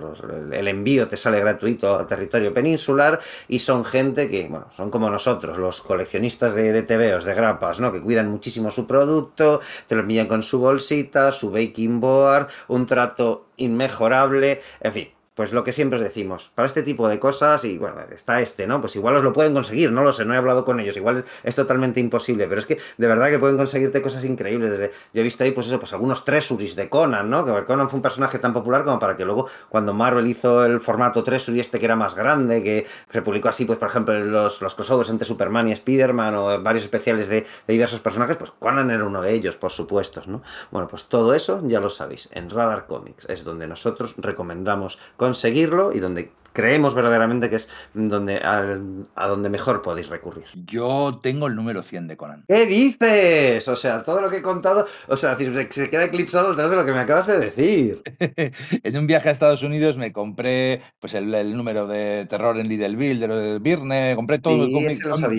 el 0.50 0.68
envío 0.68 1.08
te 1.08 1.16
sale 1.16 1.40
gratuito 1.40 1.98
al 1.98 2.06
territorio 2.06 2.54
peninsular 2.54 3.20
y 3.48 3.58
son 3.58 3.84
gente 3.84 4.28
que, 4.28 4.48
bueno, 4.48 4.66
son 4.74 4.90
como 4.90 5.10
nosotros, 5.10 5.58
los 5.58 5.80
coleccionistas 5.80 6.54
de, 6.54 6.72
de 6.72 6.82
TVOs, 6.82 7.24
de 7.24 7.34
grapas, 7.34 7.80
¿no? 7.80 7.92
Que 7.92 8.00
cuidan 8.00 8.30
muchísimo 8.30 8.70
su 8.70 8.86
producto, 8.86 9.60
te 9.86 9.94
lo 9.94 10.02
envían 10.02 10.26
con 10.26 10.42
su 10.42 10.58
bolsita, 10.58 11.32
su 11.32 11.50
baking 11.50 12.00
board, 12.00 12.48
un 12.68 12.86
trato 12.86 13.46
inmejorable, 13.56 14.60
en 14.80 14.92
fin, 14.92 15.08
pues 15.34 15.52
lo 15.52 15.64
que 15.64 15.72
siempre 15.72 15.96
os 15.96 16.02
decimos, 16.02 16.50
para 16.54 16.66
este 16.66 16.82
tipo 16.82 17.08
de 17.08 17.18
cosas, 17.18 17.64
y 17.64 17.78
bueno, 17.78 17.96
está 18.10 18.40
este, 18.40 18.66
¿no? 18.66 18.80
Pues 18.80 18.96
igual 18.96 19.16
os 19.16 19.22
lo 19.22 19.32
pueden 19.32 19.54
conseguir, 19.54 19.90
no 19.90 20.02
lo 20.02 20.12
sé, 20.12 20.24
no 20.24 20.34
he 20.34 20.36
hablado 20.36 20.64
con 20.64 20.78
ellos, 20.78 20.96
igual 20.96 21.24
es 21.42 21.54
totalmente 21.54 22.00
imposible, 22.00 22.46
pero 22.48 22.58
es 22.58 22.66
que 22.66 22.78
de 22.98 23.06
verdad 23.06 23.30
que 23.30 23.38
pueden 23.38 23.56
conseguirte 23.56 24.02
cosas 24.02 24.24
increíbles. 24.24 24.70
Desde, 24.72 24.92
yo 25.12 25.20
he 25.20 25.22
visto 25.22 25.42
ahí, 25.44 25.52
pues 25.52 25.66
eso, 25.68 25.78
pues 25.78 25.92
algunos 25.94 26.24
tresuris 26.24 26.76
de 26.76 26.88
Conan, 26.88 27.30
¿no? 27.30 27.44
Que 27.44 27.64
Conan 27.64 27.88
fue 27.88 27.96
un 27.96 28.02
personaje 28.02 28.38
tan 28.38 28.52
popular 28.52 28.84
como 28.84 28.98
para 28.98 29.16
que 29.16 29.24
luego, 29.24 29.48
cuando 29.68 29.94
Marvel 29.94 30.26
hizo 30.26 30.64
el 30.64 30.80
formato 30.80 31.24
tresuri 31.24 31.60
este 31.60 31.78
que 31.78 31.86
era 31.86 31.96
más 31.96 32.14
grande, 32.14 32.62
que 32.62 32.86
se 33.10 33.22
publicó 33.22 33.48
así, 33.48 33.64
pues 33.64 33.78
por 33.78 33.88
ejemplo, 33.88 34.18
los, 34.24 34.60
los 34.60 34.74
crossovers 34.74 35.10
entre 35.10 35.26
Superman 35.26 35.68
y 35.68 35.72
Spider-Man 35.72 36.34
o 36.34 36.62
varios 36.62 36.84
especiales 36.84 37.28
de, 37.28 37.40
de 37.40 37.72
diversos 37.72 38.00
personajes, 38.00 38.36
pues 38.36 38.52
Conan 38.58 38.90
era 38.90 39.04
uno 39.04 39.22
de 39.22 39.32
ellos, 39.32 39.56
por 39.56 39.70
supuesto, 39.70 40.22
¿no? 40.26 40.42
Bueno, 40.70 40.88
pues 40.88 41.06
todo 41.06 41.32
eso 41.32 41.62
ya 41.66 41.80
lo 41.80 41.88
sabéis, 41.88 42.28
en 42.32 42.50
Radar 42.50 42.86
Comics 42.86 43.26
es 43.30 43.44
donde 43.44 43.66
nosotros 43.66 44.14
recomendamos 44.18 44.98
conseguirlo 45.22 45.92
y 45.92 46.00
donde 46.00 46.32
creemos 46.52 46.94
verdaderamente 46.96 47.48
que 47.48 47.56
es 47.56 47.68
donde 47.94 48.40
a, 48.44 49.26
donde 49.26 49.48
mejor 49.48 49.82
podéis 49.82 50.08
recurrir. 50.08 50.46
Yo 50.66 51.20
tengo 51.22 51.46
el 51.46 51.54
número 51.54 51.82
100 51.82 52.08
de 52.08 52.16
Conan. 52.16 52.44
¿Qué 52.48 52.66
dices? 52.66 53.68
O 53.68 53.76
sea, 53.76 54.02
todo 54.02 54.20
lo 54.20 54.28
que 54.28 54.38
he 54.38 54.42
contado, 54.42 54.86
o 55.06 55.16
sea, 55.16 55.36
se 55.36 55.90
queda 55.90 56.04
eclipsado 56.04 56.50
detrás 56.50 56.70
de 56.70 56.76
lo 56.76 56.84
que 56.84 56.92
me 56.92 56.98
acabas 56.98 57.28
de 57.28 57.38
decir. 57.38 58.02
en 58.82 58.96
un 58.98 59.06
viaje 59.06 59.28
a 59.28 59.32
Estados 59.32 59.62
Unidos 59.62 59.96
me 59.96 60.12
compré 60.12 60.82
pues 60.98 61.14
el, 61.14 61.56
número 61.56 61.86
de 61.86 62.26
terror 62.26 62.58
en 62.58 62.68
Lidlville, 62.68 63.26
de 63.26 63.58
Virne, 63.60 64.14
compré 64.16 64.40
todo 64.40 64.64
el 64.64 64.72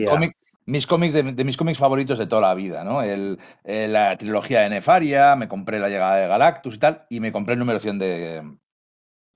cómic, 0.07 0.38
mis 0.65 0.88
cómics 0.88 1.14
de, 1.14 1.43
mis 1.43 1.57
cómics 1.57 1.77
favoritos 1.77 2.18
de 2.18 2.26
toda 2.26 2.41
la 2.41 2.55
vida, 2.55 2.85
¿no? 2.85 3.03
El, 3.03 3.38
la 3.65 4.18
trilogía 4.18 4.61
de 4.61 4.69
Nefaria, 4.69 5.35
me 5.35 5.49
compré 5.49 5.77
la 5.77 5.89
llegada 5.89 6.15
de 6.15 6.27
Galactus 6.30 6.76
y 6.76 6.80
tal, 6.80 7.05
y 7.10 7.19
me 7.19 7.34
compré 7.34 7.53
el 7.53 7.60
número 7.60 7.81
100 7.81 7.99
de, 7.99 8.41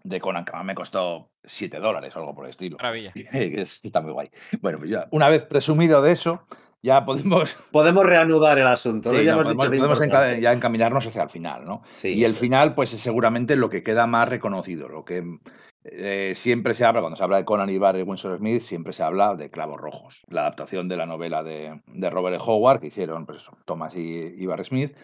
de 0.07 0.19
Conan, 0.19 0.45
que 0.45 0.51
me 0.63 0.75
costó 0.75 1.31
7 1.43 1.79
dólares 1.79 2.15
o 2.15 2.19
algo 2.19 2.35
por 2.35 2.45
el 2.45 2.51
estilo. 2.51 2.77
Maravilla. 2.77 3.13
Está 3.31 4.01
muy 4.01 4.11
guay. 4.11 4.29
Bueno, 4.61 4.79
pues 4.79 4.89
ya, 4.89 5.07
una 5.11 5.29
vez 5.29 5.43
presumido 5.45 6.01
de 6.01 6.11
eso, 6.11 6.45
ya 6.81 7.05
podemos... 7.05 7.55
Podemos 7.71 8.05
reanudar 8.05 8.57
el 8.59 8.67
asunto. 8.67 9.13
ya 9.21 9.35
podemos, 9.35 9.99
ya 10.39 10.53
encaminarnos 10.53 11.05
hacia 11.05 11.23
el 11.23 11.29
final, 11.29 11.65
¿no? 11.65 11.81
y 12.03 12.23
el 12.23 12.33
final, 12.33 12.75
pues 12.75 12.93
es 12.93 13.01
seguramente 13.01 13.55
lo 13.55 13.69
que 13.69 13.83
queda 13.83 14.07
más 14.07 14.29
reconocido, 14.29 14.87
lo 14.87 15.03
que 15.03 15.23
eh, 15.83 16.33
siempre 16.35 16.73
se 16.73 16.85
habla, 16.85 17.01
cuando 17.01 17.17
se 17.17 17.23
habla 17.23 17.37
de 17.37 17.45
Conan 17.45 17.69
y 17.69 17.77
Barry 17.77 18.03
Winsor 18.03 18.37
Smith, 18.37 18.61
siempre 18.61 18.93
se 18.93 19.03
habla 19.03 19.35
de 19.35 19.49
Clavos 19.49 19.79
Rojos, 19.79 20.21
la 20.29 20.41
adaptación 20.41 20.87
de 20.87 20.97
la 20.97 21.05
novela 21.05 21.43
de, 21.43 21.81
Robert 22.09 22.39
e. 22.39 22.43
Howard 22.43 22.81
que 22.81 22.87
hicieron 22.87 23.25
pues 23.25 23.45
Thomas 23.65 23.95
y, 23.95 24.33
y 24.37 24.45
Barry 24.45 24.65
Smith, 24.65 24.95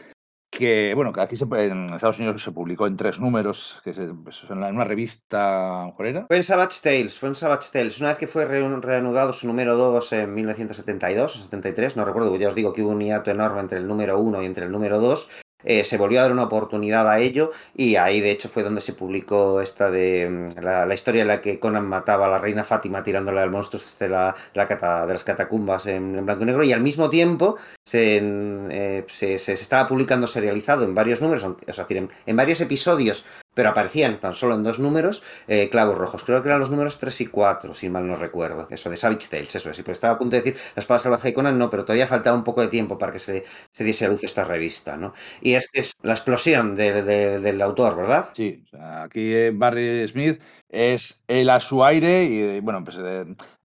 que 0.58 0.94
bueno, 0.96 1.12
aquí 1.18 1.36
se, 1.36 1.46
en 1.46 1.94
Estados 1.94 2.20
Unidos 2.20 2.44
se 2.44 2.52
publicó 2.52 2.88
en 2.88 2.98
tres 2.98 3.20
números, 3.20 3.82
que 3.84 3.94
se, 3.94 4.14
pues, 4.14 4.46
en 4.50 4.58
una 4.58 4.84
revista, 4.84 5.92
¿cuál 5.96 6.08
era? 6.10 6.26
Fue 6.28 6.38
en 6.38 6.44
Savage 6.44 6.80
Tales, 6.82 7.20
fue 7.20 7.30
en 7.30 7.36
Savage 7.36 7.70
Tales. 7.72 8.00
Una 8.00 8.10
vez 8.10 8.18
que 8.18 8.28
fue 8.28 8.46
reanudado 8.46 9.34
su 9.34 9.48
número 9.48 9.76
2 9.76 10.14
en 10.14 10.34
1972 10.34 11.36
o 11.36 11.40
73, 11.40 11.96
no 11.96 12.06
recuerdo, 12.06 12.36
ya 12.36 12.48
os 12.48 12.56
digo 12.56 12.74
que 12.74 12.82
hubo 12.82 12.92
un 12.92 13.02
hiato 13.02 13.32
enorme 13.32 13.62
entre 13.62 13.80
el 13.80 13.88
número 13.88 14.20
1 14.20 14.44
y 14.44 14.46
entre 14.46 14.66
el 14.66 14.72
número 14.72 15.00
2, 15.00 15.30
eh, 15.64 15.84
se 15.84 15.98
volvió 15.98 16.20
a 16.20 16.24
dar 16.24 16.32
una 16.32 16.44
oportunidad 16.44 17.10
a 17.10 17.20
ello 17.20 17.52
y 17.76 17.96
ahí 17.96 18.22
de 18.22 18.32
hecho 18.32 18.50
fue 18.50 18.64
donde 18.64 18.82
se 18.82 18.94
publicó 18.94 19.62
esta 19.62 19.90
de 19.90 20.30
mm, 20.30 20.64
la, 20.64 20.94
historia 20.94 21.22
en 21.22 21.28
la 21.28 21.42
que 21.42 21.60
Conan 21.60 21.88
mataba 21.88 22.26
a 22.26 22.30
la 22.30 22.38
reina 22.38 22.64
Fátima 22.64 23.04
tirándole 23.04 23.42
al 23.42 23.52
monstruo 23.52 23.82
de, 24.00 24.10
la, 24.10 24.36
de 24.54 25.14
las 25.14 25.24
catacumbas 25.24 25.88
en, 25.88 26.26
blanco 26.26 26.44
y 26.44 26.46
negro 26.46 26.64
y 26.64 26.74
al 26.74 26.82
mismo 26.82 27.10
tiempo 27.10 27.58
se, 27.86 28.20
eh, 28.22 29.06
se, 29.08 29.36
estaba 29.36 29.88
publicando 29.88 30.28
serializado 30.28 30.84
en 30.84 30.96
varios 30.96 31.22
números, 31.22 31.44
o 31.44 31.74
sea, 31.74 31.86
en 31.90 32.36
varios 32.36 32.62
episodios 32.62 33.26
pero 33.54 33.70
aparecían 33.70 34.20
tan 34.20 34.34
solo 34.34 34.56
en 34.56 34.64
dos 34.64 34.80
números 34.80 35.24
eh, 35.48 35.70
clavos 35.70 35.98
rojos. 35.98 36.24
Creo 36.24 36.42
que 36.42 36.50
eran 36.50 36.60
los 36.60 36.70
números 36.70 36.98
3 37.00 37.22
y 37.22 37.26
4, 37.28 37.74
si 37.74 37.90
mal 37.90 38.08
no 38.08 38.16
recuerdo. 38.16 38.68
Eso, 38.70 38.90
de 38.90 38.98
Savage 38.98 39.28
Tales, 39.30 39.56
eso 39.56 39.70
es. 39.70 39.80
Y 39.80 39.84
pues 39.84 39.98
estaba 39.98 40.14
a 40.16 40.18
punto 40.18 40.36
de 40.36 40.42
decir 40.42 40.60
La 40.76 40.80
espada 40.82 41.00
salvaje 41.00 41.30
de 41.30 41.34
Conan, 41.34 41.58
no, 41.58 41.70
pero 41.70 41.86
todavía 41.86 42.08
faltaba 42.08 42.38
un 42.38 42.44
poco 42.44 42.62
de 42.62 42.68
tiempo 42.68 42.98
para 42.98 43.12
que 43.12 43.20
se, 43.20 43.44
se 43.72 43.84
diese 43.84 44.06
a 44.06 44.10
luz 44.10 44.24
esta 44.24 44.44
revista, 44.44 44.98
¿no? 44.98 45.14
Y 45.42 45.54
es 45.54 45.70
que 45.72 45.82
es 45.82 45.94
la 46.02 46.14
explosión 46.14 46.76
del 46.76 47.62
autor, 47.62 47.96
¿verdad? 47.96 48.30
Sí, 48.34 48.64
aquí 48.80 49.34
eh, 49.34 49.52
Barry 49.54 50.08
Smith 50.08 50.42
es 50.70 51.22
él 51.28 51.50
a 51.50 51.60
su 51.60 51.84
aire 51.84 52.24
y, 52.26 52.60
bueno, 52.62 52.84
pues... 52.84 52.98
Eh, 53.00 53.26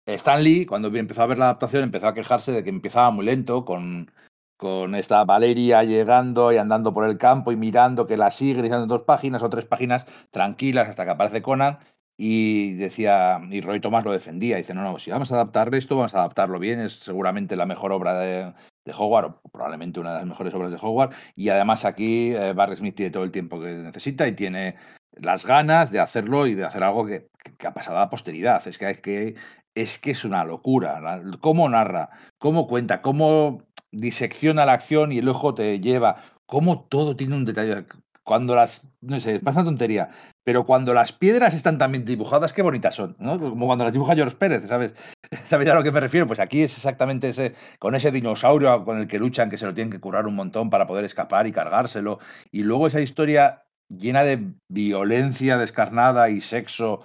Stan 0.06 0.44
Lee, 0.44 0.66
cuando 0.66 0.88
empezó 0.88 1.22
a 1.22 1.28
ver 1.28 1.38
la 1.38 1.46
adaptación, 1.46 1.84
empezó 1.84 2.08
a 2.08 2.16
quejarse 2.16 2.52
de 2.52 2.64
que 2.64 2.72
empezaba 2.72 3.12
muy 3.12 3.26
lento, 3.26 3.64
con, 3.64 4.12
con 4.60 4.94
esta 4.94 5.24
Valeria 5.24 5.84
llegando 5.86 6.52
y 6.52 6.58
andando 6.58 6.94
por 6.94 7.06
el 7.08 7.18
campo 7.18 7.54
y 7.54 7.56
mirando 7.56 8.06
que 8.08 8.18
la 8.18 8.30
sigue, 8.30 8.62
diciendo 8.62 8.88
dos 8.88 9.04
páginas 9.04 9.42
o 9.42 9.50
tres 9.50 9.66
páginas 9.66 10.06
tranquilas 10.32 10.90
hasta 10.90 11.06
que 11.06 11.12
aparece 11.12 11.42
Conan. 11.42 11.80
Y 12.18 12.74
decía, 12.74 13.40
y 13.50 13.62
Roy 13.62 13.80
Thomas 13.80 14.04
lo 14.04 14.12
defendía, 14.12 14.58
dice, 14.58 14.74
no, 14.74 14.84
no, 14.84 15.00
si 15.00 15.10
vamos 15.10 15.32
a 15.32 15.36
adaptar 15.36 15.74
esto, 15.74 15.96
vamos 15.96 16.14
a 16.14 16.18
adaptarlo 16.20 16.60
bien, 16.60 16.82
es 16.82 16.96
seguramente 17.00 17.56
la 17.56 17.66
mejor 17.66 17.94
obra 17.94 18.20
de, 18.20 18.54
de 18.84 18.94
o 18.98 19.42
probablemente 19.54 20.02
una 20.02 20.12
de 20.12 20.20
las 20.20 20.28
mejores 20.28 20.54
obras 20.54 20.72
de 20.72 20.78
Howard, 20.82 21.16
y 21.38 21.48
además 21.48 21.86
aquí 21.86 22.34
eh, 22.36 22.52
Barry 22.52 22.76
Smith 22.76 22.96
tiene 22.96 23.12
todo 23.12 23.24
el 23.24 23.32
tiempo 23.32 23.62
que 23.62 23.68
necesita 23.72 24.28
y 24.28 24.34
tiene 24.34 24.76
las 25.14 25.46
ganas 25.46 25.92
de 25.92 26.02
hacerlo 26.02 26.46
y 26.46 26.56
de 26.56 26.66
hacer 26.66 26.84
algo 26.84 27.06
que, 27.06 27.30
que 27.58 27.68
ha 27.68 27.74
pasado 27.74 27.98
a 27.98 28.02
la 28.02 28.10
posteridad. 28.10 28.68
Es 28.68 28.78
que, 28.78 28.90
es 28.90 29.00
que 29.00 29.36
es 29.76 30.00
que 30.00 30.12
es 30.12 30.26
una 30.26 30.44
locura. 30.46 31.00
Cómo 31.42 31.70
narra, 31.70 32.10
cómo 32.38 32.68
cuenta, 32.68 33.02
cómo 33.02 33.64
disecciona 33.92 34.66
la 34.66 34.74
acción 34.74 35.12
y 35.12 35.20
el 35.20 35.30
ojo 35.30 35.54
te 35.54 35.80
lleva, 35.80 36.24
cómo 36.46 36.82
todo 36.82 37.16
tiene 37.16 37.36
un 37.36 37.46
detalle. 37.46 37.86
Cuando 38.24 38.56
las, 38.56 38.88
no 39.02 39.20
sé, 39.20 39.40
pasa 39.40 39.64
tontería, 39.64 40.10
pero 40.44 40.66
cuando 40.66 40.94
las 40.94 41.12
piedras 41.14 41.56
están 41.56 41.80
tan 41.80 41.92
bien 41.92 42.06
dibujadas, 42.06 42.54
qué 42.54 42.62
bonitas 42.62 42.94
son, 42.94 43.16
¿no? 43.18 43.40
Como 43.40 43.66
cuando 43.66 43.86
las 43.86 43.94
dibuja 43.94 44.14
George 44.14 44.36
Pérez, 44.36 44.68
¿sabes? 44.68 44.94
¿Sabes 45.50 45.68
a 45.68 45.74
lo 45.74 45.84
que 45.84 45.92
me 45.92 46.00
refiero? 46.00 46.28
Pues 46.28 46.40
aquí 46.40 46.62
es 46.62 46.76
exactamente 46.76 47.30
ese, 47.30 47.56
con 47.80 47.96
ese 47.96 48.12
dinosaurio 48.12 48.86
con 48.86 49.00
el 49.00 49.08
que 49.08 49.18
luchan, 49.18 49.50
que 49.50 49.58
se 49.58 49.66
lo 49.66 49.74
tienen 49.74 49.92
que 49.92 50.00
currar 50.00 50.28
un 50.28 50.36
montón 50.36 50.70
para 50.70 50.86
poder 50.86 51.06
escapar 51.06 51.48
y 51.48 51.52
cargárselo. 51.52 52.20
Y 52.52 52.64
luego 52.64 52.86
esa 52.86 53.02
historia 53.02 53.64
llena 53.90 54.24
de 54.24 54.54
violencia 54.68 55.58
descarnada 55.58 56.30
y 56.30 56.42
sexo 56.42 57.02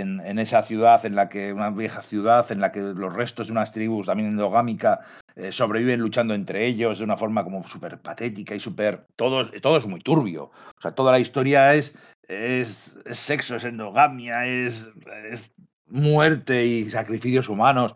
en, 0.00 0.38
esa 0.38 0.62
ciudad, 0.62 1.04
en 1.04 1.14
la 1.14 1.28
que, 1.28 1.52
una 1.52 1.70
vieja 1.70 2.02
ciudad, 2.02 2.50
en 2.50 2.60
la 2.60 2.72
que 2.72 2.80
los 2.80 3.14
restos 3.14 3.46
de 3.46 3.52
unas 3.52 3.72
tribus 3.72 4.06
también 4.06 4.30
endogámica 4.30 5.00
eh, 5.36 5.52
sobreviven 5.52 6.00
luchando 6.00 6.34
entre 6.34 6.66
ellos 6.66 6.98
de 6.98 7.04
una 7.04 7.16
forma 7.16 7.44
como 7.44 7.66
súper 7.66 8.00
patética 8.00 8.54
y 8.54 8.60
súper... 8.60 9.06
Todo, 9.16 9.50
todo 9.60 9.76
es 9.76 9.86
muy 9.86 10.00
turbio. 10.00 10.44
O 10.44 10.80
sea, 10.80 10.92
toda 10.92 11.12
la 11.12 11.20
historia 11.20 11.74
es, 11.74 11.94
es, 12.28 12.96
es 13.04 13.18
sexo, 13.18 13.56
es 13.56 13.64
endogamia, 13.64 14.46
es, 14.46 14.90
es 15.30 15.52
muerte 15.86 16.64
y 16.64 16.90
sacrificios 16.90 17.48
humanos 17.48 17.94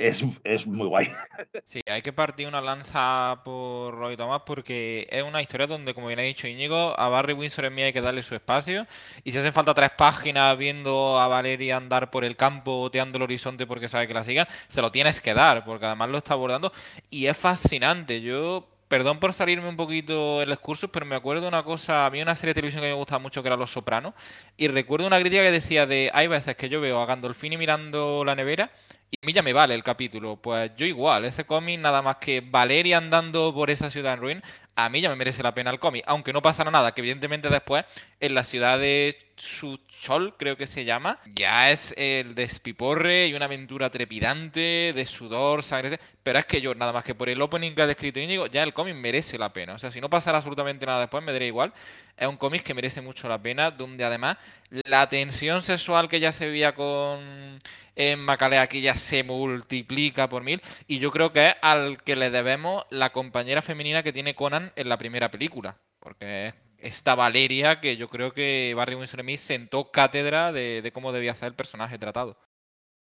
es, 0.00 0.24
es, 0.44 0.66
muy 0.66 0.88
guay. 0.88 1.06
Sí, 1.66 1.82
hay 1.86 2.02
que 2.02 2.12
partir 2.12 2.48
una 2.48 2.60
lanza 2.60 3.40
por 3.44 3.94
Roy 3.94 4.16
Thomas 4.16 4.42
porque 4.44 5.06
es 5.10 5.22
una 5.22 5.42
historia 5.42 5.66
donde, 5.66 5.94
como 5.94 6.08
bien 6.08 6.18
ha 6.18 6.22
dicho 6.22 6.48
Íñigo, 6.48 6.98
a 6.98 7.08
Barry 7.08 7.34
Windsor 7.34 7.66
en 7.66 7.74
mí 7.74 7.82
hay 7.82 7.92
que 7.92 8.00
darle 8.00 8.22
su 8.22 8.34
espacio. 8.34 8.86
Y 9.22 9.30
si 9.30 9.38
hace 9.38 9.52
falta 9.52 9.74
tres 9.74 9.90
páginas 9.96 10.56
viendo 10.58 11.20
a 11.20 11.28
Valeria 11.28 11.76
andar 11.76 12.10
por 12.10 12.24
el 12.24 12.36
campo, 12.36 12.80
oteando 12.80 13.18
el 13.18 13.22
horizonte 13.22 13.66
porque 13.66 13.88
sabe 13.88 14.08
que 14.08 14.14
la 14.14 14.24
sigan, 14.24 14.48
se 14.68 14.80
lo 14.80 14.90
tienes 14.90 15.20
que 15.20 15.34
dar, 15.34 15.64
porque 15.64 15.86
además 15.86 16.08
lo 16.08 16.18
está 16.18 16.34
abordando. 16.34 16.72
Y 17.10 17.26
es 17.26 17.36
fascinante. 17.36 18.20
Yo 18.20 18.66
perdón 18.88 19.20
por 19.20 19.32
salirme 19.32 19.68
un 19.68 19.76
poquito 19.76 20.42
el 20.42 20.50
discurso, 20.50 20.88
pero 20.88 21.06
me 21.06 21.14
acuerdo 21.14 21.46
una 21.46 21.62
cosa, 21.62 22.06
había 22.06 22.24
una 22.24 22.34
serie 22.34 22.50
de 22.50 22.54
televisión 22.54 22.82
que 22.82 22.88
me 22.88 22.94
gustaba 22.94 23.20
mucho 23.20 23.40
que 23.40 23.48
era 23.48 23.56
Los 23.56 23.70
Sopranos, 23.70 24.14
y 24.56 24.66
recuerdo 24.66 25.06
una 25.06 25.20
crítica 25.20 25.42
que 25.42 25.52
decía 25.52 25.86
de, 25.86 26.10
hay 26.12 26.26
veces 26.26 26.56
que 26.56 26.68
yo 26.68 26.80
veo 26.80 27.00
a 27.00 27.06
Gandolfini 27.06 27.56
mirando 27.56 28.24
la 28.24 28.34
nevera 28.34 28.72
y 29.10 29.18
a 29.20 29.26
mí 29.26 29.32
ya 29.32 29.42
me 29.42 29.52
vale 29.52 29.74
el 29.74 29.82
capítulo. 29.82 30.36
Pues 30.36 30.70
yo 30.76 30.86
igual, 30.86 31.24
ese 31.24 31.44
cómic 31.44 31.80
nada 31.80 32.00
más 32.02 32.16
que 32.16 32.40
Valeria 32.40 32.98
andando 32.98 33.52
por 33.52 33.70
esa 33.70 33.90
ciudad 33.90 34.14
en 34.14 34.20
ruin, 34.20 34.42
a 34.76 34.88
mí 34.88 35.00
ya 35.00 35.08
me 35.08 35.16
merece 35.16 35.42
la 35.42 35.52
pena 35.52 35.70
el 35.70 35.80
cómic. 35.80 36.04
Aunque 36.06 36.32
no 36.32 36.42
pasara 36.42 36.70
nada, 36.70 36.92
que 36.92 37.00
evidentemente 37.00 37.48
después 37.48 37.84
en 38.20 38.34
la 38.34 38.44
ciudad 38.44 38.78
de 38.78 39.18
Suchol, 39.36 40.36
creo 40.36 40.56
que 40.56 40.66
se 40.66 40.84
llama, 40.84 41.18
ya 41.34 41.70
es 41.72 41.92
el 41.96 42.34
despiporre 42.34 43.26
y 43.26 43.34
una 43.34 43.46
aventura 43.46 43.90
trepidante 43.90 44.92
de 44.94 45.06
sudor, 45.06 45.62
sangre. 45.64 45.98
Pero 46.22 46.38
es 46.38 46.46
que 46.46 46.60
yo, 46.60 46.74
nada 46.74 46.92
más 46.92 47.04
que 47.04 47.14
por 47.14 47.28
el 47.28 47.42
opening 47.42 47.74
que 47.74 47.82
ha 47.82 47.86
descrito 47.86 48.20
Íñigo, 48.20 48.46
ya 48.46 48.62
el 48.62 48.72
cómic 48.72 48.94
merece 48.94 49.38
la 49.38 49.52
pena. 49.52 49.74
O 49.74 49.78
sea, 49.78 49.90
si 49.90 50.00
no 50.00 50.08
pasara 50.08 50.38
absolutamente 50.38 50.86
nada 50.86 51.00
después, 51.00 51.22
me 51.24 51.32
daría 51.32 51.48
igual. 51.48 51.72
Es 52.16 52.28
un 52.28 52.36
cómic 52.36 52.62
que 52.62 52.74
merece 52.74 53.00
mucho 53.00 53.28
la 53.28 53.42
pena, 53.42 53.70
donde 53.70 54.04
además 54.04 54.36
la 54.70 55.08
tensión 55.08 55.62
sexual 55.62 56.08
que 56.08 56.20
ya 56.20 56.32
se 56.32 56.48
veía 56.48 56.74
con 56.74 57.58
en 58.00 58.20
Macalé 58.20 58.58
aquí 58.58 58.80
ya 58.80 58.96
se 58.96 59.22
multiplica 59.24 60.28
por 60.28 60.42
mil. 60.42 60.62
Y 60.86 61.00
yo 61.00 61.10
creo 61.10 61.32
que 61.32 61.48
es 61.48 61.54
al 61.60 62.02
que 62.02 62.16
le 62.16 62.30
debemos 62.30 62.84
la 62.88 63.12
compañera 63.12 63.60
femenina 63.60 64.02
que 64.02 64.12
tiene 64.12 64.34
Conan 64.34 64.72
en 64.76 64.88
la 64.88 64.96
primera 64.96 65.30
película. 65.30 65.76
Porque 65.98 66.54
esta 66.78 67.14
Valeria 67.14 67.80
que 67.80 67.98
yo 67.98 68.08
creo 68.08 68.32
que 68.32 68.72
Barry 68.74 68.94
Winsor 68.94 69.20
Smith 69.20 69.40
sentó 69.40 69.90
cátedra 69.90 70.50
de, 70.50 70.80
de, 70.80 70.92
cómo 70.92 71.12
debía 71.12 71.34
ser 71.34 71.48
el 71.48 71.54
personaje 71.54 71.98
tratado. 71.98 72.38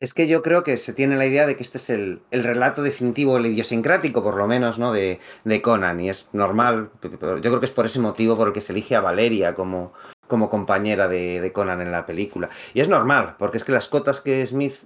Es 0.00 0.14
que 0.14 0.26
yo 0.26 0.42
creo 0.42 0.62
que 0.62 0.76
se 0.76 0.94
tiene 0.94 1.16
la 1.16 1.26
idea 1.26 1.44
de 1.44 1.56
que 1.56 1.62
este 1.62 1.76
es 1.76 1.90
el, 1.90 2.22
el 2.30 2.44
relato 2.44 2.82
definitivo, 2.82 3.36
el 3.36 3.46
idiosincrático, 3.46 4.22
por 4.22 4.36
lo 4.36 4.46
menos, 4.46 4.78
¿no? 4.78 4.92
De, 4.92 5.18
de, 5.44 5.60
Conan. 5.60 6.00
Y 6.00 6.08
es 6.08 6.30
normal. 6.32 6.92
Yo 7.02 7.18
creo 7.18 7.60
que 7.60 7.66
es 7.66 7.72
por 7.72 7.84
ese 7.84 7.98
motivo 7.98 8.36
por 8.36 8.48
el 8.48 8.54
que 8.54 8.60
se 8.60 8.72
elige 8.72 8.94
a 8.94 9.00
Valeria 9.00 9.54
como, 9.54 9.92
como 10.28 10.50
compañera 10.50 11.08
de, 11.08 11.50
Conan 11.52 11.80
en 11.80 11.90
la 11.90 12.06
película. 12.06 12.48
Y 12.74 12.80
es 12.80 12.88
normal, 12.88 13.34
porque 13.38 13.56
es 13.56 13.64
que 13.64 13.72
las 13.72 13.88
cotas 13.88 14.20
que 14.20 14.46
Smith 14.46 14.76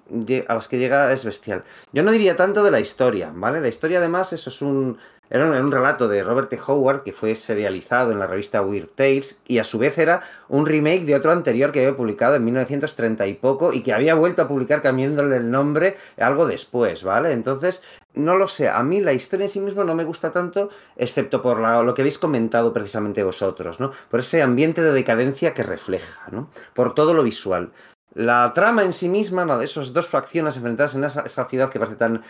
a 0.48 0.54
las 0.54 0.68
que 0.68 0.78
llega 0.78 1.12
es 1.12 1.24
bestial. 1.24 1.64
Yo 1.92 2.02
no 2.02 2.10
diría 2.10 2.36
tanto 2.36 2.62
de 2.62 2.70
la 2.70 2.80
historia, 2.80 3.32
¿vale? 3.34 3.60
La 3.60 3.68
historia 3.68 3.98
además, 3.98 4.32
eso 4.32 4.48
es 4.50 4.62
un... 4.62 4.98
Era 5.30 5.46
un, 5.46 5.72
relato 5.72 6.08
de 6.08 6.22
Robert 6.22 6.50
T. 6.50 6.58
Howard 6.66 7.04
que 7.04 7.12
fue 7.14 7.34
serializado 7.34 8.12
en 8.12 8.18
la 8.18 8.26
revista 8.26 8.60
Weird 8.60 8.88
Tales 8.94 9.40
y 9.48 9.60
a 9.60 9.64
su 9.64 9.78
vez 9.78 9.96
era 9.96 10.20
un 10.50 10.66
remake 10.66 11.06
de 11.06 11.14
otro 11.14 11.32
anterior 11.32 11.72
que 11.72 11.78
había 11.78 11.96
publicado 11.96 12.34
en 12.34 12.44
1930 12.44 13.26
y 13.26 13.32
poco 13.32 13.72
y 13.72 13.82
que 13.82 13.94
había 13.94 14.14
vuelto 14.14 14.42
a 14.42 14.48
publicar 14.48 14.82
cambiándole 14.82 15.38
el 15.38 15.50
nombre 15.50 15.96
algo 16.18 16.44
después, 16.44 17.02
¿vale? 17.02 17.32
Entonces 17.32 17.82
no 18.14 18.36
lo 18.36 18.48
sé, 18.48 18.68
a 18.68 18.82
mí 18.82 19.00
la 19.00 19.12
historia 19.12 19.46
en 19.46 19.52
sí 19.52 19.60
misma 19.60 19.84
no 19.84 19.94
me 19.94 20.04
gusta 20.04 20.32
tanto, 20.32 20.70
excepto 20.96 21.42
por 21.42 21.60
la, 21.60 21.82
lo 21.82 21.94
que 21.94 22.02
habéis 22.02 22.18
comentado 22.18 22.72
precisamente 22.72 23.22
vosotros, 23.22 23.80
¿no? 23.80 23.90
Por 24.10 24.20
ese 24.20 24.42
ambiente 24.42 24.82
de 24.82 24.92
decadencia 24.92 25.54
que 25.54 25.62
refleja, 25.62 26.28
¿no? 26.30 26.50
Por 26.74 26.94
todo 26.94 27.14
lo 27.14 27.22
visual. 27.22 27.72
La 28.14 28.52
trama 28.54 28.82
en 28.82 28.92
sí 28.92 29.08
misma, 29.08 29.44
¿no? 29.46 29.58
de 29.58 29.64
esas 29.64 29.92
dos 29.92 30.08
facciones 30.08 30.56
enfrentadas 30.56 30.94
en 30.94 31.04
esa, 31.04 31.48
ciudad 31.48 31.70
que 31.70 31.78
parece 31.78 31.96
tan, 31.96 32.22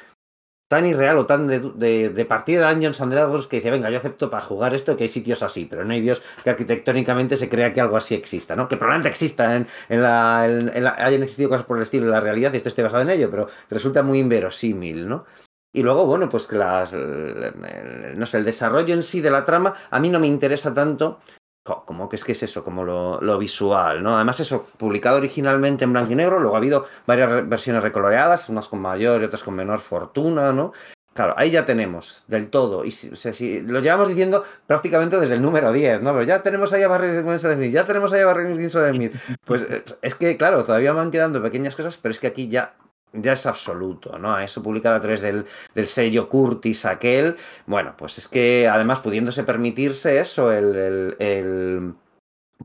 tan 0.69 0.87
irreal 0.87 1.19
o 1.19 1.27
tan 1.27 1.49
de, 1.49 1.59
de, 2.09 2.25
partida 2.25 2.69
de 2.69 2.75
Dungeons 2.75 3.01
and 3.01 3.49
que 3.49 3.57
dice, 3.57 3.71
venga, 3.71 3.91
yo 3.91 3.99
acepto 3.99 4.31
para 4.31 4.45
jugar 4.45 4.75
esto 4.75 4.97
que 4.97 5.05
hay 5.05 5.09
sitios 5.09 5.43
así, 5.43 5.65
pero 5.65 5.85
no 5.85 5.93
hay 5.93 6.01
Dios 6.01 6.23
que 6.45 6.51
arquitectónicamente 6.51 7.37
se 7.37 7.49
crea 7.49 7.73
que 7.73 7.81
algo 7.81 7.97
así 7.97 8.15
exista, 8.15 8.55
¿no? 8.55 8.69
Que 8.69 8.77
probablemente 8.77 9.09
exista, 9.09 9.57
en, 9.57 9.67
en, 9.89 10.03
la, 10.03 10.47
en 10.47 10.85
la, 10.85 10.95
hayan 10.99 11.25
existido 11.25 11.51
cosas 11.51 11.67
por 11.67 11.79
el 11.79 11.83
estilo 11.83 12.05
en 12.05 12.13
la 12.13 12.21
realidad 12.21 12.53
y 12.53 12.59
esto 12.59 12.69
esté 12.69 12.85
basado 12.85 13.03
en 13.03 13.11
ello, 13.11 13.29
pero 13.29 13.49
resulta 13.69 14.05
muy 14.05 14.21
inverosímil, 14.21 15.09
¿no? 15.09 15.27
Y 15.73 15.83
luego, 15.83 16.07
bueno, 16.07 16.29
pues 16.29 16.47
que 16.47 16.57
las. 16.57 16.93
No 16.93 18.27
sé, 18.27 18.39
el 18.39 18.45
desarrollo 18.45 18.95
en 18.95 19.03
sí 19.03 19.21
de 19.21 19.31
la 19.31 19.45
trama 19.45 19.75
a 19.91 19.99
mí 19.99 20.11
no 20.11 20.21
me 20.21 20.27
interesa 20.27 20.75
tanto. 20.75 21.21
Como 21.65 22.09
que 22.09 22.17
es 22.17 22.25
que 22.25 22.33
es 22.33 22.43
eso, 22.43 22.65
como 22.65 22.85
lo, 22.85 23.21
lo, 23.21 23.39
visual, 23.39 24.03
¿no? 24.03 24.17
Además, 24.17 24.41
eso, 24.41 24.67
publicado 24.77 25.19
originalmente 25.19 25.85
en 25.85 25.93
blanco 25.93 26.11
y 26.11 26.17
negro, 26.17 26.41
luego 26.41 26.57
ha 26.57 26.59
habido 26.59 26.87
varias 27.07 27.49
versiones 27.49 27.85
recoloreadas, 27.85 28.49
unas 28.49 28.67
con 28.67 28.81
mayor 28.81 29.23
y 29.23 29.27
otras 29.27 29.45
con 29.45 29.55
menor 29.55 29.79
fortuna, 29.79 30.53
¿no? 30.53 30.73
Claro, 31.15 31.35
ahí 31.37 31.51
ya 31.51 31.67
tenemos 31.67 32.25
del 32.27 32.49
todo. 32.49 32.85
Y 32.85 32.91
si, 32.91 33.61
lo 33.61 33.81
llevamos 33.81 34.09
diciendo 34.09 34.45
prácticamente 34.67 35.21
desde 35.21 35.35
el 35.35 35.43
número 35.43 35.73
10, 35.73 36.03
¿no? 36.03 36.13
Pero 36.13 36.25
ya 36.25 36.43
tenemos 36.43 36.73
ahí 36.73 36.83
a 36.83 36.89
Barry 36.89 37.19
Winsor 37.21 37.55
Smith, 37.55 37.71
ya 37.71 37.87
tenemos 37.87 38.13
ahí 38.13 38.23
a 38.23 38.27
Barry 38.27 38.53
Winsor 38.55 38.95
Smith. 38.95 39.15
Pues 39.45 39.67
es 40.01 40.15
que, 40.15 40.37
claro, 40.39 40.65
todavía 40.65 40.93
van 40.93 41.11
quedando 41.11 41.43
pequeñas 41.43 41.77
cosas, 41.77 41.99
pero 41.99 42.13
es 42.13 42.19
que 42.19 42.29
aquí 42.29 42.49
ya 42.49 42.75
ya 43.13 43.33
es 43.33 43.47
absoluto, 43.47 44.19
¿no? 44.19 44.39
Eso 44.39 44.63
publicado 44.63 44.97
a 44.97 45.01
través 45.01 45.21
del, 45.21 45.45
del, 45.75 45.87
sello 45.87 46.29
Curtis 46.29 46.85
aquel. 46.85 47.37
Bueno, 47.67 47.95
pues 47.97 48.19
es 48.19 48.29
que 48.29 48.69
además 48.69 49.01
pudiéndose 49.01 49.45
permitirse 49.45 50.19
eso, 50.19 50.53
el, 50.53 50.75
el, 50.77 51.17
el 51.19 51.95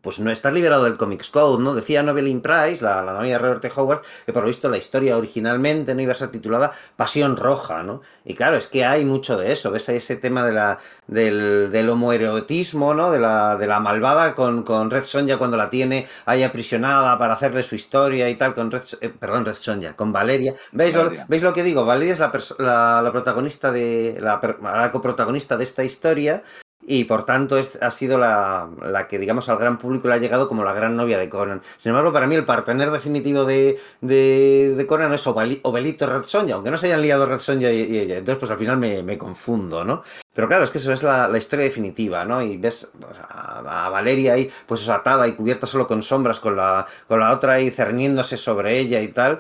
pues 0.02 0.20
no 0.20 0.32
está 0.32 0.52
liberado 0.52 0.84
del 0.84 0.98
Comics 0.98 1.30
Code, 1.30 1.64
¿no? 1.64 1.74
Decía 1.74 2.04
Novelin 2.04 2.42
Price, 2.42 2.84
la, 2.84 3.02
la 3.02 3.14
novia 3.14 3.34
de 3.34 3.40
Robert 3.40 3.62
T. 3.62 3.72
Howard, 3.76 4.02
que 4.26 4.34
por 4.34 4.44
lo 4.44 4.48
visto 4.48 4.70
la 4.70 4.78
historia 4.78 5.18
originalmente 5.18 5.94
no 5.94 6.02
iba 6.02 6.12
a 6.12 6.16
ser 6.16 6.30
titulada 6.30 6.72
Pasión 6.96 7.38
Roja, 7.38 7.84
¿no? 7.84 8.02
Y 8.26 8.36
claro, 8.36 8.58
es 8.58 8.68
que 8.68 8.86
hay 8.86 9.06
mucho 9.06 9.38
de 9.38 9.52
eso, 9.52 9.72
ves 9.72 9.90
ese 9.90 10.16
tema 10.16 10.46
de 10.46 10.54
la, 10.54 10.80
del, 11.08 11.72
del 11.72 11.90
homoerotismo, 11.90 12.94
¿no? 12.94 13.12
De 13.12 13.20
la, 13.20 13.56
de 13.56 13.68
la 13.68 13.80
malvada 13.80 14.36
con, 14.36 14.64
con 14.64 14.90
Red 14.92 15.04
Sonja 15.04 15.38
cuando 15.38 15.58
la 15.58 15.70
tiene 15.70 16.08
ahí 16.26 16.44
aprisionada 16.44 17.18
para 17.18 17.34
hacerle 17.34 17.64
su 17.64 17.76
historia 17.76 18.30
y 18.30 18.36
tal, 18.36 18.54
con 18.54 18.72
Red, 18.72 18.84
eh, 19.02 19.10
perdón, 19.10 19.46
Red 19.46 19.56
Sonja, 19.56 19.96
con 19.96 20.12
Valeria. 20.12 20.54
¿Veis 20.72 20.94
lo, 20.94 21.12
¿Veis 21.28 21.44
lo 21.44 21.54
que 21.54 21.64
digo? 21.64 21.86
Valeria 21.86 22.14
es 22.14 22.20
la, 22.20 22.32
la, 22.60 23.02
la 23.02 23.12
protagonista 23.12 23.72
de, 23.72 24.18
la 24.20 24.92
coprotagonista 24.92 25.58
de 25.58 25.64
esta 25.64 25.84
historia 25.84 26.44
y 26.90 27.04
por 27.04 27.26
tanto 27.26 27.58
es, 27.58 27.78
ha 27.82 27.92
sido 27.92 28.18
la, 28.18 28.70
la, 28.82 29.08
que, 29.08 29.20
digamos, 29.20 29.50
al 29.50 29.58
gran 29.58 29.78
público 29.78 30.08
le 30.08 30.14
ha 30.14 30.20
llegado 30.20 30.48
como 30.48 30.64
la 30.64 30.74
gran 30.74 30.96
novia 30.96 31.18
de 31.18 31.28
Conan. 31.28 31.62
Sin 31.78 31.90
embargo, 31.90 32.14
para 32.14 32.28
mí 32.28 32.36
el 32.36 32.46
partener 32.46 32.92
definitivo 32.92 33.44
de, 33.44 33.80
de, 34.00 34.86
Conan 34.88 35.14
es 35.14 35.28
Obelito 35.28 36.06
Red 36.06 36.24
Sonja, 36.24 36.56
aunque 36.56 36.72
no 36.72 36.78
se 36.78 36.88
hayan 36.88 37.02
liado 37.02 37.26
Red 37.26 37.40
Sonja 37.40 37.72
y, 37.74 37.82
y, 37.82 38.00
ella. 38.00 38.18
Entonces, 38.18 38.40
pues 38.40 38.52
al 38.52 38.58
final 38.58 38.78
me, 38.78 39.04
me, 39.04 39.18
confundo, 39.18 39.84
¿no? 39.84 40.04
Pero 40.34 40.48
claro, 40.48 40.64
es 40.64 40.72
que 40.72 40.78
eso 40.78 40.94
es 40.94 41.04
la, 41.04 41.28
la 41.28 41.38
historia 41.38 41.66
definitiva, 41.66 42.24
¿no? 42.24 42.42
Y 42.42 42.58
ves 42.58 42.90
a, 43.28 43.88
a, 43.88 43.90
Valeria 43.90 44.34
ahí, 44.34 44.50
pues 44.66 44.88
atada 44.88 45.28
y 45.28 45.34
cubierta 45.34 45.68
solo 45.68 45.88
con 45.88 46.02
sombras, 46.02 46.40
con 46.40 46.56
la, 46.56 46.86
con 47.08 47.20
la 47.20 47.34
otra 47.34 47.54
ahí 47.54 47.70
cerniéndose 47.70 48.38
sobre 48.38 48.80
ella 48.80 49.02
y 49.02 49.10
tal, 49.10 49.40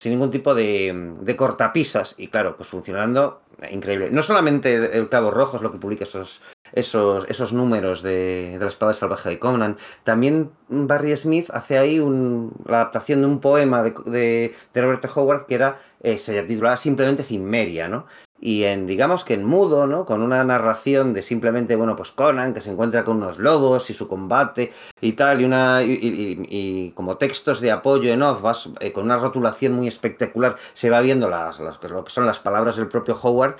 sin 0.00 0.12
ningún 0.12 0.32
tipo 0.32 0.52
de, 0.52 1.14
de 1.20 1.36
cortapisas. 1.36 2.16
Y 2.18 2.26
claro, 2.28 2.56
pues 2.56 2.68
funcionando 2.68 3.42
increíble. 3.70 4.10
No 4.10 4.22
solamente 4.22 4.96
el, 4.96 5.08
Clavo 5.08 5.30
Rojo 5.30 5.56
es 5.56 5.62
lo 5.62 5.72
que 5.72 5.78
publica 5.78 6.04
esos, 6.04 6.42
esos, 6.72 7.26
esos 7.28 7.52
números 7.52 8.02
de, 8.02 8.52
de, 8.52 8.58
la 8.58 8.66
espada 8.66 8.92
salvaje 8.92 9.28
de 9.28 9.38
Conan. 9.38 9.76
También 10.04 10.50
Barry 10.68 11.16
Smith 11.16 11.50
hace 11.52 11.78
ahí 11.78 11.98
un, 11.98 12.52
la 12.66 12.82
adaptación 12.82 13.20
de 13.20 13.26
un 13.26 13.40
poema 13.40 13.82
de, 13.82 14.54
de, 14.74 15.08
Howard 15.14 15.46
que 15.46 15.54
era, 15.54 15.80
eh, 16.02 16.18
se 16.18 16.42
titulaba 16.42 16.76
simplemente 16.76 17.22
Cimmeria, 17.22 17.88
¿no? 17.88 18.06
y 18.40 18.64
en, 18.64 18.86
digamos 18.86 19.24
que 19.24 19.34
en 19.34 19.44
mudo, 19.44 19.86
¿no? 19.86 20.04
Con 20.04 20.22
una 20.22 20.44
narración 20.44 21.12
de 21.12 21.22
simplemente, 21.22 21.76
bueno, 21.76 21.96
pues 21.96 22.12
Conan, 22.12 22.54
que 22.54 22.60
se 22.60 22.70
encuentra 22.70 23.04
con 23.04 23.16
unos 23.16 23.38
lobos 23.38 23.90
y 23.90 23.94
su 23.94 24.06
combate 24.08 24.72
y 25.00 25.12
tal, 25.12 25.40
y 25.40 25.44
una 25.44 25.82
y, 25.82 26.92
como 26.92 27.16
textos 27.16 27.60
de 27.60 27.72
apoyo 27.72 28.12
en 28.12 28.22
off, 28.22 28.42
eh, 28.80 28.92
con 28.92 29.04
una 29.04 29.16
rotulación 29.16 29.72
muy 29.72 29.88
espectacular, 29.88 30.56
se 30.72 30.90
va 30.90 31.00
viendo 31.00 31.28
las, 31.28 31.58
las, 31.60 31.82
lo 31.82 32.04
que 32.04 32.12
son 32.12 32.26
las 32.26 32.38
palabras 32.38 32.76
del 32.76 32.88
propio 32.88 33.18
Howard. 33.20 33.56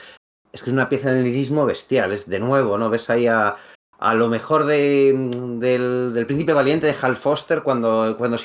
Es 0.53 0.63
que 0.63 0.71
es 0.71 0.75
una 0.75 0.89
pieza 0.89 1.13
de 1.13 1.23
lirismo 1.23 1.67
bestial, 1.67 2.13
es 2.13 2.29
de 2.29 2.39
nuevo, 2.39 2.79
¿no? 2.79 2.89
Ves 2.89 3.11
ahí 3.11 3.27
a, 3.27 3.57
a 3.99 4.15
lo 4.15 4.29
mejor 4.29 4.65
de, 4.65 5.13
del, 5.59 6.13
del, 6.15 6.27
príncipe 6.27 6.53
valiente 6.53 6.87
de 6.87 6.95
Hal 7.01 7.17
Foster 7.17 7.63
cuando, 7.63 8.15
cuando 8.17 8.37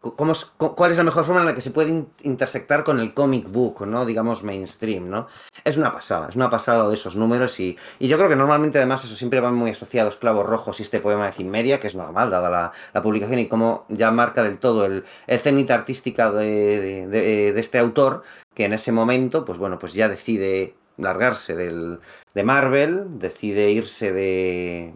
cómo, 0.00 0.32
cuál 0.56 0.90
es 0.90 0.96
la 0.96 1.04
mejor 1.04 1.24
forma 1.24 1.40
en 1.40 1.46
la 1.46 1.54
que 1.54 1.60
se 1.60 1.70
puede 1.70 2.06
intersectar 2.22 2.82
con 2.82 2.98
el 3.00 3.12
comic 3.12 3.50
book, 3.50 3.86
¿no? 3.86 4.06
digamos 4.06 4.42
mainstream, 4.42 5.10
¿no? 5.10 5.26
Es 5.64 5.76
una 5.76 5.92
pasada, 5.92 6.28
es 6.30 6.36
una 6.36 6.48
pasada 6.48 6.88
de 6.88 6.94
esos 6.94 7.14
números 7.14 7.60
y, 7.60 7.76
y 7.98 8.08
yo 8.08 8.16
creo 8.16 8.30
que 8.30 8.36
normalmente 8.36 8.78
además 8.78 9.04
eso 9.04 9.16
siempre 9.16 9.40
van 9.40 9.54
muy 9.54 9.70
asociados 9.70 10.16
clavos 10.16 10.46
rojos 10.46 10.80
y 10.80 10.82
este 10.82 11.00
poema 11.00 11.26
de 11.26 11.32
Cimmeria, 11.32 11.78
que 11.78 11.88
es 11.88 11.94
normal 11.94 12.30
dada 12.30 12.48
la, 12.48 12.72
la 12.94 13.02
publicación 13.02 13.38
y 13.38 13.48
cómo 13.48 13.84
ya 13.88 14.10
marca 14.10 14.42
del 14.42 14.58
todo 14.58 14.86
el, 14.86 15.04
el 15.26 15.38
cenit 15.38 15.70
artística 15.70 16.32
de, 16.32 16.80
de, 16.80 17.06
de, 17.08 17.52
de 17.52 17.60
este 17.60 17.78
autor, 17.78 18.22
que 18.54 18.64
en 18.64 18.72
ese 18.72 18.92
momento, 18.92 19.44
pues 19.44 19.58
bueno, 19.58 19.78
pues 19.78 19.92
ya 19.92 20.08
decide 20.08 20.74
largarse 20.96 21.54
del, 21.54 22.00
de 22.34 22.42
Marvel, 22.44 23.18
decide 23.18 23.70
irse 23.70 24.12
de, 24.12 24.94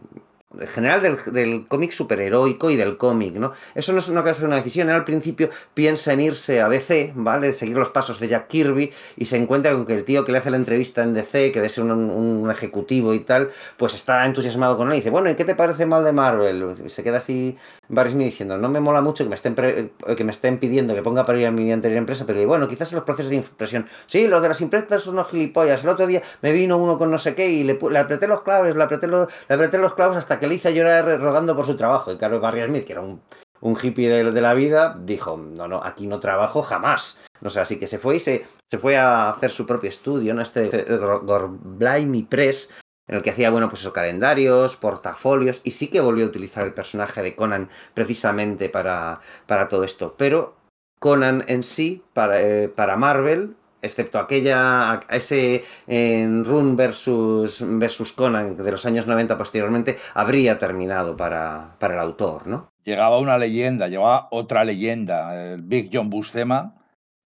en 0.59 0.67
general 0.67 1.03
del, 1.03 1.17
del 1.33 1.67
cómic 1.67 1.93
superheroico 1.93 2.71
y 2.71 2.77
del 2.77 2.97
cómic, 2.97 3.35
¿no? 3.35 3.53
Eso 3.75 3.93
no 3.93 3.99
es 4.01 4.09
una 4.09 4.21
una 4.21 4.57
decisión. 4.57 4.89
Él 4.89 4.97
al 4.97 5.05
principio 5.05 5.51
piensa 5.75 6.13
en 6.13 6.21
irse 6.21 6.61
a 6.61 6.69
DC, 6.69 7.13
¿vale? 7.15 7.53
Seguir 7.53 7.77
los 7.77 7.91
pasos 7.91 8.21
de 8.21 8.29
Jack 8.29 8.49
Kirby 8.49 8.93
y 9.17 9.25
se 9.27 9.37
encuentra 9.37 9.73
con 9.73 9.87
que 9.87 9.95
el 9.95 10.05
tío 10.05 10.25
que 10.25 10.33
le 10.33 10.39
hace 10.39 10.51
la 10.51 10.57
entrevista 10.57 11.03
en 11.03 11.15
DC, 11.15 11.53
que 11.53 11.61
debe 11.61 11.69
ser 11.69 11.85
un, 11.85 11.93
un 11.93 12.51
ejecutivo 12.51 13.15
y 13.15 13.21
tal, 13.21 13.51
pues 13.77 13.95
está 13.95 14.25
entusiasmado 14.27 14.77
con 14.77 14.89
él 14.89 14.95
y 14.95 14.97
dice, 14.99 15.11
bueno, 15.11 15.31
¿y 15.31 15.35
qué 15.35 15.45
te 15.45 15.55
parece 15.55 15.87
mal 15.87 16.05
de 16.05 16.13
Marvel? 16.13 16.75
Se 16.89 17.03
queda 17.03 17.19
así 17.19 17.57
Barry 17.89 18.11
Smith 18.11 18.27
diciendo, 18.27 18.57
no 18.57 18.69
me 18.69 18.81
mola 18.81 19.01
mucho 19.01 19.25
que 19.25 19.31
me 19.31 19.35
estén, 19.35 19.55
pre 19.55 19.93
que 20.17 20.25
me 20.25 20.31
estén 20.31 20.59
pidiendo 20.59 20.95
que 20.95 21.03
ponga 21.03 21.25
para 21.25 21.39
ir 21.39 21.47
a 21.47 21.51
mi 21.51 21.71
anterior 21.71 21.99
empresa, 21.99 22.25
pero 22.27 22.45
bueno, 22.47 22.69
quizás 22.69 22.91
en 22.93 22.97
los 22.97 23.05
procesos 23.05 23.31
de 23.31 23.37
impresión. 23.37 23.87
Sí, 24.07 24.27
lo 24.27 24.41
de 24.41 24.49
las 24.49 24.61
impresas 24.61 25.03
son 25.03 25.15
unos 25.15 25.29
gilipollas. 25.29 25.83
El 25.83 25.91
otro 25.91 26.07
día 26.07 26.23
me 26.43 26.53
vino 26.53 26.79
uno 26.79 26.99
con 26.99 27.11
no 27.11 27.19
sé 27.19 27.35
qué 27.35 27.49
y 27.49 27.65
le, 27.65 27.79
le 27.91 27.99
apreté 27.99 28.27
los 28.27 28.43
clavos, 28.43 28.75
le 28.75 28.83
apreté, 28.83 29.07
los, 29.07 29.29
le 29.49 29.55
apreté 29.55 29.79
los 29.79 29.95
clavos 29.95 30.17
hasta 30.17 30.40
que 30.41 30.49
le 30.49 30.57
hice 30.57 30.75
llorar 30.75 31.21
rogando 31.21 31.55
por 31.55 31.67
su 31.67 31.77
trabajo. 31.77 32.13
Y 32.13 32.19
claro, 32.19 32.41
Barry 32.41 32.65
Smith, 32.65 32.85
que 32.85 32.93
era 32.93 33.03
un, 33.03 33.23
un 33.61 33.77
hippie 33.81 34.09
de, 34.09 34.41
la 34.41 34.55
vida, 34.55 34.97
dijo, 34.99 35.37
no, 35.37 35.69
no, 35.69 35.83
aquí 35.85 36.07
no 36.07 36.21
trabajo 36.21 36.63
jamás. 36.63 37.21
No 37.41 37.51
sé, 37.51 37.61
así 37.61 37.79
que 37.79 37.87
se 37.87 37.99
fue 37.99 38.17
y 38.17 38.21
se, 38.21 38.45
se 38.67 38.79
fue 38.79 38.97
a 38.97 39.31
hacer 39.31 39.51
su 39.51 39.67
propio 39.67 39.89
estudio, 39.89 40.35
¿no? 40.35 40.43
Este 40.43 40.69
Gorblaimi 40.69 42.25
Press, 42.25 42.71
en 43.07 43.17
el 43.17 43.23
que 43.23 43.31
hacía, 43.31 43.51
bueno, 43.51 43.69
pues 43.69 43.81
esos 43.81 43.93
calendarios, 43.93 44.77
portafolios, 44.77 45.61
y 45.65 45.71
sí 45.71 45.89
que 45.89 46.01
volvió 46.01 46.25
a 46.25 46.29
utilizar 46.29 46.65
el 46.65 46.75
personaje 46.75 47.23
de 47.23 47.35
Conan 47.35 47.71
precisamente 47.95 48.69
para, 48.69 49.21
para 49.47 49.69
todo 49.69 49.85
esto. 49.85 50.15
Pero 50.19 50.57
Conan 50.99 51.45
en 51.49 51.63
sí, 51.63 52.05
para, 52.13 52.43
eh, 52.43 52.69
para 52.69 52.97
Marvel, 52.97 53.57
excepto 53.83 54.19
aquella 54.19 55.01
ese 55.11 55.65
en 55.87 56.45
Run 56.45 56.77
versus 56.77 57.65
versus 57.67 58.13
Conan 58.13 58.57
de 58.57 58.71
los 58.71 58.87
años 58.87 59.07
90 59.07 59.37
posteriormente 59.39 59.99
habría 60.15 60.59
terminado 60.59 61.17
para, 61.17 61.77
para 61.79 61.95
el 61.95 62.01
autor, 62.01 62.47
¿no? 62.47 62.71
Llegaba 62.85 63.19
una 63.19 63.39
leyenda, 63.39 63.89
llegaba 63.89 64.29
otra 64.31 64.65
leyenda, 64.65 65.53
el 65.53 65.63
Big 65.63 65.91
John 65.93 66.11
Buscema, 66.11 66.80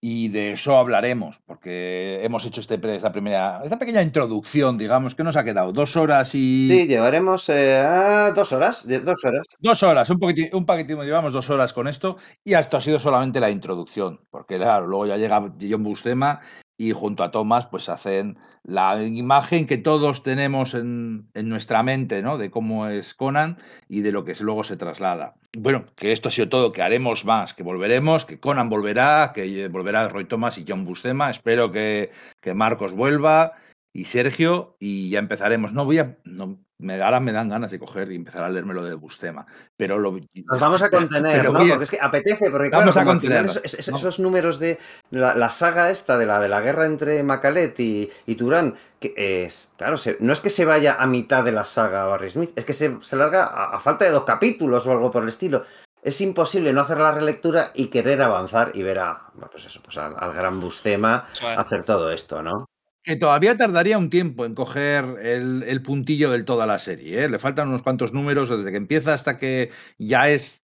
y 0.07 0.29
de 0.29 0.53
eso 0.53 0.77
hablaremos, 0.77 1.41
porque 1.47 2.21
hemos 2.23 2.45
hecho 2.45 2.61
este, 2.61 2.79
esta 2.95 3.11
primera, 3.11 3.63
esta 3.65 3.79
pequeña 3.79 4.03
introducción, 4.03 4.77
digamos, 4.77 5.15
que 5.15 5.25
nos 5.25 5.35
ha 5.35 5.45
quedado 5.45 5.73
dos 5.73 5.97
horas 5.97 6.35
y... 6.35 6.69
Sí, 6.69 6.87
llevaremos 6.87 7.49
eh, 7.49 8.31
dos 8.35 8.53
horas, 8.53 8.87
dos 8.87 9.25
horas. 9.25 9.47
Dos 9.61 9.83
horas, 9.83 10.11
un 10.11 10.19
poquitín, 10.19 10.51
un 10.53 10.67
paquetín, 10.67 11.01
llevamos 11.01 11.33
dos 11.33 11.49
horas 11.49 11.73
con 11.73 11.89
esto, 11.89 12.19
y 12.45 12.53
esto 12.53 12.77
ha 12.77 12.83
sido 12.83 12.99
solamente 12.99 13.41
la 13.41 13.49
introducción, 13.49 14.21
porque 14.31 14.59
claro, 14.59 14.87
luego 14.87 15.07
ya 15.07 15.17
llega 15.17 15.43
John 15.59 15.83
Bustema 15.83 16.39
y 16.77 16.93
junto 16.93 17.23
a 17.23 17.31
Thomas 17.31 17.67
pues 17.67 17.89
hacen 17.89 18.39
la 18.63 19.03
imagen 19.03 19.67
que 19.67 19.79
todos 19.79 20.23
tenemos 20.23 20.75
en, 20.75 21.29
en, 21.35 21.49
nuestra 21.49 21.83
mente, 21.83 22.23
¿no? 22.23 22.39
De 22.39 22.51
cómo 22.51 22.89
es 22.89 23.15
Conan 23.15 23.59
y 23.89 24.01
de 24.01 24.13
lo 24.13 24.25
que 24.25 24.35
luego 24.41 24.65
se 24.65 24.77
traslada. 24.77 25.35
Bueno, 25.57 25.87
que 25.97 26.13
esto 26.13 26.29
ha 26.29 26.33
sido 26.33 26.49
todo, 26.49 26.73
que 26.73 26.83
haremos 26.83 27.25
más, 27.25 27.55
que 27.55 27.63
volveremos, 27.63 28.25
que 28.25 28.41
Conan 28.41 28.69
volverá, 28.69 29.33
que 29.35 29.69
volverá 29.69 30.09
Roy 30.09 30.25
Thomas 30.25 30.59
y 30.59 30.65
John 30.67 30.85
Bustema. 30.85 31.31
Espero 31.31 31.71
que, 31.71 32.11
que 32.41 32.55
Marcos 32.55 32.93
vuelva 32.93 33.53
y 33.93 34.07
Sergio 34.07 34.77
y 34.81 35.11
ya 35.11 35.21
empezaremos. 35.21 35.73
No 35.73 35.85
voy 35.85 35.99
a... 35.99 36.19
No, 36.25 36.59
me, 36.79 37.01
ahora 37.01 37.21
me 37.21 37.33
dan 37.33 37.49
ganas 37.49 37.71
de 37.71 37.79
coger 37.79 38.11
y 38.13 38.17
empezar 38.17 38.43
a 38.43 38.49
leerme 38.49 38.75
lo 38.75 38.83
de 38.85 38.95
Bustema. 38.95 39.47
Pero 39.77 39.99
lo, 39.99 40.13
Nos 40.13 40.61
vamos 40.61 40.83
a 40.83 40.91
contener, 40.91 41.39
pero, 41.39 41.53
¿no? 41.53 41.61
Oye, 41.61 41.71
porque 41.71 41.85
es 41.85 41.91
que 41.91 42.01
apetece, 42.01 42.51
porque 42.51 42.71
claro, 42.71 42.83
vamos 42.83 42.97
a 42.97 43.05
contener, 43.05 43.45
esos, 43.45 43.65
esos, 43.65 43.89
¿no? 43.89 43.97
esos, 43.97 44.19
números 44.19 44.59
de 44.59 44.79
la, 45.11 45.35
la, 45.35 45.51
saga 45.51 45.91
esta 45.91 46.19
de 46.19 46.27
la, 46.27 46.41
de 46.41 46.49
la 46.49 46.61
guerra 46.61 46.87
entre 46.87 47.23
Macalet 47.23 47.79
y, 47.81 48.11
y 48.27 48.35
Turán, 48.35 48.75
que 48.99 49.15
es, 49.17 49.71
claro, 49.77 49.97
se, 49.97 50.17
no 50.21 50.33
es 50.33 50.41
que 50.41 50.51
se 50.51 50.65
vaya 50.65 50.97
a 50.99 51.07
mitad 51.07 51.45
de 51.45 51.53
la 51.53 51.65
saga 51.65 52.07
Barry 52.07 52.31
Smith, 52.31 52.53
es 52.57 52.65
que 52.65 52.73
se, 52.73 52.97
se 53.01 53.17
larga 53.17 53.45
a, 53.45 53.77
a 53.77 53.81
falta 53.81 54.05
de 54.05 54.11
dos 54.11 54.25
capítulos 54.25 54.87
o 54.87 54.93
algo 54.93 55.11
por 55.11 55.23
el 55.23 55.29
estilo 55.29 55.65
es 56.05 56.21
imposible 56.21 56.73
no 56.75 56.83
hacer 56.83 56.99
la 56.99 57.13
relectura 57.13 57.73
y 57.75 57.87
querer 57.87 58.21
avanzar 58.21 58.73
y 58.75 58.83
ver 58.83 58.99
a, 58.99 59.31
pues 59.51 59.65
eso, 59.65 59.81
pues 59.83 59.97
al, 59.97 60.15
al 60.19 60.35
gran 60.35 60.61
Buscema 60.61 61.25
hacer 61.57 61.83
todo 61.83 62.13
esto, 62.13 62.43
¿no? 62.43 62.67
Que 63.05 63.17
todavía 63.17 63.57
tardaría 63.57 63.99
un 63.99 64.11
tiempo 64.11 64.47
en 64.47 64.55
coger 64.55 65.05
el, 65.23 65.83
puntillo 65.83 66.31
del 66.31 66.47
toda 66.47 66.67
la 66.67 66.79
serie. 66.79 67.25
¿eh? 67.25 67.29
Le 67.29 67.39
faltan 67.39 67.69
unos 67.69 67.83
cuantos 67.83 68.13
números 68.13 68.49
desde 68.49 68.71
que 68.71 68.79
empieza 68.79 69.13
hasta 69.13 69.39
que 69.39 69.71
ya 69.99 70.31
es 70.31 70.65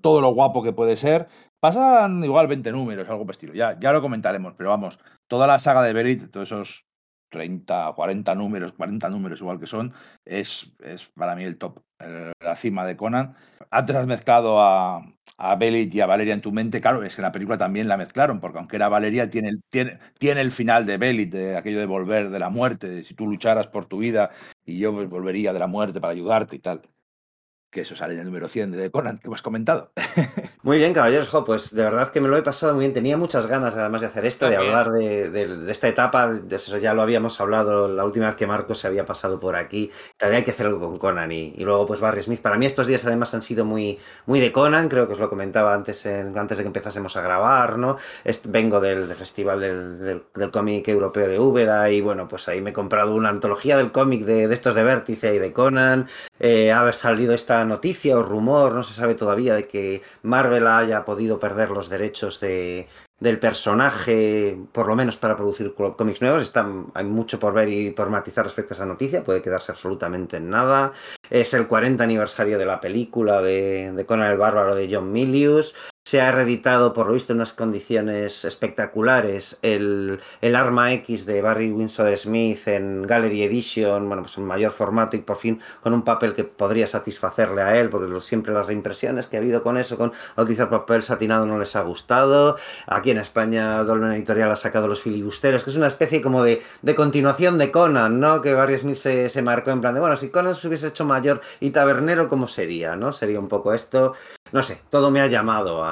todo 0.00 0.20
lo 0.20 0.32
guapo 0.32 0.62
que 0.62 0.72
puede 0.72 0.96
ser. 0.96 1.26
Pasan 1.60 2.22
igual 2.22 2.46
20 2.46 2.70
números, 2.70 3.08
algo 3.08 3.26
por 3.26 3.32
estilo. 3.32 3.52
Ya, 3.54 3.78
ya 3.80 3.92
lo 3.92 4.00
comentaremos, 4.00 4.54
pero 4.56 4.70
vamos, 4.70 5.00
toda 5.28 5.46
la 5.48 5.58
saga 5.58 5.82
de 5.82 5.92
Berit, 5.92 6.30
todos 6.30 6.52
esos 6.52 6.86
30, 7.30 7.92
40 7.94 8.34
números, 8.36 8.72
40 8.74 9.08
números 9.10 9.40
igual 9.40 9.58
que 9.58 9.66
son, 9.66 9.92
es, 10.24 10.72
es 10.80 11.08
para 11.14 11.34
mí 11.34 11.42
el 11.42 11.58
top, 11.58 11.80
la 12.40 12.56
cima 12.56 12.84
de 12.86 12.96
Conan. 12.96 13.34
Antes 13.70 13.96
has 13.96 14.06
mezclado 14.06 14.60
a, 14.60 15.02
a 15.38 15.56
Belit 15.56 15.94
y 15.94 16.00
a 16.00 16.06
Valeria 16.06 16.34
en 16.34 16.40
tu 16.40 16.52
mente, 16.52 16.80
claro, 16.80 17.02
es 17.02 17.16
que 17.16 17.22
la 17.22 17.32
película 17.32 17.58
también 17.58 17.88
la 17.88 17.96
mezclaron, 17.96 18.40
porque 18.40 18.58
aunque 18.58 18.76
era 18.76 18.88
Valeria, 18.88 19.30
tiene, 19.30 19.52
tiene, 19.70 19.98
tiene 20.18 20.40
el 20.40 20.52
final 20.52 20.86
de 20.86 20.98
Belit, 20.98 21.32
de 21.32 21.56
aquello 21.56 21.80
de 21.80 21.86
volver 21.86 22.30
de 22.30 22.38
la 22.38 22.50
muerte, 22.50 23.04
si 23.04 23.14
tú 23.14 23.26
lucharas 23.26 23.68
por 23.68 23.86
tu 23.86 23.98
vida 23.98 24.30
y 24.64 24.78
yo 24.78 24.92
volvería 25.08 25.52
de 25.52 25.58
la 25.58 25.66
muerte 25.66 26.00
para 26.00 26.12
ayudarte 26.12 26.56
y 26.56 26.58
tal 26.60 26.82
que 27.72 27.80
eso 27.80 27.96
sale 27.96 28.12
en 28.12 28.20
el 28.20 28.26
número 28.26 28.48
100 28.48 28.72
de 28.72 28.90
Conan, 28.90 29.18
que 29.18 29.28
hemos 29.28 29.40
comentado. 29.40 29.90
Muy 30.62 30.76
bien, 30.76 30.92
caballeros, 30.92 31.28
jo, 31.28 31.42
pues 31.44 31.74
de 31.74 31.82
verdad 31.82 32.10
que 32.10 32.20
me 32.20 32.28
lo 32.28 32.36
he 32.36 32.42
pasado 32.42 32.74
muy 32.74 32.82
bien. 32.82 32.92
Tenía 32.92 33.16
muchas 33.16 33.48
ganas, 33.48 33.74
además 33.74 34.02
de 34.02 34.06
hacer 34.06 34.24
esto, 34.26 34.48
de 34.48 34.56
hablar 34.56 34.92
de, 34.92 35.28
de, 35.28 35.56
de, 35.56 35.72
esta 35.72 35.88
etapa. 35.88 36.28
De 36.28 36.54
eso 36.54 36.78
ya 36.78 36.94
lo 36.94 37.02
habíamos 37.02 37.40
hablado 37.40 37.88
la 37.88 38.04
última 38.04 38.26
vez 38.26 38.36
que 38.36 38.46
Marcos 38.46 38.78
se 38.78 38.86
había 38.86 39.04
pasado 39.04 39.40
por 39.40 39.56
aquí. 39.56 39.90
También 40.16 40.38
hay 40.38 40.44
que 40.44 40.52
hacer 40.52 40.66
algo 40.66 40.78
con 40.78 40.98
Conan. 40.98 41.32
Y, 41.32 41.52
y, 41.56 41.64
luego, 41.64 41.86
pues 41.86 41.98
Barry 41.98 42.22
Smith. 42.22 42.40
Para 42.40 42.58
mí, 42.58 42.66
estos 42.66 42.86
días 42.86 43.04
además 43.06 43.34
han 43.34 43.42
sido 43.42 43.64
muy, 43.64 43.98
muy 44.26 44.38
de 44.38 44.52
Conan. 44.52 44.88
Creo 44.88 45.08
que 45.08 45.14
os 45.14 45.18
lo 45.18 45.28
comentaba 45.28 45.74
antes, 45.74 46.06
en, 46.06 46.38
antes 46.38 46.58
de 46.58 46.62
que 46.62 46.68
empezásemos 46.68 47.16
a 47.16 47.22
grabar, 47.22 47.76
¿no? 47.76 47.96
Est 48.22 48.46
vengo 48.46 48.78
del, 48.78 49.08
del 49.08 49.16
festival 49.16 49.58
del, 49.58 49.98
del, 49.98 50.22
del, 50.32 50.50
cómic 50.52 50.86
europeo 50.86 51.26
de 51.26 51.40
Úbeda. 51.40 51.90
Y 51.90 52.00
bueno, 52.02 52.28
pues 52.28 52.46
ahí 52.48 52.60
me 52.60 52.70
he 52.70 52.72
comprado 52.72 53.16
una 53.16 53.30
antología 53.30 53.76
del 53.76 53.90
cómic 53.90 54.24
de, 54.24 54.46
de 54.46 54.54
estos 54.54 54.76
de 54.76 54.84
Vértice 54.84 55.34
y 55.34 55.38
de 55.40 55.52
Conan. 55.52 56.06
Eh, 56.38 56.70
ha 56.70 56.92
salido 56.92 57.34
esta 57.34 57.61
noticia 57.64 58.16
o 58.18 58.22
rumor, 58.22 58.72
no 58.72 58.82
se 58.82 58.94
sabe 58.94 59.14
todavía, 59.14 59.54
de 59.54 59.66
que 59.66 60.02
Marvel 60.22 60.66
haya 60.66 61.04
podido 61.04 61.38
perder 61.38 61.70
los 61.70 61.88
derechos 61.88 62.40
de, 62.40 62.86
del 63.22 63.38
personaje, 63.38 64.58
por 64.72 64.88
lo 64.88 64.96
menos 64.96 65.16
para 65.16 65.36
producir 65.36 65.74
cómics 65.74 66.20
nuevos. 66.20 66.42
Está, 66.42 66.66
hay 66.94 67.04
mucho 67.04 67.38
por 67.38 67.54
ver 67.54 67.68
y 67.68 67.90
por 67.90 68.10
matizar 68.10 68.44
respecto 68.44 68.74
a 68.74 68.76
esa 68.76 68.86
noticia, 68.86 69.22
puede 69.22 69.42
quedarse 69.42 69.72
absolutamente 69.72 70.38
en 70.38 70.50
nada. 70.50 70.92
Es 71.30 71.54
el 71.54 71.68
40 71.68 72.02
aniversario 72.02 72.58
de 72.58 72.66
la 72.66 72.80
película 72.80 73.40
de, 73.40 73.92
de 73.92 74.06
Conan 74.06 74.30
el 74.30 74.38
Bárbaro 74.38 74.74
de 74.74 74.88
John 74.90 75.12
Milius. 75.12 75.74
Se 76.04 76.20
ha 76.20 76.32
reeditado, 76.32 76.92
por 76.92 77.06
lo 77.06 77.12
visto, 77.12 77.32
en 77.32 77.38
unas 77.38 77.52
condiciones 77.52 78.44
espectaculares, 78.44 79.58
el, 79.62 80.20
el 80.40 80.56
Arma 80.56 80.92
X 80.94 81.26
de 81.26 81.40
Barry 81.40 81.70
Windsor 81.70 82.16
Smith 82.16 82.66
en 82.66 83.02
Gallery 83.02 83.44
Edition, 83.44 84.08
bueno, 84.08 84.22
pues 84.22 84.36
en 84.36 84.44
mayor 84.44 84.72
formato 84.72 85.16
y 85.16 85.20
por 85.20 85.36
fin 85.36 85.60
con 85.80 85.94
un 85.94 86.02
papel 86.02 86.34
que 86.34 86.42
podría 86.44 86.88
satisfacerle 86.88 87.62
a 87.62 87.78
él, 87.78 87.88
porque 87.88 88.20
siempre 88.20 88.52
las 88.52 88.66
reimpresiones 88.66 89.28
que 89.28 89.36
ha 89.36 89.40
habido 89.40 89.62
con 89.62 89.78
eso, 89.78 89.96
con 89.96 90.12
utilizar 90.36 90.68
papel 90.68 91.04
satinado, 91.04 91.46
no 91.46 91.58
les 91.58 91.76
ha 91.76 91.82
gustado. 91.82 92.56
Aquí 92.86 93.12
en 93.12 93.18
España, 93.18 93.84
Dolmen 93.84 94.12
Editorial 94.12 94.50
ha 94.50 94.56
sacado 94.56 94.88
Los 94.88 95.02
Filibusteros, 95.02 95.62
que 95.62 95.70
es 95.70 95.76
una 95.76 95.86
especie 95.86 96.20
como 96.20 96.42
de, 96.42 96.62
de 96.82 96.94
continuación 96.96 97.58
de 97.58 97.70
Conan, 97.70 98.18
¿no? 98.18 98.42
Que 98.42 98.54
Barry 98.54 98.76
Smith 98.76 98.96
se, 98.96 99.28
se 99.28 99.42
marcó 99.42 99.70
en 99.70 99.80
plan 99.80 99.94
de, 99.94 100.00
bueno, 100.00 100.16
si 100.16 100.30
Conan 100.30 100.56
se 100.56 100.66
hubiese 100.66 100.88
hecho 100.88 101.04
mayor 101.04 101.40
y 101.60 101.70
tabernero, 101.70 102.28
¿cómo 102.28 102.48
sería, 102.48 102.96
no? 102.96 103.12
Sería 103.12 103.38
un 103.38 103.48
poco 103.48 103.72
esto. 103.72 104.14
No 104.52 104.62
sé, 104.62 104.82
todo 104.90 105.10
me 105.10 105.22
ha 105.22 105.28
llamado 105.28 105.82
a, 105.82 105.91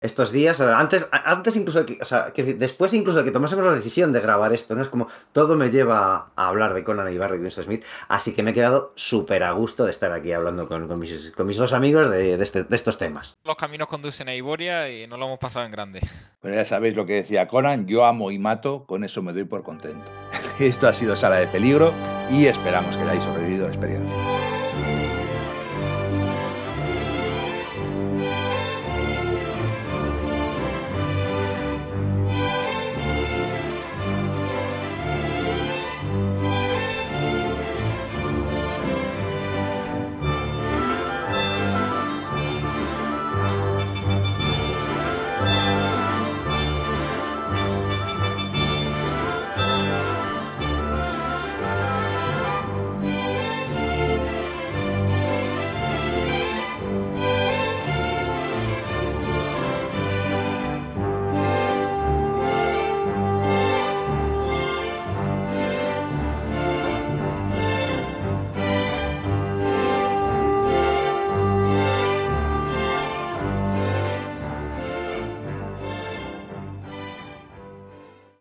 estos 0.00 0.30
días, 0.30 0.60
antes, 0.60 1.08
antes 1.10 1.56
incluso, 1.56 1.84
o 2.00 2.04
sea, 2.04 2.32
después 2.56 2.94
incluso 2.94 3.18
de 3.18 3.24
que 3.24 3.32
tomásemos 3.32 3.66
la 3.66 3.74
decisión 3.74 4.12
de 4.12 4.20
grabar 4.20 4.52
esto, 4.52 4.76
¿no? 4.76 4.82
Es 4.82 4.88
como 4.88 5.08
todo 5.32 5.56
me 5.56 5.70
lleva 5.70 6.30
a 6.36 6.48
hablar 6.48 6.72
de 6.74 6.84
Conan 6.84 7.12
y 7.12 7.18
Barry 7.18 7.38
Winston 7.38 7.64
Smith, 7.64 7.84
así 8.06 8.32
que 8.32 8.44
me 8.44 8.52
he 8.52 8.54
quedado 8.54 8.92
súper 8.94 9.42
a 9.42 9.50
gusto 9.52 9.84
de 9.84 9.90
estar 9.90 10.12
aquí 10.12 10.30
hablando 10.32 10.68
con, 10.68 10.86
mis, 11.00 11.32
con 11.32 11.48
mis, 11.48 11.56
dos 11.56 11.72
amigos 11.72 12.08
de, 12.10 12.34
este, 12.34 12.62
de, 12.62 12.76
estos 12.76 12.96
temas. 12.96 13.36
Los 13.42 13.56
caminos 13.56 13.88
conducen 13.88 14.28
a 14.28 14.34
Iboria 14.36 14.88
y 14.88 15.08
no 15.08 15.16
lo 15.16 15.26
hemos 15.26 15.40
pasado 15.40 15.66
en 15.66 15.72
grande. 15.72 16.00
Pero 16.40 16.54
ya 16.54 16.64
sabéis 16.64 16.94
lo 16.94 17.04
que 17.04 17.14
decía 17.14 17.48
Conan, 17.48 17.88
yo 17.88 18.04
amo 18.04 18.30
y 18.30 18.38
mato, 18.38 18.84
con 18.86 19.02
eso 19.02 19.20
me 19.22 19.32
doy 19.32 19.44
por 19.44 19.64
contento. 19.64 20.12
Esto 20.60 20.86
ha 20.86 20.94
sido 20.94 21.16
Sala 21.16 21.36
de 21.36 21.48
Peligro 21.48 21.92
y 22.30 22.46
esperamos 22.46 22.96
que 22.96 23.02
hayáis 23.02 23.24
sobrevivido 23.24 23.66
la 23.66 23.72
experiencia. 23.72 24.47